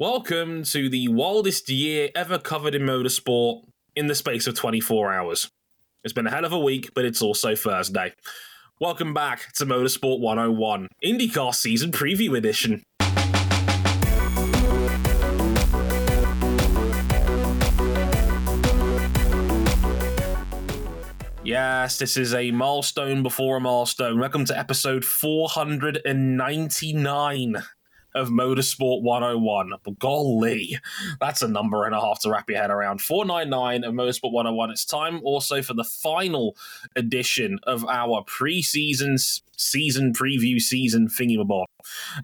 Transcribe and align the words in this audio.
Welcome 0.00 0.64
to 0.64 0.88
the 0.88 1.06
wildest 1.08 1.68
year 1.68 2.08
ever 2.14 2.38
covered 2.38 2.74
in 2.74 2.84
motorsport 2.84 3.64
in 3.94 4.06
the 4.06 4.14
space 4.14 4.46
of 4.46 4.54
24 4.54 5.12
hours. 5.12 5.50
It's 6.02 6.14
been 6.14 6.26
a 6.26 6.30
hell 6.30 6.46
of 6.46 6.54
a 6.54 6.58
week, 6.58 6.92
but 6.94 7.04
it's 7.04 7.20
also 7.20 7.54
Thursday. 7.54 8.14
Welcome 8.80 9.12
back 9.12 9.52
to 9.56 9.66
Motorsport 9.66 10.20
101, 10.20 10.88
IndyCar 11.04 11.54
Season 11.54 11.92
Preview 11.92 12.34
Edition. 12.34 12.82
Yes, 21.44 21.98
this 21.98 22.16
is 22.16 22.32
a 22.32 22.50
milestone 22.52 23.22
before 23.22 23.58
a 23.58 23.60
milestone. 23.60 24.18
Welcome 24.18 24.46
to 24.46 24.58
episode 24.58 25.04
499 25.04 27.62
of 28.14 28.28
Motorsport 28.28 29.02
101. 29.02 29.72
But 29.82 29.98
golly, 29.98 30.78
that's 31.20 31.42
a 31.42 31.48
number 31.48 31.84
and 31.84 31.94
a 31.94 32.00
half 32.00 32.20
to 32.20 32.30
wrap 32.30 32.48
your 32.48 32.60
head 32.60 32.70
around. 32.70 33.00
499 33.00 33.84
of 33.84 33.94
Motorsport 33.94 34.32
101. 34.32 34.70
It's 34.70 34.84
time 34.84 35.20
also 35.24 35.62
for 35.62 35.74
the 35.74 35.84
final 35.84 36.56
edition 36.96 37.58
of 37.64 37.84
our 37.86 38.24
preseason 38.24 39.18
season 39.60 40.12
preview 40.12 40.58
season 40.58 41.08
thingy 41.08 41.36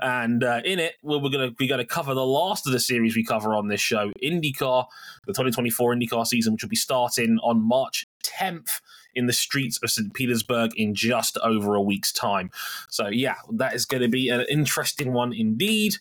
And 0.01 0.43
uh, 0.43 0.63
in 0.65 0.79
it, 0.79 0.95
we're, 1.03 1.19
we're 1.19 1.31
gonna 1.31 1.51
we're 1.59 1.69
gonna 1.69 1.85
cover 1.85 2.15
the 2.15 2.27
last 2.27 2.67
of 2.67 2.73
the 2.73 2.81
series 2.81 3.15
we 3.15 3.25
cover 3.25 3.55
on 3.55 3.69
this 3.69 3.81
show, 3.81 4.11
IndyCar, 4.23 4.87
the 5.27 5.33
2024 5.33 5.95
IndyCar 5.95 6.27
season, 6.27 6.55
which 6.55 6.63
will 6.63 6.71
be 6.71 6.77
starting 6.77 7.39
on 7.43 7.63
March 7.63 8.07
10th 8.25 8.81
in 9.17 9.27
the 9.27 9.33
streets 9.33 9.79
of 9.83 9.91
St. 9.91 10.15
Petersburg 10.15 10.73
in 10.77 10.95
just 10.95 11.39
over 11.39 11.75
a 11.75 11.83
week's 11.83 12.13
time. 12.13 12.51
So, 12.89 13.09
yeah, 13.09 13.37
that 13.53 13.75
is 13.75 13.85
going 13.85 14.03
to 14.03 14.09
be 14.09 14.29
an 14.29 14.45
interesting 14.49 15.13
one 15.13 15.33
indeed. 15.33 15.97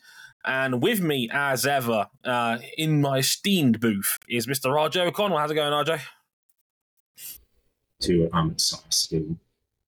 And 0.46 0.84
with 0.84 1.02
me, 1.02 1.30
as 1.34 1.66
ever, 1.66 2.08
uh, 2.24 2.60
in 2.78 3.02
my 3.02 3.20
esteemed 3.20 3.80
booth, 3.80 4.20
is 4.30 4.46
Mr. 4.46 4.66
RJ 4.66 5.08
O'Connell. 5.08 5.40
How's 5.40 5.50
it 5.50 5.56
going, 5.56 5.72
RJ? 5.72 6.02
To 8.02 8.30
I'm 8.34 8.52
exhausted. 8.52 9.38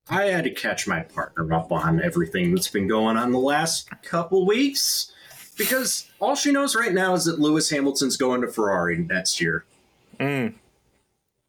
I 0.10 0.23
had 0.23 0.46
to 0.46 0.52
catch 0.52 0.88
my 0.88 1.02
partner 1.02 1.54
up 1.54 1.72
on 1.72 2.02
everything 2.02 2.56
that's 2.56 2.70
been 2.70 2.88
going 2.88 3.18
on 3.18 3.32
the 3.32 3.40
last 3.40 3.90
couple 4.02 4.48
weeks 4.48 5.12
because 5.58 6.10
all 6.20 6.34
she 6.34 6.52
knows 6.52 6.76
right 6.76 6.94
now 6.94 7.14
is 7.14 7.26
that 7.26 7.40
Lewis 7.40 7.70
Hamilton's 7.70 8.16
going 8.16 8.42
to 8.42 8.48
Ferrari 8.48 8.98
next 8.98 9.42
year. 9.42 9.66
Mm 10.18 10.54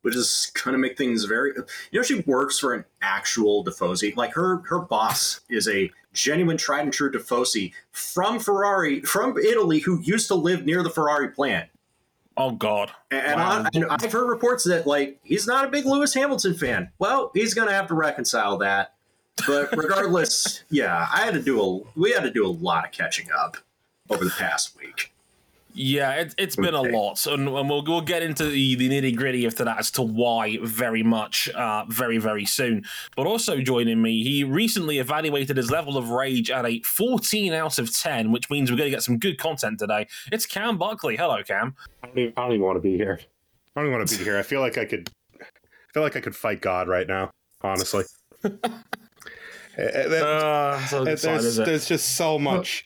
which 0.03 0.17
is 0.17 0.51
going 0.63 0.73
to 0.73 0.79
make 0.79 0.97
things 0.97 1.25
very. 1.25 1.53
You 1.91 2.01
know, 2.01 2.03
she 2.03 2.21
works 2.21 2.59
for 2.59 2.75
an 2.75 2.85
actual 3.03 3.65
Tifosi. 3.65 4.17
Like 4.17 4.33
her, 4.35 4.63
her 4.69 4.81
boss 4.81 5.41
is 5.49 5.69
a 5.69 5.91
genuine, 6.13 6.57
tried 6.57 6.83
and 6.83 6.93
true 6.93 7.11
Tifosi 7.11 7.73
from 7.91 8.39
Ferrari, 8.39 9.01
from 9.03 9.37
Italy, 9.39 9.81
who 9.81 10.01
used 10.03 10.29
to 10.29 10.35
live 10.35 10.65
near 10.65 10.83
the 10.83 10.91
Ferrari 10.91 11.29
plant. 11.29 11.69
Oh 12.37 12.53
God! 12.53 12.93
And, 13.11 13.41
wow. 13.41 13.65
I, 13.65 13.69
and 13.75 13.87
I've 13.91 14.13
heard 14.13 14.29
reports 14.29 14.63
that 14.65 14.87
like 14.87 15.19
he's 15.25 15.49
not 15.49 15.65
a 15.65 15.69
big 15.69 15.87
Lewis 15.87 16.15
Hamilton 16.15 16.55
fan. 16.55 16.91
Well, 17.01 17.33
he's 17.35 17.53
going 17.53 17.67
to 17.67 17.75
have 17.75 17.89
to 17.89 17.95
reconcile 17.95 18.59
that. 18.59 18.95
But 19.45 19.73
regardless, 19.77 20.63
yeah, 20.71 21.09
I 21.13 21.25
had 21.25 21.35
to 21.35 21.43
do 21.43 21.61
a 21.61 21.99
we 21.99 22.13
had 22.13 22.23
to 22.23 22.31
do 22.31 22.47
a 22.47 22.49
lot 22.49 22.85
of 22.85 22.93
catching 22.93 23.29
up 23.33 23.57
over 24.09 24.25
the 24.25 24.31
past 24.31 24.77
week. 24.79 25.13
Yeah, 25.81 26.11
it, 26.15 26.35
has 26.41 26.57
been 26.57 26.75
a 26.75 26.83
lot, 26.83 27.25
and, 27.29 27.49
and, 27.49 27.69
we'll 27.69 27.85
we'll 27.85 28.01
get 28.01 28.21
into 28.21 28.47
the, 28.47 28.75
the 28.75 28.89
nitty 28.89 29.15
gritty 29.15 29.45
of 29.45 29.55
that 29.55 29.79
as 29.79 29.93
to 29.93 30.03
why 30.03 30.59
very 30.61 31.05
much, 31.05 31.49
uh, 31.51 31.85
very 31.89 32.19
very 32.19 32.45
soon. 32.47 32.83
But 33.15 33.29
also 33.29 33.61
joining 33.61 34.03
me, 34.03 34.25
he 34.25 34.43
recently 34.43 34.99
evaluated 34.99 35.57
his 35.57 35.71
level 35.71 35.97
of 35.97 36.11
rage 36.11 36.51
at 36.51 36.67
a 36.67 36.81
14 36.81 37.53
out 37.53 37.79
of 37.79 37.97
10, 37.97 38.33
which 38.33 38.51
means 38.51 38.73
we're 38.73 38.77
going 38.77 38.91
to 38.91 38.97
get 38.97 39.05
some 39.05 39.21
good 39.21 39.39
content 39.39 39.79
today. 39.79 40.09
It's 40.33 40.47
Cam 40.47 40.79
Buckley. 40.79 41.17
Hello, 41.17 41.45
Cam. 41.45 41.77
I 42.03 42.09
don't, 42.09 42.19
even, 42.19 42.33
I 42.37 42.41
don't 42.41 42.53
even 42.55 42.67
want 42.67 42.77
to 42.77 42.83
be 42.83 42.97
here. 42.97 43.21
I 43.77 43.81
don't 43.81 43.87
even 43.87 43.99
want 43.99 44.09
to 44.09 44.19
be 44.19 44.25
here. 44.25 44.37
I 44.37 44.43
feel 44.43 44.61
like 44.61 44.79
I 44.79 44.85
could. 44.85 45.09
I 45.41 45.45
feel 45.95 46.03
like 46.03 46.17
I 46.17 46.21
could 46.21 46.35
fight 46.35 46.61
God 46.61 46.89
right 46.89 47.07
now. 47.07 47.31
Honestly. 47.63 48.03
uh, 48.45 48.51
there's, 49.77 51.57
there's 51.57 51.87
just 51.87 52.17
so 52.17 52.37
much 52.37 52.85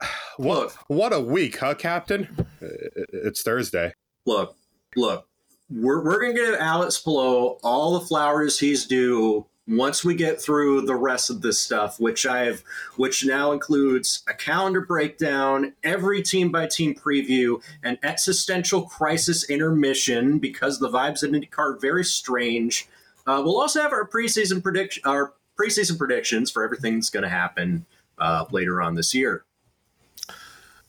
what 0.36 0.46
look, 0.48 0.72
what 0.88 1.12
a 1.12 1.20
week, 1.20 1.58
huh, 1.58 1.74
Captain? 1.74 2.46
It's 2.60 3.42
Thursday. 3.42 3.94
Look, 4.24 4.56
look, 4.94 5.28
we're 5.70 6.04
we're 6.04 6.20
gonna 6.20 6.34
give 6.34 6.60
Alex 6.60 6.98
Palou 6.98 7.58
all 7.62 7.98
the 7.98 8.06
flowers 8.06 8.58
he's 8.58 8.86
due 8.86 9.46
once 9.68 10.04
we 10.04 10.14
get 10.14 10.40
through 10.40 10.82
the 10.82 10.94
rest 10.94 11.28
of 11.28 11.42
this 11.42 11.58
stuff, 11.58 11.98
which 11.98 12.26
I've 12.26 12.62
which 12.96 13.24
now 13.24 13.52
includes 13.52 14.22
a 14.28 14.34
calendar 14.34 14.80
breakdown, 14.80 15.72
every 15.82 16.22
team 16.22 16.52
by 16.52 16.66
team 16.66 16.94
preview, 16.94 17.62
an 17.82 17.98
existential 18.02 18.82
crisis 18.82 19.48
intermission 19.50 20.38
because 20.38 20.78
the 20.78 20.88
vibes 20.88 21.24
in 21.24 21.32
IndyCar 21.32 21.58
are 21.58 21.78
very 21.78 22.04
strange. 22.04 22.88
Uh, 23.26 23.42
we'll 23.44 23.60
also 23.60 23.82
have 23.82 23.92
our 23.92 24.08
preseason 24.08 24.62
prediction, 24.62 25.02
our 25.04 25.34
preseason 25.58 25.98
predictions 25.98 26.50
for 26.50 26.62
everything 26.62 26.94
that's 26.94 27.10
going 27.10 27.24
to 27.24 27.28
happen 27.28 27.86
uh, 28.18 28.44
later 28.52 28.80
on 28.80 28.94
this 28.94 29.14
year. 29.14 29.45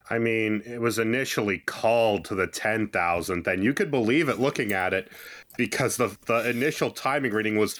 I 0.09 0.19
mean, 0.19 0.61
it 0.65 0.81
was 0.81 0.99
initially 0.99 1.59
called 1.59 2.25
to 2.25 2.35
the 2.35 2.47
10,000th, 2.47 3.47
and 3.47 3.63
you 3.63 3.73
could 3.73 3.89
believe 3.89 4.29
it 4.29 4.39
looking 4.39 4.73
at 4.73 4.93
it 4.93 5.11
because 5.57 5.97
the, 5.97 6.15
the 6.25 6.49
initial 6.49 6.91
timing 6.91 7.33
reading 7.33 7.57
was 7.57 7.79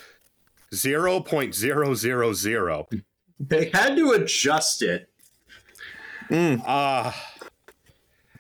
0.000. 0.74 3.04
They 3.40 3.70
had 3.70 3.96
to 3.98 4.12
adjust 4.12 4.82
it. 4.82 5.10
Mm. 6.30 6.64
Uh, 6.66 7.12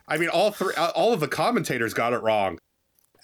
I 0.07 0.17
mean, 0.17 0.29
all 0.29 0.51
three, 0.51 0.73
all 0.75 1.13
of 1.13 1.19
the 1.19 1.27
commentators 1.27 1.93
got 1.93 2.13
it 2.13 2.23
wrong 2.23 2.57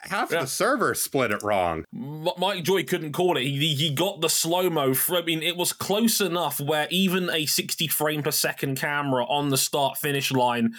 half 0.01 0.31
yeah. 0.31 0.41
the 0.41 0.47
server 0.47 0.93
split 0.93 1.31
it 1.31 1.43
wrong. 1.43 1.85
Mike 1.91 2.63
Joy 2.63 2.83
couldn't 2.83 3.13
call 3.13 3.37
it. 3.37 3.43
He, 3.43 3.75
he 3.75 3.93
got 3.93 4.21
the 4.21 4.29
slow 4.29 4.69
mo. 4.69 4.93
I 5.09 5.21
mean, 5.21 5.43
it 5.43 5.57
was 5.57 5.73
close 5.73 6.21
enough 6.21 6.59
where 6.59 6.87
even 6.89 7.29
a 7.29 7.45
60 7.45 7.87
frame 7.87 8.23
per 8.23 8.31
second 8.31 8.77
camera 8.77 9.25
on 9.25 9.49
the 9.49 9.57
start 9.57 9.97
finish 9.97 10.31
line, 10.31 10.73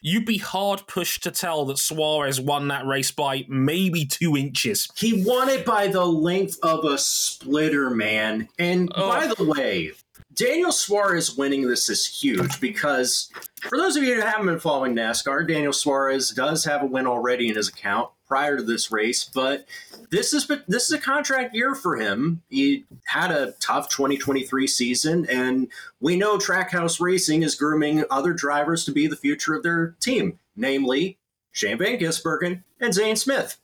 you'd 0.00 0.26
be 0.26 0.38
hard 0.38 0.86
pushed 0.86 1.22
to 1.22 1.30
tell 1.30 1.64
that 1.66 1.78
Suarez 1.78 2.40
won 2.40 2.68
that 2.68 2.86
race 2.86 3.10
by 3.10 3.44
maybe 3.48 4.04
two 4.04 4.36
inches. 4.36 4.88
He 4.96 5.24
won 5.24 5.48
it 5.48 5.64
by 5.64 5.86
the 5.86 6.04
length 6.04 6.58
of 6.62 6.84
a 6.84 6.98
splitter, 6.98 7.90
man. 7.90 8.48
And 8.58 8.90
oh. 8.94 9.08
by 9.08 9.26
the 9.28 9.44
way, 9.44 9.92
Daniel 10.34 10.72
Suarez 10.72 11.36
winning 11.36 11.68
this 11.68 11.88
is 11.88 12.06
huge 12.06 12.60
because 12.60 13.30
for 13.60 13.76
those 13.76 13.96
of 13.96 14.02
you 14.02 14.14
who 14.14 14.22
haven't 14.22 14.46
been 14.46 14.58
following 14.58 14.94
NASCAR, 14.94 15.46
Daniel 15.46 15.72
Suarez 15.72 16.30
does 16.30 16.64
have 16.64 16.82
a 16.82 16.86
win 16.86 17.06
already 17.06 17.48
in 17.48 17.54
his 17.54 17.68
account 17.68 18.10
prior 18.32 18.56
to 18.56 18.62
this 18.62 18.90
race, 18.90 19.24
but 19.24 19.66
this 20.10 20.32
is 20.32 20.50
this 20.66 20.84
is 20.84 20.92
a 20.92 20.98
contract 20.98 21.54
year 21.54 21.74
for 21.74 21.96
him. 21.96 22.40
He 22.48 22.86
had 23.04 23.30
a 23.30 23.52
tough 23.60 23.90
2023 23.90 24.66
season, 24.66 25.26
and 25.28 25.68
we 26.00 26.16
know 26.16 26.38
Trackhouse 26.38 26.98
Racing 26.98 27.42
is 27.42 27.54
grooming 27.54 28.04
other 28.10 28.32
drivers 28.32 28.86
to 28.86 28.90
be 28.90 29.06
the 29.06 29.16
future 29.16 29.52
of 29.52 29.62
their 29.62 29.96
team, 30.00 30.38
namely 30.56 31.18
Shane 31.50 31.76
Van 31.76 31.98
Gisbergen 31.98 32.62
and 32.80 32.94
Zane 32.94 33.16
Smith. 33.16 33.58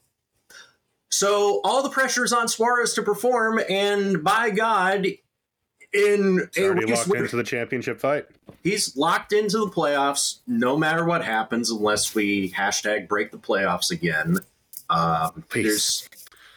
So 1.09 1.61
all 1.63 1.81
the 1.81 1.89
pressure 1.89 2.23
is 2.23 2.31
on 2.31 2.47
Suarez 2.47 2.93
to 2.93 3.01
perform, 3.01 3.59
and 3.67 4.23
by 4.23 4.51
God, 4.51 5.07
in 5.91 6.47
a 6.55 6.63
already 6.63 6.91
locked 6.91 7.09
into 7.09 7.35
the 7.35 7.43
championship 7.43 7.99
fight. 7.99 8.27
He's 8.63 8.95
locked 8.95 9.33
into 9.33 9.57
the 9.57 9.71
playoffs 9.71 10.39
no 10.45 10.77
matter 10.77 11.05
what 11.05 11.23
happens, 11.23 11.71
unless 11.71 12.13
we 12.13 12.51
hashtag 12.51 13.07
break 13.07 13.31
the 13.31 13.37
playoffs 13.37 13.89
again. 13.89 14.37
Um, 14.89 15.43
there's 15.53 16.07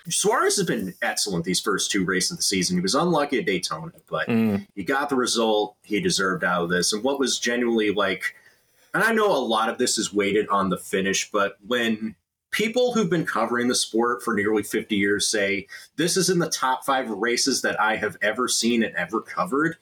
Suarez 0.08 0.56
has 0.56 0.67
been 0.67 0.94
excellent 1.02 1.44
these 1.44 1.61
first 1.61 1.90
two 1.90 2.05
races 2.05 2.32
of 2.32 2.37
the 2.38 2.43
season. 2.43 2.76
He 2.76 2.81
was 2.82 2.94
unlucky 2.96 3.38
at 3.38 3.46
Daytona, 3.46 3.93
but 4.08 4.26
Mm. 4.29 4.67
he 4.75 4.82
got 4.82 5.08
the 5.08 5.14
result 5.17 5.76
he 5.82 6.00
deserved 6.00 6.43
out 6.43 6.64
of 6.64 6.70
this. 6.70 6.93
And 6.93 7.05
what 7.05 7.20
was 7.20 7.38
genuinely 7.38 7.93
like, 7.93 8.34
and 8.94 9.05
I 9.05 9.12
know 9.12 9.31
a 9.31 9.38
lot 9.38 9.69
of 9.69 9.79
this 9.79 9.99
is 9.99 10.12
weighted 10.12 10.49
on 10.49 10.70
the 10.70 10.76
finish, 10.79 11.31
but 11.31 11.56
when 11.67 12.17
people 12.50 12.93
who've 12.93 13.08
been 13.08 13.25
covering 13.25 13.69
the 13.69 13.75
sport 13.76 14.23
for 14.25 14.34
nearly 14.34 14.62
50 14.64 14.96
years 14.96 15.29
say 15.29 15.67
this 15.96 16.17
is 16.17 16.29
in 16.31 16.38
the 16.40 16.50
top 16.50 16.84
five 16.84 17.08
races 17.08 17.62
that 17.62 17.81
I 17.81 17.94
have 17.96 18.17
ever 18.23 18.49
seen 18.49 18.82
and 18.82 18.94
ever 18.96 19.20
covered, 19.20 19.76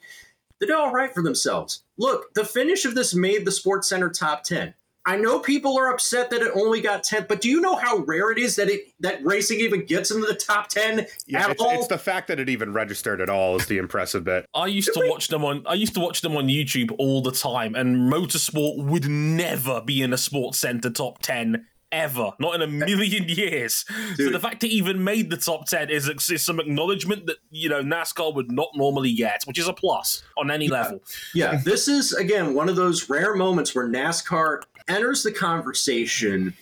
they 0.59 0.67
did 0.67 0.75
all 0.75 0.91
right 0.93 1.11
for 1.11 1.23
themselves. 1.23 1.81
Look, 1.97 2.31
the 2.35 2.45
finish 2.45 2.85
of 2.85 2.93
this 2.93 3.15
made 3.15 3.43
the 3.43 3.51
Sports 3.51 3.89
Center 3.89 4.09
top 4.09 4.43
10. 4.43 4.73
I 5.05 5.17
know 5.17 5.39
people 5.39 5.77
are 5.79 5.91
upset 5.91 6.29
that 6.29 6.41
it 6.41 6.51
only 6.53 6.79
got 6.81 7.03
10th, 7.03 7.27
but 7.27 7.41
do 7.41 7.49
you 7.49 7.59
know 7.59 7.75
how 7.75 7.97
rare 7.99 8.31
it 8.31 8.37
is 8.37 8.55
that 8.57 8.69
it 8.69 8.81
that 8.99 9.23
racing 9.25 9.59
even 9.59 9.85
gets 9.85 10.11
into 10.11 10.27
the 10.27 10.35
top 10.35 10.67
10 10.67 11.07
Yeah, 11.25 11.45
at 11.45 11.51
it's, 11.51 11.61
all? 11.61 11.71
it's 11.71 11.87
the 11.87 11.97
fact 11.97 12.27
that 12.27 12.39
it 12.39 12.49
even 12.49 12.71
registered 12.71 13.19
at 13.19 13.29
all 13.29 13.55
is 13.55 13.65
the 13.65 13.77
impressive 13.77 14.23
bit. 14.23 14.45
I 14.53 14.67
used 14.67 14.93
to 14.93 15.03
watch 15.07 15.27
them 15.29 15.43
on. 15.43 15.65
I 15.65 15.73
used 15.73 15.95
to 15.95 15.99
watch 15.99 16.21
them 16.21 16.37
on 16.37 16.47
YouTube 16.47 16.93
all 16.99 17.21
the 17.21 17.31
time, 17.31 17.73
and 17.75 18.11
motorsport 18.11 18.85
would 18.85 19.07
never 19.09 19.81
be 19.81 20.01
in 20.01 20.13
a 20.13 20.17
sports 20.17 20.59
center 20.59 20.89
top 20.91 21.19
ten 21.21 21.65
ever, 21.91 22.31
not 22.39 22.55
in 22.55 22.61
a 22.61 22.67
million 22.67 23.25
years. 23.27 23.85
So 24.15 24.29
the 24.29 24.39
fact 24.39 24.63
it 24.63 24.69
even 24.69 25.03
made 25.03 25.29
the 25.29 25.37
top 25.37 25.65
ten 25.67 25.89
is, 25.89 26.07
is 26.07 26.45
some 26.45 26.59
acknowledgement 26.59 27.25
that 27.25 27.37
you 27.49 27.69
know 27.69 27.81
NASCAR 27.81 28.33
would 28.33 28.51
not 28.51 28.69
normally 28.75 29.13
get, 29.13 29.41
which 29.45 29.59
is 29.59 29.67
a 29.67 29.73
plus 29.73 30.23
on 30.37 30.51
any 30.51 30.67
level. 30.67 31.01
Yeah, 31.33 31.59
this 31.63 31.87
is 31.87 32.13
again 32.13 32.53
one 32.53 32.69
of 32.69 32.75
those 32.75 33.09
rare 33.09 33.35
moments 33.35 33.75
where 33.75 33.89
NASCAR 33.89 34.61
enters 34.91 35.23
the 35.23 35.31
conversation 35.31 36.53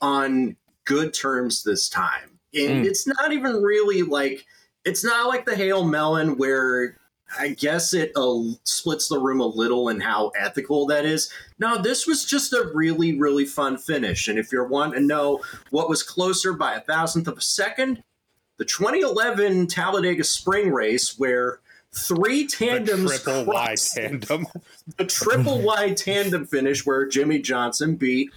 on 0.00 0.56
good 0.84 1.12
terms 1.14 1.62
this 1.62 1.88
time. 1.88 2.38
And 2.54 2.84
Mm. 2.84 2.86
it's 2.86 3.06
not 3.06 3.32
even 3.32 3.62
really 3.62 4.02
like 4.02 4.44
it's 4.84 5.04
not 5.04 5.26
like 5.28 5.44
the 5.44 5.56
Hail 5.56 5.84
Melon 5.84 6.38
where 6.38 6.96
I 7.38 7.48
guess 7.48 7.92
it 7.92 8.10
uh, 8.16 8.40
splits 8.64 9.08
the 9.08 9.18
room 9.18 9.40
a 9.40 9.46
little 9.46 9.90
in 9.90 10.00
how 10.00 10.28
ethical 10.30 10.86
that 10.86 11.04
is. 11.04 11.30
No, 11.58 11.76
this 11.76 12.06
was 12.06 12.24
just 12.24 12.54
a 12.54 12.70
really, 12.72 13.18
really 13.18 13.44
fun 13.44 13.76
finish. 13.76 14.28
And 14.28 14.38
if 14.38 14.50
you're 14.50 14.66
wanting 14.66 15.00
to 15.00 15.06
know 15.06 15.42
what 15.68 15.90
was 15.90 16.02
closer 16.02 16.54
by 16.54 16.76
a 16.76 16.80
thousandth 16.80 17.28
of 17.28 17.36
a 17.36 17.42
second, 17.42 18.02
the 18.56 18.64
2011 18.64 19.66
Talladega 19.66 20.24
Spring 20.24 20.70
Race, 20.72 21.18
where 21.18 21.60
three 21.94 22.46
tandems. 22.46 23.10
The 23.10 23.18
triple 23.18 23.44
wide 23.44 23.78
tandem. 23.78 24.46
the 24.96 25.04
triple 25.04 25.60
wide 25.62 25.96
tandem 25.96 26.46
finish 26.46 26.84
where 26.86 27.06
Jimmie 27.06 27.40
Johnson 27.40 27.96
beat 27.96 28.30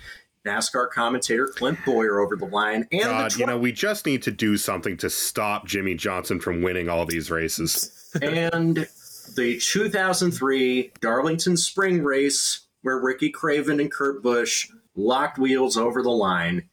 NASCAR 0.46 0.90
commentator 0.90 1.48
Clint 1.48 1.78
Bowyer 1.86 2.20
over 2.20 2.36
the 2.36 2.46
line, 2.46 2.88
and 2.92 3.04
God, 3.04 3.32
the 3.32 3.40
you 3.40 3.46
know, 3.46 3.58
we 3.58 3.72
just 3.72 4.06
need 4.06 4.24
to 4.24 4.32
do 4.32 4.58
something 4.58 4.98
to 4.98 5.10
stop 5.10 5.68
Jimmie 5.68 5.96
Johnson 5.96 6.40
from 6.40 6.62
winning 6.62 6.90
all 6.90 7.06
these 7.06 7.30
races. 7.30 8.10
and 8.22 8.88
the 9.36 9.60
2003 9.60 10.92
Darlington 11.00 11.56
Spring 11.58 12.04
Race 12.04 12.62
where 12.82 13.00
Ricky 13.00 13.30
Craven 13.30 13.80
and 13.80 13.92
Kurt 13.92 14.24
Busch 14.24 14.70
locked 14.96 15.38
wheels 15.38 15.78
over 15.78 16.02
the 16.02 16.10
line. 16.10 16.68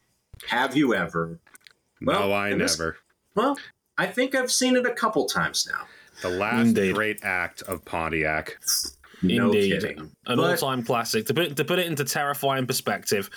Have 0.48 0.76
you 0.76 0.94
ever? 0.94 1.38
Well, 2.00 2.28
no, 2.28 2.32
I 2.32 2.48
and 2.48 2.60
this- 2.60 2.78
never. 2.78 2.96
Well, 3.34 3.58
I 3.96 4.06
think 4.06 4.34
I've 4.34 4.50
seen 4.50 4.76
it 4.76 4.86
a 4.86 4.92
couple 4.92 5.26
times 5.26 5.68
now. 5.70 5.86
The 6.22 6.30
last 6.30 6.68
Indeed. 6.68 6.94
great 6.94 7.18
act 7.22 7.62
of 7.62 7.84
Pontiac. 7.84 8.58
No 9.22 9.46
Indeed, 9.46 9.80
kidding. 9.82 9.98
an 9.98 10.10
But- 10.26 10.38
all-time 10.38 10.82
classic. 10.84 11.26
To 11.26 11.34
put 11.34 11.56
to 11.56 11.64
put 11.64 11.78
it 11.78 11.86
into 11.86 12.04
terrifying 12.04 12.66
perspective, 12.66 13.28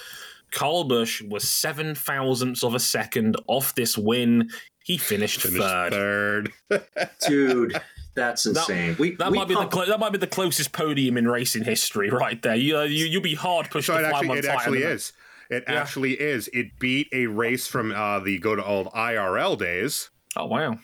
Kyle 0.52 0.84
Busch 0.84 1.22
was 1.22 1.48
seven 1.48 1.96
thousandths 1.96 2.64
of 2.64 2.76
a 2.76 2.80
second 2.80 3.36
off 3.48 3.74
this 3.76 3.98
win. 3.98 4.50
He 4.84 4.98
finished, 4.98 5.42
Finished 5.42 5.62
third. 5.62 6.52
third. 6.70 6.84
Dude, 7.28 7.80
that's 8.16 8.44
That- 8.44 8.50
insane. 8.58 8.96
we, 9.00 9.16
That 9.16 9.32
we 9.32 9.38
might 9.38 9.48
be 9.48 9.54
the 9.56 9.66
pump- 9.68 9.88
that 9.88 10.00
might 10.00 10.12
be 10.12 10.18
the 10.18 10.28
closest 10.28 10.72
podium 10.72 11.18
in 11.18 11.28
racing 11.28 11.64
history, 11.64 12.10
right 12.10 12.42
there. 12.42 12.56
You 12.56 12.80
uh, 12.80 12.84
you 12.84 13.06
you'll 13.06 13.22
be 13.22 13.36
hard 13.36 13.70
pushed 13.70 13.88
So 13.88 13.94
to 13.94 14.00
it 14.00 14.04
find 14.04 14.14
actually, 14.16 14.28
one 14.30 14.38
it 14.40 14.46
actually 14.46 14.80
than 14.80 14.90
that. 14.90 14.96
is. 14.96 15.14
It 15.50 15.64
Yeah. 15.68 15.74
actually 15.82 16.14
is. 16.14 16.48
It 16.54 16.80
beat 16.80 17.10
a 17.12 17.26
race 17.28 17.68
from 17.68 17.92
uh, 17.92 18.20
the 18.20 18.38
good 18.40 18.60
old 18.60 18.88
IRL 18.94 19.58
days. 19.58 20.10
Oh 20.36 20.46
wow! 20.46 20.78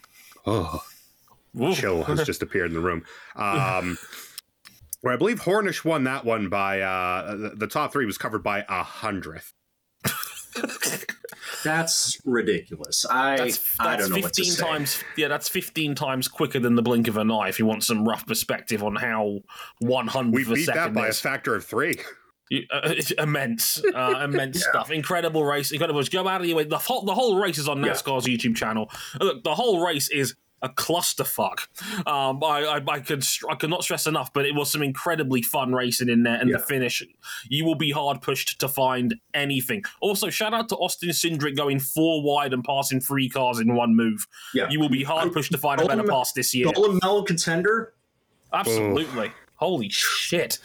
Oh, 0.45 0.75
Ooh. 0.75 0.79
Chill 1.73 2.03
has 2.03 2.23
just 2.25 2.41
appeared 2.41 2.67
in 2.71 2.73
the 2.75 2.79
room. 2.81 3.03
Um, 3.35 3.97
where 5.01 5.13
I 5.13 5.17
believe 5.17 5.41
Hornish 5.41 5.85
won 5.85 6.03
that 6.05 6.25
one 6.25 6.49
by 6.49 6.81
uh, 6.81 7.35
the, 7.35 7.49
the 7.55 7.67
top 7.67 7.91
three 7.93 8.05
was 8.05 8.17
covered 8.17 8.43
by 8.43 8.65
a 8.67 8.83
hundredth. 8.83 9.53
That's 11.63 12.19
ridiculous. 12.25 13.05
I 13.09 13.37
That's, 13.37 13.75
I 13.79 13.97
don't 13.97 14.09
know 14.09 14.17
what 14.17 14.33
to 14.33 14.43
15 14.43 14.45
say. 14.53 14.63
times. 14.63 15.03
Yeah, 15.17 15.27
that's 15.27 15.49
15 15.49 15.95
times 15.95 16.27
quicker 16.27 16.59
than 16.59 16.75
the 16.75 16.81
blink 16.81 17.07
of 17.07 17.17
an 17.17 17.31
eye. 17.31 17.49
If 17.49 17.59
you 17.59 17.65
want 17.65 17.83
some 17.83 18.07
rough 18.07 18.25
perspective 18.25 18.83
on 18.83 18.95
how 18.95 19.39
100 19.79 20.33
We 20.33 20.41
of 20.43 20.51
a 20.51 20.53
beat 20.53 20.65
that 20.67 20.75
second 20.75 20.93
by 20.93 21.07
a 21.07 21.13
factor 21.13 21.55
of 21.55 21.65
three. 21.65 21.95
You- 22.49 22.65
uh, 22.71 22.81
it's 22.85 23.11
immense, 23.11 23.83
uh, 23.93 24.21
immense 24.23 24.57
Yeah. 24.57 24.69
stuff. 24.69 24.91
Incredible 24.91 25.43
race. 25.45 25.71
Incredible. 25.71 26.01
Go 26.03 26.27
out 26.27 26.41
of 26.41 26.47
your 26.47 26.57
way. 26.57 26.63
The 26.63 26.77
whole, 26.77 27.03
the 27.03 27.13
whole 27.15 27.37
race 27.39 27.57
is 27.57 27.67
on 27.67 27.83
Yeah. 27.83 27.91
NASCAR's 27.91 28.25
YouTube 28.25 28.55
channel. 28.55 28.89
Look, 29.19 29.43
the 29.43 29.55
whole 29.55 29.85
race 29.85 30.09
is 30.09 30.35
a 30.61 30.69
clusterfuck. 30.69 31.67
Um, 32.07 32.43
I, 32.43 32.63
I, 32.65 32.81
I 32.87 32.99
could 32.99 33.23
I 33.49 33.55
could 33.55 33.69
not 33.69 33.83
stress 33.83 34.07
enough, 34.07 34.33
but 34.33 34.45
it 34.45 34.55
was 34.55 34.71
some 34.71 34.81
incredibly 34.81 35.41
fun 35.41 35.73
racing 35.73 36.09
in 36.09 36.23
there, 36.23 36.39
and 36.39 36.53
the 36.53 36.59
finish, 36.59 37.03
you 37.49 37.65
will 37.65 37.75
be 37.75 37.91
hard 37.91 38.21
pushed 38.21 38.59
to 38.59 38.67
find 38.67 39.15
anything. 39.33 39.83
Also, 40.01 40.29
shout 40.29 40.53
out 40.53 40.69
to 40.69 40.75
Austin 40.75 41.09
Cindric 41.09 41.55
going 41.55 41.79
four 41.79 42.23
wide 42.23 42.53
and 42.53 42.63
passing 42.63 42.99
three 42.99 43.29
cars 43.29 43.59
in 43.59 43.75
one 43.75 43.95
move. 43.95 44.27
Yeah. 44.53 44.69
You 44.69 44.79
will 44.79 44.89
be 44.89 45.03
hard 45.03 45.31
pushed 45.33 45.51
to 45.51 45.57
find 45.57 45.81
a 45.81 45.85
better 45.85 46.03
pass 46.03 46.33
this 46.33 46.53
year. 46.53 46.71
Golden 46.73 46.99
Medal 47.03 47.23
contender. 47.23 47.93
Absolutely. 48.51 49.31
Holy 49.55 49.89
shit. 49.89 50.59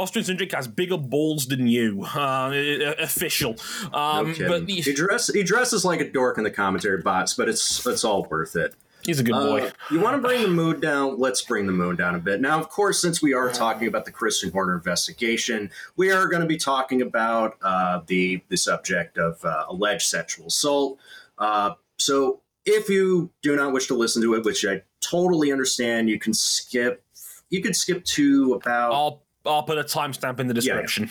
Austin 0.00 0.22
Cindric 0.22 0.54
has 0.54 0.66
bigger 0.66 0.96
balls 0.96 1.46
than 1.46 1.68
you. 1.68 2.04
Uh, 2.04 2.94
official. 2.98 3.56
Um, 3.92 4.32
kidding. 4.32 4.48
but 4.48 4.68
he 4.68 4.80
he, 4.80 4.94
dress 4.94 5.28
he 5.32 5.42
dresses 5.42 5.84
like 5.84 6.00
a 6.00 6.10
dork 6.10 6.38
in 6.38 6.44
the 6.44 6.50
commentary 6.50 7.02
box, 7.02 7.34
but 7.34 7.50
it's 7.50 7.86
it's 7.86 8.02
all 8.02 8.24
worth 8.24 8.56
it. 8.56 8.74
he's 9.04 9.20
a 9.20 9.22
good 9.22 9.32
boy. 9.32 9.66
Uh, 9.66 9.70
you 9.90 10.00
want 10.00 10.16
to 10.16 10.22
bring 10.26 10.42
the 10.42 10.48
mood 10.48 10.80
down? 10.80 11.18
Let's 11.18 11.42
bring 11.42 11.66
the 11.66 11.72
mood 11.72 11.98
down 11.98 12.14
a 12.14 12.18
bit. 12.18 12.40
Now, 12.40 12.58
of 12.58 12.70
course, 12.70 12.98
since 12.98 13.20
we 13.20 13.34
are 13.34 13.50
talking 13.50 13.88
about 13.88 14.06
the 14.06 14.10
Christian 14.10 14.50
Horner 14.50 14.74
investigation, 14.74 15.70
we 15.96 16.10
are 16.10 16.26
going 16.28 16.42
to 16.42 16.48
be 16.48 16.56
talking 16.56 17.02
about 17.02 17.58
uh, 17.60 18.00
the 18.06 18.42
the 18.48 18.56
subject 18.56 19.18
of 19.18 19.44
uh, 19.44 19.66
alleged 19.68 20.06
sexual 20.06 20.46
assault. 20.46 20.98
Uh, 21.38 21.74
so, 21.98 22.40
if 22.64 22.88
you 22.88 23.30
do 23.42 23.54
not 23.54 23.74
wish 23.74 23.86
to 23.88 23.94
listen 23.94 24.22
to 24.22 24.32
it, 24.34 24.44
which 24.44 24.64
I 24.64 24.80
totally 25.02 25.52
understand, 25.52 26.08
you 26.08 26.18
can 26.18 26.32
skip. 26.32 27.04
You 27.50 27.60
could 27.60 27.76
skip 27.76 28.04
to 28.04 28.54
about 28.54 28.92
I'll 28.92 29.22
I'll 29.46 29.62
put 29.62 29.78
a 29.78 29.84
timestamp 29.84 30.40
in 30.40 30.46
the 30.48 30.54
Yeah, 30.54 30.74
yeah. 30.76 30.82
description. 30.82 31.10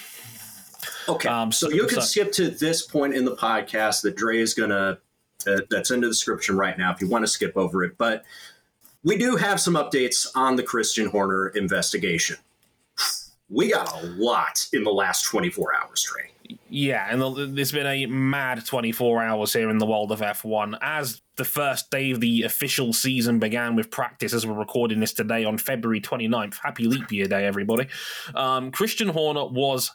Okay, 1.07 1.27
Um, 1.29 1.51
so 1.51 1.69
you 1.69 1.87
can 1.87 2.01
skip 2.01 2.31
to 2.33 2.49
this 2.49 2.83
point 2.85 3.13
in 3.15 3.25
the 3.25 3.35
podcast 3.35 4.01
that 4.03 4.15
Dre 4.15 4.39
is 4.39 4.53
gonna 4.53 4.97
uh, 5.47 5.57
that's 5.69 5.89
in 5.91 6.01
the 6.01 6.07
description 6.07 6.57
right 6.57 6.77
now 6.77 6.91
if 6.91 6.99
you 7.01 7.07
want 7.07 7.23
to 7.23 7.27
skip 7.27 7.53
over 7.55 7.83
it. 7.83 7.97
But 7.97 8.23
we 9.03 9.17
do 9.17 9.37
have 9.37 9.59
some 9.59 9.75
updates 9.75 10.27
on 10.35 10.55
the 10.57 10.63
Christian 10.63 11.07
Horner 11.07 11.47
investigation. 11.49 12.35
We 13.49 13.71
got 13.71 14.03
a 14.03 14.05
lot 14.05 14.67
in 14.73 14.83
the 14.83 14.91
last 14.91 15.23
24 15.23 15.73
hours, 15.75 16.03
Dre. 16.03 16.59
Yeah, 16.69 17.07
and 17.09 17.21
the- 17.21 17.47
there's 17.51 17.71
been 17.71 17.87
a 17.87 18.05
mad 18.05 18.63
24 18.65 19.23
hours 19.23 19.53
here 19.53 19.69
in 19.69 19.77
the 19.79 19.85
world 19.85 20.11
of 20.11 20.19
F1 20.21 20.77
as 20.81 21.21
the 21.39 21.45
first 21.45 21.89
day 21.89 22.11
of 22.11 22.19
the 22.19 22.43
official 22.43 22.91
season 22.93 23.39
began 23.39 23.73
with 23.75 23.89
practice 23.89 24.33
as 24.33 24.45
we're 24.45 24.53
recording 24.53 24.99
this 24.99 25.13
today 25.13 25.45
on 25.45 25.57
February 25.57 26.01
29th. 26.01 26.57
Happy 26.61 26.83
leap 26.83 27.09
year 27.11 27.27
day, 27.27 27.45
everybody. 27.45 27.87
Um, 28.35 28.69
Christian 28.71 29.07
Horner 29.07 29.45
was. 29.47 29.89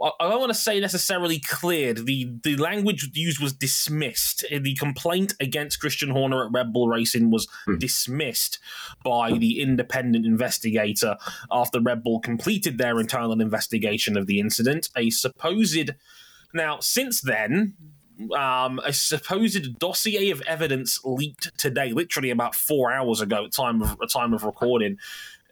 I 0.00 0.28
don't 0.28 0.38
want 0.38 0.52
to 0.52 0.58
say 0.58 0.78
necessarily 0.78 1.40
cleared. 1.40 2.06
The 2.06 2.30
the 2.44 2.56
language 2.56 3.10
used 3.14 3.40
was 3.40 3.52
dismissed. 3.52 4.44
The 4.48 4.74
complaint 4.76 5.34
against 5.40 5.80
Christian 5.80 6.10
Horner 6.10 6.44
at 6.44 6.52
Red 6.52 6.72
Bull 6.72 6.88
Racing 6.88 7.30
was 7.32 7.48
Hmm. 7.64 7.78
dismissed 7.78 8.58
by 9.04 9.32
the 9.32 9.60
independent 9.60 10.24
investigator 10.24 11.16
after 11.50 11.80
Red 11.80 12.04
Bull 12.04 12.20
completed 12.20 12.78
their 12.78 13.00
internal 13.00 13.40
investigation 13.40 14.16
of 14.16 14.26
the 14.28 14.38
incident. 14.38 14.88
A 14.96 15.10
supposed 15.10 15.90
now 16.54 16.78
since 16.80 17.20
then. 17.20 17.74
Um, 18.36 18.80
a 18.84 18.92
supposed 18.92 19.78
dossier 19.78 20.30
of 20.30 20.40
evidence 20.42 21.00
leaked 21.04 21.56
today, 21.56 21.92
literally 21.92 22.30
about 22.30 22.54
four 22.54 22.90
hours 22.92 23.20
ago, 23.20 23.44
at 23.44 23.52
time 23.52 23.80
of 23.80 23.96
at 24.02 24.10
time 24.10 24.32
of 24.32 24.42
recording. 24.42 24.98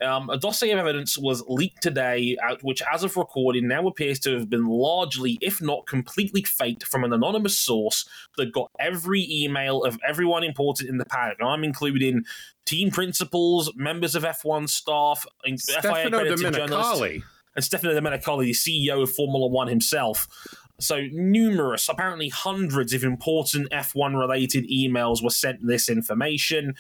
Um, 0.02 0.28
a 0.28 0.37
dossier 0.37 0.73
of 0.73 0.78
evidence 0.78 1.16
was 1.16 1.42
leaked 1.49 1.82
today, 1.82 2.37
uh, 2.46 2.56
which, 2.61 2.82
as 2.92 3.02
of 3.02 3.16
recording, 3.16 3.66
now 3.66 3.87
appears 3.87 4.18
to 4.20 4.35
have 4.35 4.50
been 4.50 4.66
largely, 4.66 5.38
if 5.40 5.62
not 5.62 5.87
completely, 5.87 6.42
faked 6.42 6.85
from 6.85 7.02
an 7.02 7.12
anonymous 7.14 7.58
source 7.58 8.06
that 8.37 8.52
got 8.52 8.70
every 8.78 9.26
email 9.30 9.85
of 9.85 9.99
everyone 10.06 10.44
important 10.44 10.90
in 10.90 10.99
the 10.99 11.06
paddock. 11.06 11.38
And 11.40 11.49
I'm 11.49 11.64
including 11.64 12.25
team 12.66 12.90
principals, 12.90 13.73
members 13.75 14.14
of 14.14 14.23
F1 14.25 14.68
staff, 14.68 15.25
and 15.44 15.58
FIA 15.58 15.80
Stefano 15.80 16.18
accredited 16.18 16.52
journalists 16.54 17.25
and 17.56 17.64
Stefano 17.64 17.99
Domenicali, 17.99 18.44
the 18.44 18.52
CEO 18.52 19.02
of 19.02 19.11
Formula 19.11 19.49
One 19.49 19.68
himself. 19.68 20.28
So 20.78 21.06
numerous, 21.11 21.88
apparently 21.88 22.28
hundreds 22.28 22.92
of 22.92 23.02
important 23.02 23.71
F1 23.71 24.18
related 24.18 24.68
emails 24.68 25.23
were 25.23 25.30
sent 25.30 25.66
this 25.66 25.88
information. 25.88 26.75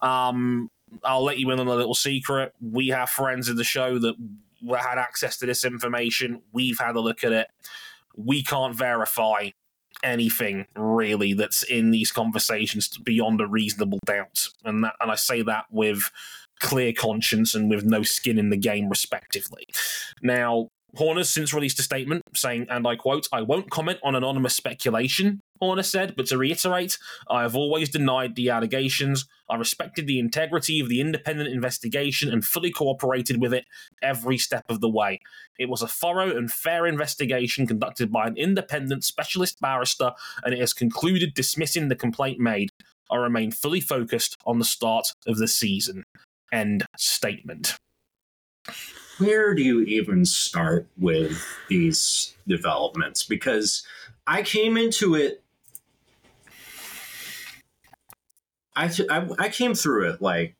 Um, 0.00 0.70
I'll 1.02 1.24
let 1.24 1.38
you 1.38 1.50
in 1.50 1.60
on 1.60 1.66
a 1.66 1.74
little 1.74 1.94
secret. 1.94 2.52
We 2.60 2.88
have 2.88 3.10
friends 3.10 3.48
in 3.48 3.56
the 3.56 3.64
show 3.64 3.98
that 3.98 4.14
had 4.70 4.98
access 4.98 5.36
to 5.38 5.46
this 5.46 5.64
information. 5.64 6.42
We've 6.52 6.78
had 6.78 6.96
a 6.96 7.00
look 7.00 7.24
at 7.24 7.32
it. 7.32 7.48
We 8.16 8.42
can't 8.42 8.74
verify 8.74 9.50
anything 10.02 10.66
really 10.76 11.34
that's 11.34 11.62
in 11.62 11.90
these 11.90 12.12
conversations 12.12 12.88
beyond 12.98 13.40
a 13.40 13.46
reasonable 13.46 13.98
doubt, 14.04 14.48
and 14.64 14.84
that, 14.84 14.94
and 15.00 15.10
I 15.10 15.14
say 15.14 15.42
that 15.42 15.64
with 15.70 16.10
clear 16.60 16.92
conscience 16.92 17.54
and 17.54 17.68
with 17.68 17.84
no 17.84 18.02
skin 18.02 18.38
in 18.38 18.50
the 18.50 18.56
game, 18.56 18.88
respectively. 18.88 19.66
Now, 20.22 20.70
Horner's 20.96 21.28
since 21.28 21.52
released 21.52 21.78
a 21.78 21.82
statement 21.82 22.22
saying, 22.34 22.66
and 22.70 22.86
I 22.86 22.96
quote, 22.96 23.28
I 23.32 23.42
won't 23.42 23.70
comment 23.70 23.98
on 24.02 24.14
anonymous 24.14 24.54
speculation, 24.54 25.40
Horner 25.60 25.82
said, 25.82 26.14
but 26.16 26.26
to 26.26 26.38
reiterate, 26.38 26.98
I 27.28 27.42
have 27.42 27.56
always 27.56 27.88
denied 27.88 28.34
the 28.34 28.50
allegations. 28.50 29.26
I 29.48 29.56
respected 29.56 30.06
the 30.06 30.18
integrity 30.18 30.80
of 30.80 30.88
the 30.88 31.00
independent 31.00 31.48
investigation 31.48 32.32
and 32.32 32.44
fully 32.44 32.70
cooperated 32.70 33.40
with 33.40 33.54
it 33.54 33.64
every 34.02 34.36
step 34.36 34.64
of 34.68 34.80
the 34.80 34.88
way. 34.88 35.20
It 35.58 35.68
was 35.68 35.82
a 35.82 35.88
thorough 35.88 36.36
and 36.36 36.50
fair 36.50 36.86
investigation 36.86 37.66
conducted 37.66 38.12
by 38.12 38.26
an 38.26 38.36
independent 38.36 39.04
specialist 39.04 39.60
barrister, 39.60 40.12
and 40.42 40.52
it 40.52 40.60
has 40.60 40.72
concluded 40.72 41.34
dismissing 41.34 41.88
the 41.88 41.96
complaint 41.96 42.40
made. 42.40 42.70
I 43.10 43.16
remain 43.16 43.50
fully 43.50 43.80
focused 43.80 44.36
on 44.44 44.58
the 44.58 44.64
start 44.64 45.12
of 45.26 45.38
the 45.38 45.48
season. 45.48 46.04
End 46.52 46.84
statement 46.96 47.76
where 49.18 49.54
do 49.54 49.62
you 49.62 49.82
even 49.82 50.24
start 50.24 50.86
with 50.98 51.44
these 51.68 52.34
developments? 52.46 53.24
Because 53.24 53.86
I 54.26 54.42
came 54.42 54.76
into 54.76 55.14
it. 55.14 55.42
I, 58.76 58.90
I, 59.10 59.28
I 59.38 59.48
came 59.50 59.74
through 59.74 60.10
it 60.10 60.22
like 60.22 60.56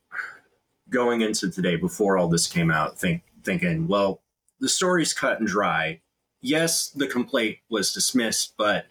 going 0.89 1.21
into 1.21 1.49
today 1.49 1.75
before 1.75 2.17
all 2.17 2.29
this 2.29 2.47
came 2.47 2.71
out, 2.71 2.97
think, 2.97 3.23
thinking, 3.43 3.87
well, 3.87 4.21
the 4.59 4.69
story's 4.69 5.13
cut 5.13 5.39
and 5.39 5.47
dry. 5.47 6.01
Yes, 6.41 6.89
the 6.89 7.07
complaint 7.07 7.57
was 7.69 7.93
dismissed, 7.93 8.53
but 8.57 8.85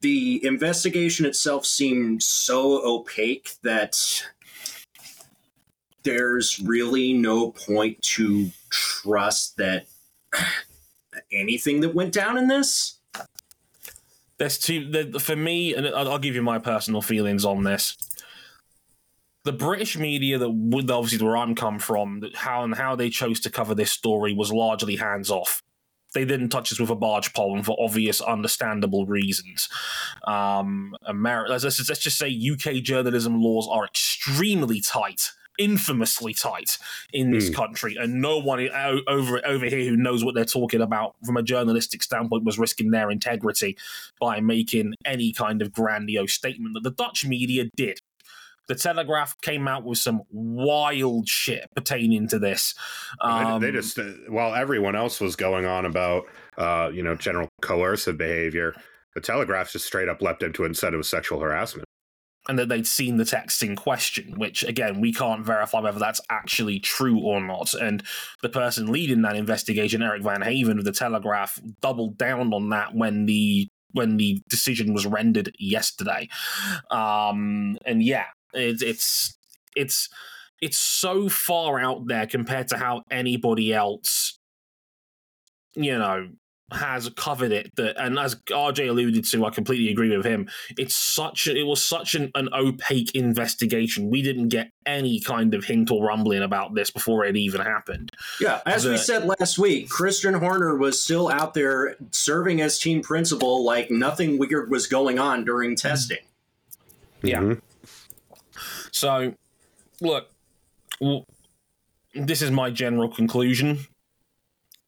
the 0.00 0.44
investigation 0.44 1.26
itself 1.26 1.64
seemed 1.66 2.22
so 2.22 2.86
opaque 2.86 3.52
that 3.62 4.22
there's 6.06 6.60
really 6.60 7.12
no 7.12 7.50
point 7.50 8.00
to 8.00 8.48
trust 8.70 9.56
that 9.56 9.86
anything 11.32 11.80
that 11.80 11.94
went 11.94 12.12
down 12.12 12.38
in 12.38 12.46
this. 12.46 13.00
There's 14.38 14.56
two 14.56 15.18
for 15.18 15.34
me, 15.34 15.74
and 15.74 15.88
I'll 15.88 16.18
give 16.18 16.36
you 16.36 16.42
my 16.42 16.58
personal 16.58 17.02
feelings 17.02 17.44
on 17.44 17.64
this. 17.64 17.96
The 19.44 19.52
British 19.52 19.98
media 19.98 20.38
that 20.38 20.50
would 20.50 20.90
obviously 20.90 21.24
where 21.26 21.36
I'm 21.36 21.54
come 21.54 21.78
from, 21.78 22.22
how 22.34 22.62
and 22.62 22.74
how 22.74 22.94
they 22.94 23.10
chose 23.10 23.40
to 23.40 23.50
cover 23.50 23.74
this 23.74 23.90
story 23.90 24.32
was 24.32 24.52
largely 24.52 24.96
hands 24.96 25.30
off 25.30 25.62
they 26.14 26.24
didn't 26.24 26.48
touch 26.48 26.72
us 26.72 26.80
with 26.80 26.88
a 26.88 26.94
barge 26.94 27.34
pole 27.34 27.54
and 27.54 27.64
for 27.66 27.76
obvious, 27.78 28.22
understandable 28.22 29.04
reasons. 29.04 29.68
Um, 30.26 30.96
let's, 31.06 31.62
let's, 31.62 31.76
just 31.76 32.16
say 32.16 32.28
UK 32.28 32.82
journalism 32.82 33.42
laws 33.42 33.68
are 33.70 33.84
extremely 33.84 34.80
tight 34.80 35.32
infamously 35.58 36.34
tight 36.34 36.78
in 37.12 37.30
this 37.30 37.50
mm. 37.50 37.54
country, 37.54 37.96
and 37.98 38.20
no 38.20 38.38
one 38.38 38.68
over 39.06 39.44
over 39.46 39.66
here 39.66 39.84
who 39.84 39.96
knows 39.96 40.24
what 40.24 40.34
they're 40.34 40.44
talking 40.44 40.80
about 40.80 41.16
from 41.24 41.36
a 41.36 41.42
journalistic 41.42 42.02
standpoint 42.02 42.44
was 42.44 42.58
risking 42.58 42.90
their 42.90 43.10
integrity 43.10 43.76
by 44.20 44.40
making 44.40 44.94
any 45.04 45.32
kind 45.32 45.62
of 45.62 45.72
grandiose 45.72 46.32
statement 46.32 46.74
that 46.74 46.82
the 46.82 46.90
Dutch 46.90 47.24
media 47.24 47.64
did. 47.76 47.98
The 48.68 48.74
Telegraph 48.74 49.40
came 49.42 49.68
out 49.68 49.84
with 49.84 49.98
some 49.98 50.22
wild 50.30 51.28
shit 51.28 51.68
pertaining 51.76 52.26
to 52.28 52.38
this. 52.40 52.74
Um, 53.20 53.62
they, 53.62 53.70
just, 53.70 53.96
uh, 53.96 54.10
while 54.28 54.56
everyone 54.56 54.96
else 54.96 55.20
was 55.20 55.36
going 55.36 55.66
on 55.66 55.84
about, 55.84 56.24
uh, 56.58 56.90
you 56.92 57.04
know, 57.04 57.14
general 57.14 57.48
coercive 57.62 58.18
behavior, 58.18 58.74
the 59.14 59.20
Telegraph 59.20 59.70
just 59.70 59.86
straight 59.86 60.08
up 60.08 60.20
leapt 60.20 60.42
into 60.42 60.64
it 60.64 60.66
and 60.66 60.76
said 60.76 60.94
it 60.94 60.96
was 60.96 61.08
sexual 61.08 61.38
harassment 61.38 61.86
and 62.48 62.58
that 62.58 62.68
they'd 62.68 62.86
seen 62.86 63.16
the 63.16 63.24
text 63.24 63.62
in 63.62 63.76
question, 63.76 64.34
which 64.38 64.62
again, 64.62 65.00
we 65.00 65.12
can't 65.12 65.44
verify 65.44 65.80
whether 65.80 65.98
that's 65.98 66.20
actually 66.30 66.78
true 66.78 67.18
or 67.18 67.40
not. 67.40 67.74
And 67.74 68.02
the 68.42 68.48
person 68.48 68.92
leading 68.92 69.22
that 69.22 69.36
investigation, 69.36 70.02
Erik 70.02 70.22
Van 70.22 70.42
Haren 70.42 70.78
of 70.78 70.84
the 70.84 70.92
Telegraph, 70.92 71.60
doubled 71.80 72.18
down 72.18 72.52
on 72.52 72.70
that 72.70 72.94
when 72.94 73.26
the 73.26 73.68
when 73.92 74.16
the 74.16 74.42
decision 74.48 74.92
was 74.92 75.06
rendered 75.06 75.52
yesterday. 75.58 76.28
Um, 76.90 77.78
and 77.84 78.02
yeah, 78.02 78.26
it, 78.52 78.82
it's 78.82 79.36
it's 79.74 80.08
it's 80.60 80.78
so 80.78 81.28
far 81.28 81.80
out 81.80 82.06
there 82.06 82.26
compared 82.26 82.68
to 82.68 82.76
how 82.76 83.02
anybody 83.10 83.74
else 83.74 84.38
you 85.76 85.96
know 85.96 86.28
has 86.72 87.08
covered 87.10 87.52
it 87.52 87.74
that 87.76 87.96
and 87.96 88.18
as 88.18 88.34
RJ 88.34 88.88
alluded 88.88 89.24
to, 89.24 89.46
I 89.46 89.50
completely 89.50 89.88
agree 89.90 90.16
with 90.16 90.26
him. 90.26 90.48
It's 90.76 90.96
such 90.96 91.46
a, 91.46 91.56
it 91.56 91.62
was 91.62 91.84
such 91.84 92.16
an, 92.16 92.32
an 92.34 92.48
opaque 92.52 93.14
investigation. 93.14 94.10
We 94.10 94.20
didn't 94.20 94.48
get 94.48 94.72
any 94.84 95.20
kind 95.20 95.54
of 95.54 95.64
hint 95.64 95.90
or 95.92 96.04
rumbling 96.04 96.42
about 96.42 96.74
this 96.74 96.90
before 96.90 97.24
it 97.24 97.36
even 97.36 97.60
happened. 97.60 98.10
Yeah, 98.40 98.62
as 98.66 98.84
we 98.84 98.96
said 98.96 99.26
last 99.26 99.58
week, 99.58 99.88
Christian 99.88 100.34
Horner 100.34 100.76
was 100.76 101.00
still 101.00 101.28
out 101.28 101.54
there 101.54 101.96
serving 102.10 102.60
as 102.60 102.78
team 102.78 103.00
principal 103.00 103.64
like 103.64 103.90
nothing 103.90 104.36
weird 104.36 104.70
was 104.70 104.88
going 104.88 105.20
on 105.20 105.44
during 105.44 105.76
testing. 105.76 106.18
Yeah. 107.22 107.40
Mm-hmm. 107.40 107.60
So, 108.90 109.34
look, 110.00 110.30
well, 111.00 111.26
this 112.14 112.42
is 112.42 112.50
my 112.50 112.70
general 112.70 113.08
conclusion. 113.08 113.86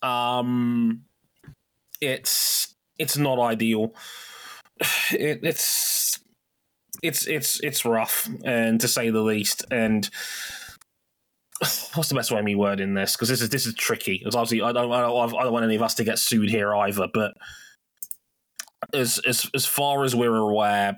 Um 0.03 1.05
it's 2.01 2.75
it's 2.99 3.17
not 3.17 3.39
ideal. 3.39 3.95
It, 5.11 5.41
it's 5.43 6.21
it's 7.03 7.27
it's 7.27 7.61
it's 7.61 7.85
rough, 7.85 8.29
and 8.45 8.81
to 8.81 8.89
say 8.89 9.11
the 9.11 9.23
least. 9.23 9.65
And 9.71 10.09
what's 11.95 12.09
the 12.09 12.15
best 12.15 12.31
way 12.31 12.43
me 12.43 12.55
word 12.55 12.81
in 12.81 12.95
this? 12.95 13.15
Because 13.15 13.29
this 13.29 13.41
is 13.41 13.49
this 13.49 13.67
is 13.67 13.75
tricky. 13.75 14.19
Because 14.19 14.35
obviously, 14.35 14.63
I 14.63 14.73
don't, 14.73 14.93
I 14.93 15.01
don't 15.01 15.35
I 15.35 15.43
don't 15.45 15.53
want 15.53 15.65
any 15.65 15.77
of 15.77 15.83
us 15.83 15.95
to 15.95 16.05
get 16.05 16.19
sued 16.19 16.51
here 16.51 16.75
either. 16.75 17.09
But 17.13 17.35
as 18.95 19.19
as 19.27 19.51
as 19.55 19.67
far 19.67 20.05
as 20.05 20.15
we're 20.15 20.37
aware, 20.37 20.97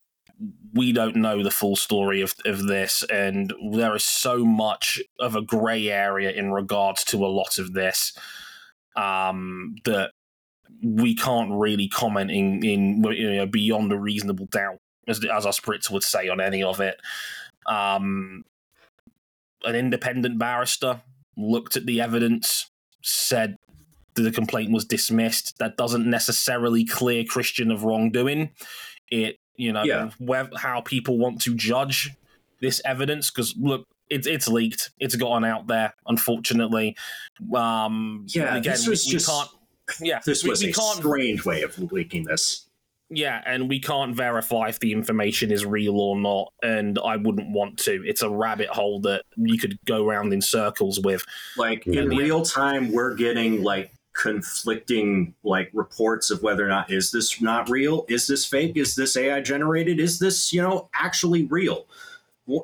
we 0.74 0.92
don't 0.92 1.16
know 1.16 1.42
the 1.42 1.50
full 1.50 1.76
story 1.76 2.20
of, 2.20 2.34
of 2.44 2.66
this, 2.66 3.02
and 3.10 3.52
there 3.72 3.94
is 3.94 4.04
so 4.04 4.44
much 4.44 5.00
of 5.18 5.36
a 5.36 5.42
grey 5.42 5.88
area 5.88 6.30
in 6.30 6.52
regards 6.52 7.04
to 7.04 7.24
a 7.24 7.28
lot 7.28 7.58
of 7.58 7.72
this 7.72 8.12
um, 8.96 9.76
that 9.84 10.12
we 10.82 11.14
can't 11.14 11.52
really 11.52 11.88
comment 11.88 12.30
in, 12.30 12.64
in 12.64 13.04
you 13.04 13.36
know, 13.36 13.46
beyond 13.46 13.92
a 13.92 13.98
reasonable 13.98 14.46
doubt, 14.46 14.78
as, 15.06 15.24
as 15.24 15.46
our 15.46 15.52
Spritz 15.52 15.90
would 15.90 16.02
say 16.02 16.28
on 16.28 16.40
any 16.40 16.62
of 16.62 16.80
it. 16.80 17.00
Um, 17.66 18.44
an 19.64 19.74
independent 19.74 20.38
barrister 20.38 21.02
looked 21.36 21.76
at 21.76 21.86
the 21.86 22.00
evidence, 22.00 22.70
said 23.02 23.56
that 24.14 24.22
the 24.22 24.32
complaint 24.32 24.72
was 24.72 24.84
dismissed. 24.84 25.58
That 25.58 25.76
doesn't 25.76 26.08
necessarily 26.08 26.84
clear 26.84 27.24
Christian 27.24 27.70
of 27.70 27.84
wrongdoing. 27.84 28.50
It, 29.10 29.36
you 29.56 29.72
know, 29.72 29.84
yeah. 29.84 30.10
where, 30.18 30.48
how 30.56 30.80
people 30.80 31.18
want 31.18 31.42
to 31.42 31.54
judge 31.54 32.10
this 32.60 32.80
evidence, 32.84 33.30
because 33.30 33.54
look, 33.56 33.84
it's 34.08 34.26
it's 34.26 34.48
leaked. 34.48 34.90
It's 34.98 35.14
gotten 35.14 35.44
out 35.44 35.66
there, 35.66 35.94
unfortunately. 36.06 36.96
Um, 37.54 38.26
yeah, 38.28 38.56
again, 38.56 38.72
this 38.72 38.86
was 38.86 39.04
we, 39.06 39.12
just... 39.12 39.28
we 39.28 39.34
can't 39.34 39.50
yeah, 40.00 40.20
this 40.24 40.44
was 40.44 40.62
we, 40.62 40.70
a 40.70 40.74
strange 40.74 41.44
way 41.44 41.62
of 41.62 41.78
leaking 41.92 42.24
this. 42.24 42.66
Yeah, 43.12 43.42
and 43.44 43.68
we 43.68 43.80
can't 43.80 44.14
verify 44.14 44.68
if 44.68 44.78
the 44.78 44.92
information 44.92 45.50
is 45.50 45.66
real 45.66 45.98
or 45.98 46.16
not, 46.16 46.52
and 46.62 46.96
I 47.04 47.16
wouldn't 47.16 47.50
want 47.50 47.76
to. 47.80 48.04
It's 48.06 48.22
a 48.22 48.30
rabbit 48.30 48.68
hole 48.68 49.00
that 49.00 49.24
you 49.36 49.58
could 49.58 49.78
go 49.84 50.06
around 50.06 50.32
in 50.32 50.40
circles 50.40 51.00
with. 51.00 51.24
Like 51.56 51.88
in 51.88 52.08
real 52.08 52.42
time, 52.42 52.92
we're 52.92 53.16
getting 53.16 53.64
like 53.64 53.90
conflicting 54.12 55.34
like 55.42 55.70
reports 55.72 56.30
of 56.30 56.42
whether 56.42 56.64
or 56.64 56.68
not 56.68 56.90
is 56.92 57.10
this 57.10 57.40
not 57.40 57.68
real, 57.68 58.04
is 58.08 58.28
this 58.28 58.46
fake, 58.46 58.76
is 58.76 58.94
this 58.94 59.16
AI 59.16 59.40
generated, 59.40 59.98
is 59.98 60.20
this 60.20 60.52
you 60.52 60.62
know 60.62 60.88
actually 60.94 61.46
real. 61.46 61.86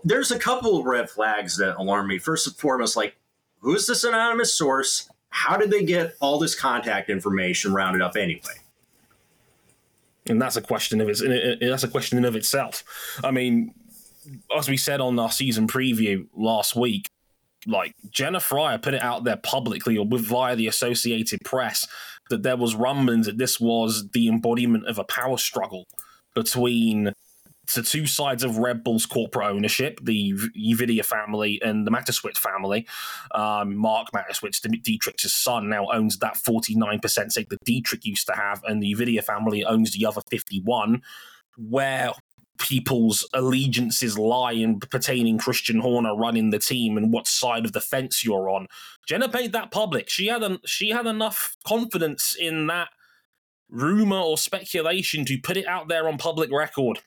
There's 0.04 0.30
a 0.30 0.38
couple 0.38 0.78
of 0.78 0.86
red 0.86 1.10
flags 1.10 1.56
that 1.56 1.76
alarm 1.76 2.06
me. 2.06 2.18
First 2.18 2.46
and 2.46 2.56
foremost, 2.56 2.96
like 2.96 3.16
who's 3.58 3.88
this 3.88 4.04
anonymous 4.04 4.54
source? 4.54 5.08
How 5.30 5.56
did 5.56 5.70
they 5.70 5.84
get 5.84 6.14
all 6.20 6.38
this 6.38 6.54
contact 6.54 7.10
information 7.10 7.72
rounded 7.74 8.02
up 8.02 8.16
anyway? 8.16 8.54
And 10.28 10.42
that's 10.42 10.56
a 10.56 10.62
question 10.62 11.00
of 11.00 11.08
its. 11.08 11.22
That's 11.60 11.84
a 11.84 11.88
question 11.88 12.18
in 12.18 12.24
of 12.24 12.34
itself. 12.34 12.82
I 13.22 13.30
mean, 13.30 13.74
as 14.56 14.68
we 14.68 14.76
said 14.76 15.00
on 15.00 15.18
our 15.18 15.30
season 15.30 15.68
preview 15.68 16.26
last 16.34 16.74
week, 16.74 17.08
like 17.66 17.94
Jenna 18.10 18.40
Fryer 18.40 18.78
put 18.78 18.94
it 18.94 19.02
out 19.02 19.24
there 19.24 19.36
publicly 19.36 19.96
or 19.96 20.06
with 20.06 20.22
via 20.22 20.56
the 20.56 20.66
Associated 20.66 21.40
Press 21.44 21.86
that 22.30 22.42
there 22.42 22.56
was 22.56 22.74
rumblings 22.74 23.26
that 23.26 23.38
this 23.38 23.60
was 23.60 24.08
the 24.10 24.28
embodiment 24.28 24.86
of 24.86 24.98
a 24.98 25.04
power 25.04 25.38
struggle 25.38 25.86
between 26.34 27.12
the 27.74 27.82
two 27.82 28.06
sides 28.06 28.42
of 28.44 28.58
Red 28.58 28.84
Bull's 28.84 29.06
corporate 29.06 29.48
ownership, 29.48 30.00
the 30.02 30.32
Yoovidhya 30.32 31.04
family 31.04 31.60
and 31.62 31.86
the 31.86 31.90
Mateschitz 31.90 32.38
family. 32.38 32.86
Um, 33.34 33.76
Mark 33.76 34.08
Mateschitz, 34.14 34.60
Dietrich's 34.60 35.34
son, 35.34 35.68
now 35.68 35.86
owns 35.92 36.18
that 36.18 36.34
49% 36.36 37.32
stake 37.32 37.48
that 37.48 37.64
Dietrich 37.64 38.04
used 38.04 38.26
to 38.26 38.34
have, 38.34 38.62
and 38.64 38.82
the 38.82 38.94
Yoovidhya 38.94 39.24
family 39.24 39.64
owns 39.64 39.92
the 39.92 40.06
other 40.06 40.22
51, 40.30 41.02
where 41.56 42.12
people's 42.58 43.28
allegiances 43.34 44.18
lie 44.18 44.52
in 44.52 44.80
pertaining 44.80 45.38
Christian 45.38 45.80
Horner 45.80 46.16
running 46.16 46.50
the 46.50 46.58
team 46.58 46.96
and 46.96 47.12
what 47.12 47.26
side 47.26 47.64
of 47.64 47.72
the 47.72 47.80
fence 47.80 48.24
you're 48.24 48.48
on. 48.48 48.66
Jenna 49.06 49.28
made 49.28 49.52
that 49.52 49.70
public. 49.70 50.08
She 50.08 50.28
had 50.28 50.42
she 50.64 50.90
had 50.90 51.06
enough 51.06 51.56
confidence 51.66 52.36
in 52.38 52.66
that 52.68 52.88
rumor 53.68 54.18
or 54.18 54.38
speculation 54.38 55.24
to 55.24 55.38
put 55.38 55.56
it 55.56 55.66
out 55.66 55.88
there 55.88 56.08
on 56.08 56.18
public 56.18 56.50
record. 56.52 57.00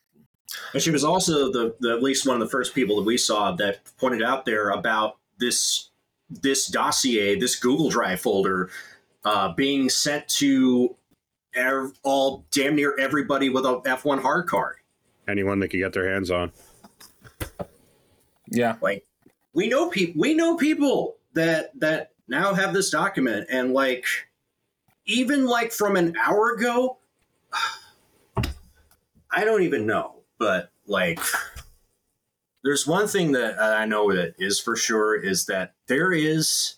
And 0.73 0.81
she 0.81 0.91
was 0.91 1.03
also 1.03 1.51
the, 1.51 1.75
the 1.79 1.91
at 1.91 2.03
least 2.03 2.27
one 2.27 2.35
of 2.35 2.39
the 2.39 2.49
first 2.49 2.73
people 2.73 2.95
that 2.97 3.03
we 3.03 3.17
saw 3.17 3.51
that 3.53 3.79
pointed 3.97 4.23
out 4.23 4.45
there 4.45 4.69
about 4.69 5.17
this 5.39 5.89
this 6.29 6.67
dossier, 6.67 7.39
this 7.39 7.55
Google 7.55 7.89
Drive 7.89 8.21
folder, 8.21 8.69
uh, 9.25 9.53
being 9.53 9.89
sent 9.89 10.27
to 10.27 10.95
ev- 11.55 11.93
all 12.03 12.45
damn 12.51 12.75
near 12.75 12.95
everybody 12.99 13.49
with 13.49 13.65
a 13.65 13.81
F1 13.85 14.21
hard 14.21 14.47
card. 14.47 14.75
Anyone 15.27 15.59
that 15.59 15.69
could 15.69 15.79
get 15.79 15.93
their 15.93 16.11
hands 16.11 16.29
on. 16.29 16.51
Yeah, 18.47 18.75
like 18.81 19.05
we 19.53 19.67
know 19.67 19.89
people. 19.89 20.19
We 20.19 20.33
know 20.33 20.57
people 20.57 21.17
that 21.33 21.77
that 21.79 22.11
now 22.27 22.53
have 22.53 22.73
this 22.73 22.89
document, 22.89 23.47
and 23.51 23.73
like 23.73 24.05
even 25.05 25.45
like 25.45 25.71
from 25.71 25.95
an 25.95 26.15
hour 26.17 26.53
ago, 26.53 26.97
I 29.31 29.45
don't 29.45 29.61
even 29.61 29.85
know 29.85 30.18
but 30.39 30.71
like 30.87 31.19
there's 32.63 32.87
one 32.87 33.07
thing 33.07 33.33
that 33.33 33.59
I 33.59 33.85
know 33.85 34.11
that 34.13 34.33
is 34.39 34.59
for 34.59 34.75
sure 34.75 35.15
is 35.15 35.45
that 35.45 35.73
there 35.87 36.11
is 36.11 36.75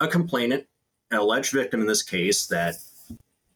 a 0.00 0.08
complainant, 0.08 0.66
an 1.10 1.18
alleged 1.18 1.52
victim 1.52 1.80
in 1.82 1.86
this 1.86 2.02
case, 2.02 2.46
that 2.46 2.76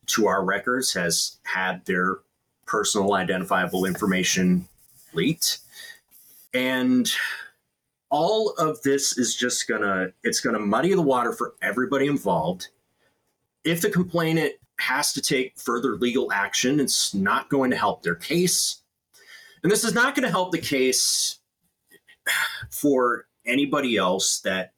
to 0.06 0.26
our 0.26 0.44
records 0.44 0.92
has 0.92 1.38
had 1.44 1.84
their 1.86 2.18
personal 2.66 3.14
identifiable 3.14 3.84
information 3.84 4.68
leaked. 5.12 5.58
And 6.54 7.10
all 8.10 8.50
of 8.58 8.82
this 8.82 9.16
is 9.16 9.34
just 9.34 9.66
gonna 9.68 10.08
it's 10.22 10.40
gonna 10.40 10.58
muddy 10.58 10.94
the 10.94 11.02
water 11.02 11.32
for 11.32 11.54
everybody 11.62 12.06
involved. 12.06 12.68
If 13.64 13.80
the 13.80 13.90
complainant 13.90 14.54
has 14.82 15.12
to 15.12 15.22
take 15.22 15.58
further 15.58 15.96
legal 15.96 16.32
action. 16.32 16.80
It's 16.80 17.14
not 17.14 17.48
going 17.48 17.70
to 17.70 17.76
help 17.76 18.02
their 18.02 18.16
case. 18.16 18.82
And 19.62 19.70
this 19.70 19.84
is 19.84 19.94
not 19.94 20.14
going 20.14 20.24
to 20.24 20.30
help 20.30 20.50
the 20.50 20.58
case 20.58 21.38
for 22.70 23.26
anybody 23.46 23.96
else 23.96 24.40
that 24.40 24.72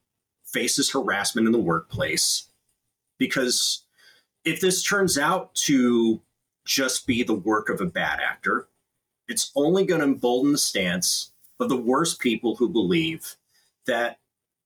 faces 0.44 0.90
harassment 0.90 1.46
in 1.46 1.52
the 1.52 1.58
workplace. 1.58 2.48
Because 3.18 3.84
if 4.44 4.60
this 4.60 4.82
turns 4.82 5.16
out 5.16 5.54
to 5.54 6.20
just 6.66 7.06
be 7.06 7.22
the 7.22 7.34
work 7.34 7.70
of 7.70 7.80
a 7.80 7.86
bad 7.86 8.20
actor, 8.20 8.68
it's 9.26 9.52
only 9.56 9.86
going 9.86 10.00
to 10.00 10.06
embolden 10.06 10.52
the 10.52 10.58
stance 10.58 11.32
of 11.60 11.70
the 11.70 11.76
worst 11.76 12.20
people 12.20 12.56
who 12.56 12.68
believe 12.68 13.36
that 13.86 14.18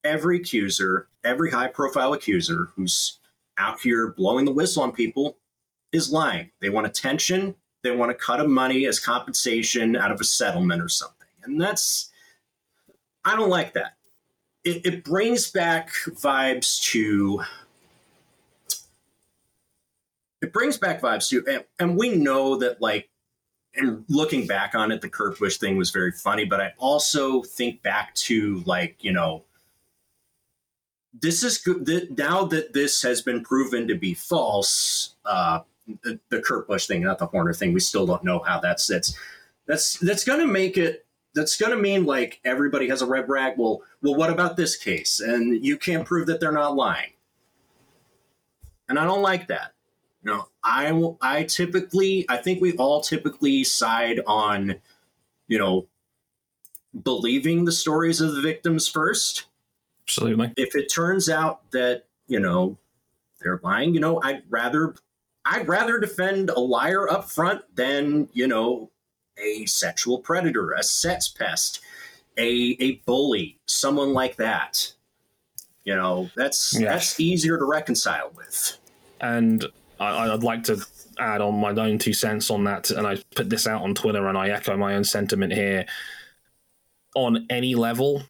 every 0.02 0.38
accuser, 0.38 1.06
every 1.22 1.50
high 1.50 1.68
profile 1.68 2.12
accuser 2.12 2.70
who's 2.74 3.17
out 3.58 3.80
here 3.80 4.14
blowing 4.16 4.44
the 4.44 4.52
whistle 4.52 4.82
on 4.82 4.92
people 4.92 5.36
is 5.92 6.12
lying. 6.12 6.50
They 6.60 6.70
want 6.70 6.86
attention. 6.86 7.54
They 7.82 7.90
want 7.90 8.10
to 8.10 8.14
cut 8.14 8.40
of 8.40 8.48
money 8.48 8.86
as 8.86 8.98
compensation 8.98 9.96
out 9.96 10.10
of 10.10 10.20
a 10.20 10.24
settlement 10.24 10.82
or 10.82 10.88
something. 10.88 11.28
And 11.44 11.60
that's, 11.60 12.10
I 13.24 13.36
don't 13.36 13.50
like 13.50 13.74
that. 13.74 13.96
It, 14.64 14.84
it 14.84 15.04
brings 15.04 15.50
back 15.50 15.90
vibes 16.06 16.82
to, 16.90 17.42
it 20.42 20.52
brings 20.52 20.76
back 20.76 21.00
vibes 21.00 21.28
to, 21.30 21.44
and, 21.48 21.64
and 21.78 21.98
we 21.98 22.10
know 22.10 22.56
that 22.56 22.80
like, 22.82 23.08
and 23.74 24.04
looking 24.08 24.46
back 24.46 24.74
on 24.74 24.90
it, 24.90 25.00
the 25.00 25.08
Kurt 25.08 25.38
Busch 25.38 25.58
thing 25.58 25.76
was 25.76 25.90
very 25.90 26.10
funny, 26.10 26.44
but 26.44 26.60
I 26.60 26.72
also 26.78 27.42
think 27.42 27.82
back 27.82 28.14
to 28.14 28.62
like, 28.66 28.96
you 29.04 29.12
know, 29.12 29.44
this 31.12 31.42
is 31.42 31.58
good. 31.58 32.16
Now 32.16 32.44
that 32.44 32.72
this 32.72 33.02
has 33.02 33.22
been 33.22 33.42
proven 33.42 33.88
to 33.88 33.94
be 33.94 34.14
false, 34.14 35.14
uh, 35.24 35.60
the, 36.02 36.18
the 36.28 36.40
Kurt 36.40 36.68
Busch 36.68 36.86
thing, 36.86 37.02
not 37.02 37.18
the 37.18 37.26
Horner 37.26 37.54
thing, 37.54 37.72
we 37.72 37.80
still 37.80 38.06
don't 38.06 38.24
know 38.24 38.40
how 38.40 38.60
that 38.60 38.80
sits. 38.80 39.16
That's 39.66 39.98
that's 39.98 40.24
going 40.24 40.40
to 40.40 40.46
make 40.46 40.76
it. 40.76 41.04
That's 41.34 41.56
going 41.56 41.72
to 41.72 41.78
mean 41.78 42.04
like 42.04 42.40
everybody 42.44 42.88
has 42.88 43.02
a 43.02 43.06
red 43.06 43.28
rag. 43.28 43.58
Well, 43.58 43.82
well, 44.02 44.14
what 44.14 44.30
about 44.30 44.56
this 44.56 44.76
case? 44.76 45.20
And 45.20 45.64
you 45.64 45.76
can't 45.76 46.04
prove 46.04 46.26
that 46.26 46.40
they're 46.40 46.52
not 46.52 46.74
lying. 46.74 47.12
And 48.88 48.98
I 48.98 49.04
don't 49.04 49.22
like 49.22 49.48
that. 49.48 49.72
You 50.24 50.32
know, 50.32 50.48
I 50.64 51.14
I 51.20 51.44
typically 51.44 52.26
I 52.28 52.38
think 52.38 52.60
we 52.60 52.72
all 52.76 53.00
typically 53.00 53.62
side 53.64 54.20
on, 54.26 54.76
you 55.46 55.58
know, 55.58 55.86
believing 57.02 57.64
the 57.64 57.72
stories 57.72 58.20
of 58.20 58.34
the 58.34 58.40
victims 58.40 58.88
first 58.88 59.47
Absolutely. 60.08 60.52
If 60.56 60.74
it 60.74 60.86
turns 60.86 61.28
out 61.28 61.70
that, 61.72 62.04
you 62.28 62.40
know, 62.40 62.78
they're 63.40 63.60
lying, 63.62 63.92
you 63.92 64.00
know, 64.00 64.20
I'd 64.22 64.42
rather 64.48 64.94
I'd 65.44 65.68
rather 65.68 66.00
defend 66.00 66.50
a 66.50 66.60
liar 66.60 67.10
up 67.10 67.30
front 67.30 67.62
than, 67.74 68.28
you 68.32 68.48
know, 68.48 68.90
a 69.36 69.66
sexual 69.66 70.18
predator, 70.18 70.72
a 70.72 70.82
sex 70.82 71.28
pest, 71.28 71.80
a 72.38 72.76
a 72.80 72.96
bully, 73.06 73.58
someone 73.66 74.14
like 74.14 74.36
that. 74.36 74.94
You 75.84 75.94
know, 75.94 76.30
that's 76.36 76.74
yes. 76.78 76.90
that's 76.90 77.20
easier 77.20 77.58
to 77.58 77.64
reconcile 77.64 78.30
with. 78.34 78.78
And 79.20 79.66
I, 80.00 80.32
I'd 80.32 80.42
like 80.42 80.64
to 80.64 80.84
add 81.18 81.40
on 81.40 81.60
my 81.60 81.70
own 81.70 81.98
two 81.98 82.14
cents 82.14 82.50
on 82.50 82.64
that, 82.64 82.90
and 82.90 83.06
I 83.06 83.16
put 83.34 83.50
this 83.50 83.66
out 83.66 83.82
on 83.82 83.94
Twitter, 83.94 84.26
and 84.26 84.38
I 84.38 84.48
echo 84.48 84.76
my 84.76 84.94
own 84.94 85.04
sentiment 85.04 85.52
here. 85.52 85.84
On 87.14 87.46
any 87.50 87.74
level, 87.74 88.22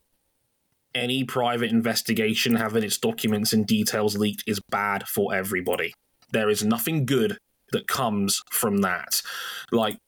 any 0.99 1.25
private 1.25 1.71
investigation 1.71 2.57
having 2.57 2.83
its 2.83 2.99
documents 2.99 3.53
and 3.53 3.67
details 3.67 4.17
leaked 4.17 4.45
is 4.47 4.61
bad 4.69 5.07
for 5.09 5.35
everybody. 5.35 5.95
There 6.33 6.51
is 6.51 6.65
nothing 6.65 7.07
good 7.07 7.39
that 7.73 7.87
comes 7.87 8.43
from 8.51 8.79
that. 8.79 9.23
Like, 9.71 9.99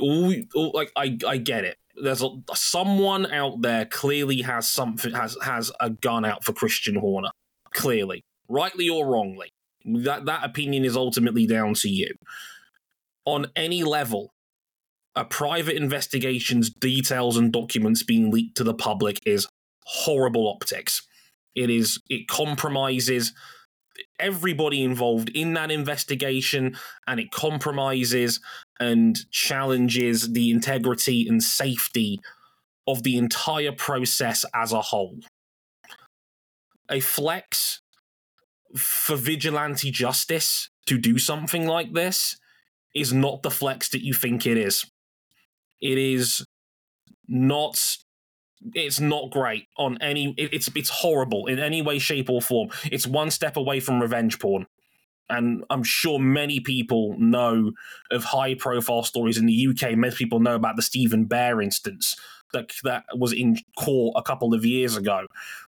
all, 0.00 0.34
all, 0.54 0.72
like 0.74 0.90
I, 0.96 1.18
I 1.26 1.36
get 1.38 1.64
it. 1.64 1.76
There's 2.02 2.22
a, 2.22 2.30
someone 2.54 3.26
out 3.26 3.62
there 3.62 3.84
clearly 3.84 4.42
has 4.42 4.68
something 4.70 5.12
has 5.12 5.36
has 5.42 5.70
a 5.78 5.90
gun 5.90 6.24
out 6.24 6.42
for 6.42 6.52
Christian 6.52 6.96
Horner. 6.96 7.28
Clearly, 7.72 8.24
rightly 8.48 8.88
or 8.88 9.06
wrongly, 9.06 9.50
that 9.84 10.24
that 10.24 10.44
opinion 10.44 10.84
is 10.84 10.96
ultimately 10.96 11.46
down 11.46 11.74
to 11.74 11.88
you. 11.88 12.08
On 13.24 13.46
any 13.54 13.84
level, 13.84 14.32
a 15.14 15.24
private 15.24 15.76
investigation's 15.76 16.70
details 16.70 17.36
and 17.36 17.52
documents 17.52 18.02
being 18.02 18.30
leaked 18.30 18.56
to 18.56 18.64
the 18.64 18.74
public 18.74 19.18
is 19.26 19.46
horrible 19.84 20.48
optics. 20.48 21.06
It 21.54 21.70
is 21.70 22.00
it 22.08 22.28
compromises 22.28 23.32
everybody 24.18 24.82
involved 24.82 25.28
in 25.30 25.54
that 25.54 25.70
investigation 25.70 26.76
and 27.06 27.20
it 27.20 27.30
compromises 27.30 28.40
and 28.80 29.18
challenges 29.30 30.32
the 30.32 30.50
integrity 30.50 31.26
and 31.28 31.42
safety 31.42 32.20
of 32.86 33.02
the 33.02 33.16
entire 33.16 33.72
process 33.72 34.44
as 34.54 34.72
a 34.72 34.80
whole. 34.80 35.18
A 36.90 37.00
flex 37.00 37.80
for 38.76 39.16
vigilante 39.16 39.90
justice 39.90 40.68
to 40.86 40.98
do 40.98 41.18
something 41.18 41.66
like 41.66 41.92
this 41.92 42.36
is 42.94 43.12
not 43.12 43.42
the 43.42 43.50
flex 43.50 43.88
that 43.90 44.02
you 44.02 44.14
think 44.14 44.46
it 44.46 44.56
is. 44.56 44.84
It 45.80 45.98
is 45.98 46.44
not 47.28 47.96
it's 48.74 49.00
not 49.00 49.30
great 49.30 49.66
on 49.76 49.98
any 50.00 50.34
it's 50.38 50.70
it's 50.74 50.88
horrible 50.88 51.46
in 51.46 51.58
any 51.58 51.82
way 51.82 51.98
shape 51.98 52.30
or 52.30 52.40
form. 52.40 52.70
It's 52.90 53.06
one 53.06 53.30
step 53.30 53.56
away 53.56 53.80
from 53.80 54.00
revenge 54.00 54.38
porn. 54.38 54.66
And 55.30 55.64
i'm 55.70 55.84
sure 55.84 56.18
many 56.18 56.60
people 56.60 57.16
know 57.18 57.72
of 58.10 58.24
high 58.24 58.54
profile 58.54 59.02
stories 59.02 59.38
in 59.38 59.46
the 59.46 59.68
uk 59.68 59.96
many 59.96 60.14
people 60.14 60.40
know 60.40 60.56
about 60.56 60.76
the 60.76 60.82
stephen 60.82 61.24
bear 61.24 61.62
instance 61.62 62.16
that 62.52 62.72
that 62.84 63.04
was 63.14 63.32
in 63.32 63.58
court 63.78 64.14
a 64.16 64.22
couple 64.22 64.52
of 64.52 64.66
years 64.66 64.96
ago 64.96 65.26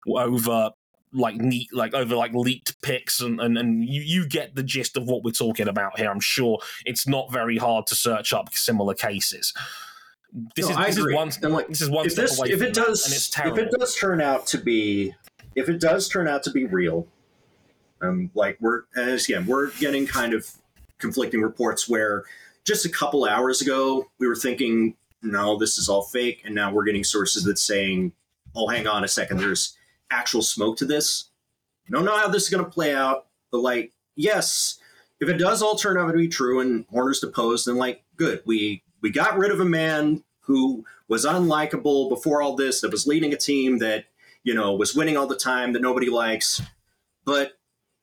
over 0.07 0.71
like 1.13 1.35
neat 1.35 1.69
like 1.73 1.93
over 1.93 2.15
like 2.15 2.33
leaked 2.33 2.81
pics 2.81 3.19
and, 3.19 3.39
and 3.39 3.57
and 3.57 3.83
you, 3.87 4.01
you 4.01 4.27
get 4.27 4.55
the 4.55 4.63
gist 4.63 4.97
of 4.97 5.03
what 5.03 5.23
we're 5.23 5.31
talking 5.31 5.67
about 5.67 5.99
here 5.99 6.09
i'm 6.09 6.21
sure. 6.21 6.59
It's 6.85 7.07
not 7.07 7.31
very 7.31 7.57
hard 7.57 7.85
to 7.87 7.95
search 7.95 8.33
up 8.33 8.53
similar 8.53 8.93
cases 8.93 9.53
This 10.55 10.65
No, 10.65 10.71
is 10.71 10.77
I 10.77 10.85
this 10.87 10.97
is 10.97 11.03
agree. 11.03 11.15
one 11.15 11.31
And, 11.43 11.53
like, 11.53 11.67
this 11.67 11.81
is 11.81 11.89
one 11.89 12.05
if 12.05 12.15
this 12.15 12.39
if 12.43 12.61
it 12.61 12.73
does 12.73 13.11
if 13.37 13.57
it 13.57 13.71
does 13.77 13.95
turn 13.95 14.21
out 14.21 14.47
to 14.47 14.57
be 14.57 15.13
if 15.55 15.67
it 15.67 15.79
does 15.79 16.07
turn 16.07 16.27
out 16.27 16.43
to 16.43 16.51
be 16.51 16.65
real 16.65 17.07
um 18.01 18.31
like 18.33 18.57
we're 18.61 18.83
as 18.95 19.25
again 19.25 19.45
we're 19.45 19.71
getting 19.71 20.07
kind 20.07 20.33
of 20.33 20.49
conflicting 20.99 21.41
reports 21.41 21.89
where 21.89 22.23
just 22.63 22.85
a 22.85 22.89
couple 22.89 23.25
hours 23.25 23.61
ago 23.61 24.09
we 24.19 24.27
were 24.27 24.35
thinking 24.35 24.95
no 25.21 25.57
this 25.57 25.77
is 25.77 25.89
all 25.89 26.03
fake 26.03 26.41
and 26.45 26.55
now 26.55 26.71
we're 26.71 26.85
getting 26.85 27.03
sources 27.03 27.43
that 27.43 27.57
saying 27.59 28.13
oh 28.55 28.67
hang 28.67 28.87
on 28.87 29.03
a 29.03 29.07
second 29.07 29.37
there's 29.37 29.77
actual 30.11 30.41
smoke 30.41 30.77
to 30.77 30.85
this 30.85 31.25
I 31.87 31.91
don't 31.91 32.05
know 32.05 32.17
how 32.17 32.29
this 32.29 32.43
is 32.43 32.49
going 32.49 32.63
to 32.63 32.69
play 32.69 32.93
out 32.95 33.27
but 33.51 33.59
like 33.59 33.91
yes 34.15 34.77
if 35.19 35.27
it 35.27 35.37
does 35.37 35.61
all 35.61 35.75
turn 35.75 35.97
out 35.97 36.11
to 36.11 36.17
be 36.17 36.29
true 36.29 36.61
and 36.61 36.85
Horner's 36.89 37.19
deposed 37.19 37.67
then 37.67 37.75
like 37.75 38.03
good 38.15 38.41
we 38.45 38.83
we 39.01 39.11
got 39.11 39.37
rid 39.37 39.51
of 39.51 39.59
a 39.59 39.65
man 39.65 40.23
who 40.41 40.85
was 41.07 41.25
unlikable 41.25 42.09
before 42.09 42.41
all 42.41 42.55
this, 42.55 42.81
that 42.81 42.91
was 42.91 43.05
leading 43.05 43.33
a 43.33 43.37
team 43.37 43.79
that, 43.79 44.05
you 44.43 44.53
know, 44.53 44.73
was 44.73 44.95
winning 44.95 45.17
all 45.17 45.27
the 45.27 45.35
time 45.35 45.73
that 45.73 45.81
nobody 45.81 46.09
likes. 46.09 46.61
But 47.25 47.53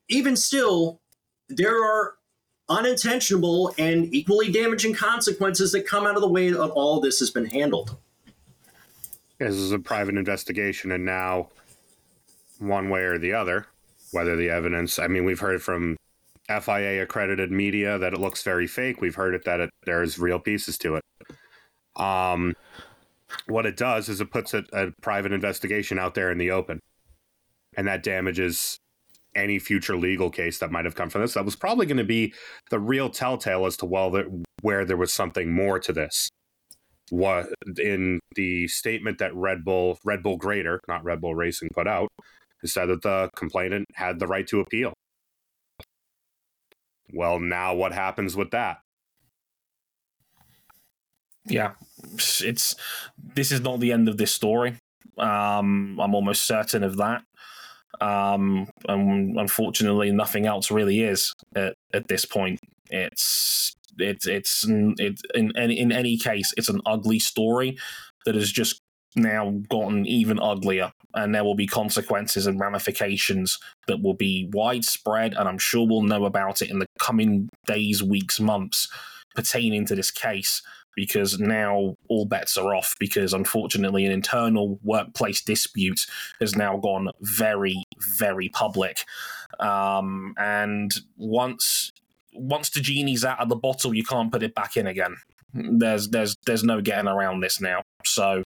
even 0.07 0.35
still, 0.35 1.01
there 1.47 1.83
are 1.83 2.15
unintentional 2.69 3.73
and 3.77 4.13
equally 4.13 4.51
damaging 4.51 4.93
consequences 4.93 5.71
that 5.71 5.87
come 5.87 6.05
out 6.05 6.15
of 6.15 6.21
the 6.21 6.29
way 6.29 6.53
of 6.53 6.71
all 6.71 6.99
this 6.99 7.19
has 7.19 7.31
been 7.31 7.45
handled. 7.45 7.97
This 9.39 9.55
is 9.55 9.71
a 9.71 9.79
private 9.79 10.15
investigation, 10.15 10.91
and 10.91 11.05
now, 11.05 11.49
one 12.59 12.89
way 12.89 13.01
or 13.01 13.17
the 13.17 13.33
other, 13.33 13.67
whether 14.11 14.35
the 14.35 14.49
evidence, 14.49 14.99
I 14.99 15.07
mean, 15.07 15.23
we've 15.23 15.39
heard 15.39 15.63
from 15.63 15.95
FIA 16.49 17.03
accredited 17.03 17.51
media 17.51 17.97
that 17.97 18.13
it 18.13 18.19
looks 18.19 18.43
very 18.43 18.67
fake. 18.67 19.01
We've 19.01 19.15
heard 19.15 19.35
it 19.35 19.45
that 19.45 19.59
it, 19.59 19.69
there's 19.85 20.19
real 20.19 20.39
pieces 20.39 20.77
to 20.79 20.95
it. 20.95 21.03
Um, 21.95 22.55
what 23.47 23.65
it 23.65 23.77
does 23.77 24.09
is 24.09 24.21
it 24.21 24.31
puts 24.31 24.53
a, 24.53 24.63
a 24.73 24.91
private 25.01 25.31
investigation 25.31 25.99
out 25.99 26.15
there 26.15 26.31
in 26.31 26.37
the 26.37 26.51
open, 26.51 26.79
and 27.77 27.87
that 27.87 28.03
damages 28.03 28.77
any 29.35 29.59
future 29.59 29.95
legal 29.95 30.29
case 30.29 30.57
that 30.59 30.71
might 30.71 30.85
have 30.85 30.95
come 30.95 31.09
from 31.09 31.21
this. 31.21 31.35
That 31.35 31.45
was 31.45 31.55
probably 31.55 31.85
going 31.85 31.97
to 31.97 32.03
be 32.03 32.33
the 32.71 32.79
real 32.79 33.09
telltale 33.09 33.65
as 33.65 33.77
to 33.77 33.85
well, 33.85 34.11
where 34.61 34.85
there 34.85 34.97
was 34.97 35.13
something 35.13 35.53
more 35.53 35.79
to 35.79 35.93
this 35.93 36.29
what 37.11 37.47
in 37.77 38.19
the 38.35 38.67
statement 38.67 39.17
that 39.19 39.35
Red 39.35 39.63
Bull 39.63 39.99
Red 40.05 40.23
Bull 40.23 40.37
Greater, 40.37 40.79
not 40.87 41.03
Red 41.03 41.21
Bull 41.21 41.35
Racing, 41.35 41.69
put 41.73 41.87
out, 41.87 42.09
said 42.63 42.87
that 42.87 43.01
the 43.01 43.29
complainant 43.35 43.85
had 43.95 44.19
the 44.19 44.27
right 44.27 44.47
to 44.47 44.59
appeal. 44.59 44.93
Well, 47.13 47.39
now 47.39 47.73
what 47.73 47.91
happens 47.91 48.35
with 48.35 48.51
that? 48.51 48.79
yeah, 51.49 51.71
it's 52.13 52.75
this 53.35 53.51
is 53.51 53.61
not 53.61 53.79
the 53.79 53.91
end 53.91 54.07
of 54.07 54.17
this 54.17 54.33
story. 54.33 54.77
Um, 55.17 55.99
I'm 55.99 56.15
almost 56.15 56.47
certain 56.47 56.83
of 56.83 56.97
that. 56.97 57.23
Um, 57.99 58.69
and 58.87 59.37
unfortunately, 59.37 60.11
nothing 60.11 60.45
else 60.45 60.71
really 60.71 61.01
is 61.01 61.33
at, 61.55 61.75
at 61.93 62.07
this 62.07 62.25
point. 62.25 62.59
It's 62.89 63.75
it's 63.97 64.27
it's 64.27 64.65
it's 64.67 65.25
in 65.33 65.51
in 65.57 65.91
any 65.91 66.17
case, 66.17 66.53
it's 66.55 66.69
an 66.69 66.81
ugly 66.85 67.19
story 67.19 67.77
that 68.25 68.35
has 68.35 68.51
just 68.51 68.81
now 69.15 69.61
gotten 69.69 70.05
even 70.05 70.39
uglier, 70.39 70.91
and 71.13 71.33
there 71.33 71.43
will 71.43 71.55
be 71.55 71.67
consequences 71.67 72.47
and 72.47 72.59
ramifications 72.59 73.59
that 73.87 74.01
will 74.01 74.13
be 74.13 74.49
widespread, 74.53 75.33
and 75.33 75.47
I'm 75.47 75.57
sure 75.57 75.87
we'll 75.87 76.03
know 76.03 76.25
about 76.25 76.61
it 76.61 76.69
in 76.69 76.79
the 76.79 76.87
coming 76.99 77.49
days, 77.65 78.03
weeks, 78.03 78.39
months 78.39 78.87
pertaining 79.35 79.85
to 79.85 79.95
this 79.95 80.11
case 80.11 80.61
because 80.95 81.39
now 81.39 81.95
all 82.09 82.25
bets 82.25 82.57
are 82.57 82.75
off 82.75 82.93
because 82.99 83.33
unfortunately 83.33 84.05
an 84.05 84.11
internal 84.11 84.79
workplace 84.83 85.41
dispute 85.41 86.01
has 86.39 86.55
now 86.55 86.77
gone 86.77 87.09
very 87.21 87.83
very 88.17 88.49
public. 88.49 89.05
Um, 89.59 90.33
and 90.37 90.91
once 91.15 91.91
once 92.33 92.69
the 92.69 92.81
genie's 92.81 93.23
out 93.23 93.39
of 93.39 93.49
the 93.49 93.55
bottle 93.55 93.93
you 93.93 94.03
can't 94.03 94.31
put 94.31 94.43
it 94.43 94.55
back 94.55 94.75
in 94.75 94.87
again. 94.87 95.15
There's 95.53 96.09
there's 96.09 96.35
there's 96.45 96.63
no 96.63 96.81
getting 96.81 97.07
around 97.07 97.41
this 97.41 97.61
now 97.61 97.83
so 98.05 98.43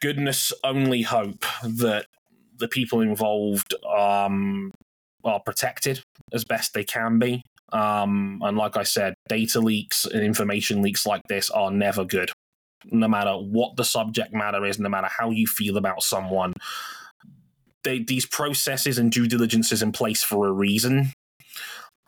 goodness 0.00 0.52
only 0.64 1.02
hope 1.02 1.44
that 1.62 2.06
the 2.58 2.68
people 2.68 3.00
involved 3.00 3.74
um, 3.84 4.70
are 5.24 5.40
protected 5.40 6.02
as 6.32 6.44
best 6.44 6.74
they 6.74 6.84
can 6.84 7.18
be 7.18 7.42
um, 7.72 8.40
and 8.42 8.56
like 8.56 8.76
I 8.76 8.84
said, 8.84 9.14
data 9.28 9.60
leaks 9.60 10.04
and 10.04 10.22
information 10.22 10.82
leaks 10.82 11.06
like 11.06 11.22
this 11.28 11.50
are 11.50 11.70
never 11.70 12.04
good. 12.04 12.30
No 12.90 13.08
matter 13.08 13.32
what 13.32 13.76
the 13.76 13.84
subject 13.84 14.32
matter 14.32 14.64
is, 14.64 14.78
no 14.78 14.88
matter 14.88 15.08
how 15.18 15.30
you 15.30 15.46
feel 15.46 15.76
about 15.76 16.02
someone, 16.02 16.52
they, 17.82 18.00
these 18.00 18.26
processes 18.26 18.98
and 18.98 19.10
due 19.10 19.26
diligence 19.26 19.72
is 19.72 19.82
in 19.82 19.92
place 19.92 20.22
for 20.22 20.46
a 20.46 20.52
reason. 20.52 21.12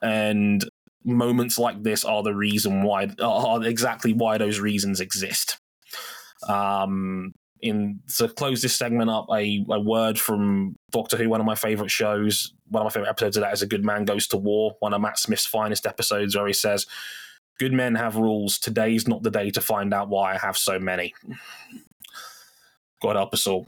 And 0.00 0.68
moments 1.04 1.58
like 1.58 1.82
this 1.82 2.04
are 2.04 2.22
the 2.22 2.34
reason 2.34 2.82
why, 2.82 3.08
are 3.20 3.64
exactly 3.64 4.12
why 4.12 4.38
those 4.38 4.60
reasons 4.60 5.00
exist. 5.00 5.58
Um, 6.46 7.32
in 7.60 8.00
to 8.16 8.28
close 8.28 8.62
this 8.62 8.76
segment 8.76 9.10
up, 9.10 9.26
a, 9.32 9.64
a 9.70 9.80
word 9.80 10.18
from 10.18 10.76
Doctor 10.92 11.16
Who, 11.16 11.28
one 11.28 11.40
of 11.40 11.46
my 11.46 11.54
favorite 11.54 11.90
shows. 11.90 12.54
One 12.68 12.82
of 12.82 12.84
my 12.86 12.90
favorite 12.90 13.10
episodes 13.10 13.36
of 13.36 13.42
that 13.42 13.52
is 13.52 13.62
A 13.62 13.66
Good 13.66 13.84
Man 13.84 14.04
Goes 14.04 14.26
to 14.28 14.36
War, 14.36 14.76
one 14.80 14.94
of 14.94 15.00
Matt 15.00 15.18
Smith's 15.18 15.46
finest 15.46 15.86
episodes, 15.86 16.36
where 16.36 16.46
he 16.46 16.52
says, 16.52 16.86
Good 17.58 17.72
men 17.72 17.96
have 17.96 18.16
rules. 18.16 18.58
Today's 18.58 19.08
not 19.08 19.22
the 19.22 19.30
day 19.30 19.50
to 19.50 19.60
find 19.60 19.92
out 19.92 20.08
why 20.08 20.34
I 20.34 20.38
have 20.38 20.56
so 20.56 20.78
many. 20.78 21.14
God 23.02 23.16
help 23.16 23.34
us 23.34 23.46
all. 23.46 23.66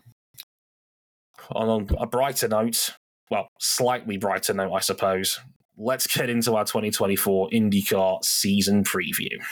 On 1.53 1.89
a 1.99 2.07
brighter 2.07 2.47
note, 2.47 2.91
well, 3.31 3.49
slightly 3.59 4.17
brighter 4.17 4.55
note, 4.55 4.73
I 4.73 4.81
suppose, 4.81 5.41
let's 5.77 6.07
get 6.07 6.31
into 6.31 6.55
our 6.55 6.65
2024 6.65 7.51
IndyCar 7.51 8.25
season 8.25 8.85
preview. 8.85 9.43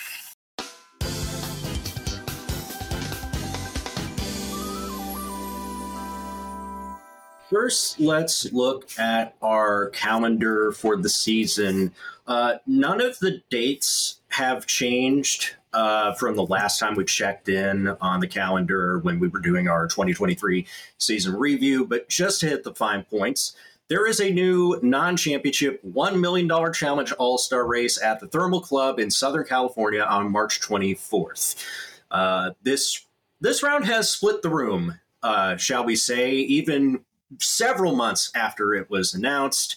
First, 7.51 7.99
let's 7.99 8.53
look 8.53 8.91
at 8.99 9.35
our 9.41 9.89
calendar 9.91 10.71
for 10.73 10.97
the 10.97 11.09
season. 11.09 11.93
Uh, 12.27 12.57
none 12.67 13.01
of 13.01 13.19
the 13.21 13.43
dates 13.49 14.21
have 14.29 14.67
changed 14.67 15.55
uh, 15.73 16.13
from 16.15 16.37
the 16.37 16.45
last 16.45 16.79
time 16.79 16.95
we 16.95 17.05
checked 17.07 17.49
in 17.49 17.89
on 18.03 18.21
the 18.21 18.27
calendar 18.27 18.99
when 18.99 19.19
we 19.19 19.29
were 19.29 19.41
doing 19.41 19.67
our 19.67 19.89
2023 19.89 20.67
season 20.99 21.35
review. 21.37 21.87
But 21.87 22.11
just 22.11 22.41
to 22.41 22.49
hit 22.49 22.65
the 22.65 22.75
fine 22.75 23.05
points, 23.05 23.57
there 23.89 24.07
is 24.07 24.21
a 24.21 24.31
new 24.31 24.79
non 24.83 25.17
championship 25.17 25.83
$1 25.83 26.21
million 26.21 26.51
challenge 26.75 27.13
all 27.13 27.39
star 27.39 27.67
race 27.67 28.01
at 28.03 28.21
the 28.21 28.29
Thermal 28.29 28.61
Club 28.61 28.99
in 28.99 29.11
Southern 29.11 29.45
California 29.45 30.03
on 30.03 30.31
March 30.31 30.61
24th. 30.61 31.65
Uh, 32.11 32.51
this, 32.63 33.07
this 33.41 33.63
round 33.63 33.87
has 33.87 34.11
split 34.11 34.43
the 34.43 34.51
room, 34.51 35.01
uh, 35.23 35.57
shall 35.57 35.85
we 35.85 35.97
say, 35.97 36.33
even 36.33 37.01
several 37.39 37.95
months 37.95 38.31
after 38.35 38.75
it 38.75 38.89
was 38.91 39.15
announced. 39.15 39.77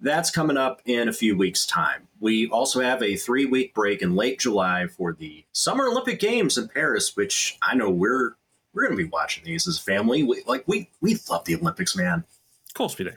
That's 0.00 0.30
coming 0.30 0.56
up 0.56 0.82
in 0.84 1.08
a 1.08 1.12
few 1.12 1.36
weeks' 1.36 1.64
time. 1.64 2.08
We 2.20 2.48
also 2.48 2.80
have 2.80 3.02
a 3.02 3.16
three 3.16 3.46
week 3.46 3.74
break 3.74 4.02
in 4.02 4.16
late 4.16 4.40
July 4.40 4.86
for 4.88 5.12
the 5.12 5.44
Summer 5.52 5.86
Olympic 5.86 6.18
Games 6.18 6.58
in 6.58 6.68
Paris, 6.68 7.16
which 7.16 7.58
I 7.62 7.74
know 7.74 7.90
we're 7.90 8.36
we're 8.74 8.86
going 8.86 8.96
to 8.96 9.04
be 9.04 9.10
watching 9.10 9.44
these 9.44 9.68
as 9.68 9.78
a 9.78 9.82
family. 9.82 10.22
We, 10.22 10.42
like 10.46 10.64
we 10.66 10.90
we 11.00 11.18
love 11.30 11.44
the 11.44 11.56
Olympics, 11.56 11.96
man. 11.96 12.24
Of 12.68 12.74
course 12.74 12.98
we 12.98 13.04
do. 13.04 13.12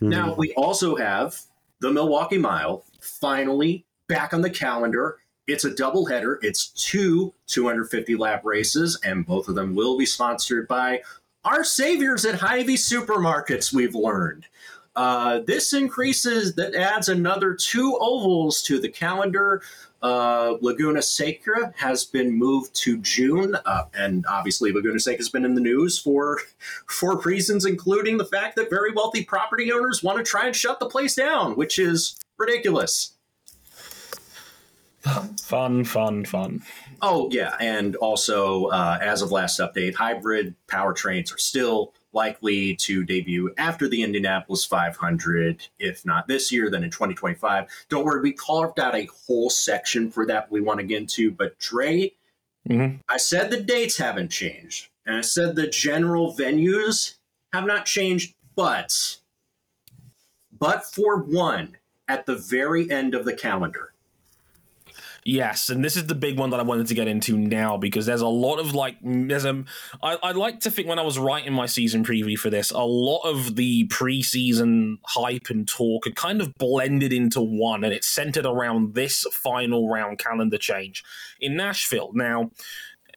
Now 0.00 0.34
we 0.34 0.52
also 0.54 0.96
have 0.96 1.40
the 1.80 1.90
Milwaukee 1.90 2.38
Mile 2.38 2.84
finally 3.00 3.84
back 4.08 4.34
on 4.34 4.40
the 4.40 4.50
calendar. 4.50 5.18
It's 5.46 5.64
a 5.64 5.70
doubleheader. 5.70 6.38
It's 6.42 6.68
two 6.68 7.34
250 7.48 8.16
lap 8.16 8.42
races, 8.44 8.98
and 9.04 9.26
both 9.26 9.48
of 9.48 9.54
them 9.54 9.74
will 9.74 9.98
be 9.98 10.06
sponsored 10.06 10.68
by 10.68 11.02
our 11.44 11.64
saviors 11.64 12.24
at 12.24 12.36
Hy-Vee 12.36 12.76
supermarkets. 12.76 13.72
We've 13.72 13.94
learned. 13.94 14.46
Uh, 14.96 15.40
this 15.40 15.72
increases 15.72 16.54
that 16.54 16.74
adds 16.74 17.08
another 17.08 17.54
two 17.54 17.96
ovals 18.00 18.62
to 18.62 18.78
the 18.78 18.88
calendar. 18.88 19.60
Uh, 20.02 20.56
Laguna 20.60 21.02
Seca 21.02 21.72
has 21.76 22.04
been 22.04 22.30
moved 22.30 22.74
to 22.74 22.98
June, 22.98 23.56
uh, 23.64 23.84
and 23.94 24.24
obviously 24.28 24.70
Laguna 24.70 25.00
Seca 25.00 25.16
has 25.16 25.30
been 25.30 25.44
in 25.44 25.54
the 25.54 25.60
news 25.60 25.98
for 25.98 26.38
for 26.86 27.18
reasons, 27.20 27.64
including 27.64 28.18
the 28.18 28.24
fact 28.24 28.54
that 28.56 28.70
very 28.70 28.92
wealthy 28.92 29.24
property 29.24 29.72
owners 29.72 30.02
want 30.02 30.18
to 30.18 30.24
try 30.24 30.46
and 30.46 30.54
shut 30.54 30.78
the 30.78 30.86
place 30.86 31.14
down, 31.14 31.56
which 31.56 31.78
is 31.78 32.16
ridiculous. 32.38 33.14
Fun, 35.42 35.84
fun, 35.84 36.24
fun. 36.24 36.62
Oh 37.02 37.28
yeah, 37.30 37.56
and 37.60 37.96
also 37.96 38.66
uh, 38.66 38.98
as 39.02 39.20
of 39.20 39.30
last 39.30 39.60
update, 39.60 39.94
hybrid 39.94 40.54
powertrains 40.66 41.34
are 41.34 41.38
still 41.38 41.92
likely 42.14 42.76
to 42.76 43.04
debut 43.04 43.52
after 43.58 43.88
the 43.88 44.02
Indianapolis 44.02 44.64
500. 44.64 45.68
If 45.78 46.06
not 46.06 46.26
this 46.28 46.50
year, 46.50 46.70
then 46.70 46.84
in 46.84 46.90
2025. 46.90 47.66
Don't 47.90 48.04
worry, 48.04 48.22
we 48.22 48.32
carved 48.32 48.80
out 48.80 48.94
a 48.94 49.08
whole 49.26 49.50
section 49.50 50.10
for 50.10 50.24
that 50.26 50.50
we 50.50 50.62
want 50.62 50.80
to 50.80 50.86
get 50.86 50.98
into. 51.02 51.30
But 51.30 51.58
Dre, 51.58 52.12
Mhm. 52.68 53.00
I 53.08 53.18
said 53.18 53.50
the 53.50 53.60
dates 53.60 53.98
haven't 53.98 54.30
changed, 54.30 54.88
and 55.04 55.16
I 55.16 55.20
said 55.20 55.54
the 55.54 55.66
general 55.66 56.34
venues 56.34 57.16
have 57.52 57.66
not 57.66 57.84
changed, 57.84 58.34
but 58.56 59.18
but 60.58 60.84
for 60.86 61.18
one 61.18 61.76
at 62.08 62.24
the 62.26 62.36
very 62.36 62.90
end 62.90 63.14
of 63.14 63.24
the 63.24 63.34
calendar. 63.34 63.93
Yes, 65.26 65.70
and 65.70 65.82
this 65.82 65.96
is 65.96 66.06
the 66.06 66.14
big 66.14 66.38
one 66.38 66.50
that 66.50 66.60
I 66.60 66.62
wanted 66.64 66.86
to 66.88 66.94
get 66.94 67.08
into 67.08 67.38
now 67.38 67.78
because 67.78 68.04
there's 68.04 68.20
a 68.20 68.26
lot 68.26 68.58
of 68.58 68.74
like 68.74 68.98
there's 69.02 69.46
a 69.46 69.64
I, 70.02 70.18
I 70.22 70.32
like 70.32 70.60
to 70.60 70.70
think 70.70 70.86
when 70.86 70.98
I 70.98 71.02
was 71.02 71.18
writing 71.18 71.54
my 71.54 71.64
season 71.64 72.04
preview 72.04 72.36
for 72.36 72.50
this, 72.50 72.70
a 72.70 72.82
lot 72.82 73.22
of 73.22 73.56
the 73.56 73.88
preseason 73.88 74.98
hype 75.06 75.48
and 75.48 75.66
talk 75.66 76.06
are 76.06 76.10
kind 76.10 76.42
of 76.42 76.54
blended 76.58 77.10
into 77.10 77.40
one, 77.40 77.84
and 77.84 77.94
it's 77.94 78.06
centered 78.06 78.44
around 78.44 78.92
this 78.92 79.24
final 79.32 79.88
round 79.88 80.18
calendar 80.18 80.58
change 80.58 81.02
in 81.40 81.56
Nashville. 81.56 82.10
Now, 82.12 82.50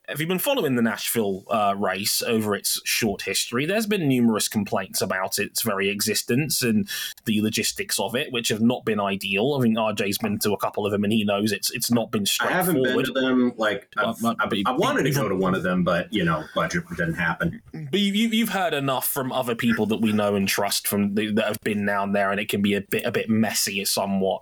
have 0.08 0.20
you've 0.22 0.30
been 0.30 0.40
following 0.40 0.76
the 0.76 0.82
Nashville 0.82 1.44
uh, 1.50 1.76
race 1.78 2.22
over 2.22 2.56
its 2.56 2.80
short 2.86 3.24
history? 3.24 3.66
There's 3.66 3.86
been 3.88 4.08
numerous 4.08 4.48
complaints 4.48 5.02
about 5.02 5.38
its 5.38 5.62
very 5.62 5.90
existence 5.90 6.62
and 6.62 6.88
the 7.26 7.42
logistics 7.42 8.00
of 8.00 8.16
it, 8.16 8.32
which 8.32 8.48
have 8.48 8.62
not 8.62 8.86
been 8.86 9.02
ideal. 9.02 9.58
I 9.60 9.64
think 9.64 9.78
RJ's 9.78 10.18
been 10.18 10.40
to 10.40 10.54
a 10.54 10.58
couple 10.58 10.86
of 10.86 10.94
them, 10.94 11.04
and 11.04 11.12
he 11.12 11.26
knows 11.26 11.52
it's 11.52 11.70
it's 11.72 11.92
not 11.92 12.10
been 12.10 12.26
straightforward. 12.26 12.56
I 12.56 12.66
haven't 12.66 12.84
been 12.84 13.06
to 13.06 13.12
them. 13.12 13.54
Like 13.58 13.90
I've, 13.98 14.24
Uh, 14.24 14.36
I, 14.40 14.46
but- 14.48 14.58
I 14.66 14.72
wanted 14.72 15.04
to 15.04 15.12
go 15.12 15.28
to 15.28 15.36
one 15.36 15.56
of 15.56 15.64
them, 15.64 15.84
but 15.84 16.12
you 16.14 16.24
know, 16.24 16.46
budget 16.56 16.84
didn't 16.90 17.16
happen. 17.16 17.62
But 17.74 18.00
you, 18.00 18.14
you've 18.30 18.50
heard 18.50 18.74
enough 18.74 19.08
from 19.10 19.34
other 19.34 19.56
people 19.56 19.86
that 19.88 20.00
we 20.00 20.14
know 20.14 20.36
and 20.36 20.48
trust 20.48 20.88
from 20.88 21.16
the, 21.16 21.32
that 21.34 21.46
have 21.48 21.60
been 21.64 21.86
down 21.86 22.14
there, 22.14 22.32
and 22.32 22.40
it 22.40 22.48
can 22.48 22.62
be 22.62 22.76
a 22.76 22.82
bit 22.82 23.04
a 23.06 23.12
bit 23.12 23.30
messy, 23.30 23.84
somewhat. 23.84 24.42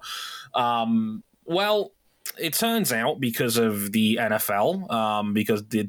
Um, 0.54 1.23
well, 1.43 1.91
it 2.39 2.54
turns 2.54 2.91
out 2.91 3.19
because 3.19 3.58
of 3.58 3.91
the 3.91 4.17
NFL, 4.21 4.91
um, 4.91 5.34
because 5.34 5.65
the, 5.67 5.84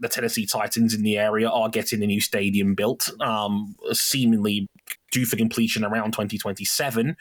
the 0.00 0.08
Tennessee 0.08 0.46
Titans 0.46 0.94
in 0.94 1.02
the 1.02 1.18
area 1.18 1.48
are 1.48 1.68
getting 1.68 2.02
a 2.02 2.06
new 2.06 2.20
stadium 2.20 2.74
built, 2.74 3.10
um, 3.20 3.74
seemingly 3.92 4.68
due 5.10 5.26
for 5.26 5.36
completion 5.36 5.84
around 5.84 6.12
2027. 6.12 7.16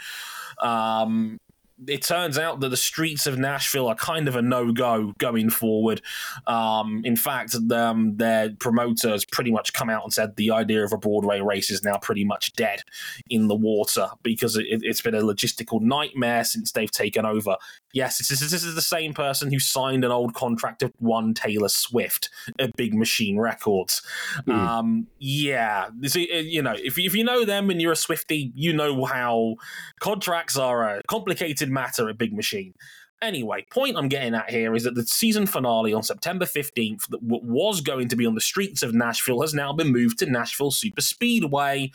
Um, 0.62 1.40
it 1.88 2.02
turns 2.02 2.38
out 2.38 2.60
that 2.60 2.70
the 2.70 2.78
streets 2.78 3.26
of 3.26 3.38
Nashville 3.38 3.88
are 3.88 3.96
kind 3.96 4.28
of 4.28 4.36
a 4.36 4.42
no 4.42 4.72
go 4.72 5.14
going 5.18 5.50
forward. 5.50 6.02
Um, 6.48 7.02
in 7.06 7.16
fact, 7.16 7.56
um, 7.72 8.18
their 8.18 8.52
promoter 8.60 9.10
has 9.10 9.26
pretty 9.26 9.52
much 9.52 9.74
come 9.74 9.90
out 9.90 10.04
and 10.04 10.14
said 10.14 10.36
the 10.36 10.52
idea 10.52 10.84
of 10.84 10.92
a 10.92 10.98
Broadway 10.98 11.40
race 11.40 11.72
is 11.72 11.84
now 11.84 11.98
pretty 11.98 12.24
much 12.24 12.54
dead 12.54 12.82
in 13.30 13.48
the 13.48 13.56
water 13.56 14.10
because 14.24 14.56
it, 14.58 14.66
it's 14.70 15.02
been 15.02 15.16
a 15.16 15.22
logistical 15.22 15.82
nightmare 15.82 16.44
since 16.44 16.72
they've 16.72 16.92
taken 16.92 17.26
over. 17.26 17.56
Yes, 17.94 18.18
this 18.18 18.30
is, 18.32 18.52
this 18.52 18.64
is 18.64 18.76
the 18.76 18.82
same 18.82 19.14
person 19.14 19.52
who 19.52 19.60
signed 19.60 20.04
an 20.04 20.12
old 20.12 20.34
contract 20.34 20.84
of 20.84 20.92
one 21.00 21.34
Taylor 21.34 21.70
Swift 21.70 22.30
at 22.60 22.76
Big 22.76 22.94
Machine 22.94 23.40
Records. 23.40 24.02
Hmm. 24.46 24.52
Um, 24.52 25.08
yeah, 25.18 25.88
uh, 25.90 26.18
you 26.18 26.62
know, 26.62 26.76
if, 26.78 26.98
if 27.00 27.16
you 27.16 27.24
know 27.24 27.46
them 27.46 27.70
and 27.70 27.82
you're 27.82 27.94
a 27.94 27.96
Swifty, 27.96 28.52
you 28.56 28.74
know 28.74 29.06
how 29.06 29.56
contracts 30.00 30.58
are 30.58 30.98
a 30.98 31.04
complicated 31.08 31.69
matter 31.70 32.10
at 32.10 32.18
Big 32.18 32.34
Machine. 32.34 32.74
Anyway, 33.22 33.66
point 33.70 33.98
I'm 33.98 34.08
getting 34.08 34.34
at 34.34 34.50
here 34.50 34.74
is 34.76 34.84
that 34.84 34.96
the 34.96 35.04
season 35.04 35.46
finale 35.46 35.94
on 35.94 36.04
September 36.04 36.46
15th 36.46 37.08
that 37.10 37.22
was 37.22 37.82
going 37.82 38.08
to 38.08 38.16
be 38.16 38.26
on 38.26 38.36
the 38.36 38.42
streets 38.42 38.82
of 38.82 38.94
Nashville 38.94 39.42
has 39.42 39.54
now 39.54 39.74
been 39.74 39.92
moved 39.92 40.20
to 40.20 40.26
Nashville 40.26 40.72
Super 40.72 41.02
Speedway. 41.02 41.92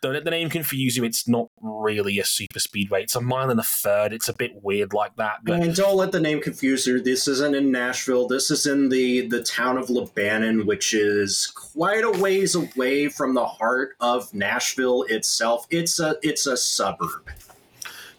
Don't 0.00 0.12
let 0.12 0.24
the 0.24 0.30
name 0.30 0.48
confuse 0.48 0.96
you. 0.96 1.02
It's 1.02 1.26
not 1.26 1.48
really 1.60 2.20
a 2.20 2.24
super 2.24 2.60
speedway. 2.60 3.02
It's 3.02 3.16
a 3.16 3.20
mile 3.20 3.50
and 3.50 3.58
a 3.58 3.64
third. 3.64 4.12
It's 4.12 4.28
a 4.28 4.32
bit 4.32 4.62
weird 4.62 4.92
like 4.92 5.16
that. 5.16 5.38
But 5.44 5.60
And 5.60 5.74
don't 5.74 5.96
let 5.96 6.12
the 6.12 6.20
name 6.20 6.40
confuse 6.40 6.86
you. 6.86 7.00
This 7.00 7.26
isn't 7.26 7.56
in 7.56 7.72
Nashville. 7.72 8.28
This 8.28 8.52
is 8.52 8.66
in 8.66 8.90
the 8.90 9.26
the 9.26 9.42
town 9.42 9.76
of 9.76 9.90
Lebanon, 9.90 10.66
which 10.66 10.94
is 10.94 11.48
quite 11.48 12.04
a 12.04 12.12
ways 12.12 12.54
away 12.54 13.08
from 13.08 13.34
the 13.34 13.44
heart 13.44 13.96
of 13.98 14.32
Nashville 14.32 15.02
itself. 15.08 15.66
It's 15.68 15.98
a 15.98 16.14
it's 16.22 16.46
a 16.46 16.56
suburb. 16.56 17.28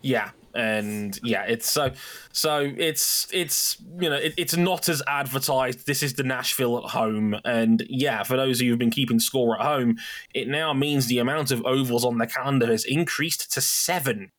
Yeah, 0.02 0.32
and 0.54 1.20
yeah, 1.24 1.44
it's 1.44 1.70
so 1.70 1.92
so 2.32 2.72
it's 2.78 3.28
it's 3.32 3.78
you 4.00 4.10
know 4.10 4.16
it, 4.16 4.34
it's 4.38 4.56
not 4.56 4.90
as 4.90 5.02
advertised. 5.08 5.86
This 5.86 6.04
is 6.04 6.16
the 6.16 6.24
Nashville 6.24 6.78
at 6.78 6.92
home, 6.92 7.36
and 7.46 7.86
yeah, 7.90 8.24
for 8.24 8.38
those 8.38 8.60
of 8.60 8.66
you 8.66 8.72
who've 8.72 8.80
been 8.80 8.92
keeping 8.92 9.20
score 9.20 9.60
at 9.60 9.66
home, 9.66 9.98
it 10.34 10.48
now 10.48 10.74
means 10.74 11.08
the 11.08 11.20
amount 11.20 11.52
of 11.52 11.66
ovals 11.66 12.06
on 12.06 12.18
the 12.18 12.28
calendar 12.28 12.68
has 12.68 12.86
increased 12.86 13.52
to 13.54 13.62
seven 13.62 14.32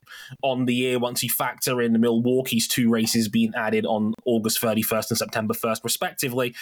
on 0.42 0.66
the 0.66 0.74
year 0.74 0.98
once 0.98 1.22
you 1.22 1.30
factor 1.30 1.80
in 1.80 1.92
the 1.92 1.98
Milwaukee's 1.98 2.68
two 2.68 2.88
races 2.90 3.28
being 3.28 3.52
added 3.54 3.86
on 3.86 4.14
August 4.24 4.60
31st 4.60 5.10
and 5.10 5.18
September 5.18 5.54
1st, 5.54 5.84
respectively. 5.84 6.54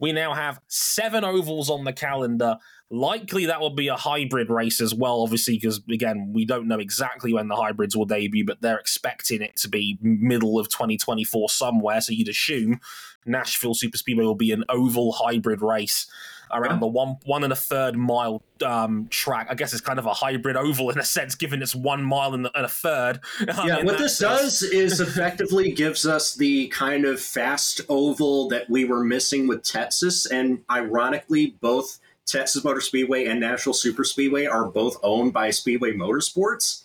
We 0.00 0.12
now 0.12 0.34
have 0.34 0.60
seven 0.68 1.24
ovals 1.24 1.70
on 1.70 1.84
the 1.84 1.92
calendar. 1.92 2.58
Likely 2.90 3.46
that 3.46 3.60
will 3.60 3.70
be 3.70 3.88
a 3.88 3.96
hybrid 3.96 4.48
race 4.48 4.80
as 4.80 4.94
well, 4.94 5.22
obviously, 5.22 5.56
because 5.56 5.82
again, 5.90 6.30
we 6.32 6.44
don't 6.44 6.68
know 6.68 6.78
exactly 6.78 7.32
when 7.32 7.48
the 7.48 7.56
hybrids 7.56 7.96
will 7.96 8.04
debut, 8.04 8.44
but 8.44 8.60
they're 8.60 8.78
expecting 8.78 9.42
it 9.42 9.56
to 9.56 9.68
be 9.68 9.98
middle 10.00 10.58
of 10.58 10.68
2024 10.68 11.48
somewhere. 11.48 12.00
So 12.00 12.12
you'd 12.12 12.28
assume 12.28 12.80
Nashville 13.24 13.74
Super 13.74 13.98
Speedway 13.98 14.24
will 14.24 14.36
be 14.36 14.52
an 14.52 14.64
oval 14.68 15.12
hybrid 15.12 15.62
race 15.62 16.06
around 16.52 16.80
the 16.80 16.86
one 16.86 17.16
one 17.24 17.44
and 17.44 17.52
a 17.52 17.56
third 17.56 17.96
mile 17.96 18.42
um, 18.64 19.08
track. 19.10 19.48
I 19.50 19.54
guess 19.54 19.72
it's 19.72 19.80
kind 19.80 19.98
of 19.98 20.06
a 20.06 20.12
hybrid 20.12 20.56
oval 20.56 20.90
in 20.90 20.98
a 20.98 21.04
sense, 21.04 21.34
given 21.34 21.62
it's 21.62 21.74
one 21.74 22.02
mile 22.04 22.34
and, 22.34 22.48
a 22.54 22.68
third. 22.68 23.20
Yeah, 23.66 23.82
what 23.82 23.98
this 23.98 24.18
does 24.18 24.62
is 24.62 25.00
effectively 25.06 25.72
gives 25.72 26.06
us 26.06 26.34
the 26.34 26.68
kind 26.68 27.04
of 27.04 27.20
fast 27.20 27.80
oval 27.88 28.48
that 28.48 28.68
we 28.68 28.84
were 28.84 29.04
missing 29.04 29.46
with 29.46 29.62
Texas, 29.62 30.26
and 30.26 30.62
ironically, 30.70 31.56
both 31.60 31.98
Texas 32.26 32.64
Motor 32.64 32.80
Speedway 32.80 33.26
and 33.26 33.40
Nashville 33.40 33.72
Super 33.72 34.04
Speedway 34.04 34.46
are 34.46 34.66
both 34.66 34.98
owned 35.02 35.32
by 35.32 35.50
Speedway 35.50 35.92
Motorsports. 35.92 36.82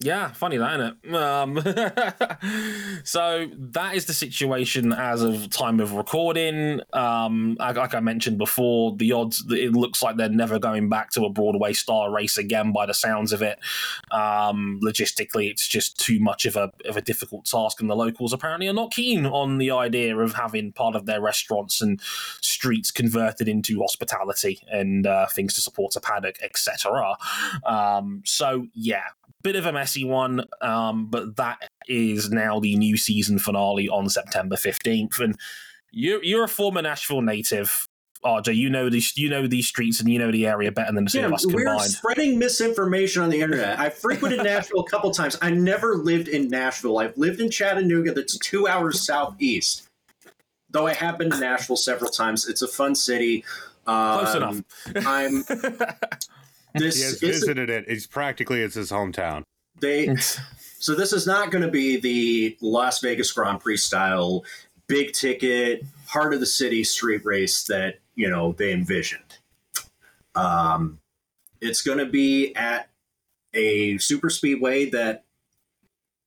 Yeah, 0.00 0.30
funny 0.30 0.58
that, 0.58 0.78
isn't 0.78 0.98
it? 1.02 1.14
Um, 1.16 1.56
so 3.04 3.48
that 3.56 3.96
is 3.96 4.06
the 4.06 4.12
situation 4.12 4.92
as 4.92 5.22
of 5.22 5.50
time 5.50 5.80
of 5.80 5.94
recording. 5.94 6.80
Um, 6.92 7.56
like, 7.58 7.96
I 7.96 7.98
mentioned 7.98 8.38
before, 8.38 8.94
the 8.94 9.10
odds 9.10 9.44
it 9.50 9.72
looks 9.72 10.00
like 10.00 10.16
they're 10.16 10.28
never 10.28 10.60
going 10.60 10.88
back 10.88 11.10
to 11.12 11.24
a 11.24 11.30
Broadway 11.30 11.72
star 11.72 12.12
race 12.12 12.38
again. 12.38 12.72
By 12.72 12.86
the 12.86 12.94
sounds 12.94 13.32
of 13.32 13.42
it, 13.42 13.58
um, 14.12 14.78
logistically, 14.84 15.50
it's 15.50 15.66
just 15.66 15.98
too 15.98 16.20
much 16.20 16.46
of 16.46 16.54
a 16.54 16.70
of 16.84 16.96
a 16.96 17.02
difficult 17.02 17.46
task, 17.46 17.80
and 17.80 17.90
the 17.90 17.96
locals 17.96 18.32
apparently 18.32 18.68
are 18.68 18.72
not 18.72 18.92
keen 18.92 19.26
on 19.26 19.58
the 19.58 19.72
idea 19.72 20.16
of 20.16 20.34
having 20.34 20.70
part 20.70 20.94
of 20.94 21.06
their 21.06 21.20
restaurants 21.20 21.80
and 21.80 22.00
streets 22.40 22.92
converted 22.92 23.48
into 23.48 23.80
hospitality 23.80 24.60
and 24.70 25.08
uh, 25.08 25.26
things 25.26 25.54
to 25.54 25.60
support 25.60 25.96
a 25.96 26.00
paddock, 26.00 26.36
etc. 26.40 27.16
Um, 27.66 28.22
so 28.24 28.68
yeah, 28.74 29.02
bit 29.42 29.56
of 29.56 29.66
a 29.66 29.72
messy 29.72 30.04
one, 30.04 30.44
um, 30.60 31.06
but 31.06 31.36
that 31.36 31.70
is 31.86 32.30
now 32.30 32.60
the 32.60 32.76
new 32.76 32.96
season 32.96 33.38
finale 33.38 33.88
on 33.88 34.08
September 34.08 34.56
fifteenth. 34.56 35.18
And 35.20 35.36
you're 35.92 36.22
you're 36.22 36.44
a 36.44 36.48
former 36.48 36.82
Nashville 36.82 37.22
native, 37.22 37.88
RJ. 38.24 38.56
You 38.56 38.70
know 38.70 38.88
these 38.90 39.16
you 39.16 39.28
know 39.28 39.46
these 39.46 39.66
streets 39.66 40.00
and 40.00 40.08
you 40.08 40.18
know 40.18 40.30
the 40.30 40.46
area 40.46 40.72
better 40.72 40.92
than 40.92 41.04
the 41.04 41.10
two 41.10 41.18
Yeah, 41.18 41.26
of 41.26 41.34
us 41.34 41.46
we're 41.46 41.78
spreading 41.80 42.38
misinformation 42.38 43.22
on 43.22 43.30
the 43.30 43.40
internet. 43.40 43.78
I 43.78 43.90
frequented 43.90 44.42
Nashville 44.42 44.80
a 44.80 44.90
couple 44.90 45.10
times. 45.10 45.36
I 45.40 45.50
never 45.50 45.96
lived 45.96 46.28
in 46.28 46.48
Nashville. 46.48 46.98
I've 46.98 47.16
lived 47.16 47.40
in 47.40 47.50
Chattanooga, 47.50 48.12
that's 48.12 48.36
two 48.38 48.66
hours 48.66 49.04
southeast. 49.04 49.88
Though 50.70 50.86
I 50.86 50.92
have 50.92 51.16
been 51.16 51.30
to 51.30 51.40
Nashville 51.40 51.76
several 51.76 52.10
times. 52.10 52.46
It's 52.46 52.60
a 52.60 52.68
fun 52.68 52.94
city. 52.94 53.44
Um, 53.86 54.20
Close 54.20 54.34
enough. 54.34 54.62
I'm 55.06 55.44
this 56.74 56.96
He 56.96 57.02
has 57.02 57.20
visited 57.20 57.70
it. 57.70 57.84
It's 57.88 58.06
practically 58.06 58.62
it's 58.62 58.74
his 58.74 58.90
hometown. 58.90 59.42
they 59.80 60.14
so 60.16 60.94
this 60.94 61.12
is 61.12 61.26
not 61.26 61.50
going 61.50 61.62
to 61.62 61.70
be 61.70 61.98
the 61.98 62.56
Las 62.60 63.00
Vegas 63.00 63.32
Grand 63.32 63.60
Prix 63.60 63.78
style 63.78 64.44
big 64.86 65.12
ticket 65.12 65.84
heart 66.06 66.32
of 66.32 66.40
the 66.40 66.46
city 66.46 66.82
street 66.82 67.24
race 67.24 67.64
that 67.64 68.00
you 68.14 68.28
know 68.28 68.52
they 68.52 68.72
envisioned. 68.72 69.38
Um, 70.34 70.98
it's 71.60 71.82
going 71.82 71.98
to 71.98 72.06
be 72.06 72.54
at 72.56 72.88
a 73.54 73.98
super 73.98 74.30
speedway 74.30 74.90
that 74.90 75.24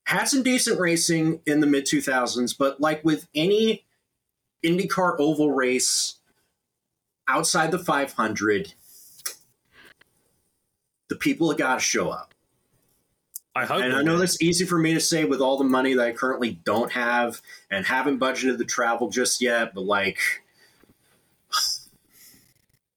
had 0.06 0.26
some 0.26 0.44
decent 0.44 0.80
racing 0.80 1.42
in 1.46 1.60
the 1.60 1.68
mid 1.68 1.86
2000s, 1.86 2.56
but 2.58 2.82
like 2.82 3.04
with 3.04 3.28
any 3.34 3.86
IndyCar 4.64 5.16
oval 5.20 5.52
race 5.52 6.16
outside 7.28 7.72
the 7.72 7.80
500, 7.80 8.74
the 11.12 11.18
people 11.18 11.50
have 11.50 11.58
got 11.58 11.76
to 11.76 11.82
show 11.82 12.10
up. 12.10 12.34
I 13.54 13.66
hope. 13.66 13.82
And 13.82 13.94
I 13.94 14.02
know 14.02 14.18
that's 14.18 14.42
easy 14.42 14.64
for 14.64 14.78
me 14.78 14.94
to 14.94 15.02
say 15.02 15.26
with 15.26 15.42
all 15.42 15.58
the 15.58 15.66
money 15.66 15.94
that 15.94 16.08
I 16.08 16.14
currently 16.14 16.58
don't 16.64 16.90
have 16.90 17.42
and 17.70 17.86
haven't 17.86 18.18
budgeted 18.18 18.58
the 18.58 18.64
travel 18.64 19.10
just 19.10 19.42
yet, 19.42 19.74
but 19.76 19.82
like 19.82 20.20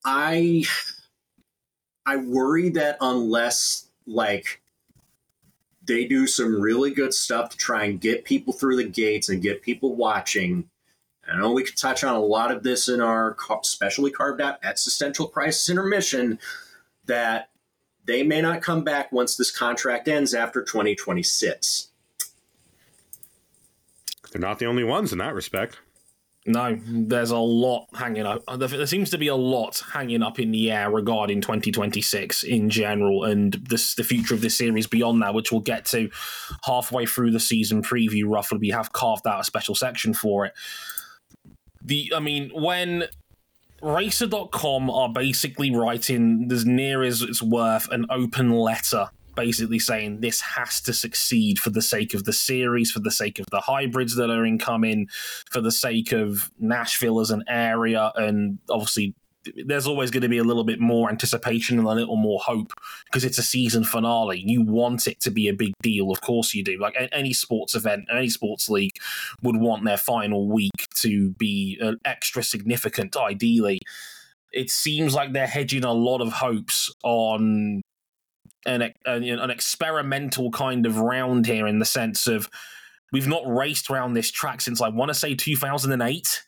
I 0.05 0.63
I 2.07 2.19
worry 2.19 2.69
that 2.71 2.99
unless 3.01 3.89
like 4.07 4.63
they 5.85 6.05
do 6.05 6.29
some 6.29 6.61
really 6.61 6.93
good 6.93 7.13
stuff 7.13 7.51
to 7.51 7.57
try 7.57 7.87
and 7.87 8.01
get 8.01 8.25
people 8.25 8.53
through 8.53 8.77
the 8.77 8.89
gates 8.89 9.29
and 9.29 9.43
get 9.43 9.61
people 9.61 9.97
watching, 9.97 10.71
I 11.29 11.37
know 11.37 11.51
we 11.51 11.65
could 11.65 11.77
touch 11.77 12.05
on 12.05 12.15
a 12.15 12.21
lot 12.21 12.53
of 12.53 12.63
this 12.63 12.89
in 12.89 13.01
our 13.01 13.37
specially 13.63 14.13
carved 14.13 14.41
out 14.41 14.65
existential 14.65 15.27
crisis 15.27 15.69
intermission 15.69 16.39
that 17.07 17.49
they 18.07 18.23
may 18.23 18.41
not 18.41 18.63
come 18.63 18.85
back 18.85 19.13
once 19.13 19.37
this 19.37 19.51
contract 19.51 20.09
ends 20.09 20.35
after 20.35 20.63
2026. 20.63 21.89
They're 24.31 24.41
not 24.41 24.59
the 24.59 24.67
only 24.67 24.85
ones 24.85 25.13
in 25.13 25.19
that 25.19 25.35
respect. 25.35 25.79
No, 26.47 26.79
there's 26.87 27.31
a 27.31 27.39
lot 27.39 27.87
hanging 27.95 28.27
up. 28.27 28.43
There 28.59 28.87
seems 28.87 29.09
to 29.11 29.19
be 29.19 29.29
a 29.29 29.35
lot 29.35 29.83
hanging 29.93 30.23
up 30.23 30.39
in 30.39 30.51
the 30.51 30.71
air 30.71 30.91
regarding 30.91 31.41
2026 31.41 32.43
in 32.43 32.69
general 32.69 33.25
and 33.25 33.55
this, 33.55 33.95
the 33.95 34.05
future 34.05 34.35
of 34.35 34.43
this 34.43 34.59
series 34.59 34.87
beyond 34.87 35.23
that, 35.23 35.33
which 35.33 35.51
we'll 35.51 35.63
get 35.63 35.87
to 35.87 36.11
halfway 36.65 37.07
through 37.07 37.31
the 37.31 37.41
season 37.41 37.83
preview. 37.83 38.25
Roughly, 38.27 38.59
we 38.59 38.69
have 38.71 38.93
carved 38.93 39.27
out 39.27 39.41
a 39.41 39.45
special 39.45 39.75
section 39.75 40.13
for 40.13 40.45
it. 40.45 40.53
The, 41.83 42.13
I 42.15 42.21
mean, 42.21 42.51
when 42.53 43.05
Racer.com 43.85 44.89
are 44.89 45.11
basically 45.11 45.71
writing 45.71 46.49
as 46.51 46.65
near 46.65 47.03
as 47.03 47.21
it's 47.21 47.43
worth 47.43 47.89
an 47.91 48.07
open 48.11 48.51
letter 48.51 49.11
basically 49.35 49.79
saying 49.79 50.21
this 50.21 50.41
has 50.41 50.81
to 50.81 50.93
succeed 50.93 51.59
for 51.59 51.71
the 51.71 51.83
sake 51.83 52.15
of 52.15 52.25
the 52.25 52.33
series, 52.33 52.91
for 52.91 53.01
the 53.01 53.11
sake 53.11 53.39
of 53.39 53.47
the 53.51 53.61
hybrids 53.61 54.15
that 54.17 54.31
are 54.31 54.45
incoming, 54.47 55.09
for 55.51 55.61
the 55.61 55.73
sake 55.73 56.13
of 56.13 56.51
Nashville 56.59 57.21
as 57.21 57.31
an 57.31 57.43
area, 57.49 58.13
and 58.15 58.59
obviously 58.71 59.15
there's 59.67 59.87
always 59.87 60.11
going 60.11 60.23
to 60.23 60.29
be 60.29 60.39
a 60.39 60.45
little 60.45 60.65
bit 60.65 60.81
more 60.81 61.11
anticipation 61.11 61.79
and 61.79 61.87
a 61.87 61.93
little 61.93 62.17
more 62.17 62.41
hope 62.41 62.73
because 63.07 63.25
it's 63.25 63.39
a 63.39 63.43
season 63.43 63.85
finale. 63.85 64.43
You 64.45 64.63
want 64.63 65.07
it 65.07 65.21
to 65.21 65.31
be 65.31 65.49
a 65.49 65.53
big 65.53 65.75
deal, 65.83 66.11
of 66.11 66.21
course 66.21 66.55
you 66.55 66.65
do. 66.65 66.79
Like 66.79 66.97
any 67.13 67.33
sports 67.33 67.75
event, 67.75 68.07
any 68.13 68.29
sports 68.29 68.69
league 68.69 68.97
would 69.43 69.57
want 69.57 69.85
their 69.85 69.97
final 69.97 70.49
week 70.49 70.89
to 70.97 71.31
be 71.33 71.79
uh, 71.83 71.93
extra 72.05 72.43
significant, 72.43 73.17
ideally. 73.17 73.81
It 74.53 74.71
seems 74.71 75.15
like 75.15 75.33
they're 75.33 75.47
hedging 75.47 75.85
a 75.85 75.93
lot 75.93 76.21
of 76.21 76.33
hopes 76.33 76.93
on 77.03 77.83
an, 78.67 78.93
an 79.05 79.51
experimental 79.51 80.51
kind 80.51 80.87
of 80.87 80.99
round 80.99 81.47
here 81.47 81.67
in 81.67 81.79
the 81.79 81.85
sense 81.85 82.27
of 82.27 82.49
we've 83.13 83.29
not 83.29 83.47
raced 83.47 83.91
around 83.91 84.15
this 84.15 84.31
track 84.31 84.61
since 84.61 84.81
I 84.81 84.89
want 84.89 85.11
to 85.11 85.15
say 85.15 85.35
2008. 85.35 86.45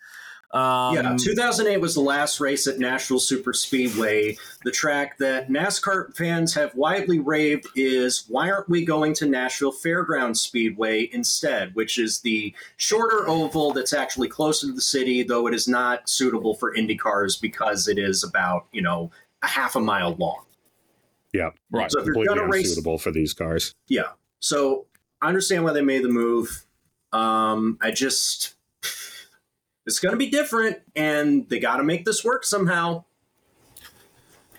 Um, 0.52 0.94
yeah, 0.94 1.16
2008 1.18 1.78
was 1.78 1.94
the 1.94 2.00
last 2.00 2.40
race 2.40 2.66
at 2.66 2.78
Nashville 2.78 3.18
Super 3.18 3.52
Speedway. 3.52 4.38
The 4.64 4.70
track 4.70 5.18
that 5.18 5.48
NASCAR 5.48 6.16
fans 6.16 6.54
have 6.54 6.74
widely 6.74 7.18
raved 7.18 7.66
is 7.74 8.24
why 8.28 8.50
aren't 8.50 8.68
we 8.68 8.84
going 8.84 9.12
to 9.14 9.26
Nashville 9.26 9.72
Fairgrounds 9.72 10.40
Speedway 10.40 11.10
instead, 11.12 11.74
which 11.74 11.98
is 11.98 12.20
the 12.20 12.54
shorter 12.76 13.28
oval 13.28 13.72
that's 13.72 13.92
actually 13.92 14.28
closer 14.28 14.68
to 14.68 14.72
the 14.72 14.80
city, 14.80 15.22
though 15.22 15.46
it 15.46 15.54
is 15.54 15.66
not 15.66 16.08
suitable 16.08 16.54
for 16.54 16.74
Indy 16.74 16.96
cars 16.96 17.36
because 17.36 17.88
it 17.88 17.98
is 17.98 18.22
about, 18.22 18.66
you 18.72 18.82
know, 18.82 19.10
a 19.42 19.46
half 19.46 19.76
a 19.76 19.80
mile 19.80 20.14
long. 20.14 20.44
Yeah, 21.32 21.50
right. 21.70 21.90
So 21.90 22.00
if 22.00 22.06
Completely 22.06 22.34
you're 22.34 22.48
race, 22.48 22.68
unsuitable 22.68 22.98
for 22.98 23.10
these 23.10 23.34
cars. 23.34 23.74
Yeah. 23.88 24.12
So 24.40 24.86
I 25.20 25.28
understand 25.28 25.64
why 25.64 25.72
they 25.72 25.82
made 25.82 26.04
the 26.04 26.08
move. 26.08 26.64
Um, 27.12 27.78
I 27.80 27.90
just 27.90 28.55
it's 29.86 30.00
going 30.00 30.12
to 30.12 30.18
be 30.18 30.28
different, 30.28 30.78
and 30.94 31.48
they 31.48 31.58
got 31.58 31.76
to 31.76 31.84
make 31.84 32.04
this 32.04 32.24
work 32.24 32.44
somehow. 32.44 33.04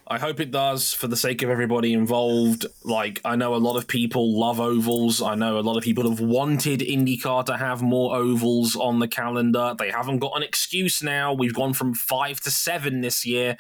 I 0.09 0.19
hope 0.19 0.39
it 0.39 0.51
does 0.51 0.93
for 0.93 1.07
the 1.07 1.17
sake 1.17 1.43
of 1.43 1.49
everybody 1.49 1.91
involved. 1.91 2.65
Like, 2.85 3.19
I 3.25 3.35
know 3.35 3.55
a 3.55 3.57
lot 3.57 3.75
of 3.75 3.89
people 3.89 4.39
love 4.39 4.61
ovals. 4.61 5.21
I 5.21 5.35
know 5.35 5.59
a 5.59 5.61
lot 5.61 5.75
of 5.75 5.83
people 5.83 6.09
have 6.09 6.21
wanted 6.21 6.79
IndyCar 6.79 7.45
to 7.47 7.57
have 7.57 7.81
more 7.81 8.15
ovals 8.15 8.77
on 8.77 8.99
the 8.99 9.07
calendar. 9.09 9.75
They 9.77 9.91
haven't 9.91 10.19
got 10.19 10.37
an 10.37 10.43
excuse 10.43 11.03
now. 11.03 11.33
We've 11.33 11.53
gone 11.53 11.73
from 11.73 11.93
five 11.93 12.39
to 12.41 12.51
seven 12.51 13.01
this 13.01 13.25
year. 13.25 13.57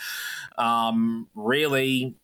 Um, 0.57 1.27
really, 1.35 2.15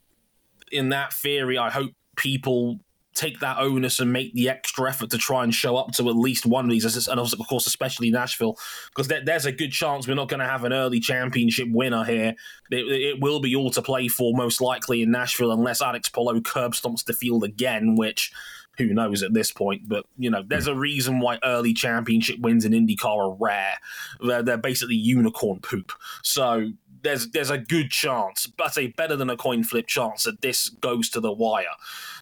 in 0.71 0.87
that 0.89 1.11
theory, 1.11 1.57
I 1.57 1.69
hope 1.69 1.91
people 2.15 2.79
take 3.13 3.39
that 3.39 3.57
onus 3.59 3.99
and 3.99 4.11
make 4.11 4.33
the 4.33 4.49
extra 4.49 4.89
effort 4.89 5.09
to 5.11 5.17
try 5.17 5.43
and 5.43 5.53
show 5.53 5.75
up 5.75 5.91
to 5.93 6.09
at 6.09 6.15
least 6.15 6.45
one 6.45 6.65
of 6.65 6.71
these, 6.71 7.07
and 7.07 7.19
of 7.19 7.47
course, 7.47 7.67
especially 7.67 8.09
Nashville, 8.09 8.57
because 8.89 9.07
there, 9.07 9.23
there's 9.23 9.45
a 9.45 9.51
good 9.51 9.71
chance 9.71 10.07
we're 10.07 10.15
not 10.15 10.29
going 10.29 10.39
to 10.39 10.45
have 10.45 10.63
an 10.63 10.73
early 10.73 10.99
championship 10.99 11.67
winner 11.69 12.03
here. 12.03 12.35
It, 12.71 12.85
it, 12.87 13.21
will 13.21 13.39
be 13.39 13.55
all 13.55 13.71
to 13.71 13.81
play 13.81 14.07
for, 14.07 14.33
most 14.35 14.61
likely 14.61 15.01
in 15.01 15.11
Nashville, 15.11 15.51
unless 15.51 15.81
Alex 15.81 16.09
Palou 16.09 16.41
curb 16.41 16.73
stomps 16.73 17.05
the 17.05 17.13
field 17.13 17.43
again, 17.43 17.95
which 17.95 18.31
who 18.77 18.87
knows 18.87 19.21
at 19.21 19.33
this 19.33 19.51
point. 19.51 19.87
But 19.87 20.05
you 20.17 20.29
know, 20.29 20.43
there's 20.45 20.67
a 20.67 20.75
reason 20.75 21.19
why 21.19 21.39
early 21.43 21.73
championship 21.73 22.39
wins 22.39 22.65
in 22.65 22.71
IndyCar 22.71 23.05
are 23.05 23.37
rare. 23.39 23.75
They're, 24.19 24.43
they're 24.43 24.57
basically 24.57 24.95
unicorn 24.95 25.59
poop. 25.59 25.91
So 26.23 26.71
there's 27.03 27.29
there's 27.31 27.49
a 27.49 27.57
good 27.57 27.91
chance, 27.91 28.47
but 28.47 28.77
a 28.77 28.87
better 28.87 29.15
than 29.15 29.29
a 29.29 29.37
coin 29.37 29.63
flip 29.63 29.87
chance 29.87 30.23
that 30.23 30.41
this 30.41 30.69
goes 30.69 31.09
to 31.09 31.19
the 31.19 31.31
wire. 31.31 31.65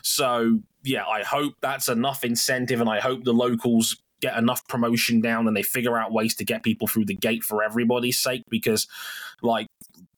So 0.01 0.59
yeah, 0.83 1.05
I 1.05 1.23
hope 1.23 1.53
that's 1.61 1.87
enough 1.87 2.23
incentive, 2.23 2.81
and 2.81 2.89
I 2.89 2.99
hope 2.99 3.23
the 3.23 3.33
locals 3.33 4.01
get 4.21 4.37
enough 4.37 4.67
promotion 4.67 5.19
down 5.19 5.47
and 5.47 5.57
they 5.57 5.63
figure 5.63 5.97
out 5.97 6.13
ways 6.13 6.35
to 6.35 6.45
get 6.45 6.63
people 6.63 6.87
through 6.87 7.05
the 7.05 7.15
gate 7.15 7.43
for 7.43 7.63
everybody's 7.63 8.19
sake 8.19 8.43
because 8.49 8.87
like 9.41 9.65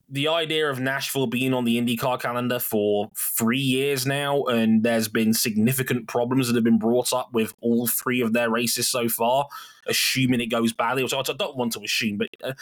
the 0.09 0.27
idea 0.27 0.69
of 0.69 0.79
Nashville 0.79 1.25
being 1.25 1.55
on 1.55 1.63
the 1.63 1.81
IndyCar 1.81 2.21
calendar 2.21 2.59
for 2.59 3.09
three 3.17 3.57
years 3.57 4.05
now, 4.05 4.43
and 4.43 4.83
there's 4.83 5.07
been 5.07 5.33
significant 5.33 6.07
problems 6.07 6.47
that 6.47 6.55
have 6.55 6.63
been 6.63 6.77
brought 6.77 7.11
up 7.11 7.33
with 7.33 7.55
all 7.61 7.87
three 7.87 8.21
of 8.21 8.31
their 8.31 8.47
races 8.47 8.87
so 8.87 9.09
far, 9.09 9.47
assuming 9.87 10.39
it 10.39 10.47
goes 10.51 10.71
badly, 10.71 11.01
which 11.01 11.15
I 11.15 11.21
don't 11.23 11.57
want 11.57 11.73
to 11.73 11.79
assume, 11.79 12.17
but 12.17 12.27
uh, 12.43 12.53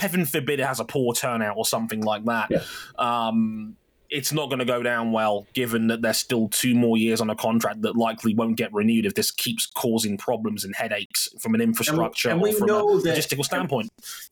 heaven 0.00 0.26
forbid 0.26 0.58
it 0.58 0.66
has 0.66 0.80
a 0.80 0.84
poor 0.84 1.14
turnout 1.14 1.56
or 1.56 1.64
something 1.64 2.00
like 2.00 2.24
that. 2.24 2.50
Yeah. 2.50 2.62
Um, 2.98 3.76
it's 4.10 4.32
not 4.32 4.48
going 4.48 4.58
to 4.58 4.64
go 4.64 4.82
down 4.82 5.12
well, 5.12 5.46
given 5.52 5.86
that 5.86 6.02
there's 6.02 6.18
still 6.18 6.48
two 6.48 6.74
more 6.74 6.98
years 6.98 7.20
on 7.20 7.30
a 7.30 7.36
contract 7.36 7.82
that 7.82 7.96
likely 7.96 8.34
won't 8.34 8.56
get 8.56 8.72
renewed 8.72 9.06
if 9.06 9.14
this 9.14 9.30
keeps 9.30 9.66
causing 9.66 10.16
problems 10.16 10.64
and 10.64 10.74
headaches 10.74 11.28
from 11.38 11.54
an 11.54 11.60
infrastructure 11.60 12.30
and 12.30 12.40
we, 12.40 12.50
and 12.50 12.58
we 12.60 12.64
a 12.64 12.66
that, 12.66 13.16
logistical 13.16 13.44
standpoint. 13.44 13.90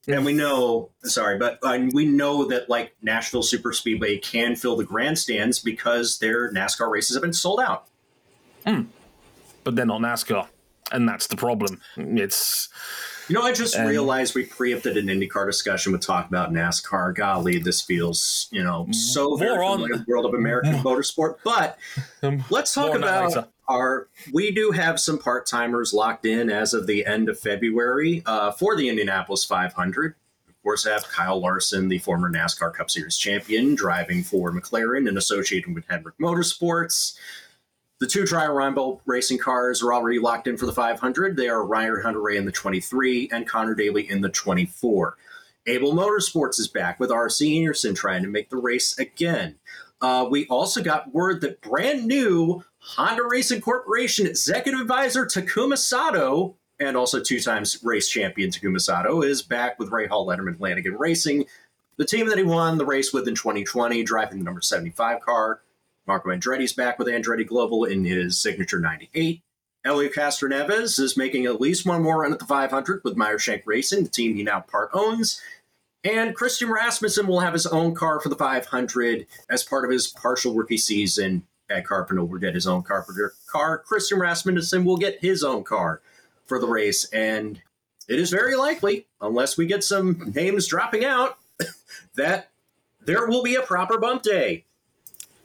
And 0.09 0.25
we 0.25 0.33
know, 0.33 0.91
sorry, 1.05 1.39
but 1.39 1.59
uh, 1.63 1.79
we 1.93 2.07
know 2.07 2.45
that 2.47 2.69
like 2.69 2.95
Nashville 3.03 3.43
Super 3.43 3.73
Speedway 3.73 4.19
can 4.19 4.57
fill 4.57 4.77
the 4.77 4.85
grandstands 4.85 5.59
because 5.61 6.19
their 6.19 6.53
NASCAR 6.53 6.91
races 6.91 7.15
have 7.15 7.23
been 7.23 7.33
sold 7.33 7.61
out. 7.61 7.87
Mm. 8.67 8.87
But 9.63 9.77
they're 9.77 9.87
not 9.87 10.01
NASCAR, 10.01 10.49
and 10.93 11.09
that's 11.09 11.27
the 11.27 11.37
problem. 11.37 11.81
It's 11.97 12.69
you 13.29 13.35
know, 13.35 13.43
I 13.43 13.53
just 13.53 13.77
and, 13.77 13.89
realized 13.89 14.35
we 14.35 14.47
preempted 14.47 14.97
an 14.97 15.07
IndyCar 15.07 15.47
discussion 15.47 15.93
with 15.93 16.01
talk 16.01 16.27
about 16.29 16.51
NASCAR. 16.51 17.15
Golly, 17.15 17.59
this 17.59 17.83
feels, 17.83 18.49
you 18.51 18.65
know, 18.65 18.89
so 18.91 19.37
very 19.37 19.65
on 19.65 19.83
the 19.83 20.05
world 20.09 20.25
of 20.25 20.33
American 20.33 20.75
motorsport. 20.77 21.37
But 21.45 21.79
let's 22.51 22.73
talk 22.73 22.95
about 22.95 23.51
our. 23.69 24.09
We 24.33 24.51
do 24.51 24.71
have 24.71 24.99
some 24.99 25.19
part 25.19 25.47
timers 25.47 25.93
locked 25.93 26.25
in 26.25 26.51
as 26.51 26.73
of 26.73 26.87
the 26.87 27.05
end 27.05 27.29
of 27.29 27.39
February 27.39 28.23
uh, 28.25 28.53
for 28.53 28.77
the 28.77 28.89
Indianapolis 28.89 29.45
500. 29.45 30.15
Of 30.49 30.63
course, 30.63 30.87
I 30.87 30.93
have 30.93 31.07
Kyle 31.09 31.39
Larson, 31.39 31.89
the 31.89 31.99
former 31.99 32.31
NASCAR 32.31 32.75
Cup 32.75 32.91
Series 32.91 33.17
champion, 33.17 33.75
driving 33.75 34.23
for 34.23 34.53
McLaren 34.53 35.07
and 35.07 35.19
associated 35.19 35.75
with 35.75 35.85
Hendrick 35.89 36.17
Motorsports. 36.19 37.17
The 38.01 38.07
two 38.07 38.25
Dreyer 38.25 38.51
Reinbold 38.51 39.01
racing 39.07 39.39
cars 39.39 39.83
are 39.83 39.93
already 39.93 40.21
locked 40.21 40.47
in 40.47 40.57
for 40.57 40.67
the 40.67 40.73
500. 40.73 41.37
They 41.37 41.49
are 41.49 41.67
Ryan 41.67 42.01
Hunter-Reay 42.01 42.37
in 42.37 42.45
the 42.45 42.53
23 42.53 43.31
and 43.33 43.47
Connor 43.47 43.75
Daly 43.75 44.09
in 44.09 44.21
the 44.21 44.29
24. 44.29 45.17
Abel 45.67 45.93
Motorsports 45.93 46.61
is 46.61 46.69
back 46.69 47.01
with 47.01 47.11
RC 47.11 47.61
Enerson 47.61 47.97
trying 47.97 48.23
to 48.23 48.29
make 48.29 48.51
the 48.51 48.57
race 48.57 48.97
again. 48.99 49.57
Uh, 50.01 50.29
we 50.31 50.47
also 50.47 50.81
got 50.81 51.13
word 51.13 51.41
that 51.41 51.61
brand 51.61 52.07
new 52.07 52.63
Honda 52.79 53.25
Racing 53.25 53.61
Corporation 53.61 54.29
executive 54.29 54.81
advisor 54.81 55.27
Takuma 55.27 55.77
Sato 55.77 56.55
and 56.79 56.97
also 56.97 57.21
two 57.21 57.41
times 57.41 57.83
race 57.83 58.09
champion 58.09 58.51
Takuma 58.51 58.81
Sato 58.81 59.23
is 59.23 59.43
back 59.43 59.77
with 59.81 59.91
Rahal 59.91 60.25
Letterman 60.25 60.61
Lanigan 60.61 60.95
Racing, 60.95 61.47
the 61.97 62.05
team 62.05 62.29
that 62.29 62.39
he 62.39 62.45
won 62.45 62.79
the 62.79 62.87
race 62.87 63.13
with 63.13 63.27
in 63.27 63.35
2020, 63.35 64.05
driving 64.05 64.39
the 64.39 64.45
number 64.45 64.61
75 64.61 65.21
car. 65.21 65.63
Marco 66.09 66.31
Andretti's 66.31 66.73
back 66.73 66.99
with 66.99 67.07
Andretti 67.07 67.47
Global 67.47 67.85
in 67.85 68.03
his 68.03 68.41
signature 68.41 68.81
98. 68.81 69.43
Helio 69.85 70.09
Castroneves 70.09 70.99
is 70.99 71.19
making 71.19 71.45
at 71.45 71.61
least 71.61 71.87
one 71.87 72.03
more 72.03 72.23
run 72.23 72.33
at 72.33 72.39
the 72.39 72.47
500 72.47 73.03
with 73.05 73.15
Meyershank 73.15 73.63
Racing, 73.67 74.05
the 74.05 74.09
team 74.09 74.35
he 74.35 74.43
now 74.43 74.61
part 74.61 74.89
owns. 74.95 75.41
And 76.03 76.35
Christian 76.35 76.71
Rasmussen 76.71 77.27
will 77.27 77.41
have 77.41 77.53
his 77.53 77.67
own 77.67 77.95
car 77.95 78.21
for 78.21 78.31
the 78.31 78.37
500 78.37 79.27
as 79.51 79.63
part 79.63 79.85
of 79.85 79.91
his 79.91 80.09
partial 80.09 80.55
rookie 80.55 80.79
season. 80.79 81.47
Ed 81.69 81.83
Carpenter 81.83 82.25
will 82.25 82.39
get 82.39 82.55
his 82.55 82.67
own 82.67 82.83
Carpenter 82.83 83.35
car. 83.47 83.77
Christian 83.77 84.19
Rasmussen 84.19 84.87
will 84.87 84.97
get 84.97 85.21
his 85.21 85.45
own 85.45 85.63
car 85.63 86.01
for 86.47 86.59
the 86.59 86.67
race. 86.67 87.05
And 87.13 87.61
it 88.09 88.19
is 88.19 88.31
very 88.31 88.57
likely, 88.57 89.07
unless 89.21 89.59
we 89.59 89.67
get 89.67 89.85
some 89.85 90.33
names 90.35 90.67
dropping 90.67 91.05
out, 91.05 91.37
that 92.15 92.49
there 93.05 93.27
will 93.27 93.43
be 93.43 93.57
a 93.57 93.63
proper 93.63 93.99
bump 93.99 94.23
day 94.23 94.65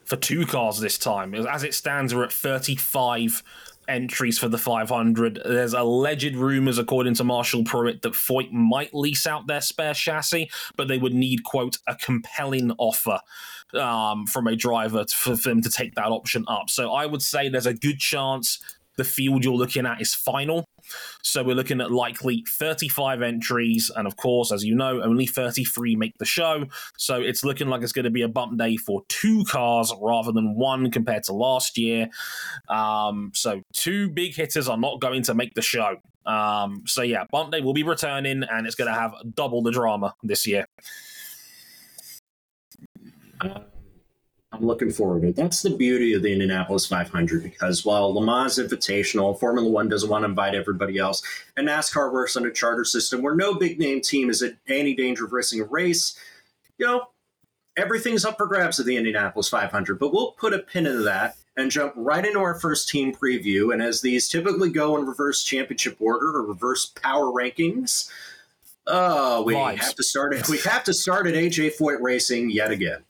for 0.05 0.15
two 0.15 0.45
cars 0.45 0.79
this 0.79 0.97
time. 0.97 1.33
As 1.33 1.63
it 1.63 1.73
stands, 1.73 2.13
we're 2.13 2.25
at 2.25 2.33
35 2.33 3.43
entries 3.87 4.39
for 4.39 4.47
the 4.47 4.57
500. 4.57 5.41
There's 5.45 5.73
alleged 5.73 6.35
rumors, 6.35 6.77
according 6.77 7.15
to 7.15 7.23
Marshall 7.23 7.63
Pruett, 7.63 8.01
that 8.01 8.13
Foyt 8.13 8.51
might 8.51 8.93
lease 8.93 9.27
out 9.27 9.47
their 9.47 9.61
spare 9.61 9.93
chassis, 9.93 10.49
but 10.75 10.87
they 10.87 10.97
would 10.97 11.13
need, 11.13 11.43
quote, 11.43 11.77
a 11.87 11.95
compelling 11.95 12.71
offer 12.77 13.19
um, 13.73 14.25
from 14.27 14.47
a 14.47 14.55
driver 14.55 15.05
for 15.13 15.35
them 15.35 15.61
to 15.61 15.69
take 15.69 15.95
that 15.95 16.07
option 16.07 16.45
up. 16.47 16.69
So 16.69 16.91
I 16.91 17.05
would 17.05 17.21
say 17.21 17.49
there's 17.49 17.65
a 17.65 17.73
good 17.73 17.99
chance 17.99 18.59
the 18.97 19.03
field 19.03 19.43
you're 19.43 19.53
looking 19.53 19.85
at 19.85 20.01
is 20.01 20.13
final. 20.13 20.65
So 21.21 21.43
we're 21.43 21.55
looking 21.55 21.81
at 21.81 21.91
likely 21.91 22.43
35 22.47 23.21
entries, 23.21 23.91
and 23.95 24.05
of 24.05 24.17
course, 24.17 24.51
as 24.51 24.63
you 24.63 24.75
know, 24.75 25.01
only 25.01 25.25
33 25.25 25.95
make 25.95 26.17
the 26.17 26.25
show. 26.25 26.65
So 26.97 27.15
it's 27.15 27.43
looking 27.43 27.67
like 27.67 27.81
it's 27.81 27.91
going 27.91 28.05
to 28.05 28.11
be 28.11 28.21
a 28.21 28.27
bump 28.27 28.57
day 28.57 28.77
for 28.77 29.03
two 29.09 29.43
cars 29.45 29.93
rather 30.01 30.31
than 30.31 30.55
one 30.55 30.91
compared 30.91 31.23
to 31.23 31.33
last 31.33 31.77
year. 31.77 32.09
Um, 32.69 33.31
so 33.33 33.61
two 33.73 34.09
big 34.09 34.35
hitters 34.35 34.67
are 34.67 34.77
not 34.77 34.99
going 34.99 35.23
to 35.23 35.33
make 35.33 35.53
the 35.53 35.61
show. 35.61 35.97
Um, 36.25 36.83
so 36.85 37.01
yeah, 37.01 37.25
bump 37.31 37.51
day 37.51 37.61
will 37.61 37.73
be 37.73 37.83
returning, 37.83 38.43
and 38.43 38.65
it's 38.65 38.75
going 38.75 38.91
to 38.93 38.99
have 38.99 39.13
double 39.33 39.61
the 39.61 39.71
drama 39.71 40.13
this 40.23 40.45
year. 40.47 40.65
I'm 44.53 44.65
looking 44.65 44.91
forward 44.91 45.23
to 45.23 45.29
it. 45.29 45.35
That's 45.35 45.63
the 45.63 45.75
beauty 45.75 46.13
of 46.13 46.21
the 46.21 46.31
Indianapolis 46.31 46.85
500 46.85 47.41
because 47.41 47.83
while 47.83 48.13
Le 48.13 48.23
Mans 48.23 48.59
Invitational, 48.59 49.37
Formula 49.39 49.67
One 49.67 49.89
doesn't 49.89 50.09
want 50.09 50.23
to 50.23 50.29
invite 50.29 50.53
everybody 50.53 50.99
else, 50.99 51.23
and 51.57 51.67
NASCAR 51.67 52.13
works 52.13 52.37
on 52.37 52.45
a 52.45 52.51
charter 52.51 52.85
system 52.85 53.23
where 53.23 53.35
no 53.35 53.55
big 53.55 53.79
name 53.79 53.99
team 53.99 54.29
is 54.29 54.43
at 54.43 54.55
any 54.67 54.95
danger 54.95 55.25
of 55.25 55.33
racing 55.33 55.59
a 55.59 55.65
race, 55.65 56.17
you 56.77 56.85
know, 56.85 57.07
everything's 57.75 58.25
up 58.25 58.37
for 58.37 58.45
grabs 58.45 58.79
at 58.79 58.85
the 58.85 58.95
Indianapolis 58.95 59.49
500. 59.49 59.97
But 59.97 60.13
we'll 60.13 60.33
put 60.33 60.53
a 60.53 60.59
pin 60.59 60.85
in 60.85 61.03
that 61.05 61.35
and 61.57 61.71
jump 61.71 61.93
right 61.95 62.25
into 62.25 62.39
our 62.39 62.59
first 62.59 62.89
team 62.89 63.13
preview. 63.13 63.73
And 63.73 63.81
as 63.81 64.01
these 64.01 64.27
typically 64.27 64.71
go 64.71 64.97
in 64.97 65.05
reverse 65.05 65.43
championship 65.43 65.97
order 65.99 66.27
or 66.27 66.45
reverse 66.45 66.85
power 66.85 67.25
rankings, 67.25 68.09
oh, 68.87 69.43
we 69.43 69.55
Vibes. 69.55 69.77
have 69.77 69.95
to 69.95 70.03
start. 70.03 70.49
We 70.49 70.59
have 70.59 70.83
to 70.83 70.93
start 70.93 71.27
at 71.27 71.33
AJ 71.33 71.77
Foyt 71.77 72.01
Racing 72.01 72.51
yet 72.51 72.71
again. 72.71 73.03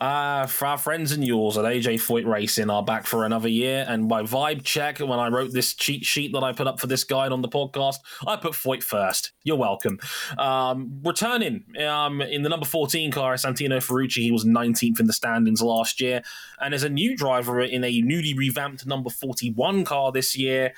Uh, 0.00 0.46
for 0.46 0.66
our 0.66 0.78
friends 0.78 1.12
and 1.12 1.22
yours 1.22 1.58
at 1.58 1.66
AJ 1.66 1.96
Foyt 1.96 2.26
Racing 2.26 2.70
are 2.70 2.82
back 2.82 3.06
for 3.06 3.26
another 3.26 3.48
year. 3.48 3.84
And 3.86 4.08
my 4.08 4.22
vibe 4.22 4.64
check, 4.64 4.98
when 4.98 5.18
I 5.18 5.28
wrote 5.28 5.52
this 5.52 5.74
cheat 5.74 6.06
sheet 6.06 6.32
that 6.32 6.42
I 6.42 6.52
put 6.52 6.66
up 6.66 6.80
for 6.80 6.86
this 6.86 7.04
guide 7.04 7.32
on 7.32 7.42
the 7.42 7.48
podcast, 7.48 7.96
I 8.26 8.36
put 8.36 8.52
Foyt 8.52 8.82
first. 8.82 9.32
You're 9.44 9.58
welcome. 9.58 9.98
Um, 10.38 11.02
returning 11.04 11.64
um, 11.86 12.22
in 12.22 12.42
the 12.42 12.48
number 12.48 12.64
14 12.64 13.10
car, 13.10 13.34
Santino 13.34 13.76
Ferrucci, 13.76 14.22
he 14.22 14.30
was 14.30 14.46
19th 14.46 15.00
in 15.00 15.06
the 15.06 15.12
standings 15.12 15.60
last 15.60 16.00
year. 16.00 16.22
And 16.60 16.72
as 16.72 16.82
a 16.82 16.88
new 16.88 17.14
driver 17.14 17.60
in 17.60 17.84
a 17.84 18.00
newly 18.00 18.32
revamped 18.32 18.86
number 18.86 19.10
41 19.10 19.84
car 19.84 20.12
this 20.12 20.34
year, 20.34 20.72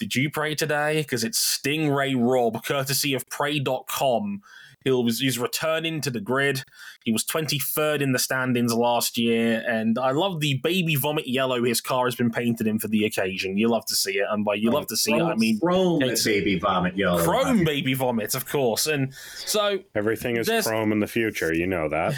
did 0.00 0.16
you 0.16 0.28
pray 0.28 0.56
today? 0.56 1.02
Because 1.02 1.22
it's 1.22 1.38
Sting 1.38 1.90
Ray 1.90 2.16
Robb, 2.16 2.64
courtesy 2.64 3.14
of 3.14 3.28
Pray.com 3.28 4.42
he 4.86 4.92
was 5.02 5.18
he's 5.18 5.38
returning 5.38 6.00
to 6.00 6.10
the 6.10 6.20
grid. 6.20 6.62
He 7.04 7.12
was 7.12 7.24
23rd 7.24 8.00
in 8.02 8.12
the 8.12 8.18
standings 8.18 8.72
last 8.72 9.18
year, 9.18 9.64
and 9.66 9.98
I 9.98 10.12
love 10.12 10.40
the 10.40 10.60
baby 10.62 10.94
vomit 10.94 11.26
yellow 11.26 11.64
his 11.64 11.80
car 11.80 12.06
has 12.06 12.14
been 12.14 12.30
painted 12.30 12.66
in 12.66 12.78
for 12.78 12.88
the 12.88 13.04
occasion. 13.04 13.58
You 13.58 13.68
love 13.68 13.84
to 13.86 13.96
see 13.96 14.18
it, 14.18 14.26
and 14.30 14.44
by 14.44 14.54
you 14.54 14.70
love 14.70 14.86
to 14.88 14.96
see 14.96 15.12
chrome, 15.12 15.30
it, 15.30 15.32
I 15.32 15.36
mean 15.36 15.60
chrome 15.60 15.98
baby 15.98 16.58
vomit 16.58 16.96
yellow, 16.96 17.22
chrome 17.22 17.64
baby 17.64 17.94
vomit, 17.94 18.34
of 18.34 18.46
course. 18.46 18.86
And 18.86 19.12
so 19.34 19.80
everything 19.94 20.36
is 20.36 20.48
chrome 20.64 20.92
in 20.92 21.00
the 21.00 21.06
future. 21.08 21.52
You 21.52 21.66
know 21.66 21.88
that. 21.88 22.14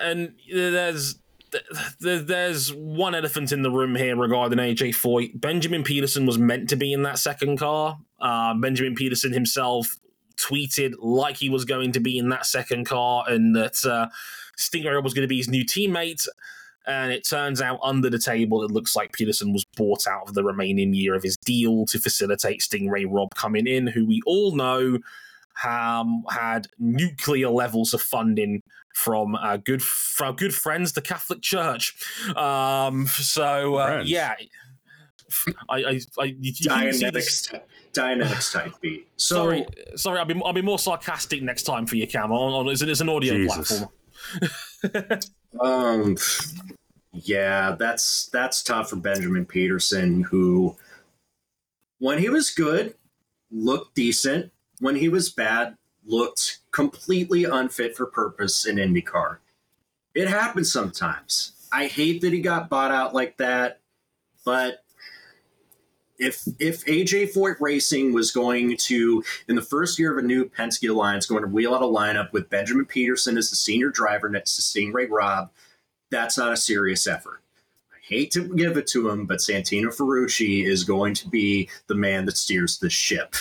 And 0.00 0.34
there's 0.50 1.16
there's 2.00 2.72
one 2.72 3.14
elephant 3.14 3.52
in 3.52 3.62
the 3.62 3.70
room 3.70 3.96
here 3.96 4.16
regarding 4.16 4.58
AJ 4.58 4.90
Foyt. 4.90 5.38
Benjamin 5.38 5.82
Pedersen 5.82 6.26
was 6.26 6.38
meant 6.38 6.68
to 6.70 6.76
be 6.76 6.92
in 6.92 7.02
that 7.02 7.18
second 7.18 7.58
car. 7.58 7.98
Uh, 8.20 8.54
Benjamin 8.54 8.94
Pedersen 8.94 9.32
himself 9.32 9.96
tweeted 10.38 10.94
like 10.98 11.36
he 11.36 11.50
was 11.50 11.64
going 11.64 11.92
to 11.92 12.00
be 12.00 12.18
in 12.18 12.28
that 12.30 12.46
second 12.46 12.86
car 12.86 13.24
and 13.28 13.54
that 13.54 13.84
uh, 13.84 14.08
Stingray 14.58 15.02
was 15.02 15.14
going 15.14 15.24
to 15.24 15.28
be 15.28 15.38
his 15.38 15.48
new 15.48 15.64
teammate. 15.64 16.26
And 16.86 17.12
it 17.12 17.26
turns 17.28 17.60
out 17.60 17.80
under 17.82 18.08
the 18.08 18.18
table, 18.18 18.62
it 18.62 18.70
looks 18.70 18.96
like 18.96 19.12
Pedersen 19.12 19.52
was 19.52 19.66
bought 19.76 20.06
out 20.06 20.26
of 20.26 20.34
the 20.34 20.42
remaining 20.42 20.94
year 20.94 21.14
of 21.14 21.22
his 21.22 21.36
deal 21.36 21.84
to 21.86 21.98
facilitate 21.98 22.62
Sting 22.62 22.88
Ray 22.88 23.04
Robb 23.04 23.34
coming 23.34 23.66
in, 23.66 23.88
who 23.88 24.06
we 24.06 24.22
all 24.24 24.56
know 24.56 24.98
um, 25.66 26.24
had 26.30 26.68
nuclear 26.78 27.50
levels 27.50 27.92
of 27.92 28.00
funding 28.00 28.62
from 28.94 29.34
our 29.36 29.58
good 29.58 29.82
from 29.82 30.34
good 30.36 30.54
friends, 30.54 30.92
the 30.92 31.02
Catholic 31.02 31.42
Church. 31.42 31.94
Um, 32.36 33.06
so 33.06 33.76
uh, 33.76 34.02
yeah, 34.04 34.34
I, 35.68 35.76
I, 35.76 36.00
I 36.18 36.24
you, 36.40 36.52
Dianetics, 36.52 37.60
Dianetics 37.92 38.52
type 38.52 38.72
beat. 38.80 39.08
So, 39.16 39.36
sorry, 39.36 39.66
sorry, 39.96 40.18
I'll 40.18 40.24
be 40.24 40.40
I'll 40.44 40.52
be 40.52 40.62
more 40.62 40.78
sarcastic 40.78 41.42
next 41.42 41.62
time 41.62 41.86
for 41.86 41.96
you, 41.96 42.06
Cam. 42.06 42.32
On, 42.32 42.52
on 42.52 42.68
it's, 42.68 42.82
it's 42.82 43.00
an 43.00 43.08
audio 43.08 43.34
Jesus. 43.34 43.84
platform. 44.80 45.20
um, 45.60 46.16
yeah, 47.12 47.76
that's 47.78 48.26
that's 48.26 48.62
tough 48.62 48.90
for 48.90 48.96
Benjamin 48.96 49.46
Pedersen, 49.46 50.22
who, 50.22 50.76
when 51.98 52.18
he 52.18 52.28
was 52.28 52.50
good, 52.50 52.94
looked 53.50 53.94
decent. 53.94 54.52
When 54.80 54.94
he 54.94 55.08
was 55.08 55.30
bad, 55.30 55.76
looked 56.06 56.58
completely 56.70 57.44
unfit 57.44 57.96
for 57.96 58.06
purpose 58.06 58.64
in 58.66 58.76
IndyCar. 58.76 59.38
It 60.14 60.28
happens 60.28 60.72
sometimes. 60.72 61.52
I 61.72 61.86
hate 61.86 62.20
that 62.22 62.32
he 62.32 62.40
got 62.40 62.70
bought 62.70 62.92
out 62.92 63.14
like 63.14 63.36
that, 63.38 63.80
but 64.44 64.84
if 66.18 66.46
if 66.58 66.84
AJ 66.86 67.32
Foyt 67.32 67.60
Racing 67.60 68.12
was 68.12 68.30
going 68.30 68.76
to, 68.76 69.22
in 69.48 69.56
the 69.56 69.62
first 69.62 69.98
year 69.98 70.12
of 70.12 70.22
a 70.22 70.26
new 70.26 70.48
Penske 70.48 70.90
Alliance, 70.90 71.26
going 71.26 71.42
to 71.42 71.48
wheel 71.48 71.74
out 71.74 71.82
a 71.82 71.86
lineup 71.86 72.32
with 72.32 72.50
Benjamin 72.50 72.86
Pedersen 72.86 73.38
as 73.38 73.50
the 73.50 73.56
senior 73.56 73.90
driver 73.90 74.28
next 74.28 74.56
to 74.56 74.62
Sting 74.62 74.92
Ray 74.92 75.06
Robb, 75.06 75.50
that's 76.10 76.36
not 76.36 76.52
a 76.52 76.56
serious 76.56 77.06
effort. 77.06 77.40
I 77.92 77.96
hate 78.02 78.30
to 78.32 78.54
give 78.54 78.76
it 78.76 78.86
to 78.88 79.08
him, 79.08 79.26
but 79.26 79.38
Santino 79.38 79.94
Ferrucci 79.94 80.64
is 80.64 80.84
going 80.84 81.14
to 81.14 81.28
be 81.28 81.68
the 81.86 81.94
man 81.94 82.24
that 82.24 82.36
steers 82.36 82.78
the 82.78 82.90
ship. 82.90 83.34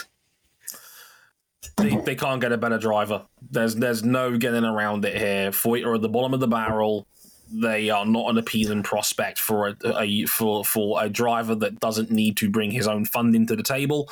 They, 1.78 1.96
they 1.98 2.16
can't 2.16 2.42
get 2.42 2.52
a 2.52 2.58
better 2.58 2.78
driver. 2.78 3.26
There's 3.52 3.76
there's 3.76 4.04
no 4.04 4.38
getting 4.38 4.64
around 4.64 5.06
it 5.06 5.18
here. 5.18 5.52
Foyt 5.52 5.86
are 5.86 5.96
at 5.96 6.02
the 6.02 6.10
bottom 6.10 6.34
of 6.34 6.40
the 6.40 6.48
barrel 6.48 7.08
they 7.52 7.90
are 7.90 8.06
not 8.06 8.30
an 8.30 8.38
appealing 8.38 8.84
prospect 8.84 9.40
for 9.40 9.70
a, 9.70 9.76
a, 10.00 10.26
for 10.26 10.64
for 10.66 11.04
a 11.04 11.10
driver 11.10 11.56
that 11.56 11.80
doesn't 11.80 12.12
need 12.12 12.38
to 12.38 12.50
bring 12.50 12.72
his 12.72 12.88
own 12.88 13.06
funding 13.06 13.48
to 13.48 13.56
the 13.56 13.64
table. 13.64 14.10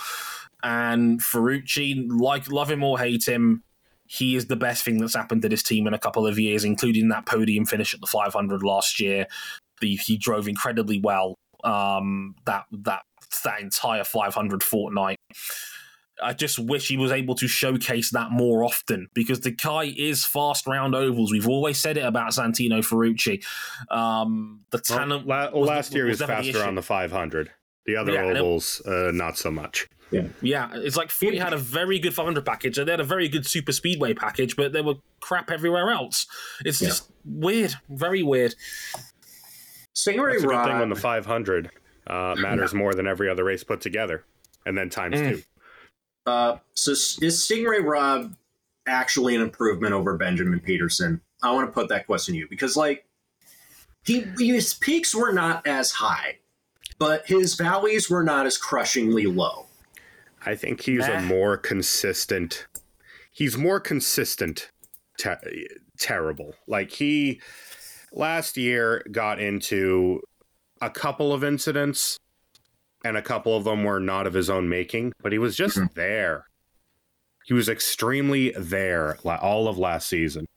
And 0.64 1.20
Ferrucci, 1.20 2.08
like 2.10 2.50
love 2.52 2.72
him 2.72 2.84
or 2.84 2.98
hate 2.98 3.28
him, 3.28 3.64
he 4.08 4.36
is 4.36 4.48
the 4.48 4.56
best 4.56 4.84
thing 4.84 5.00
that's 5.00 5.16
happened 5.16 5.42
to 5.44 5.50
this 5.50 5.64
team 5.64 5.88
in 5.88 5.94
a 5.94 6.00
couple 6.00 6.26
of 6.26 6.40
years, 6.40 6.64
including 6.64 7.10
that 7.10 7.26
podium 7.26 7.66
finish 7.66 7.94
at 7.94 8.02
the 8.02 8.08
500 8.08 8.64
last 8.64 9.00
year. 9.00 9.28
The, 9.82 9.96
he 9.96 10.18
drove 10.18 10.48
incredibly 10.48 11.00
well 11.00 11.36
um, 11.64 12.36
that 12.46 12.66
that 12.72 13.04
that 13.44 13.60
entire 13.60 14.04
500 14.04 14.64
fortnight. 14.64 15.18
I 16.22 16.34
just 16.34 16.60
wish 16.60 16.88
he 16.88 16.98
was 16.98 17.12
able 17.12 17.36
to 17.36 17.48
showcase 17.48 18.12
that 18.12 18.32
more 18.32 18.64
often 18.64 19.10
because 19.14 19.42
the 19.42 19.52
guy 19.52 19.94
is 19.98 20.26
fast 20.26 20.66
round 20.68 20.96
ovals. 20.96 21.32
We've 21.32 21.48
always 21.48 21.78
said 21.78 21.98
it 21.98 22.06
about 22.06 22.32
Santino 22.32 22.80
Ferrucci. 22.80 23.44
Um, 23.92 24.62
the 24.72 24.80
talent. 24.80 25.26
Well, 25.26 25.52
la- 25.54 25.60
last 25.60 25.94
year 25.94 26.06
was, 26.06 26.20
was 26.20 26.28
faster 26.28 26.64
on 26.64 26.76
the 26.76 26.82
500. 26.82 27.52
The 27.86 27.98
other 27.98 28.14
yeah, 28.14 28.24
ovals, 28.24 28.82
it, 28.86 28.92
uh, 28.92 29.12
not 29.12 29.38
so 29.38 29.52
much. 29.52 29.88
Yeah, 30.12 30.28
yeah. 30.42 30.70
It's 30.74 30.96
like 30.96 31.10
Foyt 31.10 31.40
had 31.40 31.54
a 31.54 31.58
very 31.58 32.00
good 32.00 32.14
500 32.14 32.46
package, 32.46 32.78
and 32.78 32.88
they 32.88 32.92
had 32.92 33.00
a 33.00 33.06
very 33.06 33.28
good 33.28 33.46
super 33.46 33.72
speedway 33.72 34.14
package, 34.14 34.56
but 34.56 34.74
they 34.74 34.82
were 34.82 34.96
crap 35.20 35.52
everywhere 35.52 35.92
else. 35.92 36.26
It's 36.64 36.82
yeah. 36.82 36.90
just 36.90 37.12
weird, 37.24 37.76
very 37.90 38.24
weird. 38.24 38.56
Stingray 39.96 40.34
That's 40.34 40.44
a 40.44 40.48
good 40.48 40.66
thing 40.66 40.80
when 40.80 40.90
the 40.90 40.96
500 40.96 41.70
uh, 42.08 42.36
matters 42.38 42.74
more 42.74 42.94
than 42.94 43.08
every 43.08 43.30
other 43.30 43.44
race 43.44 43.64
put 43.64 43.82
together, 43.82 44.26
and 44.66 44.78
then 44.78 44.90
times 44.90 45.20
mm. 45.20 45.30
two. 45.30 45.44
Uh, 46.26 46.58
so 46.74 46.92
is 46.92 47.44
Sting 47.44 47.66
Ray 47.66 47.82
Robb 47.82 48.36
actually 48.88 49.36
an 49.36 49.42
improvement 49.42 49.94
over 49.94 50.18
Benjamin 50.18 50.60
Pedersen? 50.60 51.22
I 51.44 51.52
want 51.52 51.68
to 51.68 51.72
put 51.72 51.90
that 51.90 52.06
question 52.06 52.34
to 52.34 52.40
you 52.40 52.48
because, 52.50 52.76
like, 52.76 53.06
he 54.04 54.26
his 54.40 54.74
peaks 54.74 55.14
were 55.14 55.32
not 55.32 55.66
as 55.68 55.92
high, 55.92 56.38
but 57.00 57.26
his 57.28 57.56
valleys 57.56 58.10
were 58.10 58.24
not 58.24 58.46
as 58.46 58.58
crushingly 58.58 59.26
low. 59.26 59.66
I 60.46 60.56
think 60.56 60.82
he's 60.82 61.08
a 61.08 61.22
more 61.22 61.58
consistent. 61.58 62.68
He's 63.32 63.58
more 63.58 63.80
consistent. 63.80 64.70
Te- 65.18 65.68
terrible. 65.98 66.54
Like 66.68 66.92
he 66.92 67.42
last 68.12 68.58
year 68.58 69.04
got 69.12 69.40
into 69.40 70.22
a 70.82 70.90
couple 70.90 71.34
of 71.34 71.44
incidents 71.44 72.20
and 73.06 73.16
a 73.16 73.22
couple 73.22 73.56
of 73.56 73.64
them 73.64 73.84
were 73.84 74.00
not 74.00 74.26
of 74.26 74.34
his 74.34 74.50
own 74.50 74.68
making, 74.68 75.14
but 75.22 75.32
he 75.32 75.38
was 75.38 75.56
just 75.56 75.78
mm-hmm. 75.78 75.94
there. 75.94 76.48
He 77.46 77.54
was 77.54 77.70
extremely 77.70 78.52
there 78.58 79.20
all 79.24 79.68
of 79.68 79.78
last 79.78 80.10
season. 80.10 80.48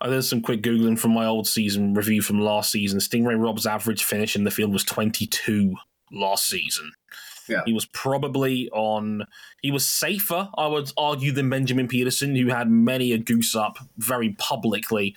I 0.00 0.08
did 0.08 0.22
some 0.22 0.42
quick 0.42 0.60
googling 0.60 0.98
from 0.98 1.12
my 1.12 1.24
old 1.24 1.46
season 1.46 1.94
review 1.94 2.20
from 2.20 2.40
last 2.40 2.72
season. 2.72 2.98
Sting 2.98 3.24
Ray 3.24 3.36
Robb's 3.36 3.64
average 3.64 4.02
finish 4.02 4.34
in 4.34 4.42
the 4.42 4.50
field 4.50 4.72
was 4.72 4.82
22 4.82 5.76
last 6.10 6.46
season. 6.46 6.90
Yeah. 7.48 7.62
He 7.64 7.72
was 7.72 7.86
probably 7.86 8.68
on. 8.70 9.24
He 9.62 9.70
was 9.70 9.86
safer, 9.86 10.48
I 10.56 10.66
would 10.66 10.90
argue, 10.96 11.30
than 11.30 11.48
Benjamin 11.48 11.88
Pedersen, 11.88 12.34
who 12.34 12.48
had 12.48 12.68
many 12.68 13.12
a 13.12 13.18
goose 13.18 13.54
up 13.54 13.78
very 13.98 14.30
publicly 14.38 15.14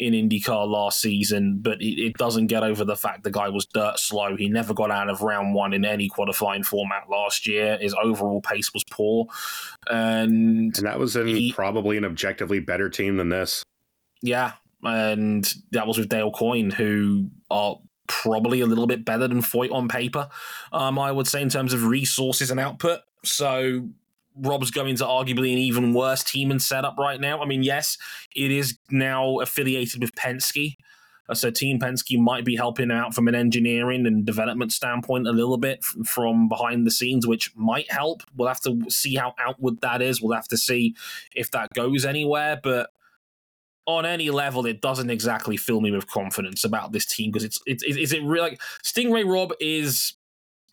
in 0.00 0.14
IndyCar 0.14 0.66
last 0.66 1.00
season. 1.00 1.58
But 1.60 1.80
it, 1.80 2.00
it 2.00 2.14
doesn't 2.14 2.48
get 2.48 2.62
over 2.64 2.84
the 2.84 2.96
fact 2.96 3.22
the 3.22 3.30
guy 3.30 3.48
was 3.48 3.66
dirt 3.66 3.98
slow. 3.98 4.34
He 4.36 4.48
never 4.48 4.74
got 4.74 4.90
out 4.90 5.08
of 5.08 5.22
round 5.22 5.54
one 5.54 5.72
in 5.72 5.84
any 5.84 6.08
qualifying 6.08 6.62
format 6.64 7.08
last 7.08 7.46
year. 7.46 7.78
His 7.80 7.94
overall 8.02 8.40
pace 8.40 8.72
was 8.74 8.82
poor, 8.90 9.26
and 9.88 10.76
And 10.76 10.86
that 10.86 10.98
was 10.98 11.16
in 11.16 11.28
He- 11.28 11.52
probably 11.52 11.96
an 11.96 12.04
objectively 12.04 12.60
better 12.60 12.88
team 12.88 13.16
than 13.16 13.28
this. 13.28 13.62
Yeah, 14.22 14.52
and 14.82 15.52
that 15.72 15.86
was 15.86 15.98
with 15.98 16.08
Dale 16.08 16.30
Coyne, 16.30 16.70
who 16.70 17.30
are 17.50 17.78
probably 18.06 18.60
a 18.60 18.66
little 18.66 18.86
bit 18.86 19.04
better 19.04 19.28
than 19.28 19.40
Foyt 19.40 19.72
on 19.72 19.88
paper. 19.88 20.28
Um, 20.72 20.98
I 20.98 21.12
would 21.12 21.26
say 21.28 21.40
in 21.42 21.48
terms 21.48 21.72
of 21.72 21.84
resources 21.84 22.50
and 22.50 22.58
output. 22.58 23.00
So 23.24 23.88
Rob's 24.36 24.70
going 24.70 24.96
to 24.96 25.04
arguably 25.04 25.52
an 25.52 25.58
even 25.58 25.92
worse 25.92 26.22
team 26.22 26.50
and 26.50 26.62
setup 26.62 26.96
right 26.98 27.20
now. 27.20 27.40
I 27.42 27.46
mean, 27.46 27.62
yes, 27.62 27.98
it 28.34 28.50
is 28.50 28.78
now 28.90 29.40
affiliated 29.40 30.00
with 30.00 30.14
Penske. 30.14 30.76
Uh, 31.28 31.34
So 31.34 31.50
Team 31.50 31.78
Penske 31.78 32.18
might 32.18 32.44
be 32.44 32.56
helping 32.56 32.90
out 32.90 33.14
from 33.14 33.28
an 33.28 33.34
engineering 33.34 34.06
and 34.06 34.24
development 34.24 34.72
standpoint 34.72 35.26
a 35.26 35.32
little 35.32 35.58
bit 35.58 35.84
from 35.84 36.48
behind 36.48 36.86
the 36.86 36.90
scenes, 36.90 37.26
which 37.26 37.54
might 37.56 37.90
help. 37.90 38.22
We'll 38.36 38.48
have 38.48 38.60
to 38.62 38.80
see 38.88 39.16
how 39.16 39.34
outward 39.38 39.80
that 39.80 40.02
is. 40.02 40.20
We'll 40.22 40.34
have 40.34 40.48
to 40.48 40.56
see 40.56 40.94
if 41.34 41.50
that 41.50 41.68
goes 41.74 42.04
anywhere. 42.04 42.58
But 42.62 42.90
on 43.86 44.06
any 44.06 44.30
level, 44.30 44.66
it 44.66 44.80
doesn't 44.80 45.10
exactly 45.10 45.56
fill 45.56 45.80
me 45.80 45.90
with 45.90 46.06
confidence 46.08 46.64
about 46.64 46.92
this 46.92 47.06
team 47.06 47.30
because 47.30 47.44
it's, 47.44 47.60
it's 47.66 47.82
is 47.84 48.12
it 48.12 48.22
really 48.22 48.50
like 48.50 48.62
Sting 48.82 49.10
Ray 49.10 49.24
Robb 49.24 49.52
is. 49.60 50.14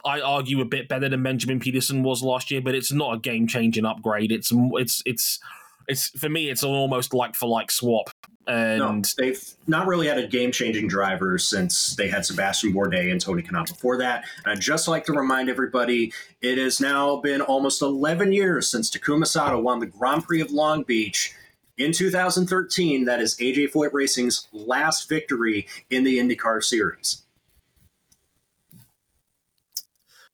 I 0.06 0.22
argue 0.22 0.62
a 0.62 0.66
bit 0.66 0.88
better 0.88 1.10
than 1.10 1.24
Benjamin 1.24 1.60
Pedersen 1.60 2.04
was 2.04 2.22
last 2.22 2.52
year, 2.52 2.62
but 2.62 2.76
it's 2.76 2.92
not 2.92 3.16
a 3.16 3.20
game 3.20 3.48
changing 3.48 3.86
upgrade. 3.86 4.32
It's 4.32 4.52
it's 4.54 5.02
it's 5.06 5.40
it's 5.88 6.10
for 6.10 6.30
me, 6.30 6.50
it's 6.50 6.64
an 6.64 6.70
almost 6.70 7.14
like 7.14 7.36
for 7.36 7.48
like 7.48 7.72
swap. 7.72 8.10
No, 8.48 8.54
And 8.54 9.14
they've 9.18 9.44
not 9.68 9.88
really 9.88 10.08
had 10.08 10.18
a 10.18 10.26
game 10.26 10.54
changing 10.54 10.88
driver 10.88 11.38
since 11.38 11.96
they 11.98 12.08
had 12.08 12.26
Sebastian 12.26 12.74
Bourdais 12.74 13.12
and 13.12 13.20
Tony 13.20 13.44
Kanaan 13.44 13.68
before 13.68 13.98
that. 13.98 14.24
And 14.46 14.54
I'd 14.54 14.62
just 14.62 14.88
like 14.88 15.06
to 15.06 15.14
remind 15.14 15.50
everybody 15.50 16.14
it 16.42 16.58
has 16.58 16.80
now 16.80 17.18
been 17.18 17.42
almost 17.42 17.82
11 17.82 18.32
years 18.32 18.72
since 18.72 18.90
Takuma 18.90 19.28
Sato 19.28 19.60
won 19.60 19.80
the 19.80 19.86
Grand 19.86 20.24
Prix 20.24 20.40
of 20.40 20.52
Long 20.52 20.84
Beach 20.84 21.34
in 21.78 21.92
2013. 21.92 23.04
That 23.04 23.20
is 23.20 23.36
AJ 23.36 23.72
Foyt 23.72 23.92
Racing's 23.92 24.48
last 24.54 25.10
victory 25.10 25.68
in 25.90 26.06
the 26.06 26.18
IndyCar 26.18 26.64
series. 26.64 27.24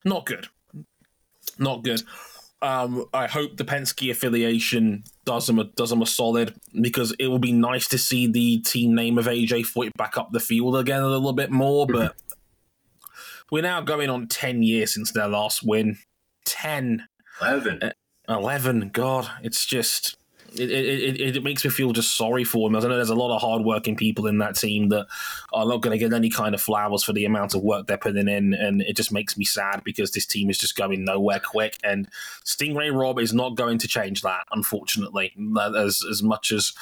Not 0.03 0.25
good. 0.25 0.47
Not 1.57 1.83
good. 1.83 2.03
Um, 2.61 3.05
I 3.13 3.27
hope 3.27 3.57
the 3.57 3.65
Penske 3.65 4.09
affiliation 4.09 5.03
does 5.25 5.47
them 5.47 5.59
a, 5.59 5.65
does 5.65 5.89
them 5.89 6.01
a 6.01 6.05
solid 6.05 6.55
because 6.79 7.13
it 7.19 7.27
will 7.27 7.39
be 7.39 7.51
nice 7.51 7.89
to 7.89 7.97
see 7.97 8.25
the 8.25 8.59
team 8.59 8.95
name 8.95 9.17
of 9.17 9.25
AJ 9.25 9.65
Foyt 9.65 9.91
back 9.97 10.17
up 10.17 10.31
the 10.31 10.39
field 10.39 10.77
again 10.77 11.01
a 11.01 11.07
little 11.07 11.33
bit 11.33 11.51
more. 11.51 11.85
But 11.85 12.15
we're 13.51 13.63
now 13.63 13.81
going 13.81 14.09
on 14.09 14.27
ten 14.27 14.63
years 14.63 14.93
since 14.93 15.11
their 15.11 15.27
last 15.27 15.61
win. 15.63 15.97
10, 16.45 17.07
11. 17.41 17.91
11. 18.27 18.89
God, 18.89 19.29
it's 19.41 19.65
just 19.65 20.17
it, 20.55 20.69
it, 20.69 21.35
it, 21.37 21.43
makes 21.43 21.63
me 21.63 21.69
feel 21.69 21.91
just 21.91 22.17
sorry 22.17 22.43
for 22.43 22.67
them. 22.67 22.75
I 22.75 22.79
know 22.79 22.95
there's 22.95 23.09
a 23.09 23.15
lot 23.15 23.35
of 23.35 23.41
hardworking 23.41 23.95
people 23.95 24.27
in 24.27 24.37
that 24.39 24.55
team 24.55 24.89
that 24.89 25.07
are 25.51 25.65
not 25.65 25.81
going 25.81 25.97
to 25.97 25.97
get 25.97 26.13
any 26.13 26.29
kind 26.29 26.53
of 26.55 26.61
flowers 26.61 27.03
for 27.03 27.13
the 27.13 27.25
amount 27.25 27.53
of 27.55 27.63
work 27.63 27.87
they're 27.87 27.97
putting 27.97 28.27
in, 28.27 28.53
and 28.53 28.81
it 28.81 28.95
just 28.95 29.11
makes 29.11 29.37
me 29.37 29.45
sad 29.45 29.83
because 29.83 30.11
this 30.11 30.25
team 30.25 30.49
is 30.49 30.57
just 30.57 30.75
going 30.75 31.03
nowhere 31.03 31.39
quick. 31.39 31.77
And 31.83 32.07
Sting 32.43 32.75
Ray 32.75 32.89
Robb 32.89 33.19
is 33.19 33.33
not 33.33 33.55
going 33.55 33.77
to 33.79 33.87
change 33.87 34.21
that, 34.21 34.45
unfortunately. 34.51 35.33
As 35.75 36.03
as 36.09 36.23
much 36.23 36.51
as 36.51 36.73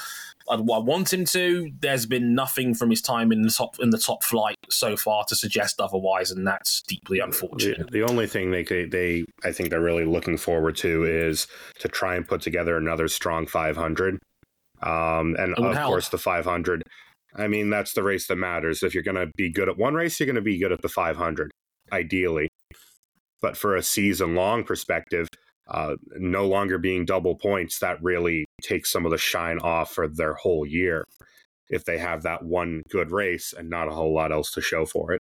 I, 0.49 0.55
I 0.55 0.57
want 0.57 1.13
him 1.13 1.25
to, 1.25 1.71
there's 1.79 2.05
been 2.05 2.33
nothing 2.35 2.73
from 2.73 2.89
his 2.89 3.01
time 3.01 3.31
in 3.31 3.41
the 3.41 3.49
top 3.49 3.79
in 3.79 3.89
the 3.89 3.97
top 3.97 4.23
flight 4.23 4.57
so 4.69 4.97
far 4.97 5.23
to 5.25 5.35
suggest 5.35 5.79
otherwise, 5.79 6.31
and 6.31 6.45
that's 6.45 6.81
deeply 6.81 7.19
unfortunate. 7.19 7.91
the 7.91 8.03
only 8.03 8.27
thing 8.27 8.51
they 8.51 8.63
could- 8.63 8.91
they 8.91 9.25
I 9.43 9.51
think 9.51 9.69
they're 9.69 9.81
really 9.81 10.05
looking 10.05 10.37
forward 10.37 10.75
to 10.77 11.03
is 11.05 11.47
to 11.79 11.87
try 11.87 12.15
and 12.15 12.27
put 12.27 12.41
together 12.41 12.77
another 12.77 13.07
strong 13.07 13.45
500. 13.47 14.17
Um, 14.81 15.35
and 15.37 15.53
of 15.55 15.75
help. 15.75 15.89
course, 15.89 16.09
the 16.09 16.17
500. 16.17 16.81
I 17.35 17.47
mean, 17.47 17.69
that's 17.69 17.93
the 17.93 18.03
race 18.03 18.27
that 18.27 18.35
matters. 18.35 18.83
If 18.83 18.93
you're 18.93 19.03
going 19.03 19.15
to 19.15 19.31
be 19.37 19.51
good 19.51 19.69
at 19.69 19.77
one 19.77 19.93
race, 19.93 20.19
you're 20.19 20.25
going 20.25 20.35
to 20.35 20.41
be 20.41 20.57
good 20.57 20.71
at 20.71 20.81
the 20.81 20.89
500, 20.89 21.51
ideally. 21.91 22.49
But 23.41 23.55
for 23.57 23.75
a 23.75 23.83
season 23.83 24.35
long 24.35 24.63
perspective, 24.63 25.27
uh, 25.69 25.95
no 26.17 26.47
longer 26.47 26.77
being 26.77 27.05
double 27.05 27.35
points, 27.35 27.79
that 27.79 28.01
really 28.01 28.45
takes 28.61 28.91
some 28.91 29.05
of 29.05 29.11
the 29.11 29.17
shine 29.17 29.59
off 29.59 29.91
for 29.93 30.07
their 30.07 30.33
whole 30.33 30.65
year. 30.65 31.05
If 31.69 31.85
they 31.85 31.97
have 31.99 32.23
that 32.23 32.43
one 32.43 32.83
good 32.89 33.11
race 33.11 33.53
and 33.57 33.69
not 33.69 33.87
a 33.87 33.91
whole 33.91 34.13
lot 34.13 34.31
else 34.31 34.51
to 34.51 34.61
show 34.61 34.85
for 34.85 35.13
it. 35.13 35.21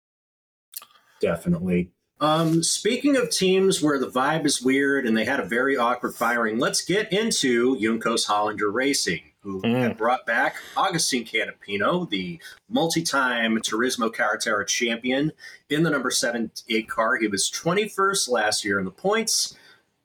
Definitely. 1.20 1.90
Um, 2.20 2.62
speaking 2.62 3.16
of 3.16 3.30
teams 3.30 3.82
where 3.82 3.98
the 3.98 4.06
vibe 4.08 4.44
is 4.44 4.62
weird 4.62 5.06
and 5.06 5.16
they 5.16 5.24
had 5.24 5.40
a 5.40 5.44
very 5.44 5.76
awkward 5.76 6.14
firing, 6.14 6.58
let's 6.58 6.82
get 6.82 7.12
into 7.12 7.76
Juncos 7.76 8.26
Hollinger 8.26 8.72
Racing, 8.72 9.22
who 9.42 9.62
Mm. 9.62 9.80
had 9.82 9.96
brought 9.96 10.26
back 10.26 10.56
Augustine 10.76 11.24
Canapino, 11.24 12.08
the 12.10 12.38
multi-time 12.68 13.56
Turismo 13.58 14.10
Carretera 14.14 14.66
champion 14.66 15.32
in 15.70 15.82
the 15.82 15.88
number 15.90 16.10
7-8 16.10 16.88
car. 16.88 17.16
He 17.16 17.26
was 17.26 17.50
21st 17.50 18.28
last 18.28 18.64
year 18.66 18.78
in 18.78 18.84
the 18.84 18.90
points 18.90 19.56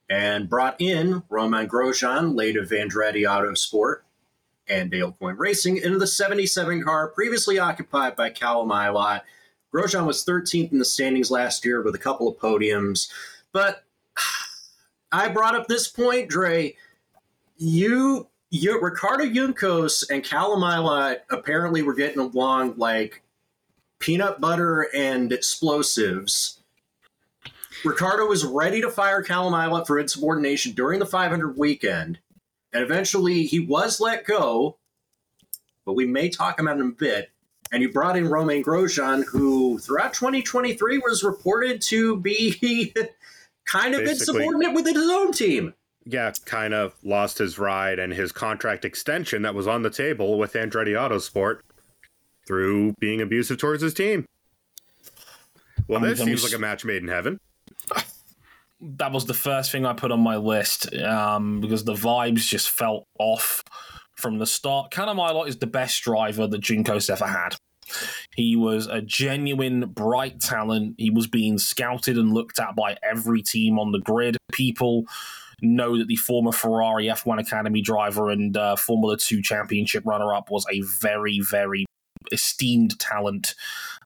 and 0.10 0.49
brought 0.49 0.80
in 0.80 1.24
Romain 1.30 1.68
Grosjean, 1.68 2.36
late 2.36 2.58
of 2.58 2.70
Andretti 2.70 3.24
Autosport, 3.24 4.01
and 4.68 4.91
Dale 4.91 5.12
Coyne 5.12 5.38
Racing 5.38 5.78
into 5.78 5.97
the 5.97 6.08
77 6.08 6.84
car 6.84 7.10
previously 7.10 7.60
occupied 7.60 8.16
by 8.16 8.30
Callum 8.30 8.70
Ilott. 8.70 9.22
Grosjean 9.74 10.06
was 10.06 10.26
13th 10.26 10.72
in 10.72 10.80
the 10.80 10.86
standings 10.86 11.30
last 11.30 11.66
year 11.66 11.82
with 11.82 11.95
a 11.95 11.99
couple 11.99 12.28
of 12.28 12.38
podiums. 12.38 13.12
But 13.51 13.84
I 15.12 15.28
brought 15.30 15.56
up 15.56 15.68
this 15.68 15.88
point, 15.88 16.30
Dre. 16.30 16.76
You, 17.58 18.28
you 18.49 18.82
Ricardo 18.82 19.26
Juncos 19.26 20.10
and 20.10 20.24
Callum 20.24 20.62
Ilott 20.62 21.20
apparently 21.30 21.82
were 21.82 21.93
getting 21.93 22.20
along 22.20 22.76
like 22.78 23.22
peanut 23.99 24.39
butter 24.39 24.88
and 24.95 25.32
explosives. 25.32 26.60
Ricardo 27.86 28.26
was 28.26 28.44
ready 28.46 28.82
to 28.82 28.90
fire 28.90 29.22
Callum 29.22 29.54
Ilott 29.54 29.88
for 29.88 30.00
insubordination 30.00 30.74
during 30.74 31.00
the 31.00 31.06
500 31.06 31.58
weekend, 31.58 32.20
and 32.74 32.84
eventually 32.84 33.44
he 33.44 33.60
was 33.60 34.00
let 34.00 34.26
go. 34.26 34.78
But 35.86 35.94
we 35.94 36.06
may 36.06 36.30
talk 36.30 36.60
about 36.60 36.80
him 36.80 36.88
a 36.90 36.92
bit 36.92 37.30
and 37.72 37.82
you 37.82 37.92
brought 37.92 38.16
in 38.16 38.28
Romain 38.28 38.64
Grosjean, 38.64 39.24
who 39.26 39.80
throughout 39.80 40.14
2023 40.14 41.00
was 41.00 41.24
reported 41.24 41.82
to 41.84 42.16
be 42.18 42.94
kind 43.66 43.94
of 43.96 44.02
Basically- 44.04 44.44
insubordinate 44.44 44.76
within 44.76 44.96
his 44.96 45.10
own 45.10 45.32
team. 45.32 45.74
yeah, 46.06 46.32
kind 46.46 46.74
of 46.76 46.94
lost 47.04 47.38
his 47.40 47.58
ride 47.60 47.98
and 48.00 48.14
his 48.14 48.32
contract 48.32 48.86
extension 48.86 49.42
that 49.42 49.56
was 49.56 49.68
on 49.68 49.82
the 49.82 49.90
table 49.90 50.38
with 50.38 50.54
Andretti 50.54 50.94
Autosport 50.94 51.60
through 52.48 52.94
being 53.00 53.20
abusive 53.22 53.58
towards 53.58 53.82
his 53.82 53.94
team. 53.96 54.28
Well, 55.88 56.00
I'm- 56.00 56.10
this 56.10 56.20
seems 56.20 56.44
s- 56.44 56.52
like 56.52 56.58
a 56.58 56.62
match 56.62 56.86
made 56.86 57.02
in 57.02 57.08
heaven. 57.10 57.40
That 58.82 59.11
was 59.11 59.26
the 59.26 59.34
first 59.34 59.71
thing 59.71 59.86
I 59.86 59.93
put 59.93 60.11
on 60.11 60.19
my 60.19 60.38
list 60.38 60.93
um, 60.95 61.61
because 61.61 61.84
the 61.84 61.93
vibes 61.93 62.47
just 62.47 62.69
felt 62.69 63.05
off 63.19 63.63
from 64.15 64.38
the 64.38 64.45
start. 64.45 64.91
Ilott 64.91 65.47
is 65.47 65.57
the 65.57 65.67
best 65.67 66.01
driver 66.03 66.47
that 66.47 66.61
Juncos 66.61 67.09
ever 67.09 67.28
had. 67.28 67.55
He 68.36 68.55
was 68.55 68.88
a 68.88 69.01
genuine, 69.01 69.89
bright 69.89 70.39
talent. 70.39 70.95
He 70.97 71.09
was 71.09 71.28
being 71.28 71.57
scouted 71.57 72.17
and 72.17 72.34
looked 72.34 72.59
at 72.59 72.76
by 72.76 72.97
every 73.03 73.41
team 73.41 73.78
on 73.78 73.91
the 73.91 73.99
grid. 73.99 74.38
People 74.51 75.05
know 75.61 75.97
that 75.97 76.07
the 76.07 76.15
former 76.15 76.51
Ferrari 76.51 77.05
F1 77.05 77.39
Academy 77.39 77.82
driver 77.82 78.30
and 78.30 78.57
uh, 78.57 78.76
Formula 78.76 79.17
2 79.17 79.41
championship 79.41 80.03
runner 80.05 80.34
up 80.34 80.49
was 80.49 80.65
a 80.71 80.82
very, 80.82 81.39
very 81.39 81.86
esteemed 82.32 82.99
talent. 82.99 83.55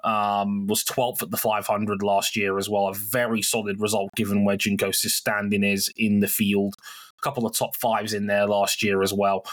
Um, 0.03 0.67
was 0.67 0.83
12th 0.85 1.23
at 1.23 1.31
the 1.31 1.37
500 1.37 2.01
last 2.01 2.35
year 2.35 2.57
as 2.57 2.69
well. 2.69 2.87
A 2.87 2.93
very 2.93 3.41
solid 3.41 3.81
result 3.81 4.09
given 4.15 4.45
where 4.45 4.57
Juncos' 4.57 5.09
standing 5.09 5.63
is 5.63 5.91
in 5.97 6.21
the 6.21 6.27
field. 6.27 6.75
A 7.17 7.21
couple 7.21 7.45
of 7.45 7.53
top 7.53 7.75
fives 7.75 8.13
in 8.13 8.27
there 8.27 8.45
last 8.45 8.81
year 8.81 9.01
as 9.01 9.13
well. 9.13 9.45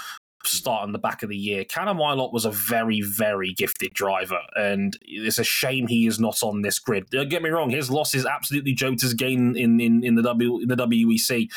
Start 0.45 0.83
on 0.85 0.93
the 0.93 0.99
back 0.99 1.23
of 1.25 1.29
the 1.29 1.37
year. 1.37 1.65
Callum 1.65 1.99
Ilott 1.99 2.33
was 2.33 2.45
a 2.45 2.51
very, 2.53 3.01
very 3.01 3.53
gifted 3.53 3.93
driver, 3.95 4.39
and 4.55 4.97
it's 5.03 5.39
a 5.39 5.45
shame 5.45 5.89
he 5.89 6.07
is 6.07 6.21
not 6.21 6.43
on 6.43 6.63
this 6.63 6.79
grid. 6.79 7.11
Don't 7.11 7.29
get 7.29 7.43
me 7.43 7.51
wrong, 7.51 7.71
his 7.71 7.91
loss 7.91 8.15
is 8.15 8.25
absolutely 8.25 8.73
Jota's 8.75 9.15
gain 9.15 9.57
in, 9.57 9.81
in, 9.81 10.05
in 10.05 10.15
the 10.15 10.23
W 10.23 10.61
in 10.61 10.69
the 10.69 10.77
WEC 10.77 11.51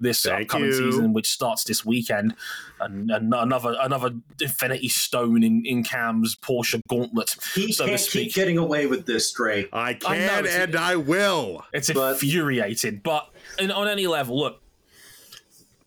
this 0.00 0.22
Thank 0.22 0.42
upcoming 0.42 0.68
you. 0.68 0.90
season, 0.92 1.12
which 1.12 1.30
starts 1.30 1.64
this 1.64 1.84
weekend. 1.86 2.34
And, 2.80 3.10
and 3.10 3.32
another 3.32 3.76
another 3.80 4.10
Infinity 4.40 4.88
Stone 4.88 5.42
in, 5.42 5.64
in 5.64 5.82
Cam's 5.84 6.36
Porsche 6.36 6.80
Gauntlet. 6.88 7.36
He 7.54 7.72
so 7.72 7.84
to 7.84 7.90
can't 7.92 8.00
speak. 8.00 8.26
keep 8.26 8.34
getting 8.34 8.58
away 8.58 8.86
with 8.86 9.06
this, 9.06 9.32
Dre. 9.32 9.68
I 9.72 9.90
I 9.90 9.94
can 9.94 10.44
it's- 10.44 10.54
and 10.54 10.76
I 10.76 10.96
will. 10.96 11.64
It's 11.72 11.90
But- 11.90 12.14
infuriating. 12.14 13.00
But 13.02 13.30
in, 13.58 13.70
on 13.70 13.88
any 13.88 14.06
level, 14.06 14.38
look, 14.38 14.60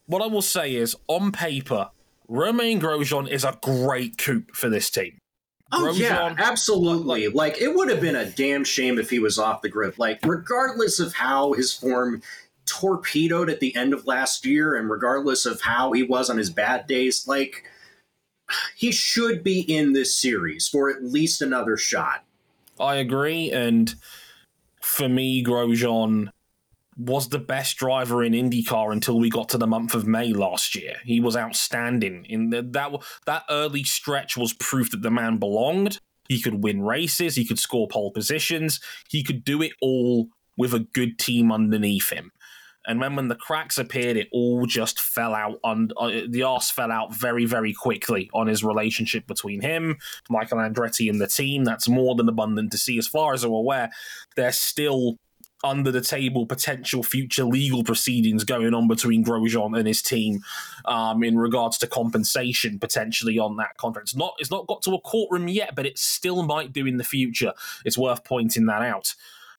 what 0.07 0.21
I 0.23 0.27
will 0.27 0.41
say 0.41 0.73
is, 0.75 0.95
on 1.07 1.31
paper, 1.31 1.89
Romain 2.27 2.79
Grosjean 2.79 3.29
is 3.29 3.43
a 3.43 3.57
great 3.61 4.17
coup 4.17 4.43
for 4.53 4.69
this 4.69 4.89
team. 4.89 5.17
Oh 5.71 5.91
yeah, 5.91 6.29
Grosjean- 6.29 6.37
absolutely. 6.37 7.27
Like 7.27 7.61
it 7.61 7.75
would 7.75 7.89
have 7.89 8.01
been 8.01 8.15
a 8.15 8.29
damn 8.29 8.63
shame 8.63 8.97
if 8.97 9.09
he 9.09 9.19
was 9.19 9.37
off 9.37 9.61
the 9.61 9.69
grid. 9.69 9.97
Like 9.97 10.19
regardless 10.23 10.99
of 10.99 11.13
how 11.13 11.53
his 11.53 11.73
form 11.73 12.21
torpedoed 12.65 13.49
at 13.49 13.59
the 13.59 13.75
end 13.75 13.93
of 13.93 14.05
last 14.05 14.45
year, 14.45 14.75
and 14.75 14.89
regardless 14.89 15.45
of 15.45 15.61
how 15.61 15.91
he 15.91 16.03
was 16.03 16.29
on 16.29 16.37
his 16.37 16.49
bad 16.49 16.87
days, 16.87 17.27
like 17.27 17.63
he 18.75 18.91
should 18.91 19.43
be 19.43 19.59
in 19.59 19.93
this 19.93 20.15
series 20.15 20.67
for 20.67 20.89
at 20.89 21.03
least 21.03 21.41
another 21.41 21.75
shot. 21.75 22.23
I 22.79 22.95
agree, 22.95 23.51
and 23.51 23.95
for 24.81 25.09
me, 25.09 25.43
Grosjean 25.43 26.29
was 26.97 27.29
the 27.29 27.39
best 27.39 27.77
driver 27.77 28.23
in 28.23 28.33
IndyCar 28.33 28.91
until 28.91 29.19
we 29.19 29.29
got 29.29 29.49
to 29.49 29.57
the 29.57 29.67
month 29.67 29.93
of 29.93 30.07
May 30.07 30.33
last 30.33 30.75
year. 30.75 30.95
He 31.05 31.19
was 31.19 31.37
outstanding. 31.37 32.25
In 32.27 32.49
the, 32.49 32.63
that 32.63 32.91
that 33.25 33.43
early 33.49 33.83
stretch 33.83 34.35
was 34.35 34.53
proof 34.53 34.91
that 34.91 35.03
the 35.03 35.11
man 35.11 35.37
belonged. 35.37 35.99
He 36.27 36.41
could 36.41 36.63
win 36.63 36.81
races. 36.81 37.35
He 37.35 37.45
could 37.45 37.59
score 37.59 37.87
pole 37.87 38.11
positions. 38.11 38.79
He 39.09 39.23
could 39.23 39.43
do 39.43 39.61
it 39.61 39.73
all 39.81 40.29
with 40.57 40.73
a 40.73 40.79
good 40.79 41.19
team 41.19 41.51
underneath 41.51 42.09
him. 42.09 42.31
And 42.87 43.01
when, 43.01 43.17
when 43.17 43.27
the 43.27 43.35
cracks 43.35 43.77
appeared, 43.77 44.15
it 44.15 44.29
all 44.31 44.65
just 44.65 44.99
fell 44.99 45.35
out. 45.35 45.59
On 45.63 45.89
uh, 45.97 46.21
the 46.27 46.43
arse 46.43 46.71
fell 46.71 46.91
out 46.91 47.13
very, 47.13 47.45
very 47.45 47.73
quickly 47.73 48.29
on 48.33 48.47
his 48.47 48.63
relationship 48.63 49.27
between 49.27 49.61
him, 49.61 49.97
Michael 50.29 50.59
Andretti, 50.59 51.09
and 51.09 51.19
the 51.19 51.27
team. 51.27 51.65
That's 51.65 51.89
more 51.89 52.15
than 52.15 52.29
abundant 52.29 52.71
to 52.71 52.77
see. 52.77 52.97
As 52.97 53.07
far 53.07 53.33
as 53.33 53.43
I'm 53.43 53.51
aware, 53.51 53.91
they're 54.37 54.53
still 54.53 55.17
under 55.63 55.91
the 55.91 56.01
table 56.01 56.45
potential 56.45 57.01
future 57.01 57.43
legal 57.43 57.83
proceedings 57.83 58.43
going 58.43 58.73
on 58.73 58.87
between 58.87 59.23
Grosjean 59.25 59.77
and 59.77 59.87
his 59.87 60.01
team 60.01 60.43
um, 60.85 61.23
in 61.23 61.37
regards 61.37 61.77
to 61.79 61.87
compensation 61.87 62.77
potentially 62.79 63.39
on 63.39 63.57
that 63.57 63.75
contract. 63.77 64.09
It's 64.09 64.15
not 64.15 64.35
it's 64.39 64.51
not 64.51 64.67
got 64.67 64.81
to 64.83 64.93
a 64.93 65.01
courtroom 65.01 65.47
yet, 65.47 65.75
but 65.75 65.85
it 65.85 65.97
still 65.97 66.43
might 66.43 66.73
do 66.73 66.85
in 66.85 66.97
the 66.97 67.03
future. 67.03 67.53
It's 67.85 67.97
worth 67.97 68.23
pointing 68.23 68.65
that 68.67 68.81
out. 68.83 69.15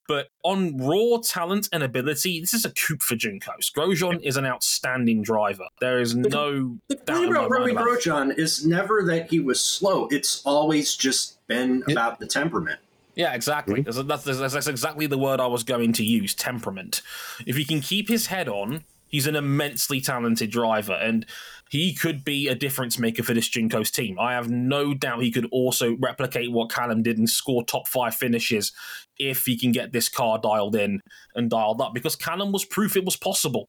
But 0.07 0.31
on 0.43 0.79
raw 0.79 1.19
talent 1.23 1.69
and 1.71 1.83
ability, 1.83 2.41
this 2.41 2.55
is 2.55 2.65
a 2.65 2.71
coup 2.71 2.97
for 2.99 3.15
Juncos. 3.15 3.71
Grosjean 3.77 4.23
is 4.23 4.39
an 4.39 4.47
outstanding 4.47 5.21
driver. 5.23 5.67
There 5.83 6.01
is 6.01 6.17
no 6.17 6.79
The 6.89 6.95
doubt 6.95 7.07
thing 7.19 7.31
about 7.31 7.51
mind 7.51 7.51
Romy. 7.51 7.75
Grosjean 7.75 8.39
is 8.39 8.65
never 8.65 9.03
that 9.05 9.29
he 9.31 9.39
was 9.41 9.63
slow. 9.63 10.09
It's 10.11 10.41
always 10.47 10.97
just 10.97 11.47
been 11.47 11.83
Yeah. 11.87 11.93
about 11.93 12.21
the 12.21 12.27
temperament. 12.27 12.81
Yeah, 13.19 13.35
exactly. 13.35 13.83
That's, 13.83 14.01
that's, 14.01 14.23
that's, 14.23 14.53
that's 14.53 14.69
exactly 14.69 15.09
the 15.09 15.19
word 15.19 15.41
I 15.41 15.49
was 15.49 15.65
going 15.65 15.93
to 15.95 16.05
use 16.05 16.35
temperament. 16.35 17.03
If 17.47 17.57
he 17.57 17.65
can 17.65 17.81
keep 17.81 18.09
his 18.09 18.27
head 18.27 18.49
on, 18.49 18.85
he's 19.09 19.27
an 19.27 19.35
immensely 19.35 20.01
talented 20.01 20.53
driver, 20.53 20.93
and 20.93 21.27
he 21.69 21.93
could 21.93 22.25
be 22.25 22.47
a 22.47 22.55
difference 22.55 22.97
maker 22.97 23.25
for 23.25 23.35
this 23.35 23.51
Juncos 23.51 23.91
team. 23.91 24.21
I 24.21 24.35
have 24.35 24.49
no 24.49 24.95
doubt 24.95 25.25
he 25.25 25.33
could 25.33 25.49
also 25.51 25.97
replicate 25.97 26.53
what 26.53 26.71
Callum 26.71 27.03
did 27.03 27.19
and 27.19 27.29
score 27.29 27.65
top 27.65 27.89
five 27.89 28.15
finishes 28.15 28.71
if 29.19 29.47
he 29.47 29.59
can 29.59 29.73
get 29.73 29.91
this 29.91 30.09
car 30.09 30.39
dialed 30.39 30.77
in 30.77 31.01
and 31.35 31.51
dialed 31.51 31.81
up, 31.81 31.95
because 31.95 32.15
Callum 32.15 32.53
was 32.53 32.65
proof 32.65 32.97
it 32.97 33.05
was 33.05 33.17
possible. 33.17 33.69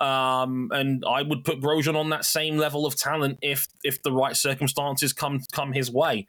Um, 0.00 0.70
and 0.72 1.04
I 1.06 1.20
would 1.20 1.44
put 1.44 1.60
Grosjean 1.60 1.94
on 1.94 2.08
that 2.08 2.24
same 2.24 2.56
level 2.56 2.86
of 2.86 2.96
talent 2.96 3.38
if 3.42 3.68
if 3.84 4.02
the 4.02 4.12
right 4.12 4.34
circumstances 4.34 5.12
come 5.12 5.42
come 5.52 5.74
his 5.74 5.90
way. 5.90 6.26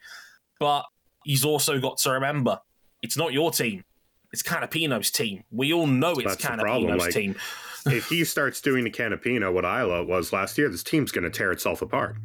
But 0.58 0.84
he's 1.24 1.44
also 1.44 1.80
got 1.80 1.98
to 1.98 2.10
remember 2.10 2.60
it's 3.02 3.16
not 3.16 3.32
your 3.32 3.50
team. 3.50 3.84
It's 4.32 4.42
Canapino's 4.42 5.10
team. 5.10 5.42
We 5.50 5.72
all 5.72 5.86
know 5.86 6.12
it's 6.12 6.36
That's 6.36 6.44
Canapino's 6.44 6.98
like- 7.00 7.12
team. 7.14 7.34
if 7.86 8.08
he 8.08 8.24
starts 8.24 8.60
doing 8.60 8.84
to 8.84 8.90
Canapino 8.90 9.52
what 9.52 9.64
Isla 9.64 10.04
was 10.04 10.32
last 10.32 10.58
year, 10.58 10.68
this 10.68 10.82
team's 10.82 11.10
going 11.12 11.24
to 11.24 11.30
tear 11.30 11.50
itself 11.50 11.82
apart. 11.82 12.16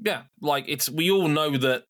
Yeah, 0.00 0.22
like 0.40 0.64
it's 0.66 0.88
we 0.90 1.10
all 1.10 1.28
know 1.28 1.56
that 1.58 1.84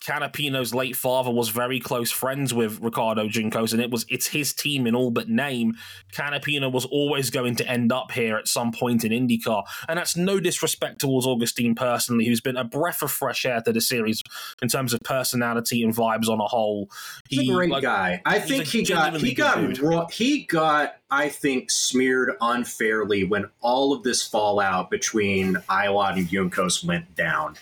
Canapino's 0.00 0.74
late 0.74 0.94
father 0.94 1.30
was 1.30 1.48
very 1.48 1.80
close 1.80 2.10
friends 2.10 2.54
with 2.54 2.80
Ricardo 2.80 3.26
Juncos, 3.26 3.72
and 3.72 3.82
it 3.82 3.90
was 3.90 4.06
it's 4.08 4.28
his 4.28 4.52
team 4.52 4.86
in 4.86 4.94
all 4.94 5.10
but 5.10 5.28
name. 5.28 5.74
Canapino 6.12 6.70
was 6.70 6.84
always 6.86 7.30
going 7.30 7.56
to 7.56 7.66
end 7.66 7.92
up 7.92 8.12
here 8.12 8.36
at 8.36 8.46
some 8.46 8.70
point 8.70 9.04
in 9.04 9.12
IndyCar, 9.12 9.64
and 9.88 9.98
that's 9.98 10.16
no 10.16 10.38
disrespect 10.38 11.00
towards 11.00 11.26
Augustine 11.26 11.74
personally, 11.74 12.26
who's 12.26 12.40
been 12.40 12.56
a 12.56 12.64
breath 12.64 13.02
of 13.02 13.10
fresh 13.10 13.44
air 13.44 13.60
to 13.62 13.72
the 13.72 13.80
series 13.80 14.22
in 14.62 14.68
terms 14.68 14.94
of 14.94 15.00
personality 15.00 15.82
and 15.82 15.94
vibes 15.94 16.28
on 16.28 16.40
a 16.40 16.46
whole. 16.46 16.88
He's 17.28 17.48
a 17.48 17.52
great 17.52 17.70
like, 17.70 17.82
guy. 17.82 18.22
I 18.24 18.38
think 18.38 18.66
he 18.66 18.84
got 18.84 19.16
he 19.16 19.34
got 19.34 19.78
raw, 19.78 20.06
he 20.06 20.44
got 20.44 20.96
I 21.10 21.28
think 21.28 21.70
smeared 21.70 22.32
unfairly 22.40 23.24
when 23.24 23.46
all 23.60 23.92
of 23.92 24.02
this 24.02 24.22
fallout 24.22 24.90
between 24.90 25.54
Ilott 25.68 26.18
and 26.18 26.28
Juncos 26.28 26.84
went 26.84 27.16
down. 27.16 27.56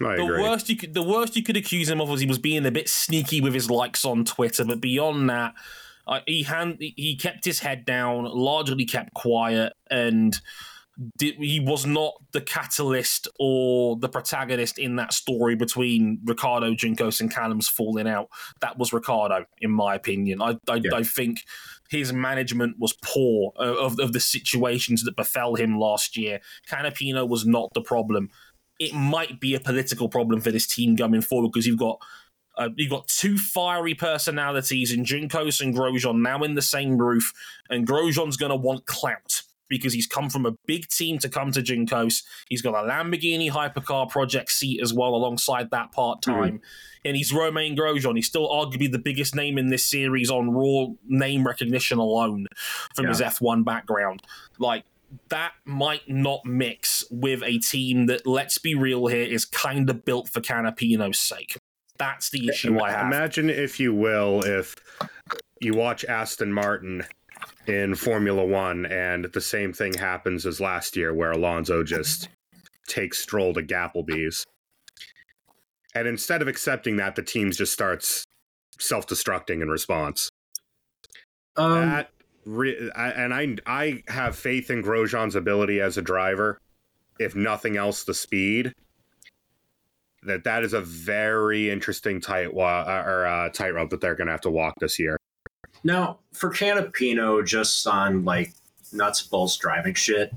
I 0.00 0.16
The 0.16 0.24
agree. 0.24 0.42
worst 0.42 0.68
you 0.68 0.76
could 0.76 0.94
the 0.94 1.02
worst 1.02 1.36
you 1.36 1.42
could 1.42 1.56
accuse 1.56 1.88
him 1.88 2.00
of 2.00 2.08
was 2.08 2.20
he 2.20 2.26
was 2.26 2.38
being 2.38 2.66
a 2.66 2.70
bit 2.70 2.88
sneaky 2.88 3.40
with 3.40 3.54
his 3.54 3.70
likes 3.70 4.04
on 4.04 4.24
Twitter, 4.24 4.64
but 4.64 4.80
beyond 4.80 5.28
that, 5.30 5.54
uh, 6.06 6.20
he 6.26 6.42
hand 6.42 6.76
he 6.80 7.16
kept 7.16 7.44
his 7.44 7.60
head 7.60 7.84
down, 7.84 8.24
largely 8.24 8.84
kept 8.84 9.14
quiet, 9.14 9.72
and 9.90 10.40
did, 11.18 11.34
he 11.36 11.58
was 11.58 11.84
not 11.86 12.14
the 12.32 12.40
catalyst 12.40 13.26
or 13.40 13.96
the 13.96 14.08
protagonist 14.08 14.78
in 14.78 14.94
that 14.96 15.12
story 15.12 15.56
between 15.56 16.20
Ricardo 16.24 16.72
Juncos 16.74 17.20
and 17.20 17.32
Callum's 17.32 17.68
falling 17.68 18.06
out. 18.06 18.28
That 18.60 18.78
was 18.78 18.92
Ricardo, 18.92 19.44
in 19.60 19.70
my 19.72 19.94
opinion. 19.96 20.40
I 20.40 20.56
I, 20.68 20.76
Yeah. 20.76 20.94
I 20.94 21.02
think 21.02 21.40
his 21.90 22.12
management 22.12 22.78
was 22.78 22.92
poor 23.04 23.52
uh, 23.58 23.74
of, 23.74 23.98
of 24.00 24.12
the 24.12 24.20
situations 24.20 25.02
that 25.04 25.16
befell 25.16 25.54
him 25.56 25.78
last 25.78 26.16
year. 26.16 26.40
Canapino 26.68 27.28
was 27.28 27.44
not 27.44 27.70
the 27.74 27.82
problem 27.82 28.30
it 28.78 28.94
might 28.94 29.40
be 29.40 29.54
a 29.54 29.60
political 29.60 30.08
problem 30.08 30.40
for 30.40 30.50
this 30.50 30.66
team 30.66 30.96
going 30.96 31.20
forward 31.20 31.52
because 31.52 31.66
you've 31.66 31.78
got 31.78 32.00
uh, 32.56 32.68
you've 32.76 32.90
got 32.90 33.08
two 33.08 33.36
fiery 33.36 33.94
personalities 33.94 34.92
in 34.92 35.04
Juncos 35.04 35.60
and 35.60 35.74
Grosjean 35.74 36.22
now 36.22 36.42
in 36.42 36.54
the 36.54 36.62
same 36.62 36.98
roof, 36.98 37.32
and 37.68 37.86
Grosjean's 37.86 38.36
going 38.36 38.50
to 38.50 38.56
want 38.56 38.86
clout 38.86 39.42
because 39.68 39.92
he's 39.92 40.06
come 40.06 40.30
from 40.30 40.46
a 40.46 40.52
big 40.66 40.88
team 40.88 41.18
to 41.18 41.28
come 41.28 41.50
to 41.50 41.60
Juncos. 41.60 42.22
He's 42.48 42.62
got 42.62 42.74
a 42.74 42.88
Lamborghini 42.88 43.50
hypercar 43.50 44.08
project 44.08 44.50
seat 44.50 44.80
as 44.80 44.92
well 44.92 45.14
alongside 45.14 45.70
that 45.70 45.90
part 45.90 46.22
time. 46.22 46.60
And 47.04 47.16
he's 47.16 47.32
Romain 47.32 47.76
Grosjean. 47.76 48.14
He's 48.14 48.26
still 48.26 48.48
arguably 48.48 48.92
the 48.92 48.98
biggest 48.98 49.34
name 49.34 49.58
in 49.58 49.68
this 49.68 49.84
series 49.84 50.30
on 50.30 50.50
raw 50.50 50.86
name 51.08 51.46
recognition 51.46 51.98
alone 51.98 52.46
from 52.94 53.06
his 53.06 53.20
F1 53.20 53.64
background. 53.64 54.22
Like, 54.58 54.84
that 55.28 55.52
might 55.64 56.08
not 56.08 56.44
mix 56.44 57.04
with 57.10 57.42
a 57.42 57.58
team 57.58 58.06
that, 58.06 58.26
let's 58.26 58.58
be 58.58 58.74
real 58.74 59.06
here, 59.06 59.26
is 59.26 59.44
kind 59.44 59.88
of 59.90 60.04
built 60.04 60.28
for 60.28 60.40
Canapino's 60.40 61.18
sake. 61.18 61.56
That's 61.98 62.30
the 62.30 62.48
issue 62.48 62.80
I 62.80 62.90
have. 62.90 63.06
Imagine, 63.06 63.50
if 63.50 63.78
you 63.78 63.94
will, 63.94 64.42
if 64.44 64.74
you 65.60 65.74
watch 65.74 66.04
Aston 66.04 66.52
Martin 66.52 67.04
in 67.66 67.94
Formula 67.94 68.44
One 68.44 68.86
and 68.86 69.26
the 69.26 69.40
same 69.40 69.72
thing 69.72 69.94
happens 69.94 70.44
as 70.44 70.60
last 70.60 70.96
year 70.96 71.14
where 71.14 71.30
Alonso 71.30 71.82
just 71.82 72.28
takes 72.88 73.18
Stroll 73.18 73.54
to 73.54 73.62
Gapplebee's. 73.62 74.44
And 75.94 76.08
instead 76.08 76.42
of 76.42 76.48
accepting 76.48 76.96
that, 76.96 77.14
the 77.14 77.22
team 77.22 77.52
just 77.52 77.72
starts 77.72 78.24
self 78.78 79.06
destructing 79.06 79.62
in 79.62 79.68
response. 79.68 80.28
Um, 81.56 81.88
that 81.88 82.10
re- 82.44 82.90
I, 82.94 83.08
and 83.10 83.34
I 83.34 83.56
I 83.66 84.02
have 84.08 84.36
faith 84.36 84.70
in 84.70 84.82
Grosjean's 84.82 85.36
ability 85.36 85.80
as 85.80 85.96
a 85.96 86.02
driver, 86.02 86.58
if 87.18 87.34
nothing 87.34 87.76
else, 87.76 88.04
the 88.04 88.14
speed. 88.14 88.72
That 90.22 90.44
that 90.44 90.64
is 90.64 90.72
a 90.72 90.80
very 90.80 91.70
interesting 91.70 92.20
tight 92.20 92.52
wa- 92.54 92.84
uh, 92.86 93.04
or 93.06 93.26
uh, 93.26 93.48
tightrope 93.50 93.90
that 93.90 94.00
they're 94.00 94.14
going 94.14 94.26
to 94.26 94.32
have 94.32 94.40
to 94.42 94.50
walk 94.50 94.74
this 94.80 94.98
year. 94.98 95.18
now 95.82 96.18
for 96.32 96.50
Canapino, 96.50 97.44
just 97.44 97.86
on 97.86 98.24
like 98.24 98.52
nuts 98.92 99.22
bolts 99.22 99.56
driving 99.56 99.94
shit. 99.94 100.32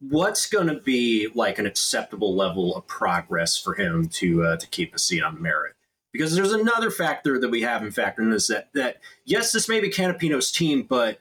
What's 0.00 0.46
going 0.46 0.66
to 0.66 0.74
be 0.80 1.28
like 1.34 1.58
an 1.58 1.66
acceptable 1.66 2.36
level 2.36 2.76
of 2.76 2.86
progress 2.86 3.58
for 3.58 3.74
him 3.74 4.08
to 4.08 4.44
uh, 4.44 4.56
to 4.56 4.66
keep 4.68 4.94
a 4.94 4.98
seat 4.98 5.22
on 5.22 5.40
merit? 5.40 5.75
Because 6.16 6.34
there's 6.34 6.52
another 6.52 6.90
factor 6.90 7.38
that 7.38 7.50
we 7.50 7.62
haven't 7.62 7.94
factored 7.94 8.20
in 8.20 8.32
is 8.32 8.48
that 8.48 8.72
that 8.74 8.98
yes, 9.24 9.52
this 9.52 9.68
may 9.68 9.80
be 9.80 9.90
Canapino's 9.90 10.50
team, 10.50 10.82
but 10.82 11.20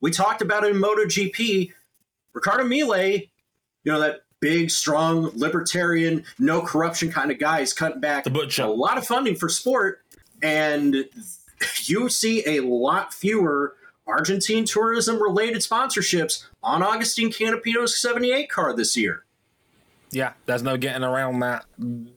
we 0.00 0.10
talked 0.10 0.42
about 0.42 0.64
it 0.64 0.74
in 0.74 0.80
MotoGP. 0.80 1.72
Ricardo 2.32 2.64
Milei, 2.64 3.28
you 3.84 3.92
know 3.92 4.00
that 4.00 4.20
big, 4.40 4.70
strong, 4.70 5.30
libertarian, 5.34 6.24
no 6.38 6.60
corruption 6.60 7.10
kind 7.10 7.30
of 7.30 7.38
guy. 7.38 7.60
He's 7.60 7.72
cutting 7.72 8.00
back 8.00 8.24
The 8.24 8.30
butcher. 8.30 8.62
a 8.62 8.66
lot 8.68 8.98
of 8.98 9.06
funding 9.06 9.34
for 9.34 9.48
sport, 9.48 10.02
and 10.42 11.08
you 11.84 12.08
see 12.08 12.46
a 12.46 12.60
lot 12.60 13.12
fewer 13.12 13.74
Argentine 14.06 14.64
tourism 14.64 15.20
related 15.20 15.58
sponsorships 15.62 16.44
on 16.62 16.82
Augustine 16.82 17.30
Canapino's 17.30 18.00
78 18.00 18.48
car 18.48 18.74
this 18.74 18.96
year. 18.96 19.24
Yeah, 20.12 20.34
there's 20.46 20.62
no 20.62 20.76
getting 20.76 21.02
around 21.02 21.40
that. 21.40 21.66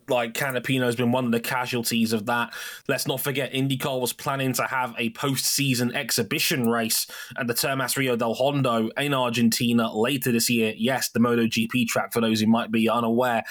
Like 0.07 0.33
Canapino's 0.33 0.95
been 0.95 1.11
one 1.11 1.25
of 1.25 1.31
the 1.31 1.39
casualties 1.39 2.13
of 2.13 2.27
that. 2.27 2.53
Let's 2.87 3.07
not 3.07 3.19
forget 3.19 3.51
IndyCar 3.51 3.99
was 3.99 4.13
planning 4.13 4.53
to 4.53 4.63
have 4.63 4.93
a 4.97 5.09
postseason 5.11 5.95
exhibition 5.95 6.69
race 6.69 7.07
at 7.37 7.47
the 7.47 7.53
Termas 7.53 7.97
Rio 7.97 8.15
del 8.15 8.35
Hondo 8.35 8.89
in 8.95 9.13
Argentina 9.13 9.91
later 9.93 10.31
this 10.31 10.49
year. 10.49 10.73
Yes, 10.77 11.09
the 11.09 11.19
MotoGP 11.19 11.87
track 11.87 12.13
for 12.13 12.21
those 12.21 12.41
who 12.41 12.47
might 12.47 12.71
be 12.71 12.87
unaware. 12.87 13.43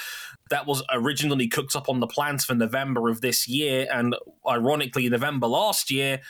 That 0.51 0.66
was 0.66 0.84
originally 0.91 1.49
cooked 1.49 1.74
up 1.74 1.89
on 1.89 2.01
the 2.01 2.07
plans 2.07 2.45
for 2.45 2.55
November 2.55 3.09
of 3.09 3.20
this 3.20 3.49
year, 3.49 3.86
and 3.93 4.14
ironically, 4.49 5.09
November 5.09 5.49
last 5.49 5.91
year, 5.91 6.20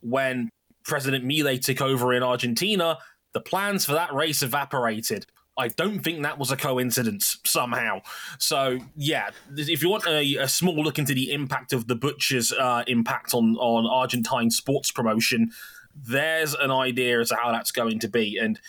when 0.00 0.48
President 0.84 1.24
Milei 1.24 1.60
took 1.60 1.82
over 1.82 2.14
in 2.14 2.22
Argentina, 2.22 2.98
the 3.34 3.40
plans 3.40 3.84
for 3.84 3.92
that 3.92 4.12
race 4.12 4.42
evaporated. 4.42 5.26
I 5.58 5.68
don't 5.68 6.00
think 6.00 6.22
that 6.22 6.38
was 6.38 6.50
a 6.50 6.56
coincidence 6.56 7.38
somehow. 7.44 8.02
So 8.38 8.78
yeah, 8.96 9.30
if 9.56 9.82
you 9.82 9.90
want 9.90 10.06
a, 10.06 10.36
a 10.36 10.48
small 10.48 10.76
look 10.76 10.98
into 10.98 11.14
the 11.14 11.32
impact 11.32 11.72
of 11.72 11.88
the 11.88 11.96
butchers' 11.96 12.52
uh, 12.52 12.84
impact 12.86 13.34
on 13.34 13.56
on 13.56 13.86
Argentine 13.86 14.50
sports 14.50 14.92
promotion, 14.92 15.50
there's 15.94 16.54
an 16.54 16.70
idea 16.70 17.20
as 17.20 17.30
to 17.30 17.36
how 17.36 17.52
that's 17.52 17.72
going 17.72 17.98
to 18.00 18.08
be. 18.08 18.38
And 18.38 18.60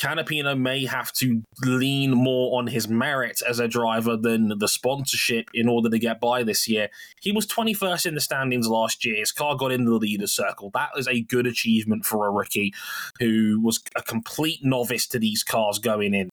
Canapino 0.00 0.58
may 0.58 0.86
have 0.86 1.12
to 1.12 1.42
lean 1.62 2.12
more 2.12 2.58
on 2.58 2.68
his 2.68 2.88
merit 2.88 3.42
as 3.46 3.60
a 3.60 3.68
driver 3.68 4.16
than 4.16 4.58
the 4.58 4.66
sponsorship 4.66 5.50
in 5.52 5.68
order 5.68 5.90
to 5.90 5.98
get 5.98 6.20
by 6.20 6.42
this 6.42 6.66
year. 6.66 6.88
He 7.20 7.32
was 7.32 7.46
21st 7.46 8.06
in 8.06 8.14
the 8.14 8.20
standings 8.20 8.66
last 8.66 9.04
year. 9.04 9.16
His 9.16 9.30
car 9.30 9.56
got 9.56 9.72
in 9.72 9.84
the 9.84 9.92
leader's 9.92 10.32
circle. 10.32 10.70
That 10.72 10.90
is 10.96 11.06
a 11.06 11.20
good 11.20 11.46
achievement 11.46 12.06
for 12.06 12.26
a 12.26 12.30
rookie 12.30 12.72
who 13.18 13.60
was 13.60 13.82
a 13.94 14.02
complete 14.02 14.60
novice 14.64 15.06
to 15.08 15.18
these 15.18 15.44
cars 15.44 15.78
going 15.78 16.14
in. 16.14 16.30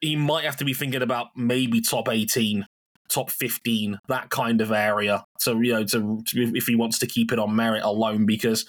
He 0.00 0.14
might 0.14 0.44
have 0.44 0.56
to 0.58 0.64
be 0.64 0.74
thinking 0.74 1.02
about 1.02 1.28
maybe 1.36 1.80
top 1.80 2.08
18 2.08 2.66
top 3.08 3.30
15 3.30 4.00
that 4.08 4.30
kind 4.30 4.60
of 4.60 4.72
area 4.72 5.24
so 5.38 5.60
you 5.60 5.72
know 5.72 5.84
to, 5.84 6.20
to 6.26 6.52
if 6.56 6.66
he 6.66 6.74
wants 6.74 6.98
to 6.98 7.06
keep 7.06 7.32
it 7.32 7.38
on 7.38 7.54
merit 7.54 7.84
alone 7.84 8.26
because 8.26 8.66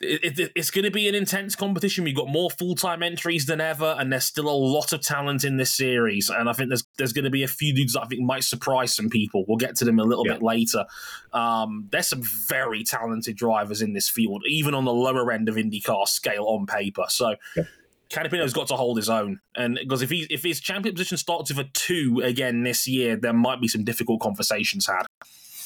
it, 0.00 0.38
it, 0.38 0.52
it's 0.54 0.70
going 0.70 0.84
to 0.84 0.90
be 0.90 1.08
an 1.08 1.14
intense 1.14 1.54
competition. 1.54 2.04
We've 2.04 2.16
got 2.16 2.28
more 2.28 2.50
full 2.50 2.74
time 2.74 3.02
entries 3.02 3.46
than 3.46 3.60
ever, 3.60 3.96
and 3.98 4.12
there's 4.12 4.24
still 4.24 4.48
a 4.48 4.50
lot 4.50 4.92
of 4.92 5.02
talent 5.02 5.44
in 5.44 5.56
this 5.58 5.74
series. 5.74 6.30
And 6.30 6.48
I 6.48 6.52
think 6.52 6.70
there's 6.70 6.84
there's 6.96 7.12
going 7.12 7.24
to 7.26 7.30
be 7.30 7.42
a 7.42 7.48
few 7.48 7.74
dudes 7.74 7.92
that 7.92 8.02
I 8.02 8.06
think 8.06 8.22
might 8.22 8.44
surprise 8.44 8.94
some 8.94 9.10
people. 9.10 9.44
We'll 9.46 9.58
get 9.58 9.76
to 9.76 9.84
them 9.84 9.98
a 9.98 10.04
little 10.04 10.26
Yeah. 10.26 10.34
bit 10.34 10.42
later. 10.42 10.86
Um, 11.32 11.88
there's 11.92 12.08
some 12.08 12.22
very 12.22 12.82
talented 12.82 13.36
drivers 13.36 13.82
in 13.82 13.92
this 13.92 14.08
field, 14.08 14.42
even 14.48 14.74
on 14.74 14.84
the 14.84 14.92
lower 14.92 15.30
end 15.32 15.48
of 15.48 15.56
IndyCar 15.56 16.08
scale 16.08 16.44
on 16.46 16.66
paper. 16.66 17.04
So. 17.08 17.36
Yeah. 17.56 17.64
Canapino's 18.08 18.52
got 18.52 18.66
to 18.66 18.74
hold 18.74 18.96
his 18.96 19.08
own, 19.08 19.38
and 19.54 19.78
because 19.80 20.02
if 20.02 20.10
he 20.10 20.26
if 20.30 20.42
his 20.42 20.58
champion 20.58 20.96
position 20.96 21.16
starts 21.16 21.48
with 21.54 21.64
a 21.64 21.70
two 21.72 22.20
again 22.24 22.64
this 22.64 22.88
year, 22.88 23.14
there 23.14 23.32
might 23.32 23.60
be 23.60 23.68
some 23.68 23.84
difficult 23.84 24.20
conversations 24.20 24.84
had. 24.88 25.06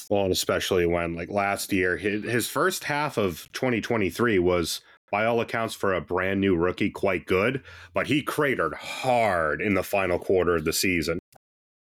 Well, 0.09 0.23
and 0.23 0.31
especially 0.31 0.85
when, 0.85 1.15
like 1.15 1.29
last 1.29 1.73
year, 1.73 1.97
his, 1.97 2.23
his 2.23 2.47
first 2.47 2.83
half 2.85 3.17
of 3.17 3.49
2023 3.53 4.39
was, 4.39 4.81
by 5.11 5.25
all 5.25 5.41
accounts, 5.41 5.73
for 5.73 5.93
a 5.93 6.01
brand 6.01 6.41
new 6.41 6.55
rookie, 6.55 6.89
quite 6.89 7.25
good, 7.25 7.63
but 7.93 8.07
he 8.07 8.21
cratered 8.21 8.75
hard 8.75 9.61
in 9.61 9.73
the 9.73 9.83
final 9.83 10.19
quarter 10.19 10.55
of 10.55 10.65
the 10.65 10.73
season. 10.73 11.19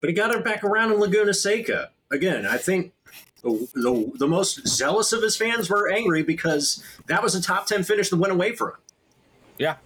But 0.00 0.08
he 0.08 0.14
got 0.14 0.34
it 0.34 0.44
back 0.44 0.64
around 0.64 0.92
in 0.92 0.98
Laguna 0.98 1.34
Seca. 1.34 1.90
Again, 2.10 2.46
I 2.46 2.56
think 2.56 2.92
the, 3.42 3.68
the, 3.74 4.12
the 4.18 4.26
most 4.26 4.66
zealous 4.66 5.12
of 5.12 5.22
his 5.22 5.36
fans 5.36 5.70
were 5.70 5.90
angry 5.90 6.22
because 6.22 6.82
that 7.06 7.22
was 7.22 7.34
a 7.34 7.42
top 7.42 7.66
10 7.66 7.84
finish 7.84 8.10
that 8.10 8.16
went 8.16 8.32
away 8.32 8.54
for 8.54 8.70
him. 8.70 8.76
Yeah. 9.58 9.76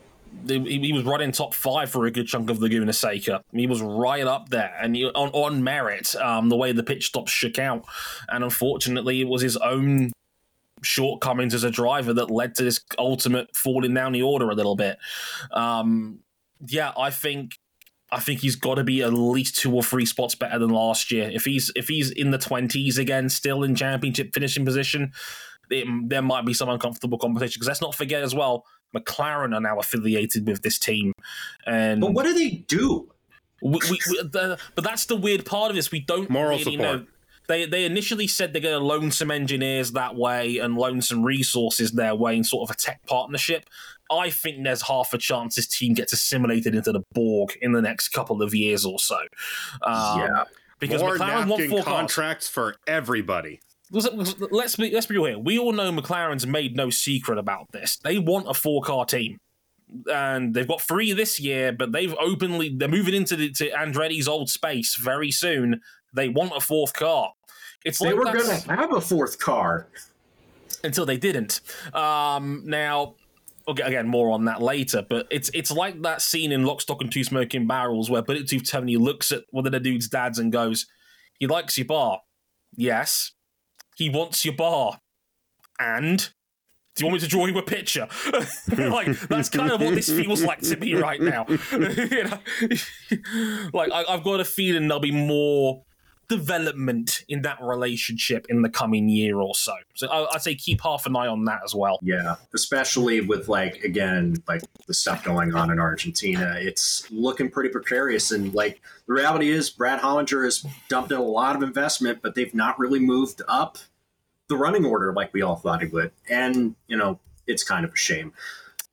He, 0.47 0.93
was 0.93 1.05
running 1.05 1.33
top 1.33 1.55
five 1.55 1.91
for 1.91 2.07
a 2.07 2.11
good 2.11 2.27
chunk 2.27 2.51
of 2.51 2.61
Laguna 2.61 2.93
Seca. 2.93 3.43
He 3.53 3.67
was 3.67 3.81
right 3.81 4.27
up 4.27 4.51
there, 4.51 4.77
and 4.81 4.95
he, 4.95 5.05
on 5.07 5.31
on 5.31 5.65
merit, 5.65 6.15
um, 6.17 6.49
the 6.49 6.57
way 6.57 6.73
the 6.73 6.83
pitch 6.83 7.07
stops 7.07 7.33
shook 7.33 7.59
out, 7.59 7.85
and 8.29 8.45
unfortunately, 8.45 9.21
it 9.21 9.29
was 9.29 9.43
his 9.43 9.57
own 9.57 10.13
shortcomings 10.83 11.55
as 11.55 11.65
a 11.65 11.71
driver 11.71 12.13
that 12.13 12.31
led 12.31 12.55
to 12.57 12.63
this 12.63 12.81
ultimate 12.99 13.57
falling 13.57 13.95
down 13.95 14.13
the 14.13 14.23
order 14.23 14.51
a 14.51 14.55
little 14.55 14.77
bit. 14.77 14.99
Um, 15.51 16.21
yeah, 16.67 16.93
I 16.97 17.11
think 17.11 17.59
I 18.13 18.21
think 18.21 18.41
he's 18.41 18.57
got 18.57 18.77
to 18.77 18.85
be 18.85 19.03
at 19.03 19.13
least 19.13 19.57
two 19.57 19.75
or 19.75 19.83
three 19.83 20.07
spots 20.07 20.35
better 20.35 20.59
than 20.59 20.71
last 20.71 21.11
year. 21.11 21.31
If 21.33 21.45
he's 21.45 21.71
if 21.75 21.89
he's 21.89 22.11
in 22.11 22.31
the 22.31 22.39
twenties 22.39 22.99
again, 22.99 23.29
still 23.29 23.63
in 23.65 23.75
championship 23.75 24.33
finishing 24.33 24.65
position, 24.65 25.13
it, 25.71 25.87
there 26.09 26.23
might 26.23 26.45
be 26.47 26.55
some 26.55 26.69
uncomfortable 26.69 27.19
competition. 27.19 27.59
Because 27.59 27.69
let's 27.69 27.81
not 27.81 27.95
forget 27.95 28.23
as 28.23 28.35
well, 28.35 28.67
McLaren 28.95 29.55
are 29.55 29.61
now 29.61 29.79
affiliated 29.79 30.47
with 30.47 30.63
this 30.63 30.79
team, 30.79 31.13
and 31.67 32.01
But 32.01 32.13
what 32.13 32.25
do 32.25 32.35
they 32.35 32.51
do? 32.51 33.11
we, 33.63 33.79
we, 33.91 33.99
we, 34.11 34.23
the, 34.23 34.59
but 34.75 34.85
that's 34.85 35.07
the 35.07 35.17
weird 35.17 35.47
part 35.47 35.71
of 35.71 35.77
this. 35.77 35.91
We 35.91 36.01
don't 36.01 36.29
Moral 36.31 36.59
really 36.59 36.63
support. 36.77 36.81
know. 36.81 37.07
They 37.47 37.67
they 37.67 37.85
initially 37.85 38.27
said 38.27 38.53
they're 38.53 38.63
going 38.63 38.79
to 38.79 38.85
loan 38.85 39.11
some 39.11 39.31
engineers 39.31 39.93
that 39.93 40.15
way 40.17 40.59
and 40.59 40.77
loan 40.77 41.03
some 41.03 41.23
resources 41.23 41.93
their 41.93 42.15
way 42.15 42.37
in 42.37 42.45
sort 42.45 42.69
of 42.69 42.75
a 42.75 42.79
tech 42.79 43.01
partnership. 43.07 43.69
I 44.11 44.31
think 44.31 44.65
there's 44.65 44.83
half 44.83 45.13
a 45.13 45.19
chance 45.19 45.57
this 45.57 45.67
team 45.67 45.95
gets 45.95 46.13
assimilated 46.13 46.75
into 46.75 46.93
the 46.93 47.03
Borg 47.13 47.57
in 47.61 47.73
the 47.73 47.83
next 47.83 48.09
couple 48.09 48.43
of 48.43 48.55
years 48.55 48.85
or 48.85 48.99
so. 48.99 49.19
Um, 49.83 50.21
yeah. 50.21 50.45
because 50.79 51.01
More 51.03 51.17
McLaren 51.17 51.49
want 51.49 51.49
napkin 51.49 51.71
four 51.71 51.83
cars. 51.83 51.97
contracts 51.97 52.49
for 52.49 52.77
everybody. 52.87 53.61
Was 53.91 54.07
it- 54.07 54.15
was- 54.15 54.35
Let's 54.51 54.77
be 54.77 54.91
let's 54.91 55.07
be 55.07 55.15
real 55.17 55.25
here. 55.27 55.39
We 55.39 55.59
all 55.59 55.73
know 55.73 55.93
McLaren's 55.93 56.47
made 56.47 56.77
no 56.77 56.91
secret 56.91 57.39
about 57.39 57.71
this. 57.73 57.97
They 57.99 58.19
want 58.19 58.49
a 58.49 58.55
four 58.55 58.83
car 58.83 59.05
team, 59.05 59.39
and 60.11 60.55
they've 60.55 60.67
got 60.67 60.81
three 60.81 61.13
this 61.13 61.39
year. 61.39 61.71
But 61.73 61.93
they've 61.93 62.15
openly 62.19 62.75
they're 62.77 62.89
moving 62.89 63.15
into 63.15 63.37
the, 63.37 63.51
to 63.53 63.71
Andretti's 63.71 64.27
old 64.27 64.49
space 64.51 64.97
very 64.97 65.31
soon. 65.31 65.81
They 66.15 66.29
want 66.29 66.57
a 66.57 66.61
fourth 66.61 66.95
car. 66.95 67.33
It's 67.85 67.99
They 67.99 68.07
like 68.13 68.17
were 68.17 68.25
going 68.25 68.61
to 68.63 68.73
have 68.75 68.93
a 68.95 69.01
fourth 69.01 69.39
car. 69.39 69.87
until 70.83 71.05
they 71.05 71.19
didn't. 71.19 71.61
Um, 71.93 72.63
now, 72.65 73.15
okay, 73.69 73.83
again, 73.83 74.09
more 74.09 74.31
on 74.33 74.47
that 74.47 74.63
later. 74.63 75.05
But 75.07 75.27
it's 75.31 75.51
it's 75.53 75.71
like 75.71 76.01
that 76.03 76.23
scene 76.23 76.53
in 76.53 76.65
Lock, 76.65 76.81
Stock, 76.81 77.03
and 77.03 77.13
Two 77.13 77.23
Smoking 77.25 77.67
Barrels 77.67 78.09
where 78.09 78.23
Bullet 78.23 78.49
Tooth 78.49 78.69
Tony 78.71 78.97
looks 78.97 79.31
at 79.31 79.43
one 79.51 79.67
of 79.67 79.73
the 79.73 79.81
dude's 79.81 80.09
dads 80.09 80.39
and 80.39 80.51
goes, 80.51 80.87
"He 81.39 81.47
likes 81.47 81.77
your 81.77 81.85
bar, 81.87 82.21
yes. 82.77 83.33
He 83.95 84.09
wants 84.09 84.45
your 84.45 84.55
bar, 84.55 85.01
and." 85.79 86.29
Do 86.97 87.03
you 87.03 87.11
want 87.11 87.15
me 87.15 87.27
to 87.27 87.29
draw 87.29 87.47
you 87.47 87.59
a 87.59 87.63
picture? 87.63 88.07
like 88.79 89.19
that's 89.23 89.49
kind 89.49 89.73
of 89.73 89.81
what 89.81 89.97
this 89.97 90.09
feels 90.09 90.45
like 90.45 90.61
to 90.61 90.77
me 90.77 90.95
right 90.95 91.21
now. 91.21 91.45
you 91.73 92.25
know? 92.25 92.39
like 93.73 93.91
I, 93.91 94.05
I've 94.09 94.23
got 94.23 94.39
a 94.39 94.45
feeling 94.45 94.87
there'll 94.87 95.01
be 95.01 95.11
more 95.11 95.83
development 96.29 97.25
in 97.29 97.43
that 97.43 97.59
relationship 97.61 98.47
in 98.49 98.63
the 98.63 98.69
coming 98.69 99.09
year 99.09 99.39
or 99.39 99.55
so. 99.55 99.75
So 99.95 100.09
I, 100.09 100.35
I'd 100.35 100.43
say 100.43 100.55
keep 100.55 100.83
half 100.83 101.07
an 101.07 101.17
eye 101.17 101.27
on 101.27 101.45
that 101.45 101.61
as 101.65 101.75
well. 101.75 101.99
Yeah, 102.03 102.37
especially 102.55 103.21
with 103.21 103.49
like 103.49 103.83
again 103.85 104.37
like 104.49 104.63
the 104.87 104.95
stuff 104.95 105.25
going 105.25 105.55
on 105.55 105.71
in 105.71 105.79
Argentina, 105.79 106.57
it's 106.59 107.11
looking 107.11 107.51
pretty 107.51 107.71
precarious. 107.71 108.31
And 108.31 108.55
like 108.55 108.81
the 109.07 109.13
reality 109.15 109.51
is, 109.51 109.71
Brad 109.71 110.01
Hollinger 110.01 110.45
has 110.45 110.65
dumped 110.89 111.13
in 111.13 111.19
a 111.19 111.23
lot 111.23 111.57
of 111.57 111.63
investment, 111.63 112.21
but 112.23 112.35
they've 112.35 112.55
not 112.55 112.79
really 112.79 113.01
moved 113.01 113.43
up 113.49 113.79
the 114.49 114.57
running 114.57 114.85
order 114.85 115.13
like 115.13 115.33
we 115.33 115.43
all 115.43 115.57
thought 115.57 115.83
he 115.83 115.89
would. 115.89 116.13
And 116.29 116.75
you 116.87 116.97
know, 116.97 117.19
it's 117.47 117.65
kind 117.65 117.85
of 117.85 117.93
a 117.93 117.97
shame. 117.97 118.33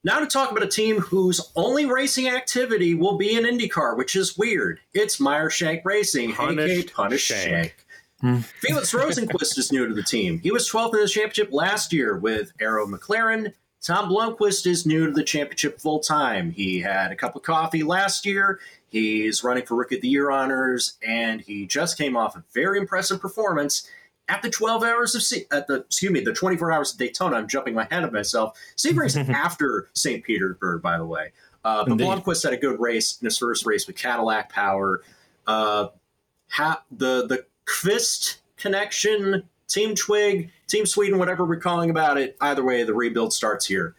Now 0.04 0.20
to 0.20 0.26
talk 0.26 0.49
about 0.49 0.64
a 0.64 0.68
team 0.68 0.99
whose 0.99 1.52
only 1.56 1.86
racing 1.86 2.28
activity 2.28 2.95
will 2.95 3.18
be 3.18 3.36
in 3.36 3.43
IndyCar, 3.43 3.95
which 3.95 4.16
is 4.16 4.36
weird. 4.36 4.80
It's 4.95 5.20
Meyer 5.20 5.52
Shank 5.52 5.86
Racing, 5.86 6.32
aka 6.32 6.84
Punish 6.84 7.22
Shank. 7.22 7.86
Shank. 8.24 8.45
Felix 8.60 8.93
Rosenqvist 8.93 9.60
is 9.60 9.72
new 9.72 9.88
to 9.88 9.93
the 9.93 10.02
team. 10.02 10.39
He 10.39 10.52
was 10.52 10.68
12th 10.68 10.95
in 10.95 11.02
the 11.02 11.08
championship 11.08 11.49
last 11.52 11.93
year 11.93 12.18
with 12.18 12.52
Arrow 12.60 12.88
McLaren. 12.88 13.54
Tom 13.84 14.10
Blomqvist 14.10 14.66
is 14.66 14.88
new 14.88 15.06
to 15.08 15.12
the 15.12 15.24
championship 15.24 15.80
full 15.80 15.99
time. 15.99 16.49
He 16.49 16.80
had 16.80 17.12
a 17.12 17.16
cup 17.16 17.36
of 17.36 17.43
coffee 17.43 17.84
last 17.84 18.26
year. 18.26 18.60
He's 18.88 19.43
running 19.43 19.66
for 19.66 19.76
Rookie 19.76 19.97
of 19.97 20.02
the 20.02 20.08
Year 20.08 20.32
honors, 20.32 20.97
and 21.08 21.41
he 21.41 21.68
just 21.68 21.97
came 21.97 22.18
off 22.18 22.36
a 22.36 22.43
very 22.54 22.80
impressive 22.80 23.22
performance 23.22 23.88
at 24.32 24.41
the 24.41 24.49
12 24.49 24.84
hours 24.84 25.13
of 25.13 25.21
Se- 25.21 25.45
at 25.51 25.67
the 25.67 25.82
excuse 25.82 26.11
me 26.11 26.21
the 26.21 26.34
24 26.34 26.71
hours 26.71 26.93
of 26.93 26.97
Daytona. 26.97 27.36
I'm 27.36 27.47
jumping 27.47 27.73
my 27.75 27.86
head 27.91 28.03
of 28.03 28.13
myself. 28.13 28.57
Sebring's 28.77 29.17
after 29.29 29.89
St. 29.93 30.23
Petersburg, 30.23 30.82
by 30.82 30.97
the 30.97 31.05
way. 31.05 31.32
Uh, 31.63 31.84
but 31.84 31.91
Indeed. 31.91 32.07
Blomqvist 32.07 32.43
had 32.43 32.53
a 32.53 32.57
good 32.57 32.79
race 32.79 33.19
in 33.21 33.25
his 33.25 33.38
first 33.38 33.65
race 33.65 33.86
with 33.86 33.97
Cadillac 33.97 34.49
Power. 34.49 35.01
Uh, 35.45 35.88
ha- 36.49 36.82
the 36.91 37.27
the 37.27 37.45
Kvist 37.67 38.38
connection, 38.57 39.43
Team 39.67 39.95
Twig, 39.95 40.49
Team 40.67 40.86
Sweden, 40.86 41.19
whatever 41.19 41.43
we're 41.45 41.57
calling 41.57 41.89
about 41.89 42.17
it. 42.17 42.38
Either 42.41 42.63
way, 42.63 42.84
the 42.84 42.93
rebuild 42.93 43.34
starts 43.34 43.65
here. 43.65 43.95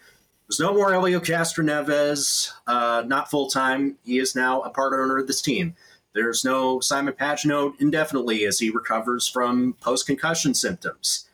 There's 0.48 0.60
no 0.60 0.74
more 0.74 0.92
Elio 0.92 1.20
Castroneves, 1.20 2.50
uh, 2.66 3.04
not 3.06 3.30
full 3.30 3.48
time. 3.48 3.96
He 4.02 4.18
is 4.18 4.34
now 4.34 4.62
a 4.62 4.70
part 4.70 4.92
owner 4.92 5.18
of 5.18 5.26
this 5.26 5.40
team. 5.40 5.74
There's 6.14 6.44
no 6.44 6.80
Simon 6.80 7.14
Pagenaud 7.14 7.80
indefinitely 7.80 8.44
as 8.44 8.58
he 8.58 8.70
recovers 8.70 9.26
from 9.26 9.74
post 9.80 10.06
concussion 10.06 10.54
symptoms. 10.54 11.28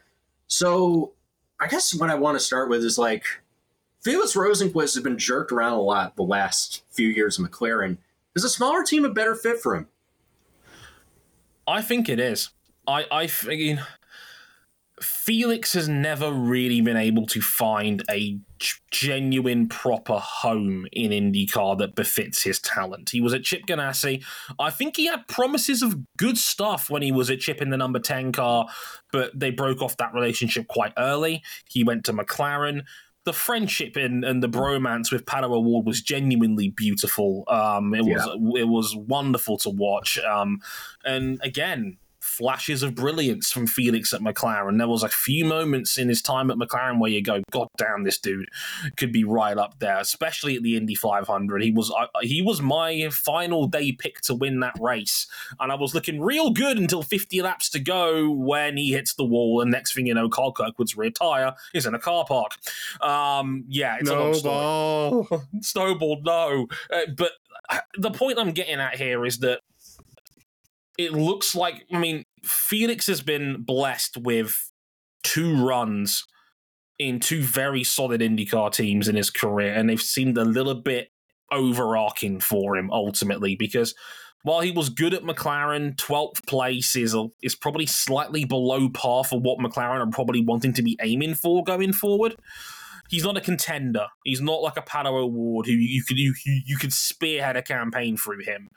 So, 0.47 1.13
I 1.61 1.67
guess 1.67 1.95
what 1.95 2.11
I 2.11 2.15
want 2.15 2.39
to 2.39 2.45
start 2.45 2.69
with 2.69 2.85
is 2.85 2.99
like 2.99 3.25
Felix 4.01 4.35
Rosenqvist 4.35 4.95
has 4.95 5.03
been 5.03 5.19
jerked 5.19 5.51
around 5.51 5.73
a 5.73 5.81
lot 5.81 6.17
the 6.17 6.23
last 6.23 6.85
few 6.91 7.09
years 7.09 7.39
of 7.39 7.45
McLaren. 7.45 7.99
Is 8.35 8.45
a 8.45 8.49
smaller 8.49 8.85
team 8.85 9.05
a 9.05 9.11
better 9.11 9.35
fit 9.35 9.61
for 9.61 9.75
him? 9.75 9.89
I 11.67 11.83
think 11.83 12.09
it 12.09 12.21
is. 12.21 12.51
I 12.87 13.07
I 13.11 13.29
mean, 13.47 13.83
Felix 15.29 15.75
has 15.75 15.91
never 15.91 16.33
really 16.33 16.81
been 16.81 16.97
able 16.97 17.27
to 17.27 17.43
find 17.43 18.03
a 18.09 18.39
genuine, 18.91 19.69
proper 19.69 20.19
home 20.19 20.87
in 20.91 21.11
IndyCar 21.11 21.77
that 21.77 21.95
befits 21.95 22.45
his 22.45 22.59
talent. 22.59 23.11
He 23.11 23.21
was 23.21 23.35
at 23.35 23.43
Chip 23.43 23.67
Ganassi. 23.67 24.25
I 24.59 24.71
think 24.71 24.97
he 24.97 25.05
had 25.05 25.29
promises 25.29 25.83
of 25.83 25.99
good 26.17 26.39
stuff 26.39 26.89
when 26.89 27.03
he 27.03 27.13
was 27.13 27.29
at 27.29 27.41
Chip 27.41 27.61
in 27.61 27.69
the 27.69 27.77
number 27.77 27.99
10 27.99 28.33
car, 28.33 28.69
but 29.13 29.39
they 29.39 29.51
broke 29.51 29.83
off 29.83 29.99
that 29.99 30.15
relationship 30.15 30.67
quite 30.67 30.95
early. 30.97 31.43
He 31.69 31.85
went 31.85 32.07
to 32.07 32.15
McLaren 32.15 32.85
the 33.25 33.35
friendship 33.35 33.97
and, 33.97 34.25
and 34.25 34.43
the 34.43 34.49
bromance 34.49 35.13
with 35.13 35.27
Pato 35.27 35.51
O'Ward 35.51 35.85
was 35.85 36.01
genuinely 36.01 36.71
beautiful. 36.71 37.45
Um, 37.49 37.93
it 37.93 38.03
was 38.03 38.27
yeah. 38.27 38.63
it 38.63 38.69
was 38.69 38.97
wonderful 38.97 39.59
to 39.59 39.69
watch. 39.69 40.19
Um, 40.21 40.61
and 41.05 41.39
again, 41.43 41.99
flashes 42.39 42.85
of 42.85 42.95
brilliance 42.95 43.51
from 43.51 43.67
Felix 43.67 44.13
at 44.13 44.21
McLaren. 44.21 44.79
There 44.79 44.87
was 44.87 45.03
a 45.03 45.09
few 45.09 45.45
moments 45.45 45.99
in 45.99 46.09
his 46.09 46.23
time 46.23 46.53
at 46.53 46.57
McLaren 46.57 47.01
where 47.01 47.11
you 47.11 47.21
go, 47.21 47.43
God 47.51 47.67
damn, 47.77 48.05
this 48.05 48.17
dude 48.17 48.49
could 48.97 49.13
be 49.13 49.25
right 49.25 49.59
up 49.59 49.81
there, 49.81 49.99
especially 49.99 50.55
at 50.55 50.63
the 50.63 50.77
Indy 50.77 50.95
500. 50.95 51.63
He 51.63 51.73
was 51.73 51.91
uh, 51.91 52.07
he 52.23 52.41
was 52.41 52.63
my 52.63 53.09
final 53.11 53.67
day 53.67 53.91
pick 53.91 54.21
to 54.23 54.35
win 54.35 54.61
that 54.61 54.77
race, 54.81 55.27
and 55.59 55.73
I 55.73 55.75
was 55.75 55.95
looking 55.95 56.21
real 56.21 56.51
good 56.51 56.79
until 56.79 57.03
50 57.03 57.43
laps 57.43 57.69
to 57.71 57.81
go 57.81 58.31
when 58.31 58.77
he 58.77 58.93
hits 58.93 59.15
the 59.15 59.25
wall, 59.25 59.61
and 59.61 59.71
next 59.71 59.95
thing 59.95 60.07
you 60.07 60.15
know, 60.15 60.29
Carl 60.29 60.53
Kirkwood's 60.53 60.97
rear 60.97 61.11
tire 61.11 61.55
is 61.75 61.87
in 61.87 61.95
a 61.95 61.99
car 61.99 62.25
park. 62.25 62.53
Um, 63.01 63.65
yeah, 63.69 63.97
it's 63.99 64.09
no 64.09 64.19
a 64.19 64.21
long 64.21 64.35
story. 64.35 65.27
Ball. 65.29 65.43
Snowball, 65.61 66.21
no. 66.23 66.69
Uh, 66.93 67.01
but 67.17 67.33
uh, 67.69 67.81
the 67.99 68.13
point 68.13 68.39
I'm 68.39 68.53
getting 68.53 68.79
at 68.79 68.97
here 68.97 69.27
is 69.27 69.39
that 69.39 69.61
it 70.99 71.13
looks 71.13 71.55
like 71.55 71.87
I 71.93 71.99
mean 71.99 72.25
Felix 72.45 73.07
has 73.07 73.21
been 73.21 73.63
blessed 73.63 74.17
with 74.17 74.71
two 75.23 75.67
runs 75.67 76.27
in 76.99 77.21
two 77.21 77.43
very 77.43 77.85
solid 77.85 78.21
IndyCar 78.21 78.73
teams 78.73 79.09
in 79.09 79.17
his 79.17 79.31
career, 79.31 79.73
and 79.73 79.89
they've 79.89 80.01
seemed 80.01 80.37
a 80.37 80.45
little 80.45 80.75
bit 80.75 81.11
overarching 81.51 82.41
for 82.41 82.77
him 82.77 82.91
ultimately 82.91 83.55
because 83.55 83.95
while 84.43 84.61
he 84.61 84.71
was 84.71 84.89
good 84.89 85.15
at 85.15 85.23
McLaren, 85.23 85.97
12th 85.97 86.47
place 86.47 86.95
is 86.95 87.17
is 87.43 87.55
probably 87.55 87.87
slightly 87.87 88.45
below 88.45 88.89
par 88.89 89.25
for 89.25 89.41
what 89.41 89.59
McLaren 89.59 90.07
are 90.07 90.11
probably 90.11 90.45
wanting 90.45 90.73
to 90.75 90.83
be 90.83 90.97
aiming 91.03 91.35
for 91.35 91.65
going 91.65 91.93
forward. 91.93 92.37
He's 93.09 93.25
not 93.25 93.37
a 93.37 93.41
contender. 93.41 94.07
He's 94.25 94.41
not 94.41 94.63
like 94.63 94.77
a 94.77 94.83
Pato 94.83 95.13
O'Ward 95.13 95.67
who 95.67 95.73
you 95.73 96.03
could 96.05 96.19
you 96.19 96.35
you 96.45 96.77
could 96.77 96.93
spearhead 96.93 97.57
a 97.57 97.63
campaign 97.63 98.17
through 98.17 98.45
him. 98.45 98.69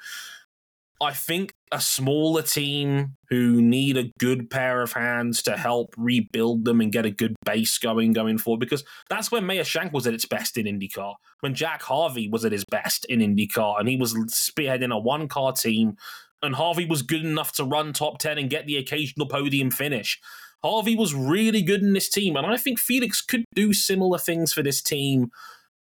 I 1.01 1.13
think 1.13 1.55
a 1.71 1.81
smaller 1.81 2.43
team 2.43 3.15
who 3.29 3.59
need 3.59 3.97
a 3.97 4.11
good 4.19 4.51
pair 4.51 4.83
of 4.83 4.93
hands 4.93 5.41
to 5.43 5.57
help 5.57 5.95
rebuild 5.97 6.63
them 6.63 6.79
and 6.79 6.91
get 6.91 7.07
a 7.07 7.11
good 7.11 7.35
base 7.43 7.79
going 7.79 8.13
going 8.13 8.37
forward 8.37 8.59
because 8.59 8.83
that's 9.09 9.31
when 9.31 9.45
Meyer 9.45 9.63
Shank 9.63 9.93
was 9.93 10.05
at 10.05 10.13
its 10.13 10.27
best 10.27 10.59
in 10.59 10.67
IndyCar. 10.67 11.15
When 11.39 11.55
Jack 11.55 11.81
Harvey 11.81 12.29
was 12.29 12.45
at 12.45 12.51
his 12.51 12.65
best 12.65 13.05
in 13.05 13.19
IndyCar 13.19 13.79
and 13.79 13.89
he 13.89 13.95
was 13.95 14.13
spearheading 14.13 14.93
a 14.93 14.99
one 14.99 15.27
car 15.27 15.53
team 15.53 15.95
and 16.43 16.53
Harvey 16.53 16.85
was 16.85 17.01
good 17.01 17.25
enough 17.25 17.51
to 17.53 17.63
run 17.63 17.93
top 17.93 18.19
10 18.19 18.37
and 18.37 18.49
get 18.49 18.67
the 18.67 18.77
occasional 18.77 19.27
podium 19.27 19.71
finish. 19.71 20.19
Harvey 20.63 20.95
was 20.95 21.15
really 21.15 21.63
good 21.63 21.81
in 21.81 21.93
this 21.93 22.09
team 22.09 22.35
and 22.35 22.45
I 22.45 22.57
think 22.57 22.77
Felix 22.77 23.21
could 23.21 23.43
do 23.55 23.73
similar 23.73 24.19
things 24.19 24.53
for 24.53 24.61
this 24.61 24.83
team. 24.83 25.31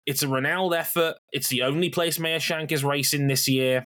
It's 0.07 0.23
a 0.23 0.29
Renault 0.29 0.71
effort. 0.71 1.17
It's 1.33 1.49
the 1.49 1.63
only 1.63 1.91
place 1.91 2.21
Meyer 2.21 2.39
Shank 2.39 2.71
is 2.71 2.85
racing 2.85 3.27
this 3.27 3.49
year. 3.49 3.85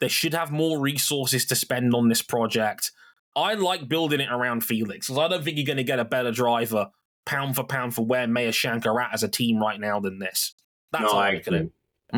They 0.00 0.08
should 0.08 0.34
have 0.34 0.50
more 0.50 0.78
resources 0.78 1.44
to 1.46 1.56
spend 1.56 1.94
on 1.94 2.08
this 2.08 2.22
project. 2.22 2.92
I 3.36 3.54
like 3.54 3.88
building 3.88 4.20
it 4.20 4.30
around 4.30 4.64
Felix 4.64 5.06
because 5.06 5.18
I 5.18 5.28
don't 5.28 5.44
think 5.44 5.56
you're 5.56 5.66
going 5.66 5.76
to 5.76 5.84
get 5.84 5.98
a 5.98 6.04
better 6.04 6.30
driver 6.30 6.90
pound 7.24 7.56
for 7.56 7.64
pound 7.64 7.94
for 7.94 8.04
where 8.04 8.26
Meyer 8.26 8.52
Shank 8.52 8.86
are 8.86 9.00
at 9.00 9.12
as 9.12 9.22
a 9.22 9.28
team 9.28 9.60
right 9.60 9.78
now 9.78 10.00
than 10.00 10.18
this. 10.18 10.54
That's 10.92 11.04
no, 11.04 11.18
I 11.18 11.30
agree. 11.30 11.70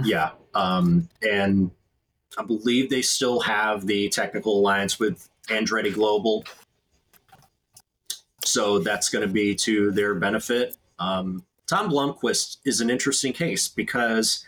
yeah. 0.04 0.30
Um, 0.54 1.08
and 1.22 1.70
I 2.38 2.44
believe 2.44 2.90
they 2.90 3.02
still 3.02 3.40
have 3.40 3.86
the 3.86 4.08
technical 4.08 4.58
alliance 4.58 4.98
with 4.98 5.28
Andretti 5.48 5.92
Global. 5.92 6.44
So 8.44 8.78
that's 8.78 9.08
going 9.08 9.26
to 9.26 9.32
be 9.32 9.54
to 9.56 9.90
their 9.90 10.14
benefit. 10.14 10.76
Um, 10.98 11.44
Tom 11.66 11.90
Blomqvist 11.90 12.58
is 12.64 12.80
an 12.80 12.88
interesting 12.90 13.32
case 13.32 13.68
because 13.68 14.44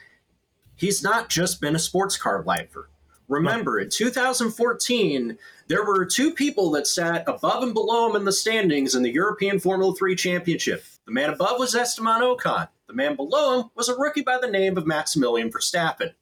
he's 0.77 1.03
not 1.03 1.29
just 1.29 1.61
been 1.61 1.77
a 1.77 1.79
sports 1.79 2.17
car 2.17 2.43
driver. 2.43 2.89
Remember, 3.33 3.81
in 3.81 3.89
2014, 3.89 5.39
there 5.69 5.87
were 5.87 6.05
two 6.05 6.33
people 6.33 6.71
that 6.73 6.87
sat 6.87 7.27
above 7.27 7.63
and 7.63 7.73
below 7.73 8.11
him 8.11 8.15
in 8.17 8.27
the 8.27 8.33
standings 8.33 8.95
in 8.95 9.03
the 9.03 9.11
European 9.11 9.59
Formula 9.59 9.95
3 9.95 10.15
Championship. 10.15 10.85
The 11.07 11.13
man 11.13 11.31
above 11.31 11.59
was 11.59 11.75
Esteban 11.75 12.21
Ocon. 12.21 12.69
The 12.89 12.93
man 12.93 13.17
below 13.17 13.63
him 13.63 13.71
was 13.75 13.89
a 13.89 13.97
rookie 13.97 14.21
by 14.21 14.37
the 14.39 14.51
name 14.51 14.77
of 14.77 14.87
Maximilian 14.87 15.51
Verstappen. 15.51 16.13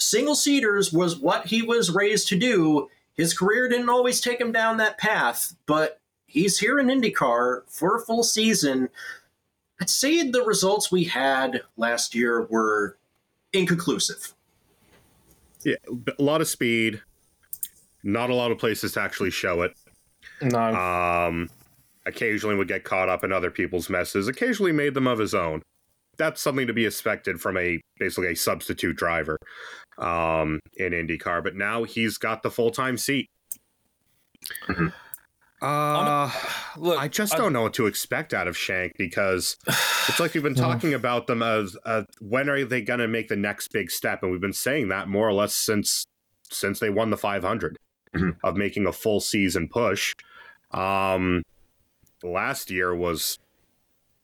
Single 0.00 0.34
seaters 0.34 0.94
was 0.94 1.18
what 1.18 1.46
he 1.48 1.60
was 1.60 1.90
raised 1.90 2.28
to 2.28 2.38
do. 2.38 2.88
His 3.12 3.36
career 3.36 3.68
didn't 3.68 3.90
always 3.90 4.22
take 4.22 4.40
him 4.40 4.52
down 4.52 4.78
that 4.78 4.96
path, 4.96 5.54
but 5.66 6.00
he's 6.26 6.58
here 6.58 6.78
in 6.78 6.86
IndyCar 6.86 7.64
for 7.68 7.96
a 7.96 8.00
full 8.00 8.22
season. 8.22 8.88
I'd 9.78 9.90
say 9.90 10.22
the 10.22 10.42
results 10.42 10.90
we 10.90 11.04
had 11.04 11.64
last 11.76 12.14
year 12.14 12.46
were 12.46 12.96
inconclusive. 13.52 14.32
Yeah, 15.64 15.76
a 16.18 16.22
lot 16.22 16.40
of 16.40 16.48
speed. 16.48 17.02
Not 18.02 18.30
a 18.30 18.34
lot 18.34 18.52
of 18.52 18.58
places 18.58 18.92
to 18.92 19.00
actually 19.00 19.30
show 19.30 19.62
it. 19.62 19.72
No. 20.40 20.74
Um, 20.74 21.48
occasionally 22.06 22.54
would 22.54 22.68
get 22.68 22.84
caught 22.84 23.08
up 23.08 23.24
in 23.24 23.32
other 23.32 23.50
people's 23.50 23.90
messes. 23.90 24.28
Occasionally 24.28 24.72
made 24.72 24.94
them 24.94 25.06
of 25.06 25.18
his 25.18 25.34
own. 25.34 25.62
That's 26.18 26.40
something 26.40 26.66
to 26.66 26.72
be 26.72 26.86
expected 26.86 27.40
from 27.40 27.56
a 27.56 27.80
basically 27.98 28.28
a 28.28 28.36
substitute 28.36 28.96
driver 28.96 29.36
um, 29.98 30.60
in 30.76 30.92
IndyCar. 30.92 31.42
But 31.42 31.56
now 31.56 31.84
he's 31.84 32.16
got 32.16 32.42
the 32.42 32.50
full 32.50 32.70
time 32.70 32.96
seat. 32.96 33.28
Uh, 35.62 36.30
look, 36.76 36.98
I 36.98 37.08
just 37.08 37.36
don't 37.36 37.52
know 37.52 37.62
what 37.62 37.74
to 37.74 37.86
expect 37.86 38.34
out 38.34 38.46
of 38.46 38.56
Shank 38.56 38.96
because 38.98 39.56
it's 40.08 40.20
like 40.20 40.34
we've 40.34 40.42
been 40.42 40.54
talking 40.56 40.92
about 40.92 41.26
them 41.26 41.42
as 41.42 41.76
uh, 41.84 42.02
when 42.20 42.48
are 42.48 42.64
they 42.64 42.82
going 42.82 43.00
to 43.00 43.08
make 43.08 43.28
the 43.28 43.36
next 43.36 43.68
big 43.72 43.90
step, 43.90 44.22
and 44.22 44.30
we've 44.30 44.40
been 44.40 44.52
saying 44.52 44.88
that 44.88 45.08
more 45.08 45.28
or 45.28 45.32
less 45.32 45.54
since 45.54 46.06
since 46.50 46.78
they 46.78 46.90
won 46.90 47.10
the 47.10 47.16
500 47.16 47.76
mm-hmm. 48.14 48.30
of 48.44 48.56
making 48.56 48.86
a 48.86 48.92
full 48.92 49.20
season 49.20 49.68
push. 49.68 50.14
Um, 50.70 51.42
last 52.22 52.70
year 52.70 52.94
was 52.94 53.38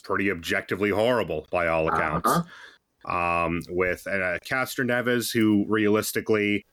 pretty 0.03 0.29
objectively 0.31 0.89
horrible 0.89 1.47
by 1.51 1.67
all 1.67 1.87
accounts. 1.87 2.29
Uh-huh. 2.29 2.43
Um, 3.05 3.59
with 3.67 4.07
uh, 4.07 4.39
Castroneves, 4.45 5.33
who 5.33 5.65
realistically 5.67 6.65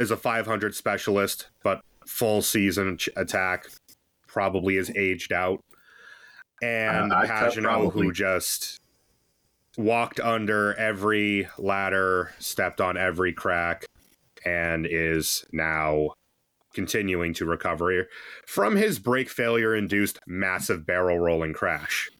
is 0.00 0.10
a 0.10 0.16
500 0.16 0.74
specialist, 0.74 1.48
but 1.62 1.82
full 2.06 2.42
season 2.42 2.98
ch- 2.98 3.08
attack 3.16 3.66
probably 4.26 4.76
is 4.76 4.90
aged 4.96 5.32
out. 5.32 5.62
And 6.62 7.12
uh, 7.12 7.26
Pagenaud, 7.26 7.92
who 7.92 8.12
just 8.12 8.80
walked 9.76 10.20
under 10.20 10.74
every 10.74 11.48
ladder, 11.58 12.32
stepped 12.38 12.80
on 12.80 12.96
every 12.96 13.32
crack, 13.32 13.84
and 14.44 14.86
is 14.88 15.44
now 15.52 16.12
continuing 16.72 17.34
to 17.34 17.44
recover 17.46 18.06
from 18.46 18.76
his 18.76 18.98
brake 18.98 19.30
failure 19.30 19.74
induced 19.74 20.18
massive 20.26 20.86
barrel 20.86 21.18
rolling 21.18 21.52
crash. 21.52 22.10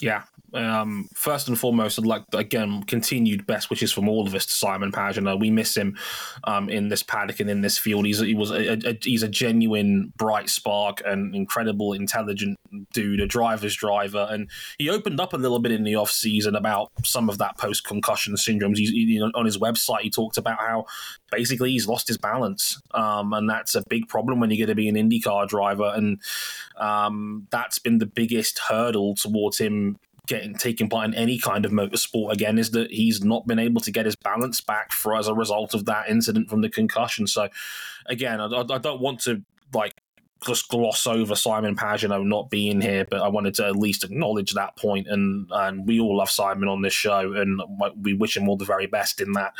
Yeah, 0.00 0.24
Um, 0.54 1.08
first 1.14 1.48
and 1.48 1.58
foremost, 1.58 1.98
I'd 1.98 2.06
like 2.06 2.24
again 2.32 2.82
continued 2.84 3.46
best 3.46 3.70
wishes 3.70 3.92
from 3.92 4.08
all 4.08 4.26
of 4.26 4.34
us 4.34 4.46
to 4.46 4.54
Simon 4.54 4.92
Pagenaud. 4.92 5.40
We 5.40 5.50
miss 5.50 5.76
him 5.76 5.96
um, 6.44 6.68
in 6.68 6.88
this 6.88 7.02
paddock 7.02 7.40
and 7.40 7.48
in 7.48 7.62
this 7.62 7.78
field. 7.78 8.06
He's 8.06 8.20
he 8.20 8.34
was 8.34 8.50
a, 8.50 8.72
a, 8.88 8.98
he's 9.02 9.22
a 9.22 9.28
genuine 9.28 10.12
bright 10.16 10.48
spark 10.48 11.02
and 11.06 11.34
incredible, 11.34 11.92
intelligent 11.92 12.58
dude, 12.92 13.20
a 13.20 13.26
driver's 13.26 13.74
driver, 13.74 14.26
and 14.30 14.50
he 14.78 14.90
opened 14.90 15.20
up 15.20 15.32
a 15.32 15.38
little 15.38 15.58
bit 15.58 15.72
in 15.72 15.84
the 15.84 15.96
off 15.96 16.10
season 16.10 16.54
about 16.54 16.90
some 17.04 17.28
of 17.28 17.38
that 17.38 17.56
post 17.56 17.84
concussion 17.84 18.34
syndromes. 18.34 18.76
He's 18.76 18.90
he, 18.90 19.20
on 19.22 19.44
his 19.44 19.58
website. 19.58 20.00
He 20.00 20.10
talked 20.10 20.36
about 20.36 20.58
how 20.58 20.84
basically 21.30 21.70
he's 21.70 21.88
lost 21.88 22.08
his 22.08 22.18
balance, 22.18 22.80
um, 22.92 23.32
and 23.32 23.48
that's 23.48 23.74
a 23.74 23.82
big 23.88 24.08
problem 24.08 24.40
when 24.40 24.50
you're 24.50 24.66
going 24.66 24.68
to 24.68 24.74
be 24.74 24.88
an 24.88 24.96
IndyCar 24.96 25.48
driver, 25.48 25.92
and 25.94 26.20
um, 26.76 27.46
that's 27.50 27.78
been 27.78 27.98
the 27.98 28.06
biggest 28.06 28.58
hurdle 28.58 29.14
towards 29.14 29.58
him 29.58 29.96
getting 30.32 30.54
taken 30.54 30.88
part 30.88 31.04
in 31.04 31.14
any 31.14 31.38
kind 31.38 31.66
of 31.66 31.72
motorsport 31.72 32.32
again 32.32 32.58
is 32.58 32.70
that 32.70 32.90
he's 32.90 33.22
not 33.22 33.46
been 33.46 33.58
able 33.58 33.82
to 33.82 33.90
get 33.90 34.06
his 34.06 34.16
balance 34.16 34.62
back 34.62 34.90
for 34.90 35.14
as 35.14 35.28
a 35.28 35.34
result 35.34 35.74
of 35.74 35.84
that 35.84 36.08
incident 36.08 36.48
from 36.48 36.62
the 36.62 36.70
concussion. 36.70 37.26
So 37.26 37.48
again, 38.06 38.40
I, 38.40 38.46
I 38.46 38.78
don't 38.78 39.00
want 39.02 39.20
to 39.24 39.42
like 39.74 39.92
just 40.46 40.70
gloss 40.70 41.06
over 41.06 41.36
Simon 41.36 41.76
Pagenaud 41.76 42.26
not 42.26 42.48
being 42.48 42.80
here, 42.80 43.06
but 43.08 43.20
I 43.20 43.28
wanted 43.28 43.54
to 43.56 43.66
at 43.66 43.76
least 43.76 44.04
acknowledge 44.04 44.54
that 44.54 44.74
point. 44.78 45.06
And 45.06 45.50
and 45.52 45.86
we 45.86 46.00
all 46.00 46.16
love 46.16 46.30
Simon 46.30 46.66
on 46.66 46.80
this 46.80 46.94
show, 46.94 47.34
and 47.34 47.60
we 48.00 48.14
wish 48.14 48.34
him 48.34 48.48
all 48.48 48.56
the 48.56 48.64
very 48.64 48.86
best 48.86 49.20
in 49.20 49.32
that. 49.32 49.52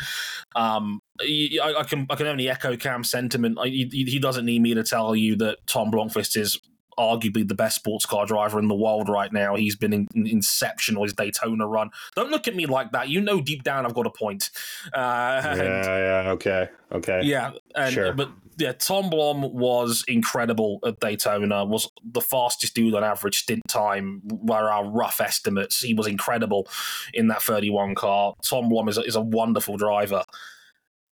Um, 0.56 1.02
I, 1.20 1.74
I 1.80 1.84
can 1.84 2.06
I 2.08 2.14
can 2.14 2.28
only 2.28 2.48
echo 2.48 2.76
Cam's 2.78 3.10
sentiment. 3.10 3.58
He, 3.62 4.06
he 4.08 4.18
doesn't 4.18 4.46
need 4.46 4.62
me 4.62 4.72
to 4.72 4.82
tell 4.82 5.14
you 5.14 5.36
that 5.36 5.66
Tom 5.66 5.92
Blomqvist 5.92 6.36
is 6.36 6.58
arguably 6.98 7.46
the 7.46 7.54
best 7.54 7.76
sports 7.76 8.06
car 8.06 8.26
driver 8.26 8.58
in 8.58 8.68
the 8.68 8.74
world 8.74 9.08
right 9.08 9.32
now. 9.32 9.56
He's 9.56 9.76
been 9.76 9.92
in, 9.92 10.08
in 10.14 10.26
exceptional 10.26 11.04
his 11.04 11.12
Daytona 11.12 11.66
run. 11.66 11.90
Don't 12.14 12.30
look 12.30 12.48
at 12.48 12.56
me 12.56 12.66
like 12.66 12.92
that. 12.92 13.08
You 13.08 13.20
know 13.20 13.40
deep 13.40 13.62
down 13.62 13.86
I've 13.86 13.94
got 13.94 14.06
a 14.06 14.10
point. 14.10 14.50
Uh, 14.92 15.40
yeah, 15.42 16.24
yeah, 16.24 16.30
okay, 16.32 16.68
okay, 16.92 17.20
yeah, 17.24 17.52
and, 17.74 17.92
sure. 17.92 18.12
But 18.12 18.30
yeah, 18.58 18.72
Tom 18.72 19.10
Blom 19.10 19.52
was 19.52 20.04
incredible 20.06 20.80
at 20.84 21.00
Daytona. 21.00 21.64
Was 21.64 21.90
the 22.04 22.20
fastest 22.20 22.74
dude 22.74 22.94
on 22.94 23.04
average 23.04 23.42
stint 23.42 23.62
time. 23.68 24.22
Were 24.24 24.70
our 24.70 24.88
rough 24.88 25.20
estimates. 25.20 25.80
He 25.80 25.94
was 25.94 26.06
incredible 26.06 26.68
in 27.14 27.28
that 27.28 27.42
31 27.42 27.94
car. 27.94 28.34
Tom 28.42 28.68
Blom 28.68 28.88
is 28.88 28.98
a, 28.98 29.02
is 29.02 29.16
a 29.16 29.20
wonderful 29.20 29.76
driver 29.76 30.24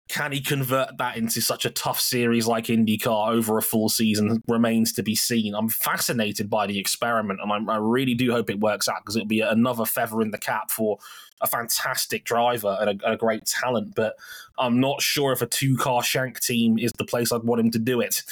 can 0.10 0.32
he 0.32 0.41
convert 0.41 0.97
that 0.97 1.18
into 1.18 1.39
such 1.39 1.66
a 1.66 1.70
tough 1.70 1.99
series 1.99 2.47
like 2.47 2.66
IndyCar 2.66 3.32
over 3.32 3.60
a 3.60 3.62
full 3.62 3.89
season 3.89 4.41
remains 4.47 4.91
to 4.93 5.03
be 5.03 5.16
seen. 5.16 5.53
I'm 5.53 5.70
fascinated 5.70 6.49
by 6.49 6.66
the 6.66 6.80
experiment, 6.80 7.39
and 7.41 7.70
I, 7.70 7.74
I 7.74 7.78
really 7.78 8.16
do 8.16 8.32
hope 8.32 8.49
it 8.49 8.60
works 8.60 8.89
out 8.89 9.03
because 9.03 9.16
it'll 9.16 9.28
be 9.28 9.41
another 9.41 9.86
feather 9.86 10.22
in 10.22 10.32
the 10.32 10.39
cap 10.39 10.72
for 10.72 10.97
a 11.41 11.47
fantastic 11.47 12.26
driver 12.26 12.76
and 12.82 13.01
a, 13.01 13.12
a 13.12 13.18
great 13.18 13.45
talent. 13.45 13.93
But 13.93 14.16
I'm 14.57 14.80
not 14.80 15.01
sure 15.01 15.32
if 15.32 15.43
a 15.43 15.45
two 15.45 15.78
car 15.78 16.01
shank 16.01 16.39
team 16.39 16.80
is 16.80 16.91
the 16.93 17.05
place 17.05 17.32
I'd 17.32 17.43
want 17.43 17.62
him 17.62 17.72
to 17.72 17.80
do 17.80 18.01
it. 18.01 18.24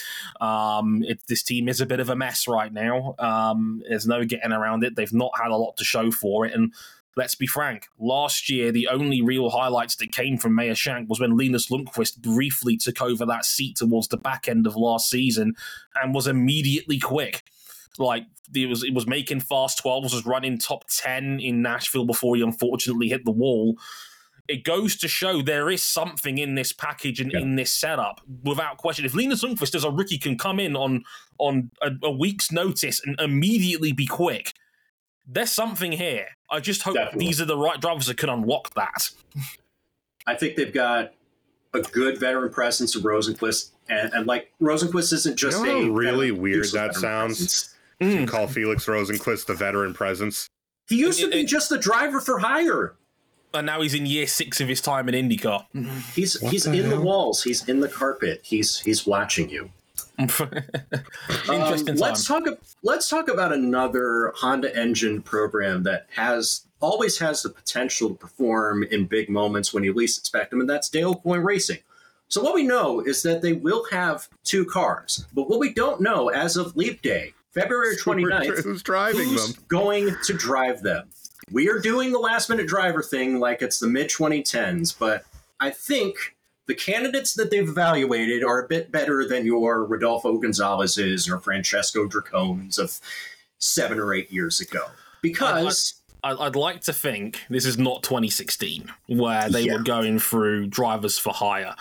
Um, 0.42 1.04
it 1.08 1.20
this 1.28 1.44
team 1.44 1.70
is 1.70 1.80
a 1.80 1.86
bit 1.86 2.00
of 2.00 2.10
a 2.10 2.16
mess 2.16 2.48
right 2.48 2.74
now. 2.74 3.16
Um, 3.20 3.84
there's 3.88 4.08
no 4.08 4.26
getting 4.26 4.52
around 4.52 4.84
it. 4.84 4.96
They've 4.96 5.14
not 5.14 5.32
had 5.40 5.52
a 5.52 5.56
lot 5.56 5.78
to 5.78 5.84
show 5.84 6.10
for 6.10 6.48
it, 6.48 6.56
and 6.56 6.74
let's 7.18 7.36
be 7.36 7.48
frank, 7.48 7.88
last 7.98 8.50
year 8.50 8.72
the 8.72 8.88
only 8.88 9.22
real 9.22 9.50
highlights 9.50 9.96
that 9.98 10.12
came 10.12 10.38
from 10.38 10.54
Meyer 10.54 10.76
Shank 10.76 11.10
was 11.10 11.20
when 11.20 11.36
Linus 11.36 11.68
Lundqvist 11.70 12.22
briefly 12.22 12.78
took 12.78 13.02
over 13.02 13.26
that 13.26 13.44
seat 13.44 13.76
towards 13.78 14.08
the 14.08 14.18
back 14.18 14.48
end 14.48 14.68
of 14.68 14.76
last 14.76 15.10
season 15.10 15.56
and 16.02 16.14
was 16.14 16.28
immediately 16.28 17.00
quick. 17.00 17.44
Like 17.98 18.26
it 18.54 18.70
was, 18.70 18.84
it 18.84 18.94
was 18.94 19.08
making 19.08 19.40
fast 19.42 19.84
12s, 19.84 20.14
was 20.14 20.26
running 20.28 20.60
top 20.60 20.86
10 20.90 21.40
in 21.40 21.64
Nashville 21.64 22.06
before 22.06 22.36
he 22.36 22.44
unfortunately 22.44 23.10
hit 23.10 23.26
the 23.26 23.32
wall. 23.32 23.78
It 24.48 24.64
goes 24.64 24.96
to 24.98 25.08
show 25.10 25.42
there 25.42 25.70
is 25.70 25.84
something 25.84 26.38
in 26.38 26.56
this 26.56 26.72
package 26.72 27.20
and 27.20 27.32
yeah. 27.34 27.40
in 27.40 27.56
this 27.56 27.74
setup, 27.74 28.22
without 28.44 28.78
question. 28.78 29.04
If 29.04 29.16
Linus 29.16 29.44
Lundqvist 29.44 29.76
as 29.76 29.84
a 29.84 29.92
rookie 29.92 30.20
can 30.20 30.38
come 30.38 30.60
in 30.60 30.76
on 30.76 31.04
on 31.40 31.72
a, 31.82 31.92
a 32.04 32.12
week's 32.12 32.52
notice 32.52 33.02
and 33.06 33.20
immediately 33.20 33.92
be 33.92 34.06
quick, 34.06 34.54
there's 35.26 35.52
something 35.52 35.92
here. 35.92 36.28
I 36.50 36.60
just 36.60 36.82
hope 36.82 36.96
Definitely. 36.96 37.26
these 37.26 37.42
are 37.42 37.46
the 37.46 37.58
right 37.58 37.80
drivers 37.80 38.08
that 38.08 38.18
can 38.18 38.30
unlock 38.30 38.74
that. 38.76 39.10
I 40.26 40.36
think 40.36 40.56
they've 40.56 40.74
got 40.74 41.14
a 41.74 41.82
good 41.82 42.20
veteran 42.20 42.52
presence 42.52 42.96
of 42.96 43.04
Rosenqvist, 43.04 43.72
and, 43.90 44.14
and 44.14 44.28
like 44.28 44.52
Rosenqvist 44.62 45.14
isn't 45.14 45.36
just 45.38 45.60
you 45.60 45.66
know 45.66 45.82
a 45.88 45.92
really 45.92 46.32
weird 46.32 46.72
that 46.72 46.96
sounds. 46.96 47.74
Mm. 48.00 48.28
call 48.28 48.46
Felix 48.46 48.86
Rosenqvist 48.86 49.48
the 49.48 49.56
veteran 49.56 49.94
presence. 49.94 50.48
He 50.88 50.98
used 50.98 51.20
to 51.20 51.30
be 51.30 51.42
it, 51.42 51.46
just 51.48 51.70
the 51.70 51.80
driver 51.80 52.22
for 52.22 52.40
hire. 52.40 52.96
And 53.54 53.66
now 53.66 53.82
he's 53.82 53.94
in 53.96 54.06
year 54.06 54.28
six 54.28 54.62
of 54.62 54.68
his 54.68 54.82
time 54.82 55.10
in 55.10 55.16
IndyCar. 55.30 55.66
He's 56.14 56.40
what 56.42 56.52
he's 56.52 56.66
the 56.66 56.74
in 56.74 56.86
hell? 56.86 56.98
the 56.98 57.02
walls. 57.02 57.42
He's 57.44 57.68
in 57.68 57.80
the 57.80 57.88
carpet. 57.88 58.42
He's 58.44 58.80
he's 58.80 59.08
watching 59.08 59.50
you. 59.50 59.72
um, 60.20 61.86
let's 61.96 62.26
talk. 62.26 62.44
Let's 62.82 63.08
talk 63.08 63.28
about 63.28 63.54
another 63.54 64.34
Honda 64.36 64.76
engine 64.76 65.22
program 65.22 65.84
that 65.84 66.08
has 66.16 66.66
always 66.80 67.20
has 67.20 67.44
the 67.44 67.50
potential 67.50 68.10
to 68.10 68.16
perform 68.16 68.84
in 68.84 69.06
big 69.06 69.30
moments 69.30 69.74
when 69.74 69.84
you 69.84 69.94
least 69.94 70.18
expect 70.18 70.50
them, 70.50 70.60
and 70.60 70.70
that's 70.70 70.90
Dale 70.90 71.16
Coyne 71.16 71.42
Racing. 71.42 71.80
So 72.30 72.42
what 72.42 72.56
we 72.56 72.64
know 72.64 73.00
is 73.00 73.22
that 73.24 73.42
they 73.42 73.54
will 73.54 73.86
have 73.92 74.28
two 74.44 74.66
cars, 74.66 75.26
but 75.34 75.50
what 75.50 75.60
we 75.60 75.74
don't 75.74 76.02
know 76.02 76.30
as 76.30 76.58
of 76.58 76.76
Leap 76.76 77.02
Day, 77.02 77.34
February 77.52 77.96
29th, 78.04 78.64
who's 78.64 78.84
driving 78.84 79.30
who's 79.30 79.54
them? 79.54 79.66
going 79.68 80.16
to 80.24 80.34
drive 80.34 80.82
them. 80.82 81.10
We 81.52 81.70
are 81.70 81.80
doing 81.80 82.12
the 82.12 82.20
last 82.20 82.50
minute 82.50 82.68
driver 82.68 83.02
thing 83.02 83.40
like 83.40 83.62
it's 83.62 83.80
the 83.80 83.88
mid 83.88 84.10
2010s, 84.10 84.98
but 84.98 85.26
I 85.60 85.70
think 85.70 86.36
the 86.68 86.76
candidates 86.76 87.34
that 87.34 87.50
they've 87.50 87.68
evaluated 87.68 88.44
are 88.44 88.64
a 88.64 88.68
bit 88.68 88.92
better 88.92 89.28
than 89.28 89.46
your 89.46 89.86
Rodolfo 89.86 90.38
Gonzalez's 90.38 91.30
or 91.30 91.40
Francesco 91.40 92.08
Dracone's 92.08 92.78
of 92.78 93.00
seven 93.58 94.00
or 94.00 94.14
eight 94.14 94.32
years 94.32 94.60
ago. 94.60 94.86
Because. 95.22 95.94
I'd, 96.24 96.38
I'd 96.40 96.56
like 96.56 96.82
to 96.82 96.94
think 96.94 97.42
this 97.50 97.66
is 97.66 97.78
not 97.78 98.04
2016 98.04 98.92
where 99.08 99.50
they 99.50 99.62
yeah. 99.62 99.74
were 99.74 99.84
going 99.84 100.20
through 100.20 100.68
drivers 100.68 101.18
for 101.18 101.32
hire. 101.32 101.76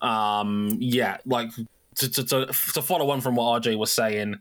Um, 0.00 0.76
yeah, 0.80 1.18
like 1.26 1.50
to, 1.96 2.10
to, 2.10 2.24
to, 2.24 2.46
to 2.46 2.82
follow 2.82 3.10
on 3.10 3.20
from 3.20 3.36
what 3.36 3.62
RJ 3.62 3.76
was 3.76 3.92
saying, 3.92 4.40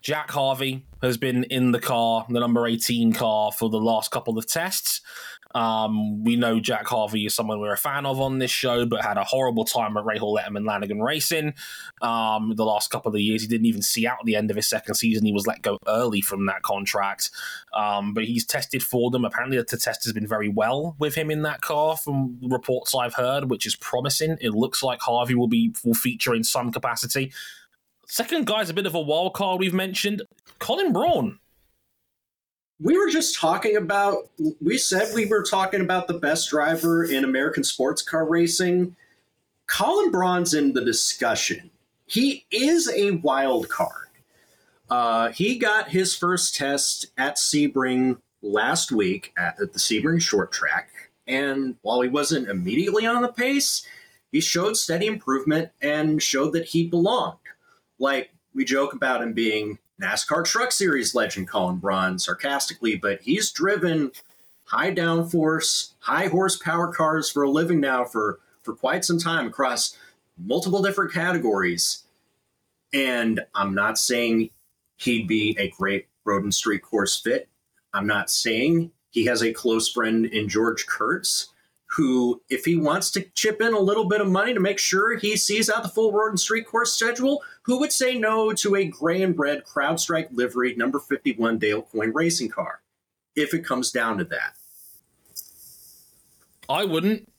Jack 0.00 0.30
Harvey 0.30 0.86
has 1.02 1.18
been 1.18 1.44
in 1.44 1.72
the 1.72 1.80
car, 1.80 2.26
the 2.28 2.40
number 2.40 2.66
18 2.66 3.12
car, 3.12 3.52
for 3.52 3.68
the 3.68 3.80
last 3.80 4.10
couple 4.10 4.38
of 4.38 4.46
tests. 4.46 5.00
Um, 5.56 6.22
we 6.22 6.36
know 6.36 6.60
Jack 6.60 6.86
Harvey 6.86 7.24
is 7.24 7.34
someone 7.34 7.60
we're 7.60 7.72
a 7.72 7.78
fan 7.78 8.04
of 8.04 8.20
on 8.20 8.38
this 8.38 8.50
show, 8.50 8.84
but 8.84 9.02
had 9.02 9.16
a 9.16 9.24
horrible 9.24 9.64
time 9.64 9.96
at 9.96 10.04
Rahal 10.04 10.38
Letterman 10.38 10.66
Lanigan 10.66 11.00
Racing. 11.00 11.54
Um, 12.02 12.52
the 12.56 12.64
last 12.64 12.90
couple 12.90 13.14
of 13.14 13.18
years, 13.18 13.40
he 13.40 13.48
didn't 13.48 13.64
even 13.64 13.80
see 13.80 14.06
out 14.06 14.18
the 14.26 14.36
end 14.36 14.50
of 14.50 14.56
his 14.56 14.68
second 14.68 14.96
season. 14.96 15.24
He 15.24 15.32
was 15.32 15.46
let 15.46 15.62
go 15.62 15.78
early 15.88 16.20
from 16.20 16.44
that 16.44 16.60
contract. 16.60 17.30
Um, 17.72 18.12
but 18.12 18.24
he's 18.24 18.44
tested 18.44 18.82
for 18.82 19.10
them. 19.10 19.24
Apparently, 19.24 19.56
the 19.56 19.64
test 19.64 20.04
has 20.04 20.12
been 20.12 20.26
very 20.26 20.50
well 20.50 20.94
with 20.98 21.14
him 21.14 21.30
in 21.30 21.40
that 21.42 21.62
car, 21.62 21.96
from 21.96 22.38
reports 22.42 22.94
I've 22.94 23.14
heard, 23.14 23.48
which 23.48 23.64
is 23.64 23.76
promising. 23.76 24.36
It 24.42 24.50
looks 24.50 24.82
like 24.82 25.00
Harvey 25.00 25.34
will 25.34 25.48
be 25.48 25.74
will 25.86 25.94
feature 25.94 26.34
in 26.34 26.44
some 26.44 26.70
capacity. 26.70 27.32
Second 28.06 28.46
guy's 28.46 28.68
a 28.68 28.74
bit 28.74 28.84
of 28.84 28.94
a 28.94 29.00
wild 29.00 29.32
card 29.32 29.58
we've 29.58 29.72
mentioned. 29.72 30.20
Colin 30.58 30.92
Braun 30.92 31.38
we 32.80 32.98
were 32.98 33.08
just 33.08 33.38
talking 33.38 33.76
about 33.76 34.28
we 34.60 34.78
said 34.78 35.14
we 35.14 35.26
were 35.26 35.42
talking 35.42 35.80
about 35.80 36.08
the 36.08 36.14
best 36.18 36.50
driver 36.50 37.04
in 37.04 37.24
american 37.24 37.64
sports 37.64 38.02
car 38.02 38.26
racing. 38.26 38.94
Colin 39.66 40.12
braun's 40.12 40.54
in 40.54 40.74
the 40.74 40.84
discussion. 40.84 41.70
He 42.04 42.46
is 42.52 42.88
a 42.88 43.12
wild 43.12 43.68
card. 43.68 44.08
Uh, 44.88 45.30
he 45.30 45.58
got 45.58 45.88
his 45.88 46.14
first 46.14 46.54
test 46.54 47.06
at 47.18 47.36
sebring 47.36 48.18
last 48.42 48.92
week 48.92 49.32
at, 49.36 49.60
at 49.60 49.72
the 49.72 49.80
sebring 49.80 50.22
short 50.22 50.52
track. 50.52 50.88
And 51.26 51.74
while 51.82 52.00
he 52.00 52.08
wasn't 52.08 52.48
immediately 52.48 53.06
on 53.06 53.22
the 53.22 53.32
pace 53.32 53.84
he 54.36 54.40
showed 54.40 54.76
steady 54.76 55.06
improvement 55.06 55.70
and 55.80 56.22
showed 56.22 56.52
that 56.52 56.66
he 56.66 56.86
belonged. 56.86 57.38
Like 57.98 58.30
we 58.54 58.64
joke 58.64 58.92
about 58.92 59.22
him 59.22 59.32
being 59.32 59.78
NASCAR 60.00 60.44
Truck 60.44 60.72
Series 60.72 61.14
legend 61.14 61.48
Colin 61.48 61.76
Braun 61.76 62.18
sarcastically, 62.18 62.96
but 62.96 63.20
he's 63.22 63.50
driven 63.50 64.12
high 64.64 64.92
downforce, 64.92 65.92
high 66.00 66.26
horsepower 66.26 66.92
cars 66.92 67.30
for 67.30 67.42
a 67.42 67.50
living 67.50 67.80
now 67.80 68.04
for, 68.04 68.40
for 68.62 68.74
quite 68.74 69.04
some 69.04 69.18
time 69.18 69.46
across 69.46 69.96
multiple 70.36 70.82
different 70.82 71.12
categories. 71.12 72.04
And 72.92 73.40
I'm 73.54 73.74
not 73.74 73.98
saying 73.98 74.50
he'd 74.96 75.26
be 75.26 75.56
a 75.58 75.70
great 75.70 76.08
road 76.24 76.42
and 76.42 76.54
street 76.54 76.82
course 76.82 77.18
fit. 77.20 77.48
I'm 77.94 78.06
not 78.06 78.30
saying 78.30 78.90
he 79.10 79.24
has 79.26 79.42
a 79.42 79.52
close 79.52 79.88
friend 79.90 80.26
in 80.26 80.48
George 80.48 80.86
Kurtz, 80.86 81.48
who, 81.88 82.42
if 82.50 82.64
he 82.64 82.76
wants 82.76 83.10
to 83.12 83.22
chip 83.34 83.60
in 83.60 83.72
a 83.72 83.78
little 83.78 84.04
bit 84.04 84.20
of 84.20 84.28
money 84.28 84.52
to 84.52 84.60
make 84.60 84.78
sure 84.78 85.16
he 85.16 85.36
sees 85.36 85.70
out 85.70 85.82
the 85.82 85.88
full 85.88 86.12
road 86.12 86.30
and 86.30 86.40
street 86.40 86.66
course 86.66 86.92
schedule, 86.92 87.42
who 87.62 87.78
would 87.78 87.92
say 87.92 88.18
no 88.18 88.52
to 88.52 88.76
a 88.76 88.84
gray 88.84 89.22
and 89.22 89.38
red 89.38 89.64
CrowdStrike 89.64 90.28
livery 90.32 90.74
number 90.74 90.98
51 90.98 91.58
Dale 91.58 91.82
Coyne 91.82 92.12
racing 92.12 92.48
car? 92.48 92.80
if 93.36 93.52
it 93.52 93.64
comes 93.64 93.92
down 93.92 94.18
to 94.18 94.24
that. 94.24 94.54
I 96.68 96.84
wouldn't. 96.84 97.30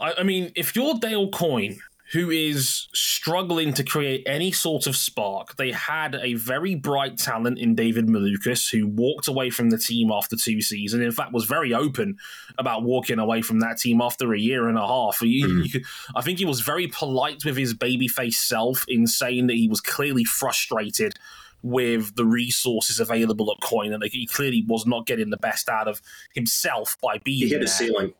I, 0.00 0.14
I 0.18 0.22
mean, 0.22 0.50
if 0.56 0.74
you're 0.74 0.94
Dale 0.94 1.30
Coyne, 1.30 1.78
who 2.14 2.30
is 2.30 2.86
struggling 2.94 3.74
to 3.74 3.82
create 3.82 4.22
any 4.24 4.52
sort 4.52 4.86
of 4.86 4.96
spark, 4.96 5.56
they 5.56 5.72
had 5.72 6.14
a 6.22 6.34
very 6.34 6.76
bright 6.76 7.18
talent 7.18 7.58
in 7.58 7.74
David 7.74 8.06
Malukas, 8.06 8.70
who 8.70 8.86
walked 8.86 9.26
away 9.26 9.50
from 9.50 9.70
the 9.70 9.78
team 9.78 10.12
after 10.12 10.36
two 10.36 10.62
seasons. 10.62 11.02
In 11.02 11.10
fact, 11.10 11.32
was 11.32 11.44
very 11.44 11.74
open 11.74 12.16
about 12.56 12.84
walking 12.84 13.18
away 13.18 13.42
from 13.42 13.58
that 13.60 13.78
team 13.78 14.00
after 14.00 14.32
a 14.32 14.38
year 14.38 14.68
and 14.68 14.78
a 14.78 14.86
half. 14.86 15.18
Hmm. 15.18 15.62
Could, 15.64 15.82
I 16.14 16.22
think 16.22 16.38
he 16.38 16.44
was 16.44 16.60
very 16.60 16.86
polite 16.86 17.44
with 17.44 17.56
his 17.56 17.74
babyface 17.74 18.34
self 18.34 18.84
in 18.86 19.08
saying 19.08 19.48
that 19.48 19.56
he 19.56 19.66
was 19.66 19.80
clearly 19.80 20.22
frustrated 20.24 21.14
with 21.62 22.14
the 22.14 22.26
resources 22.26 23.00
available 23.00 23.50
at 23.50 23.60
Coyne, 23.60 23.92
and 23.92 24.04
he 24.04 24.26
clearly 24.26 24.64
was 24.68 24.86
not 24.86 25.06
getting 25.06 25.30
the 25.30 25.36
best 25.36 25.68
out 25.68 25.88
of 25.88 26.00
himself 26.32 26.96
by 27.02 27.18
being 27.24 27.38
He 27.38 27.48
hit 27.48 27.56
there. 27.56 27.64
a 27.64 27.66
ceiling. 27.66 28.14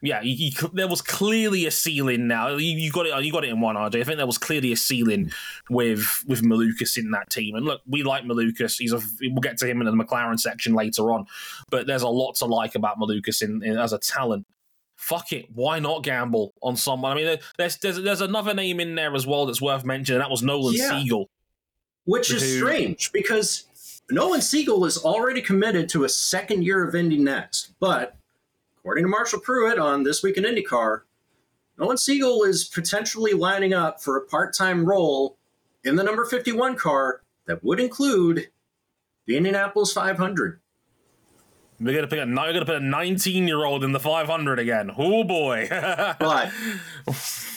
Yeah, 0.00 0.22
he, 0.22 0.34
he, 0.36 0.56
there 0.74 0.86
was 0.86 1.02
clearly 1.02 1.66
a 1.66 1.72
ceiling. 1.72 2.28
Now 2.28 2.50
you, 2.50 2.76
you 2.76 2.92
got 2.92 3.06
it. 3.06 3.24
You 3.24 3.32
got 3.32 3.44
it 3.44 3.50
in 3.50 3.60
one, 3.60 3.74
RJ. 3.74 4.00
I 4.00 4.04
think 4.04 4.16
there 4.18 4.26
was 4.28 4.38
clearly 4.38 4.70
a 4.70 4.76
ceiling 4.76 5.32
with 5.70 6.22
with 6.26 6.42
Malukas 6.42 6.96
in 6.96 7.10
that 7.10 7.30
team. 7.30 7.56
And 7.56 7.64
look, 7.66 7.80
we 7.84 8.04
like 8.04 8.22
Malukas. 8.24 8.78
He's 8.78 8.92
a. 8.92 9.00
We'll 9.22 9.40
get 9.40 9.58
to 9.58 9.66
him 9.66 9.80
in 9.80 9.86
the 9.86 10.04
McLaren 10.04 10.38
section 10.38 10.74
later 10.74 11.10
on. 11.10 11.26
But 11.70 11.88
there's 11.88 12.02
a 12.02 12.08
lot 12.08 12.36
to 12.36 12.44
like 12.44 12.76
about 12.76 12.98
Malukas 12.98 13.42
in, 13.42 13.62
in 13.64 13.76
as 13.76 13.92
a 13.92 13.98
talent. 13.98 14.46
Fuck 14.96 15.32
it, 15.32 15.46
why 15.54 15.78
not 15.78 16.02
gamble 16.02 16.54
on 16.62 16.76
someone? 16.76 17.12
I 17.12 17.14
mean, 17.14 17.38
there's 17.56 17.76
there's 17.78 18.00
there's 18.02 18.20
another 18.20 18.54
name 18.54 18.78
in 18.80 18.94
there 18.94 19.14
as 19.16 19.26
well 19.26 19.46
that's 19.46 19.62
worth 19.62 19.84
mentioning. 19.84 20.20
That 20.20 20.30
was 20.30 20.42
Nolan 20.42 20.74
Yeah. 20.74 20.90
Siegel. 20.90 21.28
Which 22.04 22.30
is 22.32 22.42
Who- 22.42 22.58
strange 22.58 23.10
because 23.12 23.64
Nolan 24.10 24.40
Siegel 24.42 24.84
is 24.86 24.98
already 24.98 25.42
committed 25.42 25.88
to 25.90 26.04
a 26.04 26.08
second 26.08 26.64
year 26.64 26.86
of 26.86 26.94
Indy 26.94 27.18
Next. 27.18 27.74
But 27.80 28.16
according 28.88 29.04
to 29.04 29.10
Marshall 29.10 29.40
Pruett 29.40 29.78
on 29.78 30.02
This 30.02 30.22
Week 30.22 30.38
in 30.38 30.44
IndyCar, 30.44 31.02
Nolan 31.76 31.98
Siegel 31.98 32.42
is 32.44 32.64
potentially 32.64 33.34
lining 33.34 33.74
up 33.74 34.02
for 34.02 34.16
a 34.16 34.24
part 34.24 34.54
time 34.54 34.86
role 34.86 35.36
in 35.84 35.96
the 35.96 36.02
number 36.02 36.24
51 36.24 36.74
car 36.74 37.20
that 37.44 37.62
would 37.62 37.80
include 37.80 38.48
the 39.26 39.36
Indianapolis 39.36 39.92
500. 39.92 40.60
We're 41.78 41.94
gonna 41.94 42.06
pick 42.06 42.18
a. 42.18 42.24
We're 42.24 42.54
gonna 42.54 42.64
put 42.64 42.76
a 42.76 42.80
19 42.80 43.46
year 43.46 43.62
old 43.62 43.84
in 43.84 43.92
the 43.92 44.00
500 44.00 44.58
again. 44.58 44.90
Oh 44.96 45.22
boy! 45.22 45.68
But 46.18 46.50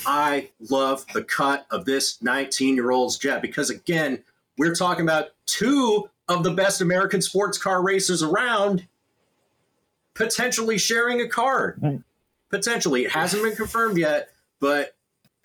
I 0.05 0.49
love 0.69 1.05
the 1.13 1.23
cut 1.23 1.65
of 1.71 1.86
this 1.86 2.21
19 2.21 2.75
year 2.75 2.91
old's 2.91 3.17
jet 3.17 3.41
because, 3.41 3.69
again, 3.69 4.21
we're 4.57 4.75
talking 4.75 5.03
about 5.03 5.29
two 5.45 6.09
of 6.27 6.43
the 6.43 6.51
best 6.51 6.82
American 6.82 7.21
sports 7.21 7.57
car 7.57 7.82
racers 7.82 8.21
around 8.21 8.86
potentially 10.14 10.78
sharing 10.78 11.22
a 11.22 11.28
card. 11.28 12.03
Potentially. 12.49 13.05
It 13.05 13.12
hasn't 13.12 13.43
been 13.43 13.55
confirmed 13.55 13.97
yet, 13.97 14.30
but 14.59 14.95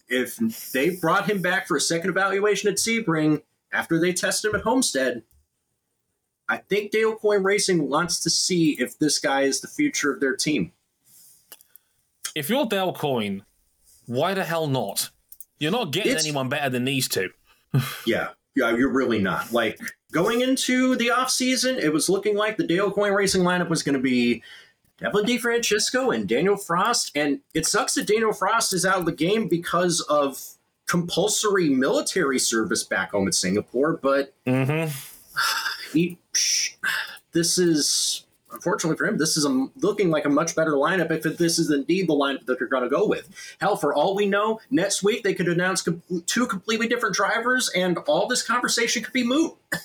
if 0.09 0.37
they 0.73 0.91
brought 0.91 1.29
him 1.31 1.41
back 1.43 1.67
for 1.69 1.77
a 1.77 1.81
second 1.81 2.11
evaluation 2.11 2.69
at 2.69 2.77
Sebring 2.77 3.43
after 3.73 3.99
they 4.01 4.13
test 4.13 4.45
him 4.45 4.55
at 4.55 4.63
Homestead, 4.63 5.23
I 6.49 6.59
think 6.59 6.91
Dale 6.93 7.17
Coyne 7.17 7.43
Racing 7.43 7.89
wants 7.89 8.21
to 8.21 8.31
see 8.31 8.73
if 8.81 8.99
this 8.99 9.19
guy 9.19 9.43
is 9.43 9.61
the 9.61 9.69
future 9.69 10.13
of 10.13 10.21
their 10.21 10.37
team. 10.37 10.73
if 12.35 12.51
you're 12.51 12.67
Dale 12.67 12.93
Coyne, 12.93 13.45
why 14.07 14.35
the 14.35 14.45
hell 14.45 14.67
not? 14.67 15.11
You're 15.59 15.73
not 15.73 15.91
getting 15.91 16.13
It's- 16.13 16.25
anyone 16.25 16.49
better 16.49 16.69
than 16.71 16.85
these 16.85 17.09
two. 17.09 17.31
Yeah, 18.07 18.31
yeah, 18.55 18.77
you're 18.77 18.93
really 18.93 19.19
not. 19.19 19.53
Like 19.53 19.79
going 20.17 20.41
into 20.41 20.97
the 20.97 21.11
off 21.11 21.29
season, 21.31 21.79
it 21.79 21.93
was 21.93 22.09
looking 22.09 22.37
like 22.39 22.57
the 22.57 22.67
Dale 22.67 22.91
Coyne 22.91 23.13
Racing 23.13 23.43
lineup 23.43 23.69
was 23.69 23.83
going 23.83 23.97
to 23.97 24.01
be 24.01 24.43
Devlin 24.97 25.27
DeFrancesco 25.27 26.15
and 26.15 26.27
Danial 26.27 26.59
Frost, 26.59 27.13
and 27.15 27.41
it 27.53 27.67
sucks 27.67 27.97
that 27.97 28.07
Danial 28.07 28.35
Frost 28.35 28.73
is 28.73 28.87
out 28.87 28.97
of 28.99 29.05
the 29.05 29.13
game 29.13 29.47
because 29.47 30.01
of 30.01 30.43
compulsory 30.87 31.69
military 31.69 32.39
service 32.39 32.83
back 32.83 33.11
home 33.11 33.27
in 33.27 33.33
Singapore. 33.33 33.99
But 34.03 34.33
Mm-hmm. 34.47 34.91
he, 35.93 36.17
this 37.33 37.59
is 37.59 38.25
unfortunately 38.51 38.97
for 38.97 39.05
him, 39.05 39.19
this 39.19 39.37
is 39.37 39.45
a, 39.45 39.67
looking 39.83 40.09
like 40.09 40.25
a 40.25 40.31
much 40.31 40.57
better 40.57 40.73
lineup 40.73 41.11
if 41.11 41.37
this 41.37 41.59
is 41.59 41.71
indeed 41.71 42.09
the 42.09 42.15
lineup 42.15 42.47
that 42.47 42.59
they're 42.59 42.67
going 42.69 42.85
to 42.85 42.89
go 42.89 43.07
with. 43.07 43.29
Hell, 43.61 43.77
for 43.77 43.93
all 43.93 44.15
we 44.17 44.25
know, 44.25 44.61
next 44.71 45.03
week 45.03 45.23
they 45.25 45.35
could 45.35 45.49
announce 45.49 45.87
two 46.25 46.47
completely 46.47 46.89
different 46.89 47.15
drivers, 47.15 47.69
and 47.77 47.99
all 48.07 48.27
this 48.27 48.43
conversation 48.43 49.03
could 49.03 49.13
be 49.13 49.25
moot. 49.25 49.53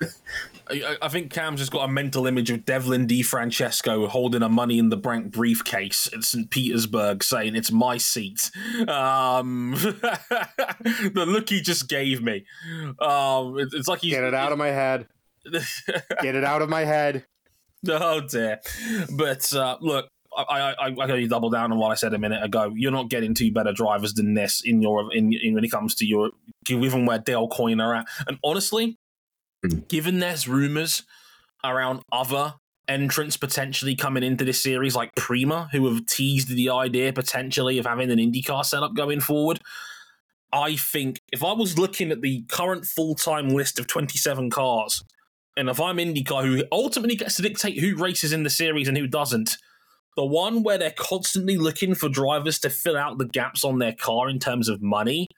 I, 0.70 0.96
I 1.00 1.08
think 1.08 1.32
Cam's 1.32 1.60
just 1.60 1.72
got 1.72 1.88
a 1.88 1.92
mental 1.92 2.26
image 2.26 2.50
of 2.50 2.64
Devlin 2.66 3.06
DeFrancesco 3.06 4.06
holding 4.08 4.42
a 4.42 4.48
Money 4.48 4.78
in 4.78 4.90
the 4.90 4.96
Bank 4.96 5.32
briefcase 5.32 6.08
at 6.14 6.24
St. 6.24 6.50
Petersburg, 6.50 7.22
saying 7.24 7.56
it's 7.56 7.72
my 7.72 7.96
seat. 7.96 8.50
Um, 8.86 9.72
the 9.80 11.24
look 11.26 11.48
he 11.48 11.60
just 11.62 11.88
gave 11.88 12.22
me. 12.22 12.44
Um, 13.00 13.58
it- 13.58 13.68
it's 13.72 13.88
like 13.88 14.00
he's 14.00 14.12
Get 14.12 14.24
it 14.24 14.34
out 14.34 14.52
of 14.52 14.58
my 14.58 14.68
head. 14.68 15.06
Get 16.22 16.34
it 16.34 16.44
out 16.44 16.60
of 16.62 16.68
my 16.68 16.84
head. 16.84 17.24
Oh 17.88 18.20
dear. 18.20 18.60
But 19.16 19.50
uh, 19.54 19.78
look, 19.80 20.08
I, 20.36 20.42
I, 20.42 20.70
I, 20.72 20.74
I 20.86 20.90
gotta 20.90 21.26
double 21.28 21.48
down 21.48 21.72
on 21.72 21.78
what 21.78 21.90
I 21.90 21.94
said 21.94 22.12
a 22.12 22.18
minute 22.18 22.42
ago. 22.42 22.72
You're 22.76 22.92
not 22.92 23.08
getting 23.08 23.32
two 23.34 23.52
better 23.52 23.72
drivers 23.72 24.14
than 24.14 24.34
this 24.34 24.60
in 24.62 24.82
your 24.82 25.14
in, 25.14 25.32
in 25.32 25.54
when 25.54 25.64
it 25.64 25.70
comes 25.70 25.94
to 25.96 26.04
your 26.06 26.30
given 26.64 27.06
where 27.06 27.18
Dale 27.18 27.48
Coyne 27.48 27.80
are 27.80 27.94
at. 27.94 28.06
And 28.26 28.38
honestly, 28.44 28.98
Mhm. 29.64 29.88
given 29.88 30.18
there's 30.20 30.46
rumors 30.48 31.02
around 31.64 32.02
other 32.12 32.54
entrants 32.86 33.36
potentially 33.36 33.94
coming 33.94 34.22
into 34.22 34.44
this 34.44 34.62
series, 34.62 34.94
like 34.94 35.14
Prema, 35.14 35.68
who 35.72 35.86
have 35.92 36.06
teased 36.06 36.48
the 36.48 36.70
idea 36.70 37.12
potentially 37.12 37.78
of 37.78 37.86
having 37.86 38.10
an 38.10 38.18
IndyCar 38.18 38.64
setup 38.64 38.94
going 38.94 39.20
forward. 39.20 39.60
I 40.52 40.76
think 40.76 41.20
if 41.32 41.44
I 41.44 41.52
was 41.52 41.78
looking 41.78 42.10
at 42.10 42.22
the 42.22 42.44
current 42.48 42.86
full 42.86 43.14
time 43.14 43.50
list 43.50 43.78
of 43.78 43.86
27 43.86 44.48
cars, 44.48 45.04
and 45.56 45.68
if 45.68 45.80
I'm 45.80 45.98
IndyCar, 45.98 46.44
who 46.44 46.64
ultimately 46.72 47.16
gets 47.16 47.36
to 47.36 47.42
dictate 47.42 47.78
who 47.78 47.96
races 47.96 48.32
in 48.32 48.44
the 48.44 48.50
series 48.50 48.88
and 48.88 48.96
who 48.96 49.06
doesn't, 49.06 49.58
the 50.16 50.24
one 50.24 50.62
where 50.62 50.78
they're 50.78 50.90
constantly 50.90 51.56
looking 51.56 51.94
for 51.94 52.08
drivers 52.08 52.58
to 52.60 52.70
fill 52.70 52.96
out 52.96 53.18
the 53.18 53.26
gaps 53.26 53.64
on 53.64 53.78
their 53.78 53.92
car 53.92 54.28
in 54.28 54.38
terms 54.38 54.68
of 54.68 54.80
money, 54.80 55.28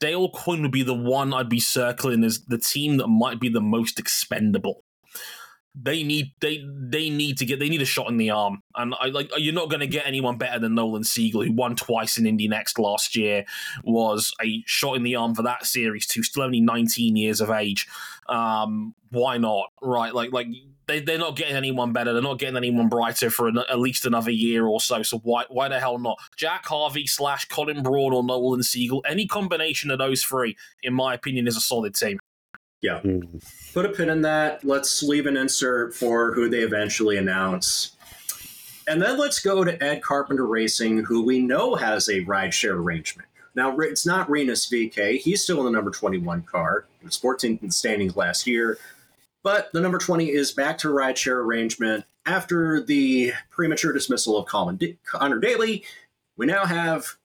Dale 0.00 0.30
Coyne 0.30 0.62
would 0.62 0.72
be 0.72 0.82
the 0.82 0.94
one 0.94 1.32
I'd 1.32 1.48
be 1.48 1.60
circling 1.60 2.24
as 2.24 2.40
the 2.46 2.58
team 2.58 2.96
that 2.96 3.08
might 3.08 3.38
be 3.38 3.48
the 3.48 3.60
most 3.60 3.98
expendable. 3.98 4.82
They 5.72 6.02
need 6.02 6.32
they 6.40 6.66
they 6.66 7.10
need 7.10 7.38
to 7.38 7.46
get 7.46 7.60
they 7.60 7.68
need 7.68 7.80
a 7.80 7.86
shot 7.86 8.10
in 8.10 8.16
the 8.16 8.30
arm, 8.30 8.62
and 8.74 8.92
I 8.98 9.06
like 9.06 9.30
you're 9.36 9.54
not 9.54 9.70
going 9.70 9.80
to 9.80 9.86
get 9.86 10.04
anyone 10.04 10.36
better 10.36 10.58
than 10.58 10.74
Nolan 10.74 11.04
Siegel, 11.04 11.44
who 11.44 11.52
won 11.52 11.76
twice 11.76 12.18
in 12.18 12.26
Indy 12.26 12.48
Next 12.48 12.76
last 12.76 13.14
year, 13.14 13.44
was 13.84 14.34
a 14.42 14.64
shot 14.66 14.96
in 14.96 15.04
the 15.04 15.14
arm 15.14 15.36
for 15.36 15.42
that 15.42 15.64
series 15.64 16.08
too. 16.08 16.24
Still 16.24 16.42
only 16.42 16.60
19 16.60 17.14
years 17.14 17.40
of 17.40 17.50
age. 17.50 17.86
Um, 18.28 18.96
why 19.10 19.38
not? 19.38 19.66
Right, 19.80 20.12
like 20.12 20.32
like 20.32 20.48
they 20.90 21.00
they're 21.00 21.18
not 21.18 21.36
getting 21.36 21.56
anyone 21.56 21.92
better. 21.92 22.12
They're 22.12 22.22
not 22.22 22.38
getting 22.38 22.56
anyone 22.56 22.88
brighter 22.88 23.30
for 23.30 23.48
an, 23.48 23.58
at 23.58 23.78
least 23.78 24.04
another 24.04 24.30
year 24.30 24.66
or 24.66 24.80
so. 24.80 25.02
So 25.02 25.18
why 25.18 25.44
why 25.48 25.68
the 25.68 25.80
hell 25.80 25.98
not? 25.98 26.18
Jack 26.36 26.66
Harvey 26.66 27.06
slash 27.06 27.46
Colin 27.46 27.82
Braun 27.82 28.12
or 28.12 28.22
Nolan 28.22 28.62
Siegel. 28.62 29.04
Any 29.08 29.26
combination 29.26 29.90
of 29.90 29.98
those 29.98 30.22
three, 30.22 30.56
in 30.82 30.94
my 30.94 31.14
opinion, 31.14 31.46
is 31.46 31.56
a 31.56 31.60
solid 31.60 31.94
team. 31.94 32.18
Yeah. 32.82 33.00
Hmm. 33.00 33.20
Put 33.72 33.86
a 33.86 33.90
pin 33.90 34.08
in 34.08 34.22
that. 34.22 34.64
Let's 34.64 35.02
leave 35.02 35.26
an 35.26 35.36
insert 35.36 35.94
for 35.94 36.32
who 36.32 36.48
they 36.48 36.60
eventually 36.60 37.16
announce. 37.16 37.96
And 38.88 39.00
then 39.00 39.18
let's 39.18 39.38
go 39.38 39.62
to 39.62 39.82
Ed 39.82 40.02
Carpenter 40.02 40.46
Racing, 40.46 41.04
who 41.04 41.22
we 41.22 41.38
know 41.38 41.76
has 41.76 42.08
a 42.08 42.24
rideshare 42.24 42.74
arrangement. 42.74 43.28
Now, 43.54 43.76
it's 43.78 44.06
not 44.06 44.30
Rinus 44.30 44.70
VeeKay. 44.70 45.18
He's 45.18 45.42
still 45.42 45.58
in 45.60 45.66
the 45.66 45.70
number 45.70 45.90
21 45.90 46.42
car. 46.42 46.86
He 47.00 47.06
was 47.06 47.18
14th 47.18 47.60
in 47.60 47.68
the 47.68 47.72
standings 47.72 48.16
last 48.16 48.46
year. 48.46 48.78
But 49.42 49.72
the 49.72 49.80
number 49.80 49.98
20 49.98 50.30
is 50.30 50.52
back 50.52 50.78
to 50.78 50.88
rideshare 50.88 51.42
arrangement. 51.42 52.04
After 52.26 52.82
the 52.82 53.32
premature 53.50 53.92
dismissal 53.92 54.36
of 54.36 54.46
Connor 54.46 55.38
Daly, 55.38 55.84
we 56.36 56.46
now 56.46 56.64
have 56.64 57.16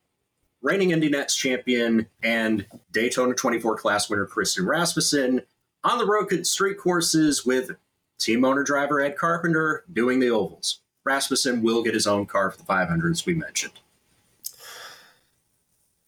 reigning 0.62 0.92
Indy 0.92 1.10
Next 1.10 1.36
champion 1.36 2.08
and 2.24 2.66
Daytona 2.92 3.36
24 3.36 3.78
class 3.78 4.10
winner 4.10 4.26
Christian 4.26 4.66
Rasmussen 4.66 5.42
on 5.84 5.98
the 5.98 6.06
road 6.06 6.48
street 6.48 6.78
courses 6.78 7.46
with 7.46 7.72
team 8.18 8.46
owner 8.46 8.64
driver 8.64 9.02
Ed 9.02 9.18
Carpenter 9.18 9.84
doing 9.92 10.20
the 10.20 10.30
ovals. 10.30 10.80
Rasmussen 11.04 11.62
will 11.62 11.84
get 11.84 11.94
his 11.94 12.08
own 12.08 12.26
car 12.26 12.50
for 12.50 12.58
the 12.58 12.64
500s 12.64 13.26
we 13.26 13.36
mentioned. 13.36 13.74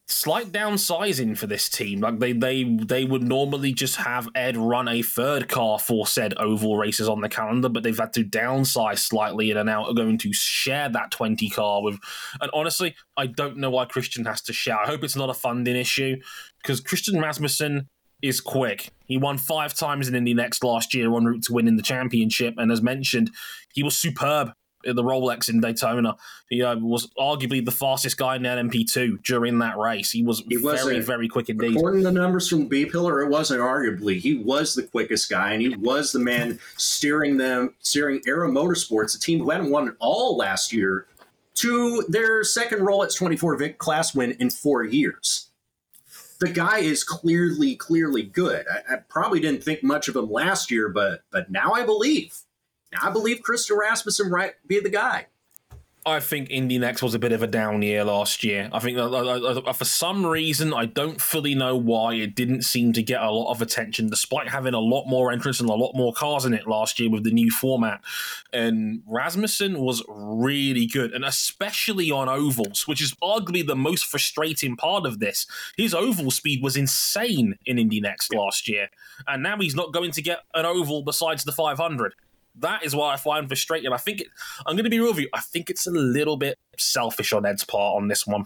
Slight 0.10 0.54
downsizing 0.54 1.38
for 1.38 1.48
this 1.48 1.68
team. 1.68 2.00
Like 2.00 2.20
they 2.20 2.32
they 2.32 2.64
they 2.64 3.04
would 3.04 3.24
normally 3.24 3.74
just 3.74 3.98
have 3.98 4.30
Ed 4.36 4.56
run 4.56 4.88
a 4.88 5.02
third 5.02 5.50
car 5.50 5.78
for 5.80 6.08
said 6.08 6.34
oval 6.38 6.78
races 6.78 7.10
on 7.10 7.20
the 7.20 7.28
calendar, 7.28 7.68
but 7.68 7.84
they've 7.84 7.98
had 7.98 8.14
to 8.14 8.24
downsize 8.24 9.00
slightly 9.00 9.52
and 9.52 9.60
are 9.60 9.66
now 9.66 9.92
going 9.92 10.18
to 10.20 10.32
share 10.32 10.88
that 10.88 11.12
20 11.12 11.50
car 11.50 11.84
with. 11.84 12.00
And 12.40 12.50
honestly, 12.54 12.96
I 13.18 13.28
don't 13.28 13.58
know 13.58 13.70
why 13.70 13.84
Christian 13.84 14.24
has 14.26 14.42
to 14.44 14.54
share. 14.54 14.80
I 14.80 14.86
hope 14.86 15.04
it's 15.04 15.18
not 15.18 15.30
a 15.30 15.34
funding 15.34 15.76
issue 15.76 16.16
because 16.62 16.80
Christian 16.80 17.20
Rasmussen 17.20 17.90
is 18.22 18.40
quick. 18.40 18.92
He 19.08 19.18
won 19.18 19.38
five 19.38 19.74
times 19.74 20.08
in 20.08 20.16
Indy 20.16 20.34
Next 20.34 20.64
last 20.64 20.94
year 20.94 21.14
en 21.14 21.26
route 21.26 21.44
to 21.44 21.54
winning 21.54 21.76
the 21.76 21.84
championship. 21.84 22.54
And 22.58 22.72
as 22.72 22.82
mentioned, 22.82 23.32
he 23.74 23.84
was 23.84 23.98
superb 23.98 24.54
at 24.86 24.96
the 24.96 25.04
Rolex 25.04 25.50
in 25.50 25.60
Daytona. 25.60 26.16
He 26.50 26.62
uh, 26.62 26.78
was 26.78 27.08
arguably 27.18 27.64
the 27.64 27.72
fastest 27.72 28.18
guy 28.18 28.36
in 28.36 28.44
the 28.44 28.50
LMP2 28.50 29.24
during 29.24 29.60
that 29.60 29.78
race. 29.78 30.12
He 30.12 30.24
was, 30.24 30.44
He 30.48 30.58
very, 30.58 31.00
very 31.00 31.28
quick 31.28 31.50
indeed. 31.50 31.76
According 31.76 32.04
to 32.04 32.12
the 32.12 32.12
numbers 32.12 32.48
from 32.48 32.68
B 32.68 32.86
Pillar, 32.86 33.22
it 33.22 33.30
wasn't 33.30 33.62
arguably. 33.62 34.20
He 34.20 34.36
was 34.36 34.76
the 34.76 34.84
quickest 34.84 35.30
guy, 35.30 35.54
and 35.54 35.62
he 35.62 35.76
was 35.76 36.12
the 36.12 36.20
man 36.20 36.60
steering 36.78 37.38
them, 37.38 37.76
steering 37.80 38.22
Era 38.26 38.50
Motorsports, 38.50 39.16
a 39.16 39.20
team 39.20 39.40
who 39.40 39.50
hadn't 39.50 39.72
won 39.72 39.96
all 40.00 40.38
last 40.38 40.72
year, 40.72 41.08
to 41.56 42.04
their 42.08 42.44
second 42.44 42.80
Rolex 42.80 43.16
24 43.18 43.58
Vic 43.58 43.78
class 43.80 44.14
win 44.14 44.32
in 44.40 44.50
four 44.50 44.84
years. 44.84 45.50
The 46.40 46.50
guy 46.50 46.80
is 46.80 47.04
clearly, 47.04 47.76
clearly 47.76 48.22
good. 48.22 48.66
I, 48.72 48.94
I 48.94 48.98
probably 49.10 49.40
didn't 49.40 49.64
think 49.64 49.84
much 49.84 50.08
of 50.08 50.16
him 50.16 50.32
last 50.32 50.70
year, 50.70 50.88
but 50.88 51.24
but 51.32 51.50
now 51.50 51.74
I 51.74 51.84
believe. 51.84 52.38
I 53.02 53.10
believe 53.10 53.42
Christian 53.42 53.78
Rasmussen 53.78 54.30
might 54.30 54.54
be 54.68 54.80
the 54.80 54.90
guy. 54.90 55.28
I 56.08 56.22
think 56.22 56.50
Indy 56.50 56.78
Next 56.78 57.04
was 57.04 57.14
a 57.14 57.20
bit 57.20 57.34
of 57.34 57.44
a 57.44 57.48
down 57.48 57.82
year 57.82 58.06
last 58.06 58.42
year. 58.42 58.70
I 58.72 58.80
think 58.80 58.98
uh, 58.98 59.12
uh, 59.12 59.74
for 59.74 59.84
some 59.84 60.26
reason, 60.26 60.74
I 60.74 60.86
don't 60.86 61.20
fully 61.20 61.54
know 61.54 61.76
why 61.76 62.14
it 62.14 62.34
didn't 62.34 62.62
seem 62.62 62.94
to 62.94 63.04
get 63.04 63.22
a 63.22 63.30
lot 63.30 63.52
of 63.52 63.62
attention, 63.62 64.08
despite 64.08 64.48
having 64.48 64.74
a 64.74 64.80
lot 64.80 65.06
more 65.06 65.34
entrants 65.34 65.60
and 65.60 65.70
a 65.70 65.74
lot 65.74 65.96
more 65.96 66.14
cars 66.14 66.46
in 66.46 66.54
it 66.54 66.66
last 66.66 66.98
year 66.98 67.10
with 67.10 67.26
the 67.26 67.32
new 67.32 67.52
format. 67.52 68.00
And 68.54 69.04
Rasmussen 69.06 69.80
was 69.80 70.02
really 70.08 70.86
good, 70.86 71.12
and 71.12 71.26
especially 71.26 72.10
on 72.10 72.30
ovals, 72.30 72.88
which 72.88 73.02
is 73.02 73.14
arguably 73.16 73.68
the 73.68 73.76
most 73.76 74.06
frustrating 74.06 74.78
part 74.78 75.06
of 75.06 75.20
this. 75.20 75.46
His 75.76 75.94
oval 75.94 76.32
speed 76.32 76.64
was 76.64 76.78
insane 76.78 77.56
in 77.66 77.78
Indy 77.78 78.00
Next 78.00 78.34
last 78.34 78.70
year, 78.70 78.88
and 79.28 79.44
now 79.44 79.58
he's 79.58 79.76
not 79.76 79.92
going 79.92 80.12
to 80.12 80.22
get 80.22 80.44
an 80.54 80.66
oval 80.66 81.04
besides 81.04 81.44
the 81.44 81.52
500 81.52 82.14
that 82.60 82.84
is 82.84 82.96
what 82.96 83.14
I 83.14 83.18
find 83.18 83.48
frustrating. 83.48 83.92
I 83.92 83.98
think 83.98 84.22
it, 84.22 84.28
I'm 84.66 84.76
going 84.76 84.84
to 84.84 84.90
be 84.90 85.00
real 85.00 85.12
with 85.14 85.20
you. 85.20 85.30
I 85.34 85.42
think 85.42 85.70
it's 85.70 85.88
a 85.88 85.92
little 85.92 86.38
bit 86.38 86.58
selfish 86.78 87.34
on 87.34 87.46
Ed's 87.46 87.64
part 87.64 87.96
on 87.96 88.08
this 88.08 88.26
one. 88.26 88.46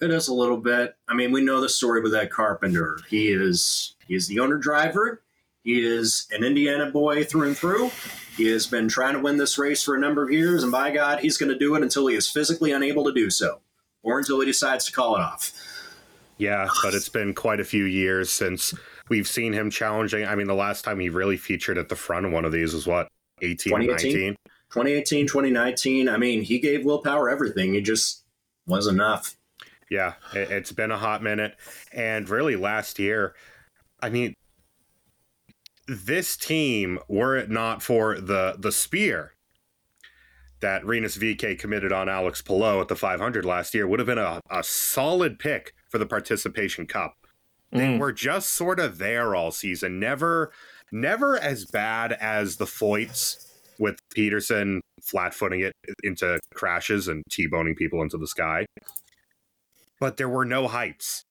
It 0.00 0.10
is 0.10 0.28
a 0.28 0.34
little 0.34 0.58
bit. 0.58 0.94
I 1.08 1.14
mean, 1.14 1.32
we 1.32 1.42
know 1.42 1.60
the 1.60 1.68
story 1.68 2.02
with 2.02 2.14
Ed 2.14 2.30
Carpenter. 2.30 2.98
He 3.08 3.28
is 3.28 3.96
he 4.06 4.14
is 4.14 4.28
the 4.28 4.40
owner 4.40 4.58
driver. 4.58 5.22
He 5.62 5.84
is 5.84 6.28
an 6.30 6.44
Indiana 6.44 6.90
boy 6.90 7.24
through 7.24 7.48
and 7.48 7.56
through. 7.56 7.90
He 8.36 8.46
has 8.50 8.66
been 8.66 8.88
trying 8.88 9.14
to 9.14 9.20
win 9.20 9.38
this 9.38 9.58
race 9.58 9.82
for 9.82 9.96
a 9.96 9.98
number 9.98 10.22
of 10.22 10.30
years, 10.30 10.62
and 10.62 10.70
by 10.70 10.90
God, 10.90 11.20
he's 11.20 11.38
going 11.38 11.50
to 11.50 11.58
do 11.58 11.74
it 11.74 11.82
until 11.82 12.06
he 12.06 12.14
is 12.14 12.30
physically 12.30 12.70
unable 12.70 13.04
to 13.04 13.12
do 13.12 13.30
so, 13.30 13.60
or 14.02 14.18
until 14.18 14.38
he 14.38 14.46
decides 14.46 14.84
to 14.84 14.92
call 14.92 15.16
it 15.16 15.20
off. 15.20 15.52
Yeah, 16.36 16.68
but 16.82 16.94
it's 16.94 17.08
been 17.08 17.34
quite 17.34 17.60
a 17.60 17.64
few 17.64 17.84
years 17.84 18.30
since 18.30 18.74
we've 19.08 19.28
seen 19.28 19.52
him 19.52 19.70
challenging. 19.70 20.26
I 20.26 20.34
mean, 20.34 20.46
the 20.46 20.54
last 20.54 20.84
time 20.84 21.00
he 21.00 21.08
really 21.08 21.36
featured 21.36 21.78
at 21.78 21.88
the 21.88 21.96
front 21.96 22.26
of 22.26 22.32
one 22.32 22.44
of 22.44 22.52
these 22.52 22.74
was 22.74 22.86
what, 22.86 23.08
18 23.42 23.72
2018? 23.72 24.12
19? 24.12 24.36
2018, 24.70 25.26
2019. 25.26 26.08
I 26.08 26.16
mean, 26.16 26.42
he 26.42 26.58
gave 26.58 26.84
Will 26.84 27.02
Power 27.02 27.30
everything. 27.30 27.74
He 27.74 27.80
just 27.80 28.24
was 28.66 28.86
enough. 28.86 29.36
Yeah, 29.90 30.14
it, 30.34 30.50
it's 30.50 30.72
been 30.72 30.90
a 30.90 30.98
hot 30.98 31.22
minute. 31.22 31.56
And 31.92 32.28
really, 32.28 32.56
last 32.56 32.98
year, 32.98 33.34
I 34.02 34.10
mean, 34.10 34.34
this 35.86 36.36
team, 36.36 36.98
were 37.08 37.36
it 37.36 37.50
not 37.50 37.82
for 37.82 38.20
the 38.20 38.56
the 38.58 38.72
spear 38.72 39.32
that 40.60 40.84
Rinus 40.84 41.16
VeeKay 41.16 41.58
committed 41.58 41.92
on 41.92 42.08
Alex 42.08 42.40
Palou 42.42 42.80
at 42.80 42.88
the 42.88 42.96
500 42.96 43.44
last 43.44 43.74
year, 43.74 43.86
would 43.86 44.00
have 44.00 44.06
been 44.06 44.18
a, 44.18 44.40
a 44.50 44.64
solid 44.64 45.38
pick 45.38 45.74
for 45.90 45.98
the 45.98 46.06
Participation 46.06 46.86
Cup. 46.86 47.14
They 47.72 47.80
Mm. 47.80 47.98
were 47.98 48.12
just 48.12 48.50
sort 48.50 48.78
of 48.78 48.98
there 48.98 49.34
all 49.34 49.50
season. 49.50 49.98
Never, 49.98 50.52
never 50.92 51.36
as 51.38 51.64
bad 51.66 52.12
as 52.12 52.56
the 52.56 52.64
Foyts 52.64 53.44
with 53.78 53.98
Pedersen 54.14 54.80
flat 55.02 55.34
footing 55.34 55.60
it 55.60 55.72
into 56.02 56.38
crashes 56.54 57.08
and 57.08 57.22
T-boning 57.30 57.74
people 57.74 58.02
into 58.02 58.16
the 58.16 58.26
sky. 58.26 58.66
But 60.00 60.16
there 60.16 60.28
were 60.28 60.44
no 60.44 60.68
heights. 60.68 61.24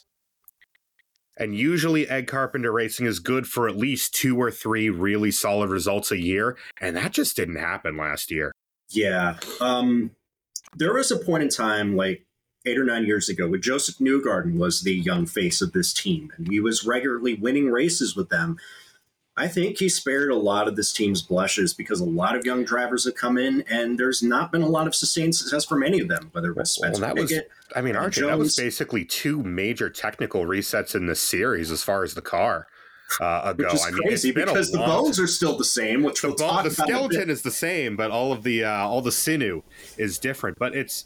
And 1.38 1.54
usually 1.54 2.08
Ed 2.08 2.26
Carpenter 2.26 2.72
Racing 2.72 3.06
is 3.06 3.18
good 3.18 3.46
for 3.46 3.68
at 3.68 3.76
least 3.76 4.14
two 4.14 4.38
or 4.40 4.50
three 4.50 4.88
really 4.88 5.30
solid 5.30 5.70
results 5.70 6.10
a 6.10 6.18
year. 6.18 6.56
And 6.80 6.96
that 6.96 7.12
just 7.12 7.36
didn't 7.36 7.56
happen 7.56 7.96
last 7.96 8.30
year. 8.30 8.52
Yeah. 8.90 9.38
Um, 9.60 10.12
there 10.74 10.94
was 10.94 11.10
a 11.10 11.18
point 11.18 11.42
in 11.42 11.48
time, 11.48 11.96
like 11.96 12.25
eight 12.66 12.78
or 12.78 12.84
nine 12.84 13.06
years 13.06 13.28
ago, 13.28 13.48
when 13.48 13.62
Josef 13.62 13.96
Newgarden 13.98 14.58
was 14.58 14.82
the 14.82 14.94
young 14.94 15.26
face 15.26 15.60
of 15.62 15.72
this 15.72 15.92
team, 15.92 16.32
and 16.36 16.48
he 16.48 16.60
was 16.60 16.84
regularly 16.84 17.34
winning 17.34 17.70
races 17.70 18.16
with 18.16 18.28
them. 18.28 18.58
I 19.38 19.48
think 19.48 19.78
he 19.78 19.90
spared 19.90 20.30
a 20.30 20.34
lot 20.36 20.66
of 20.66 20.76
this 20.76 20.94
team's 20.94 21.20
blushes 21.20 21.74
because 21.74 22.00
a 22.00 22.06
lot 22.06 22.34
of 22.36 22.46
young 22.46 22.64
drivers 22.64 23.04
have 23.04 23.16
come 23.16 23.36
in, 23.36 23.64
and 23.68 23.98
there's 23.98 24.22
not 24.22 24.50
been 24.50 24.62
a 24.62 24.68
lot 24.68 24.86
of 24.86 24.94
sustained 24.94 25.36
success 25.36 25.64
for 25.66 25.76
many 25.76 26.00
of 26.00 26.08
them, 26.08 26.30
whether 26.32 26.52
it 26.52 26.56
was 26.56 26.78
Well, 26.80 26.94
Spencer 26.94 27.00
that 27.02 27.16
was- 27.16 27.34
I 27.74 27.82
mean, 27.82 27.96
Uh, 27.96 28.00
Archie, 28.00 28.22
that 28.22 28.38
was 28.38 28.56
basically 28.56 29.04
two 29.04 29.42
major 29.42 29.90
technical 29.90 30.46
resets 30.46 30.94
in 30.94 31.04
the 31.06 31.14
series 31.14 31.70
as 31.70 31.82
far 31.82 32.02
as 32.02 32.14
the 32.14 32.22
car 32.22 32.66
uh, 33.20 33.42
ago. 33.44 33.64
Which 33.64 33.74
is 33.74 33.84
I 33.84 33.90
mean, 33.90 34.02
crazy 34.04 34.32
because 34.32 34.72
the 34.72 34.78
long 34.78 35.04
bones 35.04 35.20
are 35.20 35.26
still 35.26 35.56
the 35.58 35.64
same, 35.64 36.02
which 36.02 36.22
the, 36.22 36.28
we'll 36.28 36.36
the 36.36 36.44
about. 36.44 36.60
in 36.60 36.66
a 36.66 36.68
bit. 36.70 36.72
skeleton 36.74 37.30
is 37.30 37.42
the 37.42 37.50
same, 37.50 37.94
but 37.94 38.10
all 38.10 38.32
of 38.32 38.42
the 38.42 38.64
uh, 38.64 38.70
all 38.86 39.02
the 39.02 39.12
sinew 39.12 39.62
is 39.98 40.18
different. 40.18 40.58
But 40.58 40.74
it's 40.74 41.04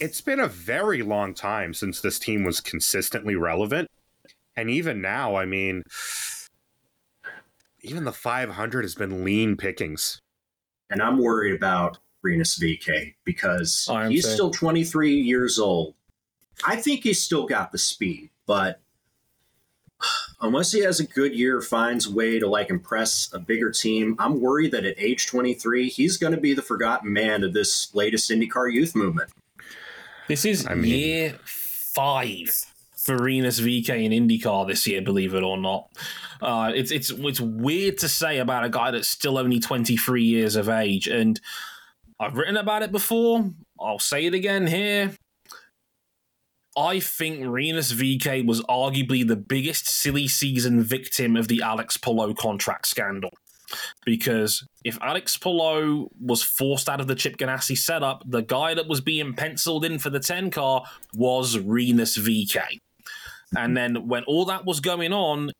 it's 0.00 0.20
been 0.20 0.40
a 0.40 0.48
very 0.48 1.02
long 1.02 1.34
time 1.34 1.74
since 1.74 2.00
this 2.00 2.18
team 2.18 2.44
was 2.44 2.60
consistently 2.60 3.34
relevant, 3.36 3.88
and 4.56 4.70
even 4.70 5.00
now, 5.00 5.36
I 5.36 5.44
mean, 5.44 5.82
even 7.82 8.04
the 8.04 8.12
500 8.12 8.82
has 8.82 8.94
been 8.94 9.24
lean 9.24 9.56
pickings. 9.56 10.20
and 10.90 11.02
I'm 11.02 11.18
worried 11.18 11.54
about 11.54 11.98
Rinus 12.22 12.58
VeeKay 12.58 13.14
because 13.24 13.86
I 13.90 14.08
he's 14.08 14.24
too. 14.24 14.30
still 14.30 14.50
23 14.50 15.14
years 15.14 15.58
old. 15.58 15.94
I 16.66 16.76
think 16.76 17.02
he's 17.02 17.20
still 17.20 17.46
got 17.46 17.72
the 17.72 17.78
speed, 17.78 18.30
but 18.46 18.80
unless 20.40 20.72
he 20.72 20.80
has 20.80 21.00
a 21.00 21.06
good 21.06 21.34
year, 21.34 21.60
finds 21.60 22.06
a 22.06 22.12
way 22.12 22.38
to 22.38 22.46
like 22.46 22.70
impress 22.70 23.28
a 23.32 23.38
bigger 23.38 23.70
team, 23.70 24.16
I'm 24.18 24.40
worried 24.40 24.72
that 24.72 24.84
at 24.84 24.94
age 24.98 25.26
23, 25.26 25.88
he's 25.88 26.16
going 26.16 26.32
to 26.32 26.40
be 26.40 26.54
the 26.54 26.62
forgotten 26.62 27.12
man 27.12 27.42
of 27.42 27.52
this 27.52 27.94
latest 27.94 28.30
IndyCar 28.30 28.72
youth 28.72 28.94
movement. 28.94 29.30
This 30.28 30.44
is 30.44 30.66
I 30.66 30.74
mean- 30.74 30.90
year 30.90 31.38
five 31.44 32.64
for 32.96 33.22
Rinus 33.22 33.60
VeeKay 33.60 34.10
in 34.10 34.12
IndyCar 34.12 34.66
this 34.66 34.86
year, 34.86 35.02
believe 35.02 35.34
it 35.34 35.42
or 35.42 35.58
not. 35.58 35.90
Uh, 36.40 36.72
it's 36.74 36.90
it's 36.90 37.10
it's 37.10 37.40
weird 37.40 37.98
to 37.98 38.08
say 38.08 38.38
about 38.38 38.64
a 38.64 38.70
guy 38.70 38.90
that's 38.90 39.08
still 39.08 39.36
only 39.38 39.60
23 39.60 40.24
years 40.24 40.56
of 40.56 40.68
age, 40.68 41.06
and 41.06 41.40
I've 42.18 42.36
written 42.36 42.56
about 42.56 42.82
it 42.82 42.92
before. 42.92 43.50
I'll 43.78 43.98
say 43.98 44.24
it 44.24 44.34
again 44.34 44.66
here. 44.66 45.12
I 46.76 46.98
think 46.98 47.46
Rinus 47.46 47.92
VeeKay 47.92 48.44
was 48.46 48.60
arguably 48.62 49.26
the 49.26 49.36
biggest 49.36 49.88
silly 49.88 50.26
season 50.26 50.82
victim 50.82 51.36
of 51.36 51.46
the 51.46 51.62
Alex 51.62 51.96
Palou 51.96 52.34
contract 52.34 52.88
scandal. 52.88 53.30
Because 54.04 54.66
if 54.84 54.98
Alex 55.00 55.36
Palou 55.36 56.08
was 56.20 56.42
forced 56.42 56.88
out 56.88 57.00
of 57.00 57.06
the 57.06 57.14
Chip 57.14 57.36
Ganassi 57.36 57.76
setup, 57.76 58.22
the 58.26 58.42
guy 58.42 58.74
that 58.74 58.88
was 58.88 59.00
being 59.00 59.34
penciled 59.34 59.84
in 59.84 59.98
for 59.98 60.10
the 60.10 60.20
10 60.20 60.50
car 60.50 60.84
was 61.14 61.58
Rinus 61.58 62.18
VeeKay. 62.18 62.80
And 63.56 63.76
then 63.76 64.08
when 64.08 64.24
all 64.24 64.44
that 64.46 64.64
was 64.64 64.80
going 64.80 65.12
on, 65.12 65.52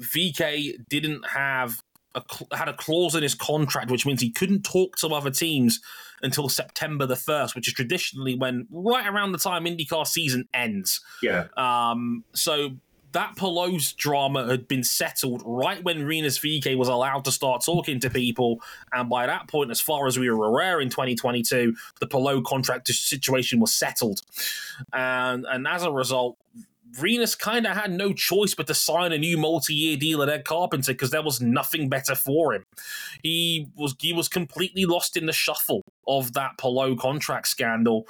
VeeKay 0.00 0.88
didn't 0.88 1.26
have 1.28 1.82
a, 2.14 2.22
had 2.56 2.68
a 2.68 2.72
clause 2.72 3.14
in 3.14 3.22
his 3.22 3.34
contract 3.34 3.90
which 3.90 4.06
means 4.06 4.22
he 4.22 4.30
couldn't 4.30 4.62
talk 4.62 4.96
to 4.96 5.08
other 5.08 5.30
teams 5.30 5.80
until 6.22 6.48
September 6.48 7.04
the 7.04 7.14
1st, 7.14 7.54
which 7.54 7.68
is 7.68 7.74
traditionally 7.74 8.34
when 8.34 8.66
right 8.70 9.06
around 9.06 9.32
the 9.32 9.38
time 9.38 9.64
IndyCar 9.64 10.06
season 10.06 10.48
ends. 10.54 11.00
Yeah. 11.22 11.48
Um, 11.56 12.24
so 12.34 12.70
that 13.12 13.36
Pelosi 13.36 13.96
drama 13.96 14.46
had 14.46 14.68
been 14.68 14.84
settled 14.84 15.42
right 15.44 15.82
when 15.82 16.04
Rinus 16.04 16.38
VeeKay 16.38 16.76
was 16.76 16.88
allowed 16.88 17.24
to 17.24 17.32
start 17.32 17.64
talking 17.64 18.00
to 18.00 18.10
people, 18.10 18.60
and 18.92 19.08
by 19.08 19.26
that 19.26 19.48
point, 19.48 19.70
as 19.70 19.80
far 19.80 20.06
as 20.06 20.18
we 20.18 20.30
were 20.30 20.46
aware 20.46 20.80
in 20.80 20.90
2022, 20.90 21.74
the 22.00 22.06
Pelosi 22.06 22.44
contract 22.44 22.88
situation 22.88 23.60
was 23.60 23.74
settled, 23.74 24.20
and 24.92 25.46
and 25.48 25.66
as 25.66 25.82
a 25.82 25.90
result. 25.90 26.36
Rinus 26.98 27.34
kind 27.34 27.66
of 27.66 27.76
had 27.76 27.90
no 27.90 28.14
choice 28.14 28.54
but 28.54 28.68
to 28.68 28.74
sign 28.74 29.12
a 29.12 29.18
new 29.18 29.36
multi-year 29.36 29.98
deal 29.98 30.22
at 30.22 30.30
Ed 30.30 30.46
Carpenter 30.46 30.92
because 30.92 31.10
there 31.10 31.22
was 31.22 31.42
nothing 31.42 31.90
better 31.90 32.14
for 32.14 32.54
him. 32.54 32.64
He 33.22 33.68
was 33.76 33.94
he 33.98 34.14
was 34.14 34.28
completely 34.28 34.86
lost 34.86 35.14
in 35.14 35.26
the 35.26 35.32
shuffle 35.32 35.82
of 36.06 36.32
that 36.34 36.52
Pelosi 36.58 36.98
contract 36.98 37.48
scandal, 37.48 38.06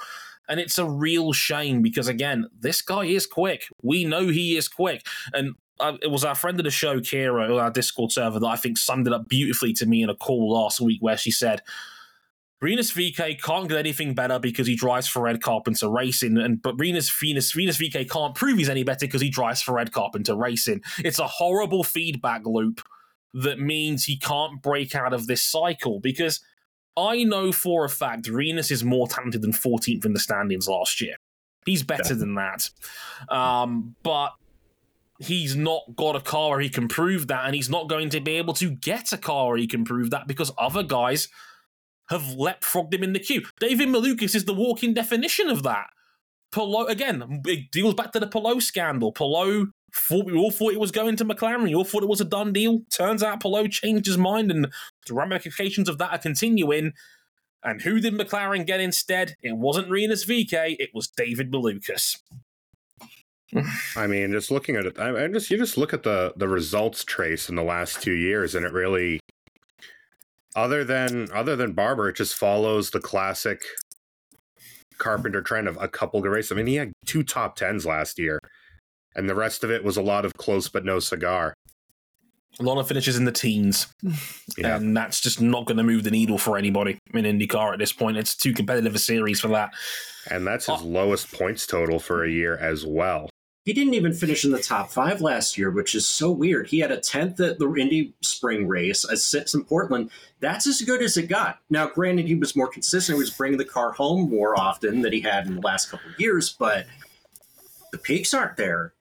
and 0.47 0.59
it's 0.59 0.77
a 0.77 0.89
real 0.89 1.33
shame 1.33 1.81
because, 1.81 2.07
again, 2.07 2.47
this 2.57 2.81
guy 2.81 3.05
is 3.05 3.25
quick. 3.25 3.67
We 3.81 4.05
know 4.05 4.27
he 4.27 4.57
is 4.57 4.67
quick. 4.67 5.05
And 5.33 5.55
uh, 5.79 5.97
it 6.01 6.11
was 6.11 6.25
our 6.25 6.35
friend 6.35 6.59
of 6.59 6.63
the 6.63 6.71
show, 6.71 6.99
Kira, 6.99 7.51
on 7.51 7.59
our 7.59 7.71
Discord 7.71 8.11
server, 8.11 8.39
that 8.39 8.47
I 8.47 8.55
think 8.55 8.77
summed 8.77 9.07
it 9.07 9.13
up 9.13 9.27
beautifully 9.27 9.73
to 9.73 9.85
me 9.85 10.01
in 10.01 10.09
a 10.09 10.15
call 10.15 10.51
last 10.51 10.81
week 10.81 11.01
where 11.01 11.17
she 11.17 11.31
said, 11.31 11.61
Rinus 12.59 12.91
VeeKay 12.91 13.39
can't 13.39 13.69
get 13.69 13.77
anything 13.77 14.15
better 14.15 14.39
because 14.39 14.65
he 14.65 14.75
drives 14.75 15.07
for 15.07 15.21
Red 15.21 15.43
Carpenter 15.43 15.89
Racing, 15.89 16.39
and 16.39 16.59
but 16.59 16.79
Rinus 16.79 17.07
Venus 17.11 17.55
Rinus 17.55 17.77
VeeKay 17.77 18.09
can't 18.09 18.33
prove 18.33 18.57
he's 18.57 18.67
any 18.67 18.83
better 18.83 19.05
because 19.05 19.21
he 19.21 19.29
drives 19.29 19.61
for 19.61 19.75
Red 19.75 19.91
Carpenter 19.91 20.35
Racing. 20.35 20.81
It's 20.97 21.19
a 21.19 21.27
horrible 21.27 21.83
feedback 21.83 22.47
loop 22.47 22.81
that 23.35 23.59
means 23.59 24.05
he 24.05 24.17
can't 24.17 24.59
break 24.61 24.95
out 24.95 25.13
of 25.13 25.27
this 25.27 25.43
cycle 25.43 25.99
because 25.99 26.39
I 26.97 27.23
know 27.23 27.51
for 27.51 27.85
a 27.85 27.89
fact 27.89 28.27
Rinus 28.27 28.71
is 28.71 28.83
more 28.83 29.07
talented 29.07 29.43
than 29.43 29.51
14th 29.51 30.05
in 30.05 30.13
the 30.13 30.19
standings 30.19 30.67
last 30.67 30.99
year. 30.99 31.15
He's 31.65 31.83
better 31.83 32.13
yeah. 32.13 32.19
than 32.19 32.35
that. 32.35 32.69
Um, 33.29 33.95
but 34.01 34.33
he's 35.19 35.55
not 35.55 35.83
got 35.95 36.15
a 36.15 36.21
car 36.21 36.51
where 36.51 36.59
he 36.59 36.69
can 36.69 36.87
prove 36.87 37.27
that, 37.27 37.45
and 37.45 37.53
he's 37.53 37.69
not 37.69 37.87
going 37.87 38.09
to 38.09 38.19
be 38.19 38.31
able 38.33 38.53
to 38.55 38.71
get 38.71 39.13
a 39.13 39.17
car 39.17 39.49
where 39.49 39.57
he 39.57 39.67
can 39.67 39.85
prove 39.85 40.09
that 40.09 40.27
because 40.27 40.51
other 40.57 40.83
guys 40.83 41.27
have 42.09 42.21
leapfrogged 42.21 42.93
him 42.93 43.03
in 43.03 43.13
the 43.13 43.19
queue. 43.19 43.43
David 43.59 43.89
Malukas 43.89 44.33
is 44.33 44.45
the 44.45 44.53
walking 44.53 44.93
definition 44.93 45.49
of 45.49 45.63
that. 45.63 45.87
Palou, 46.51 46.85
again, 46.85 47.41
it 47.45 47.71
deals 47.71 47.93
back 47.93 48.13
to 48.13 48.19
the 48.19 48.27
Palou 48.27 48.61
scandal. 48.61 49.11
Palou 49.11 49.71
thought 49.93 50.25
we 50.25 50.33
all 50.33 50.51
thought 50.51 50.73
it 50.73 50.79
was 50.79 50.91
going 50.91 51.15
to 51.17 51.25
McLaren. 51.25 51.63
We 51.63 51.75
all 51.75 51.83
thought 51.83 52.03
it 52.03 52.09
was 52.09 52.21
a 52.21 52.25
done 52.25 52.53
deal. 52.53 52.81
Turns 52.91 53.23
out 53.23 53.41
Palou 53.41 53.67
changed 53.67 54.05
his 54.05 54.17
mind, 54.17 54.51
and 54.51 54.67
the 55.07 55.13
ramifications 55.13 55.89
of 55.89 55.97
that 55.97 56.11
are 56.11 56.17
continuing. 56.17 56.93
And 57.63 57.81
who 57.81 57.99
did 57.99 58.13
McLaren 58.13 58.65
get 58.65 58.79
instead? 58.79 59.35
It 59.41 59.57
wasn't 59.57 59.89
Rinus 59.89 60.25
VeeKay. 60.25 60.75
it 60.79 60.91
was 60.93 61.07
David 61.07 61.51
Malukas. 61.51 62.17
I 63.95 64.07
mean, 64.07 64.31
just 64.31 64.51
looking 64.51 64.75
at 64.75 64.85
it, 64.85 64.99
I, 64.99 65.25
I 65.25 65.27
just 65.29 65.49
you 65.49 65.57
just 65.57 65.77
look 65.77 65.93
at 65.93 66.03
the 66.03 66.33
the 66.35 66.47
results 66.47 67.03
trace 67.03 67.49
in 67.49 67.55
the 67.55 67.63
last 67.63 68.01
two 68.01 68.13
years, 68.13 68.55
and 68.55 68.65
it 68.65 68.73
really, 68.73 69.19
other 70.55 70.83
than 70.83 71.29
other 71.33 71.55
than 71.55 71.73
Barber, 71.73 72.09
it 72.09 72.17
just 72.17 72.35
follows 72.35 72.91
the 72.91 72.99
classic 72.99 73.61
Carpenter 74.97 75.41
trend 75.41 75.67
of 75.67 75.77
a 75.79 75.87
couple 75.87 76.21
good 76.21 76.31
races. 76.31 76.51
I 76.51 76.55
mean, 76.55 76.67
he 76.67 76.75
had 76.75 76.91
two 77.05 77.23
top 77.23 77.55
tens 77.55 77.85
last 77.85 78.19
year, 78.19 78.39
and 79.17 79.29
the 79.29 79.35
rest 79.35 79.63
of 79.63 79.71
it 79.71 79.83
was 79.83 79.97
a 79.97 80.01
lot 80.01 80.23
of 80.23 80.33
close 80.35 80.69
but 80.69 80.85
no 80.85 80.99
cigar. 80.99 81.53
A 82.59 82.63
lot 82.63 82.79
of 82.79 82.87
finishes 82.87 83.17
in 83.17 83.25
the 83.25 83.31
teens, 83.31 83.87
yeah. 84.57 84.77
and 84.77 84.95
that's 84.95 85.19
just 85.19 85.41
not 85.41 85.65
going 85.65 85.77
to 85.77 85.83
move 85.83 86.03
the 86.03 86.11
needle 86.11 86.37
for 86.37 86.57
anybody 86.57 86.97
in 87.13 87.25
IndyCar 87.25 87.73
at 87.73 87.79
this 87.79 87.93
point. 87.93 88.17
It's 88.17 88.35
too 88.35 88.53
competitive 88.53 88.95
a 88.95 88.99
series 88.99 89.39
for 89.39 89.49
that. 89.49 89.73
And 90.31 90.47
that's 90.47 90.65
his 90.65 90.81
oh. 90.81 90.85
lowest 90.85 91.31
points 91.31 91.67
total 91.67 91.99
for 91.99 92.23
a 92.23 92.29
year 92.29 92.57
as 92.57 92.85
well. 92.85 93.29
He 93.67 93.73
didn't 93.73 93.95
even 93.95 94.13
finish 94.13 94.45
in 94.45 94.51
the 94.51 94.61
top 94.61 94.89
five 94.91 95.19
last 95.19 95.57
year, 95.57 95.69
which 95.69 95.93
is 95.93 96.07
so 96.07 96.31
weird. 96.31 96.67
He 96.67 96.79
had 96.79 96.89
a 96.89 96.97
10th 96.97 97.41
at 97.41 97.59
the 97.59 97.75
Indy 97.75 98.13
Spring 98.21 98.65
race, 98.65 99.03
a 99.03 99.17
sixth 99.17 99.53
in 99.53 99.65
Portland. 99.65 100.09
That's 100.39 100.65
as 100.65 100.81
good 100.81 101.01
as 101.01 101.17
it 101.17 101.27
got. 101.27 101.59
Now, 101.69 101.87
granted, 101.87 102.27
he 102.27 102.35
was 102.35 102.55
more 102.55 102.69
consistent. 102.69 103.17
He 103.17 103.19
was 103.19 103.29
bringing 103.29 103.57
the 103.57 103.65
car 103.65 103.91
home 103.91 104.29
more 104.29 104.57
often 104.57 105.01
than 105.01 105.11
he 105.11 105.19
had 105.19 105.47
in 105.47 105.55
the 105.55 105.61
last 105.61 105.91
couple 105.91 106.09
of 106.09 106.17
years, 106.17 106.55
but 106.57 106.85
the 107.91 107.97
peaks 107.97 108.33
aren't 108.33 108.55
there. 108.55 108.93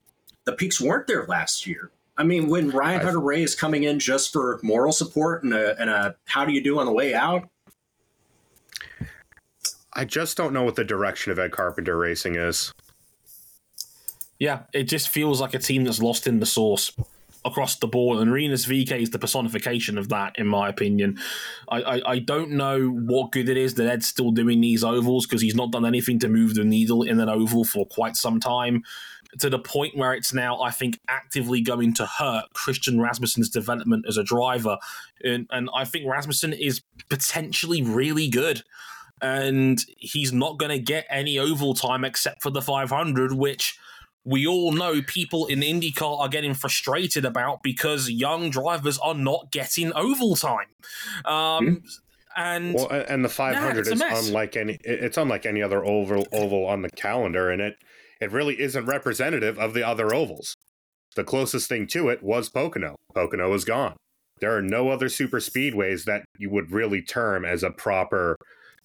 The 0.46 0.52
peaks 0.52 0.80
weren't 0.80 1.06
there 1.06 1.26
last 1.26 1.66
year. 1.66 1.90
I 2.16 2.22
mean, 2.22 2.48
when 2.48 2.70
Ryan 2.70 3.02
Hunter-Reay 3.02 3.42
is 3.42 3.54
coming 3.54 3.82
in 3.82 3.98
just 3.98 4.32
for 4.32 4.58
moral 4.62 4.92
support 4.92 5.44
and 5.44 5.52
a, 5.52 5.78
and 5.78 5.90
a 5.90 6.16
how 6.24 6.46
do 6.46 6.52
you 6.52 6.62
do 6.62 6.78
on 6.78 6.86
the 6.86 6.92
way 6.92 7.14
out, 7.14 7.48
I 9.92 10.04
just 10.04 10.36
don't 10.36 10.52
know 10.52 10.62
what 10.62 10.76
the 10.76 10.84
direction 10.84 11.32
of 11.32 11.38
Ed 11.38 11.52
Carpenter 11.52 11.96
Racing 11.98 12.36
is. 12.36 12.72
Yeah, 14.38 14.62
it 14.72 14.84
just 14.84 15.08
feels 15.08 15.40
like 15.40 15.54
a 15.54 15.58
team 15.58 15.84
that's 15.84 16.00
lost 16.00 16.26
in 16.26 16.40
the 16.40 16.46
source 16.46 16.92
across 17.46 17.76
the 17.76 17.86
board, 17.86 18.18
and 18.18 18.32
Rinus 18.32 18.66
VeeKay 18.66 19.02
is 19.02 19.10
the 19.10 19.18
personification 19.18 19.96
of 19.98 20.08
that, 20.08 20.34
in 20.36 20.46
my 20.46 20.68
opinion. 20.68 21.18
I, 21.68 21.82
I, 21.82 22.10
I 22.12 22.18
don't 22.18 22.50
know 22.50 22.88
what 22.88 23.30
good 23.30 23.48
it 23.48 23.56
is 23.56 23.74
that 23.74 23.88
Ed's 23.88 24.06
still 24.06 24.32
doing 24.32 24.60
these 24.60 24.82
ovals 24.82 25.26
because 25.26 25.40
he's 25.40 25.54
not 25.54 25.70
done 25.70 25.86
anything 25.86 26.18
to 26.18 26.28
move 26.28 26.54
the 26.54 26.64
needle 26.64 27.02
in 27.02 27.20
an 27.20 27.28
oval 27.28 27.64
for 27.64 27.86
quite 27.86 28.16
some 28.16 28.40
time. 28.40 28.82
To 29.40 29.50
the 29.50 29.58
point 29.58 29.96
where 29.96 30.14
it's 30.14 30.32
now, 30.32 30.60
I 30.60 30.70
think, 30.70 31.00
actively 31.08 31.60
going 31.60 31.94
to 31.94 32.06
hurt 32.06 32.44
Christian 32.54 33.00
Rasmussen's 33.00 33.50
development 33.50 34.06
as 34.08 34.16
a 34.16 34.24
driver. 34.24 34.78
And, 35.22 35.46
and 35.50 35.68
I 35.74 35.84
think 35.84 36.06
Rasmussen 36.06 36.52
is 36.52 36.82
potentially 37.08 37.82
really 37.82 38.28
good 38.28 38.62
and 39.22 39.82
he's 39.96 40.32
not 40.32 40.58
going 40.58 40.70
to 40.70 40.78
get 40.78 41.06
any 41.08 41.38
oval 41.38 41.74
time 41.74 42.04
except 42.04 42.42
for 42.42 42.50
the 42.50 42.60
500, 42.60 43.32
which 43.32 43.78
we 44.24 44.46
all 44.46 44.72
know 44.72 45.00
people 45.02 45.46
in 45.46 45.60
IndyCar 45.60 46.20
are 46.20 46.28
getting 46.28 46.52
frustrated 46.52 47.24
about 47.24 47.62
because 47.62 48.10
young 48.10 48.50
drivers 48.50 48.98
are 48.98 49.14
not 49.14 49.50
getting 49.52 49.92
oval 49.94 50.36
time. 50.36 50.66
Um, 51.24 51.66
mm 51.66 51.82
And 52.36 52.74
well, 52.74 52.90
and 52.90 53.24
the 53.24 53.30
500 53.30 53.88
is 53.88 54.00
unlike 54.02 54.56
any 54.56 54.78
it's 54.84 55.16
unlike 55.16 55.46
any 55.46 55.62
other 55.62 55.82
oval 55.82 56.26
oval 56.32 56.66
on 56.66 56.82
the 56.82 56.90
calendar, 56.90 57.50
and 57.50 57.62
it 57.62 57.78
it 58.20 58.32
really 58.32 58.60
isn't 58.60 58.86
representative 58.86 59.58
of 59.58 59.74
the 59.74 59.86
other 59.86 60.14
ovals. 60.14 60.54
The 61.14 61.24
closest 61.24 61.68
thing 61.68 61.86
to 61.88 62.08
it 62.08 62.22
was 62.22 62.48
Pocono. 62.48 62.96
Pocono 63.14 63.52
is 63.54 63.64
gone. 63.64 63.96
There 64.40 64.54
are 64.54 64.62
no 64.62 64.90
other 64.90 65.08
super 65.08 65.38
speedways 65.38 66.04
that 66.04 66.24
you 66.38 66.50
would 66.50 66.70
really 66.70 67.00
term 67.00 67.44
as 67.44 67.62
a 67.62 67.70
proper, 67.70 68.36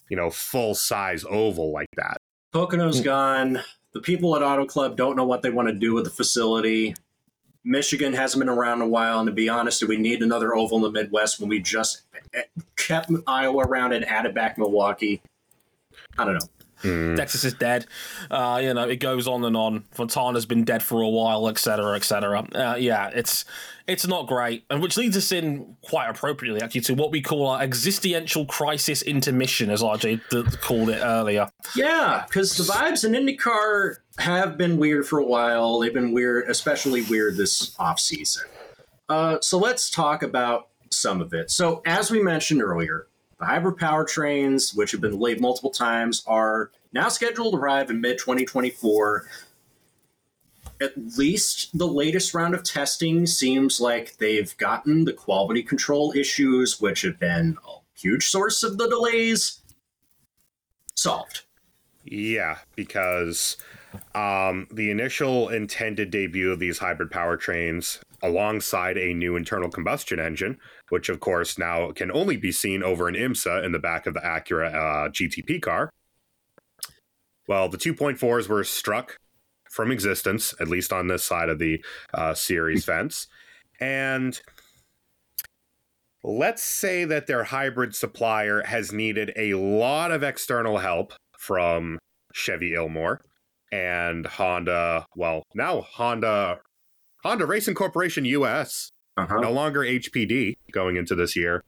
you 0.10 0.16
know, 0.16 0.30
full 0.30 0.76
size 0.76 1.26
oval 1.30 1.72
like 1.72 1.90
that. 1.98 2.18
Pocono's 2.54 3.00
hmm. 3.00 3.06
gone 3.06 3.62
the 3.94 4.02
people 4.02 4.36
at 4.36 4.44
Auto 4.44 4.66
Club 4.66 4.96
don't 4.96 5.16
know 5.16 5.26
what 5.26 5.42
they 5.42 5.50
want 5.50 5.68
to 5.68 5.74
do 5.74 5.94
with 5.94 6.06
the 6.06 6.10
facility. 6.10 6.96
Michigan 7.64 8.14
hasn't 8.14 8.40
been 8.40 8.50
around 8.50 8.82
a 8.82 8.88
while, 8.88 9.20
and 9.20 9.28
to 9.28 9.34
be 9.34 9.50
honest, 9.50 9.82
do 9.82 9.88
we 9.88 9.98
need 9.98 10.24
another 10.24 10.56
oval 10.56 10.78
in 10.78 10.84
the 10.84 10.92
Midwest 10.92 11.40
when 11.40 11.50
we 11.50 11.60
just 11.60 12.04
kept 12.76 13.12
Iowa 13.28 13.66
around 13.66 13.94
and 13.94 14.06
added 14.06 14.34
back 14.34 14.58
Milwaukee? 14.58 15.22
I 16.18 16.26
don't 16.26 16.36
know. 16.36 16.48
Mm. 16.82 17.16
Texas 17.16 17.44
is 17.44 17.54
dead. 17.54 17.86
Uh, 18.30 18.60
you 18.62 18.74
know, 18.74 18.88
it 18.88 18.98
goes 18.98 19.28
on 19.28 19.44
and 19.44 19.56
on. 19.56 19.84
Fontana's 19.92 20.46
been 20.46 20.64
dead 20.64 20.84
for 20.84 21.02
a 21.02 21.10
while, 21.10 21.48
etc., 21.48 21.96
etc. 21.96 22.46
Uh, 22.54 22.76
yeah, 22.80 23.10
it's 23.14 23.46
it's 23.88 24.08
not 24.08 24.28
great, 24.28 24.64
and 24.70 24.82
which 24.82 24.98
leads 24.98 25.18
us 25.18 25.32
in 25.32 25.76
quite 25.82 26.10
appropriately 26.10 26.62
actually 26.62 26.82
to 26.82 26.94
what 26.94 27.12
we 27.12 27.22
call 27.22 27.48
our 27.48 27.62
existential 27.62 28.46
crisis 28.46 29.02
intermission, 29.02 29.70
as 29.70 29.82
RJ 29.82 30.62
called 30.62 30.90
it 30.90 31.00
earlier. 31.02 31.50
Yeah, 31.76 32.24
because 32.28 32.58
the 32.58 32.64
vibes 32.64 33.04
in 33.04 33.14
IndyCar 33.14 33.98
have 34.18 34.58
been 34.58 34.78
weird 34.78 35.08
for 35.08 35.20
a 35.20 35.26
while. 35.26 35.80
They've 35.80 35.94
been 35.94 36.14
weird, 36.14 36.50
especially 36.50 37.02
weird 37.04 37.38
this 37.38 37.76
off 37.80 38.00
season. 38.00 38.44
Uh, 39.10 39.38
so 39.42 39.58
let's 39.58 39.90
talk 39.90 40.24
about 40.24 40.70
some 40.90 41.22
of 41.22 41.34
it. 41.34 41.52
So 41.52 41.82
as 41.86 42.12
we 42.12 42.22
mentioned 42.22 42.62
earlier, 42.62 43.08
the 43.42 43.48
hybrid 43.48 43.78
powertrains, 43.78 44.76
which 44.78 44.92
have 44.92 45.02
been 45.02 45.12
delayed 45.12 45.42
multiple 45.42 45.72
times, 45.72 46.24
are 46.28 46.72
now 46.94 47.10
scheduled 47.10 47.54
to 47.54 47.60
arrive 47.60 47.90
in 47.90 48.00
mid 48.00 48.20
2024. 48.20 49.26
At 50.80 50.94
least 51.18 51.76
the 51.78 51.88
latest 51.88 52.34
round 52.34 52.54
of 52.54 52.64
testing 52.64 53.26
seems 53.26 53.82
like 53.82 54.18
they've 54.18 54.56
gotten 54.58 55.06
the 55.06 55.14
quality 55.14 55.64
control 55.64 56.14
issues, 56.16 56.80
which 56.80 57.02
have 57.02 57.20
been 57.20 57.58
a 57.68 57.80
huge 58.00 58.28
source 58.28 58.64
of 58.64 58.78
the 58.78 58.88
delays, 58.88 59.62
solved. 60.96 61.42
Yeah, 62.04 62.60
because 62.76 63.58
um, 64.14 64.68
the 64.72 64.92
initial 64.92 65.50
intended 65.50 66.12
debut 66.12 66.52
of 66.52 66.60
these 66.60 66.78
hybrid 66.78 67.10
powertrains 67.10 68.00
alongside 68.22 68.98
a 68.98 69.14
new 69.14 69.36
internal 69.36 69.70
combustion 69.70 70.20
engine, 70.20 70.60
which 70.92 71.10
of 71.10 71.20
course 71.20 71.58
now 71.58 71.92
can 71.92 72.12
only 72.12 72.36
be 72.36 72.52
seen 72.52 72.84
over 72.84 73.08
an 73.08 73.16
IMSA 73.16 73.64
in 73.64 73.72
the 73.72 73.80
back 73.80 74.06
of 74.06 74.14
the 74.14 74.20
Acura 74.20 74.74
uh, 74.74 75.10
GTP 75.10 75.62
car. 75.62 75.90
Well, 77.48 77.70
the 77.70 77.78
2.4s 77.78 78.48
were 78.48 78.64
struck 78.64 79.18
from 79.70 79.90
existence, 79.90 80.54
at 80.60 80.68
least 80.68 80.92
on 80.92 81.08
this 81.08 81.24
side 81.24 81.50
of 81.50 81.60
the 81.60 81.84
uh, 82.14 82.34
series 82.34 82.84
fence. 82.84 83.28
And 83.80 84.40
let's 86.24 86.62
say 86.62 87.06
that 87.06 87.26
their 87.26 87.46
hybrid 87.46 87.96
supplier 87.96 88.62
has 88.64 88.92
needed 88.92 89.32
a 89.36 89.54
lot 89.54 90.12
of 90.12 90.24
external 90.24 90.78
help 90.80 91.14
from 91.38 92.00
Chevy 92.34 92.74
Ilmor 92.74 93.20
and 93.72 94.26
Honda. 94.26 95.06
Well, 95.16 95.44
now 95.56 95.82
Honda 95.82 96.60
Honda 97.24 97.46
Racing 97.46 97.76
Corporation 97.76 98.26
US, 98.26 98.92
uh-huh. 99.18 99.40
no 99.40 99.52
longer 99.52 99.82
HPD 99.82 100.58
going 100.72 100.96
into 100.96 101.16
this 101.16 101.36
year, 101.36 101.64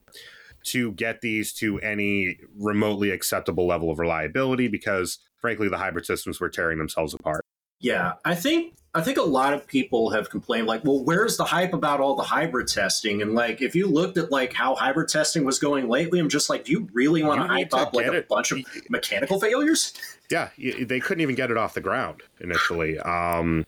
to 0.66 0.94
get 0.94 1.22
these 1.22 1.54
to 1.54 1.80
any 1.80 2.38
remotely 2.58 3.12
acceptable 3.12 3.68
level 3.68 3.92
of 3.92 4.00
reliability 4.00 4.68
because, 4.68 5.20
frankly, 5.38 5.68
the 5.68 5.78
hybrid 5.78 6.06
systems 6.06 6.40
were 6.40 6.50
tearing 6.50 6.78
themselves 6.78 7.14
apart. 7.14 7.46
Yeah, 7.80 8.14
I 8.24 8.36
think 8.36 8.76
I 8.96 9.02
think 9.02 9.18
a 9.18 9.24
lot 9.24 9.54
of 9.54 9.66
people 9.66 10.12
have 10.12 10.30
complained 10.30 10.68
like, 10.68 10.86
well, 10.86 11.04
where's 11.04 11.36
the 11.36 11.44
hype 11.44 11.74
about 11.74 12.00
all 12.00 12.16
the 12.16 12.24
hybrid 12.24 12.68
testing? 12.68 13.24
And 13.24 13.34
like, 13.34 13.60
if 13.62 13.76
you 13.76 13.88
looked 13.88 14.18
at 14.18 14.32
like 14.32 14.54
how 14.54 14.76
hybrid 14.76 15.10
testing 15.10 15.44
was 15.44 15.58
going 15.58 15.90
lately, 15.90 16.20
I'm 16.20 16.30
just 16.30 16.50
like, 16.50 16.66
do 16.66 16.72
you 16.72 16.88
really 16.94 17.24
want 17.24 17.42
to 17.42 17.48
hype 17.48 17.74
up 17.74 17.96
like 17.96 18.06
a 18.06 18.14
it. 18.14 18.28
bunch 18.30 18.52
of 18.52 18.60
mechanical 18.90 19.40
failures? 19.40 19.94
Yeah, 20.30 20.50
they 20.58 21.00
couldn't 21.00 21.22
even 21.22 21.36
get 21.36 21.50
it 21.50 21.58
off 21.58 21.74
the 21.74 21.82
ground 21.82 22.22
initially. 22.40 23.00
Um, 23.00 23.66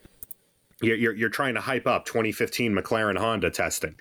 you're, 0.82 0.96
you're, 0.98 1.16
you're 1.16 1.30
trying 1.30 1.56
to 1.56 1.62
hype 1.62 1.88
up 1.88 2.06
2015 2.06 2.74
McLaren 2.74 3.18
Honda 3.18 3.50
testing. 3.50 3.96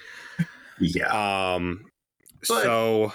Yeah. 0.80 1.54
Um, 1.54 1.84
but, 2.48 2.62
so 2.62 3.12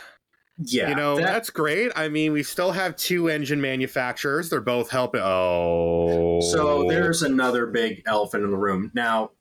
Yeah, 0.58 0.90
you 0.90 0.96
know 0.96 1.18
that- 1.18 1.26
that's 1.26 1.50
great. 1.50 1.92
I 1.96 2.08
mean, 2.10 2.32
we 2.32 2.44
still 2.44 2.72
have 2.72 2.96
two 2.96 3.28
engine 3.30 3.60
manufacturers. 3.62 4.50
They're 4.50 4.62
both 4.62 4.90
helping. 4.90 5.22
Oh, 5.24 6.40
So 6.42 6.88
there's 6.90 7.22
another 7.22 7.66
big 7.68 8.04
elephant 8.06 8.44
in 8.44 8.52
the 8.52 8.58
room. 8.58 8.92
Now, 8.94 9.32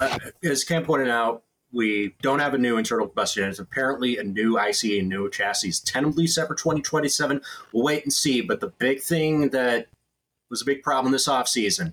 uh, 0.00 0.18
as 0.44 0.64
Ken 0.64 0.84
pointed 0.84 1.08
out, 1.08 1.42
we 1.72 2.14
don't 2.22 2.38
have 2.38 2.54
a 2.54 2.58
new 2.58 2.78
internal 2.78 3.06
combustion 3.06 3.42
engine. 3.42 3.50
It's 3.50 3.58
apparently, 3.58 4.16
a 4.18 4.24
new 4.24 4.58
ICE 4.58 4.84
and 4.84 5.08
new 5.08 5.28
chassis 5.30 5.68
is 5.68 5.80
tentatively 5.80 6.26
set 6.26 6.48
for 6.48 6.54
2027. 6.54 7.40
We'll 7.72 7.84
wait 7.84 8.04
and 8.04 8.12
see. 8.12 8.40
But 8.40 8.60
the 8.60 8.68
big 8.78 9.00
thing 9.02 9.50
that 9.50 9.88
was 10.50 10.62
a 10.62 10.64
big 10.64 10.82
problem 10.82 11.12
this 11.12 11.28
offseason 11.28 11.92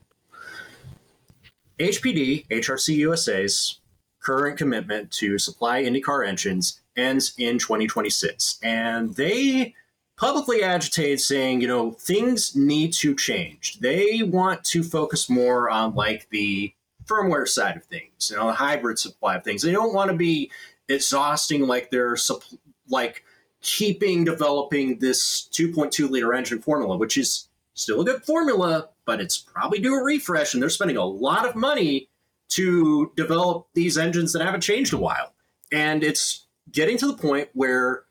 HPD, 1.80 2.48
HRC 2.48 2.96
USA's 2.98 3.80
current 4.22 4.58
commitment 4.58 5.12
to 5.12 5.38
supply 5.38 5.84
IndyCar 5.84 6.28
engines 6.28 6.82
ends 6.96 7.34
in 7.38 7.60
2026. 7.60 8.60
And 8.64 9.14
they 9.16 9.76
publicly 10.18 10.64
agitated 10.64 11.20
saying, 11.20 11.62
you 11.62 11.68
know, 11.68 11.92
things 11.92 12.56
need 12.56 12.94
to 12.94 13.16
change. 13.16 13.80
They 13.80 14.24
want 14.24 14.64
to 14.66 14.84
focus 14.84 15.30
more 15.30 15.70
on 15.70 15.94
like 15.94 16.30
the 16.30 16.74
firmware 17.06 17.48
side 17.48 17.78
of 17.78 17.84
things, 17.84 18.30
you 18.32 18.38
know, 18.38 18.48
the 18.48 18.54
hybrid 18.54 18.98
supply 18.98 19.36
of 19.36 19.44
things. 19.44 19.62
They 19.62 19.72
don't 19.72 19.94
want 19.94 20.10
to 20.10 20.18
be 20.18 20.52
exhausting 20.90 21.68
like 21.68 21.92
their 21.92 22.16
supp- 22.16 22.58
like 22.88 23.24
keeping 23.62 24.24
developing 24.24 25.00
this 25.00 25.50
2.2 25.52 26.10
liter 26.10 26.34
engine 26.34 26.62
formula, 26.62 26.98
which 26.98 27.18
is 27.18 27.50
still 27.74 28.02
a 28.02 28.06
good 28.06 28.24
formula, 28.24 28.90
but 29.06 29.22
it's 29.22 29.38
probably 29.38 29.80
due 29.80 29.96
a 29.96 30.04
refresh, 30.04 30.54
and 30.54 30.62
they're 30.62 30.70
spending 30.70 30.98
a 30.98 31.06
lot 31.06 31.48
of 31.48 31.56
money 31.56 32.10
to 32.50 33.12
develop 33.16 33.68
these 33.74 33.98
engines 33.98 34.34
that 34.34 34.44
haven't 34.44 34.62
changed 34.62 34.94
a 34.94 34.98
while. 34.98 35.34
And 35.72 36.04
it's 36.04 36.46
getting 36.72 36.98
to 36.98 37.08
the 37.08 37.18
point 37.18 37.50
where 37.54 38.04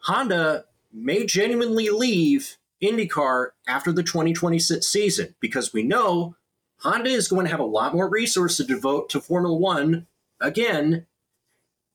Honda 0.00 0.64
may 0.92 1.26
genuinely 1.26 1.90
leave 1.90 2.56
IndyCar 2.82 3.48
after 3.68 3.92
the 3.92 4.02
2026 4.02 4.86
season 4.86 5.34
because 5.40 5.72
we 5.72 5.82
know 5.82 6.36
Honda 6.78 7.10
is 7.10 7.28
going 7.28 7.44
to 7.44 7.50
have 7.50 7.60
a 7.60 7.64
lot 7.64 7.94
more 7.94 8.08
resources 8.08 8.66
to 8.66 8.74
devote 8.74 9.10
to 9.10 9.20
Formula 9.20 9.56
One 9.56 10.06
again. 10.40 11.06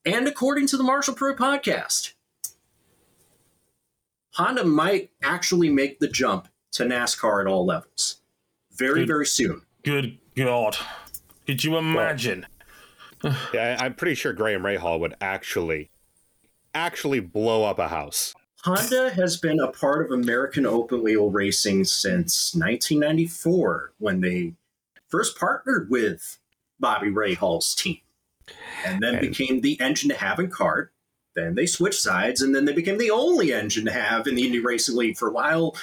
And 0.05 0.27
according 0.27 0.67
to 0.67 0.77
the 0.77 0.83
Marshall 0.83 1.15
Pro 1.15 1.35
podcast, 1.35 2.13
Honda 4.33 4.63
might 4.63 5.11
actually 5.23 5.69
make 5.69 5.99
the 5.99 6.07
jump 6.07 6.47
to 6.75 6.83
NASCAR 6.85 7.41
at 7.41 7.47
all 7.47 7.65
levels 7.65 8.17
very, 8.71 9.01
Good. 9.01 9.07
very 9.07 9.25
soon. 9.25 9.61
Good 9.83 10.17
God. 10.35 10.75
Could 11.47 11.63
you 11.63 11.77
imagine? 11.77 12.45
Yeah, 13.53 13.77
I- 13.79 13.85
I'm 13.85 13.95
pretty 13.95 14.13
sure 14.13 14.33
Graham 14.33 14.61
Rahal 14.61 14.99
would 14.99 15.15
actually, 15.19 15.89
actually 16.75 17.19
blow 17.21 17.63
up 17.63 17.79
a 17.79 17.87
house. 17.87 18.35
Honda 18.63 19.09
has 19.11 19.37
been 19.37 19.59
a 19.59 19.71
part 19.71 20.05
of 20.05 20.11
American 20.11 20.65
open 20.67 21.01
wheel 21.01 21.31
racing 21.31 21.85
since 21.85 22.53
1994 22.53 23.93
when 23.97 24.21
they 24.21 24.53
first 25.07 25.37
partnered 25.39 25.89
with 25.89 26.37
Bobby 26.79 27.07
Rahal's 27.09 27.73
team 27.73 27.99
and 28.85 29.01
then 29.01 29.15
And- 29.15 29.21
became 29.27 29.61
the 29.61 29.79
engine 29.81 30.09
to 30.09 30.15
have 30.17 30.39
in 30.39 30.51
CART. 30.51 30.91
Then 31.35 31.55
they 31.55 31.65
switched 31.65 32.01
sides 32.01 32.41
and 32.41 32.53
then 32.53 32.65
they 32.65 32.73
became 32.73 32.97
the 32.99 33.11
only 33.11 33.53
engine 33.53 33.85
to 33.85 33.91
have 33.91 34.27
in 34.27 34.35
the 34.35 34.45
Indy 34.45 34.59
Racing 34.59 34.95
League 34.97 35.17
for 35.17 35.29
a 35.29 35.33
while. 35.33 35.75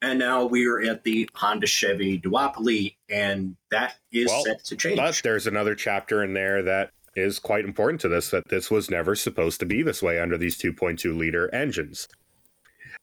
And 0.00 0.18
now 0.18 0.44
we're 0.44 0.82
at 0.88 1.02
the 1.02 1.28
Honda 1.34 1.66
Chevy 1.66 2.20
duopoly, 2.20 2.96
and 3.10 3.56
that 3.70 3.96
is 4.12 4.28
Well, 4.28 4.44
set 4.44 4.64
to 4.66 4.76
change. 4.76 4.96
But 4.96 5.20
there's 5.24 5.46
another 5.46 5.74
chapter 5.74 6.22
in 6.22 6.34
there 6.34 6.62
that 6.62 6.90
is 7.16 7.38
quite 7.40 7.64
important 7.64 8.00
to 8.02 8.08
this 8.08 8.30
that 8.30 8.48
this 8.48 8.70
was 8.70 8.90
never 8.90 9.16
supposed 9.16 9.58
to 9.60 9.66
be 9.66 9.82
this 9.82 10.02
way 10.02 10.20
under 10.20 10.38
these 10.38 10.56
2.2 10.56 11.16
liter 11.16 11.52
engines. 11.52 12.06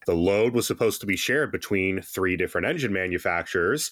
The 0.05 0.13
load 0.15 0.53
was 0.53 0.67
supposed 0.67 1.01
to 1.01 1.07
be 1.07 1.17
shared 1.17 1.51
between 1.51 2.01
three 2.01 2.37
different 2.37 2.67
engine 2.67 2.93
manufacturers. 2.93 3.91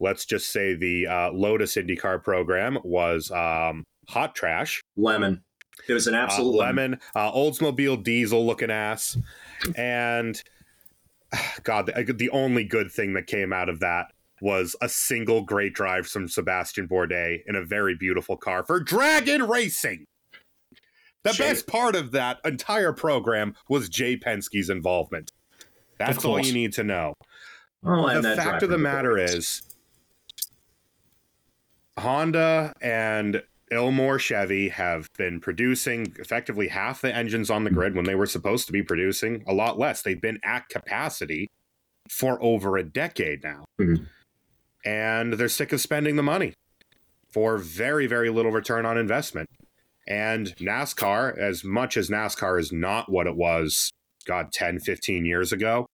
Let's 0.00 0.24
just 0.24 0.52
say 0.52 0.74
the 0.74 1.06
uh, 1.06 1.30
Lotus 1.32 1.76
IndyCar 1.76 2.22
program 2.22 2.78
was 2.84 3.30
um, 3.30 3.84
hot 4.08 4.34
trash. 4.34 4.82
lemon. 4.96 5.42
It 5.88 5.92
was 5.92 6.06
an 6.06 6.14
uh, 6.14 6.18
absolute 6.18 6.54
lemon. 6.56 6.76
lemon, 6.92 7.00
uh, 7.16 7.32
Oldsmobile 7.32 8.02
diesel 8.04 8.46
looking 8.46 8.70
ass, 8.70 9.18
and 9.76 10.40
God, 11.62 11.86
the, 11.86 12.12
the 12.12 12.30
only 12.30 12.64
good 12.64 12.90
thing 12.90 13.14
that 13.14 13.26
came 13.26 13.52
out 13.52 13.68
of 13.68 13.80
that 13.80 14.12
was 14.40 14.76
a 14.82 14.88
single 14.88 15.42
great 15.42 15.74
drive 15.74 16.06
from 16.06 16.26
Sébastien 16.26 16.88
Bourdais 16.88 17.42
in 17.46 17.56
a 17.56 17.64
very 17.64 17.94
beautiful 17.94 18.36
car 18.36 18.64
for 18.64 18.80
Dragon 18.80 19.46
Racing. 19.48 20.06
The 21.22 21.32
Jay- 21.32 21.44
best 21.50 21.66
part 21.66 21.96
of 21.96 22.12
that 22.12 22.38
entire 22.44 22.92
program 22.92 23.54
was 23.68 23.88
Jay 23.88 24.16
Penske's 24.16 24.68
involvement. 24.68 25.32
That's 25.98 26.24
all 26.24 26.40
you 26.40 26.52
need 26.52 26.72
to 26.74 26.84
know 26.84 27.14
Oh, 27.86 28.20
the 28.20 28.34
fact 28.34 28.62
of 28.62 28.70
the 28.70 28.78
matter 28.78 29.18
is 29.18 29.62
honda 31.98 32.74
and 32.80 33.42
Ilmor 33.74 34.18
chevy 34.20 34.68
have 34.68 35.08
been 35.18 35.40
producing 35.40 36.14
effectively 36.18 36.68
half 36.68 37.00
the 37.02 37.14
engines 37.14 37.50
on 37.50 37.64
the 37.64 37.70
grid 37.70 37.94
when 37.94 38.04
they 38.04 38.14
were 38.14 38.26
supposed 38.26 38.66
to 38.66 38.72
be 38.72 38.82
producing 38.82 39.42
a 39.46 39.52
lot 39.52 39.78
less. 39.78 40.02
They've 40.02 40.20
been 40.20 40.38
at 40.44 40.68
capacity 40.68 41.50
for 42.08 42.42
over 42.42 42.76
a 42.76 42.82
decade 42.84 43.42
now. 43.42 43.64
Mhm. 43.80 44.06
and 44.86 45.32
they're 45.34 45.48
sick 45.48 45.72
of 45.72 45.80
spending 45.80 46.16
the 46.16 46.22
money 46.22 46.52
for 47.32 47.56
very 47.56 48.06
very 48.06 48.28
little 48.30 48.52
return 48.52 48.84
on 48.84 48.98
investment. 48.98 49.48
And 50.06 50.54
nascar 50.58 51.36
as 51.38 51.64
much 51.64 51.96
as 51.96 52.10
nascar 52.10 52.60
is 52.60 52.70
not 52.70 53.10
what 53.10 53.26
it 53.26 53.34
was 53.34 53.90
god 54.26 54.52
10 54.52 54.78
15 54.80 55.24
years 55.24 55.52
ago 55.52 55.86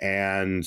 and 0.00 0.64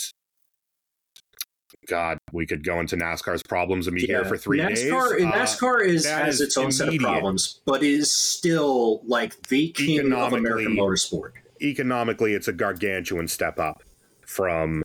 God, 1.90 2.20
we 2.32 2.46
could 2.46 2.64
go 2.64 2.80
into 2.80 2.96
NASCAR's 2.96 3.44
problems 3.44 3.88
and 3.88 3.96
be 3.96 4.06
here 4.06 4.24
for 4.24 4.38
three 4.38 4.60
NASCAR, 4.60 5.18
days. 5.18 5.26
Uh, 5.26 5.32
NASCAR 5.32 5.86
is 5.86 6.06
has 6.06 6.40
its 6.40 6.56
own 6.56 6.72
set 6.72 6.88
of 6.88 6.96
problems, 7.00 7.60
but 7.66 7.84
is 7.84 8.12
still 8.12 9.02
like 9.06 9.42
the 9.48 9.72
king 9.72 10.14
of 10.14 10.34
American 10.34 10.76
motorsport. 10.78 11.32
economically, 11.62 12.34
it's 12.34 12.48
a 12.48 12.54
gargantuan 12.54 13.28
step 13.28 13.60
up 13.60 13.84
from 14.26 14.84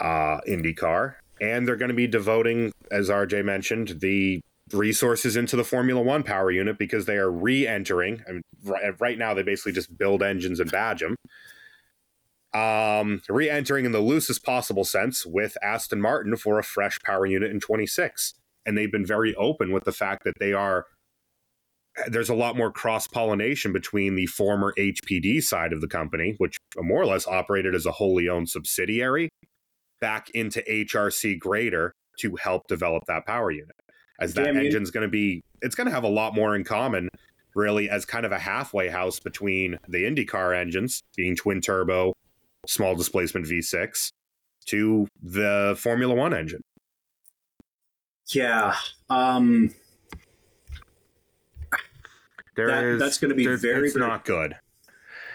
uh, 0.00 0.40
IndyCar, 0.48 1.14
and 1.40 1.66
they're 1.66 1.76
going 1.76 1.90
to 1.90 1.94
be 1.94 2.08
devoting, 2.08 2.72
as 2.90 3.08
RJ 3.08 3.44
mentioned, 3.44 4.00
the 4.00 4.40
resources 4.72 5.36
into 5.36 5.56
the 5.56 5.64
Formula 5.64 6.02
One 6.02 6.22
power 6.22 6.50
unit 6.50 6.78
because 6.78 7.06
they 7.06 7.16
are 7.16 7.30
re-entering. 7.30 8.22
I 8.28 8.32
mean, 8.32 8.42
right, 8.64 9.00
right 9.00 9.18
now, 9.18 9.34
they 9.34 9.42
basically 9.42 9.72
just 9.72 9.96
build 9.96 10.22
engines 10.22 10.60
and 10.60 10.70
badge 10.70 11.00
them. 11.00 11.16
Um, 12.54 13.22
re-entering 13.30 13.86
in 13.86 13.92
the 13.92 14.00
loosest 14.00 14.44
possible 14.44 14.84
sense 14.84 15.24
with 15.24 15.56
Aston 15.62 16.02
Martin 16.02 16.36
for 16.36 16.58
a 16.58 16.62
fresh 16.62 16.98
power 17.00 17.24
unit 17.24 17.50
in 17.50 17.60
26, 17.60 18.34
and 18.66 18.76
they've 18.76 18.92
been 18.92 19.06
very 19.06 19.34
open 19.36 19.72
with 19.72 19.84
the 19.84 19.92
fact 19.92 20.24
that 20.24 20.38
they 20.38 20.52
are 20.52 20.84
there's 22.08 22.30
a 22.30 22.34
lot 22.34 22.56
more 22.56 22.72
cross 22.72 23.06
pollination 23.06 23.72
between 23.72 24.14
the 24.14 24.26
former 24.26 24.72
HPD 24.78 25.42
side 25.42 25.72
of 25.72 25.80
the 25.80 25.88
company, 25.88 26.34
which 26.38 26.56
more 26.76 27.02
or 27.02 27.06
less 27.06 27.26
operated 27.26 27.74
as 27.74 27.86
a 27.86 27.92
wholly 27.92 28.28
owned 28.28 28.48
subsidiary, 28.48 29.28
back 30.00 30.30
into 30.30 30.62
HRC 30.62 31.38
Greater 31.38 31.92
to 32.18 32.36
help 32.36 32.66
develop 32.66 33.04
that 33.06 33.26
power 33.26 33.50
unit. 33.50 33.76
As 34.20 34.34
that 34.34 34.54
you. 34.54 34.60
engine's 34.60 34.90
going 34.90 35.06
to 35.06 35.10
be, 35.10 35.42
it's 35.60 35.74
going 35.74 35.86
to 35.86 35.92
have 35.92 36.04
a 36.04 36.08
lot 36.08 36.34
more 36.34 36.54
in 36.54 36.64
common, 36.64 37.08
really, 37.54 37.90
as 37.90 38.04
kind 38.04 38.24
of 38.24 38.32
a 38.32 38.38
halfway 38.38 38.88
house 38.88 39.20
between 39.20 39.78
the 39.88 40.04
IndyCar 40.04 40.58
engines, 40.58 41.02
being 41.16 41.36
twin 41.36 41.60
turbo, 41.60 42.14
small 42.66 42.94
displacement 42.94 43.46
V6, 43.46 44.12
to 44.66 45.08
the 45.22 45.76
Formula 45.78 46.14
One 46.14 46.32
engine. 46.34 46.62
Yeah, 48.28 48.74
um, 49.10 49.74
There 52.54 52.66
That- 52.66 52.84
is- 52.84 53.00
that's 53.00 53.16
gonna 53.18 53.34
be 53.34 53.44
there's- 53.46 53.62
very, 53.62 53.86
It's 53.86 53.96
very- 53.96 54.06
not 54.06 54.26
good. 54.26 54.56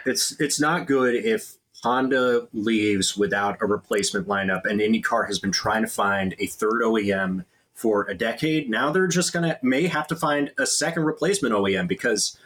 it's 0.06 0.40
it's 0.40 0.60
not 0.60 0.86
good 0.86 1.16
if 1.16 1.56
Honda 1.82 2.48
leaves 2.54 3.18
without 3.18 3.58
a 3.60 3.66
replacement 3.66 4.28
lineup, 4.28 4.66
and 4.66 4.80
IndyCar 4.80 5.26
has 5.26 5.40
been 5.40 5.52
trying 5.52 5.82
to 5.82 5.88
find 5.90 6.36
a 6.38 6.45
third 6.45 6.84
OEM 6.84 7.44
for 7.74 8.06
a 8.08 8.14
decade. 8.14 8.70
Now 8.70 8.91
they're 8.91 9.08
just 9.08 9.34
gonna 9.34 9.58
may 9.64 9.88
have 9.88 10.06
to 10.10 10.16
find 10.16 10.52
a 10.60 10.68
second 10.68 11.06
replacement 11.06 11.56
OEM 11.56 11.88
because 11.88 12.38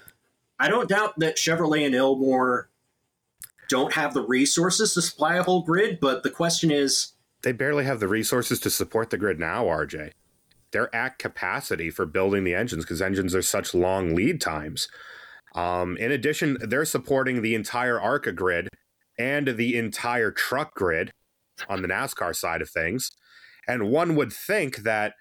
I 0.58 0.70
don't 0.70 0.88
doubt 0.88 1.20
that 1.20 1.36
Chevrolet 1.36 1.86
and 1.86 1.94
Ilmor 1.94 2.68
don't 3.72 3.93
have 3.93 4.14
the 4.14 4.22
resources 4.22 4.93
to 4.93 5.02
supply 5.02 5.35
a 5.35 5.43
whole 5.43 5.64
grid, 5.64 5.99
but 6.02 6.23
the 6.23 6.30
question 6.30 6.72
is, 6.72 7.14
they 7.41 7.53
barely 7.53 7.85
have 7.85 8.02
the 8.02 8.07
resources 8.07 8.60
to 8.60 8.69
support 8.69 9.10
the 9.10 9.18
grid 9.18 9.39
now, 9.39 9.64
RJ. 9.64 10.11
They're 10.72 10.93
at 10.93 11.18
capacity 11.18 11.89
for 11.89 12.06
building 12.06 12.43
the 12.43 12.53
engines 12.53 12.84
because 12.84 13.02
engines 13.02 13.34
are 13.34 13.41
such 13.41 13.73
long 13.73 14.14
lead 14.14 14.41
times. 14.41 14.89
Um, 15.56 15.98
in 15.98 16.11
addition, 16.11 16.57
they're 16.60 16.85
supporting 16.85 17.41
the 17.41 17.56
entire 17.56 17.99
ARCA 17.99 18.34
grid 18.34 18.68
and 19.18 19.48
the 19.48 19.77
entire 19.77 20.31
truck 20.31 20.76
grid 20.76 21.11
on 21.69 21.81
the 21.81 21.88
NASCAR 21.88 22.35
side 22.35 22.61
of 22.61 22.69
things. 22.69 23.10
And 23.68 23.89
one 23.89 24.15
would 24.15 24.34
think 24.34 24.77
that 24.77 25.14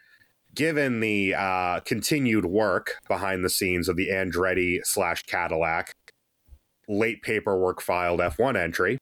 given 0.54 0.98
the 1.00 1.34
uh, 1.34 1.80
continued 1.80 2.44
work 2.44 2.96
behind 3.06 3.44
the 3.44 3.50
scenes 3.50 3.88
of 3.88 3.96
the 3.96 4.08
Andretti 4.08 4.80
slash 4.84 5.22
Cadillac 5.22 5.94
late 6.90 7.22
paperwork 7.22 7.80
filed 7.80 8.20
F1 8.20 8.56
entry, 8.56 8.98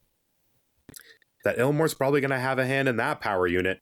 that 1.45 1.59
Ilmor's 1.59 1.95
probably 1.95 2.21
going 2.21 2.31
to 2.31 2.39
have 2.39 2.59
a 2.59 2.67
hand 2.67 2.89
in 2.89 2.97
that 2.97 3.21
power 3.21 3.47
unit, 3.47 3.81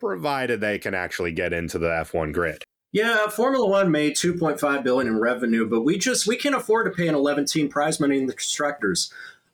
provided 0.00 0.60
they 0.60 0.78
can 0.78 0.94
actually 0.94 1.32
get 1.32 1.52
into 1.52 1.78
the 1.78 1.88
F1 1.88 2.32
grid. 2.32 2.62
Yeah, 2.92 3.26
Formula 3.28 3.66
One 3.66 3.90
made 3.90 4.14
2.5 4.14 4.84
billion 4.84 5.08
in 5.12 5.20
revenue, 5.20 5.68
but 5.68 5.82
we 5.82 5.98
just 5.98 6.26
we 6.26 6.36
can't 6.36 6.54
afford 6.54 6.86
to 6.86 6.92
pay 6.92 7.08
an 7.08 7.14
11 7.14 7.46
team 7.46 7.68
prize 7.68 7.98
money 7.98 8.18
in 8.18 8.26
the 8.26 8.32
constructors. 8.34 9.12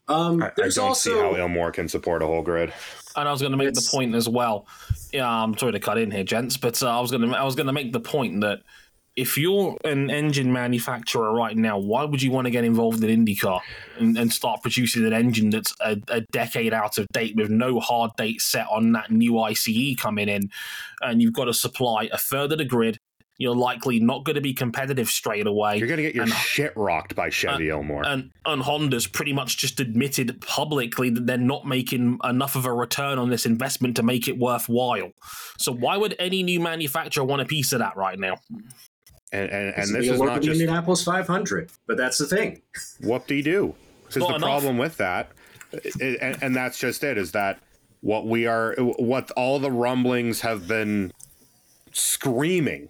Um, 0.09 0.43
I, 0.43 0.49
I 0.49 0.51
don't 0.69 0.79
also 0.81 1.11
see 1.11 1.17
how 1.17 1.35
Ilmore 1.35 1.73
can 1.73 1.89
support 1.89 2.21
a 2.23 2.27
whole 2.27 2.43
grid. 2.43 2.73
And 3.17 3.29
I 3.29 3.33
was 3.33 3.41
going 3.41 3.53
to 3.53 3.57
make 3.57 3.69
It's- 3.69 3.87
the 3.91 3.97
point 3.97 4.15
as 4.15 4.29
well. 4.29 4.67
Yeah, 5.13 5.29
I'm 5.29 5.57
sorry 5.57 5.73
to 5.73 5.81
cut 5.81 5.99
in 5.99 6.11
here, 6.11 6.23
gents, 6.25 6.57
but 6.57 6.83
uh, 6.83 6.89
I 6.89 7.01
was 7.01 7.11
going 7.11 7.29
to 7.31 7.37
I 7.37 7.45
was 7.45 7.55
going 7.55 7.67
to 7.69 7.73
make 7.73 7.93
the 7.93 8.01
point 8.01 8.41
that 8.43 8.61
if 9.16 9.37
you're 9.37 9.77
an 9.85 10.11
engine 10.11 10.53
manufacturer 10.53 11.32
right 11.32 11.57
now, 11.57 11.78
why 11.78 12.05
would 12.05 12.23
you 12.23 12.31
want 12.31 12.47
to 12.47 12.51
get 12.51 12.65
involved 12.65 13.03
in 13.03 13.24
IndyCar 13.24 13.61
and, 13.99 14.16
and 14.16 14.32
start 14.32 14.62
producing 14.62 15.05
an 15.05 15.12
engine 15.12 15.51
that's 15.51 15.74
a, 15.81 15.97
a 16.09 16.20
decade 16.32 16.73
out 16.73 16.97
of 16.97 17.07
date 17.12 17.37
with 17.37 17.51
no 17.51 17.81
hard 17.81 18.12
date 18.16 18.41
set 18.41 18.66
on 18.70 18.93
that 18.93 19.11
new 19.11 19.39
ICE 19.39 19.97
coming 19.99 20.28
in, 20.28 20.51
and 21.03 21.20
you've 21.20 21.35
got 21.35 21.47
to 21.47 21.55
supply 21.55 22.09
a 22.12 22.19
third 22.19 22.53
of 22.53 22.59
the 22.59 22.65
grid. 22.65 22.99
You're 23.37 23.57
likely 23.57 24.01
not 24.01 24.24
going 24.27 24.35
to 24.35 24.43
be 24.43 24.53
competitive 24.53 25.09
straight 25.09 25.47
away. 25.47 25.78
You're 25.78 25.89
going 25.89 25.97
to 25.97 26.03
get 26.03 26.15
your 26.15 26.24
And- 26.24 26.32
shit 26.35 26.74
rocked 26.77 27.15
by 27.16 27.31
Chevy 27.31 27.69
Ilmor 27.69 28.03
and 28.07 28.31
and 28.45 28.61
Honda's 28.61 29.07
pretty 29.07 29.32
much 29.32 29.57
just 29.57 29.81
admitted 29.81 30.43
publicly 30.43 31.09
that 31.09 31.27
they're 31.27 31.39
not 31.39 31.66
making 31.66 32.19
enough 32.23 32.55
of 32.55 32.66
a 32.66 32.73
return 32.73 33.19
on 33.19 33.31
this 33.31 33.47
investment 33.47 33.97
to 33.97 34.03
make 34.03 34.28
it 34.28 34.37
worthwhile. 34.37 35.12
So 35.57 35.73
why 35.73 35.97
would 35.97 36.16
any 36.19 36.43
new 36.43 36.61
manufacturer 36.61 37.24
want 37.24 37.41
a 37.41 37.47
piece 37.47 37.73
of 37.73 37.78
that 37.78 37.97
right 37.97 38.19
now? 38.19 38.37
And 39.32 39.51
and, 39.51 39.69
This 39.69 39.77
and 39.77 39.85
is 39.85 39.90
this 39.93 40.07
the 40.09 40.15
is 40.15 40.20
not 40.20 40.35
for 40.35 40.40
the 40.40 40.47
just 40.47 40.61
Indianapolis 40.61 41.05
500. 41.05 41.70
But 41.86 41.97
that's 41.97 42.19
the 42.19 42.27
thing. 42.27 42.62
whoop 43.01 43.27
de 43.27 43.43
doo. 43.43 43.74
Because 44.07 44.23
Not 44.23 44.28
the 44.31 44.35
enough. 44.36 44.48
problem 44.48 44.78
with 44.78 44.97
that, 44.97 45.31
and, 46.01 46.36
and 46.43 46.57
that's 46.57 46.78
just 46.78 47.05
it, 47.05 47.16
is 47.16 47.31
that 47.32 47.61
what 48.01 48.27
we 48.27 48.47
are, 48.47 48.74
what 48.77 49.31
all 49.32 49.61
the 49.61 49.70
rumblings 49.70 50.40
have 50.40 50.66
been 50.66 51.12
screaming 51.93 52.89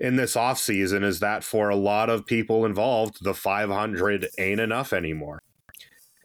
in 0.00 0.16
this 0.16 0.34
off 0.36 0.58
season 0.58 1.04
is 1.04 1.20
that 1.20 1.44
for 1.44 1.68
a 1.68 1.76
lot 1.76 2.10
of 2.10 2.26
people 2.26 2.64
involved, 2.66 3.22
the 3.22 3.32
500 3.32 4.28
ain't 4.38 4.60
enough 4.60 4.92
anymore. 4.92 5.40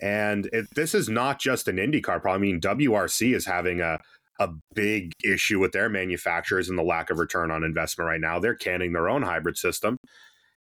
And 0.02 0.50
it, 0.52 0.66
this 0.74 0.96
is 0.96 1.08
not 1.08 1.40
just 1.40 1.68
an 1.68 1.76
IndyCar 1.78 2.22
problem. 2.22 2.42
I 2.42 2.46
mean, 2.46 2.60
WRC 2.60 3.36
is 3.36 3.46
having 3.46 3.80
a 3.80 4.00
a 4.44 4.54
big 4.74 5.14
issue 5.24 5.60
with 5.60 5.72
their 5.72 5.90
manufacturers 5.90 6.70
and 6.70 6.78
the 6.78 6.84
lack 6.84 7.10
of 7.10 7.20
return 7.20 7.52
on 7.52 7.64
investment 7.64 8.08
right 8.08 8.22
now. 8.22 8.40
They're 8.40 8.56
canning 8.56 8.94
their 8.94 9.10
own 9.10 9.22
hybrid 9.24 9.58
system. 9.58 9.98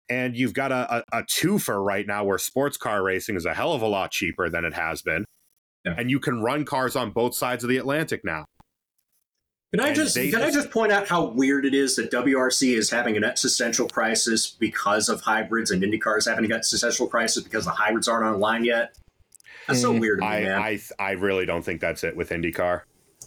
And 0.09 0.37
you've 0.37 0.53
got 0.53 0.71
a, 0.71 0.97
a, 1.13 1.21
a 1.21 1.23
twofer 1.23 1.83
right 1.85 2.07
now 2.07 2.25
where 2.25 2.37
sports 2.39 2.77
car 2.77 3.03
racing 3.03 3.37
is 3.37 3.47
a 3.47 3.55
hell 3.55 3.73
of 3.73 3.81
a 3.83 3.87
lot 3.87 4.11
cheaper 4.11 4.51
than 4.51 4.65
it 4.65 4.75
has 4.75 5.01
been. 5.03 5.25
Yeah. 5.85 5.95
And 5.97 6.11
you 6.11 6.21
can 6.21 6.43
run 6.43 6.65
cars 6.65 6.95
on 6.95 7.11
both 7.11 7.35
sides 7.35 7.65
of 7.65 7.71
the 7.71 7.79
Atlantic 7.79 8.23
now. 8.25 8.45
Can 9.73 9.81
I 9.81 9.93
just 9.93 10.15
can 10.15 10.37
I 10.37 10.45
just- 10.45 10.55
just 10.55 10.71
point 10.71 10.93
out 10.93 11.09
how 11.09 11.25
weird 11.25 11.65
it 11.67 11.75
is 11.75 11.97
that 11.97 12.11
WRC 12.13 12.77
is 12.77 12.91
having 12.91 13.17
an 13.17 13.25
existential 13.25 13.89
crisis 13.89 14.49
because 14.49 15.09
of 15.09 15.21
hybrids, 15.23 15.73
and 15.73 15.83
IndyCar 15.83 16.17
is 16.19 16.27
having 16.27 16.45
an 16.45 16.53
existential 16.53 17.09
crisis 17.09 17.43
because 17.43 17.65
the 17.65 17.73
hybrids 17.73 18.07
aren't 18.07 18.25
online 18.25 18.65
yet? 18.65 18.95
That's 19.67 19.81
so 19.81 19.93
Mm, 19.93 20.01
weird 20.01 20.19
me, 20.21 20.27
I. 20.27 20.69
I 20.71 20.81
I 21.01 21.11
really 21.13 21.45
don't 21.45 21.65
think 21.65 21.81
that's 21.81 22.05
it 22.05 22.15
with 22.17 22.29
IndyCar. 22.31 22.83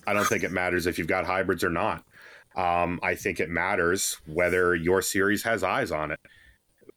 I 0.08 0.14
don't 0.14 0.26
think 0.26 0.44
it 0.44 0.52
matters 0.52 0.88
if 0.88 0.98
you've 0.98 1.08
got 1.08 1.26
hybrids 1.26 1.64
or 1.64 1.70
not. 1.70 2.04
Um, 2.56 3.00
I 3.04 3.14
think 3.14 3.40
it 3.40 3.50
matters 3.50 4.18
whether 4.26 4.74
your 4.74 5.02
series 5.04 5.44
has 5.44 5.64
eyes 5.64 5.92
on 5.92 6.12
it. 6.12 6.20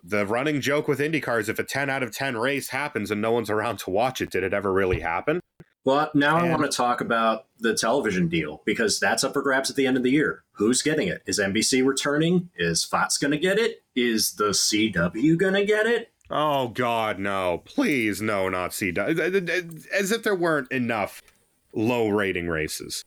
The 0.03 0.25
running 0.25 0.63
joke 0.63 0.89
with 0.89 1.01
IndyCar 1.01 1.41
is 1.41 1.49
if 1.51 1.59
a 1.59 1.65
10 1.65 1.91
out 1.91 2.03
of 2.03 2.15
10 2.15 2.39
race 2.39 2.69
happens 2.69 3.11
and 3.11 3.21
no 3.21 3.33
one's 3.33 3.51
around 3.51 3.81
to 3.81 3.91
watch 3.91 4.23
it, 4.23 4.31
did 4.31 4.45
it 4.45 4.55
ever 4.55 4.73
really 4.73 5.01
happen? 5.01 5.41
Well, 5.85 6.11
now 6.15 6.37
I 6.37 6.49
want 6.49 6.63
to 6.63 6.69
talk 6.69 7.01
about 7.01 7.47
the 7.59 7.75
television 7.75 8.29
deal 8.29 8.63
because 8.67 9.01
that's 9.01 9.25
up 9.25 9.33
for 9.33 9.43
grabs 9.43 9.71
at 9.71 9.77
the 9.77 9.87
end 9.87 9.97
of 9.97 10.03
the 10.03 10.11
year. 10.11 10.45
Who's 10.53 10.83
getting 10.83 11.09
it? 11.09 11.23
Is 11.27 11.39
NBC 11.39 11.85
returning? 11.85 12.51
Is 12.57 12.85
Fox 12.85 13.17
going 13.19 13.31
to 13.31 13.39
get 13.39 13.59
it? 13.59 13.83
Is 13.95 14.33
the 14.33 14.51
CW 14.51 15.39
going 15.39 15.55
to 15.55 15.65
get 15.65 15.87
it? 15.87 16.13
Oh 16.31 16.69
God, 16.69 17.19
no! 17.19 17.63
Please, 17.65 18.23
no, 18.23 18.49
not 18.49 18.73
C. 18.73 18.95
As 18.97 20.13
if 20.13 20.23
there 20.23 20.35
weren't 20.35 20.71
enough 20.71 21.23
low 21.73 22.09
rating 22.09 22.49
races. 22.49 23.05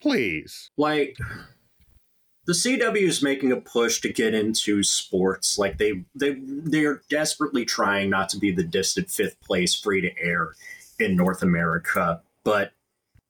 Please, 0.00 0.70
Like 0.76 1.16
the 2.46 2.52
CW 2.52 3.08
is 3.08 3.22
making 3.22 3.52
a 3.52 3.60
push 3.60 4.00
to 4.02 4.12
get 4.12 4.34
into 4.34 4.82
sports. 4.82 5.58
Like 5.58 5.78
they 5.78 6.04
they 6.14 6.36
they're 6.44 7.02
desperately 7.08 7.64
trying 7.64 8.10
not 8.10 8.28
to 8.30 8.38
be 8.38 8.50
the 8.50 8.64
distant 8.64 9.10
fifth 9.10 9.40
place 9.40 9.74
free 9.74 10.02
to 10.02 10.10
air 10.18 10.54
in 10.98 11.16
North 11.16 11.42
America. 11.42 12.20
But 12.44 12.72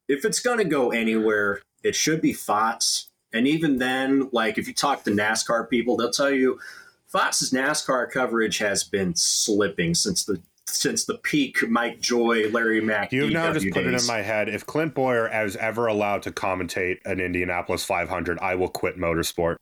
if 0.09 0.25
it's 0.25 0.43
to 0.43 0.65
go 0.65 0.91
anywhere, 0.91 1.63
it 1.83 1.95
should 1.95 2.21
be 2.21 2.33
Fox. 2.33 3.09
And 3.33 3.47
even 3.47 3.79
then, 3.79 4.29
like 4.33 4.59
if 4.59 4.67
you 4.67 4.75
talk 4.75 5.05
to 5.05 5.11
NASCAR 5.11 5.69
people, 5.69 5.97
they'll 5.97 6.11
tell 6.11 6.31
you 6.31 6.59
Fox's 7.07 7.53
NASCAR 7.53 8.11
coverage 8.11 8.59
has 8.59 8.83
been 8.83 9.15
slipping 9.15 9.95
since 9.95 10.25
the 10.25 10.43
since 10.67 11.05
the 11.05 11.19
peak 11.19 11.69
Mike 11.69 12.01
Joy, 12.01 12.49
Larry 12.51 12.81
Mac. 12.81 13.13
you've 13.13 13.33
now 13.33 13.53
just 13.53 13.71
put 13.71 13.87
it 13.87 13.95
in 13.95 14.07
my 14.07 14.23
head. 14.23 14.49
If 14.49 14.67
Clint 14.67 14.95
Bowyer 14.95 15.29
is 15.45 15.57
ever 15.57 15.87
allowed 15.87 16.23
to 16.23 16.31
commentate 16.31 16.99
an 17.05 17.21
Indianapolis 17.21 17.85
500, 17.85 18.39
I 18.41 18.55
will 18.55 18.69
quit 18.69 18.99
motorsport. 18.99 19.57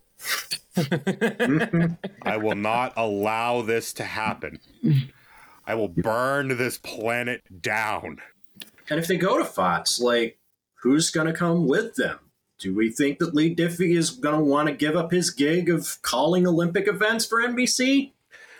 I 2.22 2.36
will 2.36 2.54
not 2.54 2.92
allow 2.96 3.62
this 3.62 3.92
to 3.94 4.04
happen. 4.04 4.60
I 5.66 5.74
will 5.74 5.88
burn 5.88 6.56
this 6.56 6.78
planet 6.78 7.42
down. 7.62 8.18
And 8.88 8.98
if 8.98 9.06
they 9.06 9.16
go 9.16 9.38
to 9.38 9.44
Fox, 9.44 10.00
like, 10.00 10.38
who's 10.74 11.10
going 11.10 11.26
to 11.26 11.32
come 11.32 11.66
with 11.66 11.94
them? 11.96 12.18
Do 12.58 12.74
we 12.74 12.90
think 12.90 13.18
that 13.18 13.34
Leigh 13.34 13.54
Diffey 13.54 13.96
is 13.96 14.10
going 14.10 14.36
to 14.36 14.44
want 14.44 14.68
to 14.68 14.74
give 14.74 14.96
up 14.96 15.10
his 15.10 15.30
gig 15.30 15.68
of 15.68 16.00
calling 16.02 16.46
Olympic 16.46 16.86
events 16.86 17.26
for 17.26 17.42
NBC? 17.42 18.12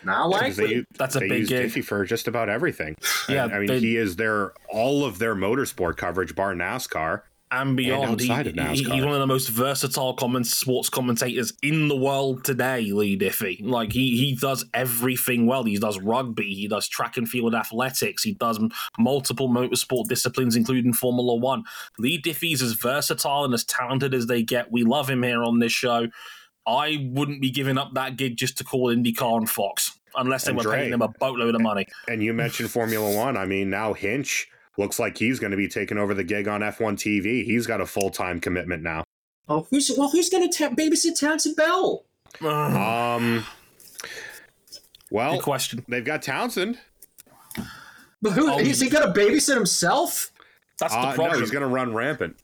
Not 0.05 0.29
Because 0.31 0.57
likely. 0.59 0.75
They, 0.81 0.85
That's 0.97 1.15
a 1.15 1.19
they 1.19 1.27
big 1.29 1.39
use 1.41 1.49
gig. 1.49 1.69
Diffey 1.71 1.83
for 1.83 2.03
just 2.05 2.27
about 2.27 2.49
everything. 2.49 2.95
Yeah, 3.29 3.45
I 3.45 3.59
mean, 3.59 3.67
they- 3.67 3.79
he 3.79 3.97
is 3.97 4.15
their 4.15 4.53
all 4.69 5.05
of 5.05 5.19
their 5.19 5.35
motorsport 5.35 5.97
coverage, 5.97 6.35
bar 6.35 6.53
NASCAR. 6.53 7.21
and 7.51 7.77
beyond. 7.77 8.19
He, 8.19 8.31
outside 8.31 8.47
of 8.47 8.53
he- 8.55 8.59
NASCAR. 8.59 8.93
he's 8.95 9.05
one 9.05 9.13
of 9.13 9.19
the 9.19 9.27
most 9.27 9.49
versatile 9.49 10.15
comment, 10.15 10.47
sports 10.47 10.89
commentators 10.89 11.53
in 11.61 11.87
the 11.87 11.95
world 11.95 12.43
today, 12.43 12.91
Leigh 12.91 13.15
Diffey. 13.15 13.63
Like 13.63 13.91
he 13.93 14.17
he 14.17 14.35
does 14.35 14.65
everything 14.73 15.45
well. 15.45 15.63
He 15.63 15.77
does 15.77 15.99
rugby, 15.99 16.53
he 16.55 16.67
does 16.67 16.87
track 16.87 17.15
and 17.15 17.29
field 17.29 17.53
athletics, 17.53 18.23
he 18.23 18.33
does 18.33 18.59
multiple 18.97 19.49
motorsport 19.49 20.07
disciplines, 20.07 20.55
including 20.55 20.93
Formula 20.93 21.35
One. 21.35 21.63
Leigh 21.99 22.19
Diffey's 22.19 22.61
as 22.63 22.73
versatile 22.73 23.45
and 23.45 23.53
as 23.53 23.63
talented 23.63 24.15
as 24.15 24.25
they 24.25 24.41
get. 24.41 24.71
We 24.71 24.83
love 24.83 25.07
him 25.09 25.21
here 25.21 25.43
on 25.43 25.59
this 25.59 25.71
show. 25.71 26.07
I 26.65 27.07
wouldn't 27.11 27.41
be 27.41 27.49
giving 27.51 27.77
up 27.77 27.93
that 27.95 28.15
gig 28.17 28.37
just 28.37 28.57
to 28.59 28.63
call 28.63 28.93
IndyCar 28.95 29.37
and 29.37 29.49
Fox. 29.49 29.97
Unless 30.15 30.43
they 30.45 30.49
And 30.51 30.57
were 30.57 30.63
Dre. 30.63 30.77
paying 30.77 30.93
him 30.93 31.01
a 31.01 31.07
boatload 31.07 31.55
of 31.55 31.61
money. 31.61 31.87
And 32.07 32.21
you 32.23 32.33
mentioned 32.33 32.69
Formula 32.71 33.15
One. 33.15 33.35
I 33.35 33.45
mean, 33.45 33.69
now 33.71 33.93
Hinch 33.93 34.47
looks 34.77 34.99
like 34.99 35.17
he's 35.17 35.39
going 35.39 35.51
to 35.51 35.57
be 35.57 35.67
taking 35.67 35.97
over 35.97 36.13
the 36.13 36.23
gig 36.23 36.47
on 36.47 36.61
F1 36.61 36.93
TV. 36.97 37.43
He's 37.43 37.65
got 37.65 37.81
a 37.81 37.85
full 37.85 38.09
time 38.11 38.39
commitment 38.39 38.83
now. 38.83 39.03
oh, 39.49 39.65
who's, 39.71 39.91
well, 39.97 40.09
who's 40.09 40.29
going 40.29 40.49
to 40.49 40.55
ta- 40.57 40.73
babysit 40.75 41.19
Townsend 41.19 41.55
Bell? 41.55 42.05
Um, 42.41 43.43
well, 45.11 45.33
Good 45.35 45.43
question. 45.43 45.85
they've 45.87 46.05
got 46.05 46.21
Townsend. 46.21 46.79
But 48.21 48.31
who, 48.33 48.51
Oh, 48.51 48.59
is 48.59 48.79
he 48.79 48.89
going 48.89 49.11
to 49.11 49.19
babysit 49.19 49.55
himself? 49.55 50.31
That's 50.79 50.93
the 50.93 50.99
Uh, 50.99 51.09
no, 51.09 51.15
problem. 51.15 51.39
he's 51.41 51.51
going 51.51 51.61
to 51.63 51.67
run 51.67 51.93
rampant. 51.93 52.37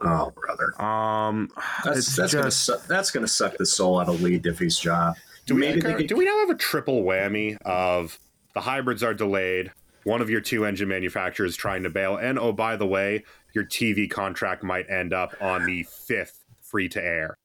Oh, 0.00 0.30
brother. 0.30 0.80
Um, 0.80 1.50
That's, 1.84 1.98
it's 1.98 2.16
that's 2.16 2.32
going 2.32 2.44
to 2.44 2.50
just- 2.50 2.64
su- 2.64 2.76
that's 2.88 3.10
going 3.10 3.24
to 3.26 3.32
suck 3.32 3.56
the 3.56 3.66
soul 3.66 4.00
out 4.00 4.08
of 4.08 4.20
Leigh 4.22 4.38
Diffey's 4.38 4.78
job. 4.78 5.16
do 5.46 5.54
we, 5.54 5.60
Maybe 5.60 5.80
they 5.80 5.94
could- 5.94 6.06
do 6.06 6.16
we 6.16 6.24
now 6.24 6.38
have 6.40 6.50
a 6.50 6.54
triple 6.54 7.02
whammy 7.02 7.56
of 7.62 8.18
the 8.54 8.60
hybrids 8.60 9.02
are 9.02 9.14
delayed? 9.14 9.72
One 10.04 10.22
of 10.22 10.30
your 10.30 10.40
two 10.40 10.64
engine 10.64 10.88
manufacturers 10.88 11.56
trying 11.56 11.82
to 11.82 11.90
bail, 11.90 12.16
and 12.16 12.38
oh, 12.38 12.52
by 12.52 12.76
the 12.76 12.86
way, 12.86 13.24
your 13.54 13.64
TV 13.64 14.08
contract 14.08 14.62
might 14.62 14.88
end 14.88 15.12
up 15.12 15.34
on 15.40 15.66
the 15.66 15.82
fifth 15.82 16.44
free 16.62 16.88
to 16.90 17.02
air. 17.02 17.36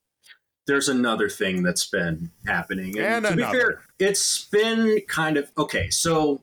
there's 0.65 0.87
another 0.87 1.27
thing 1.27 1.61
that's 1.63 1.85
been 1.85 2.31
happening. 2.45 2.97
And 2.99 3.25
to 3.25 3.35
be 3.35 3.41
another. 3.41 3.57
fair, 3.59 3.81
it's 3.99 4.45
been 4.45 5.01
kind 5.07 5.35
of 5.35 5.51
okay. 5.57 5.89
So, 5.89 6.41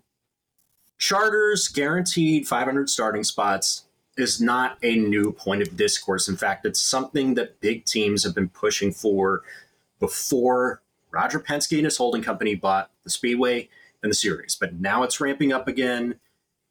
charters 0.99 1.69
guaranteed 1.69 2.47
500 2.47 2.91
starting 2.91 3.25
spots 3.25 3.85
is 4.21 4.41
not 4.41 4.79
a 4.83 4.97
new 4.97 5.33
point 5.33 5.63
of 5.63 5.77
discourse. 5.77 6.29
In 6.29 6.37
fact, 6.37 6.67
it's 6.67 6.81
something 6.81 7.35
that 7.35 7.61
big 7.61 7.85
teams 7.85 8.25
have 8.25 8.35
been 8.35 8.49
pushing 8.49 8.93
for 8.93 9.43
before 9.99 10.83
Roger 11.11 11.41
Penske 11.41 11.77
and 11.77 11.85
his 11.85 11.97
holding 11.97 12.23
company 12.23 12.55
bought 12.55 12.91
the 13.05 13.11
Speedway 13.11 13.69
and 14.03 14.11
the 14.11 14.17
series. 14.17 14.57
But 14.57 14.75
now 14.75 15.03
it's 15.03 15.21
ramping 15.21 15.53
up 15.53 15.69
again. 15.69 16.17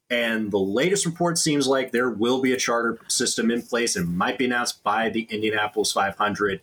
And 0.08 0.50
the 0.50 0.58
latest 0.58 1.06
report 1.06 1.38
seems 1.38 1.68
like 1.68 1.92
there 1.92 2.10
will 2.10 2.40
be 2.40 2.52
a 2.52 2.56
charter 2.56 2.98
system 3.06 3.50
in 3.50 3.62
place 3.62 3.94
and 3.94 4.16
might 4.16 4.38
be 4.38 4.46
announced 4.46 4.82
by 4.82 5.08
the 5.08 5.22
Indianapolis 5.30 5.92
500. 5.92 6.60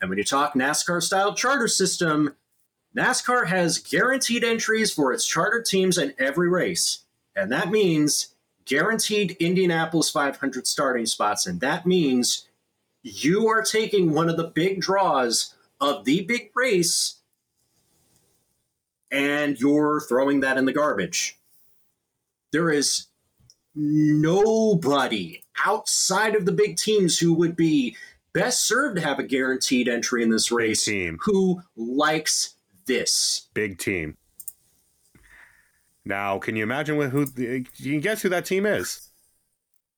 And 0.00 0.10
when 0.10 0.18
you 0.18 0.24
talk 0.24 0.54
NASCAR 0.54 1.02
style 1.02 1.34
charter 1.34 1.68
system, 1.68 2.34
NASCAR 2.94 3.46
has 3.46 3.78
guaranteed 3.78 4.44
entries 4.44 4.92
for 4.92 5.12
its 5.12 5.26
charter 5.26 5.62
teams 5.62 5.96
in 5.96 6.12
every 6.18 6.48
race. 6.48 7.04
And 7.34 7.50
that 7.50 7.70
means 7.70 8.31
guaranteed 8.64 9.36
Indianapolis 9.40 10.10
500 10.10 10.66
starting 10.66 11.06
spots. 11.06 11.46
And 11.46 11.60
that 11.60 11.86
means 11.86 12.48
you 13.02 13.48
are 13.48 13.62
taking 13.62 14.12
one 14.12 14.28
of 14.28 14.36
the 14.36 14.48
big 14.48 14.80
draws 14.80 15.54
of 15.80 16.04
the 16.04 16.22
big 16.22 16.50
race 16.54 17.16
and 19.10 19.60
you're 19.60 20.00
throwing 20.00 20.40
that 20.40 20.56
in 20.56 20.64
the 20.64 20.72
garbage. 20.72 21.38
There 22.50 22.70
is 22.70 23.06
nobody 23.74 25.42
outside 25.64 26.34
of 26.34 26.46
the 26.46 26.52
big 26.52 26.76
teams 26.76 27.18
who 27.18 27.34
would 27.34 27.56
be 27.56 27.96
best 28.32 28.66
served 28.66 28.96
to 28.96 29.02
have 29.02 29.18
a 29.18 29.22
guaranteed 29.22 29.88
entry 29.88 30.22
in 30.22 30.30
this 30.30 30.50
race 30.50 30.84
team. 30.84 31.18
who 31.22 31.62
likes 31.76 32.54
this. 32.86 33.48
Big 33.54 33.78
team. 33.78 34.16
Now, 36.04 36.38
can 36.38 36.56
you 36.56 36.62
imagine 36.62 37.00
who? 37.10 37.26
You 37.36 37.64
can 37.78 38.00
guess 38.00 38.22
who 38.22 38.28
that 38.30 38.44
team 38.44 38.66
is. 38.66 39.10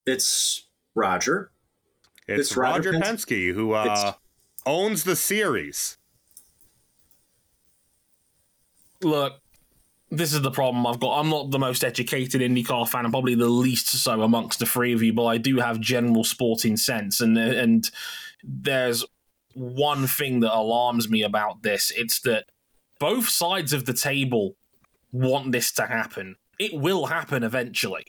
It's 0.07 0.67
Roger. 0.95 1.51
It's, 2.29 2.51
It's 2.51 2.57
Roger, 2.57 2.93
Roger 2.93 3.05
Penske, 3.05 3.55
who 3.55 3.73
uh, 3.73 4.13
owns 4.67 5.05
the 5.05 5.17
series. 5.17 5.99
Look, 9.03 9.35
this 10.11 10.33
is 10.33 10.43
the 10.43 10.51
problem 10.51 10.87
I've 10.87 11.01
got. 11.01 11.19
I'm 11.19 11.29
not 11.29 11.51
the 11.51 11.59
most 11.59 11.85
educated 11.85 12.41
IndyCar 12.41 12.89
fan. 12.89 13.05
I'm 13.05 13.11
probably 13.11 13.35
the 13.35 13.49
least 13.49 13.89
so 13.89 14.23
amongst 14.23 14.59
the 14.59 14.67
three 14.67 14.93
of 14.93 15.03
you, 15.03 15.13
but 15.13 15.27
I 15.27 15.39
do 15.39 15.59
have 15.59 15.81
general 15.81 16.25
sporting 16.25 16.77
sense, 16.77 17.21
and 17.21 17.37
and 17.37 17.91
there's 18.43 19.05
one 19.55 20.07
thing 20.07 20.41
that 20.41 20.57
alarms 20.57 21.09
me 21.09 21.23
about 21.23 21.63
this. 21.63 21.93
It's 21.97 22.21
that 22.21 22.47
both 22.99 23.29
sides 23.29 23.73
of 23.73 23.85
the 23.85 23.93
table 23.93 24.57
want 25.15 25.53
this 25.53 25.73
to 25.73 25.86
happen. 25.86 26.36
It 26.59 26.74
will 26.74 27.07
happen 27.07 27.43
eventually. 27.43 28.05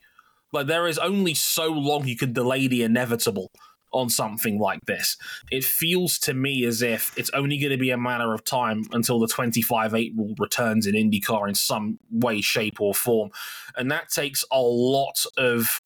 Like 0.51 0.67
there 0.67 0.87
is 0.87 0.97
only 0.97 1.33
so 1.33 1.67
long 1.67 2.07
you 2.07 2.17
can 2.17 2.33
delay 2.33 2.67
the 2.67 2.83
inevitable 2.83 3.51
on 3.93 4.09
something 4.09 4.59
like 4.59 4.81
this. 4.85 5.15
It 5.51 5.63
feels 5.63 6.17
to 6.19 6.33
me 6.33 6.65
as 6.65 6.81
if 6.81 7.17
it's 7.17 7.29
only 7.29 7.57
going 7.57 7.71
to 7.71 7.77
be 7.77 7.91
a 7.91 7.97
matter 7.97 8.33
of 8.33 8.43
time 8.43 8.83
until 8.91 9.19
the 9.19 9.27
25-8 9.27 10.17
rule 10.17 10.35
returns 10.37 10.85
in 10.85 10.95
IndyCar 10.95 11.47
in 11.47 11.55
some 11.55 11.99
way, 12.11 12.41
shape, 12.41 12.81
or 12.81 12.93
form, 12.93 13.29
and 13.77 13.89
that 13.91 14.09
takes 14.09 14.43
a 14.51 14.61
lot 14.61 15.25
of 15.37 15.81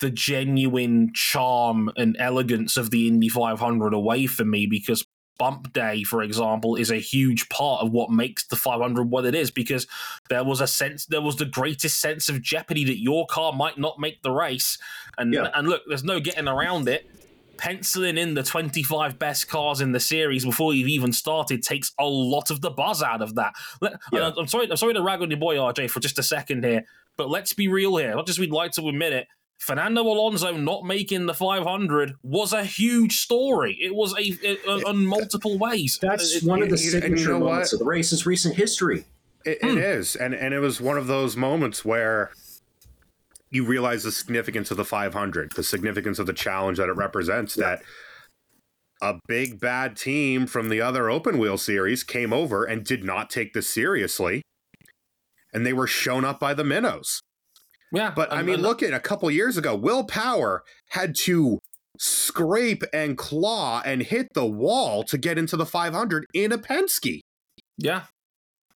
the 0.00 0.10
genuine 0.10 1.10
charm 1.14 1.90
and 1.96 2.16
elegance 2.18 2.76
of 2.76 2.90
the 2.90 3.08
Indy 3.08 3.28
500 3.28 3.94
away 3.94 4.26
from 4.26 4.50
me 4.50 4.66
because 4.66 5.06
bump 5.38 5.72
day 5.72 6.02
for 6.02 6.22
example 6.22 6.74
is 6.76 6.90
a 6.90 6.96
huge 6.96 7.48
part 7.48 7.82
of 7.82 7.92
what 7.92 8.10
makes 8.10 8.46
the 8.48 8.56
500 8.56 9.10
what 9.10 9.24
it 9.24 9.34
is 9.34 9.50
because 9.50 9.86
there 10.28 10.42
was 10.44 10.60
a 10.60 10.66
sense 10.66 11.06
there 11.06 11.22
was 11.22 11.36
the 11.36 11.44
greatest 11.44 12.00
sense 12.00 12.28
of 12.28 12.42
jeopardy 12.42 12.84
that 12.84 12.98
your 13.00 13.26
car 13.26 13.52
might 13.52 13.78
not 13.78 13.98
make 13.98 14.22
the 14.22 14.30
race 14.32 14.78
and 15.16 15.32
Yeah. 15.32 15.48
and 15.54 15.68
look 15.68 15.82
there's 15.86 16.04
no 16.04 16.18
getting 16.20 16.48
around 16.48 16.88
it 16.88 17.08
penciling 17.56 18.16
in 18.18 18.34
the 18.34 18.42
25 18.42 19.18
best 19.18 19.48
cars 19.48 19.80
in 19.80 19.90
the 19.92 19.98
series 20.00 20.44
before 20.44 20.74
you've 20.74 20.88
even 20.88 21.12
started 21.12 21.62
takes 21.62 21.92
a 21.98 22.04
lot 22.06 22.50
of 22.50 22.60
the 22.60 22.70
buzz 22.70 23.02
out 23.02 23.20
of 23.22 23.34
that 23.34 23.54
Yeah. 24.12 24.30
I'm 24.36 24.46
sorry 24.46 24.70
I'm 24.70 24.76
sorry 24.76 24.94
to 24.94 25.02
rag 25.02 25.22
on 25.22 25.30
your 25.30 25.40
boy 25.40 25.56
RJ 25.56 25.90
for 25.90 26.00
just 26.00 26.18
a 26.18 26.22
second 26.22 26.64
here 26.64 26.84
but 27.16 27.28
let's 27.28 27.52
be 27.52 27.66
real 27.68 27.96
here 27.96 28.14
not 28.14 28.26
just 28.26 28.38
we'd 28.38 28.52
like 28.52 28.72
to 28.72 28.88
admit 28.88 29.12
it 29.12 29.26
Fernando 29.58 30.02
Alonso 30.02 30.56
not 30.56 30.84
making 30.84 31.26
the 31.26 31.34
500 31.34 32.14
was 32.22 32.52
a 32.52 32.64
huge 32.64 33.18
story. 33.18 33.76
It 33.80 33.94
was 33.94 34.14
a, 34.18 34.38
a- 34.66 34.88
on 34.88 35.04
multiple 35.04 35.58
ways. 35.58 35.98
That's 36.00 36.36
It- 36.36 36.44
one 36.44 36.62
of 36.62 36.70
the 36.70 36.76
you- 36.78 36.92
and 36.94 36.94
you 36.94 37.00
signature 37.18 37.32
know 37.32 37.40
moments 37.40 37.72
of 37.72 37.80
the 37.80 37.84
race's 37.84 38.24
recent 38.24 38.54
history. 38.56 39.04
It, 39.44 39.58
Hmm. 39.62 39.76
it 39.76 39.78
is, 39.78 40.16
and 40.16 40.34
and 40.34 40.52
it 40.54 40.58
was 40.60 40.80
one 40.80 40.96
of 40.98 41.06
those 41.06 41.36
moments 41.36 41.84
where 41.84 42.32
you 43.50 43.64
realize 43.64 44.02
the 44.04 44.12
significance 44.12 44.70
of 44.70 44.76
the 44.76 44.84
500, 44.84 45.52
the 45.52 45.62
significance 45.62 46.18
of 46.18 46.26
the 46.26 46.32
challenge 46.32 46.78
that 46.78 46.88
it 46.88 46.92
represents. 46.96 47.54
That 47.54 47.82
a 49.00 49.18
big 49.26 49.58
bad 49.60 49.96
team 49.96 50.46
from 50.46 50.68
the 50.68 50.80
other 50.80 51.08
open 51.08 51.38
wheel 51.38 51.56
series 51.56 52.02
came 52.04 52.32
over 52.32 52.64
and 52.64 52.84
did 52.84 53.04
not 53.04 53.30
take 53.30 53.54
this 53.54 53.68
seriously, 53.68 54.42
and 55.52 55.64
they 55.64 55.72
were 55.72 55.86
shown 55.86 56.24
up 56.24 56.38
by 56.40 56.52
the 56.52 56.64
minnows. 56.64 57.20
Yeah, 57.92 58.10
But 58.10 58.32
I 58.32 58.38
and- 58.38 58.46
mean, 58.46 58.54
and- 58.56 58.62
look 58.62 58.82
at 58.82 58.92
a 58.92 59.00
couple 59.00 59.30
years 59.30 59.56
ago, 59.56 59.74
Will 59.76 60.04
Power 60.04 60.62
had 60.90 61.14
to 61.16 61.58
scrape 61.98 62.84
and 62.92 63.18
claw 63.18 63.82
and 63.84 64.02
hit 64.02 64.28
the 64.34 64.46
wall 64.46 65.02
to 65.04 65.18
get 65.18 65.36
into 65.38 65.56
the 65.56 65.66
500 65.66 66.26
in 66.34 66.52
a 66.52 66.58
Penske. 66.58 67.20
yeah. 67.76 68.02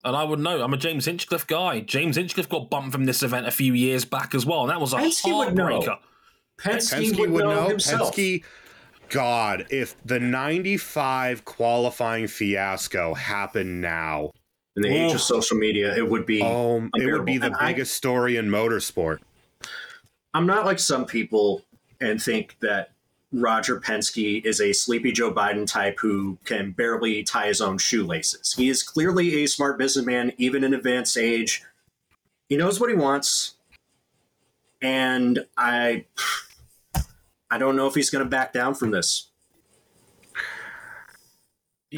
And 0.04 0.16
I 0.16 0.24
would 0.24 0.40
know. 0.40 0.60
I'm 0.64 0.74
a 0.74 0.76
James 0.76 1.04
Hinchcliffe 1.04 1.46
guy. 1.46 1.78
James 1.78 2.16
Hinchcliffe 2.16 2.48
got 2.48 2.68
bumped 2.68 2.90
from 2.90 3.04
this 3.04 3.22
event 3.22 3.46
a 3.46 3.52
few 3.52 3.72
years 3.72 4.04
back 4.04 4.34
as 4.34 4.44
well, 4.44 4.62
and 4.62 4.70
that 4.70 4.80
was 4.80 4.92
a 4.92 4.96
Penske 4.96 5.38
would 5.38 5.54
know. 5.54 5.78
heartbreaker. 5.80 5.98
Penske, 6.60 7.12
Penske 7.12 7.30
would, 7.30 7.44
know, 7.44 7.68
himself. 7.68 8.12
Penske, 8.16 8.42
God, 9.10 9.66
if 9.70 9.94
the 10.04 10.18
95 10.18 11.44
qualifying 11.44 12.26
fiasco 12.26 13.14
happened 13.14 13.80
now, 13.80 14.32
In 14.76 14.82
the 14.82 14.88
age 14.88 15.12
of 15.12 15.20
social 15.20 15.56
media, 15.58 15.94
it 15.94 16.08
would 16.08 16.24
be. 16.24 16.42
oh, 16.42 16.88
it 16.94 17.12
would 17.12 17.24
be 17.26 17.38
the 17.38 17.46
And 17.46 17.56
I- 17.56 17.72
biggest 17.72 17.94
story 17.94 18.36
in 18.36 18.46
motorsport. 18.48 19.18
I'm 20.34 20.46
not 20.46 20.64
like 20.64 20.78
some 20.78 21.04
people 21.04 21.62
and 22.00 22.20
think 22.22 22.56
that 22.60 22.92
Roger 23.34 23.78
Penske 23.80 24.44
is 24.44 24.60
a 24.60 24.72
sleepy 24.72 25.12
Joe 25.12 25.32
Biden 25.32 25.66
type 25.66 25.98
who 26.00 26.38
can 26.44 26.70
barely 26.72 27.22
tie 27.22 27.46
his 27.48 27.60
own 27.60 27.76
shoelaces. 27.78 28.54
He 28.54 28.68
is 28.70 28.82
clearly 28.82 29.42
a 29.42 29.46
smart 29.46 29.78
businessman, 29.78 30.32
even 30.38 30.64
in 30.64 30.72
advanced 30.74 31.16
age. 31.18 31.62
He 32.48 32.56
knows 32.56 32.80
what 32.80 32.88
he 32.90 32.96
wants, 32.96 33.54
and 34.82 35.46
I, 35.56 36.04
I 37.50 37.56
don't 37.58 37.76
know 37.76 37.86
if 37.86 37.94
he's 37.94 38.10
going 38.10 38.24
to 38.24 38.28
back 38.28 38.52
down 38.52 38.74
from 38.74 38.90
this. 38.90 39.28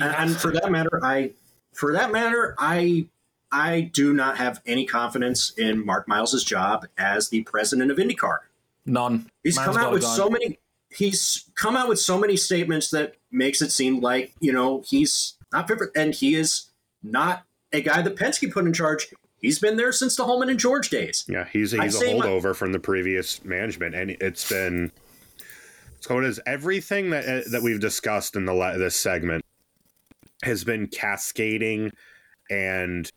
And, 0.01 0.37
for 0.37 0.53
that 0.53 0.71
matter, 0.73 1.01
I, 1.05 1.33
for 1.75 1.93
that 1.93 2.13
matter, 2.13 2.55
I, 2.59 3.07
I 3.53 3.91
do 3.93 4.13
not 4.15 4.39
have 4.39 4.61
any 4.67 4.87
confidence 4.87 5.53
in 5.57 5.85
Mark 5.85 6.09
Miles's 6.09 6.45
job 6.45 6.87
as 6.97 7.29
the 7.29 7.43
president 7.43 7.91
of 7.91 7.99
IndyCar. 7.99 8.39
None. 8.87 9.31
He's 9.43 9.57
Man's 9.57 9.67
come 9.67 9.77
out 9.77 9.93
with 9.93 10.03
go. 10.03 10.09
so 10.09 10.31
many. 10.31 10.59
He's 10.91 11.51
come 11.57 11.77
out 11.77 11.89
with 11.89 11.99
so 11.99 12.19
many 12.19 12.37
statements 12.37 12.91
that 12.91 13.17
makes 13.31 13.61
it 13.61 13.73
seem 13.73 14.01
like 14.01 14.33
you 14.41 14.53
know 14.53 14.83
he's 14.87 15.35
not 15.53 15.67
fit 15.69 15.79
for, 15.79 15.91
and 15.97 16.15
he 16.15 16.35
is 16.35 16.67
not 17.03 17.45
a 17.73 17.81
guy 17.81 18.03
that 18.03 18.17
Penske 18.17 18.53
put 18.53 18.67
in 18.67 18.73
charge. 18.73 19.09
He's 19.41 19.59
been 19.59 19.77
there 19.77 19.93
since 19.93 20.17
the 20.17 20.25
Hulman 20.25 20.49
and 20.49 20.59
George 20.59 20.89
days. 20.91 21.25
Yeah, 21.29 21.47
he's, 21.53 21.75
I'd 21.75 21.83
he's 21.83 21.97
a 21.97 21.99
say 21.99 22.19
my- 22.19 22.27
holdover 22.27 22.55
from 22.55 22.73
the 22.73 22.79
previous 22.79 23.45
management, 23.45 23.95
and 23.95 24.11
it's 24.11 24.49
been. 24.49 24.93
So 26.01 26.19
it 26.19 26.25
is 26.25 26.41
everything 26.47 27.11
that 27.11 27.25
uh, 27.27 27.49
that 27.51 27.63
we've 27.63 27.81
discussed 27.81 28.37
in 28.37 28.45
the 28.45 28.53
la- 28.53 28.77
this 28.77 28.97
segment 28.97 29.44
has 30.45 30.65
been 30.65 30.87
cascading 30.87 31.91
and 32.51 33.11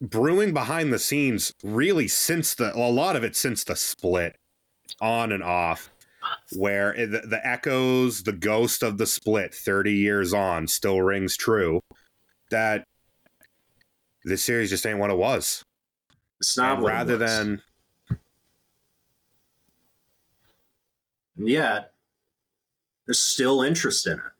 brewing 0.00 0.52
behind 0.54 0.92
the 0.92 0.98
scenes 0.98 1.52
really 1.64 2.06
since 2.08 2.54
the 2.54 2.74
a 2.76 2.78
lot 2.90 3.16
of 3.16 3.24
it 3.24 3.34
since 3.34 3.64
the 3.64 3.74
split 3.76 4.36
on 5.00 5.32
and 5.32 5.42
off 5.42 5.90
where 6.56 6.94
it- 6.94 7.10
the, 7.10 7.20
the 7.26 7.46
echoes 7.46 8.22
the 8.22 8.32
ghost 8.32 8.82
of 8.82 8.98
the 8.98 9.06
split 9.06 9.54
30 9.54 9.92
years 9.92 10.32
on 10.32 10.66
still 10.68 11.02
rings 11.02 11.36
true 11.36 11.80
that 12.50 12.84
this 14.24 14.42
series 14.44 14.70
just 14.70 14.86
ain't 14.86 14.98
what 14.98 15.10
it 15.10 15.16
was 15.18 15.62
It's 16.40 16.56
not 16.56 16.78
it 16.78 16.82
rather 16.82 17.18
was. 17.18 17.30
than 17.30 17.62
And 21.36 21.48
yet 21.48 21.92
there's 23.06 23.20
still 23.20 23.62
interest 23.62 24.06
in 24.06 24.14
it. 24.14 24.32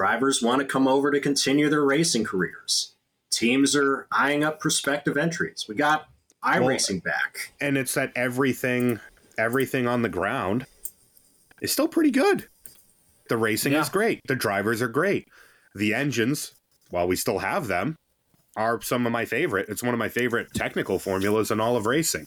Drivers 0.00 0.42
want 0.42 0.60
to 0.60 0.66
come 0.66 0.86
over 0.86 1.10
to 1.10 1.18
continue 1.20 1.70
their 1.70 1.82
racing 1.82 2.22
careers. 2.22 2.92
Teams 3.30 3.74
are 3.74 4.06
eyeing 4.12 4.44
up 4.44 4.60
prospective 4.60 5.16
entries. 5.16 5.64
We 5.66 5.74
got 5.74 6.08
iRacing 6.44 7.02
back. 7.02 7.52
and 7.62 7.78
it's 7.78 7.94
that 7.94 8.12
everything 8.14 9.00
everything 9.38 9.86
on 9.88 10.02
the 10.02 10.08
ground 10.10 10.66
is 11.62 11.72
still 11.72 11.88
pretty 11.88 12.10
good 12.10 12.46
the 13.30 13.36
racing 13.38 13.72
Yeah. 13.72 13.80
is 13.80 13.88
great 13.88 14.20
the 14.28 14.36
drivers 14.36 14.80
are 14.82 14.86
great 14.88 15.26
the 15.74 15.92
engines 15.94 16.52
while 16.90 17.08
we 17.08 17.16
still 17.16 17.38
have 17.40 17.66
them 17.66 17.96
are 18.54 18.80
some 18.82 19.06
of 19.06 19.12
my 19.12 19.24
favorite 19.24 19.68
it's 19.70 19.82
one 19.82 19.92
of 19.94 19.98
my 19.98 20.08
favorite 20.10 20.48
technical 20.54 20.98
formulas 21.00 21.50
in 21.50 21.58
all 21.58 21.76
of 21.76 21.86
racing 21.86 22.26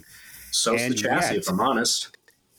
So 0.51 0.71
the 0.75 0.93
chassis, 0.95 1.35
yet- 1.35 1.43
if 1.43 1.47
I'm 1.49 1.59
honest. 1.61 2.09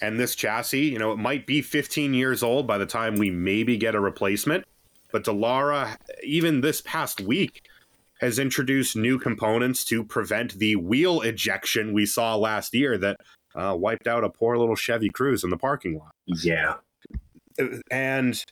and 0.01 0.19
this 0.19 0.35
chassis 0.35 0.87
you 0.87 0.99
know 0.99 1.13
it 1.13 1.19
might 1.19 1.47
be 1.47 1.61
15 1.61 2.15
years 2.15 2.43
old 2.43 2.67
by 2.67 2.79
the 2.79 2.87
time 2.87 3.17
we 3.17 3.31
maybe 3.31 3.77
get 3.77 3.95
a 3.95 4.01
replacement 4.01 4.65
but 5.13 5.25
Dallara 5.25 5.97
even 6.23 6.61
this 6.61 6.81
past 6.81 7.21
week 7.21 7.69
has 8.21 8.39
introduced 8.39 8.97
new 8.97 9.19
components 9.19 9.85
to 9.87 10.05
prevent 10.05 10.55
the 10.55 10.77
wheel 10.77 11.23
ejection 11.23 11.93
we 11.93 12.05
saw 12.05 12.37
last 12.37 12.75
year 12.75 12.99
that 12.99 13.17
uh, 13.55 13.75
wiped 13.79 14.07
out 14.07 14.25
a 14.25 14.29
poor 14.29 14.57
little 14.59 14.77
chevy 14.77 15.09
Cruze 15.09 15.43
in 15.43 15.51
the 15.51 15.57
parking 15.57 15.99
lot 15.99 16.15
Yeah. 16.27 16.75
and 17.91 18.43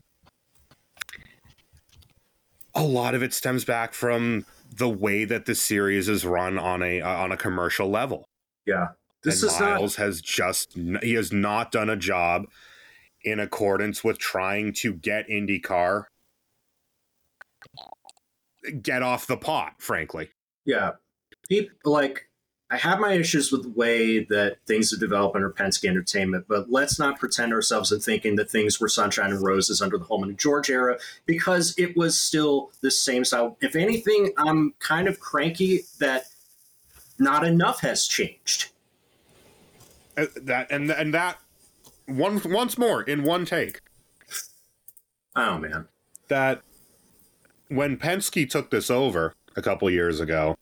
a 2.74 2.82
lot 2.82 3.14
of 3.14 3.22
it 3.22 3.35
stems 3.35 3.64
back 3.64 3.93
from 3.93 4.44
the 4.74 4.89
way 4.89 5.24
that 5.24 5.47
the 5.47 5.55
series 5.55 6.09
is 6.09 6.24
run 6.24 6.59
on 6.59 6.82
a 6.82 7.01
uh, 7.01 7.09
on 7.09 7.32
a 7.32 7.36
commercial 7.36 7.89
level. 7.89 8.28
Yeah, 8.66 8.89
this 9.24 9.43
and 9.43 9.51
is 9.51 9.60
Miles 9.60 9.98
not... 9.98 10.05
has 10.05 10.20
just 10.20 10.76
he 11.02 11.14
has 11.14 11.32
not 11.32 11.72
done 11.72 11.90
a 11.90 11.97
job 11.97 12.47
in 13.24 13.40
accordance 13.40 14.05
with 14.05 14.18
trying 14.18 14.72
to 14.72 14.94
get 14.94 15.28
IndyCar 15.28 16.05
get 18.70 19.03
off 19.03 19.27
the 19.27 19.36
pot. 19.36 19.74
Frankly, 19.78 20.31
yeah, 20.65 20.93
he 21.49 21.70
like 21.85 22.28
I 22.70 22.77
have 22.77 23.01
my 23.01 23.15
issues 23.15 23.51
with 23.51 23.62
the 23.62 23.70
way 23.70 24.24
that 24.24 24.59
things 24.66 24.90
have 24.90 25.01
developed 25.01 25.35
under 25.35 25.51
Penske 25.51 25.89
Entertainment, 25.89 26.45
but 26.49 26.70
let's 26.70 26.99
not 26.99 27.19
pretend 27.19 27.55
ourselves 27.55 27.93
in 27.93 28.01
thinking 28.01 28.36
that 28.36 28.51
things 28.51 28.78
were 28.78 28.89
sunshine 28.89 29.31
and 29.31 29.43
roses 29.43 29.81
under 29.81 29.97
the 29.97 30.05
Hulman 30.05 30.31
and 30.31 30.39
George 30.39 30.69
era 30.69 30.99
because 31.24 31.74
it 31.78 31.97
was 31.97 32.20
still 32.20 32.70
the 32.82 32.90
same 32.90 33.24
style. 33.24 33.57
If 33.62 33.74
anything, 33.74 34.32
I'm 34.36 34.74
kind 34.81 35.09
of 35.09 35.19
cranky 35.19 35.81
that 35.99 36.27
not 37.19 37.47
enough 37.47 37.81
has 37.81 38.07
changed. 38.07 38.70
Uh, 40.19 40.27
that 40.36 40.70
and 40.70 40.90
and 40.90 41.15
that 41.15 41.39
one 42.05 42.40
once 42.45 42.77
more 42.77 43.03
in 43.03 43.23
one 43.23 43.47
take. 43.47 43.81
Oh 45.35 45.57
man, 45.57 45.89
that 46.28 46.62
when 47.69 47.97
Penske 47.97 48.49
took 48.49 48.70
this 48.70 48.90
over 48.90 49.35
a 49.57 49.62
couple 49.62 49.90
years 49.90 50.20
ago 50.20 50.57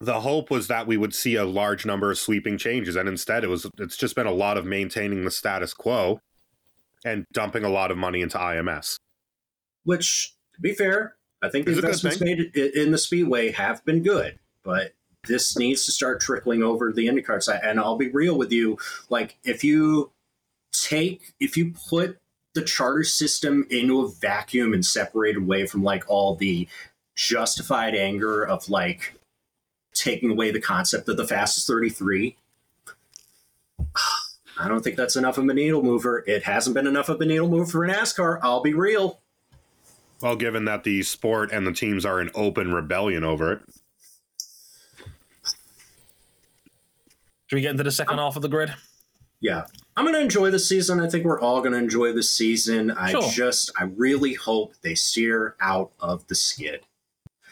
the 0.00 0.20
hope 0.20 0.50
was 0.50 0.66
that 0.68 0.86
we 0.86 0.96
would 0.96 1.14
see 1.14 1.36
a 1.36 1.44
large 1.44 1.86
number 1.86 2.10
of 2.10 2.18
sweeping 2.18 2.58
changes 2.58 2.96
and 2.96 3.08
instead 3.08 3.44
it 3.44 3.48
was 3.48 3.66
it's 3.78 3.96
just 3.96 4.14
been 4.14 4.26
a 4.26 4.32
lot 4.32 4.56
of 4.56 4.64
maintaining 4.64 5.24
the 5.24 5.30
status 5.30 5.72
quo 5.72 6.20
and 7.04 7.24
dumping 7.32 7.64
a 7.64 7.68
lot 7.68 7.90
of 7.90 7.96
money 7.96 8.20
into 8.20 8.38
IMS 8.38 8.96
which 9.84 10.34
to 10.54 10.60
be 10.60 10.72
fair 10.72 11.16
I 11.42 11.48
think 11.48 11.66
the 11.66 11.72
investments 11.72 12.20
made 12.20 12.56
in 12.56 12.90
the 12.90 12.98
speedway 12.98 13.50
have 13.52 13.84
been 13.84 14.02
good 14.02 14.38
but 14.62 14.94
this 15.26 15.56
needs 15.56 15.84
to 15.86 15.92
start 15.92 16.20
trickling 16.20 16.62
over 16.62 16.92
the 16.92 17.06
IndyCar 17.06 17.42
side. 17.42 17.60
And 17.62 17.78
I'll 17.78 17.96
be 17.96 18.10
real 18.10 18.36
with 18.36 18.52
you 18.52 18.78
like 19.08 19.38
if 19.44 19.64
you 19.64 20.10
take 20.72 21.34
if 21.40 21.56
you 21.56 21.72
put 21.88 22.18
the 22.54 22.62
charter 22.62 23.04
system 23.04 23.66
into 23.70 24.00
a 24.00 24.08
vacuum 24.08 24.72
and 24.72 24.86
separated 24.86 25.42
away 25.42 25.66
from 25.66 25.82
like 25.82 26.04
all 26.08 26.36
the 26.36 26.68
justified 27.14 27.94
anger 27.94 28.44
of 28.44 28.68
like 28.68 29.14
taking 29.92 30.30
away 30.30 30.50
the 30.50 30.60
concept 30.60 31.08
of 31.08 31.16
the 31.16 31.26
fastest 31.26 31.66
33. 31.66 32.36
I 34.56 34.68
don't 34.68 34.82
think 34.82 34.96
that's 34.96 35.16
enough 35.16 35.36
of 35.36 35.48
a 35.48 35.54
needle 35.54 35.82
mover. 35.82 36.22
It 36.28 36.44
hasn't 36.44 36.74
been 36.74 36.86
enough 36.86 37.08
of 37.08 37.20
a 37.20 37.26
needle 37.26 37.48
mover 37.48 37.66
for 37.66 37.84
an 37.84 37.90
NASCAR. 37.90 38.38
I'll 38.40 38.62
be 38.62 38.72
real. 38.72 39.18
Well, 40.20 40.36
given 40.36 40.64
that 40.66 40.84
the 40.84 41.02
sport 41.02 41.50
and 41.52 41.66
the 41.66 41.72
teams 41.72 42.06
are 42.06 42.20
in 42.20 42.30
open 42.34 42.72
rebellion 42.72 43.24
over 43.24 43.52
it. 43.52 43.62
Should 47.46 47.56
we 47.56 47.62
get 47.62 47.72
into 47.72 47.82
the 47.82 47.90
2nd 47.90 48.16
half 48.16 48.36
of 48.36 48.42
the 48.42 48.48
grid? 48.48 48.72
Yeah. 49.40 49.66
I'm 49.96 50.04
going 50.04 50.14
to 50.14 50.20
enjoy 50.20 50.50
the 50.50 50.58
season. 50.58 51.00
I 51.00 51.08
think 51.08 51.24
we're 51.24 51.40
all 51.40 51.60
going 51.60 51.72
to 51.72 51.78
enjoy 51.78 52.12
the 52.12 52.22
season. 52.22 52.90
I 52.90 53.12
sure. 53.12 53.30
just, 53.30 53.70
I 53.78 53.84
really 53.84 54.34
hope 54.34 54.74
they 54.82 54.94
steer 54.94 55.54
out 55.60 55.92
of 56.00 56.26
the 56.26 56.34
skid. 56.34 56.80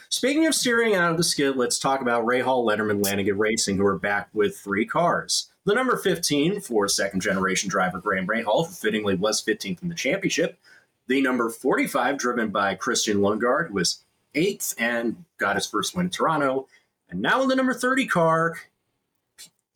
Speaking 0.09 0.47
of 0.47 0.55
steering 0.55 0.94
out 0.94 1.12
of 1.12 1.16
the 1.16 1.24
skid, 1.24 1.56
let's 1.56 1.78
talk 1.78 2.01
about 2.01 2.27
Rahal, 2.27 2.66
Letterman, 2.66 3.02
Lanigan 3.02 3.39
Racing, 3.39 3.77
who 3.77 3.86
are 3.86 3.98
back 3.98 4.28
with 4.35 4.59
three 4.59 4.85
cars. 4.85 5.51
The 5.64 5.74
number 5.74 5.97
15 5.97 6.60
for 6.60 6.89
second 6.89 7.20
generation 7.20 7.70
driver 7.70 8.01
Graham 8.01 8.27
Rahal, 8.27 8.66
who 8.66 8.73
fittingly 8.73 9.14
was 9.14 9.43
15th 9.43 9.82
in 9.82 9.89
the 9.89 9.94
championship. 9.94 10.59
The 11.06 11.23
number 11.23 11.48
45, 11.48 12.19
driven 12.19 12.51
by 12.51 12.74
Christian 12.74 13.19
Lundgaard, 13.19 13.69
who 13.69 13.74
was 13.74 14.05
eighth 14.35 14.74
and 14.78 15.24
got 15.39 15.55
his 15.55 15.66
first 15.66 15.97
win 15.97 16.06
in 16.06 16.10
Toronto. 16.10 16.66
And 17.09 17.23
now 17.23 17.43
in 17.43 17.48
the 17.48 17.56
number 17.56 17.74
30 17.74 18.06
car, 18.06 18.59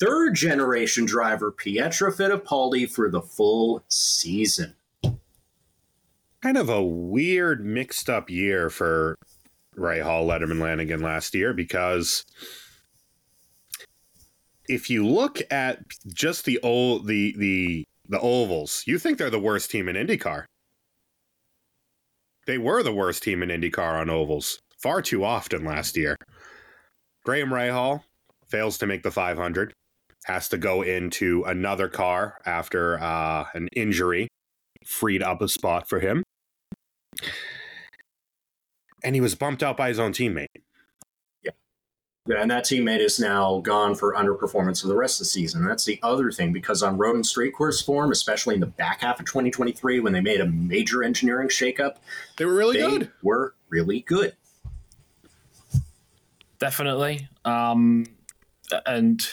third 0.00 0.34
generation 0.34 1.04
driver 1.04 1.52
Pietro 1.52 2.12
Fittipaldi 2.12 2.90
for 2.90 3.10
the 3.10 3.22
full 3.22 3.84
season. 3.88 4.74
Kind 6.42 6.56
of 6.56 6.68
a 6.68 6.82
weird, 6.82 7.64
mixed 7.64 8.08
up 8.08 8.30
year 8.30 8.70
for 8.70 9.16
Rahal, 9.76 10.26
Letterman, 10.26 10.60
Lanigan 10.60 11.00
last 11.00 11.34
year 11.34 11.52
because 11.52 12.24
if 14.68 14.90
you 14.90 15.06
look 15.06 15.40
at 15.50 15.80
just 16.06 16.44
the 16.44 16.58
old 16.62 17.06
the 17.06 17.34
the 17.38 17.84
the 18.08 18.20
ovals, 18.20 18.84
you 18.86 18.98
think 18.98 19.18
they're 19.18 19.30
the 19.30 19.38
worst 19.38 19.70
team 19.70 19.88
in 19.88 19.96
IndyCar. 19.96 20.44
They 22.46 22.58
were 22.58 22.82
the 22.82 22.92
worst 22.92 23.22
team 23.22 23.42
in 23.42 23.48
IndyCar 23.48 24.00
on 24.00 24.10
ovals 24.10 24.60
far 24.78 25.02
too 25.02 25.24
often 25.24 25.64
last 25.64 25.96
year. 25.96 26.16
Graham 27.24 27.50
Rahal 27.50 28.02
fails 28.48 28.78
to 28.78 28.86
make 28.86 29.02
the 29.02 29.10
500, 29.10 29.72
has 30.26 30.48
to 30.50 30.58
go 30.58 30.82
into 30.82 31.42
another 31.44 31.88
car 31.88 32.38
after 32.44 33.00
uh, 33.00 33.46
an 33.54 33.68
injury, 33.74 34.28
freed 34.84 35.22
up 35.22 35.40
a 35.40 35.48
spot 35.48 35.88
for 35.88 36.00
him 36.00 36.22
and 39.06 39.14
he 39.14 39.20
was 39.20 39.36
bumped 39.36 39.62
out 39.62 39.76
by 39.76 39.88
his 39.88 39.98
own 39.98 40.12
teammate. 40.12 40.48
Yeah. 41.44 41.52
Yeah, 42.26 42.42
and 42.42 42.50
that 42.50 42.64
teammate 42.64 42.98
is 42.98 43.20
now 43.20 43.60
gone 43.60 43.94
for 43.94 44.14
underperformance 44.14 44.82
for 44.82 44.88
the 44.88 44.96
rest 44.96 45.20
of 45.20 45.26
the 45.26 45.30
season. 45.30 45.64
That's 45.64 45.84
the 45.84 46.00
other 46.02 46.32
thing 46.32 46.52
because 46.52 46.82
on 46.82 46.98
road 46.98 47.14
and 47.14 47.24
street 47.24 47.52
course 47.52 47.80
form, 47.80 48.10
especially 48.10 48.54
in 48.54 48.60
the 48.60 48.66
back 48.66 49.02
half 49.02 49.20
of 49.20 49.26
2023 49.26 50.00
when 50.00 50.12
they 50.12 50.20
made 50.20 50.40
a 50.40 50.46
major 50.46 51.04
engineering 51.04 51.48
shakeup, 51.48 51.98
they 52.36 52.44
were 52.44 52.54
really 52.54 52.80
they 52.80 52.88
good. 52.88 53.12
Were 53.22 53.54
really 53.68 54.00
good. 54.00 54.34
Definitely. 56.58 57.28
Um, 57.44 58.06
and 58.86 59.24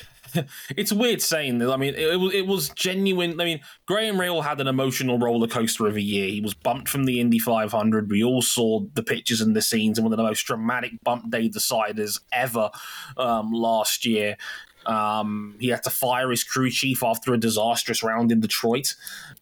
it's 0.75 0.91
weird 0.91 1.21
saying 1.21 1.59
that. 1.59 1.71
I 1.71 1.77
mean, 1.77 1.93
it, 1.95 2.33
it 2.33 2.47
was 2.47 2.69
genuine. 2.69 3.39
I 3.39 3.45
mean, 3.45 3.59
Graham 3.85 4.17
Rahal 4.17 4.43
had 4.43 4.59
an 4.59 4.67
emotional 4.67 5.19
roller 5.19 5.47
coaster 5.47 5.87
of 5.87 5.95
a 5.95 6.01
year. 6.01 6.29
He 6.29 6.41
was 6.41 6.53
bumped 6.53 6.89
from 6.89 7.05
the 7.05 7.19
Indy 7.19 7.39
500. 7.39 8.09
We 8.09 8.23
all 8.23 8.41
saw 8.41 8.81
the 8.93 9.03
pictures 9.03 9.41
and 9.41 9.55
the 9.55 9.61
scenes 9.61 9.97
and 9.97 10.05
one 10.05 10.13
of 10.13 10.17
the 10.17 10.23
most 10.23 10.43
dramatic 10.43 10.91
bump 11.03 11.29
day 11.31 11.49
deciders 11.49 12.19
ever 12.31 12.69
um, 13.17 13.51
last 13.51 14.05
year. 14.05 14.37
Um, 14.85 15.55
he 15.59 15.69
had 15.69 15.83
to 15.83 15.89
fire 15.89 16.29
his 16.29 16.43
crew 16.43 16.69
chief 16.69 17.03
after 17.03 17.33
a 17.33 17.37
disastrous 17.37 18.03
round 18.03 18.31
in 18.31 18.41
Detroit. 18.41 18.95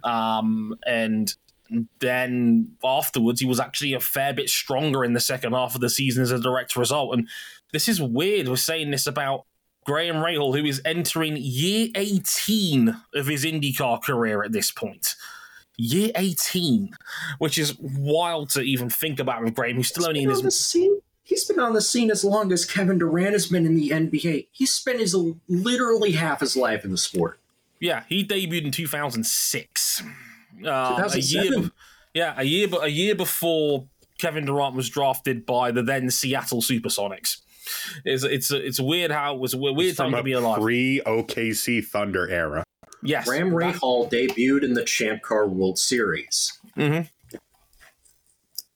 Um, 0.04 0.76
and 0.86 1.34
then 2.00 2.74
afterwards, 2.84 3.40
he 3.40 3.48
was 3.48 3.60
actually 3.60 3.94
a 3.94 4.00
fair 4.00 4.34
bit 4.34 4.50
stronger 4.50 5.04
in 5.04 5.14
the 5.14 5.20
second 5.20 5.54
half 5.54 5.74
of 5.74 5.82
the 5.82 5.90
season 5.90 6.24
as 6.24 6.32
a 6.32 6.40
direct 6.40 6.76
result. 6.76 7.14
And 7.14 7.28
this 7.72 7.88
is 7.88 8.02
weird. 8.02 8.48
We're 8.48 8.58
saying 8.58 8.92
this 8.92 9.08
about 9.08 9.46
Graham 9.86 10.18
Rahal, 10.18 10.58
who 10.58 10.66
is 10.66 10.82
entering 10.86 11.38
year 11.38 11.90
18 11.96 12.96
of 13.16 13.28
his 13.28 13.46
IndyCar 13.46 14.04
career 14.04 14.44
at 14.44 14.52
this 14.52 14.72
point. 14.72 15.16
Year 15.78 16.12
18, 16.16 16.92
which 17.40 17.58
is 17.58 17.78
wild 17.80 18.50
to 18.52 18.62
even 18.62 18.90
think 18.90 19.20
about 19.20 19.44
with 19.44 19.56
Graham, 19.56 19.78
who's 19.78 19.88
still 19.88 20.08
only 20.08 20.24
in 20.24 20.30
his. 20.30 20.42
The 20.42 20.52
scene. 20.52 21.02
He's 21.24 21.46
been 21.46 21.60
on 21.60 21.74
the 21.74 21.82
scene 21.82 22.12
as 22.12 22.26
long 22.26 22.52
as 22.52 22.66
Kevin 22.66 22.98
Durant 22.98 23.32
has 23.34 23.48
been 23.48 23.66
in 23.66 23.76
the 23.76 23.90
NBA. 23.90 24.48
He's 24.52 24.72
spent 24.72 25.00
his 25.00 25.16
literally 25.48 26.12
half 26.12 26.42
his 26.42 26.58
life 26.58 26.84
in 26.84 26.92
the 26.92 26.98
sport. 26.98 27.40
Yeah, 27.80 28.04
he 28.10 28.26
debuted 28.26 28.66
in 28.66 28.72
2006. 28.72 30.04
Uh, 30.64 31.10
a 31.12 31.18
year, 31.20 31.72
yeah, 32.14 32.34
a 32.38 32.44
year, 32.44 32.68
a 32.82 32.90
year 32.90 33.16
before 33.16 33.88
Kevin 34.20 34.46
Durant 34.46 34.76
was 34.76 34.90
drafted 34.90 35.46
by 35.46 35.72
the 35.72 35.82
then 35.82 36.12
Seattle 36.12 36.62
Supersonics. 36.62 37.38
It's 38.06 38.24
it's 38.24 38.52
it's 38.52 38.80
weird 38.80 39.12
how 39.12 39.36
it 39.36 39.40
was 39.40 39.54
a 39.54 39.58
weird 39.58 39.98
time 39.98 40.12
to 40.12 40.24
be 40.24 40.34
alive. 40.34 40.60
Pre 40.60 41.02
OKC 41.06 41.86
Thunder 41.86 42.30
era. 42.30 42.64
Yes, 43.04 43.26
Graham 43.28 43.52
Rahal 43.52 44.10
debuted 44.12 44.64
in 44.64 44.74
the 44.74 44.84
Champ 44.84 45.22
Car 45.24 45.48
World 45.48 45.80
Series. 45.80 46.60
Mm-hmm. 46.78 47.08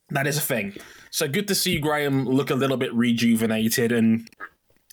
That 0.09 0.27
is 0.27 0.38
a 0.38 0.41
thing. 0.41 0.73
So 1.11 1.27
good 1.27 1.47
to 1.47 1.55
see 1.55 1.80
Graham 1.80 2.26
look 2.26 2.49
a 2.49 2.55
little 2.55 2.77
bit 2.77 2.93
rejuvenated 2.93 3.91
and 3.91 4.27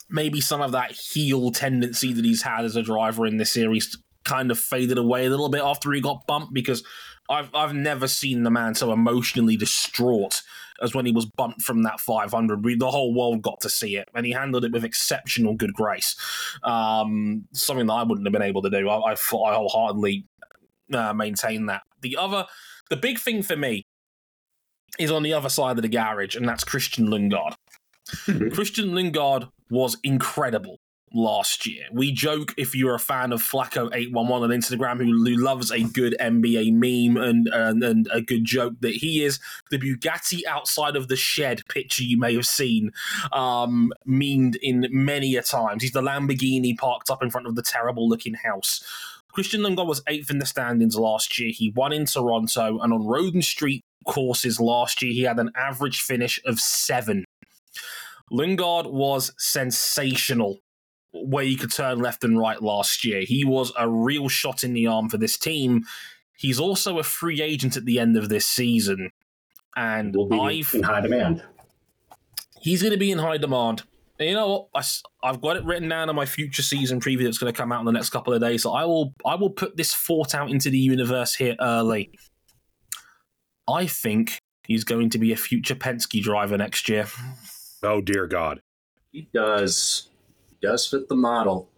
maybe 0.09 0.41
some 0.41 0.61
of 0.61 0.73
that 0.73 0.93
heel 0.93 1.51
tendency 1.51 2.13
that 2.13 2.25
he's 2.25 2.43
had 2.43 2.65
as 2.65 2.77
a 2.77 2.83
driver 2.83 3.27
in 3.27 3.39
this 3.39 3.51
series 3.51 3.97
kind 4.25 4.51
of 4.51 4.59
faded 4.59 4.99
away 4.99 5.27
a 5.27 5.31
little 5.31 5.49
bit 5.49 5.63
after 5.63 5.93
he 5.93 6.01
got 6.01 6.27
bumped 6.27 6.53
because 6.53 6.85
I've 7.33 7.55
I've 7.55 7.75
never 7.75 8.07
seen 8.07 8.43
the 8.43 8.51
man 8.51 8.75
so 8.75 8.93
emotionally 8.93 9.57
distraught 9.57 10.43
as 10.83 10.95
when 10.95 11.07
he 11.07 11.13
was 11.13 11.25
bumped 11.25 11.63
from 11.63 11.85
that 11.85 12.01
500. 12.01 12.65
We, 12.65 12.75
the 12.75 12.91
whole 12.91 13.15
world 13.15 13.41
got 13.41 13.61
to 13.61 13.71
see 13.71 13.97
it, 13.97 14.09
and 14.15 14.27
he 14.27 14.33
handled 14.33 14.65
it 14.65 14.73
with 14.73 14.85
exceptional 14.85 15.55
good 15.55 15.73
grace. 15.73 16.17
Um, 16.63 17.45
something 17.53 17.87
that 17.87 17.93
I 17.93 18.03
wouldn't 18.03 18.27
have 18.27 18.33
been 18.33 18.43
able 18.43 18.63
to 18.63 18.71
do. 18.71 18.89
I, 18.89 19.13
I, 19.13 19.13
I 19.13 19.55
wholeheartedly 19.55 20.27
uh, 20.93 21.15
maintain 21.15 21.67
that. 21.67 21.83
The 22.03 22.17
other, 22.17 22.47
the 22.91 22.97
big 22.97 23.19
thing 23.19 23.43
for 23.43 23.57
me 23.57 23.85
is 24.99 25.11
on 25.11 25.23
the 25.23 25.33
other 25.33 25.49
side 25.49 25.79
of 25.79 25.83
the 25.83 25.89
garage, 25.89 26.37
and 26.37 26.47
that's 26.47 26.65
Christian 26.65 27.07
Lundgaard. 27.07 27.55
Mm-hmm. 28.27 28.49
Christian 28.49 28.91
Lundgaard 28.91 29.49
was 29.71 29.97
incredible 30.05 30.79
last 31.15 31.67
year. 31.67 31.85
We 31.93 32.13
joke 32.13 32.55
if 32.57 32.75
you're 32.75 32.95
a 32.95 33.01
fan 33.01 33.33
of 33.33 33.43
Flacco811 33.43 34.15
on 34.15 34.51
Instagram 34.51 34.99
who, 34.99 35.33
loves 35.33 35.71
a 35.71 35.83
good 35.83 36.15
NBA 36.21 36.73
meme 36.73 37.23
and, 37.23 37.49
and, 37.49 37.83
and 37.83 38.09
a 38.13 38.21
good 38.21 38.45
joke 38.45 38.75
that 38.81 38.95
he 38.95 39.25
is 39.25 39.41
the 39.71 39.79
Bugatti 39.79 40.45
outside 40.47 40.95
of 40.95 41.09
the 41.09 41.17
shed 41.17 41.63
picture 41.69 42.03
you 42.03 42.19
may 42.19 42.35
have 42.35 42.47
seen 42.47 42.93
um, 43.33 43.93
memed 44.07 44.57
in 44.63 44.87
many 44.91 45.37
a 45.37 45.43
times. 45.43 45.83
He's 45.83 45.93
the 45.93 46.03
Lamborghini 46.03 46.77
parked 46.77 47.11
up 47.11 47.23
in 47.23 47.31
front 47.31 47.47
of 47.47 47.57
the 47.57 47.63
terrible 47.63 48.09
looking 48.09 48.35
house. 48.35 48.85
Christian 49.33 49.63
Lundgaard 49.63 49.87
was 49.87 50.03
eighth 50.07 50.31
in 50.31 50.39
the 50.39 50.47
standings 50.47 50.97
last 50.97 51.39
year. 51.39 51.51
He 51.53 51.71
won 51.71 51.93
in 51.93 52.05
Toronto 52.05 52.79
and 52.81 52.93
on 52.93 53.07
Roden 53.07 53.43
Street 53.43 53.83
courses 54.05 54.61
last 54.61 55.03
year, 55.03 55.13
he 55.13 55.23
had 55.23 55.39
an 55.39 55.51
average 55.57 56.01
finish 56.01 56.41
of 56.45 56.61
seven. 56.61 57.25
Lundgaard 58.31 58.91
was 58.91 59.33
sensational 59.39 60.61
where 61.13 61.45
you 61.45 61.57
could 61.57 61.71
turn 61.71 61.99
left 61.99 62.25
and 62.25 62.39
right 62.39 62.63
last 62.63 63.05
year. 63.05 63.23
He 63.23 63.45
was 63.45 63.73
a 63.79 63.89
real 63.89 64.29
shot 64.29 64.65
in 64.65 64.73
the 64.73 64.87
arm 64.87 65.09
for 65.09 65.19
this 65.19 65.37
team. 65.37 65.85
He's 66.37 66.59
also 66.59 66.99
a 66.99 67.03
free 67.03 67.41
agent 67.43 67.77
at 67.77 67.85
the 67.85 67.99
end 67.99 68.17
of 68.17 68.29
this 68.29 68.47
season. 68.47 69.11
And 69.77 70.15
Will 70.15 70.27
be 70.27 70.39
I've, 70.39 70.75
in 70.75 70.83
high 70.83 71.01
demand. 71.01 71.43
he's 72.61 72.83
going 72.83 72.93
to 72.93 72.99
be 72.99 73.11
in 73.11 73.19
high 73.19 73.39
demand. 73.39 73.83
And 74.19 74.29
you 74.29 74.35
know 74.35 74.69
what? 74.73 74.93
I, 75.23 75.27
have 75.27 75.41
got 75.41 75.57
it 75.57 75.65
written 75.65 75.89
down 75.89 76.09
in 76.09 76.17
my 76.17 76.27
future 76.27 76.63
season 76.63 77.01
preview 77.01 77.25
that's 77.25 77.39
going 77.39 77.53
to 77.53 77.57
come 77.57 77.73
out 77.73 77.81
in 77.81 77.87
the 77.87 77.93
next 77.93 78.11
couple 78.11 78.33
of 78.33 78.41
days. 78.41 78.63
So 78.63 78.73
I 78.73 78.85
will 78.85 79.15
I 79.25 79.35
will 79.35 79.51
put 79.51 79.77
this 79.77 79.95
thought 79.95 80.35
out 80.35 80.51
into 80.51 80.71
the 80.71 80.79
universe 80.79 81.35
here 81.35 81.57
early. 81.61 82.11
I 83.69 83.87
think 83.87 84.39
he's 84.67 84.85
going 84.85 85.11
to 85.11 85.19
be 85.19 85.33
a 85.33 85.37
future 85.37 85.75
Penske 85.75 86.23
driver 86.23 86.57
next 86.57 86.89
year. 86.89 87.07
Oh 87.83 88.01
dear 88.01 88.27
God! 88.27 88.61
He 89.11 89.29
does. 89.35 90.09
He 90.63 90.69
does 90.69 90.87
fit 90.87 91.09
the 91.09 91.17
model. 91.17 91.69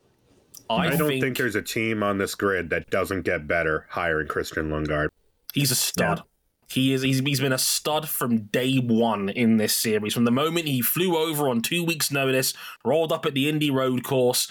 I, 0.71 0.75
I, 0.75 0.97
don't 0.97 1.09
think, 1.09 1.23
think... 1.23 1.37
there's 1.37 1.57
a 1.57 1.63
team 1.63 2.03
on 2.03 2.19
this 2.19 2.35
grid 2.35 2.71
that 2.71 2.91
doesn't 2.91 3.23
get 3.23 3.47
better 3.47 3.87
hiring 3.91 4.29
Christian 4.29 4.71
Lundgaard. 4.71 5.09
he's 5.53 5.71
a 5.71 5.75
stud. 5.75 6.23
He 6.71 6.93
is. 6.93 7.03
He's, 7.03 7.21
he's 7.21 7.41
been 7.41 7.53
a 7.53 7.59
stud 7.59 8.09
from 8.09 8.45
day 8.45 8.79
one 8.79 9.29
in 9.29 9.59
this 9.59 9.77
series. 9.77 10.15
From 10.15 10.25
the 10.25 10.31
moment 10.31 10.67
he 10.67 10.81
flew 10.81 11.17
over 11.17 11.49
on 11.49 11.61
two 11.61 11.85
weeks' 11.85 12.11
notice, 12.11 12.55
rolled 12.85 13.13
up 13.13 13.27
at 13.27 13.35
the 13.35 13.49
Indy 13.49 13.71
Road 13.71 14.03
course, 14.03 14.51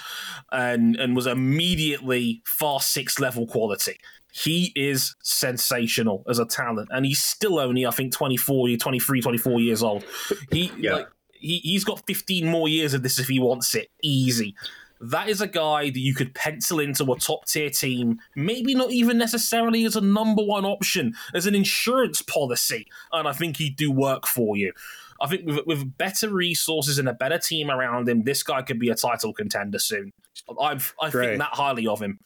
and 0.51 0.95
and 0.95 1.15
was 1.15 1.27
immediately 1.27 2.41
fast 2.45 2.91
six 2.93 3.19
level 3.19 3.47
quality. 3.47 3.97
He 4.31 4.71
is 4.75 5.15
sensational 5.21 6.23
as 6.29 6.39
a 6.39 6.45
talent, 6.45 6.89
and 6.91 7.05
he's 7.05 7.21
still 7.21 7.59
only, 7.59 7.85
I 7.85 7.91
think, 7.91 8.13
24, 8.13 8.77
23, 8.77 9.21
24 9.21 9.59
years 9.59 9.83
old. 9.83 10.05
He 10.51 10.71
Yeah. 10.77 10.93
like 10.93 11.07
he, 11.43 11.59
he's 11.59 11.83
got 11.83 12.05
15 12.07 12.47
more 12.47 12.67
years 12.67 12.93
of 12.93 13.03
this 13.03 13.19
if 13.19 13.27
he 13.27 13.39
wants 13.39 13.75
it. 13.75 13.89
Easy. 14.01 14.55
That 15.01 15.27
is 15.27 15.41
a 15.41 15.47
guy 15.47 15.89
that 15.89 15.99
you 15.99 16.15
could 16.15 16.33
pencil 16.33 16.79
into 16.79 17.11
a 17.11 17.19
top 17.19 17.45
tier 17.45 17.69
team, 17.69 18.19
maybe 18.37 18.73
not 18.73 18.91
even 18.91 19.17
necessarily 19.17 19.83
as 19.83 19.97
a 19.97 20.01
number 20.01 20.41
one 20.41 20.63
option, 20.63 21.13
as 21.33 21.45
an 21.45 21.55
insurance 21.55 22.21
policy. 22.21 22.87
And 23.11 23.27
I 23.27 23.33
think 23.33 23.57
he'd 23.57 23.75
do 23.75 23.91
work 23.91 24.25
for 24.25 24.55
you. 24.55 24.71
I 25.19 25.27
think 25.27 25.45
with, 25.45 25.65
with 25.65 25.97
better 25.97 26.29
resources 26.29 26.97
and 26.97 27.09
a 27.09 27.13
better 27.13 27.37
team 27.37 27.69
around 27.69 28.07
him, 28.07 28.23
this 28.23 28.43
guy 28.43 28.61
could 28.61 28.79
be 28.79 28.89
a 28.89 28.95
title 28.95 29.33
contender 29.33 29.79
soon. 29.79 30.13
I've, 30.59 30.93
I 31.01 31.09
Great. 31.09 31.27
think 31.27 31.39
that 31.39 31.51
highly 31.51 31.85
of 31.85 32.01
him. 32.01 32.19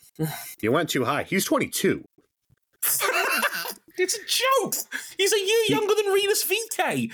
You 0.61 0.72
went 0.72 0.89
too 0.89 1.06
high. 1.06 1.23
He's 1.23 1.45
22. 1.45 2.03
it's 3.98 4.15
a 4.15 4.26
joke. 4.26 4.76
He's 5.18 5.34
a 5.34 5.40
year 5.40 5.60
younger 5.69 5.94
than 5.95 6.06
Rinus 6.06 6.45
VeeKay. 6.45 7.11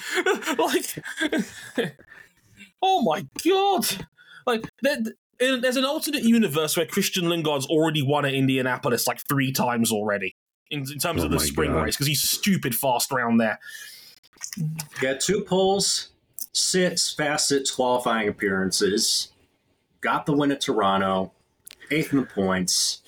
like, 1.79 1.95
oh 2.81 3.01
my 3.01 3.25
god! 3.45 4.05
Like, 4.45 4.69
there, 4.81 4.97
there- 5.03 5.13
there's 5.59 5.75
an 5.77 5.83
alternate 5.83 6.23
universe 6.23 6.77
where 6.77 6.85
Christian 6.85 7.25
Lundgaard's 7.25 7.65
already 7.65 8.01
won 8.01 8.23
at 8.23 8.33
Indianapolis 8.33 9.07
like 9.07 9.19
three 9.27 9.51
times 9.51 9.91
already 9.91 10.35
in, 10.71 10.81
in 10.89 10.99
terms 10.99 11.21
Oh 11.21 11.25
of 11.25 11.31
the 11.31 11.37
my 11.37 11.43
spring 11.43 11.73
God. 11.73 11.81
race 11.83 11.95
because 11.95 12.07
he's 12.07 12.21
stupid 12.21 12.73
fast 12.73 13.11
around 13.11 13.39
there. 13.39 13.59
Got 15.01 15.19
two 15.19 15.41
poles, 15.41 16.09
six 16.53 17.13
facets 17.13 17.71
qualifying 17.71 18.29
appearances. 18.29 19.33
Got 20.01 20.25
the 20.27 20.33
win 20.33 20.51
at 20.51 20.61
Toronto, 20.61 21.33
eighth 21.91 22.13
in 22.13 22.19
the 22.19 22.25
points. 22.25 23.01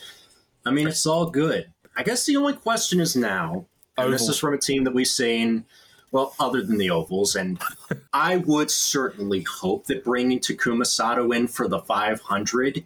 I 0.65 0.71
mean, 0.71 0.87
it's 0.87 1.05
all 1.05 1.29
good. 1.29 1.71
I 1.95 2.03
guess 2.03 2.25
the 2.25 2.37
only 2.37 2.53
question 2.53 2.99
is 2.99 3.15
now, 3.15 3.65
and 3.97 4.11
this 4.11 4.27
is 4.27 4.37
from 4.37 4.53
a 4.53 4.57
team 4.57 4.83
that 4.83 4.93
we've 4.93 5.07
seen, 5.07 5.65
well, 6.11 6.35
other 6.39 6.61
than 6.61 6.77
the 6.77 6.89
ovals, 6.89 7.35
and 7.35 7.59
I 8.13 8.37
would 8.37 8.69
certainly 8.71 9.41
hope 9.43 9.85
that 9.87 10.03
bringing 10.03 10.39
Takuma 10.39 10.85
Sato 10.85 11.31
in 11.31 11.47
for 11.47 11.67
the 11.67 11.79
500 11.79 12.85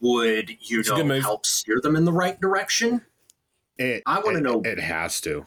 would, 0.00 0.50
you 0.60 0.80
It's 0.80 0.90
know, 0.90 1.20
help 1.20 1.46
steer 1.46 1.80
them 1.80 1.96
in 1.96 2.04
the 2.04 2.12
right 2.12 2.40
direction. 2.40 3.02
It, 3.78 4.02
I 4.06 4.20
wanna 4.20 4.40
know- 4.40 4.62
It 4.64 4.80
has 4.80 5.20
to. 5.22 5.46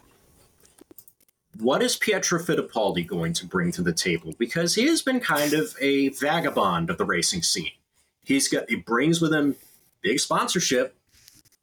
what 1.58 1.82
is 1.82 1.96
Pietro 1.96 2.38
Fittipaldi 2.40 3.06
going 3.06 3.32
to 3.34 3.46
bring 3.46 3.70
to 3.72 3.82
the 3.82 3.92
table? 3.92 4.32
Because 4.38 4.74
he 4.74 4.86
has 4.86 5.02
been 5.02 5.20
kind 5.20 5.52
of 5.52 5.76
a 5.80 6.08
vagabond 6.10 6.90
of 6.90 6.96
the 6.98 7.04
racing 7.04 7.42
scene. 7.42 7.72
He's 8.24 8.48
got 8.48 8.68
he 8.70 8.76
brings 8.76 9.20
with 9.20 9.32
him 9.34 9.56
big 10.00 10.20
sponsorship, 10.20 10.94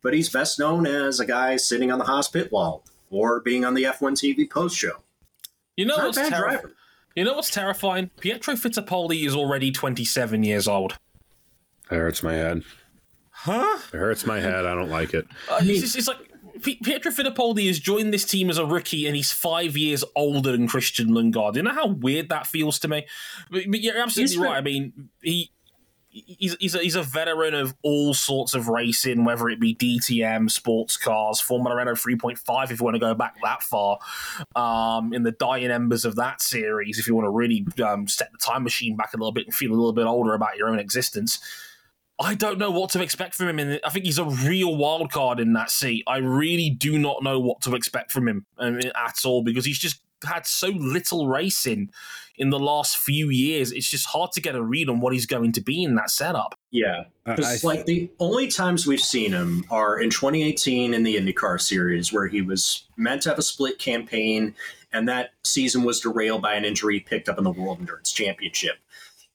but 0.07 0.13
he's 0.13 0.29
best 0.29 0.57
known 0.57 0.88
as 0.88 1.19
a 1.19 1.25
guy 1.25 1.57
sitting 1.57 1.91
on 1.91 1.99
the 1.99 2.05
Haas 2.05 2.29
pit 2.29 2.49
wall 2.49 2.85
or 3.09 3.41
being 3.41 3.65
on 3.65 3.73
the 3.73 3.84
F1 3.84 4.13
TV 4.13 4.49
post 4.49 4.77
show. 4.77 4.93
You 5.75 5.85
know 5.85 5.97
Not 5.97 6.05
what's 6.05 6.17
bad 6.17 6.29
terrifying? 6.31 6.73
You 7.17 7.25
know 7.25 7.34
what's 7.34 7.51
terrifying? 7.51 8.09
Pietro 8.21 8.53
Fittipaldi 8.53 9.27
is 9.27 9.35
already 9.35 9.69
27 9.69 10.45
years 10.45 10.65
old. 10.65 10.93
It 11.91 11.95
hurts 11.95 12.23
my 12.23 12.31
head. 12.35 12.63
Huh? 13.31 13.79
It 13.93 13.97
hurts 13.97 14.25
my 14.25 14.39
head. 14.39 14.65
I 14.65 14.75
don't 14.75 14.89
like 14.89 15.13
it. 15.13 15.27
Uh, 15.51 15.57
it's, 15.59 15.69
it's- 15.69 15.95
it's 15.97 16.07
like 16.07 16.19
P- 16.63 16.79
Pietro 16.81 17.11
Fittipaldi 17.11 17.67
has 17.67 17.79
joined 17.79 18.13
this 18.13 18.23
team 18.23 18.49
as 18.49 18.57
a 18.57 18.65
rookie, 18.65 19.05
and 19.07 19.15
he's 19.15 19.34
five 19.34 19.75
years 19.75 20.05
older 20.15 20.53
than 20.53 20.69
Christian 20.69 21.09
Lundgaard. 21.09 21.55
You 21.57 21.63
know 21.63 21.73
how 21.73 21.88
weird 21.88 22.29
that 22.29 22.47
feels 22.47 22.79
to 22.79 22.88
me. 22.88 23.05
But, 23.51 23.63
but 23.69 23.81
you're 23.81 23.97
absolutely 23.97 24.34
He's 24.35 24.38
right. 24.41 24.63
been- 24.63 24.73
I 24.73 24.79
mean, 24.79 25.09
he. 25.21 25.51
He's, 26.26 26.56
he's, 26.60 26.76
a, 26.76 26.80
he's 26.80 26.95
a 26.95 27.03
veteran 27.03 27.53
of 27.53 27.76
all 27.84 28.14
sorts 28.14 28.53
of 28.53 28.68
racing, 28.68 29.26
whether 29.26 29.49
it 29.49 29.60
be 29.60 29.76
DTM, 29.76 30.49
sports 30.49 30.98
cars, 30.98 31.39
Formula 31.39 31.76
Renault 31.76 31.95
3.5, 31.95 32.72
if 32.72 32.80
you 32.80 32.84
want 32.84 32.95
to 32.95 32.99
go 32.99 33.14
back 33.14 33.35
that 33.44 33.64
far, 33.64 33.99
um, 34.56 35.14
in 35.14 35.23
the 35.23 35.31
dying 35.31 35.72
embers 35.72 36.06
of 36.06 36.15
that 36.15 36.41
series, 36.41 36.99
if 36.99 37.07
you 37.07 37.15
want 37.15 37.26
to 37.26 37.31
really 37.31 37.65
um, 37.85 38.07
set 38.07 38.31
the 38.31 38.38
time 38.38 38.64
machine 38.64 38.95
back 38.95 39.14
a 39.14 39.18
little 39.18 39.31
bit 39.31 39.45
and 39.45 39.56
feel 39.56 39.72
a 39.72 39.76
little 39.76 39.94
bit 39.94 40.06
older 40.06 40.34
about 40.34 40.57
your 40.57 40.69
own 40.69 40.80
existence. 40.80 41.39
I 42.19 42.34
don't 42.34 42.57
know 42.57 42.72
what 42.72 42.89
to 42.91 43.02
expect 43.02 43.35
from 43.35 43.48
him. 43.48 43.60
And 43.60 43.80
I 43.85 43.89
think 43.89 44.06
he's 44.06 44.18
a 44.18 44.26
real 44.26 44.76
wild 44.76 45.11
card 45.11 45.39
in 45.39 45.53
that 45.53 45.69
seat. 45.69 46.03
I 46.07 46.18
really 46.18 46.69
do 46.69 46.98
not 46.98 47.22
know 47.22 47.39
what 47.39 47.61
to 47.61 47.76
expect 47.76 48.11
from 48.11 48.27
him 48.27 48.45
um, 48.57 48.80
at 48.95 49.19
all 49.23 49.44
because 49.44 49.65
he's 49.65 49.77
just 49.77 50.02
had 50.26 50.45
so 50.45 50.68
little 50.68 51.27
racing 51.27 51.89
in 52.38 52.49
the 52.49 52.60
last 52.60 52.98
few 52.98 53.30
years. 53.30 53.72
It's 53.72 53.89
just 53.89 54.07
hard 54.07 54.31
to 54.34 54.41
get 54.41 54.56
a 54.56 54.61
read 54.61 54.89
on 54.89 54.99
what 54.99 55.14
he's 55.14 55.26
going 55.26 55.52
to 55.53 55.61
be 55.61 55.84
in 55.84 55.95
that 55.95 56.10
setup. 56.10 56.56
Yeah, 56.72 57.06
because 57.26 57.64
I- 57.64 57.68
like 57.68 57.85
the 57.85 58.10
only 58.19 58.48
times 58.48 58.88
we've 58.88 59.02
seen 59.02 59.31
him 59.31 59.65
are 59.69 59.99
in 59.99 60.10
2018 60.10 60.94
in 60.94 61.03
the 61.03 61.15
IndyCar 61.15 61.60
series, 61.61 62.11
where 62.14 62.27
he 62.27 62.41
was 62.41 62.84
meant 62.95 63.23
to 63.23 63.30
have 63.30 63.39
a 63.39 63.44
split 63.44 63.80
campaign, 63.80 64.56
and 64.94 65.07
that 65.10 65.31
season 65.44 65.84
was 65.84 65.99
derailed 65.99 66.41
by 66.41 66.53
an 66.53 66.65
injury 66.65 66.99
picked 66.99 67.30
up 67.30 67.38
in 67.38 67.44
the 67.44 67.52
World 67.52 67.80
Endurance 67.80 68.11
Championship. 68.11 68.77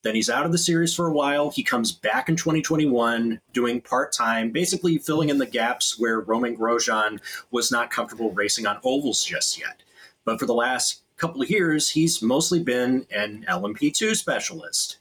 Then 0.01 0.15
he's 0.15 0.29
out 0.29 0.45
of 0.45 0.51
the 0.51 0.57
series 0.57 0.93
for 0.93 1.07
a 1.07 1.13
while. 1.13 1.49
He 1.49 1.63
comes 1.63 1.93
back 1.93 2.27
in 2.27 2.35
2021 2.35 3.39
doing 3.53 3.79
part 3.79 4.11
time, 4.11 4.51
basically 4.51 4.97
filling 4.97 5.29
in 5.29 5.37
the 5.37 5.45
gaps 5.45 5.97
where 5.97 6.19
Romain 6.19 6.57
Grosjean 6.57 7.21
was 7.51 7.71
not 7.71 7.89
comfortable 7.89 8.31
racing 8.31 8.65
on 8.65 8.79
ovals 8.83 9.23
just 9.23 9.57
yet. 9.57 9.81
But 10.25 10.39
for 10.39 10.45
the 10.45 10.53
last 10.53 11.01
couple 11.17 11.41
of 11.41 11.49
years, 11.49 11.89
he's 11.89 12.21
mostly 12.21 12.63
been 12.63 13.05
an 13.13 13.45
LMP2 13.49 14.15
specialist 14.15 14.97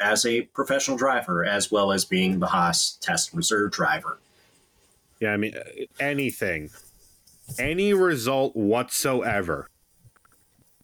as 0.00 0.24
a 0.24 0.42
professional 0.42 0.96
driver, 0.96 1.44
as 1.44 1.72
well 1.72 1.92
as 1.92 2.04
being 2.04 2.38
the 2.38 2.46
Haas 2.46 2.98
test 3.00 3.32
reserve 3.32 3.72
driver. 3.72 4.18
Yeah, 5.20 5.32
I 5.32 5.36
mean, 5.36 5.54
anything, 5.98 6.70
any 7.58 7.92
result 7.92 8.54
whatsoever 8.54 9.68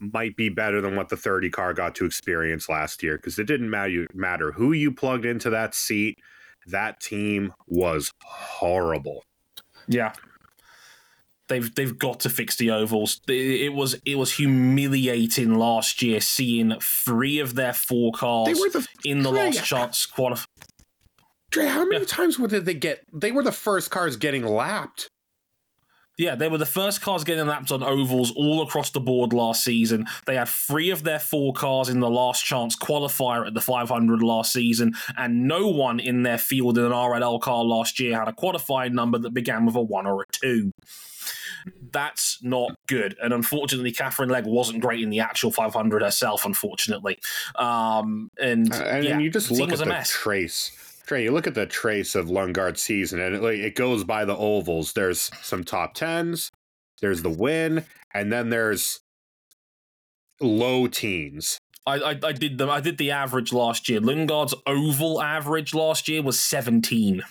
might 0.00 0.36
be 0.36 0.48
better 0.48 0.80
than 0.80 0.96
what 0.96 1.08
the 1.08 1.16
30 1.16 1.50
car 1.50 1.72
got 1.72 1.94
to 1.94 2.04
experience 2.04 2.68
last 2.68 3.02
year 3.02 3.16
because 3.16 3.38
it 3.38 3.46
didn't 3.46 3.70
matter, 3.70 4.06
matter 4.12 4.52
who 4.52 4.72
you 4.72 4.90
plugged 4.92 5.24
into 5.24 5.50
that 5.50 5.74
seat. 5.74 6.18
That 6.66 7.00
team 7.00 7.52
was 7.66 8.10
horrible. 8.22 9.22
Yeah. 9.86 10.12
They've 11.48 11.74
they've 11.74 11.98
got 11.98 12.20
to 12.20 12.30
fix 12.30 12.56
the 12.56 12.70
ovals. 12.70 13.20
It 13.28 13.74
was 13.74 13.96
it 14.06 14.16
was 14.16 14.32
humiliating 14.32 15.54
last 15.58 16.00
year 16.02 16.20
seeing 16.20 16.74
three 16.80 17.38
of 17.38 17.54
their 17.54 17.74
four 17.74 18.12
cars 18.12 18.58
the 18.58 18.86
in 19.04 19.22
the 19.22 19.30
last 19.30 19.64
chance 19.64 20.06
qualify. 20.06 20.46
Dre, 21.50 21.66
how 21.66 21.84
many 21.84 22.00
Yeah. 22.00 22.06
times 22.08 22.36
did 22.38 22.64
they 22.64 22.74
get? 22.74 23.04
They 23.12 23.30
were 23.30 23.42
the 23.42 23.52
first 23.52 23.90
cars 23.90 24.16
getting 24.16 24.44
lapped. 24.44 25.08
Yeah, 26.16 26.36
they 26.36 26.48
were 26.48 26.58
the 26.58 26.66
first 26.66 27.00
cars 27.00 27.24
getting 27.24 27.46
lapped 27.46 27.72
on 27.72 27.82
ovals 27.82 28.30
all 28.36 28.62
across 28.62 28.90
the 28.90 29.00
board 29.00 29.32
last 29.32 29.64
season. 29.64 30.06
They 30.26 30.36
had 30.36 30.48
three 30.48 30.90
of 30.90 31.02
their 31.02 31.18
four 31.18 31.52
cars 31.52 31.88
in 31.88 31.98
the 31.98 32.08
last 32.10 32.44
chance 32.44 32.76
qualifier 32.76 33.44
at 33.46 33.54
the 33.54 33.60
500 33.60 34.22
last 34.22 34.52
season, 34.52 34.94
and 35.16 35.48
no 35.48 35.66
one 35.68 35.98
in 35.98 36.22
their 36.22 36.38
field 36.38 36.78
in 36.78 36.84
an 36.84 36.92
RLL 36.92 37.40
car 37.40 37.64
last 37.64 37.98
year 37.98 38.16
had 38.16 38.28
a 38.28 38.32
qualifying 38.32 38.94
number 38.94 39.18
that 39.18 39.34
began 39.34 39.66
with 39.66 39.74
a 39.74 39.80
one 39.82 40.06
or 40.06 40.22
a 40.22 40.26
two. 40.30 40.70
That's 41.92 42.38
not 42.42 42.76
good. 42.86 43.16
And 43.22 43.32
unfortunately, 43.32 43.90
Katherine 43.90 44.28
Legge 44.28 44.46
wasn't 44.46 44.80
great 44.82 45.02
in 45.02 45.10
the 45.10 45.20
actual 45.20 45.50
500 45.50 46.02
herself, 46.02 46.44
unfortunately. 46.44 47.18
Um, 47.56 48.30
and, 48.38 48.72
Uh, 48.72 48.76
and, 48.84 49.04
yeah, 49.04 49.12
and 49.14 49.22
you 49.22 49.30
just 49.30 49.50
look 49.50 49.70
at 49.70 49.76
a 49.76 49.78
the 49.78 49.86
mess. 49.86 50.10
trace. 50.10 50.70
Trey, 51.06 51.24
you 51.24 51.32
look 51.32 51.46
at 51.46 51.54
the 51.54 51.66
trace 51.66 52.14
of 52.14 52.28
Lundgaard's 52.28 52.82
season, 52.82 53.20
and 53.20 53.34
it, 53.34 53.42
like, 53.42 53.58
it 53.58 53.74
goes 53.74 54.04
by 54.04 54.24
the 54.24 54.36
ovals. 54.36 54.94
There's 54.94 55.30
some 55.42 55.62
top 55.62 55.94
tens, 55.94 56.50
there's 57.00 57.22
the 57.22 57.30
win, 57.30 57.84
and 58.14 58.32
then 58.32 58.48
there's 58.48 59.00
low 60.40 60.86
teens. 60.86 61.58
I, 61.86 61.96
I, 61.96 62.18
I 62.22 62.32
did 62.32 62.56
the 62.56 62.66
I 62.68 62.80
did 62.80 62.96
the 62.96 63.10
average 63.10 63.52
last 63.52 63.88
year. 63.90 64.00
Lundgaard's 64.00 64.54
oval 64.66 65.20
average 65.20 65.74
last 65.74 66.08
year 66.08 66.22
was 66.22 66.40
17. 66.40 67.22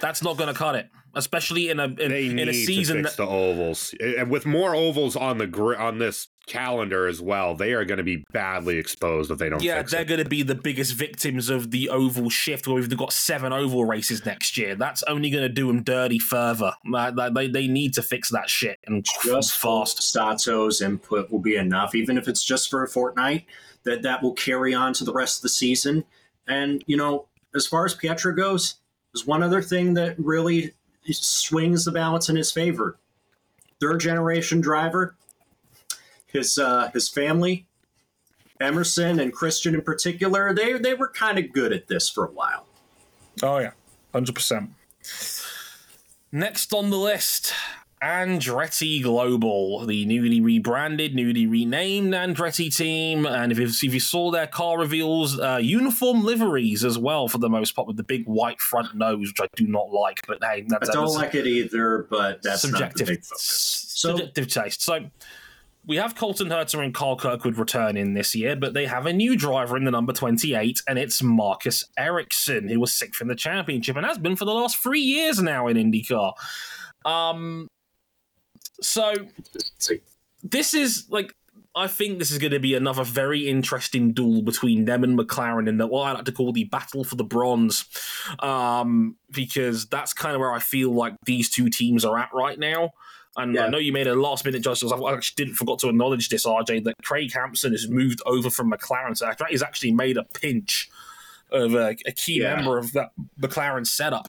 That's 0.00 0.22
not 0.22 0.36
going 0.36 0.52
to 0.52 0.58
cut 0.58 0.74
it, 0.74 0.88
especially 1.14 1.70
in 1.70 1.78
a 1.78 1.84
in, 1.84 2.10
in 2.10 2.48
a 2.48 2.52
season 2.52 3.02
that 3.02 3.16
the 3.16 3.26
ovals, 3.26 3.94
and 4.00 4.28
with 4.28 4.44
more 4.44 4.74
ovals 4.74 5.14
on 5.14 5.38
the 5.38 5.46
gr- 5.46 5.76
on 5.76 5.98
this 5.98 6.26
calendar 6.46 7.06
as 7.06 7.20
well. 7.20 7.54
They 7.54 7.72
are 7.72 7.84
going 7.84 7.98
to 7.98 8.04
be 8.04 8.24
badly 8.32 8.76
exposed 8.78 9.30
if 9.30 9.38
they 9.38 9.48
don't. 9.48 9.62
yeah, 9.62 9.78
fix 9.78 9.92
they're 9.92 10.04
going 10.04 10.22
to 10.22 10.28
be 10.28 10.42
the 10.42 10.54
biggest 10.54 10.94
victims 10.94 11.48
of 11.48 11.70
the 11.70 11.88
oval 11.88 12.30
shift. 12.30 12.66
Where 12.66 12.76
we've 12.76 12.96
got 12.96 13.12
seven 13.12 13.52
oval 13.52 13.84
races 13.84 14.24
next 14.26 14.56
year. 14.56 14.74
That's 14.74 15.02
only 15.04 15.30
going 15.30 15.42
to 15.44 15.48
do 15.48 15.66
them 15.68 15.82
dirty 15.82 16.18
further. 16.18 16.72
Like, 16.86 17.14
like, 17.16 17.34
They 17.34 17.48
they 17.48 17.66
need 17.68 17.94
to 17.94 18.02
fix 18.02 18.30
that 18.30 18.50
shit 18.50 18.78
and 18.86 19.04
just 19.24 19.56
fast. 19.56 20.02
Sato's 20.02 20.82
input 20.82 21.30
will 21.30 21.38
be 21.38 21.56
enough, 21.56 21.94
even 21.94 22.18
if 22.18 22.28
it's 22.28 22.44
just 22.44 22.70
for 22.70 22.82
a 22.82 22.88
fortnight. 22.88 23.46
That 23.84 24.02
that 24.02 24.22
will 24.22 24.34
carry 24.34 24.74
on 24.74 24.92
to 24.94 25.04
the 25.04 25.12
rest 25.12 25.38
of 25.38 25.42
the 25.42 25.48
season. 25.48 26.04
And 26.46 26.84
you 26.86 26.96
know, 26.96 27.26
as 27.54 27.66
far 27.66 27.84
as 27.84 27.94
Pietro 27.94 28.32
goes, 28.32 28.76
there's 29.12 29.26
one 29.26 29.42
other 29.42 29.60
thing 29.60 29.94
that 29.94 30.18
really 30.18 30.72
swings 31.10 31.84
the 31.84 31.92
balance 31.92 32.28
in 32.28 32.36
his 32.36 32.52
favor. 32.52 32.96
Third 33.80 33.98
generation 34.00 34.60
driver. 34.60 35.16
His 36.32 36.58
uh, 36.58 36.90
his 36.92 37.08
family, 37.08 37.66
Emerson 38.60 39.20
and 39.20 39.32
Christian 39.32 39.74
in 39.74 39.82
particular, 39.82 40.54
they 40.54 40.74
they 40.74 40.94
were 40.94 41.08
kind 41.08 41.38
of 41.38 41.52
good 41.52 41.72
at 41.72 41.88
this 41.88 42.08
for 42.08 42.24
a 42.24 42.30
while. 42.30 42.66
Oh 43.42 43.58
yeah, 43.58 43.72
hundred 44.12 44.34
percent. 44.34 44.70
Next 46.30 46.72
on 46.72 46.88
the 46.88 46.96
list, 46.96 47.52
Andretti 48.02 49.02
Global, 49.02 49.84
the 49.86 50.06
newly 50.06 50.40
rebranded, 50.40 51.14
newly 51.14 51.46
renamed 51.46 52.14
Andretti 52.14 52.74
team, 52.74 53.26
and 53.26 53.52
if 53.52 53.58
you, 53.58 53.66
if 53.66 53.94
you 53.94 54.00
saw 54.00 54.30
their 54.30 54.46
car 54.46 54.78
reveals, 54.78 55.38
uh, 55.38 55.60
uniform 55.62 56.24
liveries 56.24 56.84
as 56.84 56.98
well 56.98 57.28
for 57.28 57.38
the 57.38 57.50
most 57.50 57.76
part, 57.76 57.86
with 57.86 57.96
the 57.96 58.02
big 58.02 58.24
white 58.24 58.60
front 58.60 58.96
nose, 58.96 59.28
which 59.28 59.40
I 59.40 59.46
do 59.54 59.66
not 59.66 59.92
like. 59.92 60.26
But 60.26 60.42
hey, 60.42 60.48
I 60.48 60.60
don't 60.60 60.68
that's 60.70 61.14
like 61.14 61.34
it 61.34 61.46
either, 61.46 62.06
but 62.10 62.42
that's 62.42 62.62
subjective, 62.62 62.80
not 62.82 62.96
the 62.96 63.04
big 63.04 63.24
focus. 63.24 63.86
So 63.88 64.10
subjective 64.10 64.48
taste. 64.48 64.82
So. 64.82 65.10
We 65.84 65.96
have 65.96 66.14
Colton 66.14 66.48
Herta 66.48 66.82
and 66.82 66.94
Kyle 66.94 67.16
Kirkwood 67.16 67.58
returning 67.58 68.14
this 68.14 68.34
year, 68.36 68.54
but 68.54 68.72
they 68.72 68.86
have 68.86 69.06
a 69.06 69.12
new 69.12 69.36
driver 69.36 69.76
in 69.76 69.84
the 69.84 69.90
number 69.90 70.12
28, 70.12 70.80
and 70.86 70.98
it's 70.98 71.22
Marcus 71.22 71.84
Ericsson, 71.98 72.68
who 72.68 72.78
was 72.78 72.92
sixth 72.92 73.20
in 73.20 73.26
the 73.26 73.34
championship 73.34 73.96
and 73.96 74.06
has 74.06 74.18
been 74.18 74.36
for 74.36 74.44
the 74.44 74.54
last 74.54 74.78
three 74.78 75.00
years 75.00 75.42
now 75.42 75.66
in 75.66 75.76
IndyCar. 75.76 76.34
Um, 77.04 77.66
so 78.80 79.12
this 80.42 80.72
is 80.72 81.06
like 81.08 81.34
I 81.74 81.86
think 81.86 82.18
this 82.18 82.30
is 82.30 82.38
going 82.38 82.52
to 82.52 82.60
be 82.60 82.74
another 82.74 83.02
very 83.02 83.48
interesting 83.48 84.12
duel 84.12 84.42
between 84.42 84.84
them 84.84 85.04
and 85.04 85.18
McLaren 85.18 85.68
in 85.68 85.78
the 85.78 85.86
what 85.86 86.08
I 86.08 86.12
like 86.12 86.24
to 86.26 86.32
call 86.32 86.52
the 86.52 86.64
battle 86.64 87.02
for 87.02 87.16
the 87.16 87.24
bronze, 87.24 87.86
um, 88.40 89.16
because 89.30 89.86
that's 89.86 90.12
kind 90.12 90.34
of 90.34 90.40
where 90.40 90.52
I 90.52 90.58
feel 90.58 90.92
like 90.92 91.14
these 91.24 91.48
two 91.48 91.70
teams 91.70 92.04
are 92.04 92.18
at 92.18 92.28
right 92.34 92.58
now. 92.58 92.90
And 93.36 93.58
I 93.58 93.68
know 93.68 93.78
you 93.78 93.92
made 93.92 94.06
a 94.06 94.14
last 94.14 94.44
minute 94.44 94.62
judgment. 94.62 94.92
I 95.02 95.12
actually 95.14 95.44
didn't 95.44 95.56
forgot 95.56 95.78
to 95.80 95.88
acknowledge 95.88 96.28
this, 96.28 96.44
RJ, 96.44 96.84
that 96.84 96.96
Craig 97.02 97.32
Hampson 97.32 97.72
has 97.72 97.88
moved 97.88 98.20
over 98.26 98.50
from 98.50 98.70
McLaren. 98.70 99.16
So 99.16 99.30
he's 99.48 99.62
actually 99.62 99.92
made 99.92 100.18
a 100.18 100.24
pinch 100.24 100.90
of 101.50 101.74
a, 101.74 101.96
a 102.06 102.12
key 102.12 102.40
Yeah. 102.42 102.56
member 102.56 102.76
of 102.78 102.92
that 102.92 103.12
McLaren 103.40 103.86
setup. 103.86 104.28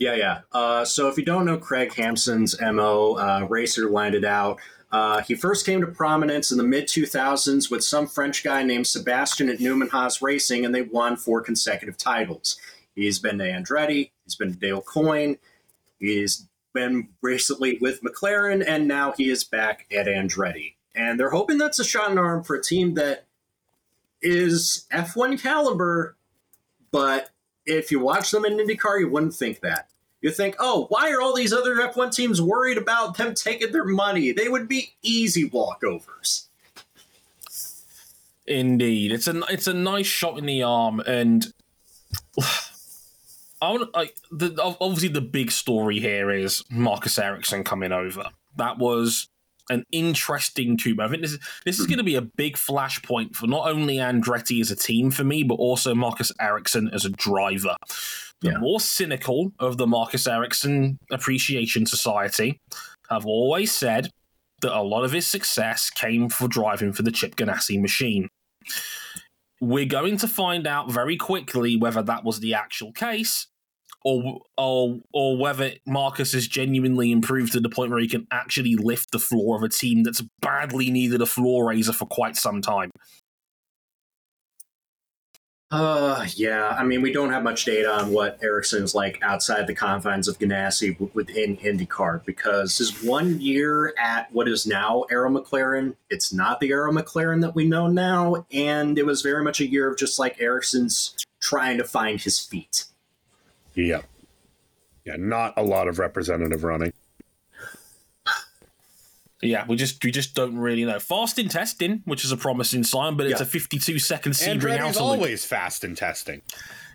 Yeah, 0.00 0.14
yeah. 0.14 0.40
Uh, 0.52 0.84
so 0.84 1.08
if 1.08 1.16
you 1.18 1.24
don't 1.24 1.44
know 1.44 1.58
Craig 1.58 1.92
Hampson's 1.94 2.60
MO, 2.60 3.14
uh, 3.14 3.46
racer 3.48 3.88
landed 3.90 4.24
out. 4.24 4.58
Uh, 4.90 5.20
he 5.22 5.36
first 5.36 5.64
came 5.64 5.80
to 5.80 5.86
prominence 5.86 6.50
in 6.50 6.58
the 6.58 6.64
mid 6.64 6.88
2000s 6.88 7.70
with 7.70 7.84
some 7.84 8.08
French 8.08 8.42
guy 8.42 8.64
named 8.64 8.84
Sébastien 8.86 9.52
at 9.52 9.60
Newman 9.60 9.88
Haas 9.88 10.20
Racing, 10.20 10.64
and 10.64 10.74
they 10.74 10.82
won 10.82 11.16
four 11.16 11.40
consecutive 11.40 11.96
titles. 11.96 12.56
He's 12.96 13.20
been 13.20 13.38
to 13.38 13.44
Andretti, 13.44 14.10
he's 14.24 14.34
been 14.34 14.52
to 14.52 14.58
Dale 14.58 14.82
Coyne, 14.82 15.38
he's 16.00 16.48
been 16.72 17.08
recently 17.22 17.78
with 17.80 18.02
McLaren, 18.02 18.64
and 18.66 18.86
now 18.86 19.12
he 19.12 19.30
is 19.30 19.44
back 19.44 19.86
at 19.92 20.06
Andretti. 20.06 20.74
And 20.94 21.18
they're 21.18 21.30
hoping 21.30 21.58
that's 21.58 21.78
a 21.78 21.84
shot 21.84 22.10
in 22.10 22.16
the 22.16 22.22
arm 22.22 22.42
for 22.42 22.56
a 22.56 22.62
team 22.62 22.94
that 22.94 23.26
is 24.22 24.86
F1 24.92 25.40
caliber, 25.40 26.16
but 26.90 27.30
if 27.66 27.90
you 27.90 28.00
watch 28.00 28.30
them 28.30 28.44
in 28.44 28.58
IndyCar, 28.58 29.00
you 29.00 29.08
wouldn't 29.08 29.34
think 29.34 29.60
that. 29.60 29.88
You 30.20 30.30
think, 30.30 30.56
oh, 30.58 30.86
why 30.90 31.10
are 31.10 31.22
all 31.22 31.34
these 31.34 31.52
other 31.52 31.76
F1 31.76 32.14
teams 32.14 32.42
worried 32.42 32.76
about 32.76 33.16
them 33.16 33.34
taking 33.34 33.72
their 33.72 33.86
money? 33.86 34.32
They 34.32 34.48
would 34.48 34.68
be 34.68 34.94
easy 35.02 35.48
walkovers. 35.48 36.46
Indeed, 38.46 39.12
it's 39.12 39.28
a 39.28 39.40
it's 39.48 39.68
a 39.68 39.74
nice 39.74 40.08
shot 40.08 40.36
in 40.36 40.44
the 40.44 40.64
arm, 40.64 41.00
and 41.00 41.52
I 43.60 43.70
want 43.70 43.94
like 43.94 44.16
the 44.30 44.54
obviously 44.80 45.08
the 45.08 45.20
big 45.20 45.50
story 45.50 46.00
here 46.00 46.30
is 46.30 46.64
Marcus 46.70 47.18
Ericsson 47.18 47.64
coming 47.64 47.92
over. 47.92 48.24
That 48.56 48.78
was 48.78 49.28
an 49.68 49.84
interesting 49.92 50.76
coup. 50.76 50.96
I 51.00 51.08
think 51.08 51.22
this 51.22 51.32
is 51.32 51.38
this 51.64 51.78
is 51.78 51.86
hmm. 51.86 51.90
going 51.90 51.98
to 51.98 52.04
be 52.04 52.16
a 52.16 52.22
big 52.22 52.56
flashpoint 52.56 53.34
for 53.34 53.46
not 53.46 53.68
only 53.68 53.96
Andretti 53.96 54.60
as 54.60 54.70
a 54.70 54.76
team 54.76 55.10
for 55.10 55.24
me, 55.24 55.42
but 55.42 55.54
also 55.54 55.94
Marcus 55.94 56.32
Ericsson 56.40 56.90
as 56.92 57.04
a 57.04 57.10
driver. 57.10 57.76
The 58.40 58.52
Yeah. 58.52 58.58
more 58.58 58.80
cynical 58.80 59.52
of 59.58 59.76
the 59.76 59.86
Marcus 59.86 60.26
Ericsson 60.26 60.98
Appreciation 61.10 61.84
Society 61.86 62.58
have 63.10 63.26
always 63.26 63.72
said 63.72 64.10
that 64.62 64.76
a 64.76 64.82
lot 64.82 65.04
of 65.04 65.12
his 65.12 65.26
success 65.26 65.90
came 65.90 66.28
for 66.28 66.48
driving 66.48 66.92
for 66.92 67.02
the 67.02 67.10
Chip 67.10 67.36
Ganassi 67.36 67.80
machine. 67.80 68.28
We're 69.60 69.86
going 69.86 70.16
to 70.18 70.28
find 70.28 70.66
out 70.66 70.90
very 70.90 71.16
quickly 71.16 71.76
whether 71.76 72.02
that 72.02 72.24
was 72.24 72.40
the 72.40 72.54
actual 72.54 72.92
case, 72.92 73.46
or 74.04 74.40
or 74.56 75.00
or 75.12 75.36
whether 75.36 75.72
Marcus 75.86 76.32
has 76.32 76.46
genuinely 76.46 77.12
improved 77.12 77.52
to 77.52 77.60
the 77.60 77.68
point 77.68 77.90
where 77.90 78.00
he 78.00 78.08
can 78.08 78.26
actually 78.30 78.76
lift 78.76 79.12
the 79.12 79.18
floor 79.18 79.56
of 79.56 79.62
a 79.62 79.68
team 79.68 80.02
that's 80.02 80.22
badly 80.40 80.90
needed 80.90 81.20
a 81.20 81.26
floor 81.26 81.68
raiser 81.68 81.92
for 81.92 82.06
quite 82.06 82.36
some 82.36 82.62
time. 82.62 82.90
Uh, 85.72 86.26
yeah. 86.34 86.70
I 86.76 86.82
mean, 86.82 87.00
we 87.00 87.12
don't 87.12 87.30
have 87.30 87.44
much 87.44 87.64
data 87.64 87.88
on 87.88 88.10
what 88.10 88.42
Ericsson's 88.42 88.92
like 88.92 89.20
outside 89.22 89.68
the 89.68 89.74
confines 89.74 90.26
of 90.26 90.36
Ganassi 90.36 90.98
within 91.14 91.56
IndyCar 91.58 92.24
because 92.24 92.78
his 92.78 93.04
one 93.04 93.40
year 93.40 93.94
at 93.96 94.32
what 94.32 94.48
is 94.48 94.66
now 94.66 95.04
Arrow 95.12 95.30
McLaren, 95.30 95.94
it's 96.08 96.32
not 96.32 96.58
the 96.58 96.72
Arrow 96.72 96.92
McLaren 96.92 97.40
that 97.42 97.54
we 97.54 97.66
know 97.66 97.86
now, 97.86 98.46
and 98.52 98.98
it 98.98 99.06
was 99.06 99.22
very 99.22 99.44
much 99.44 99.60
a 99.60 99.70
year 99.70 99.88
of 99.88 99.96
just 99.96 100.18
like 100.18 100.40
Ericsson's 100.40 101.14
trying 101.40 101.78
to 101.78 101.84
find 101.84 102.20
his 102.20 102.40
feet. 102.40 102.86
Yeah. 103.86 104.02
Yeah, 105.04 105.16
not 105.18 105.54
a 105.56 105.62
lot 105.62 105.88
of 105.88 105.98
representative 105.98 106.62
running. 106.64 106.92
Yeah, 109.42 109.64
we 109.66 109.76
just 109.76 110.04
we 110.04 110.10
just 110.10 110.34
don't 110.34 110.58
really 110.58 110.84
know. 110.84 110.98
Fast 110.98 111.38
in 111.38 111.48
testing, 111.48 112.02
which 112.04 112.26
is 112.26 112.32
a 112.32 112.36
promising 112.36 112.84
sign, 112.84 113.16
but 113.16 113.26
it's 113.26 113.40
Yeah. 113.40 113.46
a 113.46 113.48
52 113.48 113.98
second 113.98 114.32
Sebring 114.32 114.84
loop. 114.86 115.00
always 115.00 115.46
fast 115.46 115.82
in 115.82 115.94
testing. 115.94 116.42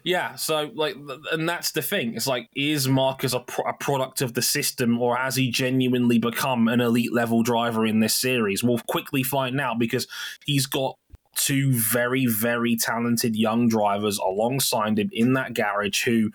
Yeah, 0.03 0.35
so 0.35 0.69
like, 0.75 0.95
and 1.31 1.49
that's 1.49 1.71
the 1.71 1.81
thing. 1.81 2.13
It's 2.13 2.27
like, 2.27 2.47
is 2.55 2.87
Marcus 2.87 3.33
a, 3.33 3.39
pro- 3.39 3.65
a 3.67 3.73
product 3.73 4.21
of 4.21 4.35
the 4.35 4.43
system, 4.43 5.01
or 5.01 5.15
has 5.15 5.35
he 5.35 5.49
genuinely 5.49 6.19
become 6.19 6.67
an 6.67 6.79
elite 6.81 7.11
level 7.11 7.41
driver 7.41 7.83
in 7.87 7.99
this 8.01 8.13
series? 8.13 8.63
We'll 8.63 8.77
quickly 8.87 9.23
find 9.23 9.59
out 9.59 9.79
because 9.79 10.05
he's 10.45 10.67
got 10.67 10.99
two 11.33 11.73
very, 11.73 12.27
very 12.27 12.75
talented 12.75 13.35
young 13.35 13.67
drivers 13.67 14.19
alongside 14.19 14.99
him 14.99 15.09
in 15.11 15.33
that 15.33 15.55
garage 15.55 16.03
who. 16.03 16.29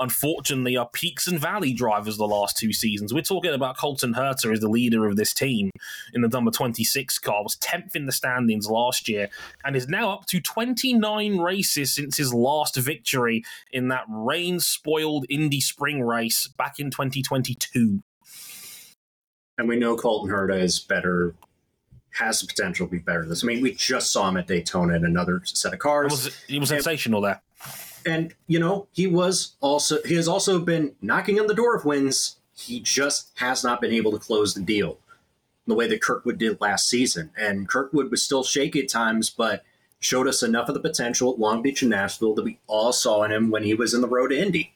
Unfortunately, 0.00 0.78
are 0.78 0.88
peaks 0.88 1.26
and 1.26 1.38
valley 1.38 1.74
drivers 1.74 2.16
the 2.16 2.26
last 2.26 2.56
two 2.56 2.72
seasons. 2.72 3.12
We're 3.12 3.20
talking 3.20 3.52
about 3.52 3.76
Colton 3.76 4.14
Herta 4.14 4.50
as 4.50 4.60
the 4.60 4.68
leader 4.68 5.06
of 5.06 5.16
this 5.16 5.34
team 5.34 5.70
in 6.14 6.22
the 6.22 6.28
number 6.28 6.50
26 6.50 7.18
car, 7.18 7.42
was 7.42 7.56
10th 7.56 7.94
in 7.94 8.06
the 8.06 8.12
standings 8.12 8.66
last 8.66 9.08
year, 9.08 9.28
and 9.62 9.76
is 9.76 9.88
now 9.88 10.10
up 10.10 10.24
to 10.26 10.40
29 10.40 11.38
races 11.38 11.94
since 11.94 12.16
his 12.16 12.32
last 12.32 12.76
victory 12.76 13.44
in 13.72 13.88
that 13.88 14.04
rain 14.08 14.58
spoiled 14.58 15.26
Indy 15.28 15.60
Spring 15.60 16.02
race 16.02 16.48
back 16.48 16.80
in 16.80 16.90
2022. 16.90 18.02
And 19.58 19.68
we 19.68 19.76
know 19.76 19.94
Colton 19.96 20.34
Herta 20.34 20.58
is 20.58 20.80
better, 20.80 21.34
has 22.12 22.40
the 22.40 22.46
potential 22.46 22.86
to 22.86 22.90
be 22.90 22.98
better 22.98 23.20
than 23.20 23.28
this. 23.28 23.44
I 23.44 23.48
mean, 23.48 23.60
we 23.60 23.74
just 23.74 24.10
saw 24.10 24.30
him 24.30 24.38
at 24.38 24.46
Daytona 24.46 24.94
in 24.94 25.04
another 25.04 25.42
set 25.44 25.74
of 25.74 25.78
cars. 25.78 26.10
was, 26.10 26.42
he 26.46 26.58
was 26.58 26.70
sensational 26.70 27.20
there. 27.20 27.42
And 28.06 28.34
you 28.46 28.58
know 28.58 28.86
he 28.92 29.06
was 29.06 29.54
also 29.60 30.02
he 30.02 30.14
has 30.14 30.28
also 30.28 30.58
been 30.58 30.94
knocking 31.00 31.38
on 31.40 31.46
the 31.46 31.54
door 31.54 31.74
of 31.76 31.84
wins. 31.84 32.36
He 32.54 32.80
just 32.80 33.30
has 33.36 33.64
not 33.64 33.80
been 33.80 33.92
able 33.92 34.12
to 34.12 34.18
close 34.18 34.54
the 34.54 34.60
deal 34.60 34.98
the 35.66 35.74
way 35.74 35.86
that 35.86 36.02
kirkwood 36.02 36.38
did 36.38 36.60
last 36.60 36.88
season. 36.88 37.30
And 37.36 37.68
kirkwood 37.68 38.10
was 38.10 38.24
still 38.24 38.42
shaky 38.42 38.80
at 38.82 38.88
times 38.88 39.30
but 39.30 39.62
showed 40.00 40.26
us 40.26 40.42
enough 40.42 40.68
of 40.68 40.74
the 40.74 40.80
potential 40.80 41.32
at 41.32 41.38
long 41.38 41.62
beach 41.62 41.82
and 41.82 41.90
nashville 41.90 42.34
that 42.34 42.44
we 42.44 42.58
all 42.66 42.92
saw 42.92 43.22
in 43.22 43.30
him 43.30 43.50
when 43.50 43.62
he 43.62 43.74
was 43.74 43.94
in 43.94 44.00
the 44.00 44.08
road 44.08 44.28
to 44.28 44.38
indy. 44.38 44.74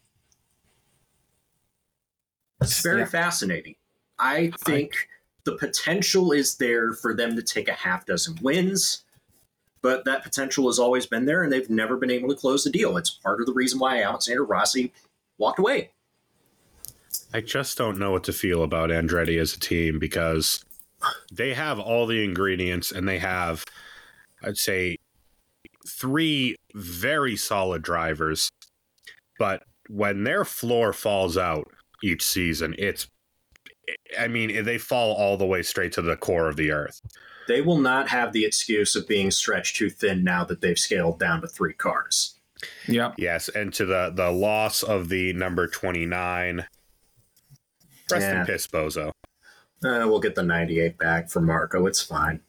It's 2.61 2.81
very 2.83 3.01
Yeah. 3.01 3.07
fascinating. 3.07 3.77
I 4.19 4.53
think 4.65 5.09
the 5.45 5.57
potential 5.57 6.33
is 6.33 6.57
there 6.57 6.93
for 6.93 7.15
them 7.15 7.37
to 7.37 7.43
take 7.43 7.69
a 7.69 7.73
half 7.73 8.07
dozen 8.07 8.39
wins 8.41 9.03
but 9.85 10.07
that 10.07 10.23
potential 10.23 10.67
has 10.67 10.79
always 10.79 11.05
been 11.05 11.27
there, 11.27 11.43
and 11.43 11.53
they've 11.53 11.69
never 11.69 11.99
been 11.99 12.11
able 12.11 12.31
to 12.31 12.35
close 12.35 12.65
the 12.65 12.71
deal. 12.71 12.97
It's 12.97 13.11
part 13.11 13.41
of 13.41 13.47
the 13.47 13.53
reason 13.53 13.79
why 13.79 14.03
Alexander 14.03 14.43
Rossi 14.43 14.95
walked 15.37 15.59
away. 15.59 15.91
I 17.35 17.43
just 17.43 17.77
don't 17.77 17.99
know 17.99 18.11
what 18.11 18.25
to 18.25 18.33
feel 18.33 18.63
about 18.63 18.89
Andretti 18.89 19.39
as 19.39 19.55
a 19.55 19.61
team 19.61 19.99
because 19.99 20.65
they 21.31 21.53
have 21.53 21.79
all 21.79 22.07
the 22.07 22.25
ingredients 22.25 22.93
and 22.93 23.07
they 23.07 23.19
have, 23.19 23.63
I'd 24.43 24.57
say, 24.57 24.97
three 25.87 26.57
very 26.75 27.37
solid 27.37 27.83
drivers. 27.83 28.51
But 29.39 29.65
when 29.91 30.25
their 30.25 30.47
floor 30.47 30.95
falls 30.95 31.37
out 31.37 31.71
each 32.03 32.25
season, 32.25 32.75
it's, 32.79 33.07
I 34.19 34.29
mean, 34.29 34.65
they 34.65 34.79
fall 34.79 35.13
all 35.13 35.37
the 35.37 35.45
way 35.45 35.63
straight 35.63 35.93
to 35.93 36.03
the 36.03 36.17
core 36.17 36.49
of 36.49 36.57
the 36.57 36.71
earth. 36.71 37.03
They 37.49 37.61
will 37.61 37.79
not 37.79 38.09
have 38.09 38.33
the 38.33 38.45
excuse 38.45 38.97
of 38.97 39.07
being 39.07 39.31
stretched 39.31 39.77
too 39.77 39.91
thin 39.91 40.25
now 40.25 40.45
that 40.45 40.61
they've 40.61 40.79
scaled 40.79 41.19
down 41.19 41.41
to 41.43 41.49
three 41.49 41.75
cars. 41.75 42.39
Yeah. 42.89 43.13
Yes, 43.19 43.49
and 43.51 43.73
to 43.75 43.85
the 43.85 44.11
the 44.15 44.31
loss 44.31 44.83
of 44.83 45.09
the 45.09 45.33
number 45.35 45.67
twenty 45.67 46.07
nine. 46.07 46.67
Rest 48.11 48.23
Yeah. 48.27 48.41
in 48.41 48.47
piss, 48.47 48.67
bozo. 48.67 49.09
Uh, 49.85 50.07
we'll 50.09 50.21
get 50.21 50.35
the 50.35 50.43
98 50.43 50.97
back 50.99 51.29
for 51.31 51.41
Marco. 51.43 51.87
It's 51.87 52.01
fine. 52.01 52.41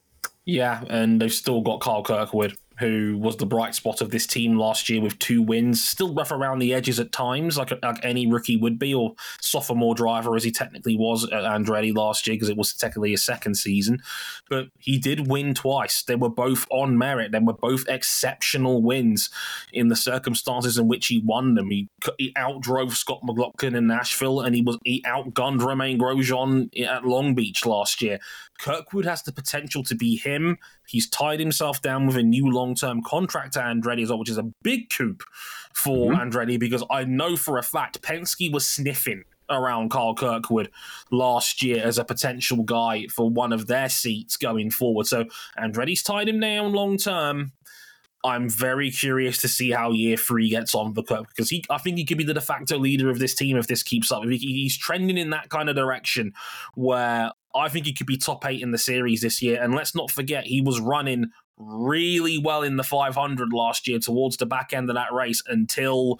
Yeah, 0.45 0.83
and 0.89 1.21
they've 1.21 1.33
still 1.33 1.59
got 1.61 1.81
Kyle 1.81 2.03
Kirkwood, 2.03 2.55
who 2.79 3.17
was 3.17 3.37
the 3.37 3.45
bright 3.45 3.73
spot 3.73 4.01
of 4.01 4.11
this 4.11 4.27
team 4.27 4.57
last 4.57 4.89
year 4.89 5.01
with 5.01 5.17
two 5.19 5.41
wins. 5.41 5.83
Still 5.83 6.13
rough 6.13 6.31
around 6.31 6.59
the 6.59 6.73
edges 6.73 6.99
at 6.99 7.11
times, 7.11 7.57
like 7.57 7.71
like 7.83 8.03
any 8.03 8.27
rookie 8.27 8.57
would 8.57 8.77
be, 8.77 8.93
or 8.93 9.15
sophomore 9.41 9.95
driver 9.95 10.35
as 10.35 10.43
he 10.43 10.51
technically 10.51 10.95
was 10.95 11.23
at 11.25 11.43
Andretti 11.43 11.95
last 11.95 12.27
year, 12.27 12.35
because 12.35 12.49
it 12.49 12.57
was 12.57 12.73
technically 12.73 13.11
his 13.11 13.23
second 13.23 13.55
season. 13.55 14.01
But 14.49 14.67
he 14.77 14.97
did 14.97 15.27
win 15.27 15.53
twice. 15.53 16.03
They 16.03 16.15
were 16.15 16.29
both 16.29 16.67
on 16.69 16.97
merit. 16.97 17.31
They 17.31 17.39
were 17.39 17.53
both 17.53 17.87
exceptional 17.87 18.81
wins 18.81 19.29
in 19.71 19.87
the 19.87 19.95
circumstances 19.95 20.77
in 20.77 20.87
which 20.87 21.07
he 21.07 21.21
won 21.23 21.55
them. 21.55 21.71
He, 21.71 21.89
he 22.17 22.33
outdrove 22.33 22.91
Scott 22.91 23.21
McLaughlin 23.23 23.75
in 23.75 23.87
Nashville, 23.87 24.41
and 24.41 24.55
he 24.55 24.61
was 24.61 24.77
he 24.83 25.01
outgunned 25.03 25.61
Romain 25.61 25.97
Grosjean 25.99 26.69
at 26.85 27.05
Long 27.05 27.35
Beach 27.35 27.65
last 27.65 28.01
year. 28.01 28.19
Kirkwood 28.59 29.05
has 29.05 29.23
the 29.23 29.31
potential 29.31 29.83
to 29.83 29.95
be 29.95 30.17
him. 30.17 30.57
He's 30.87 31.09
tied 31.09 31.39
himself 31.39 31.81
down 31.81 32.07
with 32.07 32.15
a 32.15 32.23
new 32.23 32.49
long 32.49 32.75
term 32.75 33.01
contract 33.01 33.57
at 33.57 33.65
Andretti 33.65 34.03
as 34.03 34.09
well, 34.09 34.19
which 34.19 34.29
is 34.29 34.37
a 34.37 34.51
big 34.63 34.89
coup 34.89 35.17
for 35.73 36.11
mm-hmm. 36.11 36.21
Andretti 36.21 36.59
because 36.59 36.83
I 36.89 37.03
know 37.03 37.35
for 37.35 37.57
a 37.57 37.63
fact 37.63 38.01
Penske 38.01 38.51
was 38.51 38.67
sniffing 38.67 39.23
around 39.49 39.91
Kyle 39.91 40.15
Kirkwood 40.15 40.71
last 41.11 41.61
year 41.61 41.83
as 41.83 41.97
a 41.97 42.05
potential 42.05 42.63
guy 42.63 43.07
for 43.07 43.29
one 43.29 43.53
of 43.53 43.67
their 43.67 43.89
seats 43.89 44.37
going 44.37 44.71
forward. 44.71 45.07
So 45.07 45.25
Andretti's 45.57 46.03
tied 46.03 46.29
him 46.29 46.39
down 46.39 46.73
long 46.73 46.97
term. 46.97 47.51
I'm 48.23 48.49
very 48.49 48.89
curious 48.89 49.37
to 49.41 49.47
see 49.47 49.69
how 49.69 49.91
year 49.91 50.17
three 50.17 50.49
gets 50.49 50.73
on 50.73 50.95
for 50.95 51.03
Kirk 51.03 51.27
because 51.29 51.51
he, 51.51 51.63
I 51.69 51.77
think 51.77 51.97
he 51.97 52.05
could 52.05 52.17
be 52.17 52.23
the 52.23 52.33
de 52.33 52.41
facto 52.41 52.79
leader 52.79 53.11
of 53.11 53.19
this 53.19 53.35
team 53.35 53.55
if 53.55 53.67
this 53.67 53.83
keeps 53.83 54.11
up. 54.11 54.23
He, 54.23 54.37
he's 54.37 54.75
trending 54.75 55.17
in 55.17 55.29
that 55.29 55.49
kind 55.49 55.69
of 55.69 55.75
direction 55.75 56.33
where 56.73 57.31
I 57.55 57.69
think 57.69 57.85
he 57.85 57.93
could 57.93 58.07
be 58.07 58.17
top 58.17 58.45
eight 58.45 58.61
in 58.61 58.71
the 58.71 58.77
series 58.77 59.21
this 59.21 59.41
year. 59.41 59.61
And 59.61 59.73
let's 59.73 59.95
not 59.95 60.11
forget, 60.11 60.45
he 60.45 60.61
was 60.61 60.79
running 60.79 61.31
really 61.57 62.37
well 62.37 62.63
in 62.63 62.75
the 62.75 62.83
500 62.83 63.53
last 63.53 63.87
year 63.87 63.97
towards 63.99 64.37
the 64.37 64.45
back 64.45 64.73
end 64.73 64.89
of 64.89 64.95
that 64.95 65.13
race 65.13 65.41
until 65.47 66.19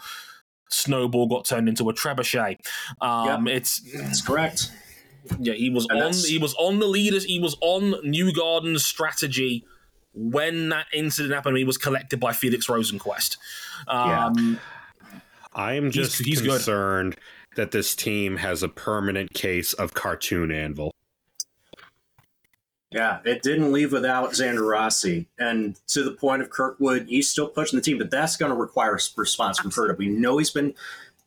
Snowball 0.69 1.27
got 1.27 1.45
turned 1.45 1.67
into 1.67 1.89
a 1.89 1.93
trebuchet. 1.93 2.57
Um, 3.01 3.47
It's 3.47 3.81
That's 3.93 4.21
correct. 4.21 4.71
yeah, 5.39 5.53
he 5.53 5.69
was 5.69 5.85
And 5.89 5.97
on. 5.99 5.99
that's- 6.05 6.25
He 6.25 6.37
was 6.37 6.53
on 6.55 6.79
the 6.79 6.87
leaders. 6.87 7.25
He 7.25 7.39
was 7.39 7.57
on 7.61 7.91
Newgarden's 8.05 8.85
strategy 8.85 9.65
when 10.13 10.69
that 10.69 10.85
incident 10.93 11.33
happened. 11.33 11.57
He 11.57 11.65
was 11.65 11.77
collected 11.77 12.19
by 12.21 12.31
Felix 12.31 12.67
Rosenqvist. 12.67 13.35
Um, 13.89 14.59
I 15.53 15.73
am 15.73 15.91
just 15.91 16.23
he's 16.23 16.41
good. 16.41 16.51
concerned 16.51 17.17
that 17.57 17.71
this 17.71 17.95
team 17.95 18.37
has 18.37 18.63
a 18.63 18.69
permanent 18.69 19.33
case 19.33 19.73
of 19.73 19.93
cartoon 19.93 20.51
anvil. 20.51 20.91
Yeah, 22.95 23.19
it 23.25 23.43
didn't 23.43 23.73
leave 23.73 23.91
without 23.91 24.31
Xander 24.31 24.65
Rossi. 24.65 25.27
And 25.37 25.77
to 25.87 26.01
the 26.01 26.13
point 26.13 26.41
of 26.41 26.49
Kirkwood, 26.49 27.07
he's 27.09 27.29
still 27.29 27.49
pushing 27.49 27.77
the 27.77 27.83
team, 27.83 27.97
but 27.97 28.09
that's 28.09 28.37
going 28.37 28.53
to 28.53 28.57
require 28.57 28.95
a 28.95 28.99
response 29.17 29.59
from 29.59 29.69
Herta. 29.71 29.97
We 29.97 30.07
know 30.07 30.37
he's 30.37 30.49
been 30.49 30.73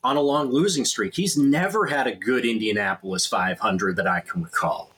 on 0.02 0.16
a 0.16 0.20
long 0.22 0.50
losing 0.50 0.86
streak. 0.86 1.14
He's 1.14 1.36
never 1.36 1.84
had 1.84 2.06
a 2.06 2.14
good 2.14 2.46
Indianapolis 2.46 3.26
500 3.26 3.96
that 3.96 4.06
I 4.06 4.20
can 4.20 4.44
recall. 4.44 4.94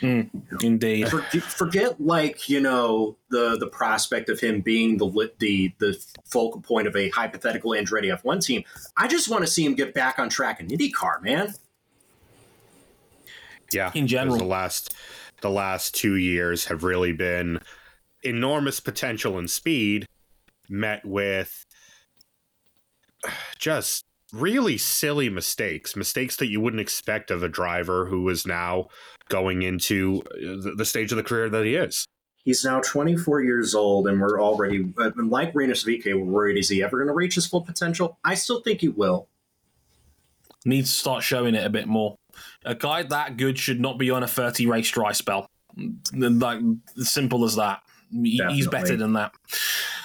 Hmm, 0.00 0.22
indeed. 0.62 1.10
For, 1.10 1.20
forget 1.20 2.00
like 2.00 2.48
you 2.48 2.60
know 2.60 3.16
the 3.28 3.58
the 3.58 3.68
prospect 3.68 4.30
of 4.30 4.40
him 4.40 4.60
being 4.60 4.96
the 4.96 5.30
the 5.38 5.72
the 5.78 6.02
focal 6.24 6.62
point 6.62 6.88
of 6.88 6.96
a 6.96 7.10
hypothetical 7.10 7.72
Andretti 7.72 8.18
F1 8.18 8.44
team. 8.44 8.64
I 8.96 9.08
just 9.08 9.28
want 9.28 9.44
to 9.44 9.46
see 9.46 9.64
him 9.64 9.74
get 9.74 9.92
back 9.92 10.18
on 10.18 10.30
track 10.30 10.58
in 10.58 10.68
IndyCar, 10.68 11.22
man. 11.22 11.54
Yeah, 13.72 13.92
In 13.94 14.06
general, 14.06 14.38
the 14.38 14.44
last 14.44 14.94
the 15.40 15.50
last 15.50 15.94
two 15.94 16.16
years 16.16 16.66
have 16.66 16.84
really 16.84 17.12
been 17.12 17.60
enormous 18.22 18.80
potential 18.80 19.38
and 19.38 19.50
speed 19.50 20.06
met 20.68 21.04
with 21.04 21.66
just 23.58 24.04
really 24.32 24.76
silly 24.76 25.28
mistakes, 25.28 25.94
mistakes 25.94 26.36
that 26.36 26.48
you 26.48 26.60
wouldn't 26.60 26.80
expect 26.80 27.30
of 27.30 27.42
a 27.42 27.48
driver 27.48 28.06
who 28.06 28.28
is 28.28 28.46
now 28.46 28.88
going 29.28 29.62
into 29.62 30.22
the, 30.32 30.74
the 30.76 30.84
stage 30.84 31.12
of 31.12 31.16
the 31.16 31.22
career 31.22 31.48
that 31.48 31.64
he 31.64 31.74
is. 31.74 32.06
He's 32.44 32.64
now 32.64 32.80
24 32.80 33.42
years 33.42 33.74
old, 33.74 34.06
and 34.06 34.20
we're 34.20 34.40
already 34.40 34.92
uh, 34.98 35.12
like 35.16 35.54
Rinus 35.54 35.82
VeeKay. 35.84 36.14
We're 36.14 36.24
worried 36.24 36.58
is 36.58 36.68
he 36.68 36.82
ever 36.82 36.98
going 36.98 37.08
to 37.08 37.14
reach 37.14 37.36
his 37.36 37.46
full 37.46 37.62
potential? 37.62 38.18
I 38.22 38.34
still 38.34 38.60
think 38.60 38.82
he 38.82 38.88
will. 38.88 39.28
Needs 40.66 40.90
to 40.92 40.98
start 40.98 41.22
showing 41.22 41.54
it 41.54 41.64
a 41.64 41.70
bit 41.70 41.86
more. 41.86 42.16
A 42.64 42.74
guy 42.74 43.02
that 43.02 43.36
good 43.36 43.58
should 43.58 43.80
not 43.80 43.98
be 43.98 44.10
on 44.10 44.22
a 44.22 44.28
30 44.28 44.66
race 44.66 44.90
dry 44.90 45.12
spell. 45.12 45.50
Like 46.12 46.60
simple 46.96 47.44
as 47.44 47.56
that. 47.56 47.80
He- 48.12 48.40
He's 48.50 48.68
better 48.68 48.96
than 48.96 49.12
that. 49.14 49.32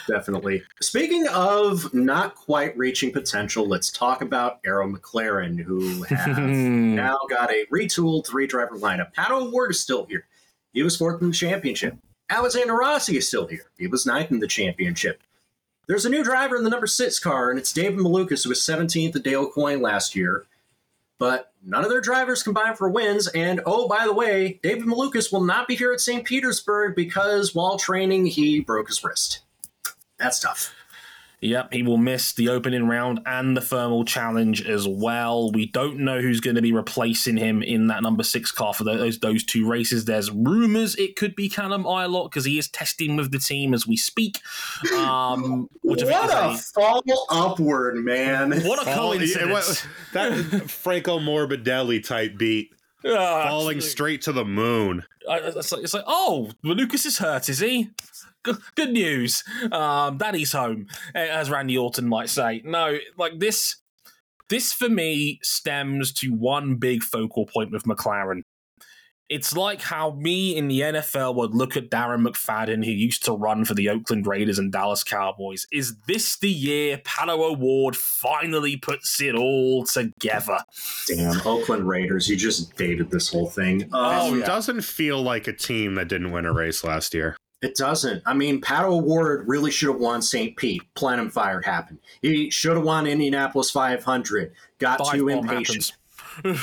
Definitely. 0.07 0.63
Speaking 0.81 1.27
of 1.27 1.93
not 1.93 2.33
quite 2.33 2.75
reaching 2.75 3.11
potential, 3.11 3.67
let's 3.67 3.91
talk 3.91 4.23
about 4.23 4.59
Arrow 4.65 4.91
McLaren, 4.91 5.59
who 5.59 6.01
have 6.03 6.39
now 6.39 7.17
got 7.29 7.51
a 7.51 7.65
retooled 7.71 8.25
three 8.25 8.47
driver 8.47 8.75
lineup. 8.77 9.13
Pato 9.13 9.51
Ward 9.51 9.69
is 9.71 9.79
still 9.79 10.05
here. 10.05 10.25
He 10.73 10.81
was 10.81 10.97
fourth 10.97 11.21
in 11.21 11.27
the 11.27 11.33
championship. 11.35 11.95
Alexander 12.31 12.73
Rossi 12.73 13.17
is 13.17 13.27
still 13.27 13.45
here. 13.47 13.65
He 13.77 13.85
was 13.87 14.05
ninth 14.07 14.31
in 14.31 14.39
the 14.39 14.47
championship. 14.47 15.21
There's 15.87 16.05
a 16.05 16.09
new 16.09 16.23
driver 16.23 16.55
in 16.55 16.63
the 16.63 16.69
number 16.69 16.85
six 16.87 17.19
car, 17.19 17.49
and 17.49 17.59
it's 17.59 17.73
David 17.73 17.99
Malukas, 17.99 18.43
who 18.43 18.49
was 18.49 18.59
17th 18.61 19.15
at 19.15 19.23
Dale 19.23 19.49
Coyne 19.49 19.81
last 19.81 20.15
year. 20.15 20.45
But 21.17 21.48
none 21.63 21.83
of 21.83 21.89
their 21.89 22.01
drivers 22.01 22.43
combined 22.43 22.77
for 22.77 22.89
wins. 22.89 23.27
And 23.27 23.61
oh, 23.65 23.87
by 23.87 24.05
the 24.05 24.13
way, 24.13 24.59
David 24.63 24.85
Malukas 24.85 25.31
will 25.31 25.43
not 25.43 25.67
be 25.67 25.75
here 25.75 25.91
at 25.91 25.99
St. 25.99 26.25
Petersburg 26.25 26.95
because 26.95 27.53
while 27.55 27.77
training, 27.77 28.25
he 28.27 28.59
broke 28.59 28.87
his 28.87 29.03
wrist. 29.03 29.41
That's 30.17 30.39
tough. 30.39 30.73
Yep, 31.41 31.71
he 31.73 31.83
will 31.83 31.97
miss 31.97 32.33
the 32.33 32.49
opening 32.49 32.85
round 32.87 33.21
and 33.25 33.55
the 33.55 33.61
thermal 33.61 34.03
challenge 34.03 34.61
as 34.67 34.85
well. 34.87 35.51
We 35.53 35.67
don't 35.67 35.99
know 35.99 36.19
who's 36.19 36.41
going 36.41 36.57
to 36.57 36.61
be 36.61 36.73
replacing 36.73 37.37
him 37.37 37.63
in 37.63 37.87
that 37.87 38.03
number 38.03 38.23
six 38.23 38.51
car 38.51 38.73
for 38.73 38.83
those 38.83 39.19
those 39.19 39.45
two 39.45 39.65
races. 39.65 40.03
There's 40.03 40.29
rumors 40.31 40.95
it 40.95 41.15
could 41.15 41.35
be 41.37 41.47
Callum 41.47 41.83
Ilott 41.85 42.29
because 42.29 42.43
he 42.43 42.57
is 42.59 42.67
testing 42.67 43.15
with 43.15 43.31
the 43.31 43.39
team 43.39 43.73
as 43.73 43.87
we 43.87 43.95
speak. 43.95 44.39
Um, 44.97 45.69
which 45.81 46.03
what 46.03 46.29
a 46.33 46.51
is 46.51 46.71
fall 46.71 47.01
upward, 47.29 47.95
man. 48.03 48.51
what 48.65 48.81
a 48.81 48.85
Fall- 48.85 49.13
coincidence! 49.13 49.85
that 50.13 50.33
Franco 50.69 51.19
Morbidelli 51.19 52.05
type 52.05 52.37
beat, 52.37 52.71
Ah, 53.05 53.45
falling 53.47 53.79
straight 53.79 54.21
to 54.23 54.33
the 54.33 54.43
moon. 54.43 55.03
I- 55.29 55.37
It's 55.39 55.71
like, 55.71 55.83
it's 55.83 55.93
like, 55.93 56.03
oh, 56.05 56.51
Lucas 56.63 57.05
is 57.05 57.17
hurt, 57.19 57.47
is 57.47 57.59
he? 57.59 57.91
Good, 58.43 58.57
good 58.75 58.91
news. 58.91 59.43
Um, 59.71 60.17
Daddy's 60.17 60.51
home, 60.53 60.87
as 61.13 61.49
Randy 61.49 61.77
Orton 61.77 62.07
might 62.07 62.29
say. 62.29 62.61
No, 62.63 62.97
like 63.17 63.39
this. 63.39 63.77
This 64.49 64.73
for 64.73 64.89
me 64.89 65.39
stems 65.43 66.11
to 66.13 66.29
one 66.33 66.75
big 66.77 67.03
focal 67.03 67.45
point 67.45 67.71
with 67.71 67.83
McLaren. 67.83 68.41
It's 69.29 69.55
like 69.55 69.79
how 69.81 70.13
me 70.13 70.57
in 70.57 70.69
the 70.69 70.79
NFL 70.79 71.35
would 71.35 71.53
look 71.53 71.77
at 71.77 71.91
Darren 71.91 72.25
McFadden, 72.27 72.83
who 72.83 72.89
used 72.89 73.23
to 73.25 73.31
run 73.33 73.63
for 73.63 73.75
the 73.75 73.87
Oakland 73.89 74.25
Raiders 74.25 74.57
and 74.57 74.71
Dallas 74.71 75.03
Cowboys. 75.03 75.67
Is 75.71 75.95
this 76.07 76.35
the 76.39 76.49
year 76.49 76.97
Pato 76.97 77.37
O'Ward 77.37 77.95
finally 77.95 78.75
puts 78.77 79.21
it 79.21 79.35
all 79.35 79.83
together? 79.85 80.57
Damn, 81.05 81.45
Oakland 81.45 81.87
Raiders, 81.87 82.27
you 82.27 82.37
just 82.37 82.75
dated 82.75 83.11
this 83.11 83.29
whole 83.29 83.47
thing. 83.49 83.87
Oh, 83.93 84.33
It 84.33 84.39
yeah. 84.39 84.45
doesn't 84.47 84.81
feel 84.81 85.21
like 85.21 85.47
a 85.47 85.53
team 85.53 85.93
that 85.93 86.07
didn't 86.07 86.31
win 86.31 86.45
a 86.47 86.51
race 86.51 86.83
last 86.83 87.13
year. 87.13 87.37
It 87.61 87.75
doesn't. 87.75 88.23
I 88.25 88.33
mean, 88.33 88.61
Pato 88.61 88.85
O'Ward 88.85 89.47
really 89.47 89.69
should 89.69 89.89
have 89.89 89.99
won 89.99 90.21
St. 90.21 90.55
Pete. 90.55 90.81
Plenum 90.95 91.29
Fire 91.29 91.61
happened. 91.61 91.99
He 92.21 92.49
should 92.49 92.77
have 92.77 92.85
won 92.85 93.05
Indianapolis 93.05 93.69
500. 93.71 94.53
Got 94.77 94.99
Dive 94.99 95.13
too 95.13 95.27
impatient. 95.27 95.91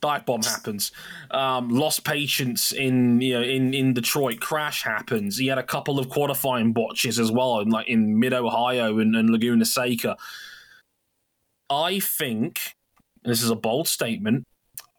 Dive 0.00 0.26
bomb 0.26 0.42
happens. 0.42 0.92
Um, 1.30 1.70
lost 1.70 2.04
patience 2.04 2.72
in 2.72 3.20
you 3.20 3.34
know 3.34 3.42
in, 3.42 3.74
in 3.74 3.94
Detroit. 3.94 4.38
Crash 4.38 4.82
happens. 4.84 5.38
He 5.38 5.48
had 5.48 5.58
a 5.58 5.62
couple 5.62 5.98
of 5.98 6.08
qualifying 6.08 6.72
botches 6.72 7.18
as 7.18 7.32
well, 7.32 7.58
in 7.60 7.70
like 7.70 7.88
in 7.88 8.20
mid 8.20 8.32
Ohio 8.32 8.98
and, 8.98 9.16
and 9.16 9.30
Laguna 9.30 9.64
Seca. 9.64 10.16
I 11.68 11.98
think 11.98 12.76
and 13.24 13.32
this 13.32 13.42
is 13.42 13.50
a 13.50 13.56
bold 13.56 13.88
statement. 13.88 14.46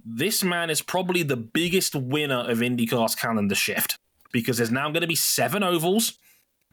This 0.03 0.43
man 0.43 0.69
is 0.69 0.81
probably 0.81 1.23
the 1.23 1.37
biggest 1.37 1.95
winner 1.95 2.39
of 2.49 2.59
IndyCar's 2.59 3.15
calendar 3.15 3.55
shift 3.55 3.97
because 4.31 4.57
there's 4.57 4.71
now 4.71 4.89
going 4.89 5.01
to 5.01 5.07
be 5.07 5.15
seven 5.15 5.63
ovals, 5.63 6.17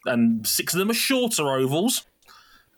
and 0.05 0.47
six 0.47 0.75
of 0.75 0.79
them 0.79 0.91
are 0.91 0.95
shorter 0.95 1.49
ovals. 1.51 2.05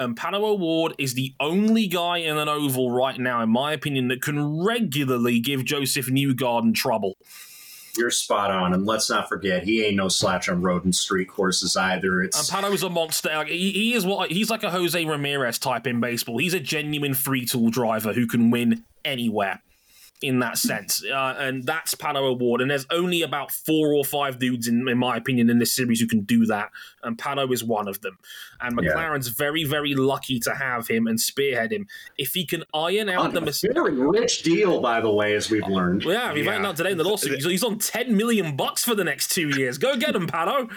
And 0.01 0.17
Pato 0.17 0.41
O'Ward 0.43 0.95
is 0.97 1.15
the 1.15 1.35
only 1.41 1.89
guy 1.89 2.19
in 2.19 2.37
an 2.37 2.49
oval 2.49 2.93
right 2.93 3.19
now, 3.19 3.43
in 3.43 3.51
my 3.51 3.73
opinion, 3.73 4.09
that 4.09 4.23
can 4.23 4.63
regularly 4.65 5.41
give 5.41 5.65
Josef 5.65 6.07
Newgarden 6.07 6.73
trouble. 6.73 7.17
You're 7.97 8.13
spot 8.13 8.53
on. 8.53 8.73
And 8.75 8.87
let's 8.87 9.11
not 9.11 9.29
forget, 9.29 9.65
he 9.65 9.85
ain't 9.85 9.97
no 9.97 10.07
slouch 10.07 10.49
on 10.49 10.63
road 10.63 10.85
and 10.85 10.95
street 10.95 11.29
courses 11.29 11.77
either. 11.77 12.21
And 12.21 12.27
It's 12.27 12.49
Pato's 12.49 12.85
a 12.85 12.91
monster. 12.91 13.31
Like, 13.31 13.49
he, 13.49 13.73
he 13.73 13.95
is 13.95 14.07
what 14.07 14.31
he's 14.31 14.51
like 14.51 14.63
a 14.63 14.71
Jose 14.71 15.05
Ramirez 15.05 15.59
type 15.59 15.85
in 15.85 15.99
baseball. 15.99 16.39
He's 16.39 16.55
a 16.55 16.61
genuine 16.61 17.15
free 17.15 17.45
tool 17.45 17.71
driver 17.71 18.13
who 18.13 18.29
can 18.29 18.53
win 18.53 18.85
anywhere. 19.05 19.63
In 20.21 20.41
that 20.41 20.59
sense, 20.59 21.05
uh, 21.05 21.37
and 21.39 21.63
that's 21.65 21.95
Pato 21.95 22.17
O'Ward, 22.17 22.61
and 22.61 22.69
there's 22.69 22.87
only 22.91 23.23
about 23.23 23.53
four 23.53 23.95
or 23.95 24.05
five 24.05 24.41
dudes, 24.41 24.67
in, 24.67 24.89
in 24.89 24.99
my 24.99 25.17
opinion, 25.17 25.49
in 25.49 25.61
this 25.61 25.73
series 25.73 26.01
who 26.01 26.09
can 26.09 26.23
do 26.23 26.45
that, 26.47 26.71
and 27.05 27.17
Pato 27.17 27.53
is 27.53 27.63
one 27.63 27.87
of 27.87 28.01
them. 28.01 28.19
And 28.61 28.77
Yeah. 28.83 28.95
McLaren's 28.95 29.29
very, 29.29 29.63
very 29.63 29.95
lucky 29.95 30.41
to 30.41 30.57
have 30.57 30.89
him 30.89 31.07
and 31.07 31.21
spearhead 31.21 31.73
him. 31.73 31.87
If 32.17 32.35
he 32.35 32.45
can 32.45 32.65
iron 32.75 33.09
out 33.09 33.27
on 33.27 33.33
the 33.35 33.39
a 33.39 33.45
mistakes, 33.45 33.75
very 33.75 33.93
rich 33.93 34.43
deal, 34.43 34.81
by 34.81 35.01
the 35.01 35.09
way, 35.13 35.35
as 35.37 35.51
we've 35.51 35.69
learned. 35.69 36.03
Well, 36.05 36.15
yeah, 36.15 36.35
he 36.35 36.41
Yeah. 36.43 36.51
found 36.51 36.67
out 36.67 36.75
today 36.77 36.91
in 36.91 36.99
the 36.99 37.05
lawsuit. 37.05 37.37
He's, 37.37 37.45
he's 37.45 37.63
on 37.63 37.79
ten 37.79 38.17
million 38.17 38.57
bucks 38.57 38.83
for 38.83 38.97
the 38.97 39.05
next 39.05 39.29
two 39.31 39.51
years. 39.51 39.79
Go 39.79 39.97
get 39.97 40.17
him, 40.17 40.27
Pato. 40.27 40.69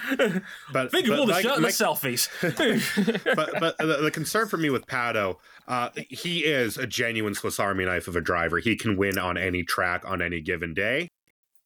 But 0.71 0.91
Think 0.91 1.07
of 1.07 1.17
all 1.17 1.25
the 1.25 1.31
like- 1.33 1.41
shirt 1.41 1.53
and 1.55 1.63
the 1.63 1.69
like- 1.69 1.73
selfies. 1.73 2.29
but 3.35 3.49
but 3.59 3.77
the, 3.79 3.97
the 4.03 4.11
concern 4.11 4.47
for 4.47 4.57
me 4.57 4.69
with 4.69 4.85
Pato, 4.85 5.37
uh, 5.71 5.89
he 6.09 6.43
is 6.45 6.77
a 6.77 6.85
genuine 6.85 7.33
Swiss 7.33 7.59
Army 7.59 7.85
knife 7.85 8.07
of 8.07 8.15
a 8.15 8.21
driver. 8.21 8.59
He 8.59 8.75
can 8.75 8.97
win 8.97 9.17
on 9.17 9.37
any 9.37 9.63
track 9.63 10.03
on 10.05 10.21
any 10.21 10.41
given 10.41 10.73
day 10.73 11.07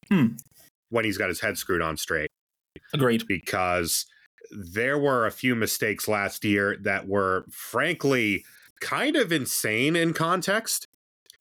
Hmm. 0.10 0.36
when 0.90 1.04
he's 1.06 1.18
got 1.18 1.30
his 1.30 1.42
head 1.42 1.58
screwed 1.58 1.82
on 1.82 1.98
straight. 1.98 2.30
Agreed. 2.94 3.26
Because 3.28 4.06
there 4.52 4.98
were 4.98 5.26
a 5.26 5.32
few 5.32 5.56
mistakes 5.56 6.08
last 6.08 6.46
year 6.46 6.78
that 6.84 7.08
were 7.08 7.46
frankly 7.52 8.46
kind 8.80 9.16
of 9.16 9.32
insane 9.32 9.96
in 9.96 10.14
context. 10.14 10.86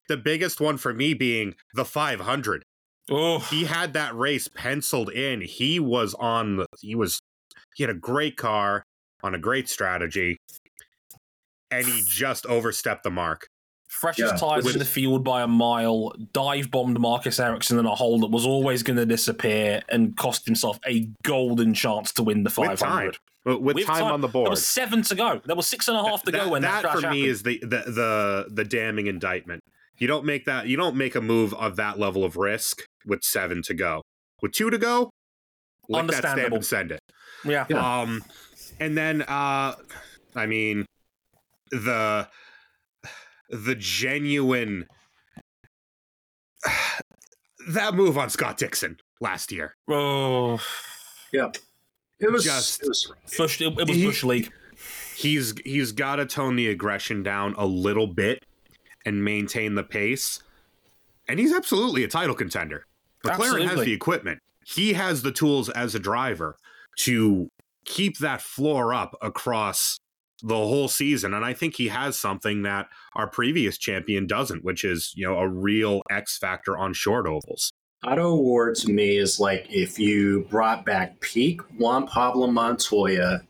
The 0.08 0.16
biggest 0.16 0.60
one 0.60 0.78
for 0.78 0.94
me 0.94 1.12
being 1.14 1.54
the 1.74 1.84
500. 1.84 2.62
Oh, 3.10 3.38
He 3.40 3.64
had 3.64 3.92
that 3.92 4.14
race 4.16 4.48
penciled 4.48 5.10
in. 5.10 5.42
He 5.42 5.78
was 5.78 6.14
on. 6.14 6.56
the- 6.56 6.66
He 6.80 6.94
was. 6.94 7.20
He 7.76 7.82
had 7.82 7.90
a 7.90 7.94
great 7.98 8.36
car 8.38 8.84
on 9.22 9.34
a 9.34 9.38
great 9.38 9.68
strategy, 9.68 10.38
and 11.70 11.86
he 11.86 12.02
just 12.06 12.46
overstepped 12.46 13.02
the 13.04 13.10
mark. 13.10 13.48
freshest 13.88 14.32
Yeah, 14.34 14.38
tires 14.38 14.64
with- 14.64 14.74
in 14.74 14.78
the 14.80 14.84
field 14.84 15.22
by 15.22 15.42
a 15.42 15.46
mile. 15.46 16.12
Dive 16.32 16.68
bombed 16.70 16.98
Marcus 16.98 17.38
Ericsson 17.38 17.78
in 17.78 17.86
a 17.86 17.94
hole 17.94 18.18
that 18.20 18.26
was 18.30 18.44
always 18.44 18.82
going 18.82 18.96
to 18.96 19.06
disappear, 19.06 19.82
and 19.88 20.16
cost 20.16 20.46
himself 20.46 20.80
a 20.84 21.08
golden 21.22 21.74
chance 21.74 22.12
to 22.14 22.24
win 22.24 22.42
the 22.42 22.48
With 22.56 22.66
time, 22.70 22.76
500. 22.76 23.18
with, 23.44 23.56
with 23.58 23.76
With 23.76 23.86
time, 23.86 24.02
time. 24.02 24.12
on 24.12 24.20
the 24.20 24.26
There 24.26 24.32
board. 24.32 24.50
was 24.50 24.66
seven 24.66 25.02
to 25.02 25.14
go. 25.14 25.40
There 25.44 25.54
was 25.54 25.68
six 25.68 25.86
and 25.86 25.96
a 25.96 26.02
half 26.02 26.24
to 26.24 26.32
go 26.32 26.48
when 26.48 26.62
that, 26.62 26.82
that 26.82 26.90
crash 26.90 26.94
for 27.04 27.10
me 27.12 27.20
happened. 27.20 27.24
is 27.30 27.42
the, 27.44 27.58
the 27.60 27.66
the 27.86 28.46
the 28.50 28.64
damning 28.64 29.06
indictment. 29.06 29.60
You 29.98 30.08
don't 30.08 30.24
make 30.24 30.44
that. 30.46 30.66
You 30.66 30.76
don't 30.76 30.96
make 30.96 31.14
a 31.14 31.20
move 31.20 31.54
of 31.54 31.76
that 31.76 31.96
level 31.96 32.24
of 32.24 32.36
risk 32.36 32.82
with 33.06 33.22
seven 33.22 33.62
to 33.62 33.74
go. 33.74 34.02
With 34.42 34.50
two 34.52 34.70
to 34.70 34.78
go, 34.78 35.10
lick 35.88 36.06
that 36.08 36.14
stamp 36.16 36.24
Understandable. 36.24 36.56
and 36.56 36.66
send 36.66 36.90
it. 36.90 37.00
yeah. 37.44 37.66
Yeah. 37.70 38.00
Um, 38.00 38.24
and 38.80 38.96
then 38.96 39.22
uh, 39.22 39.76
I 40.34 40.46
mean, 40.46 40.84
the 41.82 42.28
the 43.50 43.74
genuine 43.74 44.86
that 47.68 47.94
move 47.94 48.16
on 48.18 48.30
Scott 48.30 48.56
Dixon 48.58 48.98
last 49.20 49.52
year. 49.52 49.74
Oh, 49.88 50.60
yeah. 51.32 51.50
It 52.20 52.30
was 52.30 52.44
Just- 52.44 52.82
it 52.82 52.88
was 52.88 53.12
Bush, 53.36 53.60
it, 53.60 53.66
it 53.78 53.88
was 53.88 53.96
He- 53.96 54.06
Bush 54.06 54.24
League. 54.24 54.52
He's 55.16 55.54
he's 55.64 55.92
got 55.92 56.16
to 56.16 56.26
tone 56.26 56.56
the 56.56 56.68
aggression 56.68 57.22
down 57.22 57.54
a 57.56 57.64
little 57.64 58.08
bit 58.08 58.44
and 59.06 59.24
maintain 59.24 59.76
the 59.76 59.84
pace. 59.84 60.42
And 61.28 61.38
he's 61.38 61.52
absolutely 61.52 62.02
a 62.02 62.08
title 62.08 62.34
contender. 62.34 62.84
McLaren 63.24 63.66
has 63.68 63.80
the 63.84 63.92
equipment. 63.92 64.40
He 64.66 64.94
has 64.94 65.22
the 65.22 65.30
tools 65.30 65.68
as 65.70 65.94
a 65.94 65.98
driver 66.00 66.56
to 66.98 67.48
keep 67.84 68.18
that 68.18 68.42
floor 68.42 68.92
up 68.92 69.16
across 69.22 69.98
the 70.42 70.54
whole 70.54 70.88
season. 70.88 71.34
And 71.34 71.44
I 71.44 71.52
think 71.52 71.76
he 71.76 71.88
has 71.88 72.18
something 72.18 72.62
that 72.62 72.86
our 73.14 73.28
previous 73.28 73.78
champion 73.78 74.26
doesn't, 74.26 74.64
which 74.64 74.84
is, 74.84 75.12
you 75.16 75.26
know, 75.26 75.38
a 75.38 75.48
real 75.48 76.02
X 76.10 76.38
factor 76.38 76.76
on 76.76 76.92
short 76.92 77.26
ovals. 77.26 77.72
Pato 78.04 78.18
O'Ward 78.18 78.74
to 78.76 78.92
me 78.92 79.16
is 79.16 79.40
like 79.40 79.66
if 79.70 79.98
you 79.98 80.46
brought 80.50 80.84
back 80.84 81.20
peak 81.20 81.62
Juan 81.78 82.06
Pablo 82.06 82.48
Montoya 82.48 83.42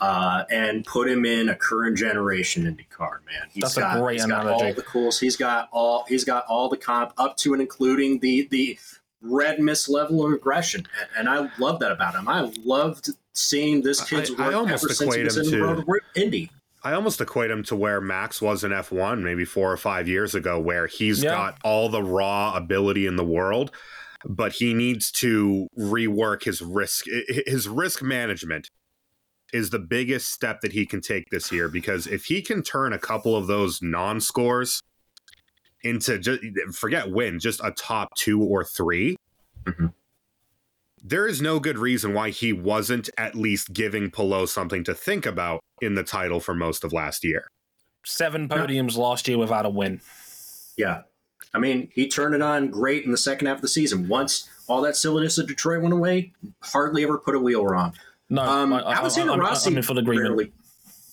uh, 0.00 0.44
and 0.50 0.84
put 0.84 1.08
him 1.08 1.24
in 1.24 1.48
a 1.48 1.56
current 1.56 1.98
generation 1.98 2.64
IndyCar, 2.64 3.18
man. 3.26 3.48
He's 3.50 3.62
That's 3.62 3.76
a 3.78 3.80
got, 3.80 4.00
great 4.00 4.20
he's 4.20 4.26
got 4.26 4.46
all 4.46 4.72
the 4.72 4.82
cools. 4.82 5.18
He's 5.18 5.36
got 5.36 5.68
all 5.72 6.04
he's 6.08 6.24
got 6.24 6.44
all 6.46 6.68
the 6.68 6.76
comp 6.76 7.14
up 7.18 7.36
to 7.38 7.52
and 7.52 7.62
including 7.62 8.20
the 8.20 8.46
the 8.50 8.78
red 9.22 9.58
mist 9.58 9.88
level 9.88 10.24
of 10.24 10.32
aggression. 10.32 10.86
And 11.16 11.28
I 11.28 11.48
love 11.58 11.80
that 11.80 11.90
about 11.90 12.14
him. 12.14 12.28
I 12.28 12.52
loved 12.64 13.10
seeing 13.36 13.82
this 13.82 14.02
kid's 14.02 14.30
I- 14.32 14.34
I 14.44 14.46
work 14.48 14.54
almost 14.56 14.84
ever 14.84 14.94
since 14.94 14.98
he 15.14 15.20
equate 15.20 15.24
was 15.24 15.36
him 15.36 15.54
in 15.54 15.76
the 15.76 15.84
to- 16.14 16.20
Indy. 16.22 16.50
I 16.82 16.92
almost 16.92 17.20
equate 17.20 17.50
him 17.50 17.62
to 17.64 17.76
where 17.76 18.00
Max 18.00 18.40
was 18.40 18.62
in 18.62 18.70
F1 18.72 19.22
maybe 19.22 19.44
four 19.44 19.72
or 19.72 19.76
five 19.76 20.06
years 20.08 20.34
ago, 20.34 20.60
where 20.60 20.86
he's 20.86 21.22
Yeah. 21.22 21.30
got 21.34 21.58
all 21.64 21.88
the 21.88 22.02
raw 22.02 22.54
ability 22.56 23.06
in 23.06 23.16
the 23.16 23.24
world, 23.24 23.72
but 24.24 24.52
he 24.52 24.72
needs 24.72 25.10
to 25.12 25.68
rework 25.76 26.44
his 26.44 26.62
risk. 26.62 27.06
His 27.46 27.66
risk 27.68 28.02
management 28.02 28.70
is 29.52 29.70
the 29.70 29.78
biggest 29.80 30.32
step 30.32 30.60
that 30.60 30.72
he 30.72 30.86
can 30.86 31.00
take 31.00 31.24
this 31.30 31.50
year 31.50 31.68
because 31.68 32.06
if 32.06 32.26
he 32.26 32.40
can 32.42 32.62
turn 32.62 32.92
a 32.92 32.98
couple 32.98 33.34
of 33.36 33.46
those 33.48 33.80
non 33.82 34.20
scores 34.20 34.82
into 35.82 36.18
just 36.18 36.40
forget 36.72 37.10
win, 37.10 37.38
just 37.40 37.60
a 37.64 37.70
top 37.72 38.14
two 38.16 38.40
or 38.42 38.64
3 38.64 39.16
Mhm. 39.64 39.92
There 41.08 41.28
is 41.28 41.40
no 41.40 41.60
good 41.60 41.78
reason 41.78 42.14
why 42.14 42.30
he 42.30 42.52
wasn't 42.52 43.08
at 43.16 43.36
least 43.36 43.72
giving 43.72 44.10
Palou 44.10 44.44
something 44.48 44.82
to 44.82 44.92
think 44.92 45.24
about 45.24 45.60
in 45.80 45.94
the 45.94 46.02
title 46.02 46.40
for 46.40 46.52
most 46.52 46.82
of 46.82 46.92
last 46.92 47.22
year. 47.22 47.46
Seven 48.04 48.48
podiums 48.48 48.96
last 48.96 49.28
year 49.28 49.38
without 49.38 49.64
a 49.64 49.68
win. 49.70 50.00
Yeah. 50.76 51.02
I 51.54 51.60
mean, 51.60 51.90
he 51.92 52.08
turned 52.08 52.34
it 52.34 52.42
on 52.42 52.70
great 52.70 53.04
in 53.04 53.12
the 53.12 53.16
second 53.16 53.46
half 53.46 53.58
of 53.58 53.62
the 53.62 53.68
season. 53.68 54.08
Once 54.08 54.50
all 54.66 54.82
that 54.82 54.96
silliness 54.96 55.38
of 55.38 55.46
Detroit 55.46 55.80
went 55.80 55.94
away, 55.94 56.32
hardly 56.60 57.04
ever 57.04 57.18
put 57.18 57.36
a 57.36 57.38
wheel 57.38 57.64
wrong. 57.64 57.92
No, 58.28 58.42
Um, 58.42 58.72
I, 58.72 58.80
I, 58.80 58.94
Alexander 58.94 59.32
I'm, 59.34 59.38
Rossi, 59.40 59.70
I'm 59.70 59.76
in 59.76 59.82
full 59.84 59.98
agreement. 59.98 60.28
rarely- 60.30 60.52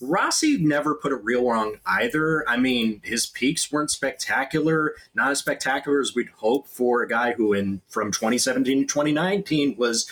Rossi 0.03 0.57
never 0.57 0.95
put 0.95 1.11
it 1.11 1.19
real 1.23 1.49
wrong 1.49 1.77
either. 1.85 2.47
I 2.49 2.57
mean, 2.57 3.01
his 3.03 3.25
peaks 3.25 3.71
weren't 3.71 3.91
spectacular, 3.91 4.93
not 5.15 5.31
as 5.31 5.39
spectacular 5.39 5.99
as 5.99 6.13
we'd 6.15 6.30
hope 6.30 6.67
for 6.67 7.01
a 7.01 7.07
guy 7.07 7.34
who, 7.34 7.53
in 7.53 7.81
from 7.89 8.11
2017 8.11 8.80
to 8.81 8.85
2019, 8.85 9.75
was 9.77 10.09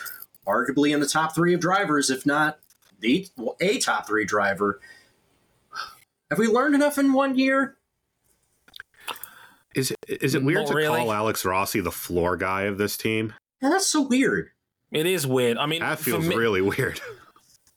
arguably 0.47 0.93
in 0.93 0.99
the 0.99 1.07
top 1.07 1.35
three 1.35 1.53
of 1.53 1.59
drivers, 1.59 2.09
if 2.09 2.25
not 2.25 2.59
the 2.99 3.27
well, 3.37 3.55
a 3.59 3.77
top 3.79 4.07
three 4.07 4.25
driver. 4.25 4.79
Have 6.29 6.39
we 6.39 6.47
learned 6.47 6.75
enough 6.75 6.97
in 6.97 7.13
one 7.13 7.37
year? 7.37 7.77
Is 9.75 9.91
it, 9.91 9.97
is 10.21 10.35
it 10.35 10.43
weird 10.43 10.61
Not 10.61 10.67
to 10.67 10.75
really. 10.75 10.99
call 10.99 11.13
Alex 11.13 11.45
Rossi 11.45 11.79
the 11.79 11.91
floor 11.91 12.35
guy 12.37 12.63
of 12.63 12.77
this 12.77 12.97
team? 12.97 13.33
Yeah, 13.61 13.69
that's 13.69 13.87
so 13.87 14.01
weird. 14.01 14.49
It 14.91 15.05
is 15.05 15.25
weird. 15.25 15.57
I 15.57 15.65
mean, 15.65 15.79
That 15.81 15.99
feels 15.99 16.25
me- 16.27 16.35
really 16.35 16.61
weird. 16.61 16.99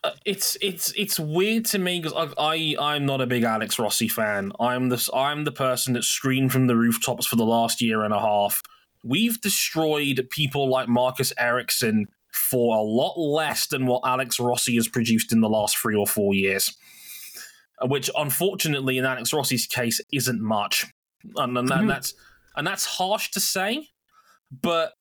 Uh, 0.04 0.10
it's 0.26 0.54
it's 0.60 0.92
it's 0.98 1.18
weird 1.18 1.64
to 1.64 1.78
me 1.78 1.98
because 1.98 2.12
I, 2.38 2.76
I 2.78 2.94
I'm 2.94 3.06
not 3.06 3.22
a 3.22 3.26
big 3.26 3.42
Alex 3.42 3.78
Rossi 3.78 4.06
fan. 4.06 4.52
I'm 4.60 4.90
this 4.90 5.08
I'm 5.14 5.44
the 5.44 5.52
person 5.52 5.94
that 5.94 6.04
screamed 6.04 6.52
from 6.52 6.66
the 6.66 6.76
rooftops 6.76 7.26
for 7.26 7.36
the 7.36 7.46
last 7.46 7.80
year 7.80 8.02
and 8.02 8.12
a 8.12 8.20
half. 8.20 8.60
we've 9.02 9.40
destroyed 9.40 10.26
people 10.30 10.68
like 10.68 10.88
Marcus 10.88 11.32
Ericsson 11.38 12.06
for 12.32 12.76
a 12.76 12.82
lot 12.82 13.18
less 13.18 13.66
than 13.66 13.86
what 13.86 14.02
Alex 14.04 14.38
Rossi 14.38 14.74
has 14.74 14.88
produced 14.88 15.32
in 15.32 15.40
the 15.40 15.48
last 15.48 15.78
three 15.78 15.96
or 15.96 16.06
four 16.06 16.34
years. 16.34 16.76
Uh, 17.80 17.86
which, 17.86 18.10
unfortunately, 18.14 18.98
in 18.98 19.06
Alex 19.06 19.32
Rossi's 19.32 19.66
case, 19.66 20.02
isn't 20.12 20.42
much, 20.42 20.84
and, 21.36 21.56
and, 21.56 21.70
mm-hmm. 21.70 21.86
that's 21.86 22.12
and 22.56 22.66
that's 22.66 22.84
harsh 22.84 23.30
to 23.30 23.40
say, 23.40 23.88
but 24.52 24.92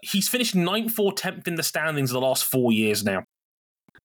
he's 0.00 0.28
finished 0.28 0.54
ninth 0.54 0.98
or 0.98 1.12
tenth 1.12 1.46
in 1.46 1.56
the 1.56 1.62
standings 1.62 2.10
the 2.10 2.18
last 2.18 2.44
four 2.44 2.72
years 2.72 3.04
now. 3.04 3.24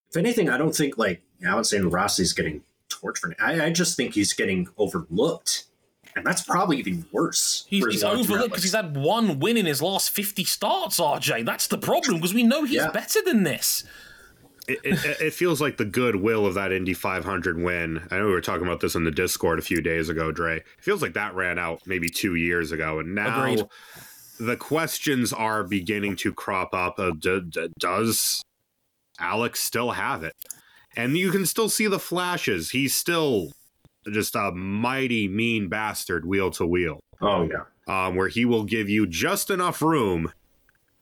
If 0.10 0.18
anything, 0.18 0.50
I 0.50 0.58
don't 0.58 0.76
think 0.76 0.98
like 0.98 1.22
I 1.48 1.56
would 1.56 1.66
say 1.66 1.80
Rossi's 1.80 2.34
getting 2.34 2.64
torched 2.90 3.20
for. 3.20 3.36
I, 3.40 3.66
I 3.66 3.70
just 3.72 3.98
think 3.98 4.14
he's 4.14 4.34
getting 4.34 4.68
overlooked 4.78 5.66
and 6.18 6.26
that's 6.26 6.42
probably 6.42 6.78
even 6.78 7.06
worse. 7.12 7.66
He's, 7.70 7.86
he's 7.86 8.04
overlooked 8.04 8.50
because 8.50 8.64
he's 8.64 8.74
had 8.74 8.98
one 8.98 9.40
win 9.40 9.56
in 9.56 9.68
his 9.68 9.82
last 9.82 10.10
50 10.10 10.44
starts, 10.46 11.00
RJ. 11.00 11.46
That's 11.46 11.68
the 11.68 11.78
problem 11.78 12.16
because 12.16 12.34
we 12.34 12.44
know 12.44 12.64
he's 12.64 12.78
yeah. 12.78 12.90
better 12.90 13.20
than 13.24 13.44
this. 13.44 13.84
It, 14.68 14.80
it, 14.84 15.22
it, 15.22 15.34
feels 15.34 15.62
like 15.62 15.78
the 15.78 15.86
goodwill 15.86 16.46
of 16.46 16.56
that 16.56 16.74
Indy 16.74 16.94
500 16.94 17.62
win. 17.62 18.06
I 18.12 18.18
know 18.18 18.26
we 18.26 18.32
were 18.32 18.42
talking 18.42 18.66
about 18.66 18.82
this 18.82 18.96
in 18.96 19.06
the 19.06 19.12
Discord 19.12 19.60
a 19.60 19.62
few 19.62 19.80
days 19.80 20.10
ago, 20.10 20.32
Dre. 20.32 20.58
It 20.58 20.66
feels 20.80 21.02
like 21.02 21.14
that 21.14 21.36
ran 21.36 21.58
out 21.58 21.84
maybe 21.86 22.10
two 22.10 22.36
years 22.36 22.74
ago, 22.74 23.00
and 23.00 23.16
now 23.16 23.44
Agreed. 23.44 23.66
the 24.42 24.58
questions 24.58 25.32
are 25.32 25.64
beginning 25.64 26.18
to 26.18 26.34
crop 26.34 26.74
up. 26.74 27.00
Uh, 27.00 27.12
d- 27.18 27.44
d- 27.48 27.70
does 27.80 28.42
Alex 29.20 29.60
still 29.60 29.92
have 29.92 30.24
it? 30.24 30.36
And 30.96 31.18
you 31.18 31.32
can 31.32 31.46
still 31.46 31.70
see 31.70 31.88
the 31.88 32.00
flashes. 32.00 32.72
He's 32.72 32.96
still 32.96 33.52
just 34.12 34.36
a 34.36 34.52
mighty 34.52 35.28
mean 35.28 35.70
bastard 35.70 36.26
wheel 36.26 36.52
to 36.52 36.66
wheel. 36.66 37.00
Oh 37.22 37.44
yeah. 37.44 37.64
Um, 37.88 38.16
where 38.16 38.28
he 38.28 38.46
will 38.46 38.64
give 38.64 38.90
you 38.90 39.08
just 39.08 39.50
enough 39.50 39.82
room 39.82 40.32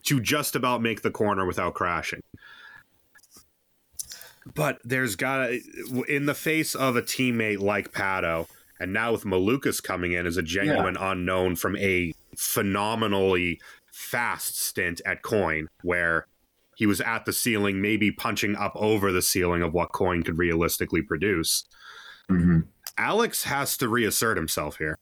to 0.03 0.19
just 0.19 0.55
about 0.55 0.81
make 0.81 1.01
the 1.01 1.11
corner 1.11 1.45
without 1.45 1.73
crashing. 1.73 2.21
But 4.53 4.79
there's 4.83 5.15
got 5.15 5.51
in 6.07 6.27
the 6.27 6.35
face 6.35 6.75
of 6.75 6.95
a 6.95 7.01
teammate 7.01 7.59
like 7.59 7.91
Pato, 7.91 8.47
and 8.79 8.93
now 8.93 9.11
with 9.11 9.23
Malukas 9.23 9.81
coming 9.81 10.11
in 10.11 10.27
as 10.27 10.37
a 10.37 10.43
genuine 10.43 10.95
yeah. 10.99 11.11
unknown 11.11 11.55
from 11.55 11.75
a 11.77 12.13
phenomenally 12.37 13.59
fast 13.91 14.59
stint 14.59 15.01
at 15.05 15.23
Coyne, 15.23 15.67
where 15.81 16.27
he 16.75 16.85
was 16.85 17.01
at 17.01 17.25
the 17.25 17.33
ceiling, 17.33 17.81
maybe 17.81 18.11
punching 18.11 18.55
up 18.55 18.73
over 18.75 19.11
the 19.11 19.21
ceiling 19.21 19.61
of 19.61 19.73
what 19.73 19.91
Coyne 19.91 20.23
could 20.23 20.37
realistically 20.37 21.01
produce. 21.01 21.65
Mm-hmm. 22.29 22.61
Alex 22.97 23.43
has 23.43 23.77
to 23.77 23.89
reassert 23.89 24.37
himself 24.37 24.77
here. 24.77 24.97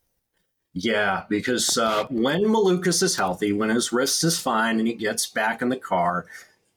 Yeah, 0.73 1.25
because 1.29 1.77
uh, 1.77 2.05
when 2.09 2.43
Malukas 2.43 3.03
is 3.03 3.15
healthy, 3.15 3.53
when 3.53 3.69
his 3.69 3.93
wrist 3.93 4.23
is 4.23 4.39
fine 4.39 4.79
and 4.79 4.87
he 4.87 4.95
gets 4.95 5.27
back 5.27 5.61
in 5.61 5.69
the 5.69 5.77
car, 5.77 6.25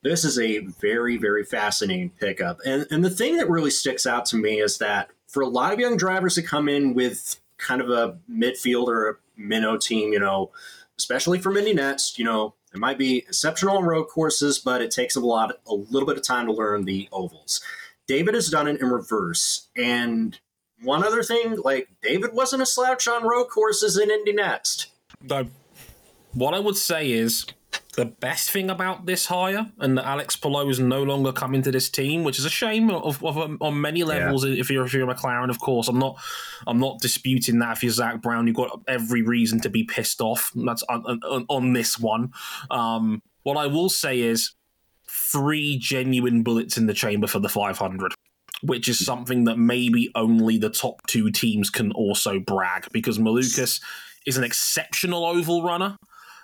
this 0.03 0.23
is 0.23 0.37
a 0.37 0.59
very, 0.59 1.17
very 1.17 1.43
fascinating 1.43 2.11
pickup. 2.11 2.59
And, 2.65 2.85
and 2.91 3.03
the 3.03 3.09
thing 3.09 3.37
that 3.37 3.49
really 3.49 3.71
sticks 3.71 4.05
out 4.05 4.25
to 4.27 4.37
me 4.37 4.59
is 4.59 4.77
that 4.77 5.09
for 5.27 5.41
a 5.41 5.47
lot 5.47 5.73
of 5.73 5.79
young 5.79 5.97
drivers 5.97 6.35
to 6.35 6.43
come 6.43 6.69
in 6.69 6.93
with 6.93 7.39
kind 7.57 7.81
of 7.81 7.89
a 7.89 8.17
midfield 8.31 8.87
or 8.87 9.09
a 9.09 9.15
minnow 9.35 9.77
team, 9.77 10.13
you 10.13 10.19
know, 10.19 10.51
especially 10.97 11.39
for 11.39 11.55
Indy 11.57 11.73
NXT, 11.73 12.19
you 12.19 12.25
know, 12.25 12.53
it 12.77 12.79
might 12.79 12.99
be 12.99 13.17
exceptional 13.17 13.77
on 13.77 13.85
road 13.85 14.05
courses, 14.05 14.59
but 14.59 14.83
it 14.83 14.91
takes 14.91 15.15
a 15.15 15.19
lot, 15.19 15.59
a 15.65 15.73
little 15.73 16.05
bit 16.05 16.15
of 16.15 16.23
time 16.23 16.45
to 16.45 16.53
learn 16.53 16.85
the 16.85 17.09
ovals. 17.11 17.59
David 18.07 18.35
has 18.35 18.49
done 18.49 18.67
it 18.67 18.79
in 18.79 18.87
reverse, 18.87 19.67
and 19.75 20.39
one 20.83 21.03
other 21.03 21.23
thing, 21.23 21.57
like 21.65 21.89
David 22.03 22.33
wasn't 22.33 22.61
a 22.61 22.67
slouch 22.67 23.07
on 23.07 23.23
road 23.23 23.45
courses 23.45 23.97
in 23.97 24.11
Indy 24.11 24.33
NXT. 24.33 24.85
No. 25.21 25.47
What 26.33 26.53
I 26.53 26.59
would 26.59 26.77
say 26.77 27.11
is 27.11 27.47
the 27.97 28.05
best 28.05 28.51
thing 28.51 28.69
about 28.69 29.07
this 29.07 29.25
hire 29.25 29.71
and 29.79 29.97
that 29.97 30.05
Alex 30.05 30.35
Palou 30.35 30.69
is 30.69 30.79
no 30.79 31.01
longer 31.01 31.31
coming 31.31 31.63
to 31.63 31.71
this 31.71 31.89
team, 31.89 32.23
which 32.23 32.37
is 32.37 32.45
a 32.45 32.49
shame 32.49 32.91
of, 32.91 33.23
of, 33.23 33.37
of 33.37 33.57
on 33.59 33.81
many 33.81 34.03
levels. 34.03 34.45
Yeah. 34.45 34.53
If 34.53 34.69
you're 34.69 34.85
if 34.85 34.93
you're 34.93 35.07
McLaren, 35.07 35.49
of 35.49 35.59
course, 35.59 35.87
I'm 35.87 35.97
not 35.97 36.15
I'm 36.67 36.79
not 36.79 36.99
disputing 36.99 37.57
that. 37.59 37.77
If 37.77 37.83
you're 37.83 37.91
Zak 37.91 38.21
Brown, 38.21 38.45
you've 38.45 38.55
got 38.55 38.81
every 38.87 39.23
reason 39.23 39.59
to 39.61 39.69
be 39.69 39.83
pissed 39.83 40.21
off. 40.21 40.51
That's 40.55 40.83
on, 40.83 41.03
on, 41.23 41.45
on 41.49 41.73
this 41.73 41.99
one. 41.99 42.33
Um, 42.69 43.23
what 43.41 43.57
I 43.57 43.65
will 43.65 43.89
say 43.89 44.19
is 44.19 44.51
three 45.09 45.79
genuine 45.79 46.43
bullets 46.43 46.77
in 46.77 46.85
the 46.85 46.93
chamber 46.93 47.25
for 47.27 47.39
the 47.39 47.49
500 47.49 48.13
which 48.63 48.89
is 48.89 49.05
something 49.05 49.43
that 49.43 49.55
maybe 49.55 50.11
only 50.15 50.57
the 50.57 50.69
top 50.69 51.05
two 51.05 51.29
teams 51.29 51.69
can 51.69 51.91
also 51.91 52.39
brag 52.39 52.87
because 52.91 53.19
Malukas 53.19 53.79
is 54.25 54.35
an 54.35 54.43
exceptional 54.43 55.25
oval 55.25 55.61
runner. 55.61 55.95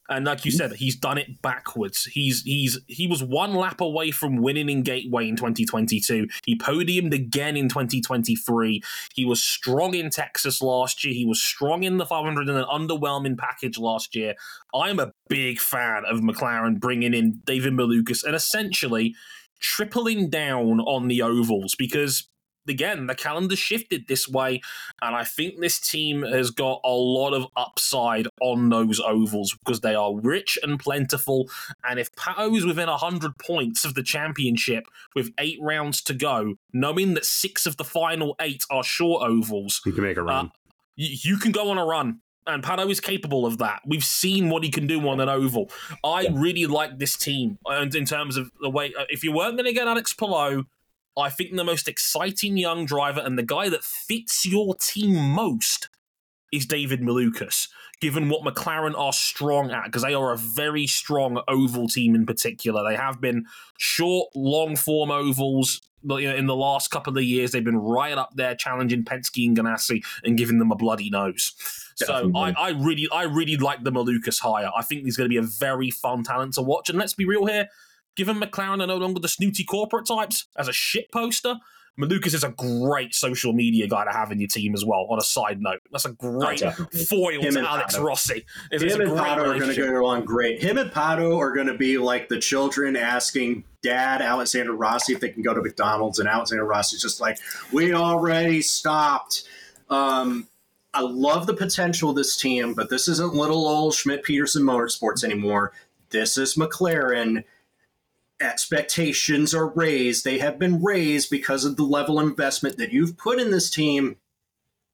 And 0.09 0.25
like 0.25 0.45
you 0.45 0.51
hmm. 0.51 0.57
said, 0.57 0.73
he's 0.73 0.95
done 0.95 1.17
it 1.17 1.41
backwards. 1.41 2.05
He's 2.05 2.43
he's 2.43 2.79
he 2.87 3.07
was 3.07 3.23
one 3.23 3.53
lap 3.53 3.81
away 3.81 4.11
from 4.11 4.37
winning 4.37 4.69
in 4.69 4.83
Gateway 4.83 5.27
in 5.27 5.35
2022. 5.35 6.27
He 6.45 6.57
podiumed 6.57 7.13
again 7.13 7.55
in 7.55 7.69
2023. 7.69 8.81
He 9.13 9.25
was 9.25 9.41
strong 9.41 9.93
in 9.93 10.09
Texas 10.09 10.61
last 10.61 11.03
year. 11.03 11.13
He 11.13 11.25
was 11.25 11.41
strong 11.41 11.83
in 11.83 11.97
the 11.97 12.05
500 12.05 12.49
and 12.49 12.57
an 12.57 12.65
underwhelming 12.65 13.37
package 13.37 13.77
last 13.77 14.15
year. 14.15 14.35
I'm 14.73 14.99
a 14.99 15.13
big 15.29 15.59
fan 15.59 16.03
of 16.05 16.19
McLaren 16.19 16.79
bringing 16.79 17.13
in 17.13 17.41
David 17.45 17.73
Malukas 17.73 18.23
and 18.23 18.35
essentially 18.35 19.15
tripling 19.59 20.29
down 20.29 20.81
on 20.81 21.07
the 21.07 21.21
ovals 21.21 21.75
because 21.75 22.27
again, 22.67 23.07
the 23.07 23.15
calendar 23.15 23.55
shifted 23.55 24.07
this 24.07 24.27
way, 24.27 24.61
and 25.01 25.15
I 25.15 25.23
think 25.23 25.59
this 25.59 25.79
team 25.79 26.23
has 26.23 26.49
got 26.51 26.81
a 26.83 26.91
lot 26.91 27.33
of 27.33 27.47
upside 27.55 28.27
on 28.41 28.69
those 28.69 28.99
ovals 28.99 29.55
because 29.63 29.81
they 29.81 29.95
are 29.95 30.15
rich 30.15 30.57
and 30.63 30.79
plentiful. 30.79 31.49
And 31.83 31.99
if 31.99 32.13
Pato 32.15 32.55
is 32.55 32.65
within 32.65 32.89
100 32.89 33.37
points 33.37 33.85
of 33.85 33.93
the 33.93 34.03
championship 34.03 34.87
with 35.15 35.31
eight 35.37 35.59
rounds 35.61 36.01
to 36.03 36.13
go, 36.13 36.55
knowing 36.71 37.13
that 37.13 37.25
six 37.25 37.65
of 37.65 37.77
the 37.77 37.83
final 37.83 38.35
eight 38.39 38.63
are 38.69 38.83
short 38.83 39.27
ovals, 39.27 39.81
you 39.85 39.91
can 39.91 40.03
make 40.03 40.17
a 40.17 40.21
uh, 40.21 40.25
run. 40.25 40.45
Uh, 40.45 40.49
you, 40.95 41.33
you 41.33 41.37
can 41.37 41.51
go 41.51 41.69
on 41.69 41.77
a 41.77 41.85
run 41.85 42.19
and 42.47 42.63
Pato 42.63 42.89
is 42.89 42.99
capable 42.99 43.45
of 43.45 43.57
that. 43.59 43.81
We've 43.85 44.03
seen 44.03 44.49
what 44.49 44.63
he 44.63 44.69
can 44.69 44.87
do 44.87 45.07
on 45.07 45.19
an 45.19 45.29
oval. 45.29 45.69
I 46.03 46.27
really 46.31 46.65
like 46.65 46.99
this 46.99 47.15
team, 47.15 47.57
and 47.65 47.93
in 47.95 48.05
terms 48.05 48.37
of 48.37 48.51
the 48.61 48.69
way, 48.69 48.93
uh, 48.97 49.05
if 49.09 49.23
you 49.23 49.31
weren't 49.31 49.55
going 49.55 49.65
to 49.65 49.73
get 49.73 49.87
Alex 49.87 50.13
Palou, 50.13 50.65
I 51.17 51.29
think 51.29 51.55
the 51.55 51.63
most 51.63 51.87
exciting 51.87 52.57
young 52.57 52.85
driver 52.85 53.19
and 53.19 53.37
the 53.37 53.43
guy 53.43 53.69
that 53.69 53.83
fits 53.83 54.45
your 54.45 54.75
team 54.75 55.15
most 55.15 55.89
is 56.51 56.65
David 56.65 57.01
Malukas, 57.01 57.67
given 57.99 58.29
what 58.29 58.43
McLaren 58.43 58.97
are 58.97 59.13
strong 59.13 59.71
at, 59.71 59.85
because 59.85 60.03
they 60.03 60.13
are 60.13 60.31
a 60.31 60.37
very 60.37 60.85
strong 60.85 61.41
oval 61.47 61.87
team 61.87 62.13
in 62.13 62.25
particular. 62.25 62.83
They 62.83 62.95
have 62.95 63.19
been 63.19 63.45
short, 63.77 64.29
long 64.35 64.75
form 64.75 65.09
ovals 65.09 65.81
in 66.03 66.47
the 66.47 66.55
last 66.55 66.91
couple 66.91 67.17
of 67.17 67.23
years. 67.23 67.51
They've 67.51 67.63
been 67.63 67.77
right 67.77 68.17
up 68.17 68.31
there 68.35 68.55
challenging 68.55 69.03
Penske 69.03 69.47
and 69.47 69.57
Ganassi 69.57 70.03
and 70.23 70.37
giving 70.37 70.59
them 70.59 70.71
a 70.71 70.75
bloody 70.75 71.09
nose. 71.09 71.53
So 71.95 72.31
I, 72.35 72.53
I, 72.57 72.69
really, 72.71 73.07
I 73.11 73.23
really 73.23 73.55
like 73.55 73.83
the 73.83 73.91
Malukas 73.91 74.39
hire. 74.39 74.69
I 74.75 74.81
think 74.83 75.05
he's 75.05 75.15
going 75.15 75.25
to 75.25 75.33
be 75.33 75.37
a 75.37 75.43
very 75.43 75.89
fun 75.89 76.23
talent 76.23 76.55
to 76.55 76.61
watch. 76.61 76.89
And 76.89 76.99
let's 76.99 77.13
be 77.13 77.25
real 77.25 77.45
here, 77.45 77.69
given 78.15 78.39
McLaren 78.39 78.81
are 78.81 78.87
no 78.87 78.97
longer 78.97 79.19
the 79.19 79.27
snooty 79.27 79.63
corporate 79.63 80.07
types 80.07 80.47
as 80.57 80.67
a 80.67 80.73
shit 80.73 81.11
poster, 81.11 81.55
Malukas 81.99 82.33
is 82.33 82.43
a 82.43 82.49
great 82.49 83.13
social 83.13 83.53
media 83.53 83.87
guy 83.87 84.03
to 84.03 84.11
have 84.11 84.31
in 84.31 84.39
your 84.39 84.47
team 84.47 84.73
as 84.73 84.83
well. 84.83 85.05
On 85.11 85.19
a 85.19 85.23
side 85.23 85.61
note, 85.61 85.79
that's 85.91 86.05
a 86.05 86.13
great 86.13 86.59
foil 87.07 87.39
Him 87.39 87.53
to 87.53 87.59
Alex 87.59 87.95
Pato. 87.95 88.03
Rossi. 88.03 88.45
It's, 88.71 88.83
Him 88.83 89.01
and 89.01 89.11
Pato 89.11 89.55
are 89.55 89.59
going 89.59 89.73
to 89.73 89.75
go 89.75 90.01
along 90.01 90.25
great. 90.25 90.61
Him 90.61 90.79
and 90.79 90.89
Pato 90.89 91.37
are 91.37 91.53
going 91.53 91.67
to 91.67 91.77
be 91.77 91.99
like 91.99 92.29
the 92.29 92.39
children 92.39 92.95
asking 92.95 93.63
Dad 93.83 94.23
Alexander 94.23 94.73
Rossi 94.73 95.13
if 95.13 95.19
they 95.19 95.29
can 95.29 95.43
go 95.43 95.53
to 95.53 95.61
McDonald's, 95.61 96.17
and 96.17 96.27
Alexander 96.27 96.65
Rossi's 96.65 97.01
just 97.01 97.21
like, 97.21 97.37
"We 97.71 97.93
already 97.93 98.63
stopped." 98.63 99.43
Um, 99.89 100.47
I 100.95 101.01
love 101.01 101.45
the 101.45 101.53
potential 101.53 102.09
of 102.09 102.15
this 102.15 102.35
team, 102.35 102.73
but 102.73 102.89
this 102.89 103.07
isn't 103.07 103.35
little 103.35 103.67
old 103.67 103.93
Schmidt 103.93 104.23
Peterson 104.23 104.63
Motorsports 104.63 105.23
anymore. 105.23 105.73
This 106.09 106.37
is 106.39 106.55
McLaren 106.55 107.43
expectations 108.43 109.53
are 109.53 109.67
raised. 109.67 110.23
They 110.23 110.39
have 110.39 110.59
been 110.59 110.83
raised 110.83 111.29
because 111.29 111.65
of 111.65 111.77
the 111.77 111.83
level 111.83 112.19
of 112.19 112.27
investment 112.27 112.77
that 112.77 112.91
you've 112.91 113.17
put 113.17 113.39
in 113.39 113.51
this 113.51 113.69
team. 113.69 114.17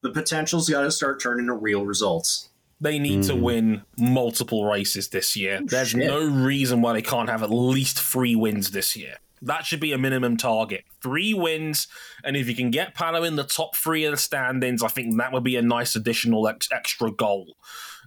The 0.02 0.12
potential's 0.12 0.70
got 0.70 0.82
to 0.82 0.92
start 0.92 1.22
turning 1.22 1.48
to 1.48 1.54
real 1.54 1.86
results. 1.86 2.50
They 2.82 2.98
need 2.98 3.22
mm. 3.22 3.28
to 3.28 3.36
win 3.36 3.82
multiple 3.98 4.66
races 4.66 5.10
this 5.10 5.36
year. 5.36 5.60
There's 5.64 5.90
Shit. 5.90 6.08
no 6.08 6.26
reason 6.26 6.82
why 6.82 6.94
they 6.94 7.02
can't 7.02 7.30
have 7.30 7.44
at 7.44 7.52
least 7.52 8.00
three 8.00 8.36
wins 8.36 8.72
this 8.72 8.96
year. 8.96 9.18
That 9.42 9.66
should 9.66 9.80
be 9.80 9.92
a 9.94 9.98
minimum 9.98 10.38
target. 10.38 10.84
Three 11.02 11.34
wins, 11.34 11.88
and 12.24 12.36
if 12.36 12.48
you 12.48 12.56
can 12.56 12.72
get 12.72 12.96
Pato 12.96 13.26
in 13.26 13.36
the 13.36 13.44
top 13.44 13.76
three 13.76 14.04
of 14.04 14.12
the 14.12 14.18
standings, 14.18 14.84
I 14.84 14.90
think 14.90 15.18
that 15.18 15.32
would 15.32 15.44
be 15.44 15.56
a 15.56 15.62
nice 15.62 15.96
additional 15.96 16.48
ex- 16.48 16.70
extra 16.72 17.12
goal. 17.12 17.56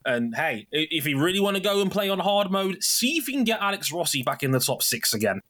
And 0.05 0.35
hey, 0.35 0.67
if 0.73 1.07
you 1.07 1.19
really 1.19 1.41
want 1.41 1.57
to 1.57 1.63
go 1.63 1.81
and 1.81 1.91
play 1.91 2.09
on 2.09 2.19
hard 2.19 2.51
mode, 2.51 2.83
see 2.83 3.17
if 3.17 3.29
you 3.29 3.35
can 3.35 3.45
get 3.45 3.61
Alex 3.61 3.93
Rossi 3.93 4.23
back 4.23 4.43
in 4.43 4.51
the 4.51 4.61
top 4.61 4.83
six 4.83 5.15
again, 5.15 5.41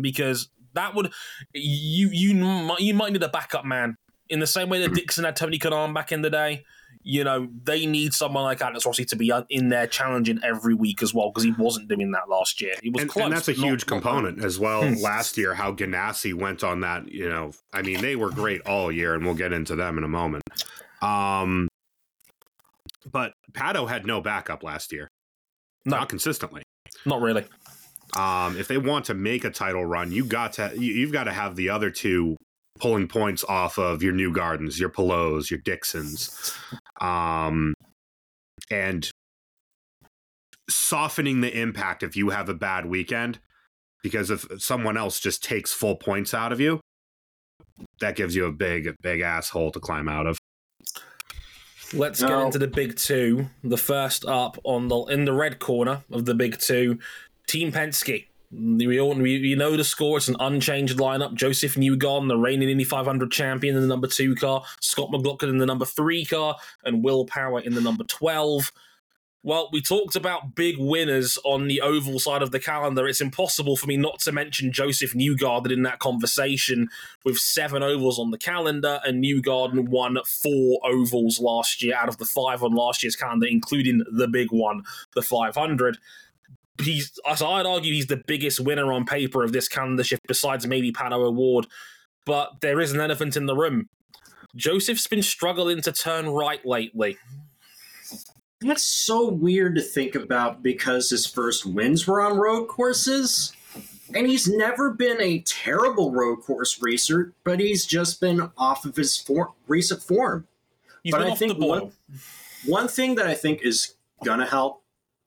because 0.00 0.48
that 0.74 0.94
would 0.94 1.12
you 1.52 2.08
you 2.12 2.74
you 2.78 2.94
might 2.94 3.12
need 3.12 3.22
a 3.22 3.28
backup 3.28 3.64
man 3.64 3.96
in 4.28 4.40
the 4.40 4.46
same 4.46 4.68
way 4.68 4.80
that 4.80 4.94
Dixon 4.94 5.24
had 5.24 5.36
Tony 5.36 5.58
Kanaan 5.58 5.94
back 5.94 6.12
in 6.12 6.22
the 6.22 6.30
day. 6.30 6.64
you 7.06 7.22
know, 7.22 7.48
they 7.62 7.84
need 7.84 8.14
someone 8.14 8.44
like 8.44 8.62
Alex 8.62 8.86
Rossi 8.86 9.04
to 9.04 9.16
be 9.16 9.30
in 9.50 9.68
there 9.68 9.86
challenging 9.86 10.40
every 10.42 10.74
week 10.74 11.02
as 11.02 11.12
well 11.12 11.30
because 11.30 11.44
he 11.44 11.52
wasn't 11.52 11.86
doing 11.86 12.12
that 12.12 12.30
last 12.30 12.62
year. 12.62 12.74
Was 12.82 13.02
and, 13.02 13.10
close, 13.10 13.24
and 13.26 13.34
that's 13.34 13.48
a 13.48 13.52
huge 13.52 13.84
component 13.84 14.42
as 14.42 14.58
well. 14.58 14.82
Hmm. 14.88 14.94
Last 15.02 15.36
year, 15.36 15.54
how 15.54 15.72
Ganassi 15.72 16.32
went 16.32 16.64
on 16.64 16.80
that, 16.80 17.12
you 17.12 17.28
know, 17.28 17.52
I 17.74 17.82
mean, 17.82 18.00
they 18.00 18.16
were 18.16 18.30
great 18.30 18.62
all 18.62 18.90
year, 18.90 19.14
and 19.14 19.24
we'll 19.24 19.34
get 19.34 19.52
into 19.52 19.76
them 19.76 19.98
in 19.98 20.04
a 20.04 20.08
moment. 20.08 20.42
Um, 21.02 21.68
but 23.10 23.32
Pato 23.52 23.88
had 23.88 24.06
no 24.06 24.20
backup 24.20 24.62
last 24.62 24.92
year, 24.92 25.08
No. 25.84 25.98
not 25.98 26.08
consistently. 26.08 26.62
Not 27.06 27.20
really. 27.20 27.44
Um, 28.16 28.56
if 28.56 28.68
they 28.68 28.78
want 28.78 29.06
to 29.06 29.14
make 29.14 29.44
a 29.44 29.50
title 29.50 29.84
run, 29.84 30.12
you 30.12 30.24
got 30.24 30.54
to 30.54 30.72
you, 30.74 30.92
you've 30.92 31.12
got 31.12 31.24
to 31.24 31.32
have 31.32 31.56
the 31.56 31.68
other 31.70 31.90
two 31.90 32.36
pulling 32.78 33.08
points 33.08 33.44
off 33.44 33.78
of 33.78 34.02
your 34.02 34.12
Newgardens, 34.12 34.78
your 34.78 34.88
Palous, 34.88 35.50
your 35.50 35.60
Dixons, 35.64 36.52
um, 37.00 37.74
and 38.70 39.10
softening 40.68 41.40
the 41.40 41.60
impact 41.60 42.02
if 42.02 42.16
you 42.16 42.30
have 42.30 42.48
a 42.48 42.54
bad 42.54 42.86
weekend. 42.86 43.40
Because 44.02 44.30
if 44.30 44.46
someone 44.58 44.96
else 44.98 45.18
just 45.18 45.42
takes 45.42 45.72
full 45.72 45.96
points 45.96 46.34
out 46.34 46.52
of 46.52 46.60
you, 46.60 46.78
that 48.00 48.16
gives 48.16 48.36
you 48.36 48.44
a 48.44 48.52
big, 48.52 48.94
big 49.00 49.20
asshole 49.22 49.70
to 49.72 49.80
climb 49.80 50.08
out 50.08 50.26
of. 50.26 50.36
Let's 51.92 52.22
get 52.22 52.38
into 52.38 52.58
the 52.58 52.66
big 52.66 52.96
two. 52.96 53.50
The 53.62 53.76
first 53.76 54.24
up 54.24 54.58
on 54.64 54.88
the 54.88 54.98
in 55.04 55.24
the 55.24 55.32
red 55.32 55.58
corner 55.58 56.02
of 56.10 56.24
the 56.24 56.34
big 56.34 56.58
two, 56.58 56.98
Team 57.46 57.72
Penske. 57.72 58.26
We 58.50 59.00
all 59.00 59.14
we, 59.14 59.40
we 59.40 59.54
know 59.56 59.76
the 59.76 59.84
score. 59.84 60.16
It's 60.16 60.28
an 60.28 60.36
unchanged 60.38 60.98
lineup. 60.98 61.34
Josef 61.34 61.74
Newgarden, 61.74 62.28
the 62.28 62.36
reigning 62.36 62.68
Indy 62.68 62.84
500 62.84 63.30
champion, 63.32 63.74
in 63.74 63.82
the 63.82 63.88
number 63.88 64.06
two 64.06 64.34
car. 64.34 64.64
Scott 64.80 65.10
McLaughlin 65.10 65.50
in 65.50 65.58
the 65.58 65.66
number 65.66 65.84
three 65.84 66.24
car, 66.24 66.56
and 66.84 67.02
Will 67.02 67.24
Power 67.26 67.60
in 67.60 67.74
the 67.74 67.80
number 67.80 68.04
12. 68.04 68.70
Well, 69.46 69.68
we 69.70 69.82
talked 69.82 70.16
about 70.16 70.54
big 70.54 70.76
winners 70.78 71.36
on 71.44 71.68
the 71.68 71.82
oval 71.82 72.18
side 72.18 72.40
of 72.40 72.50
the 72.50 72.58
calendar. 72.58 73.06
It's 73.06 73.20
impossible 73.20 73.76
for 73.76 73.86
me 73.86 73.98
not 73.98 74.20
to 74.20 74.32
mention 74.32 74.72
Josef 74.72 75.12
Newgarden 75.12 75.70
in 75.70 75.82
that 75.82 75.98
conversation 75.98 76.88
with 77.26 77.36
seven 77.36 77.82
ovals 77.82 78.18
on 78.18 78.30
the 78.30 78.38
calendar, 78.38 79.00
and 79.04 79.22
Newgarden 79.22 79.90
won 79.90 80.16
four 80.24 80.80
ovals 80.82 81.38
last 81.38 81.82
year 81.82 81.94
out 81.94 82.08
of 82.08 82.16
the 82.16 82.24
five 82.24 82.62
on 82.62 82.74
last 82.74 83.02
year's 83.02 83.16
calendar, 83.16 83.46
including 83.46 84.02
the 84.10 84.28
big 84.28 84.50
one, 84.50 84.82
the 85.14 85.20
500. 85.20 85.98
He's, 86.80 87.12
so 87.36 87.46
I'd 87.46 87.66
argue 87.66 87.92
he's 87.92 88.06
the 88.06 88.22
biggest 88.26 88.60
winner 88.60 88.94
on 88.94 89.04
paper 89.04 89.44
of 89.44 89.52
this 89.52 89.68
calendar 89.68 90.04
shift, 90.04 90.22
besides 90.26 90.66
maybe 90.66 90.90
Pato 90.90 91.22
O'Ward. 91.22 91.66
But 92.24 92.62
there 92.62 92.80
is 92.80 92.92
an 92.92 93.00
elephant 93.00 93.36
in 93.36 93.44
the 93.44 93.54
room. 93.54 93.90
Josef's 94.56 95.06
been 95.06 95.22
struggling 95.22 95.82
to 95.82 95.92
turn 95.92 96.30
right 96.30 96.64
lately. 96.64 97.18
That's 98.64 98.82
so 98.82 99.28
weird 99.28 99.74
to 99.76 99.82
think 99.82 100.14
about 100.14 100.62
because 100.62 101.10
his 101.10 101.26
first 101.26 101.66
wins 101.66 102.06
were 102.06 102.20
on 102.20 102.36
road 102.38 102.66
courses. 102.66 103.52
And 104.14 104.26
he's 104.26 104.46
never 104.48 104.90
been 104.90 105.20
a 105.20 105.40
terrible 105.40 106.12
road 106.12 106.36
course 106.42 106.80
racer, 106.80 107.32
but 107.42 107.58
he's 107.60 107.84
just 107.84 108.20
been 108.20 108.50
off 108.56 108.84
of 108.84 108.96
his 108.96 109.16
for- 109.18 109.52
recent 109.66 110.02
form. 110.02 110.46
He's 111.02 111.12
But 111.12 111.18
been 111.18 111.26
I 111.28 111.30
off 111.32 111.38
the 111.38 111.46
think 111.48 111.58
boil. 111.60 111.68
one- 111.80 111.92
One 112.66 112.88
thing 112.88 113.16
that 113.16 113.26
I 113.26 113.34
think 113.34 113.60
is 113.62 113.94
gonna 114.24 114.46
help, 114.46 114.82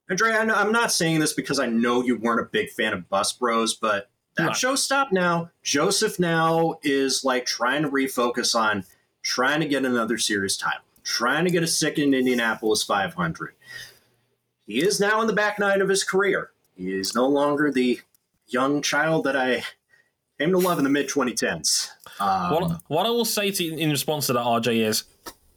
Andrea, 0.10 0.40
I 0.40 0.46
know- 0.46 0.56
I'm 0.56 0.72
not 0.72 0.92
saying 0.92 1.20
this 1.20 1.34
because 1.34 1.60
I 1.60 1.68
know 1.68 2.02
you 2.04 2.18
weren't 2.18 2.40
a 2.40 2.46
big 2.50 2.72
fan 2.72 2.94
of 2.94 3.08
Bus 3.10 3.32
Bros, 3.34 3.76
but 3.76 4.10
that 4.38 4.56
show 4.56 4.76
stopped 4.76 5.12
now. 5.14 5.52
Josef 5.62 6.18
now 6.18 6.80
is 6.82 7.24
like 7.24 7.46
trying 7.46 7.84
to 7.84 7.90
refocus 7.90 8.56
on 8.60 8.86
trying 9.22 9.60
to 9.60 9.68
get 9.68 9.86
another 9.86 10.18
series 10.18 10.56
title, 10.58 10.82
trying 11.08 11.46
to 11.46 11.52
get 11.52 11.64
a 11.64 11.68
second 11.68 12.14
Indianapolis 12.14 12.84
500. 12.84 13.54
He 14.66 14.84
is 14.84 15.00
now 15.00 15.22
in 15.22 15.28
the 15.28 15.34
back 15.34 15.58
nine 15.58 15.82
of 15.82 15.88
his 15.88 16.04
career. 16.04 16.52
He 16.76 16.92
is 16.92 17.16
no 17.16 17.28
longer 17.28 17.72
the 17.72 18.02
young 18.48 18.82
child 18.82 19.24
that 19.24 19.38
I 19.38 19.64
came 20.38 20.52
to 20.52 20.58
love 20.58 20.78
in 20.78 20.84
the 20.84 20.90
mid 20.90 21.08
2010s. 21.10 21.90
Um, 22.20 22.52
What, 22.52 22.82
what 22.88 23.06
I 23.06 23.10
will 23.10 23.26
say 23.26 23.52
to 23.52 23.64
you 23.64 23.78
in 23.78 23.90
response 23.90 24.28
to 24.28 24.34
that, 24.34 24.44
RJ, 24.44 24.86
is 24.86 25.04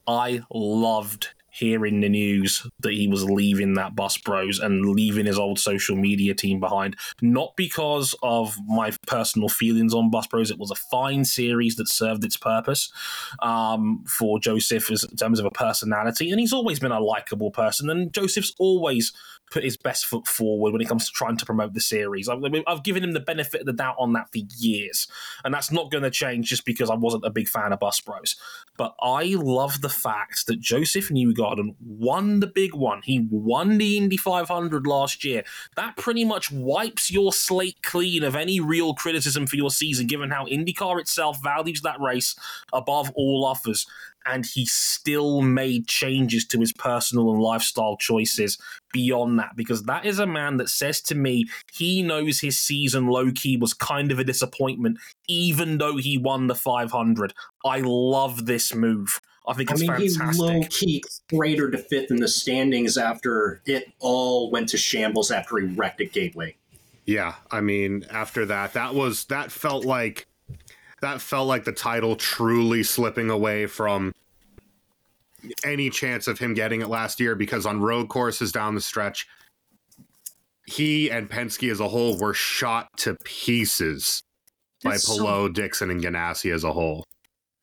I 0.06 0.42
loved 0.52 1.30
hearing 1.50 2.00
the 2.00 2.08
news 2.08 2.66
that 2.80 2.92
he 2.92 3.08
was 3.08 3.24
leaving 3.24 3.74
that 3.74 3.94
Bus 3.96 4.16
Bros 4.18 4.58
and 4.58 4.86
leaving 4.86 5.26
his 5.26 5.38
old 5.38 5.58
social 5.58 5.96
media 5.96 6.34
team 6.34 6.60
behind. 6.60 6.96
Not 7.20 7.56
because 7.56 8.14
of 8.22 8.56
my 8.66 8.92
personal 9.06 9.48
feelings 9.48 9.94
on 9.94 10.10
Bus 10.10 10.26
Bros. 10.26 10.50
It 10.50 10.58
was 10.58 10.70
a 10.70 10.76
fine 10.76 11.24
series 11.24 11.76
that 11.76 11.88
served 11.88 12.24
its 12.24 12.36
purpose 12.36 12.92
um, 13.40 14.04
for 14.06 14.38
Josef 14.38 14.90
in 14.90 15.16
terms 15.16 15.40
of 15.40 15.46
a 15.46 15.50
personality. 15.50 16.30
And 16.30 16.40
he's 16.40 16.52
always 16.52 16.78
been 16.78 16.92
a 16.92 17.00
likable 17.00 17.50
person. 17.50 17.90
And 17.90 18.12
Josef's 18.12 18.54
always 18.58 19.12
put 19.50 19.64
his 19.64 19.76
best 19.76 20.06
foot 20.06 20.26
forward 20.26 20.72
when 20.72 20.80
it 20.80 20.88
comes 20.88 21.06
to 21.06 21.12
trying 21.12 21.36
to 21.36 21.46
promote 21.46 21.74
the 21.74 21.80
series. 21.80 22.28
I've, 22.28 22.42
I've 22.66 22.82
given 22.82 23.02
him 23.02 23.12
the 23.12 23.20
benefit 23.20 23.62
of 23.62 23.66
the 23.66 23.72
doubt 23.72 23.96
on 23.98 24.12
that 24.12 24.30
for 24.32 24.38
years. 24.56 25.08
And 25.44 25.52
that's 25.52 25.72
not 25.72 25.90
going 25.90 26.04
to 26.04 26.10
change 26.10 26.48
just 26.48 26.64
because 26.64 26.90
I 26.90 26.94
wasn't 26.94 27.24
a 27.24 27.30
big 27.30 27.48
fan 27.48 27.72
of 27.72 27.80
Bus 27.80 28.00
Bros. 28.00 28.36
But 28.76 28.94
I 29.02 29.34
love 29.36 29.80
the 29.80 29.88
fact 29.88 30.46
that 30.46 30.60
Josef 30.60 31.08
Newgarden 31.08 31.74
won 31.80 32.40
the 32.40 32.46
big 32.46 32.74
one. 32.74 33.02
He 33.04 33.26
won 33.30 33.78
the 33.78 33.96
Indy 33.96 34.16
500 34.16 34.86
last 34.86 35.24
year. 35.24 35.42
That 35.76 35.96
pretty 35.96 36.24
much 36.24 36.50
wipes 36.50 37.10
your 37.10 37.32
slate 37.32 37.82
clean 37.82 38.22
of 38.22 38.36
any 38.36 38.60
real 38.60 38.94
criticism 38.94 39.46
for 39.46 39.56
your 39.56 39.70
season, 39.70 40.06
given 40.06 40.30
how 40.30 40.46
IndyCar 40.46 41.00
itself 41.00 41.42
values 41.42 41.82
that 41.82 42.00
race 42.00 42.34
above 42.72 43.10
all 43.14 43.44
offers. 43.44 43.86
And 44.26 44.44
he 44.44 44.66
still 44.66 45.40
made 45.40 45.88
changes 45.88 46.46
to 46.48 46.60
his 46.60 46.72
personal 46.72 47.32
and 47.32 47.40
lifestyle 47.40 47.96
choices 47.96 48.58
beyond 48.92 49.38
that, 49.38 49.56
because 49.56 49.84
that 49.84 50.04
is 50.04 50.18
a 50.18 50.26
man 50.26 50.58
that 50.58 50.68
says 50.68 51.00
to 51.02 51.14
me 51.14 51.46
he 51.72 52.02
knows 52.02 52.40
his 52.40 52.58
season 52.58 53.06
low 53.06 53.30
key 53.32 53.56
was 53.56 53.72
kind 53.72 54.12
of 54.12 54.18
a 54.18 54.24
disappointment, 54.24 54.98
even 55.26 55.78
though 55.78 55.96
he 55.96 56.18
won 56.18 56.48
the 56.48 56.54
500. 56.54 57.32
I 57.64 57.80
love 57.82 58.46
this 58.46 58.74
move. 58.74 59.20
I 59.48 59.54
think 59.54 59.70
I 59.70 59.74
it's 59.74 59.82
mean, 59.82 59.96
he 59.96 60.08
fantastic. 60.10 60.40
low 60.40 60.60
key 60.68 61.02
cratered 61.34 61.72
to 61.72 61.78
fifth 61.78 62.10
in 62.10 62.18
the 62.18 62.28
standings 62.28 62.98
after 62.98 63.62
it 63.64 63.90
all 63.98 64.50
went 64.50 64.68
to 64.68 64.76
shambles 64.76 65.30
after 65.30 65.58
he 65.58 65.66
wrecked 65.74 66.00
at 66.00 66.12
Gateway. 66.12 66.56
Yeah, 67.06 67.36
I 67.50 67.60
mean, 67.60 68.04
after 68.10 68.44
that, 68.46 68.74
that 68.74 68.94
was 68.94 69.24
that 69.24 69.50
felt 69.50 69.84
like 69.84 70.26
that 71.00 71.20
felt 71.20 71.48
like 71.48 71.64
the 71.64 71.72
title 71.72 72.16
truly 72.16 72.82
slipping 72.82 73.30
away 73.30 73.66
from 73.66 74.12
any 75.64 75.88
chance 75.88 76.26
of 76.26 76.38
him 76.38 76.52
getting 76.54 76.82
it 76.82 76.88
last 76.88 77.20
year 77.20 77.34
because 77.34 77.64
on 77.66 77.80
road 77.80 78.08
courses 78.08 78.52
down 78.52 78.74
the 78.74 78.80
stretch, 78.80 79.26
he 80.66 81.10
and 81.10 81.30
Penske 81.30 81.70
as 81.70 81.80
a 81.80 81.88
whole 81.88 82.18
were 82.18 82.34
shot 82.34 82.88
to 82.98 83.16
pieces 83.24 84.22
by 84.84 84.92
That's 84.92 85.04
so- 85.04 85.48
Dixon, 85.48 85.90
and 85.90 86.02
Ganassi 86.02 86.52
as 86.54 86.64
a 86.64 86.72
whole. 86.72 87.04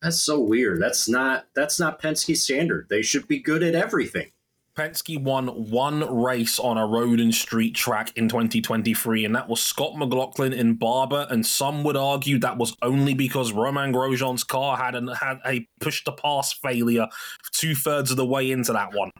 That's 0.02 0.20
so 0.20 0.38
weird. 0.38 0.80
That's 0.80 1.08
not 1.08 1.46
that's 1.54 1.80
not 1.80 2.00
Penske's 2.00 2.44
standard. 2.44 2.86
They 2.88 3.02
should 3.02 3.26
be 3.26 3.40
good 3.40 3.64
at 3.64 3.74
everything. 3.74 4.30
Penske 4.78 5.20
won 5.20 5.48
one 5.70 6.22
race 6.22 6.60
on 6.60 6.78
a 6.78 6.86
road 6.86 7.18
and 7.18 7.34
street 7.34 7.74
track 7.74 8.16
in 8.16 8.28
2023, 8.28 9.24
and 9.24 9.34
that 9.34 9.48
was 9.48 9.60
Scott 9.60 9.96
McLaughlin 9.96 10.52
in 10.52 10.74
Barber. 10.74 11.26
And 11.30 11.44
some 11.44 11.82
would 11.82 11.96
argue 11.96 12.38
that 12.38 12.58
was 12.58 12.76
only 12.80 13.12
because 13.12 13.52
Romain 13.52 13.92
Grosjean's 13.92 14.44
car 14.44 14.76
had, 14.76 14.94
an, 14.94 15.08
had 15.08 15.40
a 15.44 15.66
push 15.80 16.04
to 16.04 16.12
pass 16.12 16.52
failure 16.52 17.08
two 17.52 17.74
thirds 17.74 18.12
of 18.12 18.16
the 18.16 18.24
way 18.24 18.52
into 18.52 18.72
that 18.72 18.94
one. 18.94 19.10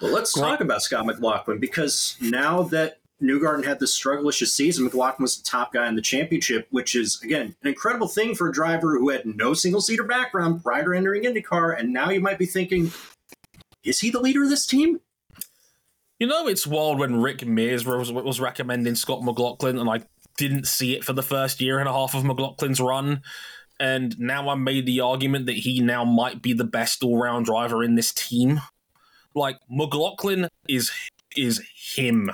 But 0.00 0.12
let's 0.12 0.32
Great. 0.32 0.48
talk 0.48 0.60
about 0.60 0.80
Scott 0.80 1.04
McLaughlin 1.04 1.58
because 1.58 2.16
now 2.22 2.62
that 2.62 3.00
Newgarden 3.22 3.64
had 3.64 3.80
this 3.80 3.98
strugglish 3.98 4.44
season, 4.46 4.84
McLaughlin 4.84 5.22
was 5.22 5.36
the 5.36 5.44
top 5.44 5.74
guy 5.74 5.86
in 5.88 5.94
the 5.94 6.02
championship, 6.02 6.66
which 6.70 6.96
is 6.96 7.20
again 7.22 7.54
an 7.62 7.68
incredible 7.68 8.08
thing 8.08 8.34
for 8.34 8.48
a 8.48 8.52
driver 8.52 8.98
who 8.98 9.10
had 9.10 9.26
no 9.26 9.52
single 9.52 9.82
seater 9.82 10.04
background 10.04 10.62
prior 10.62 10.84
to 10.84 10.92
entering 10.92 11.24
IndyCar. 11.24 11.78
And 11.78 11.92
now 11.92 12.08
you 12.10 12.20
might 12.20 12.38
be 12.38 12.46
thinking, 12.46 12.90
is 13.84 14.00
he 14.00 14.10
the 14.10 14.20
leader 14.20 14.42
of 14.42 14.50
this 14.50 14.66
team? 14.66 15.00
You 16.18 16.26
know, 16.26 16.46
it's 16.46 16.66
wild 16.66 16.98
when 16.98 17.20
Rick 17.20 17.46
Mears 17.46 17.84
was, 17.84 18.10
was 18.10 18.40
recommending 18.40 18.94
Scott 18.94 19.22
McLaughlin, 19.22 19.78
and 19.78 19.90
I 19.90 20.02
didn't 20.36 20.66
see 20.66 20.94
it 20.94 21.04
for 21.04 21.12
the 21.12 21.22
first 21.22 21.60
year 21.60 21.78
and 21.78 21.88
a 21.88 21.92
half 21.92 22.14
of 22.14 22.22
McLaughlin's 22.22 22.80
run. 22.80 23.22
And 23.80 24.18
now 24.18 24.48
I 24.48 24.54
made 24.54 24.86
the 24.86 25.00
argument 25.00 25.46
that 25.46 25.56
he 25.56 25.80
now 25.80 26.04
might 26.04 26.40
be 26.40 26.52
the 26.52 26.64
best 26.64 27.02
all 27.02 27.20
round 27.20 27.46
driver 27.46 27.82
in 27.82 27.96
this 27.96 28.12
team. 28.12 28.60
Like 29.34 29.58
McLaughlin 29.68 30.48
is 30.68 30.92
is 31.36 31.60
him, 31.96 32.30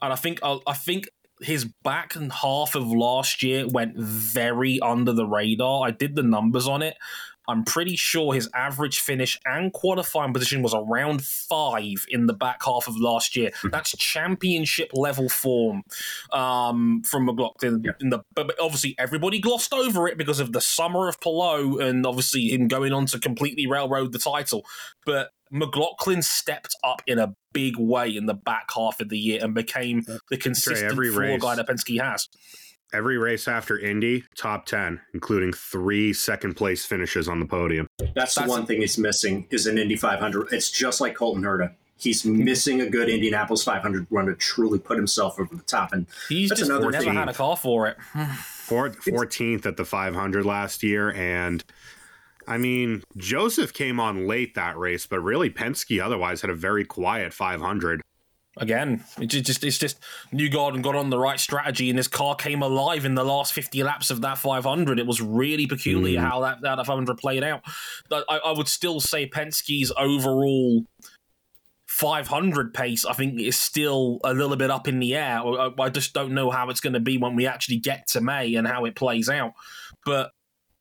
and 0.00 0.12
I 0.12 0.14
think 0.14 0.38
I, 0.44 0.72
think 0.72 1.08
his 1.40 1.64
back 1.82 2.14
and 2.14 2.32
half 2.32 2.76
of 2.76 2.86
last 2.86 3.42
year 3.42 3.66
went 3.66 3.96
very 3.96 4.78
under 4.78 5.12
the 5.12 5.26
radar. 5.26 5.84
I 5.84 5.90
did 5.90 6.14
the 6.14 6.22
numbers 6.22 6.68
on 6.68 6.82
it. 6.82 6.96
I'm 7.48 7.64
pretty 7.64 7.96
sure 7.96 8.34
his 8.34 8.48
average 8.54 9.00
finish 9.00 9.38
and 9.46 9.72
qualifying 9.72 10.32
position 10.32 10.62
was 10.62 10.74
around 10.74 11.24
five 11.24 12.06
in 12.08 12.26
the 12.26 12.34
back 12.34 12.62
half 12.64 12.86
of 12.86 12.96
last 12.98 13.34
year. 13.36 13.50
That's 13.72 13.92
championship 13.96 14.90
level 14.92 15.28
form 15.28 15.82
um, 16.32 17.02
from 17.04 17.24
McLaughlin. 17.24 17.82
Yeah. 17.84 17.92
In 18.00 18.10
the, 18.10 18.20
but 18.34 18.54
obviously, 18.60 18.94
everybody 18.98 19.40
glossed 19.40 19.72
over 19.72 20.06
it 20.06 20.18
because 20.18 20.40
of 20.40 20.52
the 20.52 20.60
summer 20.60 21.08
of 21.08 21.20
Palou 21.20 21.78
and 21.78 22.06
obviously 22.06 22.48
him 22.48 22.68
going 22.68 22.92
on 22.92 23.06
to 23.06 23.18
completely 23.18 23.66
railroad 23.66 24.12
the 24.12 24.18
title. 24.18 24.64
But 25.06 25.30
McLaughlin 25.50 26.22
stepped 26.22 26.76
up 26.84 27.02
in 27.06 27.18
a 27.18 27.34
big 27.52 27.78
way 27.78 28.14
in 28.14 28.26
the 28.26 28.34
back 28.34 28.68
half 28.74 29.00
of 29.00 29.08
the 29.08 29.18
year 29.18 29.40
and 29.42 29.54
became 29.54 30.04
the 30.30 30.36
consistent 30.36 30.92
every 30.92 31.10
floor 31.10 31.22
race. 31.22 31.42
guy 31.42 31.54
that 31.54 31.66
Penske 31.66 32.00
has. 32.00 32.28
Every 32.92 33.18
race 33.18 33.46
after 33.48 33.78
Indy, 33.78 34.24
top 34.34 34.64
10, 34.64 35.00
including 35.12 35.52
three 35.52 36.12
second 36.14 36.54
place 36.54 36.86
finishes 36.86 37.28
on 37.28 37.38
the 37.38 37.44
podium. 37.46 37.86
That's, 38.14 38.34
the 38.34 38.40
That's- 38.40 38.48
one 38.48 38.64
thing 38.66 38.80
he's 38.80 38.96
missing 38.96 39.46
is 39.50 39.66
an 39.66 39.76
Indy 39.76 39.94
500. 39.96 40.48
It's 40.52 40.70
just 40.70 41.00
like 41.00 41.14
Colton 41.14 41.42
Herta. 41.42 41.72
He's 41.98 42.24
missing 42.24 42.80
a 42.80 42.88
good 42.88 43.08
Indianapolis 43.10 43.62
500 43.64 44.06
run 44.08 44.26
to 44.26 44.34
truly 44.36 44.78
put 44.78 44.96
himself 44.96 45.38
over 45.38 45.54
the 45.54 45.64
top. 45.64 45.92
And 45.92 46.06
He's 46.28 46.48
That's 46.48 46.60
just 46.60 46.70
another 46.70 46.90
never 46.92 47.04
thing. 47.04 47.14
had 47.14 47.28
a 47.28 47.34
call 47.34 47.56
for 47.56 47.88
it. 47.88 47.98
Four, 48.36 48.90
14th 48.90 49.66
at 49.66 49.76
the 49.76 49.84
500 49.84 50.46
last 50.46 50.82
year. 50.84 51.10
And 51.12 51.64
I 52.46 52.56
mean, 52.56 53.02
Josef 53.16 53.72
came 53.74 53.98
on 53.98 54.26
late 54.28 54.54
that 54.54 54.78
race, 54.78 55.06
but 55.06 55.18
really 55.20 55.50
Penske 55.50 56.02
otherwise 56.02 56.40
had 56.40 56.50
a 56.50 56.54
very 56.54 56.84
quiet 56.84 57.34
500. 57.34 58.00
Again, 58.60 59.04
it 59.20 59.26
just 59.26 59.62
it's 59.64 59.78
just 59.78 59.98
Newgarden 60.32 60.82
got 60.82 60.96
on 60.96 61.10
the 61.10 61.18
right 61.18 61.38
strategy, 61.38 61.88
and 61.90 61.96
his 61.98 62.08
car 62.08 62.34
came 62.34 62.62
alive 62.62 63.04
in 63.04 63.14
the 63.14 63.24
last 63.24 63.52
fifty 63.52 63.82
laps 63.82 64.10
of 64.10 64.20
that 64.22 64.38
500. 64.38 64.98
It 64.98 65.06
was 65.06 65.20
really 65.20 65.66
peculiar 65.66 66.20
Mm. 66.20 66.28
how 66.28 66.40
that 66.40 66.60
that 66.62 66.76
500 66.76 67.16
played 67.18 67.44
out. 67.44 67.62
But 68.08 68.24
I, 68.28 68.38
I 68.38 68.52
would 68.52 68.68
still 68.68 69.00
say 69.00 69.28
Penske's 69.28 69.92
overall 69.96 70.84
500 71.86 72.74
pace, 72.74 73.04
I 73.04 73.12
think, 73.14 73.40
is 73.40 73.56
still 73.60 74.20
a 74.22 74.34
little 74.34 74.56
bit 74.56 74.70
up 74.70 74.86
in 74.86 74.98
the 75.00 75.14
air. 75.14 75.40
I, 75.40 75.70
I 75.78 75.88
just 75.88 76.12
don't 76.12 76.32
know 76.32 76.50
how 76.50 76.68
it's 76.70 76.80
going 76.80 76.92
to 76.92 77.00
be 77.00 77.16
when 77.16 77.34
we 77.34 77.46
actually 77.46 77.78
get 77.78 78.06
to 78.08 78.20
May 78.20 78.54
and 78.54 78.66
how 78.68 78.84
it 78.84 78.94
plays 78.94 79.28
out. 79.28 79.52
But 80.04 80.30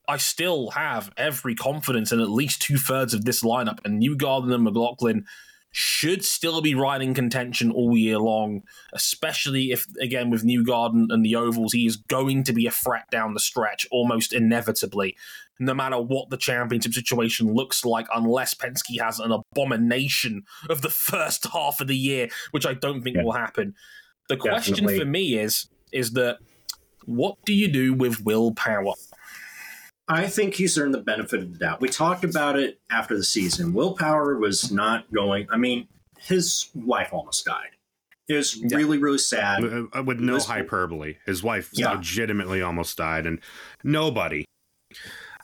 I 0.08 0.18
still 0.18 0.72
have 0.72 1.12
every 1.18 1.56
confidence 1.56 2.12
in 2.12 2.20
at 2.20 2.30
least 2.30 2.62
two 2.62 2.78
thirds 2.78 3.14
of 3.14 3.26
this 3.26 3.44
lineup, 3.44 3.80
and 3.86 4.02
Newgarden 4.02 4.54
and 4.54 4.64
McLaughlin 4.64 5.26
should 5.72 6.24
still 6.26 6.62
be 6.62 6.74
riding 6.74 7.14
contention 7.14 7.72
all 7.72 7.96
year 7.96 8.18
long, 8.18 8.64
especially 8.94 9.72
if, 9.72 9.86
again, 10.02 10.30
with 10.30 10.44
Newgarden 10.46 11.08
and 11.10 11.24
the 11.24 11.36
ovals, 11.36 11.74
he 11.74 11.86
is 11.86 11.96
going 11.98 12.44
to 12.44 12.54
be 12.54 12.66
a 12.66 12.72
threat 12.72 13.06
down 13.12 13.34
the 13.34 13.40
stretch 13.40 13.86
almost 13.92 14.34
inevitably, 14.34 15.16
no 15.60 15.74
matter 15.74 16.00
what 16.02 16.30
the 16.30 16.38
championship 16.38 16.94
situation 16.94 17.54
looks 17.54 17.86
like, 17.86 18.08
unless 18.16 18.54
Penske 18.54 19.00
has 19.02 19.20
an 19.20 19.32
abomination 19.32 20.44
of 20.70 20.82
the 20.82 20.90
first 21.12 21.46
half 21.54 21.82
of 21.82 21.88
the 21.88 21.98
year, 21.98 22.30
which 22.52 22.66
I 22.66 22.74
don't 22.74 23.04
think 23.04 23.18
Yeah. 23.18 23.24
will 23.24 23.34
happen. 23.34 23.76
The 24.30 24.38
question 24.38 24.74
Definitely. 24.76 25.00
for 25.00 25.06
me 25.06 25.38
is, 25.38 25.68
is 25.92 26.12
that 26.12 26.40
what 27.06 27.36
do 27.46 27.54
you 27.54 27.68
do 27.68 27.94
with 27.94 28.24
Will 28.26 28.52
Power? 28.54 28.94
I 30.10 30.28
think 30.28 30.54
he's 30.56 30.78
earned 30.78 30.94
the 30.94 31.00
benefit 31.02 31.42
of 31.42 31.52
the 31.54 31.60
doubt. 31.60 31.82
We 31.82 31.90
talked 31.90 32.24
about 32.24 32.58
it 32.58 32.80
after 32.90 33.16
the 33.18 33.24
season. 33.24 33.74
Will 33.74 33.94
Power 33.94 34.38
was 34.38 34.72
not 34.72 35.12
going. 35.12 35.48
I 35.52 35.58
mean, 35.58 35.88
his 36.20 36.70
wife 36.74 37.10
almost 37.12 37.46
died. 37.46 37.72
It 38.30 38.36
was 38.36 38.56
Yeah. 38.58 38.78
really, 38.78 38.98
really 38.98 39.18
sad. 39.18 39.64
Uh, 39.64 40.04
With 40.04 40.20
no 40.20 40.36
This- 40.36 40.46
hyperbole. 40.46 41.16
His 41.26 41.44
wife 41.44 41.70
Yeah. 41.74 41.92
legitimately 41.94 42.62
almost 42.62 42.98
died, 42.98 43.26
and 43.26 43.40
nobody 43.84 44.46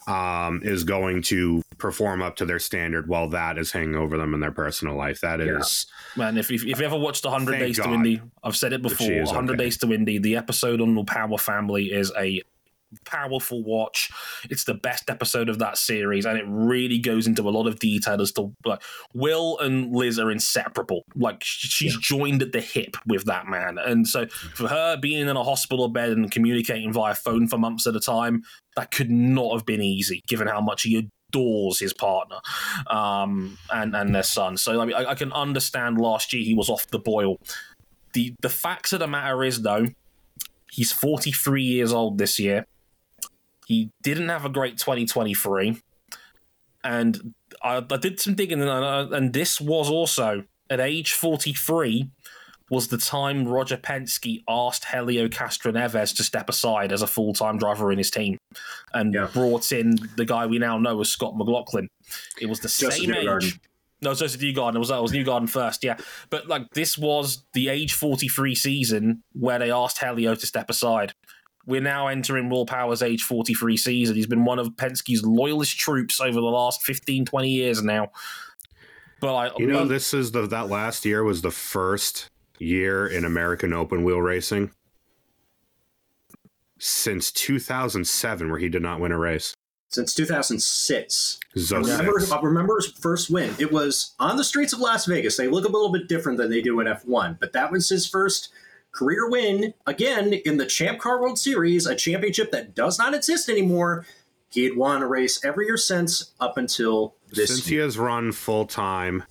um, 0.06 0.60
is 0.64 0.84
going 0.84 1.22
to 1.22 1.62
perform 1.78 2.22
up 2.22 2.36
to 2.36 2.46
their 2.46 2.60
standard 2.60 3.08
while 3.08 3.30
that 3.30 3.58
is 3.58 3.72
hanging 3.72 3.96
over 3.96 4.18
them 4.18 4.34
in 4.34 4.42
their 4.42 4.52
personal 4.52 4.98
life. 4.98 5.22
That 5.22 5.40
Yeah. 5.40 5.60
is. 5.60 5.86
Man, 6.18 6.38
if, 6.38 6.52
if, 6.52 6.66
if 6.66 6.80
you 6.80 6.86
ever 6.86 6.98
watched 6.98 7.24
100 7.26 7.52
Thank 7.54 7.64
Days 7.64 7.76
to 7.78 7.84
God 7.84 7.94
Indy, 7.94 8.22
I've 8.44 8.58
said 8.58 8.74
it 8.74 8.82
before 8.82 9.08
100 9.24 9.54
okay. 9.54 9.64
Days 9.64 9.78
to 9.78 9.94
Indy, 9.94 10.18
the 10.18 10.36
episode 10.36 10.82
on 10.82 10.94
the 10.96 11.06
Power 11.06 11.38
family 11.38 11.86
is 11.94 12.12
a 12.18 12.42
powerful 13.06 13.64
watch. 13.64 14.10
It's 14.50 14.64
the 14.64 14.74
best 14.74 15.10
episode 15.10 15.50
of 15.50 15.60
that 15.60 15.78
series, 15.78 16.26
and 16.26 16.38
it 16.38 16.46
really 16.48 17.00
goes 17.00 17.28
into 17.28 17.48
a 17.48 17.52
lot 17.52 17.68
of 17.68 17.80
detail 17.80 18.22
as 18.22 18.32
to 18.34 18.54
like 18.66 18.82
Will 19.14 19.58
and 19.60 19.96
Liz 19.96 20.20
are 20.20 20.32
inseparable. 20.32 21.04
Like 21.16 21.44
sh- 21.44 21.70
she's 21.70 21.98
joined 21.98 22.42
at 22.42 22.52
the 22.52 22.62
hip 22.62 22.96
with 23.06 23.26
that 23.26 23.48
man, 23.48 23.78
and 23.78 24.08
so 24.08 24.28
for 24.28 24.68
her 24.68 24.98
being 24.98 25.28
in 25.28 25.36
a 25.36 25.44
hospital 25.44 25.88
bed 25.90 26.12
and 26.12 26.32
communicating 26.32 26.94
via 26.94 27.16
phone 27.16 27.48
for 27.48 27.58
months 27.58 27.88
at 27.88 27.96
a 27.96 28.00
time, 28.00 28.44
that 28.76 28.92
could 28.92 29.10
not 29.10 29.54
have 29.54 29.66
been 29.66 29.82
easy, 29.82 30.24
given 30.28 30.48
how 30.48 30.62
much 30.62 30.84
he 30.84 31.10
adores 31.34 31.80
his 31.80 31.94
partner 31.94 32.38
um, 32.88 33.58
and 33.72 33.96
and 33.96 34.14
their 34.14 34.24
son. 34.24 34.58
So 34.58 34.82
I, 34.82 34.86
mean, 34.86 34.96
I, 34.96 35.12
I 35.12 35.16
can 35.16 35.32
understand 35.32 36.00
last 36.00 36.34
year 36.34 36.44
he 36.44 36.54
was 36.54 36.70
off 36.70 36.88
the 36.88 37.00
boil. 37.00 37.38
the 38.14 38.34
The 38.42 38.50
facts 38.50 38.94
of 38.94 39.00
the 39.00 39.08
matter 39.08 39.44
is 39.44 39.62
though, 39.62 39.88
he's 40.72 40.92
43 40.92 41.64
years 41.64 41.94
old 41.94 42.18
this 42.18 42.40
year. 42.40 42.66
He 43.68 43.92
didn't 44.02 44.30
have 44.30 44.46
a 44.46 44.50
great 44.50 44.78
2023, 44.78 45.78
and 46.84 47.34
I, 47.62 47.78
I 47.78 47.98
did 47.98 48.20
some 48.20 48.36
digging, 48.36 48.62
and, 48.62 48.70
I- 48.70 49.00
uh, 49.00 49.08
and 49.12 49.34
this 49.34 49.62
was 49.62 49.90
also 49.90 50.44
at 50.70 50.80
age 50.80 51.14
43 51.14 52.10
was 52.70 52.88
the 52.88 52.98
time 52.98 53.48
Roger 53.48 53.78
Penske 53.78 54.44
asked 54.48 54.86
Helio 54.86 55.28
Castroneves 55.28 56.16
to 56.16 56.24
step 56.24 56.50
aside 56.50 56.92
as 56.92 57.02
a 57.02 57.08
full 57.08 57.34
time 57.34 57.58
driver 57.58 57.92
in 57.92 57.98
his 58.00 58.10
team 58.10 58.38
and 58.94 59.14
Yeah. 59.14 59.28
brought 59.32 59.72
in 59.72 59.96
the 60.18 60.26
guy 60.26 60.46
we 60.48 60.58
now 60.60 60.78
know 60.80 61.00
as 61.02 61.10
Scott 61.10 61.38
McLaughlin. 61.38 61.88
It 62.42 62.48
was 62.48 62.62
the 62.62 62.70
same 62.70 63.14
age. 63.14 63.60
No, 64.02 64.14
Josef 64.14 64.42
Newgarden. 64.42 64.76
It 64.76 64.80
was, 64.80 64.90
it 64.90 65.02
was 65.02 65.12
Newgarden 65.12 65.50
first, 65.50 65.84
yeah. 65.84 65.98
But 66.30 66.48
like 66.48 66.70
this 66.74 66.98
was 66.98 67.44
the 67.54 67.70
age 67.70 67.94
43 67.94 68.56
season 68.56 69.24
where 69.34 69.60
they 69.60 69.70
asked 69.72 70.00
Helio 70.00 70.34
to 70.36 70.46
step 70.46 70.70
aside. 70.70 71.14
We're 71.66 71.82
now 71.82 72.08
entering 72.08 72.50
Will 72.50 72.66
Power's 72.66 73.02
age 73.02 73.24
43 73.24 73.78
season. 73.78 74.16
He's 74.16 74.28
been 74.28 74.44
one 74.44 74.60
of 74.60 74.70
Penske's 74.72 75.24
loyalist 75.24 75.78
troops 75.78 76.20
over 76.20 76.34
the 76.34 76.42
last 76.42 76.84
15, 76.84 77.26
20 77.26 77.50
years 77.50 77.82
now. 77.82 78.12
But 79.22 79.36
I, 79.36 79.52
You 79.58 79.68
know, 79.68 79.86
this 79.86 80.14
is 80.14 80.32
the 80.32 80.46
that 80.48 80.68
last 80.68 81.06
year 81.06 81.24
was 81.24 81.42
the 81.42 81.52
first 81.52 82.30
year 82.60 83.08
in 83.08 83.24
American 83.24 83.72
open 83.72 84.04
wheel 84.04 84.22
racing 84.22 84.72
since 86.80 87.32
2007 87.32 88.52
where 88.52 88.60
he 88.60 88.68
did 88.68 88.82
not 88.82 89.00
win 89.00 89.14
a 89.14 89.18
race. 89.18 89.54
Since 89.88 90.14
2006. 90.16 91.40
This 91.54 91.64
is 91.64 91.72
I 91.72 91.78
remember, 91.78 92.20
06. 92.20 92.32
I 92.32 92.42
remember 92.42 92.76
his 92.76 92.88
first 92.88 93.30
win. 93.30 93.56
It 93.60 93.72
was 93.72 94.16
on 94.20 94.36
the 94.36 94.44
streets 94.44 94.74
of 94.74 94.80
Las 94.80 95.06
Vegas. 95.06 95.38
They 95.38 95.48
look 95.48 95.64
a 95.64 95.72
little 95.72 95.92
bit 95.92 96.10
different 96.10 96.38
than 96.38 96.50
they 96.50 96.62
do 96.62 96.82
in 96.82 96.88
F1, 96.88 97.40
but 97.40 97.54
that 97.54 97.72
was 97.72 97.88
his 97.88 98.06
first 98.06 98.50
career 98.94 99.30
win. 99.30 99.74
Again, 99.86 100.34
in 100.34 100.58
the 100.58 100.66
Champ 100.66 101.00
Car 101.00 101.22
World 101.22 101.38
Series, 101.38 101.86
a 101.86 101.96
championship 101.96 102.52
that 102.52 102.74
does 102.74 102.98
not 102.98 103.14
exist 103.14 103.50
anymore. 103.50 104.06
He 104.50 104.64
had 104.64 104.78
won 104.78 105.02
a 105.02 105.08
race 105.08 105.44
every 105.44 105.66
year 105.66 105.78
since 105.78 106.32
up 106.40 106.58
until 106.58 107.16
this 107.32 107.50
Since 107.50 107.66
he 107.68 107.76
has 107.78 107.98
run 107.98 108.32
full 108.32 108.66
time 108.66 109.24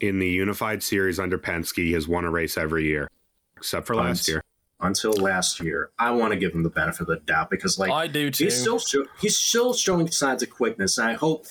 in 0.00 0.18
the 0.18 0.28
Unified 0.28 0.82
Series 0.82 1.18
under 1.18 1.38
Penske, 1.38 1.84
he 1.84 1.92
has 1.92 2.06
won 2.08 2.24
a 2.24 2.30
race 2.30 2.58
every 2.58 2.84
year, 2.84 3.08
except 3.56 3.86
for 3.86 3.94
last 3.94 4.26
year. 4.28 4.42
until 4.80 5.12
last 5.12 5.60
year. 5.60 5.90
I 5.98 6.10
want 6.10 6.32
to 6.32 6.38
give 6.38 6.52
him 6.52 6.64
the 6.64 6.70
benefit 6.70 7.02
of 7.02 7.06
the 7.06 7.16
doubt 7.18 7.48
because, 7.50 7.78
like, 7.78 7.90
I 7.92 8.08
do 8.08 8.30
too. 8.30 8.44
he's 8.44 8.60
still 8.60 8.78
sho- 8.80 9.06
he's 9.20 9.38
still 9.38 9.72
showing 9.72 10.10
signs 10.10 10.42
of 10.42 10.50
quickness. 10.50 10.98
And 10.98 11.08
I 11.08 11.12
hope 11.14 11.46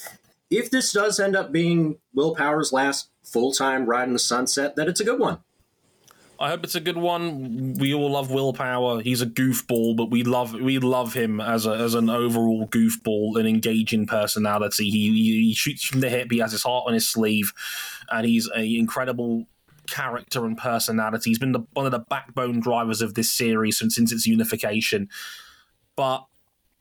if 0.49 0.69
this 0.69 0.91
does 0.91 1.19
end 1.19 1.35
up 1.35 1.51
being 1.53 1.99
Will 2.13 2.35
Power's 2.35 2.73
last 2.73 3.09
full 3.23 3.53
time 3.53 3.85
ride 3.85 4.07
in 4.07 4.13
the 4.13 4.19
sunset, 4.19 4.75
that 4.75 4.87
it's 4.89 4.99
a 4.99 5.05
good 5.05 5.19
one. 5.19 5.39
I 6.41 6.49
hope 6.49 6.63
it's 6.63 6.75
a 6.75 6.79
good 6.79 6.97
one. 6.97 7.73
We 7.73 7.93
all 7.93 8.11
love 8.11 8.31
Will 8.31 8.53
Power. 8.53 9.01
He's 9.01 9.21
a 9.21 9.25
goofball, 9.25 9.97
but 9.97 10.09
we 10.09 10.23
love 10.23 10.53
we 10.53 10.79
love 10.79 11.13
him 11.13 11.41
as 11.41 11.65
a, 11.65 11.71
as 11.71 11.95
an 11.95 12.09
overall 12.09 12.65
goofball, 12.67 13.37
an 13.37 13.45
engaging 13.45 14.07
personality. 14.07 14.89
He, 14.89 15.11
he 15.11 15.53
shoots 15.53 15.83
from 15.83 15.99
the 15.99 16.09
hip. 16.09 16.31
He 16.31 16.37
has 16.39 16.53
his 16.53 16.63
heart 16.63 16.85
on 16.87 16.93
his 16.93 17.09
sleeve, 17.09 17.51
and 18.09 18.25
he's 18.25 18.47
an 18.47 18.63
incredible 18.63 19.47
character 19.87 20.45
and 20.45 20.57
personality. 20.57 21.29
He's 21.31 21.39
been 21.39 21.51
the, 21.51 21.65
one 21.73 21.85
of 21.85 21.91
the 21.91 21.99
backbone 21.99 22.61
drivers 22.61 23.01
of 23.01 23.15
this 23.15 23.29
series 23.29 23.77
since 23.77 23.95
since 23.95 24.13
its 24.13 24.25
unification. 24.25 25.09
But 25.97 26.25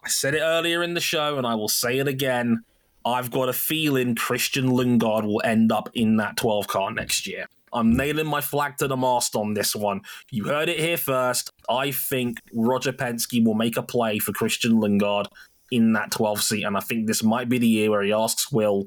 I 0.04 0.08
said 0.08 0.34
it 0.34 0.40
earlier 0.40 0.84
in 0.84 0.94
the 0.94 1.00
show, 1.00 1.36
and 1.36 1.44
I 1.44 1.56
will 1.56 1.68
say 1.68 1.98
it 1.98 2.06
again. 2.06 2.62
I've 3.04 3.32
got 3.32 3.48
a 3.48 3.52
feeling 3.52 4.14
Christian 4.14 4.68
Lundgaard 4.68 5.24
will 5.24 5.42
end 5.44 5.72
up 5.72 5.88
in 5.94 6.16
that 6.18 6.36
12 6.36 6.68
car 6.68 6.92
next 6.92 7.26
year. 7.26 7.46
I'm 7.72 7.96
nailing 7.96 8.26
my 8.26 8.40
flag 8.40 8.76
to 8.78 8.88
the 8.88 8.96
mast 8.96 9.36
on 9.36 9.54
this 9.54 9.74
one. 9.74 10.02
You 10.30 10.44
heard 10.44 10.68
it 10.68 10.78
here 10.78 10.96
first. 10.96 11.50
I 11.68 11.90
think 11.90 12.38
Roger 12.52 12.92
Penske 12.92 13.44
will 13.44 13.54
make 13.54 13.76
a 13.76 13.82
play 13.82 14.18
for 14.18 14.32
Christian 14.32 14.72
Lundgaard 14.80 15.26
in 15.70 15.92
that 15.92 16.10
12 16.10 16.42
seat, 16.42 16.64
and 16.64 16.76
I 16.76 16.80
think 16.80 17.06
this 17.06 17.22
might 17.22 17.48
be 17.48 17.58
the 17.58 17.68
year 17.68 17.90
where 17.90 18.02
he 18.02 18.12
asks 18.12 18.50
Will 18.50 18.86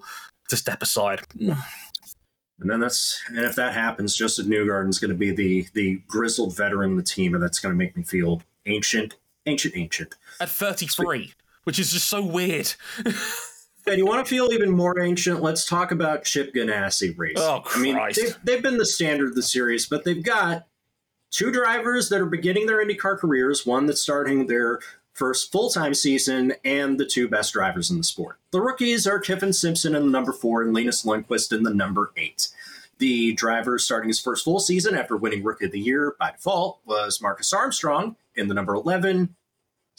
to 0.49 0.57
step 0.57 0.81
aside. 0.81 1.21
And 2.61 2.69
then 2.69 2.79
that's 2.79 3.19
and 3.27 3.39
if 3.39 3.55
that 3.55 3.73
happens, 3.73 4.15
Josef 4.15 4.45
Newgarden's 4.45 4.99
going 4.99 5.09
to 5.09 5.17
be 5.17 5.31
the 5.31 5.67
the 5.73 6.01
grizzled 6.07 6.55
veteran 6.55 6.91
of 6.91 6.97
the 6.97 7.03
team, 7.03 7.33
and 7.33 7.43
that's 7.43 7.59
going 7.59 7.73
to 7.73 7.77
make 7.77 7.97
me 7.97 8.03
feel 8.03 8.43
ancient, 8.67 9.15
ancient, 9.47 9.75
ancient. 9.75 10.15
At 10.39 10.49
33, 10.49 11.33
which 11.63 11.79
is 11.79 11.91
just 11.91 12.07
so 12.07 12.23
weird. 12.23 12.71
And 13.87 13.97
you 13.97 14.05
want 14.05 14.25
to 14.25 14.29
feel 14.29 14.51
even 14.51 14.69
more 14.69 14.99
ancient? 14.99 15.41
Let's 15.41 15.65
talk 15.65 15.91
about 15.91 16.23
Chip 16.23 16.53
Ganassi 16.53 17.17
race. 17.17 17.37
Oh, 17.37 17.61
Christ. 17.63 17.77
I 17.77 17.81
mean, 17.81 18.11
they've, 18.15 18.37
they've 18.43 18.63
been 18.63 18.77
the 18.77 18.85
standard 18.85 19.29
of 19.29 19.35
the 19.35 19.43
series, 19.43 19.85
but 19.87 20.03
they've 20.03 20.23
got 20.23 20.67
two 21.31 21.51
drivers 21.51 22.09
that 22.09 22.21
are 22.21 22.25
beginning 22.25 22.67
their 22.67 22.85
IndyCar 22.85 23.17
careers. 23.17 23.65
One 23.65 23.87
that's 23.87 24.01
starting 24.01 24.47
their 24.47 24.79
first 25.13 25.51
full 25.51 25.69
time 25.69 25.93
season, 25.93 26.53
and 26.63 26.99
the 26.99 27.05
two 27.05 27.27
best 27.27 27.53
drivers 27.53 27.89
in 27.89 27.97
the 27.97 28.03
sport. 28.03 28.37
The 28.51 28.61
rookies 28.61 29.07
are 29.07 29.19
Kyffin 29.19 29.53
Simpson 29.53 29.95
in 29.95 30.03
the 30.03 30.11
number 30.11 30.31
four 30.31 30.61
and 30.61 30.73
Linus 30.73 31.03
Lundqvist 31.03 31.55
in 31.55 31.63
the 31.63 31.73
number 31.73 32.11
eight. 32.17 32.49
The 32.99 33.33
driver 33.33 33.79
starting 33.79 34.09
his 34.09 34.19
first 34.19 34.45
full 34.45 34.59
season 34.59 34.95
after 34.95 35.17
winning 35.17 35.43
Rookie 35.43 35.65
of 35.65 35.71
the 35.71 35.79
Year 35.79 36.15
by 36.19 36.31
default 36.31 36.81
was 36.85 37.19
Marcus 37.21 37.51
Armstrong 37.51 38.15
in 38.35 38.47
the 38.47 38.53
number 38.53 38.75
11. 38.75 39.35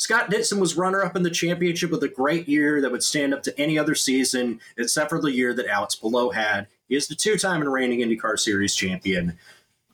Scott 0.03 0.31
Dixon 0.31 0.59
was 0.59 0.77
runner 0.77 1.05
up 1.05 1.15
in 1.15 1.23
the 1.23 1.31
championship 1.31 1.93
with 1.93 2.03
a 2.03 2.09
great 2.09 2.49
year 2.49 2.81
that 2.81 2.91
would 2.91 3.05
stand 3.05 3.33
up 3.33 3.41
to 3.45 3.57
any 3.57 3.79
other 3.79 3.95
season 3.95 4.59
except 4.77 5.09
for 5.09 5.21
the 5.21 5.31
year 5.31 5.55
that 5.55 5.69
Alex 5.69 5.95
Palou 5.95 6.31
had. 6.31 6.67
He 6.89 6.97
is 6.97 7.07
the 7.07 7.15
two 7.15 7.37
time 7.37 7.61
and 7.61 7.73
reigning 7.73 8.01
IndyCar 8.01 8.37
Series 8.37 8.75
champion. 8.75 9.39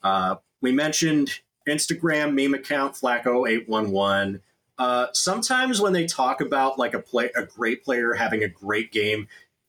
Uh, 0.03 0.37
we 0.63 0.73
mentioned 0.73 1.41
Instagram 1.69 2.33
meme 2.33 2.55
account 2.55 2.95
Flacco811. 2.95 4.41
Uh, 4.79 5.09
sometimes 5.13 5.79
when 5.79 5.93
they 5.93 6.07
talk 6.07 6.41
about 6.41 6.79
like 6.79 6.95
a 6.95 7.01
play, 7.01 7.29
a 7.37 7.45
great 7.45 7.85
player 7.85 8.15
having 8.15 8.43
a 8.43 8.49
great 8.49 8.91
game, 8.91 9.29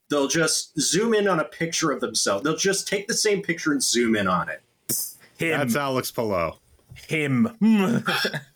they'll 0.09 0.29
just 0.29 0.79
zoom 0.79 1.13
in 1.13 1.27
on 1.27 1.41
a 1.41 1.45
picture 1.45 1.91
of 1.91 1.99
themselves. 1.99 2.45
They'll 2.45 2.55
just 2.55 2.87
take 2.87 3.09
the 3.09 3.13
same 3.13 3.41
picture 3.41 3.73
and 3.73 3.83
zoom 3.83 4.15
in 4.15 4.29
on 4.29 4.47
it. 4.47 4.61
Him. 5.35 5.59
That's 5.59 5.75
Alex 5.75 6.11
Palou. 6.11 6.53
Him. 6.95 7.57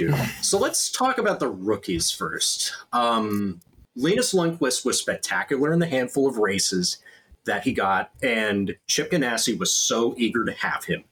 Dude. 0.00 0.14
So 0.40 0.58
let's 0.58 0.90
talk 0.90 1.18
about 1.18 1.40
the 1.40 1.50
rookies 1.50 2.10
first. 2.10 2.72
Um, 2.90 3.60
Linus 3.94 4.32
Lundqvist 4.32 4.82
was 4.86 4.98
spectacular 4.98 5.74
in 5.74 5.78
the 5.78 5.86
handful 5.86 6.26
of 6.26 6.38
races 6.38 7.02
that 7.44 7.64
he 7.64 7.72
got, 7.74 8.10
and 8.22 8.76
Chip 8.86 9.10
Ganassi 9.10 9.58
was 9.58 9.74
so 9.74 10.14
eager 10.16 10.42
to 10.46 10.52
have 10.52 10.84
him. 10.84 11.04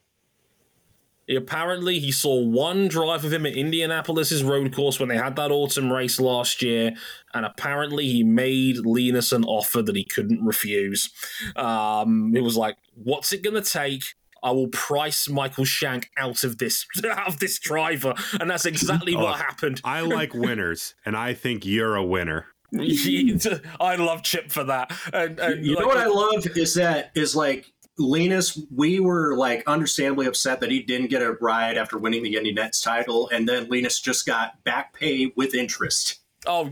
Apparently, 1.28 1.98
he 1.98 2.10
saw 2.10 2.42
one 2.42 2.88
drive 2.88 3.26
of 3.26 3.32
him 3.34 3.44
at 3.44 3.52
Indianapolis's 3.52 4.42
road 4.42 4.74
course 4.74 4.98
when 4.98 5.10
they 5.10 5.18
had 5.18 5.36
that 5.36 5.50
autumn 5.50 5.92
race 5.92 6.18
last 6.18 6.62
year, 6.62 6.94
and 7.34 7.44
apparently 7.44 8.06
he 8.08 8.24
made 8.24 8.78
Linus 8.78 9.32
an 9.32 9.44
offer 9.44 9.82
that 9.82 9.96
he 9.96 10.04
couldn't 10.04 10.42
refuse. 10.42 11.10
Um, 11.56 12.34
it 12.34 12.40
was 12.40 12.56
like, 12.56 12.78
"What's 12.94 13.34
it 13.34 13.42
going 13.42 13.62
to 13.62 13.70
take?" 13.70 14.14
I 14.42 14.50
will 14.52 14.68
price 14.68 15.28
Michael 15.28 15.64
Shank 15.64 16.10
out 16.16 16.44
of 16.44 16.58
this 16.58 16.86
out 17.04 17.28
of 17.28 17.38
this 17.38 17.58
driver, 17.58 18.14
and 18.40 18.50
that's 18.50 18.66
exactly 18.66 19.14
Oh, 19.16 19.24
what 19.24 19.38
happened. 19.40 19.80
I 19.84 20.00
like 20.02 20.34
winners, 20.34 20.94
and 21.04 21.16
I 21.16 21.34
think 21.34 21.64
you're 21.66 21.96
a 21.96 22.04
winner. 22.04 22.46
I 22.78 23.96
love 23.96 24.22
Chip 24.22 24.52
for 24.52 24.64
that. 24.64 24.92
And, 25.12 25.38
and 25.40 25.64
You 25.64 25.74
like, 25.74 25.82
know 25.82 25.86
what 25.88 25.96
I 25.96 26.06
love 26.06 26.46
is 26.56 26.74
that 26.74 27.10
is 27.14 27.34
like 27.34 27.72
Linus. 27.98 28.60
We 28.74 29.00
were 29.00 29.36
like 29.36 29.62
understandably 29.66 30.26
upset 30.26 30.60
that 30.60 30.70
he 30.70 30.82
didn't 30.82 31.08
get 31.08 31.22
a 31.22 31.32
ride 31.40 31.78
after 31.78 31.96
winning 31.98 32.22
the 32.22 32.36
Indy 32.36 32.54
NXT 32.54 32.84
title, 32.84 33.30
and 33.32 33.48
then 33.48 33.68
Linus 33.70 34.00
just 34.00 34.26
got 34.26 34.62
back 34.64 34.92
pay 34.92 35.32
with 35.34 35.54
interest. 35.54 36.20
Oh, 36.46 36.70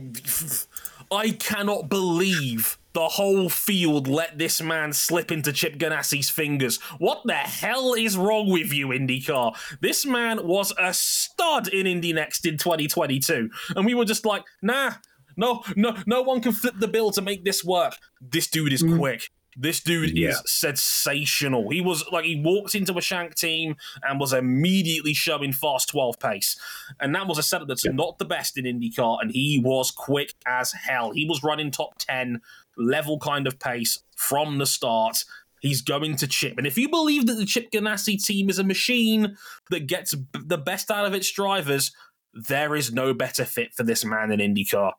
I 1.10 1.30
cannot 1.30 1.88
believe 1.88 2.78
the 2.96 3.08
whole 3.08 3.50
field 3.50 4.08
let 4.08 4.38
this 4.38 4.62
man 4.62 4.90
slip 4.90 5.30
into 5.30 5.52
Chip 5.52 5.76
Ganassi's 5.76 6.30
fingers. 6.30 6.78
What 6.98 7.20
the 7.26 7.34
hell 7.34 7.92
is 7.92 8.16
wrong 8.16 8.48
with 8.48 8.72
you, 8.72 8.88
IndyCar? 8.88 9.54
This 9.82 10.06
man 10.06 10.46
was 10.46 10.72
a 10.78 10.94
stud 10.94 11.68
in 11.68 11.86
Indy 11.86 12.14
NXT 12.14 12.46
in 12.46 12.56
2022, 12.56 13.50
and 13.76 13.84
we 13.84 13.92
were 13.92 14.06
just 14.06 14.24
like, 14.24 14.44
nah, 14.62 14.92
no, 15.36 15.62
no, 15.76 15.94
no 16.06 16.22
one 16.22 16.40
can 16.40 16.52
flip 16.52 16.76
the 16.78 16.88
bill 16.88 17.10
to 17.10 17.20
make 17.20 17.44
this 17.44 17.62
work. 17.62 17.98
This 18.18 18.46
dude 18.46 18.72
is 18.72 18.82
mm. 18.82 18.96
quick. 18.96 19.28
This 19.58 19.80
dude 19.80 20.16
Yeah. 20.16 20.30
is 20.30 20.42
sensational. 20.46 21.70
He 21.70 21.82
was 21.82 22.04
like 22.10 22.24
he 22.24 22.40
walked 22.42 22.74
into 22.74 22.96
a 22.96 23.02
Shank 23.02 23.34
team 23.34 23.76
and 24.02 24.20
was 24.20 24.32
immediately 24.32 25.12
showing 25.14 25.52
fast 25.52 25.90
12 25.90 26.18
pace. 26.18 26.58
And 27.00 27.14
that 27.14 27.26
was 27.26 27.38
a 27.38 27.42
setup 27.42 27.68
that's 27.68 27.86
not 27.86 28.18
the 28.18 28.26
best 28.26 28.58
in 28.58 28.64
IndyCar, 28.64 29.18
and 29.20 29.30
he 29.30 29.60
was 29.62 29.90
quick 29.90 30.32
as 30.46 30.72
hell. 30.72 31.12
He 31.12 31.26
was 31.26 31.42
running 31.42 31.70
top 31.70 31.98
10 31.98 32.40
level 32.76 33.18
kind 33.18 33.46
of 33.46 33.58
pace 33.58 34.00
from 34.16 34.58
the 34.58 34.66
start. 34.66 35.24
He's 35.60 35.82
going 35.82 36.16
to 36.16 36.26
Chip. 36.26 36.58
And 36.58 36.66
if 36.66 36.78
you 36.78 36.88
believe 36.88 37.26
that 37.26 37.34
the 37.34 37.46
Chip 37.46 37.70
Ganassi 37.70 38.22
team 38.22 38.48
is 38.50 38.58
a 38.58 38.64
machine 38.64 39.36
that 39.70 39.86
gets 39.86 40.14
b- 40.14 40.40
the 40.44 40.58
best 40.58 40.90
out 40.90 41.06
of 41.06 41.14
its 41.14 41.30
drivers, 41.30 41.92
there 42.34 42.76
is 42.76 42.92
no 42.92 43.14
better 43.14 43.44
fit 43.44 43.74
for 43.74 43.82
this 43.82 44.04
man 44.04 44.30
in 44.30 44.40
IndyCar. 44.40 44.92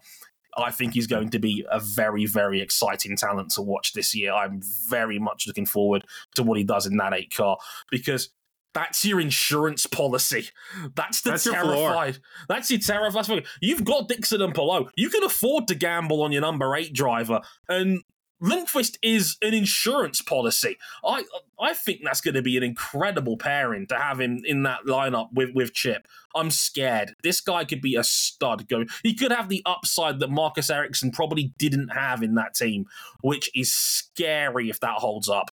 I 0.58 0.72
think 0.72 0.94
he's 0.94 1.08
going 1.08 1.30
to 1.30 1.40
be 1.40 1.64
a 1.70 1.80
very, 1.80 2.26
very 2.26 2.62
exciting 2.62 3.16
talent 3.16 3.52
to 3.52 3.62
watch 3.62 3.94
this 3.94 4.16
year. 4.16 4.34
I'm 4.34 4.62
very 4.90 5.20
much 5.20 5.46
looking 5.46 5.68
forward 5.68 6.06
to 6.34 6.42
what 6.42 6.58
he 6.58 6.64
does 6.64 6.88
in 6.88 6.98
that 6.98 7.14
eight 7.14 7.34
car 7.34 7.58
because 7.92 8.30
that's 8.78 9.04
your 9.04 9.20
insurance 9.20 9.88
policy. 9.88 10.50
That's 10.94 11.22
the 11.22 11.32
That's 11.32 11.48
your 11.48 11.56
floor. 11.56 12.12
That's 12.48 12.70
your 12.70 12.80
terrified. 12.80 13.44
You've 13.60 13.84
got 13.84 14.08
Dixon 14.08 14.40
and 14.40 14.54
Palou. 14.54 14.88
You 14.96 15.10
can 15.10 15.24
afford 15.24 15.68
to 15.70 15.76
gamble 15.76 16.22
on 16.22 16.32
your 16.32 16.42
number 16.42 16.76
eight 16.76 16.94
driver, 16.94 17.42
and 17.68 18.04
Lundqvist 18.40 18.98
is 19.02 19.36
an 19.42 19.56
insurance 19.56 20.22
policy. 20.22 20.78
I 21.04 21.24
I 21.60 21.74
think 21.74 22.02
that's 22.04 22.22
going 22.22 22.36
to 22.36 22.44
be 22.44 22.56
an 22.56 22.62
incredible 22.62 23.36
pairing 23.36 23.88
to 23.88 23.96
have 23.98 24.22
him 24.22 24.44
in 24.46 24.62
that 24.62 24.82
lineup 24.86 25.30
with 25.34 25.56
with 25.56 25.74
Chip. 25.74 26.08
I'm 26.36 26.52
scared. 26.52 27.16
This 27.24 27.42
guy 27.42 27.66
could 27.66 27.82
be 27.82 27.96
a 27.96 28.04
stud. 28.04 28.68
Going, 28.68 28.90
he 29.02 29.16
could 29.16 29.32
have 29.32 29.50
the 29.50 29.64
upside 29.66 30.20
that 30.20 30.30
Marcus 30.30 30.70
Ericsson 30.70 31.10
probably 31.10 31.52
didn't 31.58 31.90
have 31.90 32.22
in 32.22 32.36
that 32.36 32.54
team, 32.54 32.86
which 33.22 33.50
is 33.56 33.74
scary 33.74 34.70
if 34.70 34.80
that 34.82 35.00
holds 35.00 35.28
up. 35.28 35.50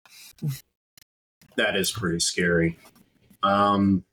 That 1.55 1.77
is 1.77 1.91
pretty 1.91 2.19
scary. 2.19 2.77
Um, 3.43 4.03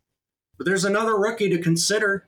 but 0.59 0.67
there's 0.67 0.85
another 0.85 1.17
rookie 1.17 1.49
to 1.49 1.59
consider. 1.59 2.27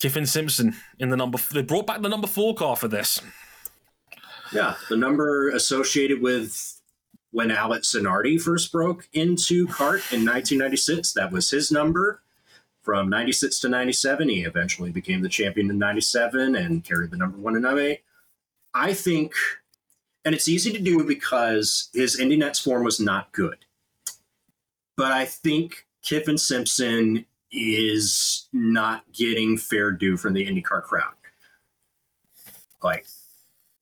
Kyffin 0.00 0.26
Simpson 0.26 0.76
in 0.98 1.10
the 1.10 1.16
number. 1.16 1.38
They 1.52 1.62
brought 1.62 1.86
back 1.86 2.00
the 2.00 2.08
number 2.08 2.26
four 2.26 2.54
car 2.54 2.76
for 2.76 2.88
this. 2.88 3.20
Yeah, 4.52 4.76
the 4.88 4.96
number 4.96 5.50
associated 5.50 6.22
with 6.22 6.80
when 7.32 7.50
Alex 7.50 7.94
Zanardi 7.94 8.40
first 8.40 8.72
broke 8.72 9.08
into 9.12 9.66
CART 9.66 10.00
in 10.12 10.24
1996. 10.24 11.12
That 11.12 11.32
was 11.32 11.50
his 11.50 11.70
number. 11.70 12.22
From 12.82 13.10
96 13.10 13.60
to 13.60 13.68
97, 13.68 14.28
he 14.30 14.44
eventually 14.44 14.90
became 14.90 15.20
the 15.20 15.28
champion 15.28 15.68
in 15.68 15.78
97 15.78 16.56
and 16.56 16.82
carried 16.82 17.10
the 17.10 17.18
number 17.18 17.36
one 17.36 17.54
in 17.54 17.62
98. 17.62 18.00
I 18.72 18.94
think, 18.94 19.34
and 20.24 20.34
it's 20.34 20.48
easy 20.48 20.72
to 20.72 20.78
do 20.78 21.04
because 21.04 21.90
his 21.92 22.18
Indy 22.18 22.38
NXT 22.38 22.64
form 22.64 22.84
was 22.84 22.98
not 22.98 23.32
good. 23.32 23.58
But 24.98 25.12
I 25.12 25.26
think 25.26 25.86
Kyffin 26.02 26.36
Simpson 26.36 27.24
is 27.52 28.48
not 28.52 29.04
getting 29.12 29.56
fair 29.56 29.92
due 29.92 30.16
from 30.16 30.34
the 30.34 30.44
IndyCar 30.44 30.82
crowd. 30.82 31.14
Like, 32.82 33.06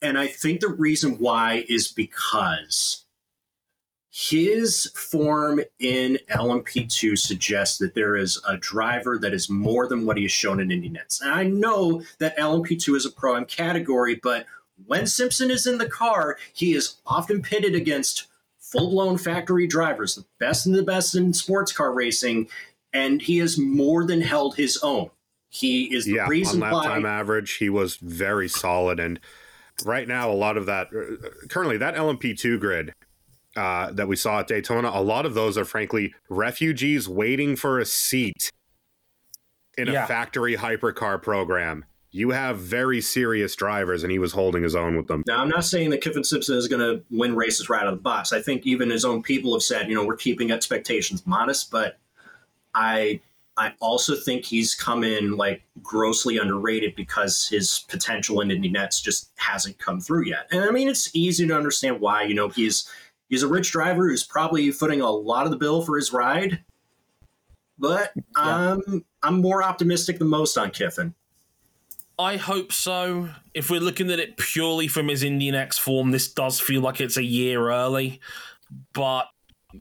and 0.02 0.18
I 0.18 0.26
think 0.26 0.60
the 0.60 0.68
reason 0.68 1.14
why 1.14 1.64
is 1.70 1.88
because 1.88 3.06
his 4.10 4.90
form 4.94 5.62
in 5.78 6.18
LMP2 6.30 7.18
suggests 7.18 7.78
that 7.78 7.94
there 7.94 8.16
is 8.16 8.38
a 8.46 8.58
driver 8.58 9.18
that 9.18 9.32
is 9.32 9.48
more 9.48 9.88
than 9.88 10.04
what 10.04 10.18
he 10.18 10.24
has 10.24 10.32
shown 10.32 10.60
in 10.60 10.70
Indy 10.70 10.90
NXT. 10.90 11.22
And 11.22 11.32
I 11.32 11.44
know 11.44 12.02
that 12.18 12.36
LMP2 12.36 12.94
is 12.94 13.06
a 13.06 13.10
pro 13.10 13.36
am 13.36 13.46
category, 13.46 14.20
but 14.22 14.44
when 14.84 15.06
Simpson 15.06 15.50
is 15.50 15.66
in 15.66 15.78
the 15.78 15.88
car, 15.88 16.36
he 16.52 16.74
is 16.74 16.96
often 17.06 17.40
pitted 17.40 17.74
against 17.74 18.26
full 18.70 18.90
blown 18.90 19.18
factory 19.18 19.66
drivers, 19.66 20.14
the 20.16 20.24
best 20.38 20.66
and 20.66 20.74
the 20.74 20.82
best 20.82 21.14
in 21.14 21.32
sports 21.32 21.72
car 21.72 21.92
racing, 21.92 22.48
and 22.92 23.22
he 23.22 23.38
has 23.38 23.58
more 23.58 24.04
than 24.04 24.20
held 24.20 24.56
his 24.56 24.78
own. 24.82 25.10
He 25.48 25.84
is 25.94 26.04
the 26.04 26.14
yeah, 26.14 26.28
reason 26.28 26.62
on 26.62 26.70
why. 26.72 26.78
lap 26.80 26.86
time 26.88 27.06
average, 27.06 27.52
he 27.54 27.70
was 27.70 27.96
very 27.96 28.48
solid. 28.48 28.98
And 28.98 29.20
right 29.84 30.08
now, 30.08 30.30
a 30.30 30.34
lot 30.34 30.56
of 30.56 30.66
that, 30.66 30.88
uh, 30.88 31.46
currently, 31.48 31.76
that 31.78 31.94
LMP2 31.94 32.58
grid 32.60 32.92
uh, 33.56 33.92
that 33.92 34.08
we 34.08 34.16
saw 34.16 34.40
at 34.40 34.48
Daytona, 34.48 34.90
a 34.92 35.02
lot 35.02 35.24
of 35.24 35.34
those 35.34 35.56
are 35.56 35.64
frankly 35.64 36.14
refugees 36.28 37.08
waiting 37.08 37.56
for 37.56 37.78
a 37.78 37.86
seat 37.86 38.50
in 39.78 39.88
Yeah. 39.88 40.04
a 40.04 40.06
factory 40.06 40.56
hypercar 40.56 41.22
program. 41.22 41.84
You 42.16 42.30
have 42.30 42.56
very 42.56 43.02
serious 43.02 43.54
drivers, 43.54 44.02
and 44.02 44.10
he 44.10 44.18
was 44.18 44.32
holding 44.32 44.62
his 44.62 44.74
own 44.74 44.96
with 44.96 45.06
them. 45.06 45.22
Now, 45.26 45.42
I'm 45.42 45.50
not 45.50 45.66
saying 45.66 45.90
that 45.90 46.00
Kyffin 46.00 46.24
Simpson 46.24 46.56
is 46.56 46.66
going 46.66 46.80
to 46.80 47.04
win 47.10 47.36
races 47.36 47.68
right 47.68 47.82
out 47.82 47.88
of 47.88 47.98
the 47.98 48.02
box. 48.02 48.32
I 48.32 48.40
think 48.40 48.66
even 48.66 48.88
his 48.88 49.04
own 49.04 49.22
people 49.22 49.52
have 49.52 49.62
said, 49.62 49.90
you 49.90 49.94
know, 49.94 50.02
we're 50.02 50.16
keeping 50.16 50.50
expectations 50.50 51.26
modest, 51.26 51.70
but 51.70 51.98
I 52.74 53.20
I 53.58 53.74
also 53.80 54.16
think 54.16 54.46
he's 54.46 54.74
come 54.74 55.04
in 55.04 55.36
like 55.36 55.62
grossly 55.82 56.38
underrated 56.38 56.96
because 56.96 57.46
his 57.46 57.84
potential 57.86 58.40
in 58.40 58.50
Indy 58.50 58.70
NXT 58.70 59.02
just 59.02 59.30
hasn't 59.36 59.76
come 59.76 60.00
through 60.00 60.24
yet. 60.24 60.46
And 60.50 60.64
I 60.64 60.70
mean, 60.70 60.88
it's 60.88 61.14
easy 61.14 61.46
to 61.46 61.54
understand 61.54 62.00
why. 62.00 62.22
You 62.22 62.34
know, 62.34 62.48
he's 62.48 62.90
he's 63.28 63.42
a 63.42 63.48
rich 63.48 63.72
driver 63.72 64.08
who's 64.08 64.24
probably 64.24 64.70
footing 64.70 65.02
a 65.02 65.10
lot 65.10 65.44
of 65.44 65.50
the 65.50 65.58
bill 65.58 65.82
for 65.82 65.96
his 65.96 66.14
ride. 66.14 66.64
But 67.78 68.14
I'm 68.36 69.04
I'm 69.22 69.42
more 69.42 69.62
optimistic 69.62 70.18
than 70.18 70.28
most 70.28 70.56
on 70.56 70.70
Kyffin. 70.70 71.12
I 72.18 72.36
hope 72.36 72.72
so. 72.72 73.28
If 73.52 73.70
we're 73.70 73.80
looking 73.80 74.10
at 74.10 74.18
it 74.18 74.38
purely 74.38 74.88
from 74.88 75.08
his 75.08 75.22
Indy 75.22 75.50
NXT 75.50 75.78
form, 75.78 76.10
this 76.12 76.32
does 76.32 76.58
feel 76.58 76.80
like 76.80 77.00
it's 77.00 77.18
a 77.18 77.24
year 77.24 77.70
early. 77.70 78.20
But 78.94 79.26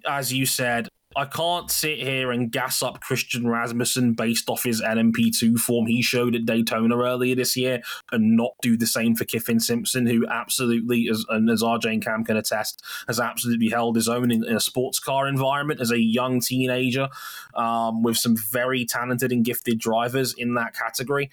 as 0.05 0.33
you 0.33 0.45
said, 0.45 0.89
I 1.17 1.23
can't 1.23 1.71
sit 1.71 1.99
here 1.99 2.33
and 2.33 2.51
gas 2.51 2.83
up 2.83 2.99
Christian 2.99 3.47
Rasmussen 3.47 4.13
based 4.15 4.49
off 4.49 4.63
his 4.63 4.81
LMP2 4.81 5.57
form 5.57 5.85
he 5.85 6.01
showed 6.01 6.35
at 6.35 6.45
Daytona 6.45 6.97
earlier 6.97 7.35
this 7.35 7.55
year 7.55 7.81
and 8.11 8.35
not 8.35 8.51
do 8.61 8.75
the 8.75 8.85
same 8.85 9.15
for 9.15 9.23
Kyffin 9.23 9.61
Simpson, 9.61 10.05
who 10.05 10.27
absolutely, 10.27 11.07
as, 11.09 11.23
and 11.29 11.49
as 11.49 11.63
RJ 11.63 11.85
and 11.85 12.03
Cam 12.03 12.25
can 12.25 12.35
attest, 12.35 12.83
has 13.07 13.17
absolutely 13.17 13.69
held 13.69 13.95
his 13.95 14.09
own 14.09 14.29
in, 14.29 14.43
in 14.43 14.57
a 14.57 14.59
sports 14.59 14.99
car 14.99 15.25
environment 15.25 15.79
as 15.79 15.91
a 15.91 15.99
young 15.99 16.41
teenager 16.41 17.07
um, 17.53 18.03
with 18.03 18.17
some 18.17 18.35
very 18.35 18.83
talented 18.83 19.31
and 19.31 19.45
gifted 19.45 19.79
drivers 19.79 20.33
in 20.33 20.55
that 20.55 20.75
category. 20.75 21.29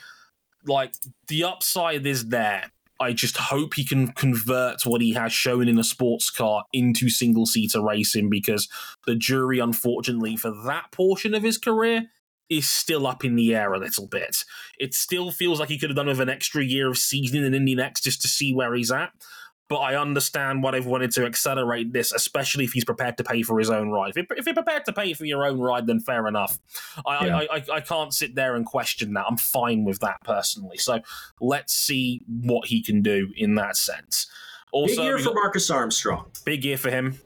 Like, 0.66 0.94
the 1.28 1.44
upside 1.44 2.07
is 2.07 2.28
there 2.28 2.70
I 3.02 3.12
just 3.12 3.36
hope 3.36 3.74
he 3.74 3.84
can 3.84 4.12
convert 4.12 4.86
what 4.86 5.00
he 5.00 5.12
has 5.15 5.32
shown 5.32 5.66
in 5.66 5.78
a 5.78 5.84
sports 5.84 6.31
car 6.31 6.65
into 6.73 7.10
single 7.10 7.47
seater 7.47 7.82
racing 7.82 8.31
because 8.31 8.68
the 9.07 9.16
jury, 9.16 9.58
unfortunately, 9.58 10.36
for 10.36 10.52
that 10.66 10.92
portion 10.92 11.34
of 11.34 11.42
his 11.42 11.58
career 11.58 12.07
is 12.49 12.68
still 12.68 13.07
up 13.07 13.24
in 13.24 13.34
the 13.34 13.55
air 13.55 13.73
a 13.73 13.78
little 13.78 14.07
bit. 14.07 14.44
It 14.78 14.94
still 14.94 15.32
feels 15.32 15.58
like 15.58 15.68
he 15.68 15.78
could 15.78 15.91
have 15.91 15.97
done 15.97 16.07
with 16.07 16.20
an 16.20 16.28
extra 16.28 16.62
year 16.62 16.89
of 16.89 16.99
seasoning 16.99 17.44
in 17.44 17.55
Indy 17.55 17.74
NXT 17.74 18.02
just 18.02 18.23
to 18.23 18.28
see 18.28 18.55
where 18.55 18.74
he's 18.74 18.92
at 18.92 19.10
but 19.73 19.78
I 19.78 19.97
understand 19.97 20.62
why 20.62 20.73
they've 20.73 20.84
wanted 20.84 21.12
to 21.12 21.25
accelerate 21.25 21.94
this, 21.94 22.12
especially 22.12 22.65
if 22.65 22.73
he's 22.73 22.84
prepared 22.84 23.17
to 23.17 23.25
pay 23.25 23.41
for 23.41 23.59
his 23.59 23.70
own 23.70 23.89
ride. 23.89 24.12
If, 24.15 24.26
if 24.36 24.44
you're 24.44 24.55
prepared 24.55 24.84
to 24.84 24.92
pay 24.92 25.15
for 25.15 25.25
your 25.25 25.47
own 25.47 25.59
ride, 25.59 25.86
then 25.86 25.99
fair 25.99 26.26
enough. 26.26 26.59
I, 27.07 27.26
yeah. 27.26 27.36
I, 27.39 27.41
I, 27.41 27.65
I, 27.76 27.81
can't 27.81 28.12
sit 28.12 28.34
there 28.34 28.55
and 28.55 28.67
question 28.67 29.15
that. 29.15 29.25
I'm 29.26 29.39
fine 29.39 29.84
with 29.84 30.01
that 30.01 30.18
personally. 30.25 30.76
So 30.76 31.01
let's 31.41 31.73
see 31.73 32.20
what 32.26 32.67
he 32.67 32.83
can 32.83 33.01
do 33.01 33.33
in 33.34 33.55
that 33.55 33.78
sense. 33.78 34.26
Also, 34.73 34.97
big 34.97 35.05
year 35.05 35.18
for 35.18 35.33
Marcus 35.33 35.70
Armstrong. 35.70 36.26
Big 36.44 36.67
year 36.67 36.76
for 36.76 36.91
him. 36.91 37.18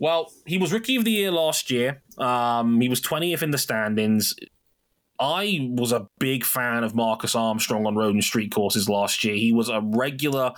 Well, 0.00 0.32
he 0.46 0.58
was 0.58 0.72
rookie 0.72 0.96
of 0.96 1.04
the 1.04 1.12
year 1.12 1.30
last 1.30 1.70
year. 1.70 2.02
Um, 2.18 2.80
he 2.80 2.88
was 2.88 3.00
20th 3.00 3.42
in 3.42 3.52
the 3.52 3.58
standings. 3.58 4.34
I 5.20 5.70
was 5.70 5.92
a 5.92 6.08
big 6.18 6.44
fan 6.44 6.82
of 6.82 6.96
Marcus 6.96 7.36
Armstrong 7.36 7.86
on 7.86 7.94
road 7.94 8.14
and 8.14 8.24
street 8.24 8.52
courses 8.52 8.88
last 8.88 9.22
year. 9.22 9.36
He 9.36 9.52
was 9.52 9.68
a 9.68 9.80
regular 9.80 10.52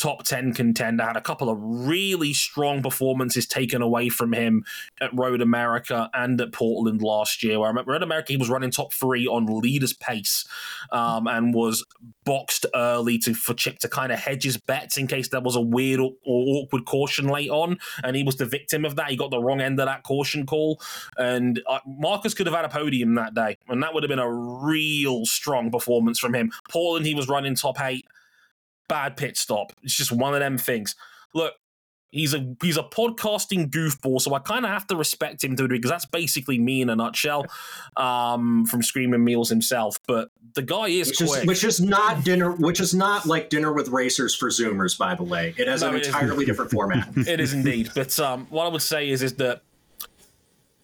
top 0.00 0.24
10 0.24 0.54
contender, 0.54 1.04
had 1.04 1.16
a 1.16 1.20
couple 1.20 1.50
of 1.50 1.58
really 1.60 2.32
strong 2.32 2.82
performances 2.82 3.46
taken 3.46 3.82
away 3.82 4.08
from 4.08 4.32
him 4.32 4.64
at 5.00 5.14
Road 5.14 5.42
America 5.42 6.10
and 6.14 6.40
at 6.40 6.52
Portland 6.52 7.02
last 7.02 7.42
year. 7.42 7.58
Where 7.58 7.66
I 7.66 7.70
remember 7.70 7.94
at 7.94 8.02
America, 8.02 8.32
he 8.32 8.38
was 8.38 8.48
running 8.48 8.70
top 8.70 8.92
three 8.92 9.26
on 9.26 9.60
leader's 9.60 9.92
pace 9.92 10.46
um, 10.90 11.26
and 11.26 11.54
was 11.54 11.84
boxed 12.24 12.64
early 12.74 13.18
to 13.18 13.34
for 13.34 13.52
Chip 13.54 13.78
to 13.80 13.88
kind 13.88 14.10
of 14.10 14.18
hedge 14.18 14.44
his 14.44 14.56
bets 14.56 14.96
in 14.96 15.06
case 15.06 15.28
there 15.28 15.40
was 15.40 15.56
a 15.56 15.60
weird 15.60 16.00
or, 16.00 16.14
awkward 16.24 16.86
caution 16.86 17.28
late 17.28 17.50
on. 17.50 17.78
And 18.02 18.16
he 18.16 18.22
was 18.22 18.36
the 18.36 18.46
victim 18.46 18.84
of 18.86 18.96
that. 18.96 19.10
He 19.10 19.16
got 19.16 19.30
the 19.30 19.42
wrong 19.42 19.60
end 19.60 19.78
of 19.80 19.86
that 19.86 20.02
caution 20.02 20.46
call. 20.46 20.80
And 21.18 21.60
uh, 21.66 21.80
Marcus 21.86 22.32
could 22.32 22.46
have 22.46 22.56
had 22.56 22.64
a 22.64 22.70
podium 22.70 23.14
that 23.16 23.34
day. 23.34 23.58
And 23.68 23.82
that 23.82 23.92
would 23.92 24.02
have 24.02 24.08
been 24.08 24.18
a 24.18 24.32
real 24.32 25.26
strong 25.26 25.70
performance 25.70 26.18
from 26.18 26.34
him. 26.34 26.50
Portland, 26.70 27.04
he 27.04 27.14
was 27.14 27.28
running 27.28 27.54
top 27.54 27.80
eight 27.82 28.06
bad 28.90 29.16
pit 29.16 29.36
stop. 29.36 29.72
It's 29.82 29.96
just 29.96 30.12
one 30.12 30.34
of 30.34 30.40
them 30.40 30.58
things. 30.58 30.96
Look, 31.32 31.54
he's 32.10 32.34
a 32.34 32.56
he's 32.60 32.76
a 32.76 32.82
podcasting 32.82 33.70
goofball, 33.70 34.20
so 34.20 34.34
I 34.34 34.40
kind 34.40 34.64
of 34.64 34.70
have 34.72 34.86
to 34.88 34.96
respect 34.96 35.42
him 35.42 35.56
to 35.56 35.64
it 35.64 35.68
because 35.68 35.90
that's 35.90 36.06
basically 36.06 36.58
me 36.58 36.82
in 36.82 36.90
a 36.90 36.96
nutshell 36.96 37.46
um, 37.96 38.66
from 38.66 38.82
Screaming 38.82 39.22
Meals 39.24 39.48
himself. 39.48 40.00
But 40.08 40.30
the 40.54 40.62
guy 40.62 40.88
is 40.88 41.08
which 41.08 41.28
quick. 41.28 41.42
Is, 41.42 41.46
which 41.46 41.64
is 41.64 41.80
not 41.80 42.24
dinner, 42.24 42.50
which 42.50 42.80
is 42.80 42.92
not 42.92 43.26
like 43.26 43.48
dinner 43.48 43.72
with 43.72 43.88
racers 43.88 44.34
for 44.34 44.48
Zoomers, 44.48 44.98
by 44.98 45.14
the 45.14 45.22
way. 45.22 45.54
It 45.56 45.68
has 45.68 45.82
no, 45.82 45.90
an 45.90 45.96
it 45.96 46.06
entirely 46.06 46.44
different 46.44 46.72
format. 46.72 47.08
it 47.16 47.38
is 47.38 47.54
indeed. 47.54 47.90
But 47.94 48.18
um, 48.18 48.48
what 48.50 48.66
I 48.66 48.68
would 48.68 48.82
say 48.82 49.08
is 49.08 49.22
is 49.22 49.36
that 49.36 49.62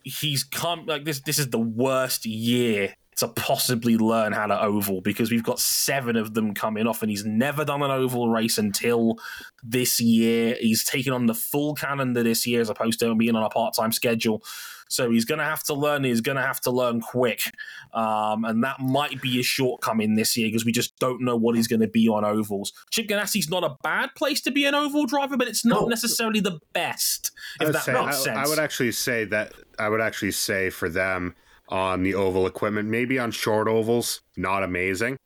he's 0.05 0.45
come 0.45 0.87
like 0.87 1.05
this. 1.05 1.21
This 1.21 1.41
is 1.41 1.51
the 1.51 1.59
worst 1.59 2.25
year 2.25 2.95
to 3.17 3.29
possibly 3.29 3.97
learn 3.97 4.33
how 4.33 4.47
to 4.47 4.63
oval 4.63 5.01
because 5.01 5.31
we've 5.31 5.43
got 5.43 5.59
seven 5.59 6.17
of 6.17 6.35
them 6.35 6.53
coming 6.53 6.87
off 6.87 7.03
and 7.03 7.11
he's 7.11 7.25
never 7.25 7.65
done 7.65 7.83
an 7.83 7.91
oval 7.91 8.29
race 8.29 8.59
until 8.59 9.19
this 9.63 10.01
year. 10.01 10.57
He's 10.61 10.85
taken 10.85 11.13
on 11.13 11.27
the 11.27 11.35
full 11.35 11.75
calendar 11.75 12.23
this 12.23 12.47
year 12.47 12.61
as 12.61 12.69
opposed 12.69 13.01
to 13.01 13.15
being 13.15 13.35
on 13.35 13.43
a 13.43 13.49
part 13.49 13.75
time 13.75 13.93
schedule. 13.93 14.45
So 14.89 15.11
he's 15.11 15.25
going 15.25 15.39
to 15.39 15.45
have 15.45 15.65
to 15.65 15.75
learn. 15.75 16.05
He's 16.05 16.21
going 16.21 16.37
to 16.37 16.43
have 16.43 16.61
to 16.61 16.71
learn 16.71 17.01
quick. 17.01 17.43
Um, 17.93 18.45
and 18.45 18.63
that 18.63 18.81
might 18.81 19.21
be 19.21 19.41
a 19.41 19.43
shortcoming 19.43 20.15
this 20.15 20.37
year 20.37 20.49
because 20.49 20.65
we 20.65 20.71
just 20.71 20.97
don't 20.99 21.23
know 21.23 21.37
what 21.37 21.57
he's 21.57 21.67
going 21.67 21.81
to 21.81 21.89
be 21.89 22.09
on 22.09 22.25
ovals. 22.25 22.73
Chip 22.91 23.09
Ganassi's 23.09 23.49
not 23.49 23.65
a 23.65 23.77
bad 23.83 24.11
place 24.15 24.41
to 24.43 24.51
be 24.51 24.65
an 24.65 24.75
oval 24.75 25.07
driver, 25.07 25.37
but 25.37 25.49
it's 25.49 25.65
not 25.65 25.83
no. 25.83 25.89
necessarily 25.89 26.41
the 26.41 26.61
best, 26.73 27.33
if 27.61 27.73
that 27.73 27.83
say, 27.83 27.93
makes 27.95 28.21
I, 28.21 28.25
sense. 28.25 28.39
I 28.39 28.47
would 28.47 28.59
actually 28.59 28.93
say 28.93 29.25
that, 29.25 29.55
I 29.79 29.89
would 29.89 30.01
actually 30.01 30.33
say 30.33 30.71
for 30.71 30.89
them, 30.89 31.35
on 31.69 32.03
the 32.03 32.15
oval 32.15 32.47
equipment. 32.47 32.89
Maybe 32.89 33.19
on 33.19 33.31
short 33.31 33.69
ovals, 33.69 34.23
not 34.37 34.63
amazing. 34.63 35.17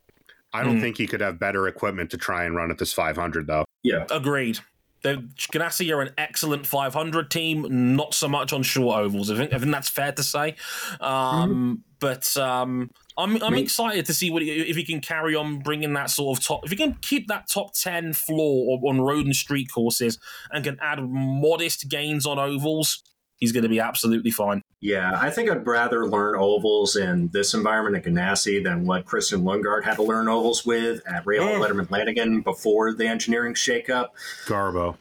I 0.53 0.65
don't 0.65 0.79
mm. 0.79 0.81
think 0.81 0.97
he 0.97 1.07
could 1.07 1.21
have 1.21 1.39
better 1.39 1.69
equipment 1.69 2.11
to 2.11 2.17
try 2.17 2.45
and 2.45 2.57
run 2.57 2.71
at 2.71 2.79
this 2.79 2.93
500, 2.93 3.47
though. 3.47 3.65
Yeah. 3.83 4.07
Agreed. 4.11 4.59
The 5.03 5.29
Ganassi 5.53 5.95
are 5.95 6.03
an 6.03 6.13
excellent 6.19 6.67
500 6.67 7.31
team, 7.31 7.95
not 7.97 8.13
so 8.13 8.29
much 8.29 8.53
on 8.53 8.63
short 8.63 8.99
ovals. 8.99 9.31
I 9.31 9.37
think, 9.37 9.53
I 9.53 9.59
think 9.59 9.73
that's 9.73 9.89
fair 9.89 10.13
to 10.13 10.23
say. 10.23 10.57
Um, 11.01 11.79
mm. 11.79 11.83
But 12.01 12.37
um, 12.37 12.91
I'm, 13.17 13.43
I'm 13.43 13.55
excited 13.55 14.07
to 14.07 14.15
see 14.15 14.31
what 14.31 14.43
he, 14.43 14.51
if 14.51 14.77
he 14.77 14.85
can 14.85 15.01
carry 15.01 15.35
on 15.35 15.61
bringing 15.61 15.93
that 15.95 16.11
sort 16.11 16.39
of 16.39 16.45
top. 16.45 16.65
If 16.65 16.71
he 16.71 16.77
can 16.77 16.95
keep 17.01 17.29
that 17.29 17.49
top 17.49 17.75
10 17.75 18.15
floor 18.15 18.81
on 18.83 19.01
road 19.01 19.27
and 19.27 19.37
street 19.37 19.71
courses 19.73 20.19
and 20.51 20.65
can 20.65 20.79
add 20.81 20.99
modest 21.03 21.89
gains 21.89 22.27
on 22.27 22.39
ovals, 22.39 23.03
he's 23.41 23.53
going 23.53 23.63
to 23.63 23.69
be 23.69 23.81
absolutely 23.81 24.31
fine. 24.31 24.63
Yeah, 24.81 25.19
I 25.21 25.31
think 25.31 25.51
I'd 25.51 25.67
rather 25.67 26.07
learn 26.07 26.37
ovals 26.37 26.97
in 26.97 27.29
this 27.29 27.55
environment 27.55 27.97
at 27.97 28.11
Ganassi 28.11 28.63
than 28.63 28.87
what 28.87 29.05
Christian 29.07 29.43
Lundgaard 29.43 29.85
had 29.85 29.97
to 29.97 30.03
learn 30.03 30.29
ovals 30.29 30.65
with 30.65 31.03
at 31.07 31.25
Rahal 31.25 31.57
oh. 31.57 31.61
Letterman 31.61 31.91
Lanigan 31.91 32.43
before 32.43 32.95
the 32.95 33.07
engineering 33.07 33.55
shakeup. 33.55 34.09
Garbo. 34.47 34.97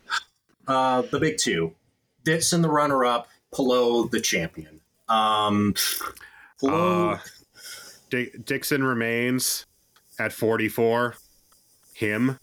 Uh, 0.68 1.04
the 1.04 1.20
big 1.20 1.38
two. 1.38 1.76
Dixon, 2.24 2.62
the 2.62 2.70
runner 2.70 3.06
up, 3.06 3.28
Palou, 3.54 4.10
the 4.10 4.20
champion. 4.20 4.82
Um, 5.08 5.76
Palou. 6.60 7.12
Uh, 7.12 7.20
D- 8.10 8.32
Dixon 8.44 8.84
remains 8.84 9.66
at 10.18 10.34
44. 10.34 11.16
Him. 11.94 12.40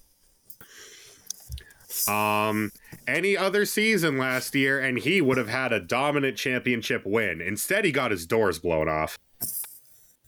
Um, 2.08 2.70
any 3.06 3.36
other 3.36 3.64
season 3.64 4.18
last 4.18 4.54
year, 4.54 4.80
and 4.80 4.98
he 4.98 5.20
would 5.20 5.38
have 5.38 5.48
had 5.48 5.72
a 5.72 5.80
dominant 5.80 6.36
championship 6.36 7.02
win. 7.04 7.40
Instead, 7.40 7.84
he 7.84 7.92
got 7.92 8.10
his 8.10 8.26
doors 8.26 8.58
blown 8.58 8.88
off. 8.88 9.18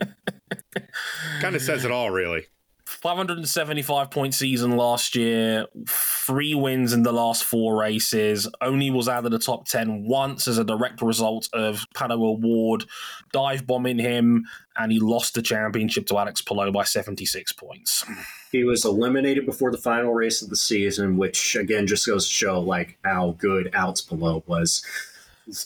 kind 1.41 1.57
of 1.57 1.63
says 1.63 1.85
it 1.85 1.91
all, 1.91 2.11
really. 2.11 2.47
575 2.87 4.11
point 4.11 4.35
season 4.35 4.77
last 4.77 5.15
year, 5.15 5.67
three 5.87 6.55
wins 6.55 6.93
in 6.93 7.03
the 7.03 7.13
last 7.13 7.45
four 7.45 7.79
races. 7.79 8.49
Only 8.61 8.91
was 8.91 9.09
out 9.09 9.25
of 9.27 9.31
the 9.31 9.39
top 9.39 9.69
10 9.69 10.07
once 10.09 10.49
as 10.49 10.59
a 10.59 10.65
direct 10.65 11.03
result 11.03 11.49
of 11.53 11.85
Pato 11.95 12.19
O'Ward 12.21 12.85
dive 13.33 13.67
bombing 13.67 13.99
him, 13.99 14.47
and 14.77 14.91
he 14.91 15.01
lost 15.01 15.35
the 15.35 15.43
championship 15.43 16.07
to 16.07 16.19
Alex 16.19 16.41
Palou 16.41 16.73
by 16.73 16.85
76 16.85 17.53
points. 17.53 18.05
He 18.51 18.65
was 18.65 18.85
eliminated 18.85 19.45
before 19.45 19.71
the 19.71 19.79
final 19.79 20.15
race 20.15 20.43
of 20.43 20.51
the 20.51 20.57
season, 20.57 21.17
which 21.17 21.57
again 21.57 21.87
just 21.87 22.07
goes 22.07 22.27
to 22.27 22.33
show 22.33 22.61
like 22.61 22.99
how 23.05 23.37
good 23.39 23.71
Alex 23.75 24.01
Palou 24.01 24.43
was 24.47 24.85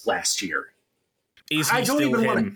last 0.04 0.42
year. 0.42 0.68
Is 1.50 1.70
he 1.70 1.76
I 1.76 1.84
don't 1.84 2.02
even 2.02 2.24
want 2.24 2.46
to 2.46 2.52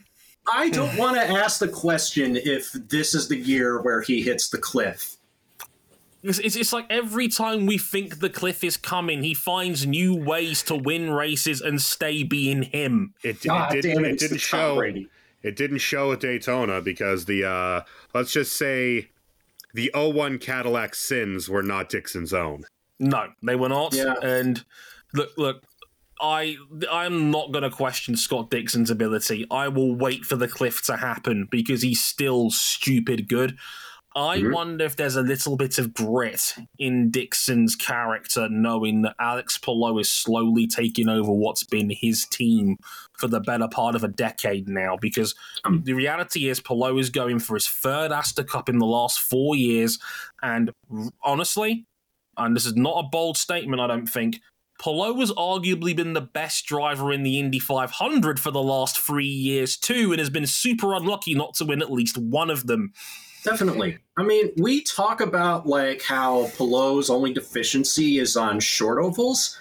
I 0.53 0.71
don't 0.71 0.97
want 0.97 1.17
to 1.17 1.23
ask 1.23 1.59
the 1.59 1.69
question 1.69 2.37
if 2.37 2.73
this 2.73 3.15
is 3.15 3.29
the 3.29 3.37
year 3.37 3.81
where 3.81 4.01
he 4.01 4.23
hits 4.23 4.49
the 4.49 4.59
cliff. 4.59 5.17
It's, 6.23 6.39
it's, 6.39 6.57
it's, 6.57 6.73
like 6.73 6.87
every 6.91 7.29
time 7.29 7.67
we 7.67 7.79
think 7.79 8.19
the 8.19 8.31
cliff 8.31 8.65
is 8.65 8.77
coming, 8.77 9.23
he 9.23 9.35
finds 9.35 9.87
new 9.87 10.15
ways 10.15 10.63
to 10.65 10.75
win 10.75 11.11
races 11.11 11.61
and 11.61 11.81
stay 11.81 12.25
being 12.25 12.63
him. 12.63 13.15
It, 13.23 13.45
it, 13.45 13.71
didn't, 13.71 14.05
it, 14.05 14.13
it 14.13 14.19
didn't 14.19 14.39
show. 14.39 14.81
It 14.81 15.55
didn't 15.55 15.79
show 15.79 16.11
at 16.11 16.21
Daytona 16.21 16.81
because 16.81 17.27
the 17.27 17.45
uh, 17.45 17.83
let's 18.13 18.33
just 18.33 18.57
say 18.57 19.11
the 19.77 19.91
01 19.95 20.39
Cadillac 20.39 20.95
sins 20.95 21.49
were 21.49 21.63
not 21.63 21.91
Dixon's 21.91 22.33
own. 22.33 22.65
No, 22.99 23.29
they 23.43 23.55
were 23.55 23.69
not. 23.69 23.95
Yeah. 23.95 24.15
And 24.23 24.65
look, 25.13 25.31
look, 25.37 25.63
I 26.21 26.57
I'm 26.91 27.31
not 27.31 27.53
going 27.53 27.63
to 27.63 27.71
question 27.71 28.17
Scott 28.17 28.51
Dixon's 28.51 28.91
ability. 28.91 29.47
I 29.51 29.69
will 29.69 29.95
wait 29.95 30.25
for 30.25 30.37
the 30.37 30.49
cliff 30.49 30.83
to 30.87 30.97
happen 30.97 31.47
because 31.51 31.83
he's 31.83 32.03
still 32.03 32.51
stupid 32.51 33.29
good. 33.29 33.59
I 34.17 34.39
mm-hmm. 34.39 34.53
wonder 34.55 34.85
if 34.87 34.97
there's 34.97 35.17
a 35.17 35.23
little 35.23 35.59
bit 35.59 35.79
of 35.79 35.93
grit 35.93 36.55
in 36.79 37.11
Dixon's 37.11 37.77
character, 37.77 38.49
knowing 38.49 39.03
that 39.03 39.15
Alex 39.21 39.59
Palou 39.59 39.99
is 39.99 40.11
slowly 40.11 40.67
taking 40.67 41.11
over 41.11 41.31
what's 41.31 41.65
been 41.65 41.91
his 41.91 42.25
team 42.25 42.79
for 43.19 43.29
the 43.29 43.41
better 43.41 43.69
part 43.69 43.95
of 43.95 44.05
a 44.05 44.09
decade 44.09 44.69
now. 44.69 44.97
Because 45.01 45.35
um, 45.65 45.83
the 45.85 45.93
reality 45.95 46.49
is, 46.49 46.61
Palou 46.61 46.99
is 46.99 47.11
going 47.11 47.39
for 47.39 47.55
his 47.55 47.69
third 47.69 48.13
Astor 48.13 48.45
Cup 48.45 48.69
in 48.69 48.79
the 48.79 48.87
last 48.87 49.21
four 49.21 49.57
years, 49.57 49.99
and 50.43 50.71
honestly, 51.23 51.87
and 52.37 52.55
this 52.55 52.67
is 52.67 52.77
not 52.77 53.05
a 53.05 53.09
bold 53.09 53.37
statement, 53.37 53.81
I 53.81 53.87
don't 53.87 54.07
think, 54.07 54.41
Palou 54.79 55.21
has 55.21 55.33
arguably 55.33 55.97
been 55.97 56.13
the 56.13 56.21
best 56.21 56.67
driver 56.67 57.13
in 57.13 57.23
the 57.23 57.39
Indy 57.39 57.59
500 57.59 58.39
for 58.39 58.51
the 58.51 58.63
last 58.63 58.99
three 58.99 59.25
years, 59.25 59.77
too, 59.77 60.13
and 60.13 60.19
has 60.19 60.31
been 60.31 60.47
super 60.47 60.93
unlucky 60.95 61.35
not 61.35 61.55
to 61.55 61.65
win 61.65 61.81
at 61.81 61.91
least 61.91 62.19
one 62.19 62.51
of 62.51 62.67
them. 62.67 62.93
Definitely. 63.43 63.99
I 64.17 64.25
mean, 64.25 64.51
we 64.57 64.83
talk 64.83 65.21
about 65.21 65.67
like 65.67 66.03
how 66.03 66.51
Palou's 66.57 67.11
only 67.11 67.33
deficiency 67.33 68.19
is 68.19 68.37
on 68.37 68.59
short 68.59 69.03
ovals. 69.03 69.57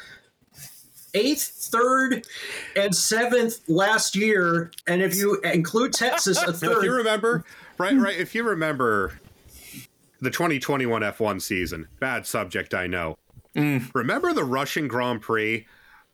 Eighth, 1.15 1.69
third, 1.71 2.27
and 2.75 2.95
seventh 2.95 3.67
last 3.67 4.15
year, 4.15 4.71
and 4.85 5.01
if 5.01 5.15
you 5.15 5.39
include 5.41 5.93
Texas, 5.93 6.37
a 6.47 6.53
third. 6.53 6.77
If 6.77 6.83
you 6.83 6.91
remember, 6.91 7.45
right, 7.77 7.95
right. 7.97 8.17
If 8.19 8.35
you 8.35 8.43
remember 8.43 9.19
the 10.19 10.29
2021 10.29 11.01
F1 11.01 11.41
season, 11.41 11.87
bad 11.99 12.27
subject, 12.27 12.73
I 12.73 12.87
know. 12.87 13.17
Mm. 13.55 13.89
Remember 13.95 14.33
the 14.33 14.43
Russian 14.43 14.87
Grand 14.87 15.21
Prix 15.21 15.65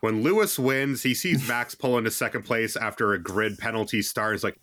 when 0.02 0.22
Lewis 0.22 0.60
wins? 0.60 1.02
He 1.02 1.16
sees 1.16 1.48
Max 1.48 1.74
pull 1.74 1.98
into 1.98 2.12
second 2.12 2.44
place 2.44 2.76
after 2.76 3.14
a 3.14 3.20
grid 3.20 3.58
penalty 3.58 4.04
start. 4.04 4.36
He's 4.36 4.44
like, 4.44 4.60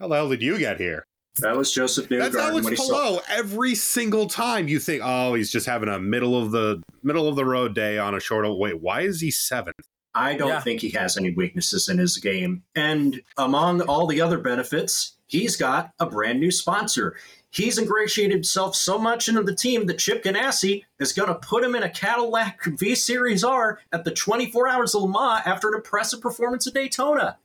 "How 0.00 0.08
the 0.08 0.14
hell 0.14 0.30
did 0.30 0.42
you 0.42 0.58
get 0.58 0.78
here?" 0.80 1.04
That 1.38 1.56
was 1.56 1.72
Josef 1.72 2.08
That's 2.08 2.34
Newgarden 2.34 2.54
when 2.54 2.64
Alex 2.64 2.68
he 2.68 2.76
saw. 2.76 3.20
Every 3.28 3.74
single 3.74 4.26
time 4.26 4.68
you 4.68 4.78
think, 4.78 5.02
"Oh, 5.04 5.34
he's 5.34 5.50
just 5.50 5.66
having 5.66 5.88
a 5.88 5.98
middle 5.98 6.36
of 6.40 6.50
the 6.50 6.82
middle 7.02 7.28
of 7.28 7.36
the 7.36 7.44
road 7.44 7.74
day 7.74 7.98
on 7.98 8.14
a 8.14 8.20
short." 8.20 8.46
Wait, 8.58 8.80
why 8.80 9.02
is 9.02 9.20
he 9.20 9.30
seventh? 9.30 9.76
I 10.14 10.34
don't 10.34 10.48
Yeah. 10.48 10.60
think 10.60 10.80
he 10.80 10.90
has 10.90 11.16
any 11.16 11.30
weaknesses 11.30 11.88
in 11.88 11.98
his 11.98 12.18
game. 12.18 12.64
And 12.74 13.22
among 13.38 13.80
all 13.82 14.08
the 14.08 14.20
other 14.20 14.38
benefits, 14.38 15.12
he's 15.28 15.56
got 15.56 15.92
a 16.00 16.06
brand 16.06 16.40
new 16.40 16.50
sponsor. 16.50 17.16
He's 17.52 17.78
ingratiated 17.78 18.32
himself 18.32 18.74
so 18.74 18.98
much 18.98 19.28
into 19.28 19.42
the 19.44 19.54
team 19.54 19.86
that 19.86 19.98
Chip 19.98 20.24
Ganassi 20.24 20.84
is 20.98 21.12
going 21.12 21.28
to 21.28 21.34
put 21.36 21.62
him 21.64 21.74
in 21.76 21.84
a 21.84 21.88
Cadillac 21.90 22.64
V 22.64 22.94
Series 22.96 23.44
R 23.44 23.80
at 23.92 24.04
the 24.04 24.10
24 24.10 24.68
Hours 24.68 24.94
of 24.96 25.02
Le 25.02 25.08
Mans 25.08 25.42
after 25.46 25.68
an 25.68 25.74
impressive 25.74 26.20
performance 26.20 26.66
at 26.66 26.74
Daytona. 26.74 27.38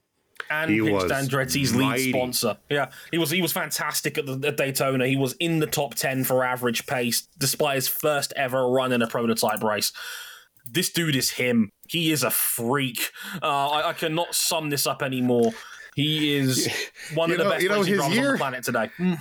And 0.50 0.70
He 0.70 0.80
pitched 0.80 1.06
Andretti's 1.06 1.74
lead 1.74 2.10
sponsor. 2.10 2.56
Yeah, 2.68 2.90
he 3.10 3.18
was 3.18 3.30
he 3.30 3.42
was 3.42 3.52
fantastic 3.52 4.18
at, 4.18 4.26
the, 4.26 4.48
at 4.48 4.56
Daytona. 4.56 5.06
He 5.06 5.16
was 5.16 5.34
in 5.40 5.58
the 5.58 5.66
top 5.66 5.94
ten 5.94 6.24
for 6.24 6.44
average 6.44 6.86
pace, 6.86 7.28
despite 7.38 7.76
his 7.76 7.88
first 7.88 8.32
ever 8.36 8.68
run 8.68 8.92
in 8.92 9.02
a 9.02 9.06
prototype 9.06 9.62
race. 9.62 9.92
This 10.70 10.90
dude 10.90 11.14
is 11.16 11.30
him. 11.30 11.70
He 11.88 12.10
is 12.10 12.22
a 12.24 12.30
freak. 12.30 13.10
Uh, 13.42 13.46
I, 13.68 13.90
I 13.90 13.92
cannot 13.92 14.34
sum 14.34 14.70
this 14.70 14.86
up 14.86 15.02
anymore. 15.02 15.52
He 15.94 16.36
is 16.36 16.68
one 17.14 17.28
You 17.30 17.36
of 17.36 17.44
the 17.44 17.50
best 17.50 17.62
you 17.62 17.68
know, 17.68 17.84
drivers 17.84 18.00
on 18.00 18.12
year- 18.12 18.32
the 18.32 18.38
planet 18.38 18.64
today. 18.64 18.90
Mm. 18.98 19.18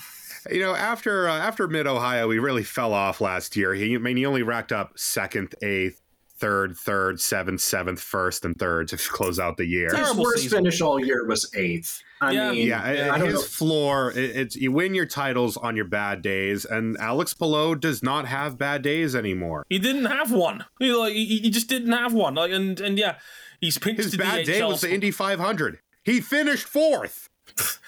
You 0.52 0.60
know, 0.60 0.76
after 0.76 1.28
uh, 1.28 1.38
after 1.40 1.68
Mid 1.68 1.88
Ohio, 1.88 2.30
he 2.30 2.38
really 2.38 2.64
fell 2.64 2.94
off 2.94 3.20
last 3.20 3.56
year. 3.56 3.74
He, 3.74 3.96
I 3.96 3.98
mean, 3.98 4.16
he 4.18 4.26
only 4.28 4.44
racked 4.44 4.72
up 4.72 4.92
second, 4.96 5.56
eighth, 5.64 6.02
third, 6.38 6.78
third, 6.78 7.20
seventh, 7.20 7.62
seventh, 7.62 8.00
first, 8.02 8.44
and 8.46 8.58
third 8.58 8.88
to 8.90 8.98
close 8.98 9.40
out 9.40 9.58
the 9.58 9.66
year. 9.66 9.90
His 9.96 10.14
worst 10.16 10.44
season. 10.44 10.60
finish 10.60 10.82
all 10.82 11.00
year 11.04 11.26
was 11.26 11.50
eighth. 11.56 12.02
I 12.22 12.32
Yeah. 12.32 12.52
mean, 12.52 12.68
Yeah, 12.68 12.82
I 12.84 12.98
uh, 12.98 13.18
don't 13.18 13.26
his 13.28 13.34
know. 13.36 13.42
floor. 13.42 14.12
It, 14.12 14.36
it's 14.36 14.56
you 14.56 14.72
win 14.72 14.94
your 14.96 15.06
titles 15.06 15.58
on 15.58 15.76
your 15.76 15.86
bad 15.86 16.22
days, 16.22 16.66
and 16.66 16.98
Alex 16.98 17.34
Palou 17.34 17.76
does 17.76 18.02
not 18.04 18.26
have 18.28 18.58
bad 18.58 18.82
days 18.82 19.16
anymore. 19.16 19.66
He 19.70 19.80
didn't 19.80 20.06
have 20.06 20.32
one. 20.32 20.66
He 20.80 20.92
like 20.94 21.14
he, 21.14 21.26
he 21.40 21.50
just 21.50 21.68
didn't 21.70 21.92
have 21.94 22.14
one. 22.14 22.36
Like, 22.36 22.52
and 22.52 22.80
and 22.80 22.98
yeah, 22.98 23.18
he's 23.62 23.78
pinched 23.78 24.04
His 24.04 24.12
to 24.14 24.18
bad 24.18 24.46
day 24.46 24.60
DHL 24.60 24.70
was 24.70 24.82
the 24.82 24.94
Indy 24.94 25.12
500. 25.12 25.80
He 26.04 26.22
finished 26.22 26.66
fourth. 26.68 27.30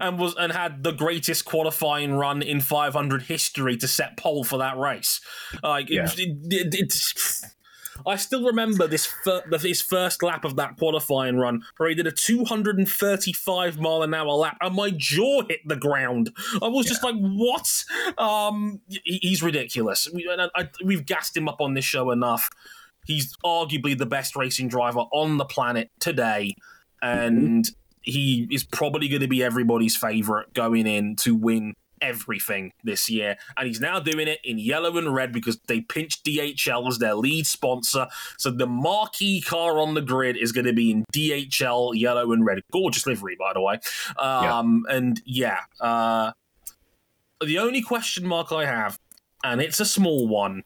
and 0.00 0.18
was 0.18 0.34
and 0.38 0.52
had 0.52 0.82
the 0.82 0.92
greatest 0.92 1.44
qualifying 1.44 2.12
run 2.14 2.42
in 2.42 2.60
500 2.60 3.22
history 3.22 3.76
to 3.78 3.88
set 3.88 4.16
pole 4.16 4.44
for 4.44 4.58
that 4.58 4.76
race. 4.78 5.20
Like 5.62 5.90
it, 5.90 5.94
Yeah. 5.94 6.10
it, 6.16 6.38
it- 6.52 6.74
it's- 6.74 7.53
I 8.06 8.16
still 8.16 8.44
remember 8.44 8.86
this 8.86 9.06
fir- 9.06 9.42
his 9.60 9.80
first 9.80 10.22
lap 10.22 10.44
of 10.44 10.56
that 10.56 10.76
qualifying 10.76 11.36
run, 11.36 11.62
where 11.76 11.88
he 11.88 11.94
did 11.94 12.06
a 12.06 12.12
235 12.12 13.78
mile 13.78 14.02
an 14.02 14.14
hour 14.14 14.32
lap, 14.32 14.56
and 14.60 14.74
my 14.74 14.90
jaw 14.90 15.42
hit 15.48 15.60
the 15.66 15.76
ground. 15.76 16.30
I 16.62 16.68
was 16.68 16.86
just 16.86 17.02
like, 17.02 17.16
"What?" 17.16 17.84
Um, 18.18 18.80
he- 18.88 19.20
he's 19.22 19.42
ridiculous. 19.42 20.08
We, 20.12 20.28
and 20.30 20.42
I, 20.42 20.48
I, 20.54 20.68
we've 20.84 21.06
gassed 21.06 21.36
him 21.36 21.48
up 21.48 21.60
on 21.60 21.74
this 21.74 21.84
show 21.84 22.10
enough. 22.10 22.48
He's 23.06 23.36
arguably 23.44 23.96
the 23.96 24.06
best 24.06 24.34
racing 24.36 24.68
driver 24.68 25.00
on 25.12 25.36
the 25.36 25.44
planet 25.44 25.90
today, 26.00 26.56
and 27.02 27.68
he 28.00 28.46
is 28.50 28.64
probably 28.64 29.08
going 29.08 29.22
to 29.22 29.28
be 29.28 29.42
everybody's 29.42 29.96
favorite 29.96 30.52
going 30.52 30.86
in 30.86 31.16
to 31.16 31.34
win 31.34 31.74
everything 32.04 32.72
this 32.84 33.08
year. 33.10 33.36
And 33.56 33.66
he's 33.66 33.80
now 33.80 33.98
doing 33.98 34.28
it 34.28 34.38
in 34.44 34.58
yellow 34.58 34.96
and 34.98 35.12
red 35.14 35.32
because 35.32 35.58
they 35.66 35.80
pinched 35.80 36.24
DHL 36.24 36.86
as 36.88 36.98
their 36.98 37.14
lead 37.14 37.46
sponsor. 37.46 38.06
So 38.38 38.50
the 38.50 38.66
marquee 38.66 39.40
car 39.40 39.78
on 39.78 39.94
the 39.94 40.02
grid 40.02 40.36
is 40.36 40.52
going 40.52 40.66
to 40.66 40.72
be 40.72 40.90
in 40.90 41.04
DHL 41.12 41.92
yellow 41.94 42.32
and 42.32 42.44
red. 42.44 42.60
Gorgeous 42.72 43.06
livery, 43.06 43.36
by 43.38 43.52
the 43.54 43.60
way. 43.60 43.78
Um, 44.18 44.84
And 44.88 45.20
yeah, 45.24 45.60
uh, 45.80 46.32
the 47.44 47.58
only 47.58 47.82
question 47.82 48.26
mark 48.26 48.52
I 48.52 48.66
have, 48.66 48.98
and 49.42 49.60
it's 49.60 49.80
a 49.80 49.84
small 49.84 50.28
one, 50.28 50.62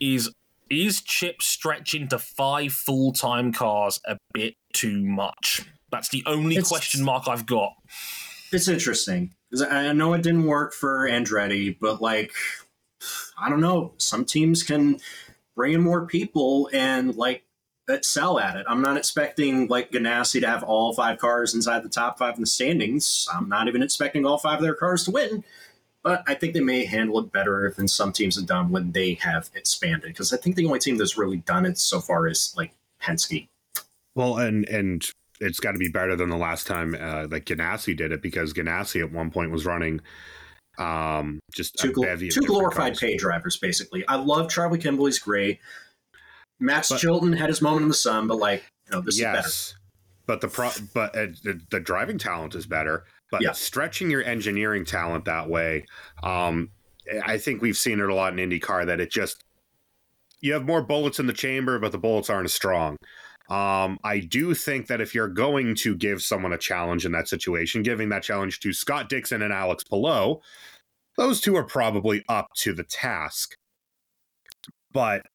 is 0.00 0.30
is 0.68 1.00
Chip 1.00 1.42
stretching 1.42 2.08
to 2.08 2.18
five 2.18 2.72
full 2.72 3.12
time 3.12 3.52
cars 3.52 4.00
a 4.04 4.18
bit 4.34 4.54
too 4.72 5.04
much? 5.06 5.62
That's 5.92 6.08
the 6.08 6.22
only 6.26 6.56
It's- 6.56 6.68
question 6.68 7.04
mark 7.04 7.28
I've 7.28 7.46
got. 7.46 7.74
It's 8.52 8.68
interesting. 8.68 9.34
'Cause 9.56 9.66
I 9.70 9.92
know 9.92 10.12
it 10.12 10.22
didn't 10.22 10.44
work 10.44 10.74
for 10.74 11.08
Andretti, 11.08 11.76
but 11.80 12.02
like, 12.02 12.32
I 13.38 13.48
don't 13.48 13.60
know. 13.60 13.94
Some 13.96 14.26
teams 14.26 14.62
can 14.62 14.98
bring 15.54 15.72
in 15.72 15.80
more 15.80 16.04
people 16.06 16.68
and 16.74 17.14
like 17.16 17.44
excel 17.88 18.38
at 18.38 18.56
it. 18.56 18.66
I'm 18.68 18.82
not 18.82 18.98
expecting 18.98 19.68
like 19.68 19.92
Ganassi 19.92 20.40
to 20.40 20.46
have 20.46 20.62
all 20.62 20.92
five 20.92 21.18
cars 21.18 21.54
inside 21.54 21.82
the 21.82 21.88
top 21.88 22.18
five 22.18 22.34
in 22.34 22.42
the 22.42 22.46
standings. 22.46 23.26
I'm 23.32 23.48
not 23.48 23.66
even 23.66 23.82
expecting 23.82 24.26
all 24.26 24.36
five 24.36 24.58
of 24.58 24.62
their 24.62 24.74
cars 24.74 25.04
to 25.04 25.10
win. 25.10 25.42
But 26.02 26.22
I 26.26 26.34
think 26.34 26.52
they 26.52 26.60
may 26.60 26.84
handle 26.84 27.18
it 27.18 27.32
better 27.32 27.72
than 27.76 27.88
some 27.88 28.12
teams 28.12 28.36
have 28.36 28.46
done 28.46 28.70
when 28.70 28.92
they 28.92 29.14
have 29.14 29.48
expanded. 29.54 30.10
Because 30.10 30.32
I 30.32 30.36
think 30.36 30.54
the 30.54 30.66
only 30.66 30.80
team 30.80 30.98
that's 30.98 31.16
really 31.16 31.38
done 31.38 31.64
it 31.64 31.78
so 31.78 32.00
far 32.00 32.28
is 32.28 32.52
like 32.56 32.72
Penske. 33.02 33.48
Well, 34.14 34.36
and 34.36 34.68
and 34.68 35.10
it's 35.40 35.60
got 35.60 35.72
to 35.72 35.78
be 35.78 35.88
better 35.88 36.16
than 36.16 36.28
the 36.30 36.36
last 36.36 36.66
time 36.66 36.94
uh, 36.98 37.26
that 37.28 37.44
Ganassi 37.44 37.96
did 37.96 38.12
it 38.12 38.22
because 38.22 38.52
Ganassi 38.52 39.00
at 39.02 39.12
one 39.12 39.30
point 39.30 39.50
was 39.50 39.66
running 39.66 40.00
um, 40.78 41.38
just 41.54 41.74
two, 41.76 41.90
a 41.90 41.92
gl- 41.92 42.02
bevy 42.04 42.28
two 42.28 42.40
glorified 42.42 42.92
cars. 42.92 43.00
pay 43.00 43.16
drivers, 43.16 43.56
basically. 43.56 44.06
I 44.08 44.16
love 44.16 44.50
Charlie 44.50 44.78
Kimball. 44.78 45.06
He's 45.06 45.18
great. 45.18 45.58
Max 46.60 46.88
But- 46.90 46.98
Chilton 47.00 47.32
had 47.32 47.48
his 47.48 47.60
moment 47.62 47.82
in 47.82 47.88
the 47.88 47.94
sun, 47.94 48.26
but 48.26 48.36
like, 48.38 48.64
you 48.86 48.92
know, 48.96 49.00
this 49.02 49.16
is 49.16 49.22
better. 49.22 49.48
but 50.26 50.40
the 50.40 50.48
pro 50.48 50.70
but 50.94 51.16
uh, 51.16 51.26
the, 51.42 51.60
the 51.70 51.80
driving 51.80 52.18
talent 52.18 52.54
is 52.54 52.66
better. 52.66 53.04
But 53.30 53.42
Yeah. 53.42 53.52
stretching 53.52 54.10
your 54.10 54.22
engineering 54.22 54.84
talent 54.84 55.24
that 55.24 55.48
way, 55.48 55.84
um, 56.22 56.70
I 57.24 57.38
think 57.38 57.60
we've 57.62 57.76
seen 57.76 58.00
it 58.00 58.08
a 58.08 58.14
lot 58.14 58.38
in 58.38 58.50
IndyCar 58.50 58.86
that 58.86 59.00
it 59.00 59.10
just 59.10 59.42
you 60.40 60.52
have 60.52 60.64
more 60.64 60.82
bullets 60.82 61.18
in 61.18 61.26
the 61.26 61.32
chamber, 61.32 61.78
but 61.78 61.90
the 61.92 61.98
bullets 61.98 62.28
aren't 62.30 62.44
as 62.44 62.52
strong. 62.54 62.96
Um, 63.48 63.98
I 64.02 64.18
do 64.20 64.54
think 64.54 64.88
that 64.88 65.00
if 65.00 65.14
you're 65.14 65.28
going 65.28 65.74
to 65.76 65.94
give 65.94 66.22
someone 66.22 66.52
a 66.52 66.58
challenge 66.58 67.06
in 67.06 67.12
that 67.12 67.28
situation, 67.28 67.82
giving 67.82 68.08
that 68.08 68.22
challenge 68.22 68.60
to 68.60 68.72
Scott 68.72 69.08
Dixon 69.08 69.42
and 69.42 69.52
Alex 69.52 69.84
Palou, 69.84 70.40
those 71.16 71.40
two 71.40 71.56
are 71.56 71.64
probably 71.64 72.24
up 72.28 72.48
to 72.58 72.72
the 72.72 72.82
task. 72.84 73.54
But 74.92 75.26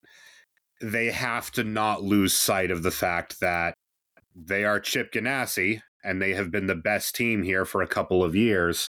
they 0.82 1.12
have 1.12 1.52
to 1.52 1.64
not 1.64 2.04
lose 2.04 2.34
sight 2.34 2.72
of 2.72 2.84
the 2.84 2.92
fact 2.92 3.40
that 3.40 3.76
they 4.36 4.66
are 4.66 4.80
Chip 4.80 5.14
Ganassi 5.14 5.82
and 6.04 6.22
they 6.22 6.34
have 6.34 6.52
been 6.52 6.68
the 6.68 6.76
best 6.76 7.16
team 7.16 7.44
here 7.44 7.64
for 7.64 7.82
a 7.82 7.88
couple 7.88 8.24
of 8.24 8.36
years, 8.36 8.88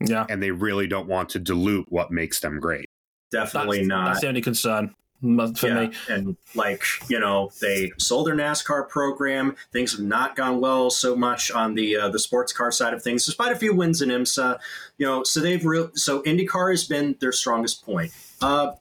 Yeah. 0.00 0.24
and 0.28 0.42
they 0.42 0.50
really 0.50 0.86
don't 0.86 1.06
want 1.06 1.28
to 1.30 1.38
dilute 1.38 1.86
what 1.90 2.10
makes 2.10 2.40
them 2.40 2.58
great. 2.58 2.86
Definitely 3.30 3.78
that's, 3.78 3.88
not. 3.88 4.06
That's 4.06 4.20
the 4.22 4.28
only 4.28 4.40
concern 4.40 4.94
for 5.20 5.66
yeah, 5.66 5.86
me. 5.86 5.92
and 6.08 6.36
like 6.54 6.84
you 7.08 7.18
know, 7.18 7.50
they 7.60 7.90
sold 7.98 8.26
their 8.28 8.36
NASCAR 8.36 8.88
program. 8.88 9.56
Things 9.72 9.92
have 9.92 10.00
not 10.00 10.36
gone 10.36 10.60
well 10.60 10.90
so 10.90 11.16
much 11.16 11.50
on 11.50 11.74
the 11.74 11.96
uh, 11.96 12.08
the 12.08 12.18
sports 12.18 12.52
car 12.52 12.70
side 12.70 12.94
of 12.94 13.02
things, 13.02 13.26
despite 13.26 13.52
a 13.52 13.56
few 13.56 13.74
wins 13.74 14.00
in 14.00 14.10
IMSA. 14.10 14.58
You 14.96 15.06
know, 15.06 15.24
so 15.24 15.40
they've 15.40 15.64
real 15.64 15.90
so 15.94 16.22
IndyCar 16.22 16.70
has 16.70 16.84
been 16.84 17.16
their 17.20 17.32
strongest 17.32 17.84
point. 17.84 18.12
Uh, 18.40 18.72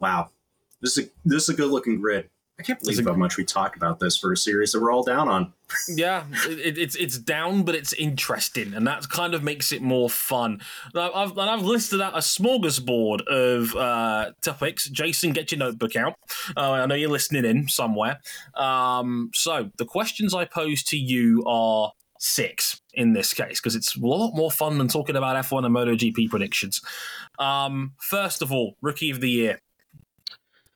wow, 0.00 0.30
this 0.80 0.98
is 0.98 1.06
a, 1.06 1.10
this 1.24 1.44
is 1.44 1.48
a 1.50 1.54
good 1.54 1.70
looking 1.70 2.00
grid. 2.00 2.28
I 2.58 2.62
can't 2.62 2.80
believe 2.80 3.04
how 3.04 3.14
much 3.14 3.36
we 3.36 3.44
talked 3.44 3.76
about 3.76 3.98
this 3.98 4.16
for 4.16 4.32
a 4.32 4.36
series 4.36 4.72
that 4.72 4.80
we're 4.80 4.92
all 4.92 5.02
down 5.02 5.28
on. 5.28 5.52
Yeah, 5.88 6.24
it, 6.48 6.76
it's 6.76 6.94
it's 6.96 7.16
down, 7.16 7.62
but 7.62 7.74
it's 7.74 7.94
interesting, 7.94 8.74
and 8.74 8.86
that 8.86 9.08
kind 9.08 9.32
of 9.32 9.42
makes 9.42 9.72
it 9.72 9.80
more 9.80 10.10
fun. 10.10 10.60
Now, 10.94 11.10
I've 11.14 11.30
and 11.30 11.48
I've 11.48 11.62
listed 11.62 11.98
out 12.02 12.12
a 12.12 12.18
smorgasbord 12.18 13.22
of 13.22 13.74
uh, 13.74 14.32
topics. 14.42 14.90
Jason, 14.90 15.32
get 15.32 15.50
your 15.50 15.60
notebook 15.60 15.96
out. 15.96 16.16
Uh, 16.54 16.72
I 16.72 16.84
know 16.84 16.94
you're 16.94 17.08
listening 17.08 17.46
in 17.46 17.68
somewhere. 17.68 18.20
Um, 18.54 19.30
so 19.32 19.70
the 19.78 19.86
questions 19.86 20.34
I 20.34 20.44
pose 20.44 20.82
to 20.84 20.98
you 20.98 21.42
are 21.46 21.92
six 22.18 22.80
in 22.94 23.14
this 23.14 23.32
case 23.34 23.60
because 23.60 23.74
it's 23.74 23.96
a 23.96 24.00
lot 24.00 24.34
more 24.34 24.50
fun 24.50 24.78
than 24.78 24.88
talking 24.88 25.16
about 25.16 25.42
F1 25.44 25.64
and 25.64 25.74
MotoGP 25.74 26.28
predictions. 26.28 26.80
Um, 27.38 27.94
first 27.98 28.42
of 28.42 28.52
all, 28.52 28.76
rookie 28.82 29.10
of 29.10 29.20
the 29.20 29.30
year. 29.30 29.58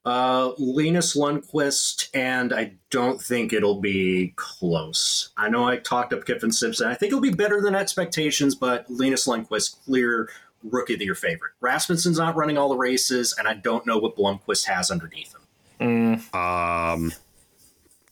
Uh, 0.07 0.52
Linus 0.57 1.17
Lundqvist, 1.17 2.10
and 2.15 2.52
I 2.55 2.75
don't 2.91 3.20
think 3.20 3.52
it'll 3.52 3.81
be 3.81 4.33
close. 4.36 5.31
I 5.36 5.49
know 5.49 5.65
I 5.65 5.78
talked 5.78 6.12
up 6.12 6.25
Kyffin 6.25 6.52
Simpson. 6.52 6.86
I 6.86 6.94
think 6.94 7.09
it'll 7.10 7.20
be 7.20 7.33
better 7.33 7.60
than 7.60 7.75
expectations, 7.75 8.55
but 8.55 8.89
Linus 8.89 9.26
Lundqvist, 9.26 9.85
clear 9.85 10.31
rookie 10.62 10.93
of 10.93 11.01
the 11.01 11.07
year 11.07 11.17
favorite. 11.17 11.52
Rasmussen's 11.60 12.18
not 12.18 12.36
running 12.36 12.57
all 12.57 12.68
the 12.68 12.76
races, 12.76 13.35
and 13.36 13.49
I 13.49 13.55
don't 13.55 13.85
know 13.85 13.99
what 13.99 14.17
Blomqvist 14.17 14.67
has 14.67 14.93
underneath 14.93 15.35
him. 15.35 16.20
Mm, 16.33 16.35
Um, 16.35 17.12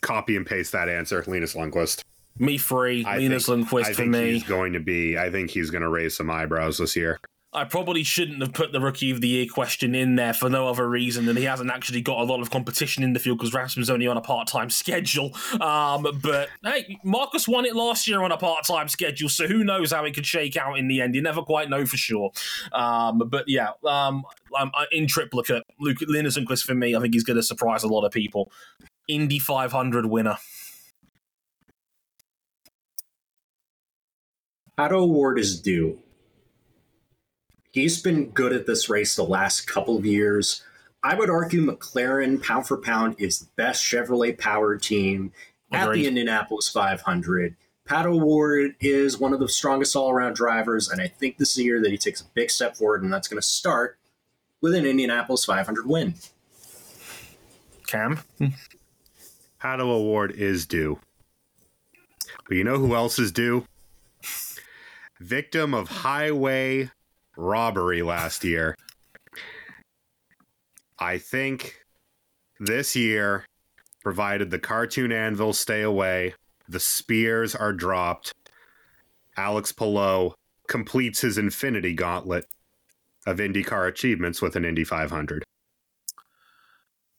copy 0.00 0.36
and 0.36 0.44
paste 0.44 0.73
that 0.73 0.89
answer, 0.89 1.23
Linus 1.28 1.55
Lundqvist. 1.55 2.02
me 2.40 2.58
free. 2.58 3.05
I 3.05 3.18
Linus 3.18 3.47
think, 3.47 3.68
Lundqvist 3.68 3.84
I 3.84 3.89
for 3.90 3.94
think 3.94 4.10
me. 4.10 4.32
he's 4.32 4.42
going 4.42 4.73
to 4.73 4.81
be. 4.81 5.16
I 5.16 5.31
think 5.31 5.50
he's 5.50 5.70
going 5.70 5.82
to 5.82 5.89
raise 5.89 6.16
some 6.16 6.28
eyebrows 6.28 6.78
this 6.78 6.97
year. 6.97 7.20
I 7.55 7.65
probably 7.65 8.02
shouldn't 8.02 8.41
have 8.41 8.52
put 8.52 8.73
the 8.73 8.81
rookie 8.81 9.12
of 9.12 9.20
the 9.20 9.28
year 9.28 9.47
question 9.47 9.94
in 9.94 10.16
there 10.16 10.34
for 10.34 10.50
no 10.50 10.66
other 10.66 10.89
reason 10.89 11.26
than 11.26 11.36
he 11.36 11.44
hasn't 11.44 11.70
actually 11.70 12.00
got 12.00 12.18
a 12.18 12.24
lot 12.24 12.41
of 12.41 12.50
competition 12.50 13.05
in 13.05 13.12
the 13.12 13.20
field 13.20 13.39
because 13.39 13.55
Rasmussen's 13.55 13.91
only 13.91 14.08
on 14.08 14.16
a 14.16 14.20
part 14.20 14.49
time 14.49 14.70
schedule. 14.84 15.33
Um, 15.60 16.07
but 16.20 16.49
hey, 16.65 16.99
Marcus 17.05 17.47
won 17.47 17.65
it 17.65 17.76
last 17.76 18.08
year 18.08 18.23
on 18.23 18.33
a 18.33 18.36
part 18.36 18.65
time 18.66 18.89
schedule, 18.89 19.28
so 19.28 19.47
who 19.47 19.62
knows 19.62 19.92
how 19.92 20.05
it 20.05 20.15
could 20.15 20.26
shake 20.26 20.57
out 20.57 20.78
in 20.78 20.89
the 20.89 21.00
end? 21.00 21.15
You 21.15 21.23
never 21.23 21.42
quite 21.42 21.70
know 21.70 21.86
for 21.86 21.97
sure. 21.97 22.33
Um, 22.73 23.23
but 23.26 23.44
yeah, 23.47 23.70
um, 23.86 24.24
i 24.55 24.86
in 24.91 25.07
triplicate. 25.07 25.62
Luke 25.78 25.99
Linus 26.08 26.36
for 26.62 26.74
me, 26.74 26.97
I 26.97 27.00
think 27.00 27.15
he's 27.15 27.24
going 27.24 27.36
to 27.36 27.42
surprise 27.42 27.84
a 27.84 27.89
lot 27.89 28.05
of 28.05 28.12
people. 28.12 28.50
Indy 29.07 29.39
500 29.39 30.07
winner. 30.07 30.39
Pato 34.76 34.92
O'Ward 34.92 35.39
is 35.39 35.60
due. 35.60 36.00
He's 37.75 38.01
been 38.01 38.31
good 38.31 38.53
at 38.53 38.67
this 38.67 38.89
race 38.89 39.17
the 39.17 39.25
last 39.25 39.67
couple 39.67 39.97
of 39.97 40.07
years. 40.07 40.62
I 41.03 41.17
would 41.17 41.28
argue 41.28 41.67
McLaren, 41.67 42.41
pound 42.41 42.69
for 42.69 42.77
pound, 42.77 43.17
is 43.19 43.41
the 43.41 43.49
best 43.57 43.83
Chevrolet 43.83 44.39
powered 44.39 44.81
team 44.81 45.33
at 45.73 45.89
Agreed. 45.89 46.03
the 46.03 46.07
Indianapolis 46.07 46.69
500. 46.69 47.57
Pato 47.85 48.12
O'Ward 48.12 48.77
is 48.78 49.19
one 49.19 49.33
of 49.33 49.41
the 49.41 49.49
strongest 49.49 49.97
all 49.97 50.09
around 50.09 50.36
drivers, 50.36 50.89
and 50.89 51.03
I 51.03 51.09
think 51.09 51.36
this 51.36 51.49
is 51.49 51.55
the 51.57 51.65
year 51.65 51.83
that 51.83 51.91
he 51.91 51.99
takes 51.99 52.20
a 52.20 52.27
big 52.33 52.49
step 52.49 52.77
forward, 52.77 53.03
and 53.03 53.12
that's 53.12 53.27
going 53.27 53.41
to 53.41 53.47
start 53.47 53.99
with 54.61 54.73
an 54.73 54.86
Indianapolis 54.86 55.44
500 55.44 55.85
win. 55.85 56.15
Cam. 57.89 58.20
Hmm. 58.39 58.47
Pato 59.61 59.81
O'Ward 59.81 60.31
is 60.31 60.65
due. 60.65 61.01
But 62.47 62.57
you 62.57 62.62
know 62.62 62.78
who 62.78 62.94
else 62.94 63.19
is 63.19 63.33
due? 63.33 63.67
Victim 65.19 65.75
of 65.75 65.89
highway 65.89 66.93
robbery 67.36 68.02
last 68.02 68.44
year. 68.44 68.76
I 70.98 71.18
think 71.18 71.84
this 72.60 72.94
year, 72.94 73.44
provided 74.02 74.50
the 74.50 74.58
cartoon 74.58 75.12
anvil 75.12 75.52
stay 75.52 75.82
away, 75.82 76.34
the 76.68 76.80
spears 76.80 77.54
are 77.54 77.72
dropped, 77.72 78.32
Alex 79.36 79.72
Palou 79.72 80.34
completes 80.68 81.20
his 81.20 81.38
infinity 81.38 81.94
gauntlet 81.94 82.46
of 83.26 83.38
IndyCar 83.38 83.88
achievements 83.88 84.40
with 84.40 84.56
an 84.56 84.64
Indy 84.64 84.84
500. 84.84 85.42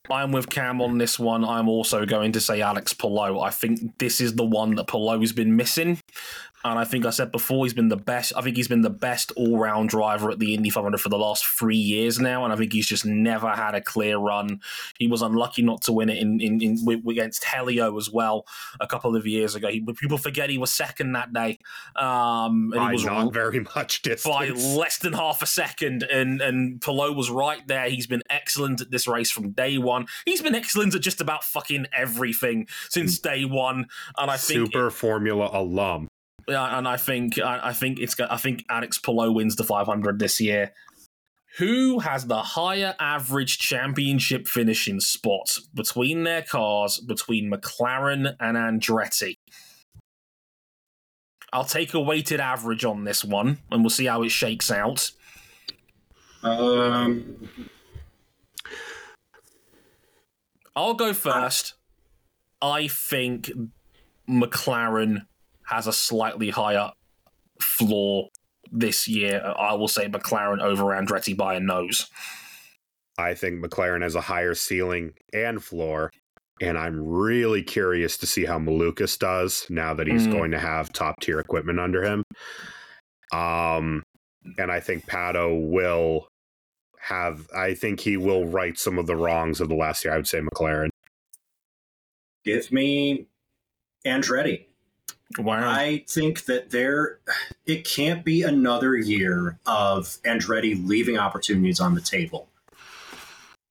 I'm 0.09 0.31
with 0.31 0.49
Cam 0.49 0.81
on 0.81 0.99
this 0.99 1.17
one. 1.17 1.43
I'm 1.43 1.67
also 1.67 2.05
going 2.05 2.31
to 2.33 2.39
say 2.39 2.61
Alex 2.61 2.93
Palou. 2.93 3.39
I 3.39 3.49
think 3.49 3.97
this 3.97 4.21
is 4.21 4.35
the 4.35 4.45
one 4.45 4.75
that 4.75 4.87
Palou's 4.87 5.31
been 5.31 5.55
missing. 5.55 5.99
And 6.65 6.79
I 6.79 6.83
think 6.83 7.05
I 7.05 7.11
said 7.11 7.31
before, 7.31 7.63
he's 7.63 7.75
been 7.75 7.89
the 7.89 7.95
best. 7.95 8.33
I 8.35 8.41
think 8.41 8.57
he's 8.57 8.67
been 8.67 8.81
the 8.81 8.89
best 8.89 9.31
all 9.37 9.59
round 9.59 9.89
driver 9.89 10.31
at 10.31 10.39
the 10.39 10.55
Indy 10.55 10.71
500 10.71 10.99
for 10.99 11.09
the 11.09 11.17
last 11.17 11.45
three 11.45 11.77
years 11.77 12.19
now. 12.19 12.43
And 12.43 12.51
I 12.51 12.55
think 12.55 12.73
he's 12.73 12.87
just 12.87 13.05
never 13.05 13.51
had 13.51 13.75
a 13.75 13.81
clear 13.81 14.17
run. 14.17 14.61
He 14.97 15.07
was 15.07 15.21
unlucky 15.21 15.61
not 15.61 15.83
to 15.83 15.93
win 15.93 16.09
it 16.09 16.17
in, 16.17 16.41
in, 16.41 16.59
in 16.61 17.03
against 17.07 17.45
Helio 17.45 17.95
as 17.99 18.09
well 18.09 18.47
a 18.79 18.87
couple 18.87 19.15
of 19.15 19.27
years 19.27 19.53
ago. 19.53 19.67
He, 19.67 19.79
people 19.79 20.17
forget 20.17 20.49
he 20.49 20.57
was 20.57 20.73
second 20.73 21.11
that 21.11 21.31
day. 21.31 21.59
Um, 21.95 22.71
and 22.73 22.81
he 22.81 22.87
By 22.87 22.91
was 22.93 23.05
not 23.05 23.31
very 23.31 23.59
much 23.75 24.01
distance. 24.01 24.23
by 24.23 24.49
less 24.49 24.97
than 24.97 25.13
half 25.13 25.43
a 25.43 25.45
second, 25.45 26.01
and 26.03 26.41
and 26.41 26.81
Palou 26.81 27.13
was 27.13 27.29
right 27.29 27.65
there. 27.67 27.89
He's 27.89 28.07
been 28.07 28.23
excellent 28.29 28.81
at 28.81 28.89
this 28.89 29.07
race 29.07 29.29
from 29.29 29.51
day 29.51 29.77
one. 29.77 30.07
He's 30.25 30.41
been 30.41 30.55
excellent 30.55 30.95
at 30.95 31.01
just 31.01 31.21
about 31.21 31.43
fucking 31.43 31.85
everything 31.93 32.67
since 32.89 33.19
day 33.19 33.45
one, 33.45 33.85
and 34.17 34.31
I 34.31 34.37
think 34.37 34.65
Super 34.65 34.89
Formula 34.89 35.49
alum. 35.53 36.07
Yeah, 36.47 36.77
and 36.77 36.87
I 36.87 36.97
think 36.97 37.39
I, 37.39 37.69
I 37.69 37.73
think 37.73 37.99
it's 37.99 38.19
I 38.19 38.37
think 38.37 38.65
Alex 38.69 38.99
Palou 38.99 39.31
wins 39.31 39.55
the 39.55 39.63
500 39.63 40.19
this 40.19 40.39
year. 40.39 40.73
Who 41.57 41.99
has 41.99 42.27
the 42.27 42.41
higher 42.41 42.95
average 42.99 43.57
championship 43.59 44.45
finishing 44.47 44.99
spot 44.99 45.57
between 45.73 46.23
their 46.23 46.41
cars 46.41 46.99
between 46.99 47.49
McLaren 47.49 48.35
and 48.39 48.57
Andretti? 48.57 49.37
I'll 51.53 51.63
take 51.63 51.93
a 51.93 52.01
weighted 52.01 52.41
average 52.41 52.83
on 52.83 53.05
this 53.05 53.23
one, 53.23 53.59
and 53.71 53.81
we'll 53.81 53.89
see 53.89 54.05
how 54.05 54.23
it 54.23 54.29
shakes 54.29 54.69
out. 54.69 55.11
Um, 56.43 57.47
I'll 60.75 60.93
go 60.93 61.13
first. 61.13 61.75
I 62.61 62.89
think 62.89 63.49
McLaren 64.29 65.27
has 65.67 65.87
a 65.87 65.93
slightly 65.93 66.49
higher 66.49 66.91
floor 67.61 68.29
this 68.71 69.07
year. 69.07 69.41
I 69.57 69.73
will 69.73 69.87
say 69.87 70.07
McLaren 70.07 70.61
over 70.61 70.85
Andretti 70.85 71.35
by 71.35 71.55
a 71.55 71.59
nose. 71.59 72.09
I 73.17 73.33
think 73.33 73.63
McLaren 73.63 74.01
has 74.01 74.15
a 74.15 74.21
higher 74.21 74.53
ceiling 74.55 75.13
and 75.33 75.63
floor. 75.63 76.11
And 76.61 76.77
I'm 76.77 77.01
really 77.01 77.61
curious 77.63 78.17
to 78.19 78.25
see 78.25 78.45
how 78.45 78.59
Malukas 78.59 79.17
does 79.19 79.65
now 79.69 79.93
that 79.93 80.07
he's 80.07 80.27
Mm. 80.27 80.31
going 80.31 80.51
to 80.51 80.59
have 80.59 80.91
top 80.93 81.19
tier 81.21 81.39
equipment 81.39 81.79
under 81.79 82.01
him. 82.03 82.23
Um, 83.33 84.03
and 84.57 84.71
I 84.71 84.79
think 84.79 85.05
Pato 85.05 85.69
will 85.69 86.27
have, 86.99 87.49
I 87.55 87.73
think 87.73 87.99
he 87.99 88.15
will 88.17 88.45
right 88.47 88.77
some 88.77 88.97
of 88.97 89.05
the 89.07 89.15
wrongs 89.15 89.59
of 89.59 89.67
the 89.69 89.75
last 89.75 90.05
year. 90.05 90.13
I 90.13 90.17
would 90.17 90.27
say 90.27 90.39
McLaren. 90.39 90.89
give 92.45 92.71
me 92.71 93.27
Andretti. 94.05 94.65
Wow. 95.37 95.69
I 95.69 96.03
think 96.07 96.45
that 96.45 96.69
there, 96.69 97.19
it 97.65 97.83
can't 97.83 98.23
be 98.23 98.43
another 98.43 98.95
year 98.95 99.57
of 99.65 100.17
Andretti 100.23 100.87
leaving 100.87 101.17
opportunities 101.17 101.79
on 101.79 101.95
the 101.95 102.01
table. 102.01 102.47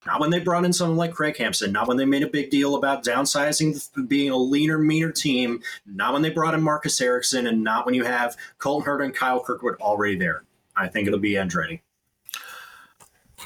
Not 0.07 0.20
when 0.20 0.31
they 0.31 0.41
brought 0.41 0.65
in 0.65 0.73
someone 0.73 0.99
like 0.99 1.15
Craig 1.15 1.36
Hampson, 1.39 1.73
not 1.73 1.89
when 1.89 1.97
they 1.97 2.05
made 2.05 2.23
a 2.23 2.28
big 2.28 2.50
deal 2.50 2.74
about 2.74 3.05
downsizing, 3.05 4.08
being 4.08 4.31
a 4.31 4.36
leaner, 4.36 4.78
meaner 4.78 5.10
team, 5.10 5.62
not 5.86 6.12
when 6.12 6.20
they 6.20 6.31
brought 6.31 6.52
in 6.52 6.62
Marcus 6.62 7.00
Ericsson, 7.00 7.47
and 7.47 7.65
not 7.65 7.86
when 7.86 7.94
you 7.94 8.05
have 8.05 8.36
Colton 8.58 8.86
Herta 8.86 9.05
and 9.05 9.15
Kyle 9.15 9.42
Kirkwood 9.42 9.76
already 9.81 10.16
there. 10.16 10.44
I 10.76 10.89
think 10.89 11.07
it'll 11.07 11.20
be 11.20 11.33
Andretti. 11.33 11.81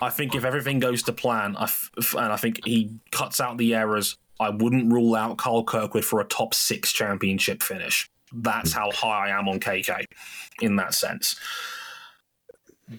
I 0.01 0.11
think 0.11 0.35
if 0.35 0.45
everything 0.45 0.79
goes 0.81 1.03
to 1.05 1.13
plan, 1.13 1.57
I 1.57 1.65
f- 1.65 1.91
f- 1.99 2.15
and 2.15 2.33
I 2.33 2.37
think 2.37 2.65
he 2.65 2.99
cuts 3.11 3.41
out 3.41 3.59
the 3.59 3.75
errors, 3.75 4.17
I 4.41 4.51
wouldn't 4.51 4.93
rule 4.93 5.15
out 5.15 5.39
Kyle 5.39 5.65
Kirkwood 5.65 6.05
for 6.05 6.21
a 6.21 6.25
top 6.25 6.55
six 6.55 6.93
championship 6.93 7.63
finish. 7.63 8.09
That's 8.33 8.73
how 8.73 8.91
high 8.91 9.29
I 9.29 9.39
am 9.39 9.49
on 9.49 9.59
KK 9.59 10.05
in 10.61 10.77
that 10.77 10.95
sense. 10.95 11.37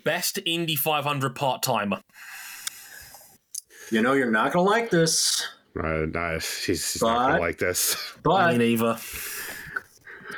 Best 0.03 0.39
Indy 0.45 0.75
500 0.75 1.35
part 1.35 1.63
timer. 1.63 2.01
You 3.91 4.01
know, 4.01 4.13
you're 4.13 4.31
not 4.31 4.53
going 4.53 4.65
to 4.65 4.69
like 4.69 4.89
this, 4.91 5.47
Uh, 5.75 6.05
nah, 6.11 6.33
he's, 6.33 6.65
he's 6.65 7.01
not 7.01 7.27
going 7.27 7.35
to 7.35 7.41
like 7.41 7.57
this. 7.57 7.95
But, 8.23 8.51
Me 8.51 8.53
but 8.53 8.57
neither. 8.57 8.97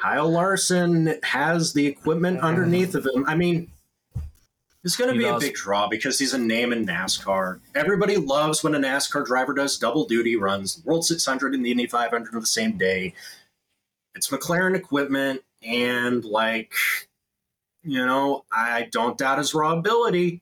Kyle 0.01 0.29
Larson 0.31 1.19
has 1.23 1.73
the 1.73 1.85
equipment 1.85 2.39
underneath 2.41 2.95
of 2.95 3.05
him. 3.05 3.25
I 3.27 3.35
mean, 3.35 3.71
it's 4.83 4.95
going 4.95 5.11
to 5.11 5.17
be 5.17 5.25
does. 5.25 5.43
a 5.43 5.45
big 5.47 5.55
draw 5.55 5.87
because 5.87 6.17
he's 6.17 6.33
a 6.33 6.39
name 6.39 6.73
in 6.73 6.85
NASCAR. 6.85 7.59
Everybody 7.75 8.17
loves 8.17 8.63
when 8.63 8.73
a 8.73 8.79
NASCAR 8.79 9.25
driver 9.25 9.53
does 9.53 9.77
double 9.77 10.05
duty 10.05 10.35
runs, 10.35 10.75
the 10.75 10.89
World 10.89 11.05
600 11.05 11.53
and 11.53 11.63
the 11.63 11.71
Indy 11.71 11.85
500 11.85 12.33
on 12.33 12.39
the 12.39 12.45
same 12.45 12.77
day. 12.77 13.13
It's 14.15 14.29
McLaren 14.29 14.75
equipment, 14.75 15.41
and 15.61 16.25
like, 16.25 16.73
you 17.83 18.03
know, 18.03 18.43
I 18.51 18.89
don't 18.91 19.17
doubt 19.17 19.37
his 19.37 19.53
raw 19.53 19.73
ability. 19.73 20.41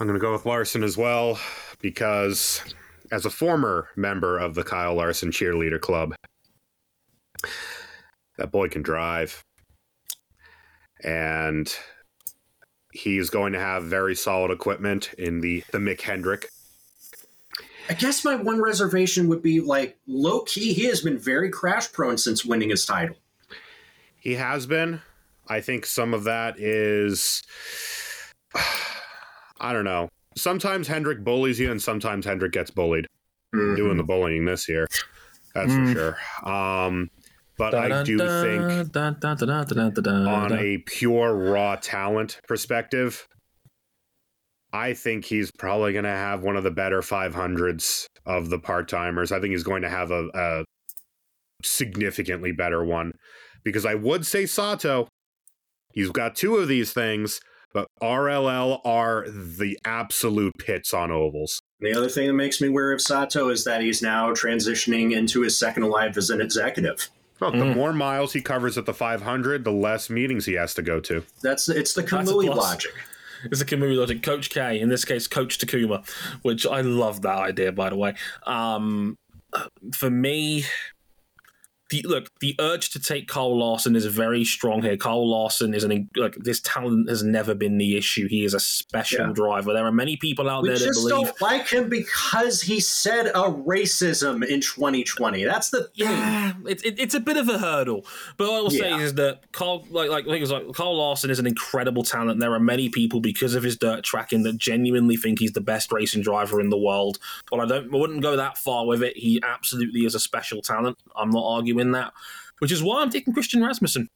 I'm 0.00 0.06
going 0.06 0.18
to 0.18 0.24
go 0.24 0.32
with 0.32 0.46
Larson 0.46 0.82
as 0.82 0.96
well 0.96 1.38
because, 1.80 2.62
as 3.10 3.24
a 3.24 3.30
former 3.30 3.88
member 3.96 4.38
of 4.38 4.54
the 4.54 4.64
Kyle 4.64 4.94
Larson 4.94 5.30
cheerleader 5.30 5.80
club, 5.80 6.14
that 8.36 8.50
boy 8.50 8.68
can 8.68 8.82
drive. 8.82 9.44
And 11.04 11.72
he's 12.92 13.30
going 13.30 13.52
to 13.52 13.58
have 13.60 13.84
very 13.84 14.14
solid 14.14 14.50
equipment 14.50 15.12
in 15.18 15.40
the, 15.40 15.62
the 15.72 15.78
Mick 15.78 16.00
Hendrick. 16.00 16.48
I 17.90 17.94
guess 17.94 18.24
my 18.24 18.34
one 18.36 18.60
reservation 18.60 19.28
would 19.28 19.40
be 19.42 19.60
like 19.60 19.96
low 20.06 20.40
key. 20.42 20.72
He 20.74 20.84
has 20.86 21.00
been 21.00 21.18
very 21.18 21.50
crash 21.50 21.90
prone 21.92 22.18
since 22.18 22.44
winning 22.44 22.70
his 22.70 22.84
title. 22.84 23.16
He 24.18 24.34
has 24.34 24.66
been. 24.66 25.00
I 25.48 25.60
think 25.62 25.86
some 25.86 26.12
of 26.12 26.24
that 26.24 26.58
is, 26.58 27.42
I 29.60 29.72
don't 29.72 29.84
know. 29.84 30.08
sometimes 30.36 30.86
Hendrick 30.86 31.24
bullies 31.24 31.58
you, 31.58 31.70
and 31.70 31.80
sometimes 31.82 32.24
Hendrick 32.26 32.52
gets 32.52 32.70
bullied. 32.70 33.06
Mhm. 33.54 33.76
Doing 33.76 33.96
the 33.96 34.02
bullying 34.04 34.44
this 34.44 34.68
year, 34.68 34.86
that's 35.54 35.72
Mm. 35.72 35.86
for 35.94 35.98
sure. 36.44 36.52
Um, 36.52 37.10
but 37.58 37.74
I 37.74 38.04
do 38.04 38.18
think 38.18 38.94
on 38.94 40.52
a 40.52 40.78
pure 40.86 41.34
raw 41.34 41.76
talent 41.76 42.40
perspective, 42.46 43.26
I 44.72 44.94
think 44.94 45.24
he's 45.24 45.50
probably 45.50 45.92
going 45.92 46.04
to 46.04 46.10
have 46.10 46.42
one 46.42 46.56
of 46.56 46.62
the 46.62 46.70
better 46.70 47.00
500s 47.00 48.06
of 48.24 48.50
the 48.50 48.58
part 48.58 48.88
timers. 48.88 49.32
I 49.32 49.40
think 49.40 49.52
he's 49.52 49.64
going 49.64 49.82
to 49.82 49.88
have 49.88 50.10
a, 50.10 50.28
a 50.34 50.64
significantly 51.64 52.52
better 52.52 52.84
one 52.84 53.12
because 53.64 53.84
I 53.84 53.94
would 53.94 54.24
say 54.24 54.46
Sato. 54.46 55.08
He's 55.92 56.10
got 56.10 56.36
two 56.36 56.56
of 56.56 56.68
these 56.68 56.92
things, 56.92 57.40
but 57.72 57.88
RLL 58.00 58.80
are 58.84 59.26
the 59.28 59.78
absolute 59.84 60.52
pits 60.58 60.94
on 60.94 61.10
ovals. 61.10 61.60
The 61.80 61.94
other 61.94 62.08
thing 62.08 62.28
that 62.28 62.34
makes 62.34 62.60
me 62.60 62.68
wary 62.68 62.94
of 62.94 63.00
Sato 63.00 63.48
is 63.48 63.64
that 63.64 63.80
he's 63.80 64.02
now 64.02 64.32
transitioning 64.32 65.12
into 65.12 65.40
his 65.42 65.58
second 65.58 65.84
life 65.84 66.16
as 66.16 66.30
an 66.30 66.40
executive. 66.40 67.08
Look, 67.40 67.52
the 67.54 67.60
Mm. 67.60 67.74
more 67.76 67.92
miles 67.92 68.32
he 68.32 68.40
covers 68.40 68.76
at 68.76 68.84
the 68.86 68.94
500, 68.94 69.64
the 69.64 69.72
less 69.72 70.10
meetings 70.10 70.46
he 70.46 70.54
has 70.54 70.74
to 70.74 70.82
go 70.82 70.98
to. 71.00 71.24
That's 71.42 71.68
it's 71.68 71.94
the 71.94 72.02
That's 72.02 72.30
Kamui 72.30 72.54
logic. 72.54 72.92
It's 73.44 73.60
the 73.60 73.64
Kamui 73.64 73.96
logic. 73.96 74.22
Coach 74.22 74.50
K, 74.50 74.80
in 74.80 74.88
this 74.88 75.04
case, 75.04 75.26
Coach 75.28 75.58
Takuma, 75.58 76.04
which 76.42 76.66
I 76.66 76.80
love 76.80 77.22
that 77.22 77.38
idea, 77.38 77.70
by 77.70 77.90
the 77.90 77.96
way. 77.96 78.14
Um, 78.44 79.16
for 79.94 80.10
me, 80.10 80.64
the 81.90 82.02
look, 82.02 82.28
the 82.40 82.54
urge 82.60 82.90
to 82.90 83.00
take 83.00 83.28
Kyle 83.28 83.58
Larson 83.58 83.96
is 83.96 84.04
very 84.06 84.44
strong 84.44 84.82
here. 84.82 84.96
Kyle 84.96 85.26
Larson 85.28 85.72
is 85.74 85.84
an 85.84 86.10
like 86.16 86.34
this 86.36 86.60
talent 86.60 87.08
has 87.08 87.22
never 87.22 87.54
been 87.54 87.78
the 87.78 87.96
issue. 87.96 88.28
He 88.28 88.44
is 88.44 88.52
a 88.54 88.60
special 88.60 89.26
Yeah. 89.28 89.32
driver. 89.32 89.72
There 89.72 89.86
are 89.86 89.92
many 89.92 90.16
people 90.16 90.50
out 90.50 90.62
We 90.64 90.68
there 90.68 90.78
that 90.78 90.84
just 90.84 91.08
believe. 91.08 91.26
don't 91.28 91.40
like 91.40 91.68
him 91.68 91.88
because 91.88 92.60
he 92.62 92.80
said 92.80 93.26
a 93.28 93.50
racism 93.50 94.44
in 94.46 94.60
2020. 94.60 95.44
That's 95.44 95.70
the 95.70 95.84
thing. 95.84 95.88
Yeah, 95.94 96.52
it's 96.66 96.82
it, 96.82 96.98
it's 96.98 97.14
a 97.14 97.20
bit 97.20 97.36
of 97.36 97.48
a 97.48 97.58
hurdle, 97.58 98.04
but 98.36 98.48
what 98.48 98.56
I 98.58 98.60
will 98.60 98.70
say 98.70 98.90
Yeah. 98.90 99.00
is 99.00 99.14
that 99.14 99.50
Kyle, 99.52 99.84
like 99.90 100.10
like 100.10 100.24
I 100.24 100.26
think 100.26 100.38
it 100.38 100.40
was 100.42 100.50
like 100.52 100.72
Kyle 100.74 100.96
Larson 100.96 101.30
is 101.30 101.38
an 101.38 101.46
incredible 101.46 102.02
talent. 102.02 102.40
There 102.40 102.52
are 102.52 102.60
many 102.60 102.88
people 102.88 103.20
because 103.20 103.54
of 103.54 103.62
his 103.62 103.76
dirt 103.76 104.04
tracking 104.04 104.42
that 104.42 104.58
genuinely 104.58 105.16
think 105.16 105.38
he's 105.38 105.52
the 105.52 105.60
best 105.60 105.90
racing 105.92 106.22
driver 106.22 106.60
in 106.60 106.68
the 106.70 106.76
world. 106.78 107.18
But 107.50 107.60
I 107.60 107.66
don't, 107.66 107.94
I 107.94 107.96
wouldn't 107.96 108.20
go 108.22 108.36
that 108.36 108.58
far 108.58 108.84
with 108.86 109.02
it. 109.02 109.16
He 109.16 109.40
absolutely 109.42 110.04
is 110.04 110.14
a 110.14 110.20
special 110.20 110.60
talent. 110.60 110.98
I'm 111.16 111.30
not 111.30 111.44
arguing 111.46 111.77
that, 111.92 112.12
which 112.58 112.72
is 112.72 112.82
why 112.82 113.02
I'm 113.02 113.10
taking 113.10 113.32
Christian 113.32 113.62
Rasmussen. 113.64 114.08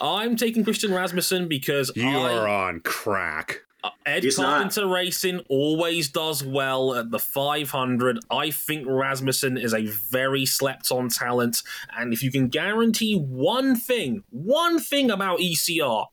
I'm 0.00 0.36
taking 0.36 0.64
Christian 0.64 0.92
Rasmussen 0.92 1.48
because 1.48 1.90
You 1.94 2.08
I, 2.08 2.32
are 2.32 2.48
on 2.48 2.80
crack. 2.80 3.60
uh, 3.84 3.90
Ed 4.04 4.24
He's 4.24 4.38
not. 4.38 4.54
Carpenter 4.54 4.86
Racing 4.88 5.40
always 5.48 6.08
does 6.08 6.42
well 6.44 6.94
at 6.94 7.10
the 7.10 7.18
500. 7.18 8.18
I 8.30 8.50
think 8.50 8.86
Rasmussen 8.88 9.56
is 9.56 9.72
a 9.72 9.86
very 9.86 10.46
slept 10.46 10.90
on 10.90 11.08
talent. 11.10 11.62
And 11.96 12.12
if 12.12 12.22
you 12.22 12.30
can 12.32 12.48
guarantee 12.48 13.16
one 13.16 13.76
thing, 13.76 14.24
one 14.30 14.78
thing 14.80 15.10
about 15.10 15.38
ECR, 15.38 16.06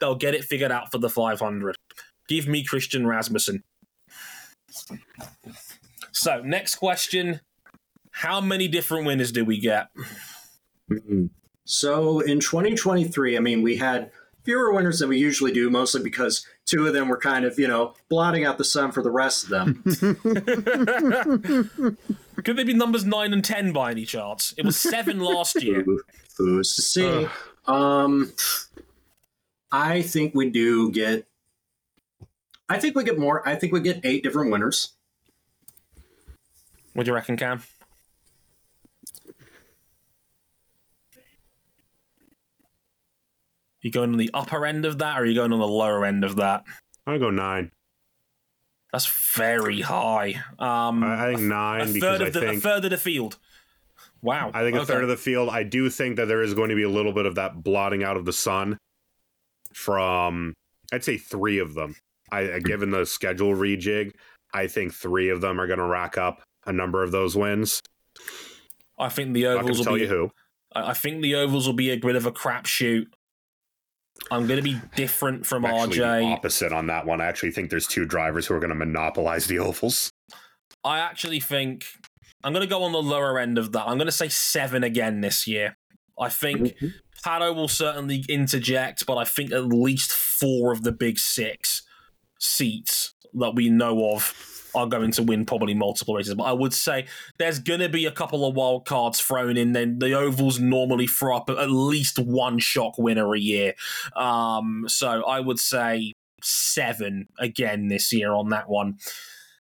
they'll 0.00 0.14
get 0.14 0.34
it 0.34 0.44
figured 0.44 0.72
out 0.72 0.90
for 0.90 0.98
the 0.98 1.10
500. 1.10 1.76
Give 2.28 2.48
me 2.48 2.64
Christian 2.64 3.06
Rasmussen. 3.06 3.62
So, 6.12 6.40
next 6.42 6.76
question 6.76 7.40
How 8.16 8.40
many 8.40 8.66
different 8.66 9.04
winners 9.04 9.30
do 9.30 9.44
we 9.44 9.60
get? 9.60 9.88
So 11.66 12.20
in 12.20 12.40
2023, 12.40 13.36
I 13.36 13.40
mean, 13.40 13.60
we 13.60 13.76
had 13.76 14.10
fewer 14.42 14.72
winners 14.72 15.00
than 15.00 15.10
we 15.10 15.18
usually 15.18 15.52
do, 15.52 15.68
mostly 15.68 16.02
because 16.02 16.46
two 16.64 16.86
of 16.86 16.94
them 16.94 17.10
were 17.10 17.18
kind 17.18 17.44
of, 17.44 17.58
you 17.58 17.68
know, 17.68 17.92
blotting 18.08 18.46
out 18.46 18.56
the 18.56 18.64
sun 18.64 18.90
for 18.90 19.02
the 19.02 19.10
rest 19.10 19.44
of 19.44 19.50
them. 19.50 19.82
Could 22.42 22.56
they 22.56 22.64
be 22.64 22.72
numbers 22.72 23.04
9 23.04 23.34
and 23.34 23.44
10 23.44 23.74
by 23.74 23.90
any 23.90 24.06
chance? 24.06 24.54
It 24.56 24.64
was 24.64 24.78
7 24.78 25.20
last 25.20 25.62
year. 25.62 25.84
Who's 26.38 26.72
to 26.76 26.82
see? 26.82 27.28
Um, 27.66 28.32
I 29.70 30.00
think 30.00 30.34
we 30.34 30.48
do 30.48 30.90
get. 30.90 31.26
I 32.66 32.78
think 32.78 32.96
we 32.96 33.04
get 33.04 33.18
more. 33.18 33.46
I 33.46 33.56
think 33.56 33.74
we 33.74 33.80
get 33.80 34.00
eight 34.04 34.22
different 34.22 34.50
winners. 34.50 34.94
What 36.94 37.04
do 37.04 37.10
you 37.10 37.14
reckon, 37.14 37.36
Cam? 37.36 37.60
You 43.86 43.92
going 43.92 44.10
on 44.10 44.18
the 44.18 44.32
upper 44.34 44.66
end 44.66 44.84
of 44.84 44.98
that, 44.98 45.16
or 45.16 45.22
are 45.22 45.24
you 45.24 45.36
going 45.36 45.52
on 45.52 45.60
the 45.60 45.68
lower 45.68 46.04
end 46.04 46.24
of 46.24 46.34
that? 46.36 46.64
I 47.06 47.18
go 47.18 47.30
nine. 47.30 47.70
That's 48.92 49.06
very 49.36 49.80
high. 49.80 50.42
Um, 50.58 51.04
I, 51.04 51.26
I 51.26 51.26
think 51.28 51.38
a 51.38 51.42
nine 51.44 51.92
because 51.92 52.20
I 52.20 52.30
the 52.30 52.50
a 52.50 52.56
third 52.58 52.84
of 52.84 52.90
the 52.90 52.96
field. 52.96 53.38
Wow. 54.22 54.50
I 54.52 54.64
think 54.64 54.76
a 54.76 54.84
third 54.84 55.04
of 55.04 55.08
the 55.08 55.16
field. 55.16 55.50
I 55.50 55.62
do 55.62 55.88
think 55.88 56.16
that 56.16 56.26
there 56.26 56.42
is 56.42 56.52
going 56.52 56.70
to 56.70 56.74
be 56.74 56.82
a 56.82 56.88
little 56.88 57.12
bit 57.12 57.26
of 57.26 57.36
that 57.36 57.62
blotting 57.62 58.02
out 58.02 58.16
of 58.16 58.24
the 58.24 58.32
sun 58.32 58.76
from. 59.72 60.52
I'd 60.92 61.04
say 61.04 61.16
three 61.16 61.60
of 61.60 61.74
them. 61.74 61.94
I 62.32 62.58
given 62.58 62.90
the 62.90 63.06
schedule 63.06 63.54
rejig, 63.54 64.14
I 64.52 64.66
think 64.66 64.94
three 64.94 65.28
of 65.28 65.40
them 65.40 65.60
are 65.60 65.68
going 65.68 65.78
to 65.78 65.86
rack 65.86 66.18
up 66.18 66.42
a 66.66 66.72
number 66.72 67.04
of 67.04 67.12
those 67.12 67.36
wins. 67.36 67.80
I 68.98 69.10
think 69.10 69.32
the 69.32 69.46
I'm 69.46 69.54
not 69.54 69.60
going 69.60 69.64
ovals 69.66 69.78
will 69.78 69.84
tell 69.84 69.94
be. 69.94 70.00
you 70.00 70.08
who. 70.08 70.30
I 70.74 70.92
think 70.92 71.22
the 71.22 71.36
ovals 71.36 71.68
will 71.68 71.74
be 71.74 71.90
a 71.90 71.96
bit 71.96 72.16
of 72.16 72.26
a 72.26 72.32
crapshoot. 72.32 73.06
I'm 74.30 74.46
going 74.46 74.58
to 74.58 74.62
be 74.62 74.80
different 74.94 75.46
from 75.46 75.64
Actually, 75.64 75.98
RJ. 75.98 76.32
opposite 76.32 76.72
on 76.72 76.88
that 76.88 77.06
one. 77.06 77.20
I 77.20 77.26
actually 77.26 77.52
think 77.52 77.70
there's 77.70 77.86
two 77.86 78.04
drivers 78.04 78.46
who 78.46 78.54
are 78.54 78.60
going 78.60 78.70
to 78.70 78.76
monopolize 78.76 79.46
the 79.46 79.58
ovals. 79.58 80.10
I 80.84 80.98
actually 80.98 81.40
think 81.40 81.84
I'm 82.42 82.52
going 82.52 82.66
to 82.66 82.70
go 82.70 82.82
on 82.82 82.92
the 82.92 83.02
lower 83.02 83.38
end 83.38 83.58
of 83.58 83.72
that. 83.72 83.86
I'm 83.86 83.98
going 83.98 84.06
to 84.06 84.12
say 84.12 84.28
seven 84.28 84.84
again 84.84 85.20
this 85.20 85.46
year. 85.46 85.76
I 86.18 86.28
think 86.28 86.60
mm-hmm. 86.60 86.86
Pato 87.24 87.54
will 87.54 87.68
certainly 87.68 88.24
interject, 88.28 89.06
but 89.06 89.16
I 89.16 89.24
think 89.24 89.52
at 89.52 89.66
least 89.66 90.12
four 90.12 90.72
of 90.72 90.82
the 90.82 90.92
big 90.92 91.18
six 91.18 91.82
seats 92.38 93.14
that 93.34 93.54
we 93.54 93.68
know 93.68 94.12
of 94.12 94.22
are 94.76 94.86
going 94.86 95.10
to 95.12 95.22
win 95.22 95.46
probably 95.46 95.74
multiple 95.74 96.14
races. 96.14 96.34
But 96.34 96.44
I 96.44 96.52
would 96.52 96.74
say 96.74 97.06
there's 97.38 97.58
going 97.58 97.80
to 97.80 97.88
be 97.88 98.04
a 98.04 98.12
couple 98.12 98.46
of 98.46 98.54
wild 98.54 98.84
cards 98.84 99.20
thrown 99.20 99.56
in. 99.56 99.72
Then 99.72 99.98
the 99.98 100.12
ovals 100.12 100.60
normally 100.60 101.06
throw 101.06 101.36
up 101.36 101.50
at 101.50 101.70
least 101.70 102.18
one 102.18 102.58
shock 102.58 102.98
winner 102.98 103.34
a 103.34 103.40
year. 103.40 103.74
Um, 104.14 104.84
so 104.88 105.24
I 105.24 105.40
would 105.40 105.58
say 105.58 106.12
seven 106.42 107.26
again 107.38 107.88
this 107.88 108.12
year 108.12 108.32
on 108.32 108.50
that 108.50 108.68
one. 108.68 108.98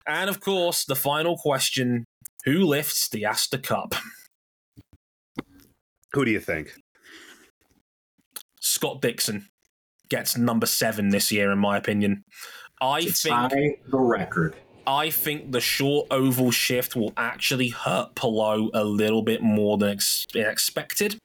And 0.07 0.28
of 0.28 0.41
course, 0.41 0.84
the 0.84 0.97
final 0.97 1.36
question 1.36 2.05
who 2.44 2.59
lifts 2.59 3.09
the 3.09 3.25
Astor 3.25 3.59
Cup? 3.59 3.94
Who 6.12 6.25
do 6.25 6.31
you 6.31 6.41
think? 6.41 6.75
Scott 8.60 9.01
Dixon 9.01 9.49
gets 10.10 10.36
number 10.36 10.67
seven 10.67 11.09
this 11.09 11.33
year, 11.33 11.51
in 11.51 11.59
my 11.59 11.76
opinion. 11.76 12.25
I 12.81 13.02
To 13.02 13.12
think 13.12 13.34
tie 13.34 13.76
the 13.89 13.99
record. 13.99 14.57
I 14.87 15.11
think 15.11 15.53
the 15.53 15.61
short 15.61 16.09
oval 16.11 16.51
shift 16.51 16.95
will 16.95 17.13
actually 17.17 17.69
hurt 17.69 18.15
Palou 18.15 18.71
a 18.75 18.85
little 18.85 19.23
bit 19.23 19.43
more 19.43 19.79
than 19.79 19.91
ex- 19.91 20.27
expected. 20.35 21.19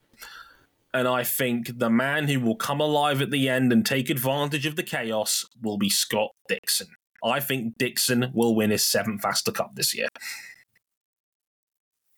And 0.92 1.06
I 1.06 1.22
think 1.22 1.78
the 1.78 1.90
man 1.90 2.26
who 2.28 2.40
will 2.40 2.56
come 2.56 2.80
alive 2.80 3.22
at 3.22 3.30
the 3.30 3.48
end 3.48 3.72
and 3.72 3.86
take 3.86 4.10
advantage 4.10 4.66
of 4.66 4.76
the 4.76 4.82
chaos 4.82 5.46
will 5.62 5.78
be 5.78 5.88
Scott 5.88 6.30
Dixon. 6.48 6.88
I 7.22 7.38
think 7.38 7.76
Dixon 7.78 8.30
will 8.34 8.54
win 8.54 8.70
his 8.70 8.84
seventh 8.84 9.24
Astor 9.24 9.52
Cup 9.52 9.74
this 9.74 9.94
year. 9.94 10.08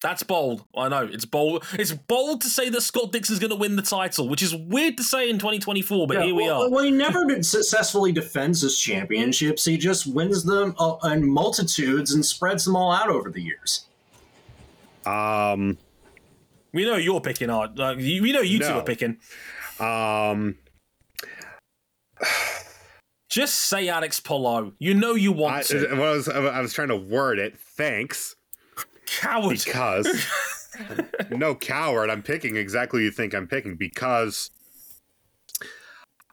That's 0.02 0.22
bold. 0.24 0.64
I 0.76 0.88
know 0.88 1.08
it's 1.10 1.24
bold. 1.24 1.64
It's 1.74 1.92
bold 1.92 2.40
to 2.40 2.48
say 2.48 2.68
that 2.70 2.80
Scott 2.80 3.12
Dixon's 3.12 3.38
going 3.38 3.50
to 3.50 3.56
win 3.56 3.76
the 3.76 3.82
title, 3.82 4.28
which 4.28 4.42
is 4.42 4.54
weird 4.54 4.96
to 4.96 5.04
say 5.04 5.30
in 5.30 5.38
2024. 5.38 6.06
But 6.08 6.16
Yeah, 6.18 6.24
here 6.24 6.34
we 6.34 6.42
well, 6.44 6.62
are. 6.64 6.70
Well, 6.70 6.84
he 6.84 6.90
never 6.90 7.42
successfully 7.42 8.10
defends 8.10 8.62
his 8.62 8.78
championships. 8.78 9.64
He 9.64 9.78
just 9.78 10.06
wins 10.06 10.42
them 10.44 10.74
uh, 10.78 10.96
in 11.04 11.24
multitudes 11.30 12.12
and 12.14 12.26
spreads 12.26 12.64
them 12.64 12.74
all 12.74 12.90
out 12.92 13.08
over 13.10 13.30
the 13.30 13.40
years. 13.42 13.86
Um, 15.06 15.78
We 16.72 16.84
know 16.84 16.96
you're 16.96 17.20
picking, 17.20 17.50
Art. 17.50 17.76
Like, 17.78 17.98
we 17.98 18.32
know 18.32 18.40
you 18.40 18.58
two 18.58 18.66
are 18.66 18.82
picking. 18.82 19.18
um, 19.78 20.56
Just 23.28 23.54
say 23.54 23.88
Alex 23.88 24.20
Palou. 24.20 24.74
You 24.78 24.94
know 24.94 25.14
you 25.14 25.32
want 25.32 25.54
I, 25.54 25.62
to. 25.62 25.94
well, 25.94 26.12
I 26.12 26.16
was 26.16 26.28
I 26.28 26.60
was 26.60 26.72
trying 26.74 26.88
to 26.88 26.96
word 26.96 27.38
it. 27.38 27.58
Thanks, 27.58 28.36
Coward. 29.20 29.60
because 29.64 30.26
no 31.30 31.54
coward. 31.54 32.10
I'm 32.10 32.22
picking 32.22 32.56
exactly 32.56 33.02
you 33.02 33.10
think 33.10 33.34
I'm 33.34 33.46
picking 33.46 33.76
because 33.76 34.50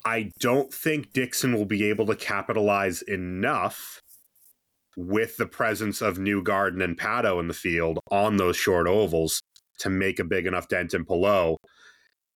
I 0.05 0.31
don't 0.39 0.73
think 0.73 1.13
Dixon 1.13 1.53
will 1.53 1.65
be 1.65 1.85
able 1.89 2.05
to 2.07 2.15
capitalize 2.15 3.01
enough 3.01 4.01
with 4.95 5.37
the 5.37 5.45
presence 5.45 6.01
of 6.01 6.17
Newgarden 6.17 6.83
and 6.83 6.97
Pato 6.97 7.39
in 7.39 7.47
the 7.47 7.53
field 7.53 7.99
on 8.11 8.37
those 8.37 8.57
short 8.57 8.87
ovals 8.87 9.41
to 9.79 9.89
make 9.89 10.19
a 10.19 10.23
big 10.23 10.45
enough 10.45 10.67
dent 10.67 10.93
in 10.93 11.05
Palou. 11.05 11.57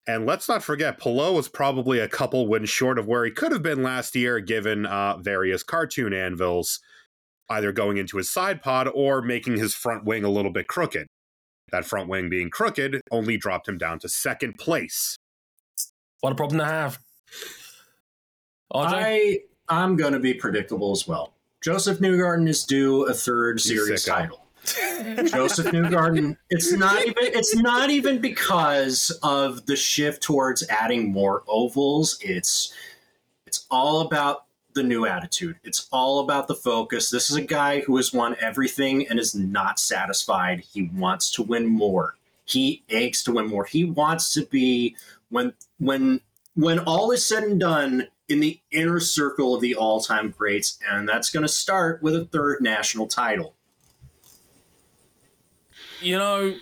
And 0.06 0.26
let's 0.26 0.48
not 0.48 0.62
forget, 0.62 0.98
Palou 0.98 1.34
was 1.34 1.48
probably 1.48 1.98
a 1.98 2.08
couple 2.08 2.46
wins 2.46 2.68
short 2.68 2.98
of 2.98 3.06
where 3.06 3.24
he 3.24 3.30
could 3.30 3.52
have 3.52 3.62
been 3.62 3.82
last 3.82 4.14
year, 4.14 4.38
given 4.40 4.84
uh, 4.86 5.16
various 5.18 5.62
cartoon 5.62 6.12
anvils 6.12 6.80
either 7.48 7.72
going 7.72 7.96
into 7.96 8.16
his 8.16 8.30
side 8.30 8.62
pod 8.62 8.88
or 8.94 9.22
making 9.22 9.58
his 9.58 9.74
front 9.74 10.04
wing 10.04 10.24
a 10.24 10.30
little 10.30 10.50
bit 10.50 10.66
crooked. 10.66 11.06
That 11.70 11.84
front 11.84 12.08
wing 12.08 12.28
being 12.28 12.50
crooked 12.50 13.00
only 13.10 13.36
dropped 13.36 13.68
him 13.68 13.78
down 13.78 13.98
to 14.00 14.08
second 14.08 14.58
place. 14.58 15.16
What 16.20 16.32
a 16.32 16.36
problem 16.36 16.58
to 16.58 16.64
have. 16.64 16.98
RJ? 18.72 18.92
I 18.92 19.38
I'm 19.68 19.96
going 19.96 20.12
to 20.12 20.20
be 20.20 20.34
predictable 20.34 20.92
as 20.92 21.08
well. 21.08 21.34
Josef 21.62 21.98
Newgarden 21.98 22.48
is 22.48 22.64
due 22.64 23.06
a 23.06 23.14
third 23.14 23.56
You 23.64 23.76
series 23.78 24.04
title. 24.04 24.44
Josef 24.64 25.66
Newgarden. 25.66 26.36
It's 26.50 26.72
not 26.76 27.00
even. 27.02 27.14
It's 27.18 27.54
not 27.54 27.90
even 27.90 28.20
because 28.20 29.10
of 29.22 29.66
the 29.66 29.76
shift 29.76 30.22
towards 30.22 30.66
adding 30.68 31.12
more 31.12 31.42
ovals. 31.46 32.18
It's 32.20 32.72
it's 33.46 33.66
all 33.70 34.00
about 34.00 34.44
the 34.74 34.82
new 34.82 35.06
attitude. 35.06 35.56
It's 35.64 35.88
all 35.92 36.20
about 36.20 36.48
the 36.48 36.54
focus. 36.54 37.10
This 37.10 37.30
is 37.30 37.36
a 37.36 37.42
guy 37.42 37.80
who 37.80 37.96
has 37.96 38.12
won 38.12 38.36
everything 38.40 39.08
and 39.08 39.18
is 39.18 39.34
not 39.34 39.78
satisfied. 39.78 40.60
He 40.60 40.90
wants 40.94 41.30
to 41.32 41.42
win 41.42 41.66
more. 41.66 42.16
He 42.44 42.82
aches 42.90 43.22
to 43.24 43.32
win 43.32 43.46
more. 43.46 43.64
He 43.64 43.84
wants 43.84 44.32
to 44.34 44.44
be 44.46 44.96
when 45.30 45.54
when 45.78 46.20
when 46.54 46.78
all 46.80 47.10
is 47.10 47.24
said 47.24 47.44
and 47.44 47.58
done 47.58 48.08
in 48.28 48.40
the 48.40 48.60
inner 48.70 49.00
circle 49.00 49.54
of 49.54 49.60
the 49.60 49.74
all-time 49.74 50.34
greats, 50.36 50.78
and 50.90 51.08
that's 51.08 51.30
going 51.30 51.42
to 51.42 51.48
start 51.48 52.02
with 52.02 52.14
a 52.14 52.24
third 52.26 52.60
national 52.60 53.06
title. 53.06 53.54
you 56.04 56.18
know, 56.18 56.54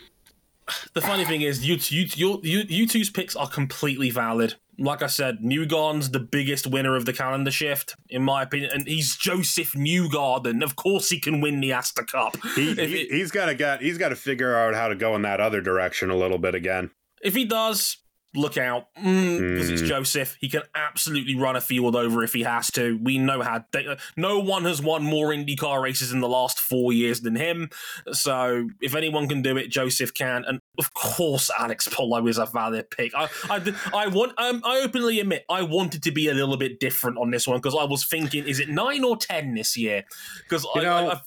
the 0.95 1.01
funny 1.01 1.25
thing 1.25 1.43
is, 1.43 1.67
you 1.67 1.77
you 1.89 2.41
you 2.43 2.65
you, 2.69 2.87
two's 2.87 3.11
picks 3.11 3.37
are 3.37 3.49
completely 3.49 4.11
valid. 4.11 4.55
Like 4.78 5.02
I 5.02 5.07
said, 5.07 5.39
Newgarden's 5.39 6.10
the 6.10 6.20
biggest 6.20 6.67
winner 6.67 6.97
of 6.97 7.05
the 7.05 7.12
calendar 7.12 7.51
shift, 7.51 7.94
in 8.09 8.23
my 8.23 8.42
opinion, 8.42 8.70
and 8.73 8.86
he's 8.86 9.17
Josef 9.17 9.73
Newgarden. 9.73 10.62
Of 10.62 10.76
course, 10.76 11.10
he 11.10 11.20
can 11.20 11.41
win 11.41 11.60
the 11.60 11.73
Astor 11.73 12.05
Cup. 12.05 12.36
He, 12.55 12.75
he, 12.75 13.07
he's 13.10 13.31
got 13.31 13.47
to 13.47 13.55
get 13.55 13.83
he's 13.83 13.99
got 13.99 14.09
to 14.09 14.17
figure 14.17 14.57
out 14.57 14.75
how 14.75 14.89
to 14.89 14.94
go 14.94 15.15
in 15.15 15.23
that 15.23 15.41
other 15.41 15.60
direction 15.60 16.10
a 16.10 16.17
little 16.17 16.39
bit 16.39 16.55
again. 16.55 16.91
If 17.23 17.34
he 17.34 17.44
does, 17.44 17.99
look 18.35 18.57
out 18.57 18.86
because 18.94 19.70
it's 19.70 19.83
Mm. 19.83 19.86
Josef. 19.89 20.36
He 20.41 20.49
can 20.49 20.62
absolutely 20.75 21.35
run 21.35 21.55
a 21.57 21.61
field 21.61 21.94
over 21.94 22.23
if 22.25 22.33
he 22.33 22.43
has 22.43 22.70
to. 22.73 22.99
We 23.02 23.19
know 23.19 23.43
how. 23.43 23.65
They, 23.73 23.97
no 24.17 24.39
one 24.39 24.65
has 24.65 24.81
won 24.81 25.02
more 25.02 25.28
IndyCar 25.28 25.83
races 25.83 26.12
in 26.12 26.20
the 26.20 26.28
last 26.28 26.59
four 26.59 26.93
years 26.93 27.20
than 27.20 27.36
him. 27.36 27.69
So 28.12 28.70
if 28.81 28.94
anyone 28.94 29.28
can 29.28 29.43
do 29.43 29.57
it, 29.57 29.69
Josef 29.69 30.15
can. 30.15 30.44
And 30.47 30.61
of 30.78 30.94
course, 30.94 31.51
Alex 31.59 31.89
Palou 31.89 32.27
is 32.27 32.39
a 32.39 32.47
valid 32.47 32.91
pick. 32.91 33.12
I, 33.15 33.28
I, 33.51 33.75
I 33.94 34.07
want. 34.07 34.33
Um, 34.39 34.62
I 34.65 34.81
openly 34.81 35.20
admit 35.20 35.44
I 35.51 35.62
wanted 35.62 36.02
to 36.05 36.11
be 36.11 36.28
a 36.28 36.35
little 36.35 36.57
bit 36.57 36.81
different 36.81 37.19
on 37.19 37.31
this 37.31 37.47
one 37.47 37.59
because 37.59 37.77
I 37.78 37.85
was 37.85 38.05
thinking, 38.05 38.47
is 38.47 38.61
it 38.61 38.69
nine 38.69 39.05
or 39.05 39.17
ten 39.17 39.55
this 39.55 39.77
year? 39.77 40.05
Because 40.43 40.67
I, 40.75 40.83
know, 40.83 40.93
I, 40.93 41.12
I, 41.15 41.20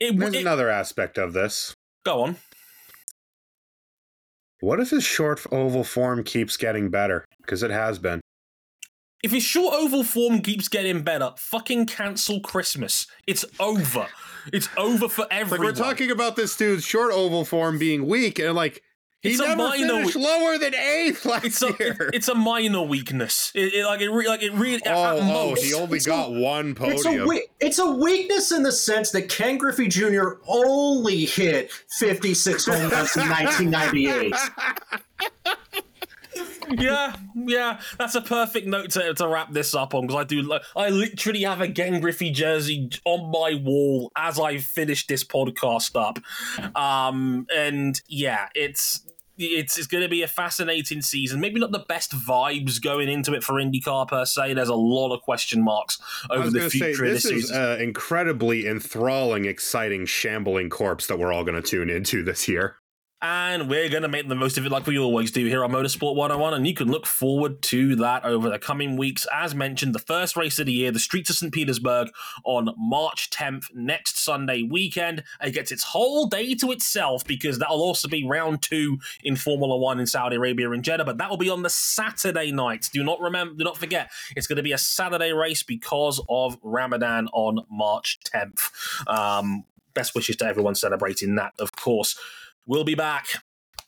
it, 0.00 0.18
There's 0.18 0.34
it, 0.34 0.40
another 0.40 0.68
aspect 0.70 1.18
of 1.18 1.32
this. 1.32 1.74
go 2.04 2.22
on. 2.22 2.36
What 4.60 4.78
if 4.80 4.90
his 4.90 5.04
short 5.04 5.40
oval 5.50 5.84
form 5.84 6.22
keeps 6.22 6.56
getting 6.56 6.90
better? 6.90 7.24
Because 7.40 7.62
it 7.62 7.70
has 7.70 7.98
been. 7.98 8.20
If 9.22 9.32
his 9.32 9.42
short 9.42 9.74
oval 9.74 10.02
form 10.04 10.40
keeps 10.40 10.68
getting 10.68 11.02
better, 11.02 11.32
fucking 11.36 11.86
cancel 11.86 12.40
Christmas. 12.40 13.06
It's 13.26 13.44
over. 13.58 14.06
It's 14.52 14.68
over 14.76 15.08
for 15.08 15.22
Like 15.22 15.32
everyone. 15.32 15.66
we're 15.66 15.72
talking 15.72 16.10
about 16.10 16.36
this 16.36 16.56
dude's 16.56 16.84
short 16.84 17.12
oval 17.12 17.44
form 17.44 17.78
being 17.78 18.06
weak, 18.06 18.38
and 18.38 18.54
like 18.54 18.82
he 19.22 19.30
It's 19.30 19.40
a 19.40 19.42
never 19.48 19.56
minor 19.56 19.86
finished 19.86 20.16
we- 20.16 20.22
lower 20.22 20.56
than 20.58 20.74
eighth 20.74 21.24
last 21.26 21.44
It's 21.44 21.62
a 21.62 21.74
year. 21.78 22.10
it's 22.14 22.28
a 22.28 22.34
minor 22.34 22.82
weakness. 22.82 23.52
It, 23.54 23.74
it- 23.74 23.84
like 23.84 24.00
it 24.00 24.08
re, 24.10 24.26
like 24.26 24.42
it 24.42 24.52
really. 24.54 24.82
at 24.86 24.94
oh, 24.96 25.18
oh, 25.20 25.24
most- 25.50 25.62
he 25.62 25.74
only 25.74 25.98
it's 25.98 26.06
a- 26.06 26.10
got 26.10 26.32
one 26.32 26.70
It's 26.80 27.02
a 27.02 27.04
podium. 27.08 27.28
we- 27.28 27.46
it's 27.60 27.78
a 27.78 27.90
weakness 27.90 28.50
in 28.52 28.62
the 28.62 28.72
sense 28.72 29.10
that 29.10 29.28
Ken 29.28 29.58
Griffey 29.58 29.88
Jr. 29.88 30.34
only 30.46 31.24
hit 31.26 31.70
56 31.98 32.64
home 32.66 32.90
runs 32.90 33.16
in 33.16 33.28
1998. 33.28 34.32
yeah, 36.78 37.14
yeah. 37.34 37.80
That's 37.98 38.14
a 38.14 38.20
perfect 38.20 38.66
note 38.66 38.90
to, 38.90 39.14
to 39.14 39.28
wrap 39.28 39.52
this 39.52 39.74
up 39.74 39.94
on 39.94 40.06
because 40.06 40.20
I 40.20 40.24
do. 40.24 40.42
like 40.42 40.62
I 40.76 40.88
literally 40.90 41.42
have 41.42 41.60
a 41.60 41.68
Gang 41.68 42.00
Griffey 42.00 42.30
jersey 42.30 42.90
on 43.04 43.30
my 43.30 43.60
wall 43.62 44.12
as 44.16 44.38
I 44.38 44.58
finish 44.58 45.06
this 45.06 45.24
podcast 45.24 45.96
up. 45.96 46.18
Um, 46.76 47.46
and 47.54 48.00
yeah, 48.08 48.48
it's. 48.54 49.04
It's, 49.42 49.78
it's 49.78 49.86
going 49.86 50.02
to 50.02 50.08
be 50.10 50.22
a 50.22 50.28
fascinating 50.28 51.00
season. 51.00 51.40
Maybe 51.40 51.58
not 51.58 51.72
the 51.72 51.78
best 51.88 52.12
vibes 52.12 52.78
going 52.78 53.08
into 53.08 53.32
it 53.32 53.42
for 53.42 53.54
IndyCar 53.54 54.06
per 54.06 54.26
se. 54.26 54.52
There's 54.52 54.68
a 54.68 54.74
lot 54.74 55.14
of 55.14 55.22
question 55.22 55.64
marks 55.64 55.98
over 56.28 56.50
the 56.50 56.68
say 56.68 56.78
future 56.78 57.06
of 57.06 57.10
this 57.12 57.22
this 57.22 57.32
is 57.32 57.40
season. 57.48 57.62
an 57.62 57.80
incredibly 57.80 58.66
enthralling, 58.68 59.46
exciting, 59.46 60.04
shambling 60.04 60.68
corpse 60.68 61.06
that 61.06 61.18
we're 61.18 61.32
all 61.32 61.42
going 61.42 61.54
to 61.54 61.66
tune 61.66 61.88
into 61.88 62.22
this 62.22 62.48
year. 62.48 62.76
And 63.22 63.68
we're 63.68 63.90
going 63.90 64.02
to 64.02 64.08
make 64.08 64.28
the 64.28 64.34
most 64.34 64.56
of 64.56 64.64
it 64.64 64.72
like 64.72 64.86
we 64.86 64.98
always 64.98 65.30
do 65.30 65.44
here 65.44 65.62
on 65.62 65.70
Motorsport 65.70 66.14
101. 66.14 66.54
And 66.54 66.66
you 66.66 66.72
can 66.72 66.90
look 66.90 67.04
forward 67.04 67.60
to 67.62 67.94
that 67.96 68.24
over 68.24 68.48
the 68.48 68.58
coming 68.58 68.96
weeks. 68.96 69.26
As 69.32 69.54
mentioned, 69.54 69.94
the 69.94 69.98
first 69.98 70.36
race 70.36 70.58
of 70.58 70.66
the 70.66 70.72
year, 70.72 70.90
the 70.90 70.98
Streets 70.98 71.28
of 71.28 71.36
St. 71.36 71.52
Petersburg, 71.52 72.08
on 72.44 72.74
March 72.78 73.28
10th, 73.28 73.74
next 73.74 74.18
Sunday 74.18 74.62
weekend. 74.62 75.22
It 75.42 75.50
gets 75.52 75.70
its 75.70 75.84
whole 75.84 76.26
day 76.26 76.54
to 76.56 76.72
itself 76.72 77.26
because 77.26 77.58
that'll 77.58 77.82
also 77.82 78.08
be 78.08 78.26
round 78.26 78.62
two 78.62 78.98
in 79.22 79.36
Formula 79.36 79.76
One 79.76 80.00
in 80.00 80.06
Saudi 80.06 80.36
Arabia 80.36 80.70
and 80.70 80.82
Jeddah, 80.82 81.04
but 81.04 81.18
that 81.18 81.28
will 81.28 81.36
be 81.36 81.50
on 81.50 81.62
the 81.62 81.70
Saturday 81.70 82.52
night. 82.52 82.88
Do 82.90 83.04
not 83.04 83.20
remember, 83.20 83.54
do 83.54 83.64
not 83.64 83.76
forget, 83.76 84.10
it's 84.34 84.46
going 84.46 84.56
to 84.56 84.62
be 84.62 84.72
a 84.72 84.78
Saturday 84.78 85.32
race 85.32 85.62
because 85.62 86.22
of 86.30 86.56
Ramadan 86.62 87.28
on 87.34 87.66
March 87.70 88.18
10th. 88.34 89.06
Um, 89.06 89.64
best 89.92 90.14
wishes 90.14 90.36
to 90.36 90.46
everyone 90.46 90.74
celebrating 90.74 91.34
that, 91.34 91.52
of 91.58 91.72
course. 91.72 92.18
We'll 92.70 92.84
be 92.84 92.94
back 92.94 93.26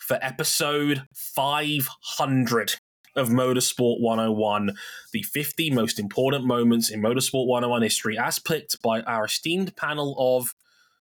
for 0.00 0.18
episode 0.20 1.04
500 1.14 2.74
of 3.14 3.28
Motorsport 3.28 4.00
101, 4.00 4.72
the 5.12 5.22
50 5.22 5.70
most 5.70 6.00
important 6.00 6.44
moments 6.44 6.90
in 6.90 7.00
Motorsport 7.00 7.46
101 7.46 7.82
history, 7.82 8.18
as 8.18 8.40
picked 8.40 8.82
by 8.82 9.02
our 9.02 9.26
esteemed 9.26 9.76
panel 9.76 10.16
of 10.18 10.56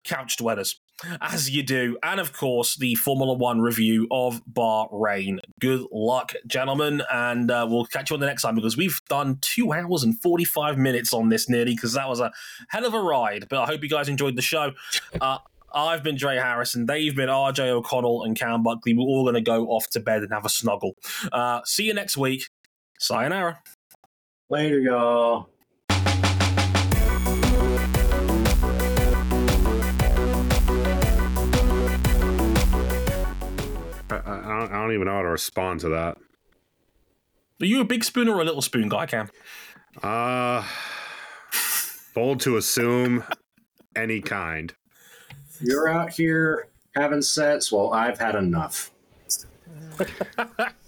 couch 0.03 0.39
dwellers, 0.39 0.81
as 1.21 1.51
you 1.51 1.63
do. 1.63 1.99
And 2.03 2.19
of 2.21 2.33
course, 2.33 2.75
the 2.75 2.95
Formula 2.95 3.35
One 3.35 3.61
review 3.61 4.09
of 4.11 4.41
Bahrain. 4.51 5.41
Good 5.61 5.85
luck, 5.93 6.33
gentlemen, 6.47 7.03
and 7.13 7.51
uh, 7.51 7.67
we'll 7.69 7.85
catch 7.85 8.09
you 8.09 8.15
on 8.15 8.21
the 8.21 8.27
next 8.27 8.45
time 8.45 8.55
because 8.55 8.79
we've 8.79 9.03
done 9.11 9.37
two 9.43 9.75
hours 9.75 10.05
and 10.05 10.19
45 10.19 10.79
minutes 10.79 11.13
on 11.13 11.29
this 11.29 11.51
nearly 11.51 11.75
because 11.75 11.93
that 11.93 12.09
was 12.09 12.21
a 12.21 12.33
hell 12.71 12.87
of 12.87 12.95
a 12.95 13.01
ride. 13.03 13.47
But 13.51 13.59
I 13.59 13.67
hope 13.67 13.83
you 13.83 13.91
guys 13.91 14.09
enjoyed 14.09 14.37
the 14.37 14.43
show. 14.43 14.73
Uh, 15.21 15.41
I've 15.73 16.03
been 16.03 16.17
Dre 16.17 16.37
Harrison. 16.37 16.87
They've 16.87 17.15
been 17.15 17.29
RJ 17.29 17.69
O'Connell 17.69 18.25
and 18.25 18.37
Cam 18.39 18.63
Buckley. 18.63 18.95
We're 18.95 19.03
all 19.03 19.25
going 19.25 19.35
to 19.35 19.41
go 19.41 19.67
off 19.69 19.89
to 19.91 20.01
bed 20.01 20.23
and 20.23 20.33
have 20.33 20.45
a 20.45 20.49
snuggle. 20.49 20.95
Uh, 21.33 21.61
see 21.65 21.85
you 21.85 21.95
next 21.95 22.17
week. 22.17 22.49
Sayonara. 22.99 23.61
Later, 24.51 24.81
y'all. 24.81 25.49
I, 34.11 34.17
I, 34.17 34.17
I 34.17 34.59
don't- 34.61 34.73
I 34.73 34.83
don't 34.83 34.93
even 34.93 35.07
know 35.07 35.15
how 35.15 35.23
to 35.23 35.29
respond 35.29 35.81
to 35.81 35.89
that. 35.91 36.17
Are 37.61 37.67
you 37.67 37.81
a 37.81 37.85
big 37.85 38.05
spoon 38.05 38.29
or 38.29 38.41
a 38.41 38.45
little 38.45 38.63
spoon 38.63 38.89
guy, 38.89 39.07
Cam? 39.07 39.29
Uh, 40.03 40.65
bold 42.15 42.41
to 42.41 42.57
assume 42.57 43.25
any 43.97 44.21
kind. 44.21 44.73
You're 45.61 45.89
out 45.89 46.11
here 46.11 46.69
having 46.95 47.23
sets. 47.23 47.73
Well, 47.73 47.93
I've 47.93 48.19
had 48.19 48.35
enough. 48.35 48.93